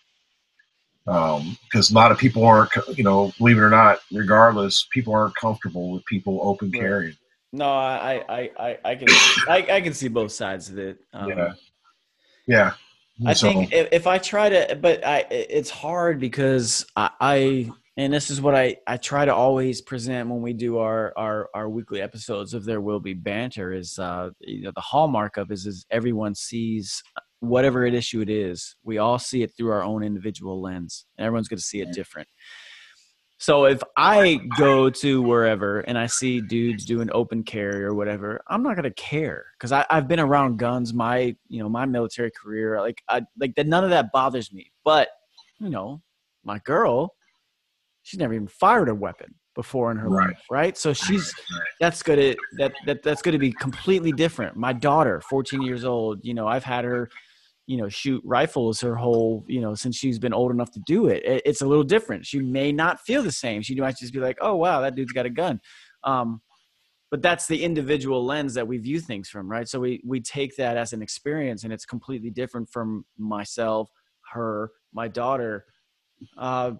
because 1.06 1.92
a 1.92 1.94
lot 1.94 2.12
of 2.12 2.18
people 2.18 2.44
aren't, 2.44 2.72
you 2.96 3.04
know, 3.04 3.32
believe 3.38 3.58
it 3.58 3.62
or 3.62 3.70
not, 3.70 4.00
regardless, 4.12 4.88
people 4.92 5.14
aren't 5.14 5.36
comfortable 5.36 5.92
with 5.92 6.06
people 6.06 6.40
open 6.42 6.72
carrying. 6.72 7.16
No, 7.54 7.70
I 7.70 8.24
I 8.28 8.52
I, 8.60 8.78
I 8.84 8.96
can 8.96 9.08
I, 9.48 9.68
I 9.70 9.82
can 9.82 9.94
see 9.94 10.10
both 10.10 10.32
sides 10.32 10.70
of 10.70 10.78
it. 10.78 11.00
Um, 11.14 11.30
Yeah. 11.30 11.54
Yeah. 12.48 12.74
I 13.26 13.34
So- 13.34 13.48
think 13.48 13.74
if, 13.74 13.90
if 13.92 14.08
I 14.08 14.18
try 14.18 14.50
to, 14.50 14.78
but 14.80 15.06
I, 15.06 15.26
it's 15.30 15.70
hard 15.70 16.20
because 16.20 16.86
I, 16.96 17.10
I, 17.20 17.72
and 17.98 18.14
this 18.14 18.30
is 18.30 18.40
what 18.40 18.54
I, 18.54 18.78
I 18.86 18.98
try 18.98 19.26
to 19.26 19.34
always 19.34 19.82
present 19.82 20.30
when 20.30 20.42
we 20.42 20.54
do 20.54 20.78
our, 20.78 21.14
our, 21.18 21.50
our 21.56 21.68
weekly 21.68 22.00
episodes 22.02 22.54
of 22.54 22.64
There 22.64 22.80
Will 22.82 23.00
Be 23.00 23.14
Banter 23.16 23.74
is, 23.74 23.98
uh, 23.98 24.30
you 24.40 24.62
know, 24.64 24.72
the 24.76 24.82
hallmark 24.82 25.38
of 25.38 25.52
is, 25.52 25.66
is 25.66 25.86
everyone 25.90 26.36
sees 26.36 27.02
whatever 27.40 27.86
it 27.86 27.94
issue 27.96 28.22
it 28.22 28.30
is. 28.30 28.76
We 28.84 29.00
all 29.00 29.18
see 29.20 29.42
it 29.42 29.52
through 29.58 29.72
our 29.72 29.84
own 29.84 30.04
individual 30.04 30.62
lens 30.62 31.06
and 31.18 31.26
everyone's 31.26 31.48
going 31.48 31.58
to 31.58 31.64
see 31.64 31.82
it 31.82 31.92
different. 31.94 32.28
So 33.40 33.66
if 33.66 33.84
I 33.96 34.40
go 34.58 34.90
to 34.90 35.22
wherever 35.22 35.82
and 35.82 35.98
I 35.98 36.08
see 36.08 36.42
dudes 36.42 36.86
doing 36.86 37.10
open 37.12 37.44
carry 37.44 37.84
or 37.84 37.94
whatever, 37.94 38.42
I'm 38.48 38.64
not 38.64 38.76
gonna 38.76 38.92
care 38.92 39.46
because 39.58 39.72
I've 39.72 40.08
been 40.08 40.20
around 40.20 40.58
guns 40.58 40.94
my 40.94 41.36
you 41.48 41.60
know 41.60 41.70
my 41.70 41.86
military 41.86 42.32
career. 42.32 42.82
Like 42.82 43.04
I 43.10 43.22
like 43.40 43.54
that 43.56 43.68
none 43.68 43.84
of 43.84 43.92
that 43.92 44.12
bothers 44.12 44.52
me. 44.52 44.72
But 44.84 45.10
you 45.60 45.70
know, 45.70 46.02
my 46.44 46.60
girl, 46.60 47.14
she's 48.02 48.20
never 48.20 48.34
even 48.34 48.48
fired 48.48 48.90
a 48.90 48.96
weapon 48.96 49.36
before 49.54 49.92
in 49.92 49.98
her 49.98 50.10
Right. 50.10 50.30
life, 50.30 50.44
right? 50.50 50.78
So 50.78 50.94
she's 50.94 51.34
that's 51.80 52.02
gonna 52.02 52.36
that, 52.58 52.74
that 52.86 53.04
that's 53.04 53.22
gonna 53.22 53.38
be 53.38 53.52
completely 53.52 54.12
different. 54.12 54.56
My 54.56 54.74
daughter, 54.74 55.22
14 55.22 55.62
years 55.62 55.86
old, 55.86 56.26
you 56.26 56.34
know, 56.34 56.48
I've 56.48 56.64
had 56.64 56.86
her 56.86 57.10
you 57.68 57.78
know 57.78 57.90
shoot 57.90 58.22
rifles 58.26 58.82
her 58.82 58.96
whole 58.96 59.46
you 59.48 59.62
know 59.62 59.76
since 59.76 59.96
she's 59.96 60.18
been 60.18 60.34
old 60.34 60.52
enough 60.52 60.72
to 60.72 60.80
do 60.86 61.08
it. 61.08 61.24
it 61.24 61.42
it's 61.46 61.62
a 61.62 61.68
little 61.68 61.84
different. 61.84 62.26
She 62.26 62.40
may 62.40 62.72
not 62.72 63.00
feel 63.02 63.22
the 63.22 63.32
same. 63.32 63.62
She 63.62 63.76
might 63.76 63.98
just 63.98 64.14
be 64.14 64.20
like 64.20 64.38
oh 64.42 64.56
wow 64.56 64.82
that 64.82 64.96
dude's 64.96 65.14
got 65.14 65.26
a 65.26 65.30
gun. 65.30 65.60
Um, 66.04 66.42
but 67.12 67.22
that's 67.22 67.48
the 67.48 67.64
individual 67.64 68.26
lens 68.26 68.54
that 68.56 68.68
we 68.68 68.78
view 68.78 69.00
things 69.00 69.30
from 69.30 69.50
right? 69.50 69.68
So 69.68 69.80
we 69.80 70.02
we 70.06 70.22
take 70.22 70.56
that 70.56 70.78
as 70.78 70.94
an 70.94 71.02
experience 71.02 71.64
and 71.64 71.72
it's 71.72 71.86
completely 71.86 72.32
different 72.32 72.70
from 72.70 73.06
myself 73.18 73.90
her 74.34 74.72
my 74.94 75.08
daughter. 75.08 75.66
Uh, 76.38 76.72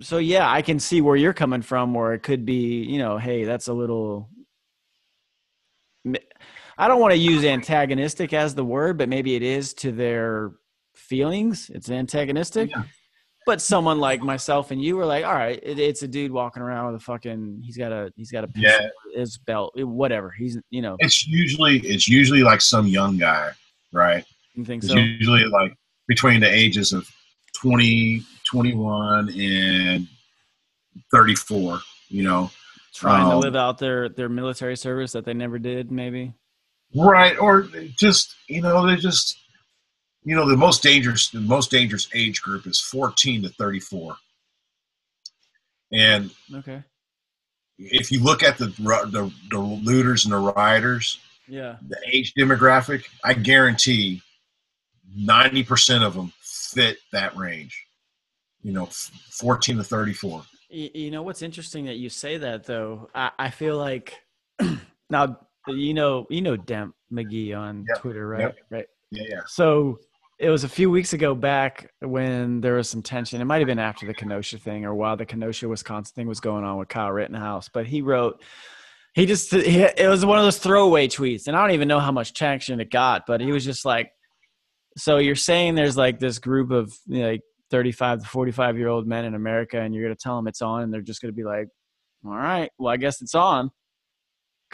so 0.00 0.18
yeah 0.18 0.50
i 0.50 0.60
can 0.60 0.80
see 0.80 1.00
where 1.00 1.14
you're 1.14 1.32
coming 1.32 1.62
from 1.62 1.94
where 1.94 2.14
it 2.14 2.22
could 2.24 2.44
be 2.44 2.82
you 2.82 2.98
know 2.98 3.16
hey 3.16 3.44
that's 3.44 3.68
a 3.68 3.72
little 3.72 4.28
I 6.78 6.88
don't 6.88 7.00
want 7.00 7.12
to 7.12 7.18
use 7.18 7.44
antagonistic 7.44 8.32
as 8.32 8.54
the 8.54 8.64
word, 8.64 8.98
but 8.98 9.08
maybe 9.08 9.34
it 9.34 9.42
is 9.42 9.74
to 9.74 9.92
their 9.92 10.52
feelings. 10.94 11.70
It's 11.74 11.90
antagonistic. 11.90 12.70
Yeah. 12.70 12.82
But 13.46 13.60
someone 13.60 13.98
like 14.00 14.22
myself 14.22 14.70
and 14.70 14.82
you 14.82 14.96
were 14.96 15.04
like, 15.04 15.24
all 15.24 15.34
right, 15.34 15.60
it, 15.62 15.78
it's 15.78 16.02
a 16.02 16.08
dude 16.08 16.32
walking 16.32 16.62
around 16.62 16.92
with 16.92 17.02
a 17.02 17.04
fucking, 17.04 17.60
he's 17.62 17.76
got 17.76 17.92
a, 17.92 18.10
he's 18.16 18.30
got 18.32 18.42
a 18.42 18.48
pistol, 18.48 18.88
Yeah. 19.12 19.20
his 19.20 19.36
belt, 19.36 19.74
whatever. 19.76 20.30
He's, 20.30 20.58
you 20.70 20.80
know, 20.80 20.96
It's 21.00 21.26
usually 21.26 21.78
it's 21.80 22.08
usually 22.08 22.42
like 22.42 22.62
some 22.62 22.86
young 22.86 23.18
guy, 23.18 23.50
right? 23.92 24.24
you 24.54 24.64
think 24.64 24.82
It's 24.82 24.92
so? 24.92 24.98
usually 24.98 25.44
like 25.44 25.74
between 26.08 26.40
the 26.40 26.50
ages 26.50 26.92
of 26.94 27.06
20, 27.56 28.22
21 28.50 29.28
and 29.38 30.08
34, 31.12 31.80
you 32.08 32.22
know. 32.22 32.50
Trying 32.94 33.26
to 33.28 33.32
um, 33.34 33.40
live 33.40 33.56
out 33.56 33.78
their, 33.78 34.08
their 34.08 34.28
military 34.28 34.76
service 34.76 35.12
that 35.12 35.24
they 35.24 35.34
never 35.34 35.58
did, 35.58 35.90
maybe. 35.90 36.32
Right. 36.94 37.36
Or 37.38 37.68
just, 37.98 38.34
you 38.48 38.62
know, 38.62 38.86
they're 38.86 38.96
just, 38.96 39.38
you 40.24 40.34
know, 40.36 40.48
the 40.48 40.56
most 40.56 40.82
dangerous, 40.82 41.28
the 41.30 41.40
most 41.40 41.70
dangerous 41.70 42.08
age 42.14 42.40
group 42.42 42.66
is 42.66 42.80
14 42.80 43.42
to 43.42 43.48
34. 43.50 44.16
And 45.92 46.30
Okay. 46.54 46.82
if 47.78 48.10
you 48.12 48.20
look 48.22 48.42
at 48.42 48.58
the, 48.58 48.66
the, 48.66 49.32
the 49.50 49.58
looters 49.58 50.24
and 50.24 50.32
the 50.32 50.38
rioters, 50.38 51.18
Yeah. 51.48 51.76
the 51.88 51.96
age 52.12 52.32
demographic, 52.34 53.04
I 53.22 53.34
guarantee 53.34 54.22
90% 55.16 56.02
of 56.04 56.14
them 56.14 56.32
fit 56.40 56.98
that 57.12 57.36
range. 57.36 57.86
You 58.62 58.72
know, 58.72 58.86
14 58.86 59.76
to 59.76 59.84
34. 59.84 60.42
You 60.70 61.10
know 61.10 61.22
what's 61.22 61.42
interesting 61.42 61.84
that 61.84 61.96
you 61.96 62.08
say 62.08 62.38
that 62.38 62.64
though. 62.64 63.10
I, 63.14 63.30
I 63.38 63.50
feel 63.50 63.76
like 63.76 64.14
now 65.10 65.38
you 65.68 65.94
know 65.94 66.26
you 66.30 66.42
know 66.42 66.56
Demp 66.56 66.92
McGee 67.12 67.56
on 67.56 67.86
Yep, 67.88 67.98
Twitter, 67.98 68.28
right? 68.28 68.40
yep. 68.40 68.56
Right. 68.70 68.86
Yeah, 69.10 69.22
yeah. 69.28 69.40
So 69.46 69.98
it 70.38 70.50
was 70.50 70.64
a 70.64 70.68
few 70.68 70.90
weeks 70.90 71.12
ago 71.12 71.34
back 71.34 71.90
when 72.00 72.60
there 72.60 72.74
was 72.74 72.88
some 72.88 73.02
tension. 73.02 73.40
It 73.40 73.44
might 73.44 73.58
have 73.58 73.66
been 73.66 73.78
after 73.78 74.06
the 74.06 74.14
Kenosha 74.14 74.58
thing 74.58 74.84
or 74.84 74.94
while 74.94 75.16
the 75.16 75.24
Kenosha, 75.24 75.68
Wisconsin 75.68 76.12
thing 76.14 76.26
was 76.26 76.40
going 76.40 76.64
on 76.64 76.76
with 76.76 76.88
Kyle 76.88 77.12
Rittenhouse. 77.12 77.68
But 77.68 77.86
he 77.86 78.02
wrote, 78.02 78.42
he 79.14 79.26
just 79.26 79.52
he, 79.52 79.82
it 79.82 80.08
was 80.08 80.26
one 80.26 80.38
of 80.38 80.44
those 80.44 80.58
throwaway 80.58 81.06
tweets, 81.06 81.46
and 81.46 81.56
I 81.56 81.60
don't 81.60 81.74
even 81.74 81.88
know 81.88 82.00
how 82.00 82.10
much 82.12 82.34
traction 82.34 82.80
it 82.80 82.90
got, 82.90 83.26
but 83.26 83.40
he 83.40 83.52
was 83.52 83.64
just 83.64 83.84
like, 83.84 84.10
"So 84.96 85.18
you're 85.18 85.36
saying 85.36 85.76
there's 85.76 85.96
like 85.96 86.18
this 86.18 86.40
group 86.40 86.72
of 86.72 86.92
you 87.06 87.22
know, 87.22 87.28
like 87.30 87.42
35 87.70 88.22
to 88.22 88.28
45 88.28 88.76
year 88.76 88.88
old 88.88 89.06
men 89.06 89.24
in 89.24 89.34
America, 89.34 89.80
and 89.80 89.94
you're 89.94 90.04
gonna 90.04 90.16
tell 90.16 90.36
them 90.36 90.48
it's 90.48 90.62
on, 90.62 90.82
and 90.82 90.92
they're 90.92 91.00
just 91.00 91.22
gonna 91.22 91.32
be 91.32 91.44
like, 91.44 91.68
all 92.26 92.32
right, 92.32 92.70
well 92.76 92.92
I 92.92 92.96
guess 92.96 93.22
it's 93.22 93.36
on." 93.36 93.70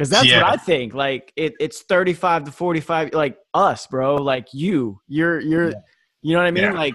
Because 0.01 0.09
that's 0.09 0.29
Yeah. 0.29 0.45
what 0.45 0.53
I 0.55 0.57
think. 0.57 0.95
Like 0.95 1.31
it, 1.37 1.53
it's 1.61 1.83
35 1.83 2.45
to 2.45 2.53
45, 2.53 3.13
like 3.13 3.37
us, 3.53 3.87
bro. 3.87 4.15
Like 4.17 4.49
you, 4.55 4.99
you're, 5.09 5.41
you're, 5.41 5.69
Yeah. 5.73 5.81
you 6.23 6.33
know 6.33 6.39
what 6.39 6.47
I 6.47 6.51
mean? 6.53 6.65
Yeah. 6.65 6.73
Like 6.73 6.95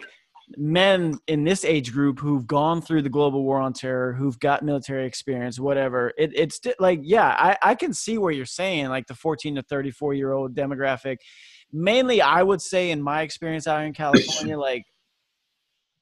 men 0.57 1.19
in 1.27 1.44
this 1.44 1.64
age 1.64 1.94
group 1.94 2.18
who've 2.19 2.48
gone 2.48 2.82
through 2.82 3.03
the 3.03 3.10
global 3.10 3.44
war 3.44 3.61
on 3.61 3.73
terror, 3.73 4.14
who've 4.14 4.40
got 4.40 4.64
military 4.64 5.06
experience, 5.06 5.60
whatever. 5.60 6.14
It, 6.18 6.32
it's 6.34 6.60
like, 6.80 6.99
yeah, 7.03 7.27
I, 7.38 7.56
I 7.61 7.76
can 7.76 7.94
see 7.94 8.18
where 8.18 8.32
you're 8.32 8.44
saying, 8.44 8.88
like 8.88 9.06
the 9.06 9.14
14 9.14 9.53
to 9.53 9.61
34 9.61 10.15
year 10.15 10.32
old 10.32 10.56
demographic. 10.56 11.18
Mainly, 11.72 12.23
I 12.23 12.41
would 12.41 12.60
say, 12.60 12.90
in 12.90 13.03
my 13.03 13.22
experience 13.22 13.68
out 13.68 13.84
in 13.84 13.94
California, 14.02 14.57
like 14.57 14.84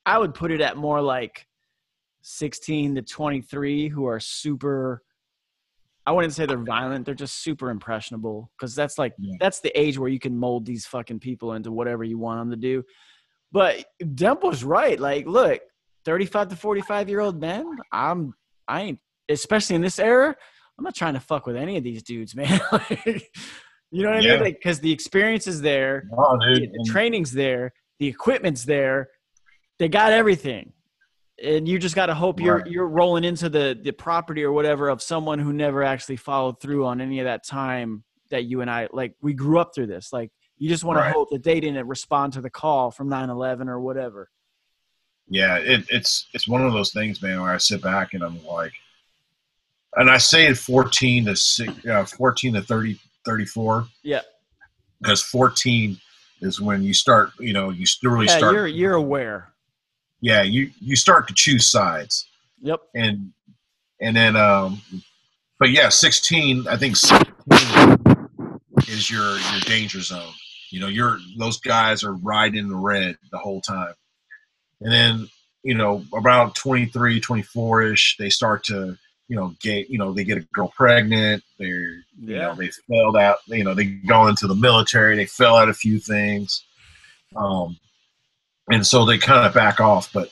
I 0.05 0.17
would 0.19 0.33
put 0.33 0.51
it 0.51 0.61
at 0.61 0.77
more 0.77 1.01
like 1.01 1.47
16 2.21 2.95
to 2.95 3.01
23 3.01 3.89
who 3.89 4.05
are 4.05 4.21
super. 4.21 5.01
I 6.05 6.11
wouldn't 6.11 6.33
say 6.33 6.45
they're 6.45 6.57
violent. 6.57 7.05
They're 7.05 7.15
just 7.15 7.41
super 7.43 7.69
impressionable 7.69 8.51
because 8.57 8.75
that's 8.75 8.97
like 8.97 9.13
Yeah. 9.17 9.35
that's 9.39 9.61
the 9.61 9.77
age 9.79 9.97
where 9.97 10.09
you 10.09 10.19
can 10.19 10.37
mold 10.37 10.65
these 10.65 10.85
fucking 10.85 11.19
people 11.19 11.53
into 11.53 11.71
whatever 11.71 12.03
you 12.03 12.17
want 12.17 12.39
them 12.41 12.49
to 12.51 12.57
do. 12.57 12.83
But 13.51 13.85
Demple's 14.15 14.63
right. 14.63 14.99
Like, 14.99 15.25
look, 15.27 15.61
35 16.05 16.49
to 16.49 16.55
45 16.55 17.07
year 17.09 17.19
old 17.21 17.39
men, 17.39 17.77
I'm, 17.91 18.33
I 18.67 18.81
ain't, 18.81 18.99
especially 19.29 19.75
in 19.77 19.81
this 19.81 19.99
era, 19.99 20.35
I'm 20.77 20.83
not 20.83 20.95
trying 20.95 21.13
to 21.13 21.19
fuck 21.19 21.45
with 21.45 21.55
any 21.55 21.77
of 21.77 21.83
these 21.83 22.03
dudes, 22.03 22.35
man. 22.35 22.59
Like, 22.71 23.29
you 23.91 24.03
know 24.03 24.09
what 24.09 24.17
I 24.17 24.21
Yeah. 24.21 24.33
mean? 24.33 24.39
Like, 24.43 24.55
because 24.55 24.79
the 24.79 24.91
experience 24.91 25.47
is 25.47 25.61
there, 25.61 26.09
Oh, 26.17 26.37
the, 26.37 26.67
the 26.73 26.89
training's 26.91 27.31
there, 27.31 27.71
the 27.99 28.07
equipment's 28.07 28.65
there, 28.65 29.09
they 29.79 29.87
got 29.87 30.11
everything. 30.11 30.73
And 31.43 31.67
you 31.67 31.77
just 31.77 31.95
got 31.95 32.05
to 32.07 32.13
hope 32.13 32.39
you're 32.39 32.57
Right. 32.59 32.67
you're 32.67 32.87
rolling 32.87 33.23
into 33.23 33.49
the 33.49 33.77
the 33.81 33.91
property 33.91 34.43
or 34.43 34.51
whatever 34.51 34.89
of 34.89 35.01
someone 35.01 35.39
who 35.39 35.51
never 35.53 35.83
actually 35.83 36.15
followed 36.17 36.59
through 36.61 36.85
on 36.85 37.01
any 37.01 37.19
of 37.19 37.25
that 37.25 37.45
time 37.45 38.03
that 38.29 38.45
you 38.45 38.61
and 38.61 38.71
I 38.71 38.87
like. 38.93 39.15
We 39.21 39.33
grew 39.33 39.59
up 39.59 39.75
through 39.75 39.87
this. 39.87 40.13
Like 40.13 40.31
you 40.57 40.69
just 40.69 40.83
want 40.83 40.97
Right. 40.97 41.07
to 41.09 41.13
hope 41.13 41.29
that 41.31 41.43
they 41.43 41.59
didn't 41.59 41.87
respond 41.87 42.33
to 42.33 42.41
the 42.41 42.49
call 42.49 42.91
from 42.91 43.09
9/11 43.09 43.67
or 43.67 43.79
whatever. 43.81 44.29
yeah, 45.27 45.57
it, 45.57 45.85
it's 45.89 46.27
it's 46.33 46.47
one 46.47 46.65
of 46.65 46.73
those 46.73 46.91
things, 46.93 47.21
man, 47.21 47.41
where 47.41 47.51
I 47.51 47.57
sit 47.57 47.81
back 47.81 48.13
and 48.13 48.23
I'm 48.23 48.43
like, 48.45 48.73
and 49.95 50.09
I 50.09 50.17
say 50.17 50.47
it 50.47 50.57
14 50.57 51.25
to 51.25 51.35
six, 51.35 51.85
uh, 51.85 52.05
14 52.05 52.53
to 52.53 52.61
30, 52.61 52.99
34, 53.25 53.85
Yeah, 54.03 54.21
because 55.01 55.21
14 55.21 55.97
is 56.41 56.59
when 56.61 56.83
you 56.83 56.93
start, 56.93 57.31
you 57.39 57.53
know, 57.53 57.69
you 57.69 57.85
really 58.03 58.27
yeah, 58.27 58.37
start, 58.37 58.53
you're 58.53 58.67
you're 58.67 58.93
aware. 58.95 59.52
Yeah, 60.23 60.41
you 60.41 60.71
you 60.79 60.95
start 60.95 61.27
to 61.27 61.33
choose 61.33 61.69
sides, 61.69 62.29
Yep. 62.61 62.79
and 62.95 63.33
and 63.99 64.15
then, 64.15 64.37
um, 64.37 64.81
but 65.59 65.69
yeah, 65.69 65.89
16, 65.89 66.65
I 66.67 66.77
think 66.77 66.95
16 66.95 67.27
is 68.87 69.11
your 69.11 69.31
your 69.37 69.59
danger 69.65 69.99
zone. 69.99 70.31
You 70.69 70.79
know, 70.79 70.87
you're 70.87 71.19
those 71.37 71.59
guys 71.59 72.05
are 72.05 72.13
riding 72.13 72.69
the 72.69 72.75
red 72.77 73.17
the 73.33 73.37
whole 73.37 73.59
time. 73.59 73.95
And 74.79 74.93
then, 74.93 75.29
you 75.63 75.73
know, 75.75 76.05
around 76.13 76.55
23, 76.55 77.19
24 77.19 77.81
ish, 77.83 78.15
they 78.17 78.29
start 78.29 78.63
to, 78.65 78.97
you 79.27 79.35
know, 79.35 79.53
get, 79.61 79.89
you 79.89 79.97
know, 79.97 80.13
they 80.13 80.23
get 80.23 80.37
a 80.37 80.47
girl 80.53 80.69
pregnant. 80.69 81.43
They're, 81.59 81.67
you 82.17 82.35
Yeah. 82.35 82.47
know, 82.47 82.55
they 82.55 82.69
failed 82.89 83.17
out, 83.17 83.39
you 83.47 83.65
know, 83.65 83.73
they 83.73 83.85
go 83.85 84.27
into 84.27 84.47
the 84.47 84.55
military, 84.55 85.17
they 85.17 85.25
fell 85.25 85.57
out 85.57 85.67
a 85.69 85.73
few 85.73 85.99
things. 85.99 86.63
Um, 87.35 87.77
and 88.71 88.85
so 88.85 89.05
they 89.05 89.17
kind 89.17 89.45
of 89.45 89.53
back 89.53 89.79
off. 89.79 90.11
But 90.13 90.29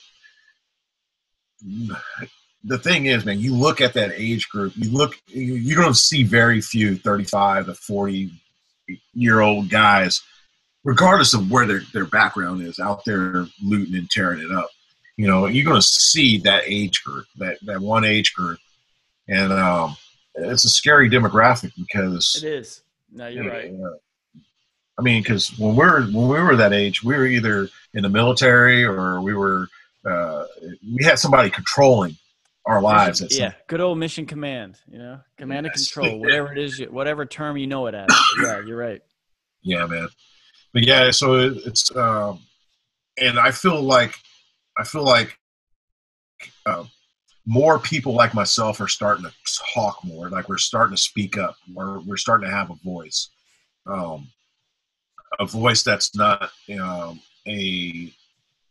the 2.64 2.78
thing 2.78 3.06
is, 3.06 3.26
man, 3.26 3.40
you 3.40 3.56
look 3.56 3.82
at 3.82 3.94
that 3.94 4.12
age 4.16 4.50
group, 4.50 4.74
you 4.76 4.92
look, 4.92 5.16
you- 5.28 5.56
you're 5.56 5.78
going 5.82 5.92
to 5.94 5.98
see 5.98 6.24
very 6.24 6.62
few 6.62 6.96
35 6.98 7.68
to 7.68 7.74
40 7.74 8.32
year 9.14 9.40
old 9.42 9.70
guys, 9.70 10.22
regardless 10.84 11.34
of 11.34 11.50
where 11.50 11.66
their, 11.66 11.82
their 11.94 12.06
background 12.06 12.62
is, 12.62 12.80
out 12.80 13.04
there 13.06 13.46
looting 13.64 13.96
and 13.96 14.10
tearing 14.10 14.40
it 14.42 14.52
up. 14.52 14.70
You 15.18 15.28
know, 15.28 15.46
you're 15.46 15.66
going 15.66 15.80
to 15.80 15.86
see 15.86 16.40
that 16.40 16.64
age 16.66 17.04
group, 17.04 17.26
that, 17.38 17.58
that 17.66 17.80
one 17.82 18.04
age 18.06 18.34
group. 18.34 18.60
And 19.28 19.54
um, 19.54 19.96
it's 20.36 20.66
a 20.66 20.70
scary 20.70 21.10
demographic 21.10 21.72
because 21.78 22.42
It 22.44 22.48
is. 22.48 22.82
No, 23.12 23.28
you're 23.28 23.50
right. 23.50 23.72
I 24.98 25.02
mean, 25.04 25.22
because 25.22 25.58
when 25.58 25.76
we're 25.76 26.02
when 26.12 26.28
we 26.28 26.40
were 26.40 26.56
that 26.56 26.74
age, 26.74 27.04
we 27.04 27.16
were 27.16 27.26
either 27.26 27.70
in 27.94 28.04
the 28.04 28.10
military 28.10 28.84
or 28.84 29.22
we 29.22 29.34
were 29.34 29.68
uh, 30.06 30.46
we 30.96 31.04
had 31.04 31.20
somebody 31.20 31.50
controlling 31.50 32.18
our 32.66 32.82
lives. 32.82 33.20
Some- 33.20 33.28
yeah, 33.32 33.54
good 33.68 33.82
old 33.82 33.98
mission 33.98 34.26
command. 34.26 34.80
You 34.92 34.98
know, 34.98 35.20
command 35.38 35.68
and 35.68 35.76
control, 35.76 36.20
whatever 36.20 36.52
it 36.52 36.58
is, 36.58 36.80
you- 36.80 36.88
whatever 36.92 37.26
term 37.26 37.58
you 37.58 37.68
know 37.68 37.88
it 37.88 37.96
as. 37.96 38.08
Yeah, 38.44 38.62
you're 38.66 38.78
right. 38.78 39.02
yeah, 39.62 39.86
man. 39.86 40.08
But 40.74 40.84
yeah, 40.86 41.12
so 41.12 41.36
it, 41.36 41.58
it's 41.66 41.94
um, 41.96 42.40
and 43.20 43.38
I 43.40 43.52
feel 43.52 43.82
like 43.82 44.16
I 44.78 44.84
feel 44.86 45.04
like 45.04 45.38
uh, 46.66 46.86
more 47.46 47.78
people 47.78 48.14
like 48.14 48.34
myself 48.34 48.80
are 48.80 48.88
starting 48.88 49.26
to 49.26 49.34
talk 49.74 50.04
more. 50.04 50.30
Like 50.30 50.48
we're 50.48 50.58
starting 50.58 50.96
to 50.96 51.02
speak 51.02 51.38
up. 51.38 51.58
We're 51.74 52.00
we're 52.00 52.18
starting 52.18 52.50
to 52.50 52.56
have 52.56 52.70
a 52.72 52.76
voice, 52.76 53.30
um, 53.86 54.30
a 55.40 55.46
voice 55.46 55.84
that's 55.84 56.16
not 56.16 56.52
um, 56.80 57.20
a 57.48 58.12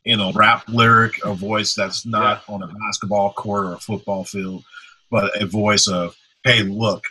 you 0.05 0.16
know 0.16 0.32
rap 0.32 0.68
lyric, 0.68 1.24
a 1.24 1.34
voice 1.34 1.74
that's 1.74 2.07
not 2.07 2.42
on 2.49 2.62
a 2.62 2.66
basketball 2.66 3.32
court 3.32 3.66
or 3.66 3.74
a 3.74 3.78
football 3.78 4.24
field, 4.24 4.65
but 5.10 5.40
a 5.40 5.47
voice 5.47 5.89
of 5.89 6.16
hey, 6.44 6.62
look, 6.62 7.05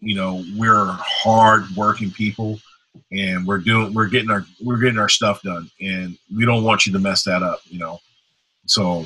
you 0.00 0.14
know 0.14 0.44
we're 0.56 0.86
hard 1.00 1.64
working 1.76 2.10
people 2.10 2.58
and 3.10 3.46
we're 3.46 3.58
doing 3.58 3.92
we're 3.92 4.06
getting 4.06 4.30
our 4.30 4.44
we're 4.62 4.76
getting 4.78 4.98
our 4.98 5.08
stuff 5.08 5.42
done 5.42 5.68
and 5.80 6.16
we 6.34 6.44
don't 6.46 6.62
want 6.62 6.86
you 6.86 6.92
to 6.92 6.98
mess 7.00 7.24
that 7.24 7.42
up 7.42 7.58
you 7.64 7.76
know 7.78 7.98
so 8.66 9.04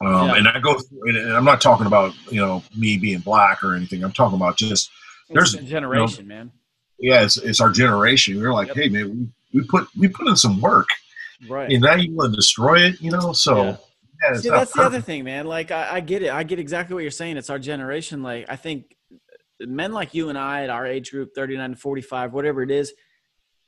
um 0.00 0.28
Yeah. 0.28 0.34
and 0.36 0.48
i 0.48 0.58
go 0.58 0.78
through, 0.78 1.06
and 1.08 1.32
i'm 1.34 1.44
not 1.44 1.60
talking 1.60 1.84
about 1.86 2.14
you 2.30 2.40
know 2.40 2.62
me 2.74 2.96
being 2.96 3.18
black 3.18 3.62
or 3.62 3.74
anything 3.74 4.02
i'm 4.02 4.10
talking 4.12 4.36
about 4.36 4.56
just 4.56 4.90
There's- 5.28 5.52
a 5.52 5.62
generation, 5.62 6.26
man. 6.26 6.50
yeah 6.98 7.22
it's, 7.24 7.36
it's 7.36 7.60
our 7.60 7.70
generation 7.70 8.40
we're 8.40 8.54
like 8.54 8.68
Yep. 8.68 8.76
hey 8.76 8.88
man 8.88 9.32
we, 9.52 9.62
put 9.64 9.86
we 9.96 10.08
put 10.08 10.26
in 10.28 10.36
some 10.36 10.60
work 10.60 10.88
Right. 11.48 11.70
and 11.70 11.82
now 11.82 11.94
you 11.96 12.14
want 12.14 12.32
to 12.32 12.36
destroy 12.36 12.80
it 12.86 13.00
you 13.00 13.10
know 13.10 13.32
so 13.32 13.56
Yeah. 13.64 13.76
yeah, 14.22 14.36
See, 14.38 14.48
that's 14.50 14.72
the 14.72 14.82
other 14.82 15.00
thing, 15.00 15.24
man. 15.24 15.46
Like, 15.46 15.72
I, 15.72 15.94
I 15.96 16.00
get 16.00 16.22
it. 16.22 16.30
I 16.30 16.44
get 16.44 16.60
exactly 16.60 16.94
what 16.94 17.02
you're 17.02 17.10
saying. 17.10 17.36
It's 17.36 17.50
our 17.50 17.58
generation. 17.58 18.22
Like, 18.22 18.46
I 18.48 18.54
think 18.54 18.94
men 19.60 19.90
like 19.92 20.14
you 20.14 20.28
and 20.28 20.38
I 20.38 20.62
at 20.62 20.70
our 20.70 20.86
age 20.86 21.10
group, 21.10 21.30
39 21.34 21.70
to 21.70 21.76
45, 21.76 22.32
whatever 22.32 22.62
it 22.62 22.70
is, 22.70 22.92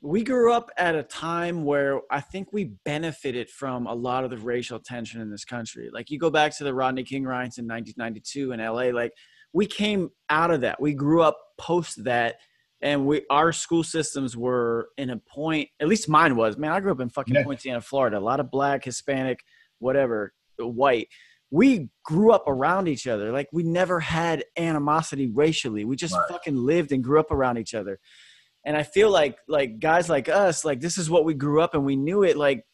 we 0.00 0.22
grew 0.22 0.52
up 0.52 0.70
at 0.76 0.94
a 0.94 1.02
time 1.02 1.64
where 1.64 2.02
I 2.10 2.20
think 2.20 2.52
we 2.52 2.64
benefited 2.84 3.50
from 3.50 3.86
a 3.88 3.94
lot 3.94 4.22
of 4.22 4.30
the 4.30 4.38
racial 4.38 4.78
tension 4.78 5.20
in 5.20 5.28
this 5.30 5.44
country. 5.44 5.90
Like, 5.92 6.10
you 6.10 6.18
go 6.20 6.30
back 6.30 6.56
to 6.58 6.64
the 6.64 6.72
Rodney 6.74 7.02
King 7.02 7.24
riots 7.24 7.58
in 7.58 7.66
1992 7.66 8.52
in 8.52 8.60
LA, 8.60 8.96
like, 8.96 9.12
we 9.52 9.66
came 9.66 10.10
out 10.30 10.50
of 10.52 10.60
that. 10.60 10.80
We 10.80 10.94
grew 10.94 11.22
up 11.22 11.38
post 11.58 12.04
that. 12.04 12.36
And 12.84 13.06
we, 13.06 13.22
our 13.30 13.50
school 13.50 13.82
systems 13.82 14.36
were 14.36 14.90
in 14.98 15.08
a 15.08 15.16
point. 15.16 15.70
At 15.80 15.88
least 15.88 16.06
mine 16.08 16.36
was. 16.36 16.58
Man, 16.58 16.70
I 16.70 16.78
grew 16.80 16.92
up 16.92 17.00
in 17.00 17.08
fucking 17.08 17.34
Yeah. 17.34 17.42
Poinciana, 17.42 17.80
Florida. 17.80 18.18
A 18.18 18.20
lot 18.20 18.40
of 18.40 18.50
black, 18.50 18.84
Hispanic, 18.84 19.40
whatever, 19.78 20.34
white. 20.58 21.08
We 21.50 21.88
grew 22.04 22.30
up 22.30 22.44
around 22.46 22.88
each 22.88 23.06
other. 23.06 23.32
Like 23.32 23.48
we 23.52 23.62
never 23.62 24.00
had 24.00 24.44
animosity 24.58 25.28
racially. 25.28 25.84
We 25.86 25.96
just 25.96 26.14
Right. 26.14 26.28
fucking 26.28 26.56
lived 26.56 26.92
and 26.92 27.02
grew 27.02 27.18
up 27.18 27.30
around 27.32 27.56
each 27.56 27.74
other. 27.74 27.98
And 28.66 28.76
I 28.76 28.82
feel 28.82 29.10
like 29.10 29.38
like 29.48 29.78
guys 29.78 30.10
like 30.10 30.28
us, 30.28 30.62
like 30.64 30.80
this 30.80 30.98
is 30.98 31.08
what 31.08 31.24
we 31.24 31.32
grew 31.32 31.62
up 31.62 31.74
and 31.74 31.84
we 31.86 31.96
knew 31.96 32.22
it. 32.22 32.36
Like 32.36 32.66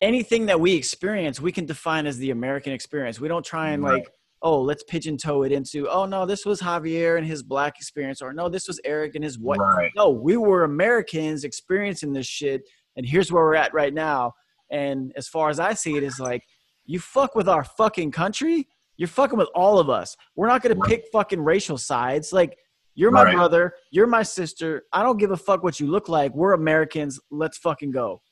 anything 0.00 0.46
that 0.46 0.60
we 0.60 0.74
experience, 0.74 1.40
we 1.40 1.50
can 1.50 1.66
define 1.66 2.06
as 2.06 2.18
the 2.18 2.30
American 2.30 2.72
experience. 2.72 3.18
We 3.20 3.26
don't 3.28 3.44
try 3.44 3.70
and 3.70 3.82
Right. 3.82 3.94
like, 4.04 4.12
oh, 4.42 4.60
let's 4.60 4.84
pigeon 4.84 5.16
toe 5.16 5.42
it 5.42 5.52
into, 5.52 5.88
oh 5.88 6.06
no, 6.06 6.24
this 6.24 6.46
was 6.46 6.60
Javier 6.60 7.18
and 7.18 7.26
his 7.26 7.42
black 7.42 7.76
experience, 7.76 8.22
or 8.22 8.32
no, 8.32 8.48
this 8.48 8.68
was 8.68 8.80
Eric 8.84 9.14
and 9.16 9.24
his 9.24 9.38
white 9.38 9.58
right 9.58 9.90
no, 9.96 10.10
we 10.10 10.36
were 10.36 10.64
Americans 10.64 11.44
experiencing 11.44 12.12
this 12.12 12.26
shit, 12.26 12.62
and 12.96 13.04
here's 13.04 13.32
where 13.32 13.42
we're 13.42 13.54
at 13.56 13.74
right 13.74 13.92
now. 13.92 14.32
And 14.70 15.12
as 15.16 15.28
far 15.28 15.48
as 15.50 15.58
I 15.58 15.74
see 15.74 15.96
it, 15.96 16.02
is 16.02 16.20
like 16.20 16.42
you 16.86 17.00
fuck 17.00 17.34
with 17.34 17.48
our 17.48 17.64
fucking 17.64 18.12
country, 18.12 18.68
you're 18.96 19.08
fucking 19.08 19.38
with 19.38 19.48
all 19.54 19.78
of 19.78 19.90
us. 19.90 20.16
We're 20.36 20.48
not 20.48 20.62
gonna 20.62 20.74
Right. 20.76 20.88
pick 20.88 21.04
fucking 21.12 21.40
racial 21.42 21.78
sides. 21.78 22.32
Like 22.32 22.56
you're 22.94 23.10
my 23.10 23.24
Right. 23.24 23.34
brother, 23.34 23.74
you're 23.90 24.06
my 24.06 24.22
sister. 24.22 24.84
I 24.92 25.02
don't 25.02 25.18
give 25.18 25.30
a 25.30 25.36
fuck 25.36 25.62
what 25.62 25.80
you 25.80 25.86
look 25.86 26.08
like. 26.08 26.34
We're 26.34 26.52
Americans. 26.52 27.18
Let's 27.30 27.56
fucking 27.58 27.92
go. 27.92 28.22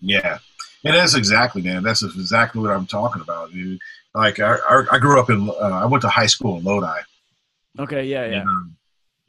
Yeah, 0.00 0.38
and 0.84 0.94
that's 0.96 1.14
exactly, 1.14 1.62
man. 1.62 1.82
That's 1.82 2.02
exactly 2.02 2.60
what 2.60 2.70
I'm 2.70 2.86
talking 2.86 3.22
about, 3.22 3.52
dude. 3.52 3.78
Like 4.14 4.40
I, 4.40 4.56
I, 4.68 4.84
I 4.92 4.98
grew 4.98 5.18
up 5.20 5.30
in, 5.30 5.48
uh, 5.48 5.54
I 5.82 5.86
went 5.86 6.02
to 6.02 6.08
high 6.08 6.26
school 6.26 6.58
in 6.58 6.64
Lodi, 6.64 7.00
Okay, 7.78 8.04
yeah, 8.04 8.26
yeah. 8.26 8.40
And, 8.40 8.48
um, 8.48 8.76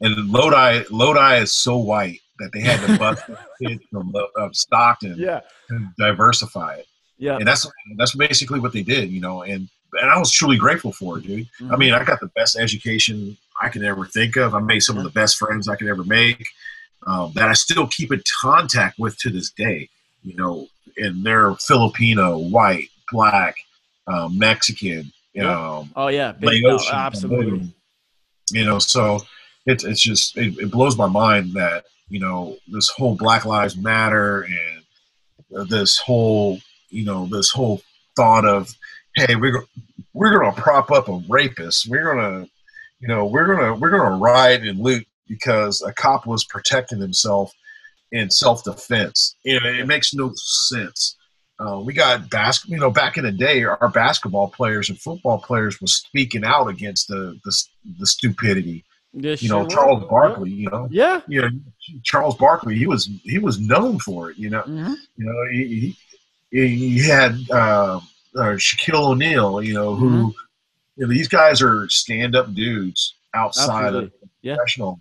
and 0.00 0.30
Lodi, 0.30 0.84
Lodi 0.90 1.36
is 1.42 1.52
so 1.52 1.78
white 1.78 2.20
that 2.38 2.50
they 2.52 2.60
had 2.60 2.80
to 2.86 2.98
bust 2.98 3.22
kids 3.62 3.82
from 3.90 4.14
uh, 4.14 4.48
Stockton 4.52 5.14
Yeah. 5.16 5.40
to 5.68 5.88
diversify 5.98 6.74
it. 6.76 6.86
Yeah. 7.16 7.36
And 7.36 7.46
that's 7.46 7.66
that's 7.96 8.14
basically 8.14 8.60
what 8.60 8.72
they 8.72 8.82
did, 8.82 9.10
you 9.10 9.20
know. 9.20 9.42
And 9.42 9.68
and 10.00 10.10
I 10.10 10.18
was 10.18 10.32
truly 10.32 10.56
grateful 10.56 10.92
for 10.92 11.18
it, 11.18 11.22
dude. 11.22 11.46
Mm-hmm. 11.60 11.72
I 11.72 11.76
mean, 11.76 11.94
I 11.94 12.04
got 12.04 12.20
the 12.20 12.30
best 12.34 12.58
education 12.58 13.36
I 13.62 13.68
could 13.68 13.84
ever 13.84 14.04
think 14.04 14.36
of. 14.36 14.54
I 14.54 14.58
made 14.58 14.80
some 14.80 14.98
of 14.98 15.04
the 15.04 15.10
best 15.10 15.36
friends 15.36 15.68
I 15.68 15.76
could 15.76 15.86
ever 15.86 16.02
make 16.02 16.44
um, 17.06 17.32
that 17.36 17.48
I 17.48 17.52
still 17.52 17.86
keep 17.86 18.12
in 18.12 18.20
contact 18.42 18.98
with 18.98 19.16
to 19.18 19.30
this 19.30 19.50
day. 19.52 19.88
You 20.24 20.34
know, 20.34 20.66
and 20.96 21.24
they're 21.24 21.54
Filipino, 21.54 22.36
white, 22.38 22.88
black, 23.12 23.54
um, 24.06 24.38
Mexican, 24.38 25.12
Yeah. 25.32 25.78
um, 25.78 25.90
Oh 25.96 26.08
yeah, 26.08 26.32
big, 26.32 26.62
no, 26.62 26.78
absolutely. 26.92 27.46
Cambodian. 27.46 27.74
You 28.50 28.64
know, 28.66 28.78
so 28.78 29.20
it's 29.66 29.84
it's 29.84 30.02
just 30.02 30.36
it, 30.36 30.58
it 30.58 30.70
blows 30.70 30.96
my 30.98 31.06
mind 31.08 31.54
that 31.54 31.84
you 32.08 32.20
know 32.20 32.56
this 32.68 32.90
whole 32.90 33.16
Black 33.16 33.44
Lives 33.44 33.76
Matter 33.76 34.42
and 34.42 35.68
this 35.68 35.98
whole 35.98 36.58
you 36.90 37.04
know 37.04 37.26
this 37.26 37.50
whole 37.50 37.80
thought 38.16 38.44
of 38.44 38.72
hey 39.16 39.34
we're 39.36 39.64
we're 40.12 40.36
gonna 40.36 40.52
prop 40.52 40.90
up 40.90 41.08
a 41.08 41.20
rapist 41.28 41.88
we're 41.88 42.14
gonna 42.14 42.46
you 43.00 43.08
know 43.08 43.24
we're 43.24 43.46
gonna 43.46 43.74
we're 43.74 43.90
gonna 43.90 44.16
riot 44.16 44.62
and 44.62 44.78
loot 44.78 45.06
because 45.28 45.82
a 45.82 45.92
cop 45.92 46.26
was 46.26 46.44
protecting 46.44 47.00
himself 47.00 47.52
in 48.12 48.30
self-defense 48.30 49.36
you 49.44 49.58
know, 49.60 49.68
it 49.68 49.86
makes 49.86 50.14
no 50.14 50.32
sense 50.34 51.16
uh, 51.60 51.80
we 51.84 51.92
got 51.92 52.28
bas- 52.30 52.66
you 52.68 52.76
know 52.78 52.90
back 52.90 53.16
in 53.16 53.24
the 53.24 53.32
day 53.32 53.62
our 53.64 53.88
basketball 53.88 54.48
players 54.48 54.88
and 54.90 54.98
football 55.00 55.38
players 55.38 55.80
was 55.80 55.94
speaking 55.94 56.44
out 56.44 56.66
against 56.68 57.08
the 57.08 57.38
the, 57.44 57.64
the 58.00 58.06
stupidity 58.06 58.84
This 59.12 59.42
you 59.42 59.48
know 59.48 59.60
sure 59.62 59.68
charles 59.70 60.00
will. 60.02 60.08
barkley 60.08 60.50
you 60.50 60.68
know 60.70 60.88
Yeah. 60.90 61.20
you 61.28 61.42
know 61.42 61.48
charles 62.02 62.36
barkley 62.36 62.76
he 62.76 62.86
was 62.86 63.08
he 63.22 63.38
was 63.38 63.58
known 63.60 63.98
for 64.00 64.30
it 64.30 64.36
you 64.38 64.50
know 64.50 64.62
Mhm. 64.62 64.94
you 65.16 65.24
know, 65.26 65.50
he, 65.52 65.96
he, 66.50 66.68
he 66.68 66.98
had 67.08 67.36
uh, 67.50 68.00
uh, 68.36 68.54
Shaquille 68.58 68.94
O'Neal. 69.12 69.62
You 69.62 69.74
know, 69.74 69.94
who 69.96 70.08
Mm-hmm. 70.10 70.28
you 70.96 71.06
know, 71.06 71.08
these 71.08 71.26
guys 71.28 71.60
are 71.62 71.88
stand-up 71.88 72.52
dudes 72.54 73.14
outside 73.34 73.86
Absolutely. 73.86 74.04
of 74.06 74.28
Yeah. 74.42 74.54
professional, 74.56 75.00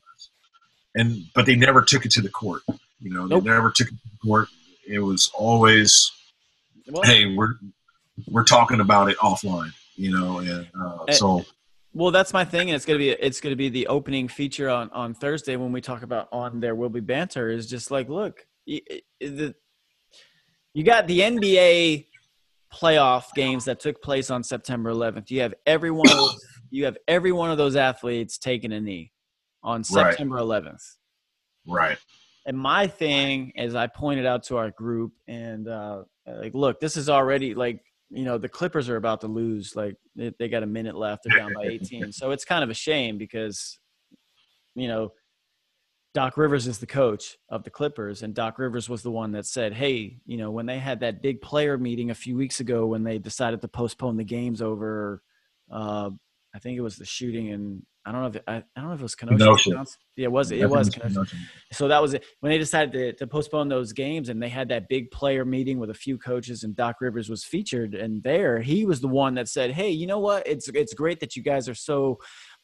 and 0.96 1.26
but 1.36 1.46
they 1.46 1.56
never 1.56 1.82
took 1.84 2.06
it 2.06 2.12
to 2.14 2.22
the 2.22 2.30
court. 2.30 2.64
You 3.02 3.12
know, 3.14 3.26
Nope. 3.28 3.44
they 3.44 3.50
never 3.52 3.70
took 3.72 3.88
it 3.88 3.92
to 3.92 4.10
the 4.12 4.18
court. 4.28 4.48
It 4.88 5.00
was 5.00 5.30
always, 5.36 6.12
Well, 6.88 7.04
hey, 7.04 7.26
we're 7.36 7.56
we're 8.28 8.44
talking 8.44 8.80
about 8.80 9.10
it 9.10 9.18
offline. 9.18 9.72
You 9.96 10.12
know, 10.12 10.40
and 10.40 10.68
uh, 10.80 11.04
Eh, 11.08 11.14
so 11.14 11.46
Well, 11.94 12.12
that's 12.12 12.34
my 12.34 12.44
thing, 12.46 12.70
and 12.70 12.76
it's 12.76 12.86
gonna 12.86 13.00
be 13.00 13.10
it's 13.10 13.40
gonna 13.42 13.56
be 13.56 13.70
the 13.70 13.88
opening 13.88 14.28
feature 14.28 14.70
on 14.70 14.90
on 14.92 15.14
Thursday 15.14 15.56
when 15.56 15.72
we 15.72 15.82
talk 15.82 16.02
about 16.04 16.30
on 16.32 16.60
there 16.60 16.76
will 16.76 16.90
be 16.90 17.00
banter. 17.00 17.50
Is 17.50 17.68
just 17.70 17.92
like, 17.92 18.10
look, 18.10 18.46
y- 18.68 18.82
y- 18.90 19.02
the 19.20 19.56
you 20.74 20.84
got 20.84 21.06
the 21.08 21.20
NBA 21.20 22.08
playoff 22.74 23.26
games 23.36 23.66
that 23.66 23.80
took 23.80 24.02
place 24.02 24.32
on 24.32 24.44
September 24.44 24.92
11th. 24.92 25.30
You 25.30 25.42
have 25.42 25.54
every 25.68 25.92
one 25.92 26.10
of 26.10 26.18
those, 26.18 26.44
you 26.72 26.86
have 26.86 26.98
every 27.08 27.32
one 27.32 27.52
of 27.52 27.60
those 27.60 27.76
athletes 27.76 28.40
taking 28.40 28.74
a 28.74 28.82
knee 28.82 29.12
on 29.62 29.82
Right. 29.82 29.86
September 29.86 30.38
11th. 30.38 30.82
right, 31.68 32.00
And 32.46 32.58
my 32.58 32.88
thing, 32.88 33.54
as 33.56 33.76
I 33.76 33.88
pointed 33.88 34.26
out 34.26 34.44
to 34.44 34.58
our 34.58 34.72
group, 34.72 35.14
and 35.28 35.68
uh, 35.68 36.04
like, 36.28 36.54
look, 36.54 36.80
this 36.80 36.98
is 36.98 37.10
already 37.10 37.54
like, 37.56 37.80
you 38.10 38.26
know, 38.26 38.38
the 38.38 38.50
Clippers 38.50 38.90
are 38.90 38.98
about 38.98 39.22
to 39.22 39.28
lose. 39.28 39.76
Like, 39.76 39.96
they, 40.16 40.34
they 40.38 40.50
got 40.50 40.64
a 40.64 40.68
minute 40.68 40.96
left. 40.96 41.24
They're 41.24 41.38
down 41.38 41.54
by 41.54 41.64
18. 41.72 42.12
so 42.12 42.32
it's 42.32 42.46
kind 42.46 42.64
of 42.64 42.70
a 42.70 42.74
shame 42.74 43.18
because, 43.18 43.80
you 44.76 44.88
know, 44.88 45.14
Doc 46.14 46.38
Rivers 46.38 46.68
is 46.68 46.78
the 46.78 46.86
coach 46.86 47.38
of 47.50 47.64
the 47.64 47.72
Clippers, 47.72 48.22
and 48.22 48.36
Doc 48.36 48.60
Rivers 48.60 48.88
was 48.88 49.02
the 49.02 49.10
one 49.10 49.32
that 49.32 49.48
said, 49.48 49.74
"Hey, 49.74 50.20
you 50.28 50.38
know, 50.38 50.52
when 50.52 50.68
they 50.68 50.78
had 50.78 51.00
that 51.00 51.24
big 51.24 51.42
player 51.42 51.76
meeting 51.76 52.12
a 52.12 52.16
few 52.16 52.36
weeks 52.36 52.60
ago, 52.60 52.86
when 52.86 53.04
they 53.04 53.18
decided 53.18 53.62
to 53.62 53.68
postpone 53.68 54.18
the 54.18 54.24
games 54.24 54.62
over, 54.62 55.24
uh, 55.72 56.12
I 56.56 56.60
think 56.60 56.78
it 56.78 56.82
was 56.82 56.98
the 56.98 57.06
shooting, 57.06 57.52
and 57.52 57.82
I 58.06 58.12
don't 58.12 58.22
know 58.22 58.28
if 58.28 58.36
it, 58.36 58.44
I, 58.48 58.56
I 58.58 58.64
don't 58.76 58.90
know 58.90 58.94
if 58.94 59.00
it 59.00 59.04
was 59.04 59.16
Kenosha. 59.16 59.38
Kenosha. 59.44 59.86
Yeah, 60.16 60.26
it 60.26 60.32
was. 60.32 60.52
I 60.52 60.56
It 60.56 60.60
think 60.60 60.72
was 60.72 60.88
it's 60.90 60.98
Kenosha. 60.98 61.36
So 61.72 61.88
that 61.88 62.00
was 62.02 62.14
it. 62.14 62.26
When 62.42 62.52
they 62.52 62.60
decided 62.60 62.92
to, 62.94 63.14
to 63.14 63.28
postpone 63.28 63.70
those 63.70 63.92
games 63.92 64.30
and 64.30 64.42
they 64.42 64.50
had 64.50 64.70
that 64.70 64.88
big 64.88 65.10
player 65.10 65.46
meeting 65.46 65.80
with 65.80 65.90
a 65.90 65.96
few 65.96 66.18
coaches 66.20 66.64
and 66.64 66.76
Doc 66.76 66.98
Rivers 67.02 67.28
was 67.28 67.44
featured 67.44 67.96
and 67.96 68.22
there 68.22 68.60
he 68.60 68.86
was 68.86 69.02
the 69.02 69.08
one 69.08 69.34
that 69.36 69.48
said, 69.48 69.72
Hey, 69.72 69.90
you 69.90 70.06
know 70.06 70.20
what? 70.20 70.46
It's 70.46 70.70
it's 70.70 70.94
great 70.94 71.20
that 71.22 71.36
you 71.36 71.42
guys 71.42 71.68
are 71.68 71.76
so 71.76 72.20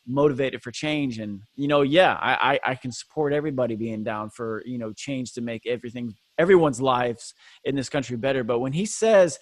motivated 0.05 0.61
for 0.61 0.71
change 0.71 1.17
and 1.19 1.41
you 1.55 1.67
know, 1.67 1.81
yeah, 1.81 2.13
I, 2.21 2.59
I, 2.65 2.71
I 2.71 2.75
can 2.75 2.91
support 2.91 3.33
everybody 3.33 3.75
being 3.75 4.03
down 4.03 4.29
for, 4.29 4.61
you 4.65 4.77
know, 4.77 4.93
change 4.93 5.33
to 5.33 5.41
make 5.41 5.65
everything 5.65 6.13
everyone's 6.37 6.81
lives 6.81 7.33
in 7.63 7.75
this 7.75 7.89
country 7.89 8.17
better. 8.17 8.43
But 8.43 8.59
when 8.59 8.73
he 8.73 8.85
says 8.85 9.39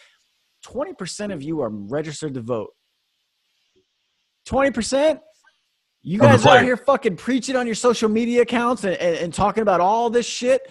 twenty 0.63 0.93
percent 0.93 1.33
of 1.33 1.43
you 1.43 1.61
are 1.61 1.69
registered 1.69 2.33
to 2.35 2.41
vote, 2.41 2.69
twenty 4.47 4.71
percent 4.71 5.19
you 6.07 6.19
guys 6.19 6.45
are 6.45 6.57
out 6.57 6.63
here 6.63 6.77
fucking 6.77 7.17
preaching 7.17 7.57
on 7.57 7.65
your 7.65 7.75
social 7.75 8.07
media 8.07 8.43
accounts 8.43 8.85
and, 8.85 8.95
and, 8.95 9.17
and 9.17 9.33
talking 9.33 9.61
about 9.61 9.81
all 9.81 10.09
this 10.09 10.25
shit, 10.25 10.61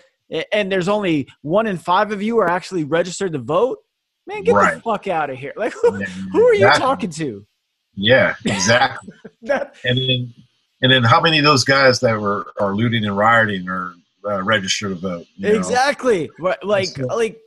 and 0.51 0.73
there's 0.73 0.89
only 0.89 1.29
one 1.43 1.67
in 1.67 1.77
five 1.77 2.11
of 2.11 2.23
you 2.23 2.39
are 2.39 2.49
actually 2.49 2.85
registered 2.85 3.33
to 3.35 3.39
vote. 3.39 3.79
Man, 4.27 4.45
get 4.45 4.55
the 4.55 4.81
fuck 4.81 5.07
out 5.09 5.29
of 5.29 5.37
here! 5.37 5.53
Like, 5.55 5.75
who, 5.75 6.03
who 6.33 6.43
are 6.49 6.55
you 6.55 6.71
talking 6.73 7.11
to? 7.11 7.47
Yeah, 7.95 8.35
exactly. 8.45 9.13
That, 9.43 9.77
and 9.85 9.97
then 9.99 10.35
and 10.83 10.91
then 10.91 11.05
how 11.05 11.21
many 11.21 11.39
of 11.39 11.45
those 11.45 11.63
guys 11.63 12.01
that 12.01 12.19
were 12.19 12.47
are 12.59 12.75
looting 12.75 13.05
and 13.05 13.17
rioting 13.17 13.69
are 13.69 13.93
uh, 14.25 14.43
registered 14.43 14.89
to 14.91 14.95
vote? 14.97 15.27
know? 15.39 15.51
exactly. 15.51 16.31
Right, 16.41 16.63
Like, 16.65 16.89
So- 16.89 17.07
like. 17.07 17.39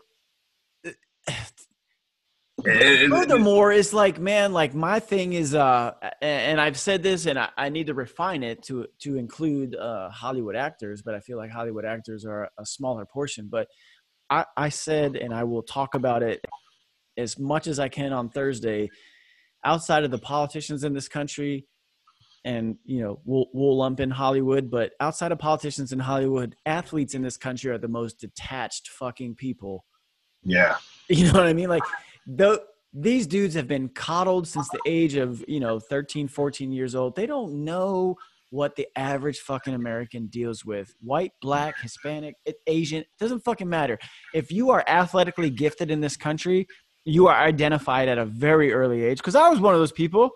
Furthermore, 2.64 3.72
it's 3.72 3.94
like, 3.94 4.20
man, 4.20 4.54
like 4.54 4.74
my 4.74 5.00
thing 5.00 5.34
is, 5.34 5.56
uh, 5.56 5.94
and 6.22 6.60
I've 6.60 6.80
said 6.80 7.04
this, 7.04 7.26
and 7.26 7.38
I, 7.38 7.50
I 7.58 7.70
need 7.70 7.88
to 7.88 7.94
refine 7.94 8.44
it 8.44 8.64
to 8.64 8.88
to 9.00 9.18
include 9.18 9.76
uh, 9.76 10.10
Hollywood 10.10 10.56
actors, 10.56 11.02
but 11.02 11.16
I 11.16 11.20
feel 11.20 11.38
like 11.38 11.52
Hollywood 11.52 11.86
actors 11.86 12.26
are 12.26 12.50
a 12.58 12.66
smaller 12.66 13.06
portion. 13.06 13.48
But 13.50 13.68
I, 14.30 14.46
I 14.58 14.70
said, 14.70 15.16
and 15.16 15.34
I 15.34 15.44
will 15.44 15.64
talk 15.64 15.96
about 15.96 16.24
it 16.24 16.42
as 17.18 17.38
much 17.40 17.68
as 17.68 17.80
I 17.80 17.90
can 17.90 18.14
on 18.14 18.30
Thursday. 18.30 18.90
Outside 19.66 20.06
of 20.06 20.12
the 20.12 20.20
politicians 20.20 20.86
in 20.86 20.94
this 20.94 21.10
country, 21.10 21.68
and 22.46 22.78
you 22.86 23.02
know, 23.02 23.20
we'll 23.26 23.48
we'll 23.54 23.78
lump 23.78 24.00
in 24.00 24.10
Hollywood, 24.10 24.72
but 24.72 24.94
outside 25.00 25.32
of 25.32 25.40
politicians 25.40 25.92
in 25.92 26.00
Hollywood, 26.00 26.56
athletes 26.66 27.14
in 27.14 27.22
this 27.22 27.38
country 27.38 27.72
are 27.72 27.78
the 27.78 27.88
most 27.88 28.20
detached 28.20 28.88
fucking 28.88 29.36
people 29.36 29.84
yeah, 30.44 30.78
you 31.10 31.26
know 31.26 31.34
what 31.34 31.48
I 31.48 31.54
mean? 31.54 31.70
Like 31.70 31.84
the 32.28 32.64
these 32.94 33.28
dudes 33.28 33.54
have 33.54 33.68
been 33.68 33.90
coddled 33.90 34.48
since 34.48 34.68
the 34.70 34.80
age 34.86 35.16
of, 35.16 35.44
you 35.48 35.60
know, 35.60 35.80
13, 35.80 36.28
14 36.28 36.72
years 36.72 36.96
old. 36.96 37.16
They 37.16 37.28
don't 37.28 37.64
know 37.64 38.18
what 38.50 38.76
the 38.76 38.88
average 38.96 39.40
fucking 39.42 39.76
American 39.76 40.26
deals 40.28 40.66
with. 40.66 40.96
White, 41.02 41.34
black, 41.40 41.80
Hispanic, 41.82 42.36
Asian—it 42.46 42.58
Asian, 42.66 43.04
doesn't 43.20 43.42
fucking 43.42 43.70
matter. 43.70 44.00
If 44.34 44.52
you 44.52 44.72
are 44.72 44.84
athletically 44.88 45.52
gifted 45.52 45.92
in 45.92 46.02
this 46.02 46.18
country, 46.18 46.68
you 47.06 47.28
are 47.28 47.36
identified 47.36 48.10
at 48.10 48.18
a 48.18 48.26
very 48.26 48.74
early 48.74 49.04
age. 49.04 49.18
Because 49.18 49.36
I 49.36 49.50
was 49.50 49.60
one 49.60 49.76
of 49.76 49.80
those 49.80 49.92
people. 49.92 50.32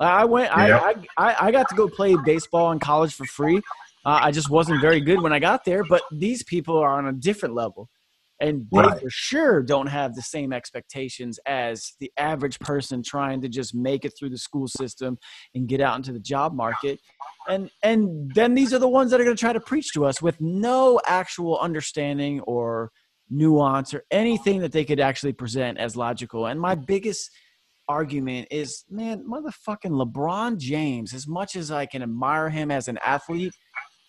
I 0.00 0.24
went. 0.24 0.56
I, 0.56 0.68
Yeah. 0.68 0.78
I 1.18 1.28
I 1.28 1.46
I 1.46 1.50
got 1.50 1.68
to 1.68 1.74
go 1.74 1.88
play 1.88 2.16
baseball 2.24 2.72
in 2.72 2.78
college 2.78 3.14
for 3.14 3.26
free. 3.26 3.58
Uh, 4.06 4.20
I 4.22 4.30
just 4.30 4.48
wasn't 4.48 4.80
very 4.80 5.00
good 5.00 5.20
when 5.20 5.32
I 5.32 5.38
got 5.38 5.64
there. 5.64 5.84
But 5.84 6.02
these 6.10 6.42
people 6.42 6.78
are 6.78 6.96
on 6.96 7.08
a 7.08 7.12
different 7.12 7.54
level, 7.54 7.90
and 8.40 8.66
they 8.72 8.80
Right. 8.80 9.00
for 9.00 9.10
sure 9.10 9.62
don't 9.62 9.88
have 9.88 10.14
the 10.14 10.22
same 10.22 10.52
expectations 10.52 11.38
as 11.46 11.94
the 12.00 12.12
average 12.16 12.58
person 12.60 13.02
trying 13.02 13.40
to 13.42 13.48
just 13.48 13.74
make 13.74 14.04
it 14.04 14.12
through 14.18 14.30
the 14.30 14.38
school 14.38 14.68
system 14.68 15.18
and 15.54 15.68
get 15.68 15.80
out 15.80 15.96
into 15.96 16.12
the 16.12 16.20
job 16.20 16.54
market. 16.54 17.00
And 17.48 17.70
and 17.82 18.32
then 18.34 18.54
these 18.54 18.72
are 18.72 18.78
the 18.78 18.88
ones 18.88 19.10
that 19.10 19.20
are 19.20 19.24
going 19.24 19.36
to 19.36 19.40
try 19.40 19.52
to 19.52 19.60
preach 19.60 19.92
to 19.94 20.04
us 20.04 20.22
with 20.22 20.40
no 20.40 21.00
actual 21.06 21.58
understanding 21.58 22.40
or 22.40 22.90
nuance 23.30 23.92
or 23.92 24.04
anything 24.10 24.60
that 24.60 24.72
they 24.72 24.84
could 24.84 25.00
actually 25.00 25.32
present 25.32 25.78
as 25.78 25.96
logical. 25.96 26.46
And 26.46 26.60
my 26.60 26.74
biggest 26.74 27.30
argument 27.88 28.48
is, 28.50 28.84
man, 28.90 29.24
motherfucking 29.24 29.90
LeBron 29.90 30.58
James, 30.58 31.14
as 31.14 31.26
much 31.26 31.56
as 31.56 31.70
I 31.70 31.86
can 31.86 32.02
admire 32.02 32.50
him 32.50 32.70
as 32.70 32.86
an 32.88 32.98
athlete, 33.04 33.54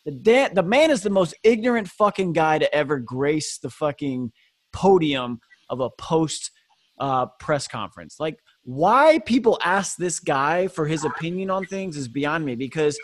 the, 0.10 0.50
the 0.54 0.64
man 0.64 0.92
is 0.92 1.02
the 1.02 1.10
most 1.10 1.34
ignorant 1.44 1.88
fucking 1.88 2.34
guy 2.34 2.60
to 2.60 2.74
ever 2.74 3.00
grace 3.00 3.58
the 3.58 3.70
fucking 3.70 4.32
podium 4.72 5.40
of 5.70 5.80
a 5.80 5.90
post 5.92 6.52
uh, 7.00 7.28
press 7.40 7.68
conference. 7.68 8.20
Like, 8.20 8.40
why 8.64 9.20
people 9.26 9.60
ask 9.64 9.98
this 9.98 10.20
guy 10.20 10.68
for 10.68 10.86
his 10.86 11.06
opinion 11.06 11.50
on 11.50 11.66
things 11.66 11.98
is 11.98 12.08
beyond 12.08 12.46
me 12.46 12.56
because 12.56 13.00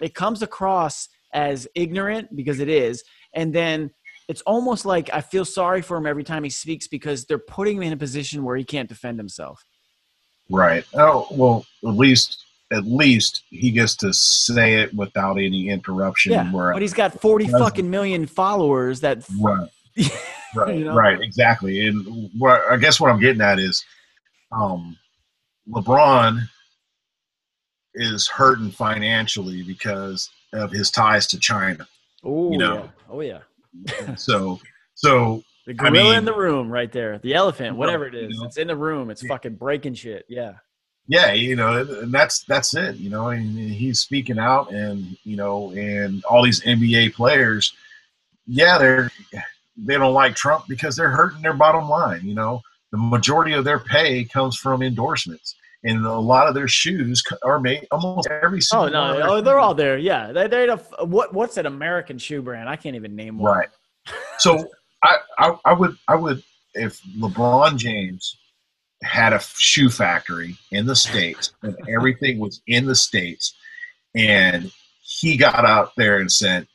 it 0.00 0.14
comes 0.14 0.42
across 0.42 1.08
as 1.32 1.66
ignorant 1.74 2.34
because 2.34 2.60
it 2.60 2.68
is. 2.68 3.02
And 3.34 3.54
then 3.54 3.90
it's 4.28 4.42
almost 4.42 4.86
like 4.86 5.10
I 5.12 5.20
feel 5.20 5.44
sorry 5.44 5.82
for 5.82 5.96
him 5.96 6.06
every 6.06 6.24
time 6.24 6.44
he 6.44 6.50
speaks 6.50 6.86
because 6.86 7.24
they're 7.24 7.38
putting 7.38 7.76
him 7.78 7.82
in 7.82 7.92
a 7.92 7.96
position 7.96 8.44
where 8.44 8.56
he 8.56 8.64
can't 8.64 8.88
defend 8.88 9.18
himself. 9.18 9.64
right. 10.50 10.84
Oh 10.94 11.26
well, 11.30 11.66
at 11.84 11.96
least 11.96 12.41
at 12.72 12.84
least 12.84 13.42
he 13.50 13.70
gets 13.70 13.94
to 13.96 14.12
say 14.12 14.74
it 14.80 14.94
without 14.94 15.34
any 15.38 15.68
interruption. 15.68 16.32
Yeah, 16.32 16.50
where, 16.52 16.72
but 16.72 16.82
he's 16.82 16.94
got 16.94 17.20
40 17.20 17.44
President. 17.44 17.64
fucking 17.64 17.90
million 17.90 18.26
followers 18.26 19.00
that 19.00 19.24
right, 19.40 19.68
right, 20.56 20.74
You 20.76 20.84
know? 20.84 20.94
right, 20.94 21.20
exactly. 21.20 21.86
And 21.86 22.30
what 22.38 22.62
I 22.70 22.76
guess 22.76 22.98
what 23.00 23.10
I'm 23.10 23.20
getting 23.20 23.42
at 23.42 23.58
is, 23.58 23.84
um, 24.52 24.96
LeBron 25.68 26.40
is 27.94 28.26
hurting 28.28 28.70
financially 28.70 29.62
because 29.62 30.30
of 30.52 30.70
his 30.70 30.90
ties 30.90 31.26
to 31.28 31.38
China. 31.38 31.86
Oh 32.24 32.52
You 32.52 32.58
know. 32.58 32.74
yeah. 32.74 32.88
Oh 33.10 33.20
yeah. 33.20 34.14
So, 34.16 34.60
so 34.94 35.42
The 35.66 35.74
I 35.78 35.90
mean- 35.90 36.14
in 36.14 36.24
the 36.24 36.34
room 36.36 36.70
right 36.70 36.90
there. 36.90 37.18
The 37.18 37.34
elephant, 37.34 37.76
whatever 37.76 38.06
it 38.06 38.14
is, 38.14 38.32
You 38.32 38.40
know? 38.40 38.46
It's 38.46 38.56
in 38.56 38.68
the 38.68 38.76
room. 38.76 39.10
It's 39.10 39.22
Yeah. 39.22 39.28
fucking 39.28 39.54
breaking 39.56 39.94
shit. 39.94 40.24
Yeah. 40.28 40.52
Yeah, 41.08 41.32
you 41.32 41.56
know, 41.56 41.80
and 41.80 42.12
that's 42.12 42.44
that's 42.44 42.74
it. 42.74 42.96
You 42.96 43.10
know, 43.10 43.28
and 43.28 43.58
he's 43.58 44.00
speaking 44.00 44.38
out, 44.38 44.72
and 44.72 45.16
you 45.24 45.36
know, 45.36 45.70
and 45.72 46.24
all 46.24 46.42
these 46.44 46.62
NBA 46.62 47.14
players, 47.14 47.72
yeah, 48.46 48.78
they're 48.78 49.10
they 49.76 49.94
don't 49.94 50.14
like 50.14 50.34
Trump 50.36 50.66
because 50.68 50.96
they're 50.96 51.10
hurting 51.10 51.42
their 51.42 51.54
bottom 51.54 51.88
line. 51.88 52.20
You 52.22 52.34
know, 52.34 52.62
the 52.92 52.98
majority 52.98 53.52
of 53.54 53.64
their 53.64 53.80
pay 53.80 54.24
comes 54.24 54.56
from 54.56 54.82
endorsements, 54.82 55.56
and 55.82 56.06
a 56.06 56.12
lot 56.12 56.46
of 56.46 56.54
their 56.54 56.68
shoes 56.68 57.22
are 57.42 57.58
made 57.58 57.86
almost 57.90 58.28
every 58.28 58.60
Oh 58.72 58.88
no, 58.88 59.20
oh, 59.22 59.40
they're 59.40 59.58
all 59.58 59.74
there. 59.74 59.98
Yeah, 59.98 60.30
they, 60.30 60.46
they're 60.46 60.68
the 60.68 60.76
what? 61.04 61.34
What's 61.34 61.56
an 61.56 61.66
American 61.66 62.18
shoe 62.18 62.42
brand? 62.42 62.68
I 62.68 62.76
can't 62.76 62.94
even 62.96 63.16
name 63.16 63.38
one. 63.38 63.56
right. 63.56 63.68
So 64.38 64.68
I, 65.02 65.16
I 65.38 65.56
I 65.64 65.72
would 65.72 65.96
I 66.06 66.14
would 66.14 66.42
if 66.74 67.02
LeBron 67.18 67.76
James 67.76 68.36
had 69.02 69.32
a 69.32 69.40
shoe 69.56 69.88
factory 69.90 70.56
in 70.70 70.86
the 70.86 70.96
states 70.96 71.52
and 71.62 71.76
everything 71.88 72.38
was 72.38 72.60
in 72.66 72.86
the 72.86 72.94
states. 72.94 73.54
And 74.14 74.70
he 75.02 75.36
got 75.36 75.64
out 75.64 75.92
there 75.96 76.18
and 76.18 76.30
said 76.30 76.66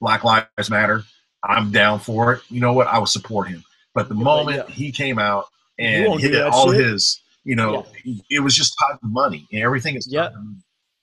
black 0.00 0.24
lives 0.24 0.70
matter. 0.70 1.04
I'm 1.42 1.70
down 1.70 2.00
for 2.00 2.32
it. 2.34 2.42
You 2.48 2.60
know 2.60 2.72
what? 2.72 2.86
I 2.86 2.98
would 2.98 3.08
support 3.08 3.48
him. 3.48 3.64
But 3.94 4.08
the 4.08 4.16
Yeah, 4.16 4.22
moment 4.24 4.68
yeah. 4.68 4.74
he 4.74 4.92
came 4.92 5.18
out 5.18 5.46
and 5.78 6.20
hit 6.20 6.42
all 6.42 6.72
shit. 6.72 6.84
his 6.84 7.20
you 7.44 7.54
know 7.56 7.84
it 8.30 8.40
was 8.40 8.54
just 8.54 8.76
tied 8.78 8.98
to 9.00 9.06
money. 9.06 9.46
And 9.52 9.62
everything 9.62 9.96
is 9.96 10.06
Yeah. 10.10 10.30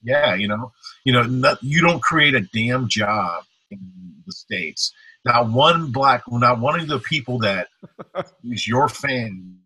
yeah 0.04 0.34
you 0.36 0.48
know. 0.48 0.72
You 1.04 1.14
know 1.14 1.24
not, 1.24 1.62
you 1.64 1.82
don't 1.82 2.02
create 2.02 2.34
a 2.36 2.42
damn 2.42 2.88
job 2.88 3.44
in 3.70 3.80
the 4.26 4.32
states. 4.32 4.94
Not 5.26 5.50
one 5.50 5.92
black 5.92 6.24
not 6.32 6.60
one 6.60 6.80
of 6.80 6.88
the 6.88 7.00
people 7.00 7.38
that 7.40 7.68
is 8.44 8.68
your 8.68 8.90
fan 8.90 9.58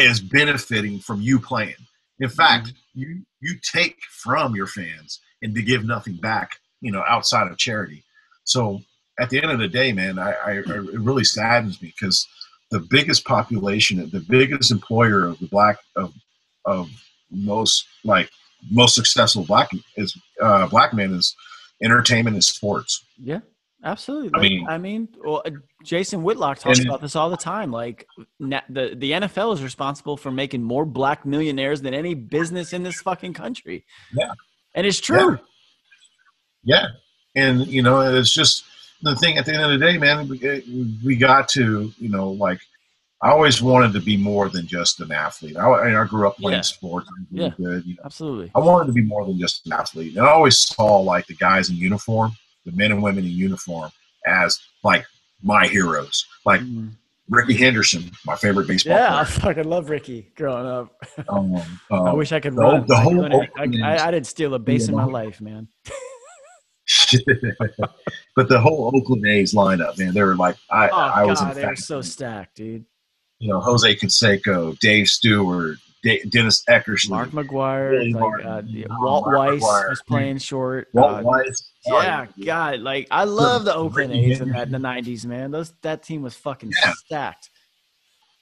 is 0.00 0.20
benefiting 0.20 0.98
from 0.98 1.20
you 1.20 1.38
playing. 1.38 1.74
In 2.20 2.28
fact, 2.28 2.72
you 2.94 3.22
you 3.40 3.56
take 3.72 3.96
from 4.10 4.56
your 4.56 4.66
fans 4.66 5.20
and 5.42 5.54
to 5.54 5.62
give 5.62 5.84
nothing 5.84 6.14
back, 6.14 6.58
you 6.80 6.90
know, 6.90 7.04
outside 7.08 7.50
of 7.50 7.58
charity. 7.58 8.02
So 8.44 8.80
at 9.18 9.30
the 9.30 9.42
end 9.42 9.52
of 9.52 9.58
the 9.58 9.68
day, 9.68 9.92
man, 9.92 10.18
I, 10.18 10.32
I 10.32 10.52
it 10.52 11.00
really 11.00 11.24
saddens 11.24 11.80
me 11.80 11.92
because 11.96 12.26
the 12.70 12.80
biggest 12.80 13.24
population, 13.24 13.98
the 14.10 14.20
biggest 14.20 14.70
employer 14.70 15.24
of 15.24 15.38
the 15.38 15.46
black 15.46 15.78
of 15.96 16.12
of 16.64 16.88
most 17.30 17.86
like 18.04 18.30
most 18.70 18.94
successful 18.94 19.44
black 19.44 19.70
is 19.96 20.16
uh, 20.40 20.66
black 20.66 20.92
men 20.92 21.12
is 21.12 21.34
entertainment 21.82 22.34
and 22.34 22.44
sports. 22.44 23.04
Yeah, 23.22 23.40
absolutely. 23.84 24.30
I 24.34 24.40
mean- 24.40 24.68
I 24.68 24.78
mean, 24.78 25.08
well, 25.24 25.42
uh, 25.44 25.50
Jason 25.84 26.22
Whitlock 26.22 26.58
talks 26.58 26.78
And- 26.78 26.88
about 26.88 27.00
this 27.00 27.14
all 27.16 27.30
the 27.30 27.36
time. 27.36 27.70
Like, 27.70 28.06
na- 28.38 28.60
the 28.68 28.94
the 28.96 29.12
NFL 29.12 29.52
is 29.54 29.62
responsible 29.62 30.16
for 30.16 30.30
making 30.30 30.62
more 30.62 30.84
black 30.84 31.24
millionaires 31.24 31.80
than 31.82 31.94
any 31.94 32.14
business 32.14 32.72
in 32.72 32.82
this 32.82 33.00
fucking 33.00 33.34
country. 33.34 33.84
Yeah. 34.12 34.32
and 34.74 34.86
it's 34.86 35.00
true. 35.00 35.38
Yeah, 36.64 36.86
and 37.34 37.66
you 37.66 37.82
know, 37.82 38.00
it's 38.14 38.32
just 38.32 38.64
the 39.02 39.16
thing. 39.16 39.38
At 39.38 39.46
the 39.46 39.54
end 39.54 39.62
of 39.62 39.70
the 39.70 39.78
day, 39.78 39.96
man, 39.96 40.28
we, 40.28 40.98
we 41.04 41.16
got 41.16 41.48
to, 41.50 41.92
you 41.98 42.08
know, 42.08 42.30
like 42.30 42.60
I 43.22 43.30
always 43.30 43.62
wanted 43.62 43.92
to 43.94 44.00
be 44.00 44.16
more 44.16 44.48
than 44.48 44.66
just 44.66 45.00
an 45.00 45.10
athlete. 45.10 45.56
I, 45.56 46.00
I 46.00 46.04
grew 46.04 46.26
up 46.28 46.36
playing 46.36 46.58
Yeah. 46.58 46.62
sports. 46.62 47.08
Really 47.32 47.50
good. 47.50 47.84
You 47.86 47.94
know, 47.94 48.02
Absolutely. 48.04 48.50
I 48.54 48.58
wanted 48.60 48.86
to 48.88 48.92
be 48.92 49.02
more 49.02 49.24
than 49.24 49.38
just 49.38 49.66
an 49.66 49.72
athlete, 49.72 50.16
and 50.16 50.24
I 50.26 50.30
always 50.30 50.58
saw 50.58 50.98
like 51.00 51.26
the 51.26 51.34
guys 51.34 51.70
in 51.70 51.76
uniform, 51.76 52.32
the 52.70 52.76
men 52.76 52.92
and 52.92 53.02
women 53.02 53.24
in 53.24 53.30
uniform, 53.30 53.90
as 54.26 54.58
like 54.84 55.04
my 55.42 55.66
heroes. 55.66 56.26
Like 56.44 56.60
Mm. 56.60 56.90
Rickey 57.30 57.54
Henderson, 57.54 58.10
my 58.24 58.36
favorite 58.36 58.66
baseball 58.66 58.96
player. 58.96 59.06
Yeah, 59.06 59.18
I 59.20 59.24
fucking 59.24 59.64
love 59.64 59.90
Rickey 59.90 60.30
growing 60.34 60.66
up. 60.66 60.94
Um, 61.28 61.56
I 61.90 61.96
um, 62.10 62.16
wish 62.16 62.32
I 62.32 62.40
could 62.40 62.54
the- 62.54 62.62
run. 62.62 62.86
the 62.86 62.94
I 62.94 63.02
whole. 63.02 63.24
I, 63.34 63.48
I, 63.84 64.08
I 64.08 64.10
didn't 64.10 64.26
steal 64.26 64.54
a 64.54 64.58
base 64.58 64.88
in 64.88 64.94
my 64.94 65.04
life, 65.04 65.40
man. 65.40 65.68
but 68.34 68.48
the 68.48 68.58
whole 68.60 68.90
Oakland 68.94 69.26
A's 69.26 69.52
lineup, 69.54 69.98
man, 69.98 70.14
they 70.14 70.22
were 70.22 70.36
like 70.36 70.56
I, 70.70 70.88
Oh 70.88 70.96
I 70.96 71.24
was 71.26 71.40
god, 71.40 71.54
they 71.54 71.66
were 71.66 71.76
so 71.76 72.00
stacked, 72.00 72.56
dude. 72.56 72.84
you 73.38 73.48
know, 73.50 73.60
Jose 73.60 73.94
Canseco, 73.96 74.78
Dave 74.78 75.08
Stewart, 75.08 75.76
Dennis 76.02 76.62
Eckersley, 76.68 77.10
Mark 77.10 77.30
McGwire, 77.30 78.12
like 78.14 78.46
uh, 78.46 78.60
the- 78.62 78.86
Mark 78.88 79.00
Walt 79.02 79.26
Weiss 79.26 79.62
McGwire, 79.62 79.88
was 79.90 80.02
playing 80.06 80.38
short. 80.38 80.88
Walt 80.92 81.20
uh, 81.20 81.22
Weiss. 81.22 81.70
Yeah, 81.86 82.26
God, 82.44 82.80
like 82.80 83.08
I 83.10 83.24
love 83.24 83.64
the 83.64 83.74
Oakland 83.74 84.12
A's 84.12 84.40
in 84.40 84.50
that 84.50 84.66
in 84.66 84.72
the 84.72 84.78
'90s, 84.78 85.24
man. 85.26 85.50
Those 85.50 85.72
that 85.82 86.02
team 86.02 86.22
was 86.22 86.34
fucking 86.34 86.72
Yeah. 86.84 86.92
stacked. 86.92 87.50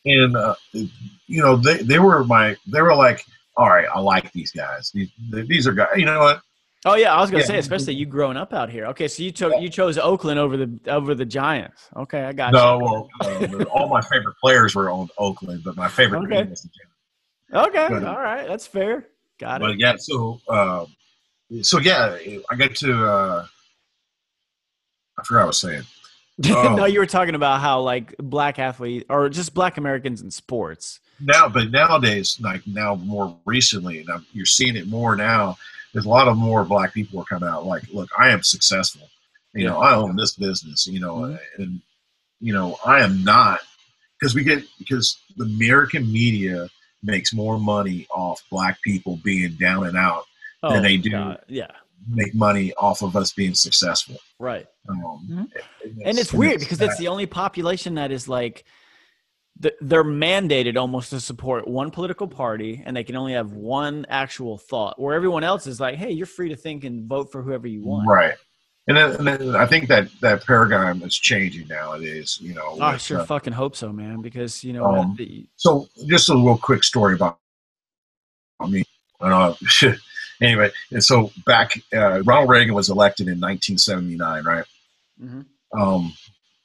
And 0.05 0.37
uh, 0.37 0.55
you 0.73 1.43
know, 1.43 1.57
they 1.57 1.79
they 1.79 1.99
were 1.99 2.25
my 2.25 2.57
they 2.67 2.83
were 2.83 2.95
like, 2.95 3.25
all 3.57 3.69
right, 3.69 3.87
I 3.93 4.01
like 4.01 4.33
these 4.33 4.53
guys. 4.53 4.91
These 4.93 5.11
these 5.31 5.67
are 5.67 5.73
guys. 5.73 5.89
You 5.97 6.05
know 6.05 6.21
what? 6.21 6.41
Oh 6.85 6.95
yeah, 6.95 7.13
I 7.15 7.21
was 7.21 7.31
gonna 7.31 7.41
Yeah. 7.43 7.47
say, 7.49 7.59
especially 7.59 7.95
you 7.95 8.07
growing 8.07 8.37
up 8.37 8.53
out 8.53 8.71
here. 8.71 8.87
Okay, 8.87 9.09
so 9.09 9.23
you 9.23 9.33
took 9.33 9.61
you 9.61 9.69
chose 9.69 9.99
Oakland 9.99 10.39
over 10.39 10.57
the 10.57 10.79
over 10.87 11.15
the 11.15 11.25
Giants. 11.25 11.89
Okay, 11.97 12.23
I 12.23 12.33
got 12.33 12.53
No, 12.53 12.79
you. 12.79 12.85
well, 12.85 13.67
all 13.73 13.89
my 13.89 14.01
favorite 14.03 14.37
players 14.41 14.75
were 14.77 14.91
on 14.91 15.09
Oakland, 15.19 15.63
but 15.65 15.77
my 15.77 15.89
favorite 15.89 16.19
Okay. 16.25 16.43
team 16.43 16.51
was 16.51 16.63
the 16.63 16.69
Giants. 16.69 16.93
Okay, 17.53 17.87
but- 17.89 18.05
all 18.05 18.21
right, 18.21 18.47
that's 18.47 18.67
fair. 18.67 19.07
Got 19.39 19.61
it. 19.61 19.65
But 19.65 19.79
yeah, 19.79 19.95
so 19.99 20.41
uh, 20.49 20.87
so 21.63 21.79
yeah, 21.79 22.17
I 22.51 22.57
got 22.57 22.75
to. 22.77 23.05
Uh, 23.07 23.47
I 25.19 25.23
forgot 25.25 25.41
what 25.41 25.45
I 25.45 25.47
was 25.47 25.61
saying. 25.61 25.83
oh. 26.51 26.75
no, 26.77 26.85
you 26.85 26.99
were 26.99 27.07
talking 27.07 27.35
about 27.35 27.61
how 27.61 27.81
like 27.81 28.15
black 28.19 28.59
athletes 28.59 29.07
or 29.09 29.29
just 29.29 29.55
black 29.55 29.77
Americans 29.79 30.21
in 30.23 30.31
sports. 30.31 31.01
now 31.21 31.49
but 31.49 31.71
nowadays 31.71 32.37
like 32.43 32.67
now 32.67 32.95
more 32.97 33.35
recently 33.47 34.01
and 34.01 34.11
I'm, 34.11 34.27
you're 34.35 34.45
seeing 34.45 34.77
it 34.77 34.87
more 34.87 35.17
now 35.17 35.57
there's 35.95 36.05
a 36.05 36.09
lot 36.11 36.29
of 36.29 36.37
more 36.37 36.63
black 36.65 36.93
people 36.93 37.19
are 37.21 37.25
coming 37.25 37.49
out 37.49 37.65
like 37.65 37.85
look 37.91 38.11
i 38.19 38.29
am 38.29 38.43
successful 38.43 39.09
you 39.55 39.67
know 39.67 39.79
i 39.79 39.95
own 39.95 40.15
this 40.17 40.35
business 40.37 40.87
you 40.87 41.01
know 41.01 41.15
Mhm. 41.17 41.39
and 41.57 41.81
you 42.43 42.53
know 42.53 42.77
i 42.85 43.01
am 43.01 43.25
not 43.25 43.61
because 44.21 44.35
we 44.35 44.45
get 44.45 44.63
because 44.79 45.17
the 45.39 45.45
american 45.47 46.13
media 46.13 46.69
makes 47.03 47.33
more 47.33 47.59
money 47.59 48.07
off 48.11 48.43
black 48.51 48.81
people 48.83 49.19
being 49.23 49.53
down 49.61 49.87
and 49.87 49.97
out 49.97 50.25
Oh, 50.63 50.73
Than 50.73 50.83
they 50.83 50.97
do. 50.97 51.11
God, 51.11 51.41
Yeah, 51.49 51.71
make 52.09 52.35
money 52.35 52.73
off 52.75 53.03
of 53.03 53.15
us 53.15 53.33
being 53.33 53.55
successful 53.55 54.17
right. 54.39 54.67
um, 54.89 55.27
Mhm. 55.31 55.49
and 56.05 56.19
it's 56.19 56.33
weird 56.33 56.61
because 56.61 56.81
it's 56.81 56.97
the 56.99 57.09
only 57.09 57.27
population 57.27 57.95
that 57.97 58.11
is 58.11 58.27
like 58.29 58.65
they're 59.81 60.05
mandated 60.05 60.77
almost 60.77 61.11
to 61.11 61.21
support 61.21 61.67
one 61.67 61.91
political 61.91 62.27
party 62.29 62.83
and 62.85 62.97
they 62.97 63.05
can 63.05 63.17
only 63.17 63.33
have 63.33 63.53
one 63.53 64.05
actual 64.09 64.59
thought 64.59 65.01
where 65.01 65.15
everyone 65.15 65.43
else 65.45 65.67
is 65.67 65.81
like 65.81 65.97
hey 65.97 66.11
you're 66.11 66.27
free 66.27 66.49
to 66.51 66.57
think 66.57 66.85
and 66.85 67.09
vote 67.09 67.33
for 67.33 67.43
whoever 67.43 67.67
you 67.67 67.83
want 67.83 68.07
right 68.09 68.35
and 68.89 68.97
then, 68.97 69.11
and 69.17 69.27
then 69.27 69.57
i 69.57 69.67
think 69.67 69.89
that 69.89 70.09
that 70.21 70.45
paradigm 70.47 71.03
is 71.03 71.17
changing 71.17 71.67
nowadays 71.69 72.39
you 72.41 72.55
know 72.55 72.69
oh, 72.73 72.81
i 72.81 72.93
with, 72.93 73.03
sure 73.03 73.21
uh, 73.21 73.25
fucking 73.25 73.53
hope 73.53 73.75
so 73.77 73.93
man 73.93 74.21
because 74.23 74.63
you 74.65 74.73
know 74.73 74.85
Um, 74.85 75.15
the, 75.17 75.47
So, 75.57 75.89
just 76.07 76.29
a 76.29 76.35
little 76.35 76.59
quick 76.59 76.85
story 76.85 77.15
about 77.15 77.39
me. 78.69 78.85
Uh, 79.21 79.55
anyway, 80.41 80.71
and 80.91 81.03
so 81.03 81.31
back, 81.47 81.73
uh, 81.95 82.23
Ronald 82.23 82.51
Reagan 82.51 82.75
was 82.75 82.89
elected 82.91 83.29
in 83.29 83.41
1979, 83.41 84.45
right? 84.45 84.65
Mhm. 85.23 85.45
Um, 85.73 86.13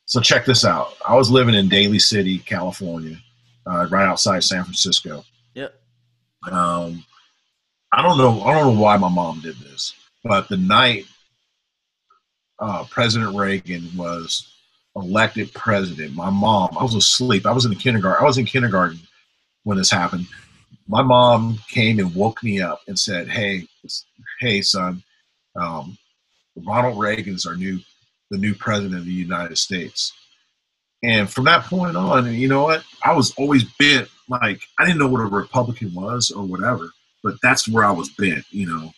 so 0.05 0.19
check 0.19 0.45
this 0.45 0.65
out. 0.65 0.93
I 1.07 1.15
was 1.15 1.29
living 1.31 1.55
in 1.55 1.69
Daly 1.69 1.99
City, 1.99 2.39
California, 2.39 3.17
uh, 3.65 3.87
right 3.89 4.05
outside 4.05 4.43
San 4.43 4.63
Francisco. 4.63 5.23
Yep. 5.53 5.73
Um, 6.51 7.03
I 7.93 8.01
don't 8.01 8.17
know. 8.17 8.41
I 8.43 8.53
don't 8.53 8.75
know 8.75 8.81
why 8.81 8.97
my 8.97 9.09
mom 9.09 9.39
did 9.41 9.57
this, 9.57 9.93
but 10.23 10.47
the 10.49 10.57
night 10.57 11.05
uh, 12.61 12.85
President 12.89 13.35
Reagan 13.35 13.89
was 13.97 14.47
elected 14.95 15.53
president, 15.53 16.15
my 16.15 16.29
mom. 16.29 16.77
I 16.79 16.83
was 16.83 16.95
asleep. 16.95 17.45
I 17.45 17.51
was 17.53 17.65
in 17.65 17.71
the 17.71 17.77
kindergarten. 17.77 18.23
I 18.23 18.27
was 18.27 18.37
in 18.37 18.45
kindergarten 18.45 18.99
when 19.63 19.77
this 19.77 19.91
happened. 19.91 20.27
My 20.87 21.01
mom 21.01 21.59
came 21.69 21.99
and 21.99 22.13
woke 22.15 22.43
me 22.43 22.61
up 22.61 22.81
and 22.87 22.99
said, 22.99 23.29
"Hey, 23.29 23.67
hey, 24.41 24.61
son, 24.61 25.03
um, 25.55 25.97
Ronald 26.55 26.99
Reagan's 26.99 27.45
our 27.45 27.55
new, 27.55 27.79
the 28.31 28.37
new 28.37 28.55
president 28.55 28.95
of 28.99 29.05
the 29.05 29.13
United 29.13 29.57
States." 29.57 30.13
And 31.03 31.29
from 31.29 31.45
that 31.45 31.65
point 31.65 31.97
on, 31.97 32.33
you 32.33 32.47
know 32.47 32.63
what? 32.63 32.83
I 33.03 33.13
was 33.13 33.33
always 33.37 33.63
bent 33.79 34.09
like 34.29 34.61
I 34.79 34.85
didn't 34.85 34.99
know 34.99 35.07
what 35.07 35.21
a 35.21 35.25
Republican 35.25 35.93
was 35.95 36.31
or 36.31 36.43
whatever. 36.45 36.91
but 37.23 37.35
that's 37.43 37.67
where 37.67 37.85
I 37.85 37.91
was 37.91 38.09
bent. 38.09 38.45
You 38.51 38.67
know, 38.67 38.93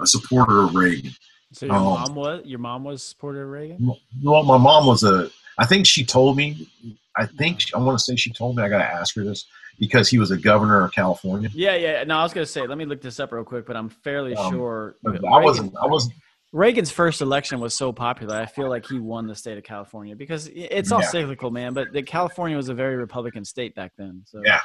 a 0.00 0.06
supporter 0.06 0.62
of 0.62 0.74
Reagan. 0.74 1.12
So 1.52 1.66
your 1.66 1.74
Um, 1.76 1.84
mom 1.84 2.14
was 2.14 2.46
your 2.46 2.58
mom 2.58 2.84
was 2.84 3.14
Reagan. 3.22 3.76
You 3.80 3.94
know, 4.20 4.42
my 4.42 4.58
mom 4.58 4.86
was 4.86 5.02
a. 5.02 5.30
I 5.56 5.66
think 5.66 5.86
she 5.86 6.04
told 6.04 6.36
me. 6.36 6.68
I 7.16 7.26
think 7.26 7.62
I 7.74 7.78
want 7.78 7.98
to 7.98 8.04
say 8.04 8.16
she 8.16 8.30
told 8.32 8.56
me. 8.56 8.62
I 8.62 8.68
got 8.68 8.78
to 8.78 8.84
ask 8.84 9.14
her 9.16 9.24
this 9.24 9.46
because 9.78 10.08
he 10.08 10.18
was 10.18 10.30
a 10.30 10.36
governor 10.36 10.84
of 10.84 10.92
California. 10.92 11.48
Yeah, 11.52 11.74
yeah. 11.76 12.04
No, 12.04 12.18
I 12.18 12.22
was 12.22 12.32
gonna 12.34 12.46
say. 12.46 12.66
Let 12.66 12.78
me 12.78 12.84
look 12.84 13.00
this 13.00 13.18
up 13.18 13.32
real 13.32 13.44
quick, 13.44 13.66
but 13.66 13.76
I'm 13.76 13.88
fairly 13.88 14.34
Um, 14.36 14.52
sure. 14.52 14.96
Reagan- 15.02 15.26
I 15.26 15.38
wasn't. 15.38 15.74
I 15.80 15.86
wasn't. 15.86 16.14
Reagan's 16.52 16.90
first 16.90 17.20
election 17.20 17.60
was 17.60 17.74
so 17.74 17.92
popular. 17.92 18.36
I 18.36 18.46
feel 18.46 18.70
like 18.70 18.86
he 18.86 18.98
won 18.98 19.26
the 19.26 19.34
state 19.34 19.58
of 19.58 19.64
California 19.64 20.16
because 20.16 20.48
it's 20.48 20.90
all 20.90 21.00
Yeah. 21.00 21.08
cyclical, 21.08 21.50
man. 21.50 21.74
But 21.74 21.92
the 21.92 22.02
California 22.02 22.56
was 22.56 22.70
a 22.70 22.74
very 22.74 22.96
Republican 22.96 23.44
state 23.44 23.74
back 23.74 23.92
then. 23.98 24.22
So 24.26 24.42
Yeah. 24.44 24.60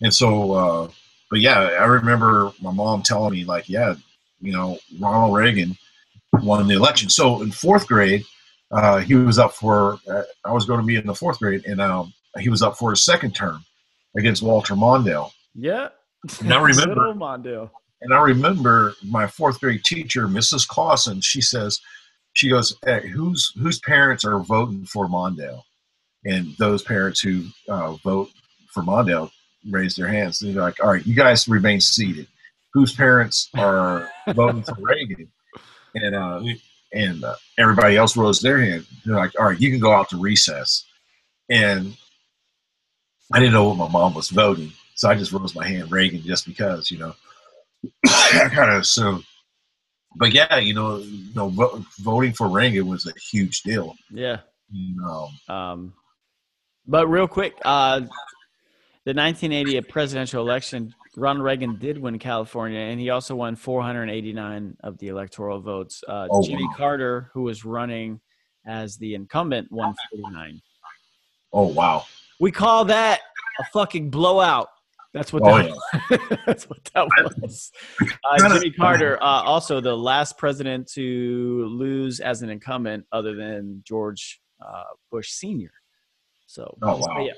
And 0.00 0.14
so, 0.14 0.52
uh, 0.52 0.88
but 1.30 1.40
yeah, 1.40 1.58
I 1.60 1.84
remember 1.84 2.52
my 2.62 2.72
mom 2.72 3.02
telling 3.02 3.32
me 3.32 3.44
like, 3.44 3.68
yeah, 3.68 3.94
you 4.40 4.52
know, 4.52 4.78
Ronald 4.98 5.34
Reagan 5.34 5.76
won 6.34 6.66
the 6.68 6.74
election. 6.74 7.08
So 7.10 7.42
in 7.42 7.50
fourth 7.50 7.86
grade, 7.86 8.24
uh, 8.70 8.98
he 8.98 9.14
was 9.14 9.38
up 9.38 9.52
for. 9.52 9.98
Uh, 10.08 10.22
I 10.44 10.52
was 10.52 10.64
going 10.64 10.80
to 10.80 10.86
be 10.86 10.96
in 10.96 11.06
the 11.06 11.14
fourth 11.14 11.38
grade, 11.38 11.64
and 11.66 11.80
um, 11.80 12.12
he 12.38 12.48
was 12.48 12.62
up 12.62 12.76
for 12.76 12.90
his 12.90 13.04
second 13.04 13.34
term 13.34 13.64
against 14.16 14.42
Walter 14.42 14.74
Mondale. 14.74 15.30
yeah. 15.54 15.88
And 16.40 16.52
I 16.52 16.60
remember- 16.62 17.14
Mondale. 17.14 17.70
And 18.02 18.14
I 18.14 18.20
remember 18.22 18.94
my 19.04 19.26
fourth 19.26 19.60
grade 19.60 19.84
teacher, 19.84 20.26
Mrs. 20.26 20.66
Clausen. 20.66 21.20
She 21.20 21.42
says, 21.42 21.80
she 22.32 22.48
goes, 22.48 22.74
hey, 22.84 23.06
"Whose 23.08 23.52
whose 23.58 23.78
parents 23.80 24.24
are 24.24 24.38
voting 24.40 24.86
for 24.86 25.06
Mondale?" 25.06 25.62
And 26.24 26.54
those 26.58 26.82
parents 26.82 27.20
who 27.20 27.44
uh, 27.68 27.92
vote 28.04 28.30
for 28.72 28.82
Mondale 28.82 29.30
raise 29.68 29.96
their 29.96 30.08
hands. 30.08 30.40
And 30.40 30.54
They're 30.54 30.62
like, 30.62 30.82
"All 30.82 30.90
right, 30.90 31.04
you 31.06 31.14
guys 31.14 31.46
remain 31.48 31.80
seated." 31.80 32.26
Whose 32.72 32.94
parents 32.94 33.50
are 33.58 34.08
voting 34.28 34.62
for 34.62 34.76
Reagan? 34.78 35.30
And 35.94 36.14
uh, 36.14 36.42
and 36.92 37.24
uh, 37.24 37.36
everybody 37.58 37.96
else 37.96 38.16
rose 38.16 38.40
their 38.40 38.60
hand. 38.60 38.86
They're 39.04 39.16
like, 39.16 39.38
"All 39.38 39.46
right, 39.46 39.60
you 39.60 39.70
can 39.70 39.80
go 39.80 39.92
out 39.92 40.08
to 40.10 40.16
recess." 40.16 40.84
And 41.48 41.96
I 43.32 43.38
didn't 43.38 43.52
know 43.54 43.68
what 43.68 43.76
my 43.76 43.88
mom 43.88 44.14
was 44.14 44.28
voting, 44.30 44.72
so 44.94 45.08
I 45.08 45.14
just 45.14 45.32
rose 45.32 45.54
my 45.54 45.66
hand, 45.66 45.90
Reagan, 45.90 46.22
just 46.22 46.46
because, 46.46 46.90
you 46.90 46.98
know. 46.98 47.14
I 48.06 48.48
kind 48.52 48.70
of 48.70 48.82
assumed. 48.82 49.24
But 50.16 50.34
yeah, 50.34 50.58
you 50.58 50.74
know, 50.74 50.98
you 50.98 51.34
know, 51.34 51.48
vo- 51.48 51.84
voting 52.00 52.32
for 52.32 52.48
Reagan 52.48 52.86
was 52.88 53.06
a 53.06 53.12
huge 53.30 53.62
deal. 53.62 53.94
Yeah. 54.10 54.38
You 54.70 54.96
know, 54.96 55.28
Um, 55.52 55.92
but 56.86 57.06
real 57.08 57.28
quick, 57.28 57.54
uh, 57.64 58.02
the 59.06 59.14
1980 59.14 59.80
presidential 59.88 60.42
election, 60.42 60.94
Ronald 61.16 61.44
Reagan 61.44 61.78
did 61.78 61.98
win 61.98 62.18
California, 62.18 62.78
and 62.80 63.00
he 63.00 63.10
also 63.10 63.34
won 63.34 63.56
489 63.56 64.76
of 64.82 64.98
the 64.98 65.08
electoral 65.08 65.60
votes. 65.60 66.02
Uh, 66.06 66.28
Oh, 66.30 66.42
Jimmy 66.42 66.64
wow. 66.64 66.74
Carter, 66.76 67.30
who 67.32 67.42
was 67.42 67.64
running 67.64 68.20
as 68.66 68.96
the 68.98 69.14
incumbent, 69.14 69.70
won 69.72 69.94
49. 70.12 70.60
oh 71.52 71.66
wow, 71.68 72.04
We 72.40 72.52
call 72.52 72.84
that 72.86 73.20
a 73.58 73.64
fucking 73.72 74.10
blowout. 74.10 74.68
That's 75.12 75.32
what 75.32 75.42
Oh, 75.44 75.56
that, 76.08 76.42
that's 76.46 76.68
what 76.68 76.84
that 76.94 77.08
was. 77.40 77.72
Uh, 78.22 78.48
Jimmy 78.52 78.70
Carter, 78.70 79.16
uh, 79.20 79.26
also 79.42 79.80
the 79.80 79.96
last 79.96 80.36
president 80.38 80.86
to 80.92 81.66
lose 81.68 82.20
as 82.20 82.42
an 82.42 82.50
incumbent, 82.50 83.04
other 83.10 83.34
than 83.34 83.82
George 83.84 84.40
uh, 84.64 84.84
Bush 85.10 85.30
Senior. 85.30 85.72
So, 86.46 86.76
Oh, 86.82 86.98
wow. 86.98 87.24
yeah, 87.24 87.32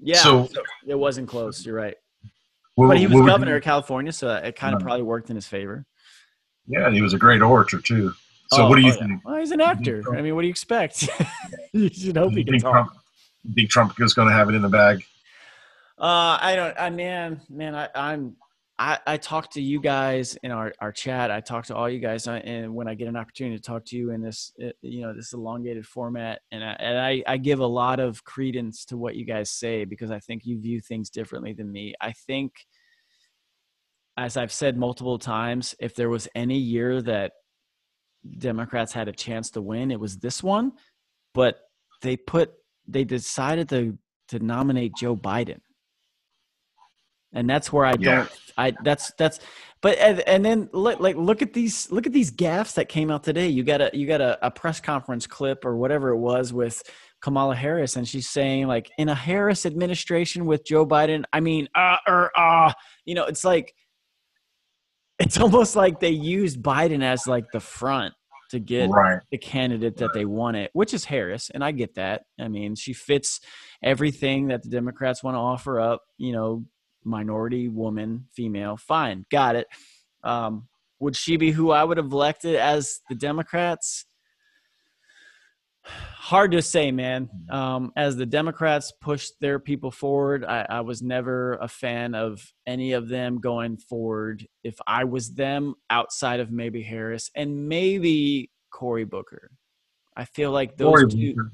yeah. 0.00 0.18
So- 0.18 0.48
it 0.86 0.94
wasn't 0.98 1.28
close. 1.28 1.64
You're 1.64 1.76
right, 1.76 1.96
What- 2.74 2.88
but 2.88 2.98
he 2.98 3.06
was 3.06 3.24
governor 3.26 3.52
you- 3.52 3.56
of 3.58 3.62
California, 3.62 4.12
so 4.12 4.32
it 4.34 4.56
kind 4.56 4.74
of 4.74 4.80
probably 4.82 5.02
worked 5.02 5.30
in 5.30 5.36
his 5.36 5.46
favor. 5.46 5.86
yeah, 6.66 6.90
he 6.90 7.00
was 7.02 7.12
a 7.14 7.18
great 7.18 7.42
orator 7.42 7.80
too. 7.80 8.12
So 8.52 8.64
Oh, 8.64 8.68
what 8.68 8.76
do 8.76 8.82
you 8.82 8.92
oh, 8.92 8.94
yeah. 9.00 9.06
think? 9.06 9.24
Well, 9.24 9.36
he's 9.36 9.50
an 9.52 9.60
actor. 9.62 10.02
I 10.16 10.20
mean, 10.20 10.34
what 10.34 10.42
do 10.42 10.46
you 10.46 10.50
expect? 10.50 11.08
you 11.72 11.88
should 11.88 12.16
hope 12.16 12.30
Do 12.30 12.34
he 12.34 12.40
you 12.40 12.44
can 12.44 12.52
think 12.54 12.62
talk. 12.62 12.72
Trump, 12.72 12.92
think 13.54 13.70
Trump 13.70 13.94
is 14.00 14.12
going 14.14 14.28
to 14.28 14.34
have 14.34 14.48
it 14.50 14.54
in 14.54 14.62
the 14.62 14.68
bag? 14.68 15.02
Uh, 15.98 16.38
I 16.40 16.54
don't. 16.56 16.74
I 16.78 16.90
man, 16.90 17.40
man, 17.48 17.74
I, 17.74 17.88
I'm. 17.94 18.36
I, 18.84 18.98
I 19.06 19.16
talk 19.16 19.50
to 19.52 19.62
you 19.62 19.80
guys 19.80 20.36
in 20.42 20.50
our, 20.50 20.70
our 20.78 20.92
chat. 20.92 21.30
I 21.30 21.40
talk 21.40 21.64
to 21.66 21.74
all 21.74 21.88
you 21.88 22.00
guys, 22.00 22.28
uh, 22.28 22.32
and 22.44 22.74
when 22.74 22.86
I 22.86 22.94
get 22.94 23.08
an 23.08 23.16
opportunity 23.16 23.56
to 23.56 23.62
talk 23.62 23.86
to 23.86 23.96
you 23.96 24.10
in 24.10 24.20
this, 24.20 24.52
uh, 24.62 24.72
you 24.82 25.00
know, 25.00 25.14
this 25.14 25.32
elongated 25.32 25.86
format, 25.86 26.42
and 26.52 26.62
I, 26.62 26.76
and 26.78 26.98
I, 26.98 27.22
I 27.26 27.38
give 27.38 27.60
a 27.60 27.66
lot 27.66 27.98
of 27.98 28.22
credence 28.24 28.84
to 28.86 28.98
what 28.98 29.16
you 29.16 29.24
guys 29.24 29.50
say 29.50 29.86
because 29.86 30.10
I 30.10 30.18
think 30.18 30.44
you 30.44 30.60
view 30.60 30.82
things 30.82 31.08
differently 31.08 31.54
than 31.54 31.72
me. 31.72 31.94
I 31.98 32.12
think, 32.12 32.52
as 34.18 34.36
I've 34.36 34.52
said 34.52 34.76
multiple 34.76 35.18
times, 35.18 35.74
if 35.80 35.94
there 35.94 36.10
was 36.10 36.28
any 36.34 36.58
year 36.58 37.00
that 37.00 37.32
Democrats 38.36 38.92
had 38.92 39.08
a 39.08 39.12
chance 39.12 39.48
to 39.52 39.62
win, 39.62 39.92
it 39.92 40.00
was 40.00 40.18
this 40.18 40.42
one, 40.42 40.72
but 41.32 41.56
they 42.02 42.18
put 42.18 42.52
they 42.86 43.04
decided 43.04 43.70
to 43.70 43.96
to 44.28 44.40
nominate 44.40 44.92
Joe 44.94 45.16
Biden 45.16 45.60
and 47.34 47.48
that's 47.50 47.72
where 47.72 47.84
I 47.84 47.94
Yeah. 47.98 48.14
don't. 48.16 48.30
I 48.56 48.72
that's 48.82 49.12
that's. 49.18 49.40
But 49.82 49.98
and, 49.98 50.20
and 50.20 50.42
then 50.44 50.70
look 50.72 51.00
like 51.00 51.16
look 51.16 51.42
at 51.42 51.52
these 51.52 51.90
look 51.90 52.06
at 52.06 52.12
these 52.12 52.30
gaffes 52.30 52.74
that 52.74 52.88
came 52.88 53.10
out 53.10 53.22
today. 53.22 53.48
You 53.48 53.62
got 53.64 53.82
a 53.82 53.90
you 53.92 54.06
got 54.06 54.22
a, 54.22 54.38
a 54.46 54.50
press 54.50 54.80
conference 54.80 55.26
clip 55.26 55.64
or 55.64 55.76
whatever 55.76 56.08
it 56.10 56.18
was 56.18 56.52
with 56.52 56.82
Kamala 57.20 57.54
Harris, 57.54 57.96
and 57.96 58.08
she's 58.08 58.28
saying 58.28 58.66
like 58.66 58.90
in 58.96 59.08
a 59.10 59.14
Harris 59.14 59.66
administration 59.66 60.46
with 60.46 60.64
Joe 60.64 60.86
Biden. 60.86 61.24
I 61.32 61.40
mean, 61.40 61.68
uh, 61.74 61.96
er, 62.08 62.30
uh, 62.36 62.72
you 63.04 63.14
know, 63.14 63.24
it's 63.24 63.44
like 63.44 63.74
it's 65.18 65.38
almost 65.40 65.76
like 65.76 66.00
they 66.00 66.10
used 66.10 66.62
Biden 66.62 67.02
as 67.02 67.26
like 67.26 67.44
the 67.52 67.60
front 67.60 68.14
to 68.50 68.58
get 68.60 68.88
Right. 68.90 69.20
the 69.30 69.38
candidate 69.38 69.96
that 69.96 70.12
they 70.12 70.24
wanted, 70.24 70.70
which 70.74 70.94
is 70.94 71.04
Harris, 71.04 71.50
and 71.50 71.64
I 71.64 71.72
get 71.72 71.94
that. 71.96 72.22
I 72.38 72.48
mean, 72.48 72.74
she 72.74 72.92
fits 72.92 73.40
everything 73.82 74.48
that 74.48 74.62
the 74.62 74.68
Democrats 74.68 75.22
want 75.22 75.34
to 75.34 75.40
offer 75.40 75.80
up. 75.80 76.02
You 76.18 76.32
know, 76.32 76.64
minority, 77.04 77.68
woman, 77.68 78.26
female, 78.34 78.76
fine, 78.76 79.24
got 79.30 79.56
it. 79.56 79.66
Um, 80.22 80.68
would 81.00 81.16
she 81.16 81.36
be 81.36 81.50
who 81.50 81.70
I 81.70 81.84
would 81.84 81.96
have 81.98 82.12
elected 82.12 82.56
as 82.56 83.00
the 83.08 83.14
Democrats? 83.14 84.06
Hard 85.86 86.52
to 86.52 86.62
say, 86.62 86.90
man. 86.90 87.28
Um, 87.50 87.92
as 87.94 88.16
the 88.16 88.24
Democrats 88.24 88.90
pushed 89.02 89.34
their 89.40 89.58
people 89.58 89.90
forward, 89.90 90.42
I, 90.42 90.64
I 90.68 90.80
was 90.80 91.02
never 91.02 91.54
a 91.60 91.68
fan 91.68 92.14
of 92.14 92.42
any 92.66 92.92
of 92.92 93.08
them 93.08 93.38
going 93.38 93.76
forward. 93.76 94.46
If 94.62 94.76
I 94.86 95.04
was 95.04 95.34
them, 95.34 95.74
outside 95.90 96.40
of 96.40 96.50
maybe 96.50 96.82
Harris 96.82 97.30
and 97.36 97.68
maybe 97.68 98.50
Cory 98.70 99.04
Booker, 99.04 99.50
I 100.16 100.24
feel 100.24 100.52
like 100.52 100.78
those 100.78 100.88
Cory 100.88 101.08
two. 101.08 101.34
Booker. 101.34 101.52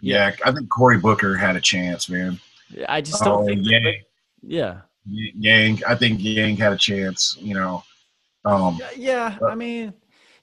Yeah, 0.00 0.34
I 0.42 0.52
think 0.52 0.70
Cory 0.70 0.98
Booker 0.98 1.36
had 1.36 1.56
a 1.56 1.60
chance, 1.60 2.08
man. 2.08 2.40
I 2.88 3.02
just 3.02 3.22
don't 3.22 3.42
Oh, 3.42 3.46
think. 3.46 3.62
That, 3.64 3.94
yeah. 4.42 4.80
Yang, 5.06 5.82
I 5.86 5.94
think 5.94 6.18
Yang 6.20 6.56
had 6.56 6.72
a 6.72 6.76
chance. 6.76 7.36
You 7.40 7.54
know, 7.54 7.82
um, 8.44 8.78
Yeah, 8.80 9.36
yeah. 9.38 9.38
I 9.48 9.54
mean, 9.54 9.94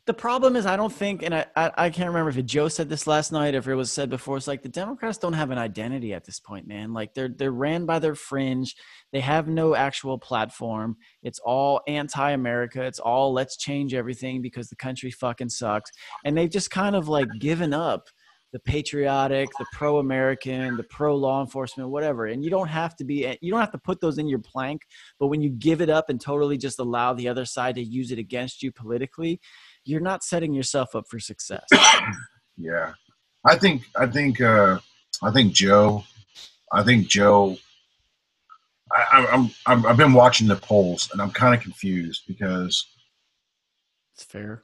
the 0.07 0.13
problem 0.13 0.55
is, 0.55 0.65
I 0.65 0.77
don't 0.77 0.91
think, 0.91 1.21
and 1.21 1.35
I, 1.35 1.45
I, 1.55 1.71
I 1.77 1.89
can't 1.89 2.07
remember 2.07 2.29
if 2.29 2.37
it, 2.37 2.45
Joe 2.45 2.69
said 2.69 2.87
this 2.87 3.07
last 3.07 3.33
night, 3.33 3.55
or 3.55 3.57
if 3.57 3.67
it 3.67 3.75
was 3.75 3.91
said 3.91 4.09
before. 4.09 4.37
It's 4.37 4.47
like 4.47 4.63
the 4.63 4.69
Democrats 4.69 5.17
don't 5.17 5.33
have 5.33 5.51
an 5.51 5.57
identity 5.57 6.13
at 6.13 6.23
this 6.23 6.39
point, 6.39 6.65
man. 6.65 6.93
Like 6.93 7.13
they're 7.13 7.27
they're 7.29 7.51
ran 7.51 7.85
by 7.85 7.99
their 7.99 8.15
fringe. 8.15 8.73
They 9.11 9.19
have 9.19 9.49
no 9.49 9.75
actual 9.75 10.17
platform. 10.17 10.95
It's 11.23 11.39
all 11.39 11.81
anti-America. 11.87 12.83
It's 12.83 12.99
all 12.99 13.33
let's 13.33 13.57
change 13.57 13.93
everything 13.93 14.41
because 14.41 14.69
the 14.69 14.77
country 14.77 15.11
fucking 15.11 15.49
sucks. 15.49 15.91
And 16.23 16.37
they've 16.37 16.49
just 16.49 16.71
kind 16.71 16.95
of 16.95 17.09
like 17.09 17.27
given 17.39 17.73
up 17.73 18.07
the 18.53 18.59
patriotic, 18.59 19.49
the 19.59 19.65
pro-American, 19.73 20.77
the 20.77 20.83
pro-law 20.83 21.41
enforcement, 21.41 21.89
whatever. 21.89 22.27
And 22.27 22.43
you 22.43 22.49
don't 22.49 22.69
have 22.69 22.95
to 22.95 23.03
be, 23.03 23.37
you 23.41 23.51
don't 23.51 23.59
have 23.59 23.71
to 23.73 23.77
put 23.77 23.99
those 23.99 24.17
in 24.17 24.27
your 24.27 24.39
plank. 24.39 24.83
But 25.19 25.27
when 25.27 25.41
you 25.41 25.49
give 25.49 25.81
it 25.81 25.89
up 25.89 26.09
and 26.09 26.19
totally 26.19 26.57
just 26.57 26.79
allow 26.79 27.13
the 27.13 27.27
other 27.27 27.45
side 27.45 27.75
to 27.75 27.83
use 27.83 28.11
it 28.11 28.19
against 28.19 28.63
you 28.63 28.71
politically, 28.71 29.41
you're 29.83 29.99
not 30.01 30.23
setting 30.23 30.53
yourself 30.53 30.95
up 30.95 31.05
for 31.09 31.19
success. 31.19 31.65
yeah, 32.57 32.93
I 33.45 33.57
think, 33.57 33.83
I 33.97 34.05
think, 34.07 34.39
uh, 34.39 34.79
I 35.21 35.31
think 35.31 35.53
Joe, 35.53 36.03
I 36.71 36.83
think 36.83 37.07
Joe. 37.07 37.57
I, 38.91 39.03
I- 39.11 39.27
I'm, 39.33 39.49
I'm, 39.65 39.85
I've 39.85 39.97
been 39.97 40.13
watching 40.13 40.47
the 40.47 40.55
polls, 40.55 41.09
and 41.11 41.21
I'm 41.21 41.31
kind 41.31 41.53
of 41.53 41.61
confused 41.61 42.23
because 42.27 42.85
It's 44.15 44.23
fair. 44.23 44.63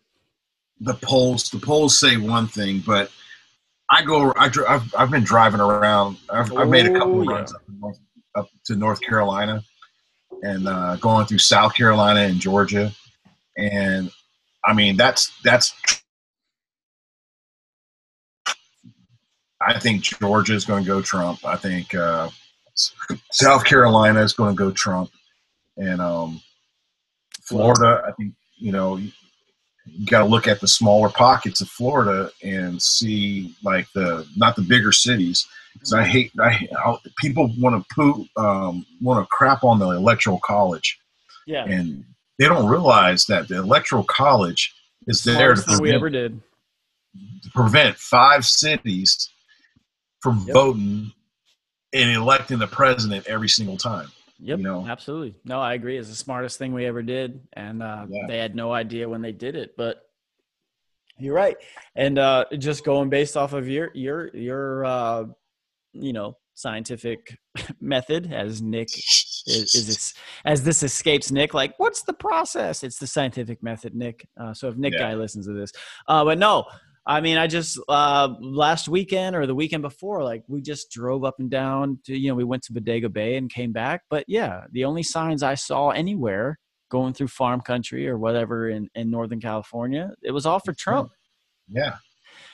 the 0.80 0.94
polls 0.94 1.50
the 1.50 1.60
polls 1.60 2.00
say 2.00 2.16
one 2.18 2.48
thing, 2.48 2.82
but 2.86 3.12
I 3.90 4.04
go 4.04 4.32
I, 4.36 4.50
I've 4.68 4.96
I've 4.96 5.12
been 5.12 5.24
driving 5.24 5.60
around. 5.60 6.18
I've, 6.30 6.52
I've 6.56 6.70
made 6.70 6.86
a 6.86 6.94
couple 6.94 7.18
Oh, 7.18 7.22
of 7.22 7.26
yeah. 7.28 7.36
runs 7.36 7.54
up, 7.54 7.62
North- 7.80 8.00
up 8.36 8.50
to 8.66 8.76
North 8.76 9.02
Carolina 9.02 9.64
and 10.42 10.68
uh, 10.68 10.96
going 10.98 11.26
through 11.26 11.38
South 11.40 11.74
Carolina 11.74 12.22
and 12.22 12.40
Georgia, 12.40 12.92
and 13.58 14.12
I 14.66 14.74
mean 14.74 14.98
that's 14.98 15.32
that's. 15.44 15.74
I 19.62 19.80
think 19.80 20.02
Georgia 20.04 20.54
is 20.54 20.66
going 20.66 20.84
to 20.84 20.88
go 20.88 21.02
Trump. 21.02 21.46
I 21.46 21.56
think 21.56 21.96
uh, 21.96 22.30
South 23.32 23.64
Carolina 23.64 24.22
is 24.22 24.34
going 24.34 24.54
to 24.56 24.58
go 24.58 24.72
Trump, 24.72 25.10
and 25.78 26.02
um, 26.02 26.42
Florida, 27.44 28.04
I 28.06 28.12
think 28.14 28.34
you 28.58 28.72
know 28.74 29.00
you 29.86 30.06
got 30.06 30.20
to 30.20 30.26
look 30.26 30.48
at 30.48 30.62
the 30.62 30.68
smaller 30.68 31.10
pockets 31.10 31.62
of 31.62 31.68
Florida 31.70 32.32
and 32.44 32.82
see 32.82 33.54
like 33.64 33.88
the 33.94 34.28
not 34.36 34.56
the 34.56 34.62
bigger 34.62 34.92
cities. 34.92 35.46
Because 35.74 35.94
I 35.94 36.04
hate 36.04 36.32
I, 36.40 36.68
people 37.18 37.52
want 37.58 37.84
to 37.88 37.96
poo 37.96 38.26
um, 38.38 38.86
want 39.02 39.24
to 39.24 39.28
crap 39.30 39.64
on 39.64 39.80
the 39.80 39.90
electoral 39.90 40.40
college, 40.40 41.00
Yeah. 41.48 41.66
and 41.66 42.06
they 42.38 42.46
don't 42.48 42.68
realize 42.70 43.26
that 43.26 43.48
the 43.48 43.58
electoral 43.58 44.04
college 44.04 44.74
is 45.08 45.24
there 45.24 45.56
to 45.56 45.62
thing 45.62 45.74
we 45.82 45.90
prevent, 45.90 45.96
ever 45.96 46.10
did. 46.10 46.42
to 47.44 47.50
prevent 47.52 47.98
five 47.98 48.46
cities 48.46 49.30
from 50.22 50.44
Yep. 50.46 50.54
voting 50.54 51.12
and 51.92 52.10
electing 52.12 52.60
the 52.60 52.68
president 52.68 53.26
every 53.28 53.50
single 53.50 53.78
time. 53.78 54.12
Yep, 54.40 54.58
you 54.58 54.64
know. 54.64 54.86
absolutely. 54.88 55.36
No, 55.46 55.60
I 55.62 55.74
agree. 55.74 55.98
It's 55.98 56.10
the 56.10 56.16
smartest 56.16 56.58
thing 56.58 56.74
we 56.74 56.86
ever 56.86 57.02
did, 57.04 57.40
and 57.54 57.82
uh, 57.84 58.06
Yeah. 58.10 58.28
they 58.28 58.38
had 58.38 58.56
no 58.56 58.72
idea 58.74 59.08
when 59.08 59.22
they 59.22 59.32
did 59.32 59.56
it. 59.56 59.76
But 59.78 60.02
you're 61.20 61.36
right, 61.36 61.56
and 61.96 62.18
uh, 62.18 62.46
just 62.58 62.84
going 62.84 63.10
based 63.10 63.38
off 63.38 63.54
of 63.54 63.70
your 63.70 63.92
your 63.94 64.36
your 64.36 64.86
uh, 64.86 65.26
you 65.94 66.12
know 66.14 66.38
scientific 66.56 67.38
method, 67.80 68.32
as 68.34 68.62
Nick 68.62 68.90
is, 68.98 69.76
is 69.76 69.88
this 69.88 70.14
as 70.46 70.64
this 70.64 70.82
escapes 70.84 71.32
Nick. 71.32 71.54
Like, 71.54 71.76
what's 71.78 72.02
the 72.02 72.14
process? 72.14 72.84
It's 72.84 72.98
the 72.98 73.08
scientific 73.08 73.62
method, 73.62 73.94
Nick. 73.96 74.28
Uh, 74.40 74.54
so 74.54 74.68
if 74.70 74.76
Nick 74.78 74.94
Yeah. 74.94 75.00
guy 75.10 75.14
listens 75.14 75.46
to 75.46 75.54
this, 75.54 75.72
uh, 76.08 76.26
but 76.26 76.38
no. 76.40 76.66
I 77.06 77.20
mean, 77.20 77.38
I 77.38 77.48
just 77.48 77.80
uh, 77.90 78.30
last 78.40 78.88
weekend 78.88 79.36
or 79.36 79.46
the 79.46 79.56
weekend 79.56 79.82
before, 79.82 80.24
like 80.24 80.44
we 80.48 80.62
just 80.62 80.90
drove 80.90 81.26
up 81.26 81.36
and 81.40 81.50
down 81.50 82.00
to, 82.06 82.18
you 82.18 82.30
know, 82.30 82.36
we 82.36 82.46
went 82.46 82.64
to 82.64 82.74
Bodega 82.74 83.10
Bay 83.10 83.36
and 83.36 83.52
came 83.52 83.74
back. 83.74 84.02
But 84.10 84.24
yeah, 84.28 84.64
the 84.72 84.86
only 84.86 85.04
signs 85.04 85.44
I 85.44 85.56
saw 85.56 85.90
anywhere 85.90 86.58
going 86.90 87.14
through 87.14 87.28
farm 87.28 87.60
country 87.60 88.08
or 88.08 88.18
whatever 88.18 88.70
in, 88.70 88.88
in 88.96 89.12
Northern 89.12 89.42
California, 89.42 90.12
it 90.24 90.32
was 90.32 90.46
all 90.46 90.60
for 90.60 90.74
Trump. 90.74 91.12
Yeah. 91.70 91.96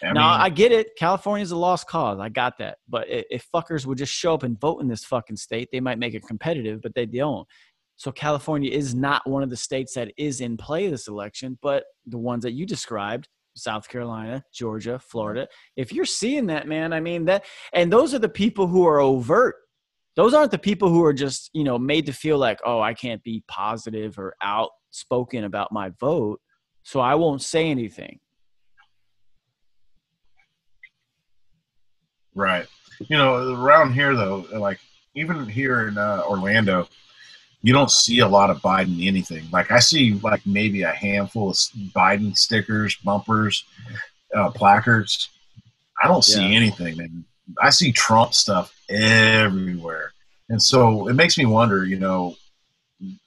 I 0.02 0.14
now 0.14 0.32
mean, 0.32 0.42
I 0.42 0.50
get 0.50 0.72
it. 0.72 0.96
California's 0.98 1.52
a 1.52 1.58
lost 1.58 1.88
cause. 1.88 2.20
I 2.20 2.30
got 2.30 2.58
that. 2.60 2.78
But 2.88 3.06
if 3.08 3.46
fuckers 3.54 3.86
would 3.86 3.98
just 3.98 4.14
show 4.14 4.34
up 4.34 4.44
and 4.44 4.60
vote 4.60 4.82
in 4.82 4.88
this 4.88 5.04
fucking 5.04 5.38
state, 5.38 5.70
they 5.72 5.80
might 5.80 6.00
make 6.00 6.14
it 6.14 6.26
competitive, 6.26 6.82
but 6.82 6.96
they 6.96 7.06
don't. 7.06 7.48
So 7.98 8.12
California 8.12 8.72
is 8.72 8.96
not 8.96 9.30
one 9.30 9.44
of 9.44 9.50
the 9.50 9.58
states 9.58 9.94
that 9.96 10.14
is 10.18 10.40
in 10.40 10.56
play 10.56 10.90
this 10.90 11.08
election, 11.08 11.60
but 11.62 11.84
the 12.06 12.18
ones 12.18 12.44
that 12.44 12.54
you 12.54 12.66
described, 12.66 13.28
South 13.60 13.88
Carolina, 13.88 14.44
Georgia, 14.54 15.00
Florida. 15.00 15.48
If 15.76 15.94
you're 15.94 16.06
seeing 16.06 16.48
that, 16.48 16.68
man, 16.68 16.94
I 16.94 17.00
mean 17.00 17.26
that 17.26 17.46
and 17.74 17.92
those 17.92 18.14
are 18.14 18.20
the 18.20 18.30
people 18.30 18.68
who 18.68 18.88
are 18.88 19.00
overt. 19.00 19.56
Those 20.16 20.34
aren't 20.34 20.52
the 20.52 20.58
people 20.58 20.90
who 20.90 21.04
are 21.06 21.14
just, 21.14 21.50
you 21.54 21.64
know, 21.64 21.78
made 21.78 22.06
to 22.08 22.14
feel 22.14 22.38
like, 22.38 22.60
"Oh, 22.66 22.82
I 22.82 22.94
can't 22.94 23.24
be 23.24 23.44
positive 23.48 24.18
or 24.18 24.36
outspoken 24.42 25.44
about 25.44 25.72
my 25.72 25.90
vote, 26.00 26.42
so 26.84 27.00
I 27.00 27.16
won't 27.16 27.42
say 27.42 27.70
anything." 27.70 28.20
Right. 32.36 32.68
You 33.00 33.18
know, 33.18 33.54
around 33.54 33.94
here 33.94 34.16
though, 34.16 34.46
like 34.52 34.80
even 35.16 35.48
here 35.48 35.88
in 35.88 35.98
uh, 35.98 36.24
Orlando, 36.28 36.88
you 37.62 37.74
don't 37.74 37.92
see 37.92 38.20
a 38.20 38.28
lot 38.28 38.50
of 38.50 38.62
Biden 38.62 39.06
anything. 39.06 39.44
Like 39.52 39.72
I 39.72 39.80
see 39.80 40.14
like 40.24 40.46
maybe 40.46 40.84
a 40.84 40.92
handful 40.92 41.50
of 41.50 41.56
Biden 41.96 42.36
stickers, 42.38 42.96
bumpers, 43.04 43.66
uh, 44.36 44.50
placards. 44.52 45.30
I 46.02 46.08
don't 46.08 46.24
see 46.24 46.42
Yeah. 46.42 46.56
anything, 46.58 46.98
man. 46.98 47.26
I 47.62 47.72
see 47.72 47.92
Trump 47.92 48.34
stuff 48.34 48.74
everywhere, 48.90 50.14
and 50.50 50.62
so 50.62 51.08
it 51.08 51.14
makes 51.14 51.38
me 51.38 51.46
wonder. 51.46 51.84
You 51.84 52.00
know, 52.00 52.36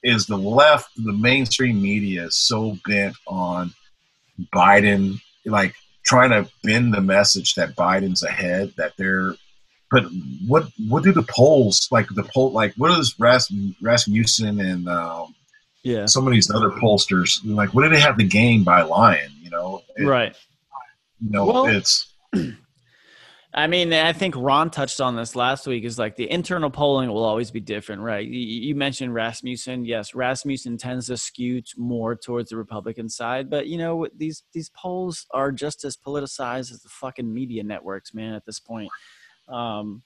is 0.01 0.25
the 0.25 0.37
left, 0.37 0.89
the 0.95 1.13
mainstream 1.13 1.81
media, 1.81 2.31
so 2.31 2.77
bent 2.87 3.15
on 3.27 3.73
Biden, 4.55 5.19
like 5.45 5.75
trying 6.03 6.31
to 6.31 6.49
bend 6.63 6.93
the 6.93 7.01
message 7.01 7.55
that 7.55 7.75
Biden's 7.75 8.23
ahead, 8.23 8.73
that 8.77 8.93
they're. 8.97 9.35
But 9.93 10.05
what 10.47 10.63
what 10.89 11.03
do 11.03 11.11
the 11.13 11.21
polls 11.23 11.87
like? 11.91 12.07
The 12.09 12.23
poll 12.33 12.51
like 12.51 12.73
what 12.77 12.97
is 12.99 13.15
Ras, 13.19 13.49
Rasmussen 13.81 14.59
and 14.59 14.89
um, 14.89 15.35
Yeah. 15.83 16.07
some 16.07 16.25
of 16.27 16.33
these 16.33 16.49
other 16.49 16.71
pollsters 16.71 17.39
like? 17.45 17.73
What 17.75 17.83
do 17.83 17.89
they 17.89 17.99
have 18.01 18.17
to 18.17 18.23
gain 18.25 18.63
by 18.63 18.81
lying? 18.81 19.29
You 19.41 19.51
know, 19.51 19.83
It- 19.95 20.05
Right. 20.05 20.35
You 21.21 21.29
know, 21.29 21.45
Well- 21.45 21.65
it's 21.67 22.11
I 23.55 23.67
mean, 23.67 23.93
I 23.93 24.13
think 24.13 24.33
Ron 24.35 24.71
touched 24.71 24.99
on 24.99 25.15
this 25.15 25.35
last 25.35 25.67
week. 25.67 25.83
Is 25.83 25.99
like 25.99 26.15
the 26.15 26.27
internal 26.31 26.71
polling 26.71 27.09
will 27.11 27.23
always 27.23 27.51
be 27.51 27.59
different, 27.59 28.01
right? 28.01 28.27
You, 28.27 28.39
you 28.39 28.73
mentioned 28.73 29.13
Rasmussen. 29.13 29.85
Yes, 29.85 30.15
Rasmussen 30.15 30.75
tends 30.79 31.05
to 31.05 31.17
skew 31.17 31.61
more 31.77 32.15
towards 32.15 32.49
the 32.49 32.57
Republican 32.57 33.09
side, 33.09 33.51
but 33.51 33.67
you 33.67 33.77
know 33.77 34.07
these 34.17 34.41
these 34.53 34.69
polls 34.69 35.27
are 35.31 35.51
just 35.51 35.85
as 35.85 35.95
politicized 35.95 36.71
as 36.71 36.81
the 36.81 36.89
fucking 36.89 37.31
media 37.31 37.61
networks, 37.63 38.11
man. 38.15 38.33
At 38.33 38.43
this 38.47 38.59
point, 38.59 38.89
um, 39.49 40.03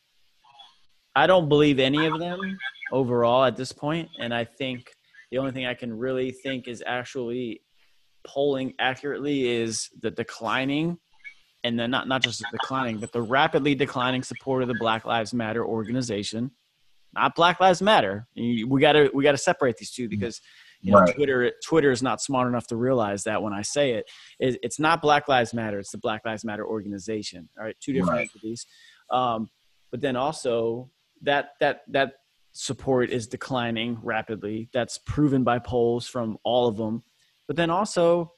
I 1.16 1.28
don't 1.28 1.50
believe 1.50 1.80
any 1.80 2.06
of 2.06 2.20
them 2.20 2.58
overall 2.92 3.44
at 3.46 3.56
this 3.56 3.72
point, 3.72 4.10
and 4.20 4.34
I 4.34 4.46
think 4.46 4.92
the 5.32 5.38
only 5.40 5.52
thing 5.52 5.66
I 5.66 5.74
can 5.74 5.98
really 5.98 6.32
think 6.32 6.68
is 6.68 6.84
actually 6.86 7.62
polling 8.26 8.74
accurately 8.80 9.48
is 9.48 9.90
the 10.02 10.12
declining 10.12 10.98
and 11.64 11.80
then 11.80 11.92
not 11.92 12.08
not 12.08 12.22
just 12.22 12.40
the 12.40 12.46
declining, 12.52 13.00
but 13.00 13.12
the 13.12 13.22
rapidly 13.22 13.74
declining 13.76 14.24
support 14.24 14.62
of 14.62 14.68
the 14.68 14.76
Black 14.76 15.06
Lives 15.06 15.34
Matter 15.34 15.66
organization, 15.66 16.52
not 17.14 17.36
Black 17.36 17.60
Lives 17.60 17.82
Matter. 17.82 18.28
We 18.36 18.80
got 18.80 18.94
to 18.94 19.10
we 19.14 19.24
got 19.24 19.32
to 19.32 19.38
separate 19.38 19.78
these 19.78 19.92
two 19.92 20.08
because 20.08 20.40
you 20.82 20.92
know 20.92 21.00
Right. 21.00 21.16
Twitter 21.16 21.52
Twitter 21.66 21.92
is 21.92 22.04
not 22.04 22.22
smart 22.22 22.48
enough 22.48 22.68
to 22.68 22.76
realize 22.78 23.24
that 23.24 23.42
when 23.42 23.54
I 23.54 23.64
say 23.64 23.94
it, 23.94 24.06
it 24.40 24.60
it's 24.62 24.80
not 24.80 25.02
Black 25.02 25.28
Lives 25.28 25.54
Matter, 25.54 25.80
it's 25.80 25.92
the 25.92 25.98
Black 25.98 26.22
Lives 26.26 26.46
Matter 26.46 26.66
organization. 26.66 27.50
All 27.58 27.66
right, 27.66 27.76
two 27.82 27.92
different 27.92 28.14
Right. 28.20 28.30
entities. 28.34 28.66
Um, 29.12 29.50
but 29.92 30.02
then 30.02 30.16
also 30.16 30.92
that 31.22 31.52
that 31.60 31.82
that 31.90 32.14
support 32.54 33.10
is 33.10 33.28
declining 33.28 34.00
rapidly. 34.02 34.70
That's 34.74 34.98
proven 34.98 35.44
by 35.44 35.60
polls 35.60 36.08
from 36.08 36.38
all 36.44 36.68
of 36.68 36.78
them. 36.78 37.04
But 37.48 37.56
then 37.56 37.70
also, 37.70 38.34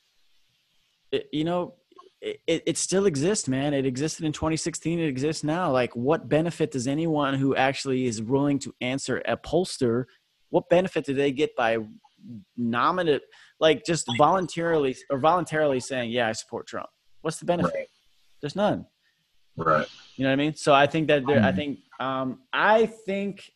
it, 1.12 1.28
you 1.32 1.44
know, 1.44 1.76
it, 2.22 2.42
it, 2.48 2.78
still 2.78 3.06
exists, 3.06 3.48
man. 3.48 3.74
It 3.74 3.86
existed 3.86 4.26
in 4.26 4.34
2016. 4.34 5.00
It 5.00 5.08
exists 5.08 5.44
now. 5.44 5.72
Like, 5.72 5.96
what 5.96 6.28
benefit 6.28 6.72
does 6.72 6.86
anyone 6.86 7.34
who 7.34 7.56
actually 7.56 8.06
is 8.06 8.22
willing 8.22 8.60
to 8.60 8.76
answer 8.82 9.22
a 9.26 9.38
pollster? 9.38 10.04
What 10.50 10.68
benefit 10.70 11.06
do 11.06 11.14
they 11.14 11.32
get 11.32 11.56
by 11.56 11.78
nominate, 12.58 13.22
like, 13.62 13.86
just 13.86 14.06
voluntarily 14.18 14.98
or 15.10 15.20
voluntarily 15.20 15.80
saying, 15.80 16.12
"Yeah, 16.12 16.28
I 16.28 16.34
support 16.34 16.68
Trump"? 16.68 16.90
What's 17.22 17.38
the 17.38 17.46
benefit? 17.46 17.74
Right. 17.74 17.88
There's 18.42 18.56
none. 18.56 18.86
right. 19.56 19.88
You 20.20 20.24
know 20.26 20.32
what 20.32 20.34
I 20.34 20.44
mean? 20.44 20.56
So 20.56 20.74
I 20.74 20.86
think 20.86 21.08
that 21.08 21.26
there, 21.26 21.42
I 21.42 21.54
Mhm. 21.54 21.56
think 21.56 21.80
um, 22.02 22.42
I 22.52 22.88
think 22.88 23.50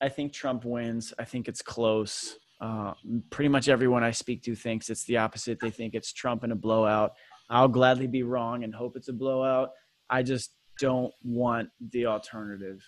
I 0.00 0.08
think 0.08 0.32
Trump 0.32 0.64
wins. 0.64 1.12
I 1.18 1.24
think 1.24 1.48
it's 1.48 1.62
close. 1.62 2.36
Uh, 2.60 2.94
pretty 3.30 3.48
much 3.48 3.68
everyone 3.68 4.04
I 4.04 4.12
speak 4.12 4.44
to 4.44 4.54
thinks 4.54 4.88
it's 4.88 5.02
the 5.04 5.16
opposite. 5.16 5.58
They 5.58 5.70
think 5.72 5.94
it's 5.94 6.12
Trump 6.12 6.44
in 6.44 6.52
a 6.52 6.54
blowout. 6.54 7.14
I'll 7.50 7.66
gladly 7.68 8.06
be 8.06 8.22
wrong 8.22 8.62
and 8.62 8.72
hope 8.72 8.94
it's 8.96 9.08
a 9.08 9.12
blowout. 9.12 9.70
I 10.08 10.22
just 10.22 10.54
don't 10.78 11.12
want 11.24 11.70
the 11.80 12.06
alternative. 12.06 12.80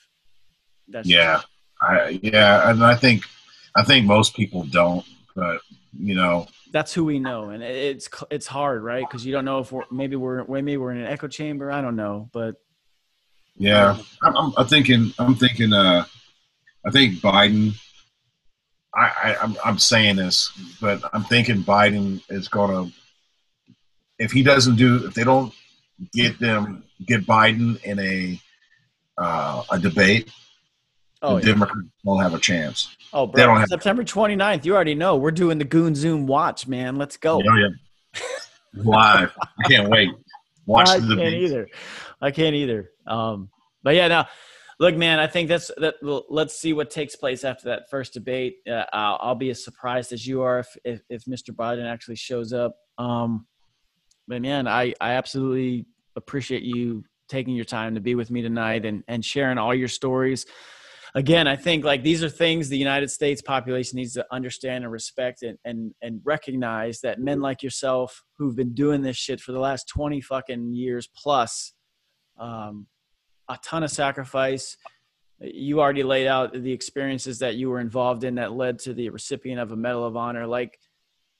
That's 0.86 1.08
Yeah, 1.08 1.40
I, 1.82 2.20
yeah, 2.22 2.70
and 2.70 2.84
I 2.84 2.94
think 2.94 3.24
I 3.74 3.82
think 3.82 4.06
most 4.06 4.36
people 4.36 4.62
don't, 4.62 5.04
but 5.34 5.60
you 5.98 6.14
know, 6.14 6.46
that's 6.72 6.92
who 6.92 7.04
we 7.04 7.18
know, 7.18 7.50
and 7.50 7.62
it's 7.62 8.08
it's 8.30 8.46
hard, 8.46 8.82
right? 8.82 9.04
Because 9.08 9.24
you 9.24 9.32
don't 9.32 9.44
know 9.44 9.58
if 9.58 9.72
we're 9.72 9.84
maybe 9.90 10.16
we're 10.16 10.44
maybe 10.46 10.76
we're 10.76 10.92
in 10.92 10.98
an 10.98 11.06
echo 11.06 11.28
chamber. 11.28 11.70
I 11.70 11.80
don't 11.80 11.96
know, 11.96 12.28
but 12.32 12.56
yeah, 13.56 13.98
I'm, 14.22 14.36
I'm, 14.36 14.52
I'm 14.56 14.66
thinking, 14.66 15.12
I'm 15.18 15.34
thinking, 15.34 15.72
uh, 15.72 16.04
I 16.84 16.90
think 16.90 17.16
Biden. 17.16 17.74
I, 18.94 19.10
I 19.22 19.36
I'm, 19.42 19.56
I'm 19.64 19.78
saying 19.78 20.16
this, 20.16 20.52
but 20.80 21.02
I'm 21.12 21.24
thinking 21.24 21.62
Biden 21.62 22.22
is 22.28 22.48
gonna. 22.48 22.90
If 24.18 24.32
he 24.32 24.42
doesn't 24.42 24.76
do, 24.76 25.06
if 25.06 25.14
they 25.14 25.24
don't 25.24 25.52
get 26.12 26.38
them, 26.38 26.84
get 27.06 27.26
Biden 27.26 27.82
in 27.84 27.98
a 27.98 28.40
uh, 29.18 29.62
a 29.70 29.78
debate, 29.78 30.30
oh 31.22 31.36
the 31.38 31.46
yeah. 31.46 31.52
Democrats 31.54 31.88
won't 32.04 32.22
have 32.22 32.34
a 32.34 32.38
chance. 32.38 32.96
Oh, 33.12 33.26
They 33.26 33.32
bro, 33.32 33.46
don't 33.46 33.60
have- 33.60 33.68
September 33.68 34.04
29th. 34.04 34.64
You 34.64 34.74
already 34.74 34.94
know. 34.94 35.16
We're 35.16 35.30
doing 35.30 35.58
the 35.58 35.64
Goon 35.64 35.94
Zoom 35.94 36.26
watch, 36.26 36.66
man. 36.66 36.96
Let's 36.96 37.16
go. 37.16 37.40
Oh 37.40 37.56
yeah, 37.56 38.20
live. 38.74 39.36
I 39.64 39.68
can't 39.68 39.88
wait. 39.90 40.10
Watch 40.66 40.88
I 40.88 40.98
the 40.98 41.16
can't 41.16 41.34
either. 41.34 41.68
I 42.20 42.30
can't 42.30 42.54
either. 42.54 42.90
Um, 43.06 43.50
but 43.82 43.94
yeah, 43.94 44.08
now 44.08 44.28
look, 44.78 44.96
man. 44.96 45.18
I 45.18 45.26
think 45.26 45.48
that's 45.48 45.70
that. 45.78 45.96
well, 46.02 46.24
Let's 46.30 46.56
see 46.58 46.72
what 46.72 46.90
takes 46.90 47.16
place 47.16 47.44
after 47.44 47.70
that 47.70 47.90
first 47.90 48.14
debate. 48.14 48.56
Uh, 48.70 48.84
I'll, 48.92 49.18
I'll 49.20 49.34
be 49.34 49.50
as 49.50 49.64
surprised 49.64 50.12
as 50.12 50.26
you 50.26 50.42
are 50.42 50.60
if, 50.60 50.76
if 50.84 51.00
if 51.10 51.24
Mr. 51.24 51.50
Biden 51.50 51.84
actually 51.90 52.16
shows 52.16 52.52
up. 52.52 52.76
Um, 52.98 53.46
but 54.28 54.40
man, 54.40 54.68
I 54.68 54.94
I 55.00 55.12
absolutely 55.14 55.86
appreciate 56.14 56.62
you 56.62 57.04
taking 57.28 57.54
your 57.56 57.64
time 57.64 57.94
to 57.94 58.00
be 58.00 58.14
with 58.14 58.30
me 58.30 58.40
tonight 58.42 58.84
and 58.84 59.02
and 59.08 59.24
sharing 59.24 59.58
all 59.58 59.74
your 59.74 59.88
stories. 59.88 60.46
Again, 61.14 61.46
I 61.46 61.56
think 61.56 61.84
like 61.84 62.02
these 62.02 62.22
are 62.22 62.28
things 62.28 62.68
the 62.68 62.78
United 62.78 63.10
States 63.10 63.42
population 63.42 63.96
needs 63.96 64.14
to 64.14 64.26
understand 64.30 64.84
and 64.84 64.92
respect 64.92 65.42
and 65.42 65.58
and 65.64 65.94
and 66.02 66.20
recognize 66.24 67.00
that 67.00 67.20
men 67.20 67.40
like 67.40 67.62
yourself 67.62 68.24
who've 68.38 68.56
been 68.56 68.74
doing 68.74 69.02
this 69.02 69.16
shit 69.16 69.40
for 69.40 69.52
the 69.52 69.60
last 69.60 69.88
20 69.88 70.20
fucking 70.20 70.72
years 70.72 71.08
plus 71.16 71.74
um, 72.38 72.86
a 73.48 73.58
ton 73.62 73.82
of 73.82 73.90
sacrifice. 73.90 74.76
You 75.40 75.80
already 75.80 76.04
laid 76.04 76.28
out 76.28 76.52
the 76.52 76.72
experiences 76.72 77.40
that 77.40 77.56
you 77.56 77.68
were 77.68 77.80
involved 77.80 78.24
in 78.24 78.36
that 78.36 78.52
led 78.52 78.78
to 78.80 78.94
the 78.94 79.10
recipient 79.10 79.60
of 79.60 79.72
a 79.72 79.76
medal 79.76 80.06
of 80.06 80.16
honor. 80.16 80.46
Like 80.46 80.78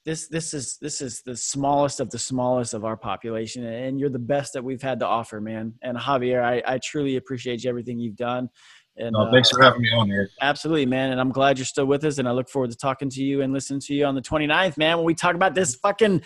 this 0.05 0.27
this 0.27 0.53
is 0.53 0.77
this 0.81 1.01
is 1.01 1.23
the 1.23 1.37
smallest 1.37 2.01
of 2.01 2.11
the 2.11 2.19
smallest 2.19 2.75
of 2.75 2.85
our 2.85 2.97
population 2.97 3.65
and 3.65 4.01
you're 4.01 4.11
the 4.11 4.19
best 4.19 4.53
that 4.53 4.65
we've 4.65 4.83
had 4.83 4.99
to 5.01 5.07
offer 5.07 5.41
man. 5.41 5.75
And 5.83 5.97
javier 5.97 6.43
i, 6.43 6.63
I 6.67 6.79
truly 6.83 7.17
appreciate 7.17 7.65
everything 7.65 8.01
you've 8.01 8.17
done 8.17 8.49
and 8.97 9.13
No, 9.13 9.31
thanks 9.33 9.51
uh, 9.53 9.57
for 9.57 9.63
having 9.65 9.83
me 9.83 9.91
on 9.93 10.07
here. 10.09 10.29
absolutely 10.41 10.87
man 10.87 11.11
and 11.13 11.21
i'm 11.21 11.31
glad 11.33 11.59
you're 11.59 11.65
still 11.65 11.87
with 11.87 12.05
us 12.05 12.19
and 12.19 12.29
i 12.29 12.31
look 12.33 12.49
forward 12.49 12.71
to 12.71 12.77
talking 12.77 13.09
to 13.11 13.23
you 13.23 13.41
and 13.43 13.53
listening 13.53 13.81
to 13.81 13.95
you 13.95 14.05
on 14.05 14.15
the 14.15 14.21
29th 14.23 14.77
man 14.77 14.97
when 14.99 15.07
we 15.07 15.15
talk 15.15 15.35
about 15.35 15.55
this 15.55 15.75
fucking 15.77 16.21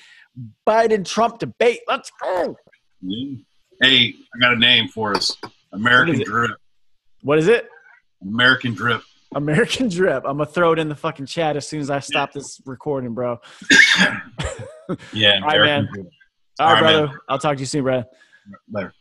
biden 0.69 1.05
trump 1.05 1.39
debate 1.39 1.81
let's 1.89 2.11
go 2.23 2.57
Hey, 3.83 4.15
I 4.35 4.39
got 4.41 4.55
a 4.55 4.59
name 4.59 4.89
for 4.89 5.15
us. 5.15 5.37
American 5.75 6.17
What? 6.19 6.27
Drip. 6.27 6.51
what 7.23 7.39
is 7.39 7.47
it 7.49 7.69
American 8.23 8.73
Drip. 8.75 9.03
american 9.35 9.89
drip 9.89 10.25
i'm 10.27 10.39
gonna 10.39 10.47
throw 10.51 10.73
it 10.73 10.79
in 10.79 10.89
the 10.89 10.95
fucking 10.95 11.27
chat 11.27 11.57
as 11.57 11.69
soon 11.69 11.81
as 11.81 11.91
i 11.91 12.01
stop 12.01 12.33
this 12.33 12.61
recording 12.65 13.13
bro 13.15 13.39
Yeah, 15.13 15.41
All 15.43 15.49
right, 15.49 15.61
man. 15.61 15.89
Drip. 15.93 16.07
all 16.61 16.67
right 16.69 16.69
All 16.69 16.73
right, 16.75 16.83
man. 16.83 17.03
brother 17.07 17.21
i'll 17.29 17.39
talk 17.39 17.57
to 17.57 17.61
you 17.61 17.67
soon 17.67 17.83
brother 17.85 18.07
Later. 18.71 18.93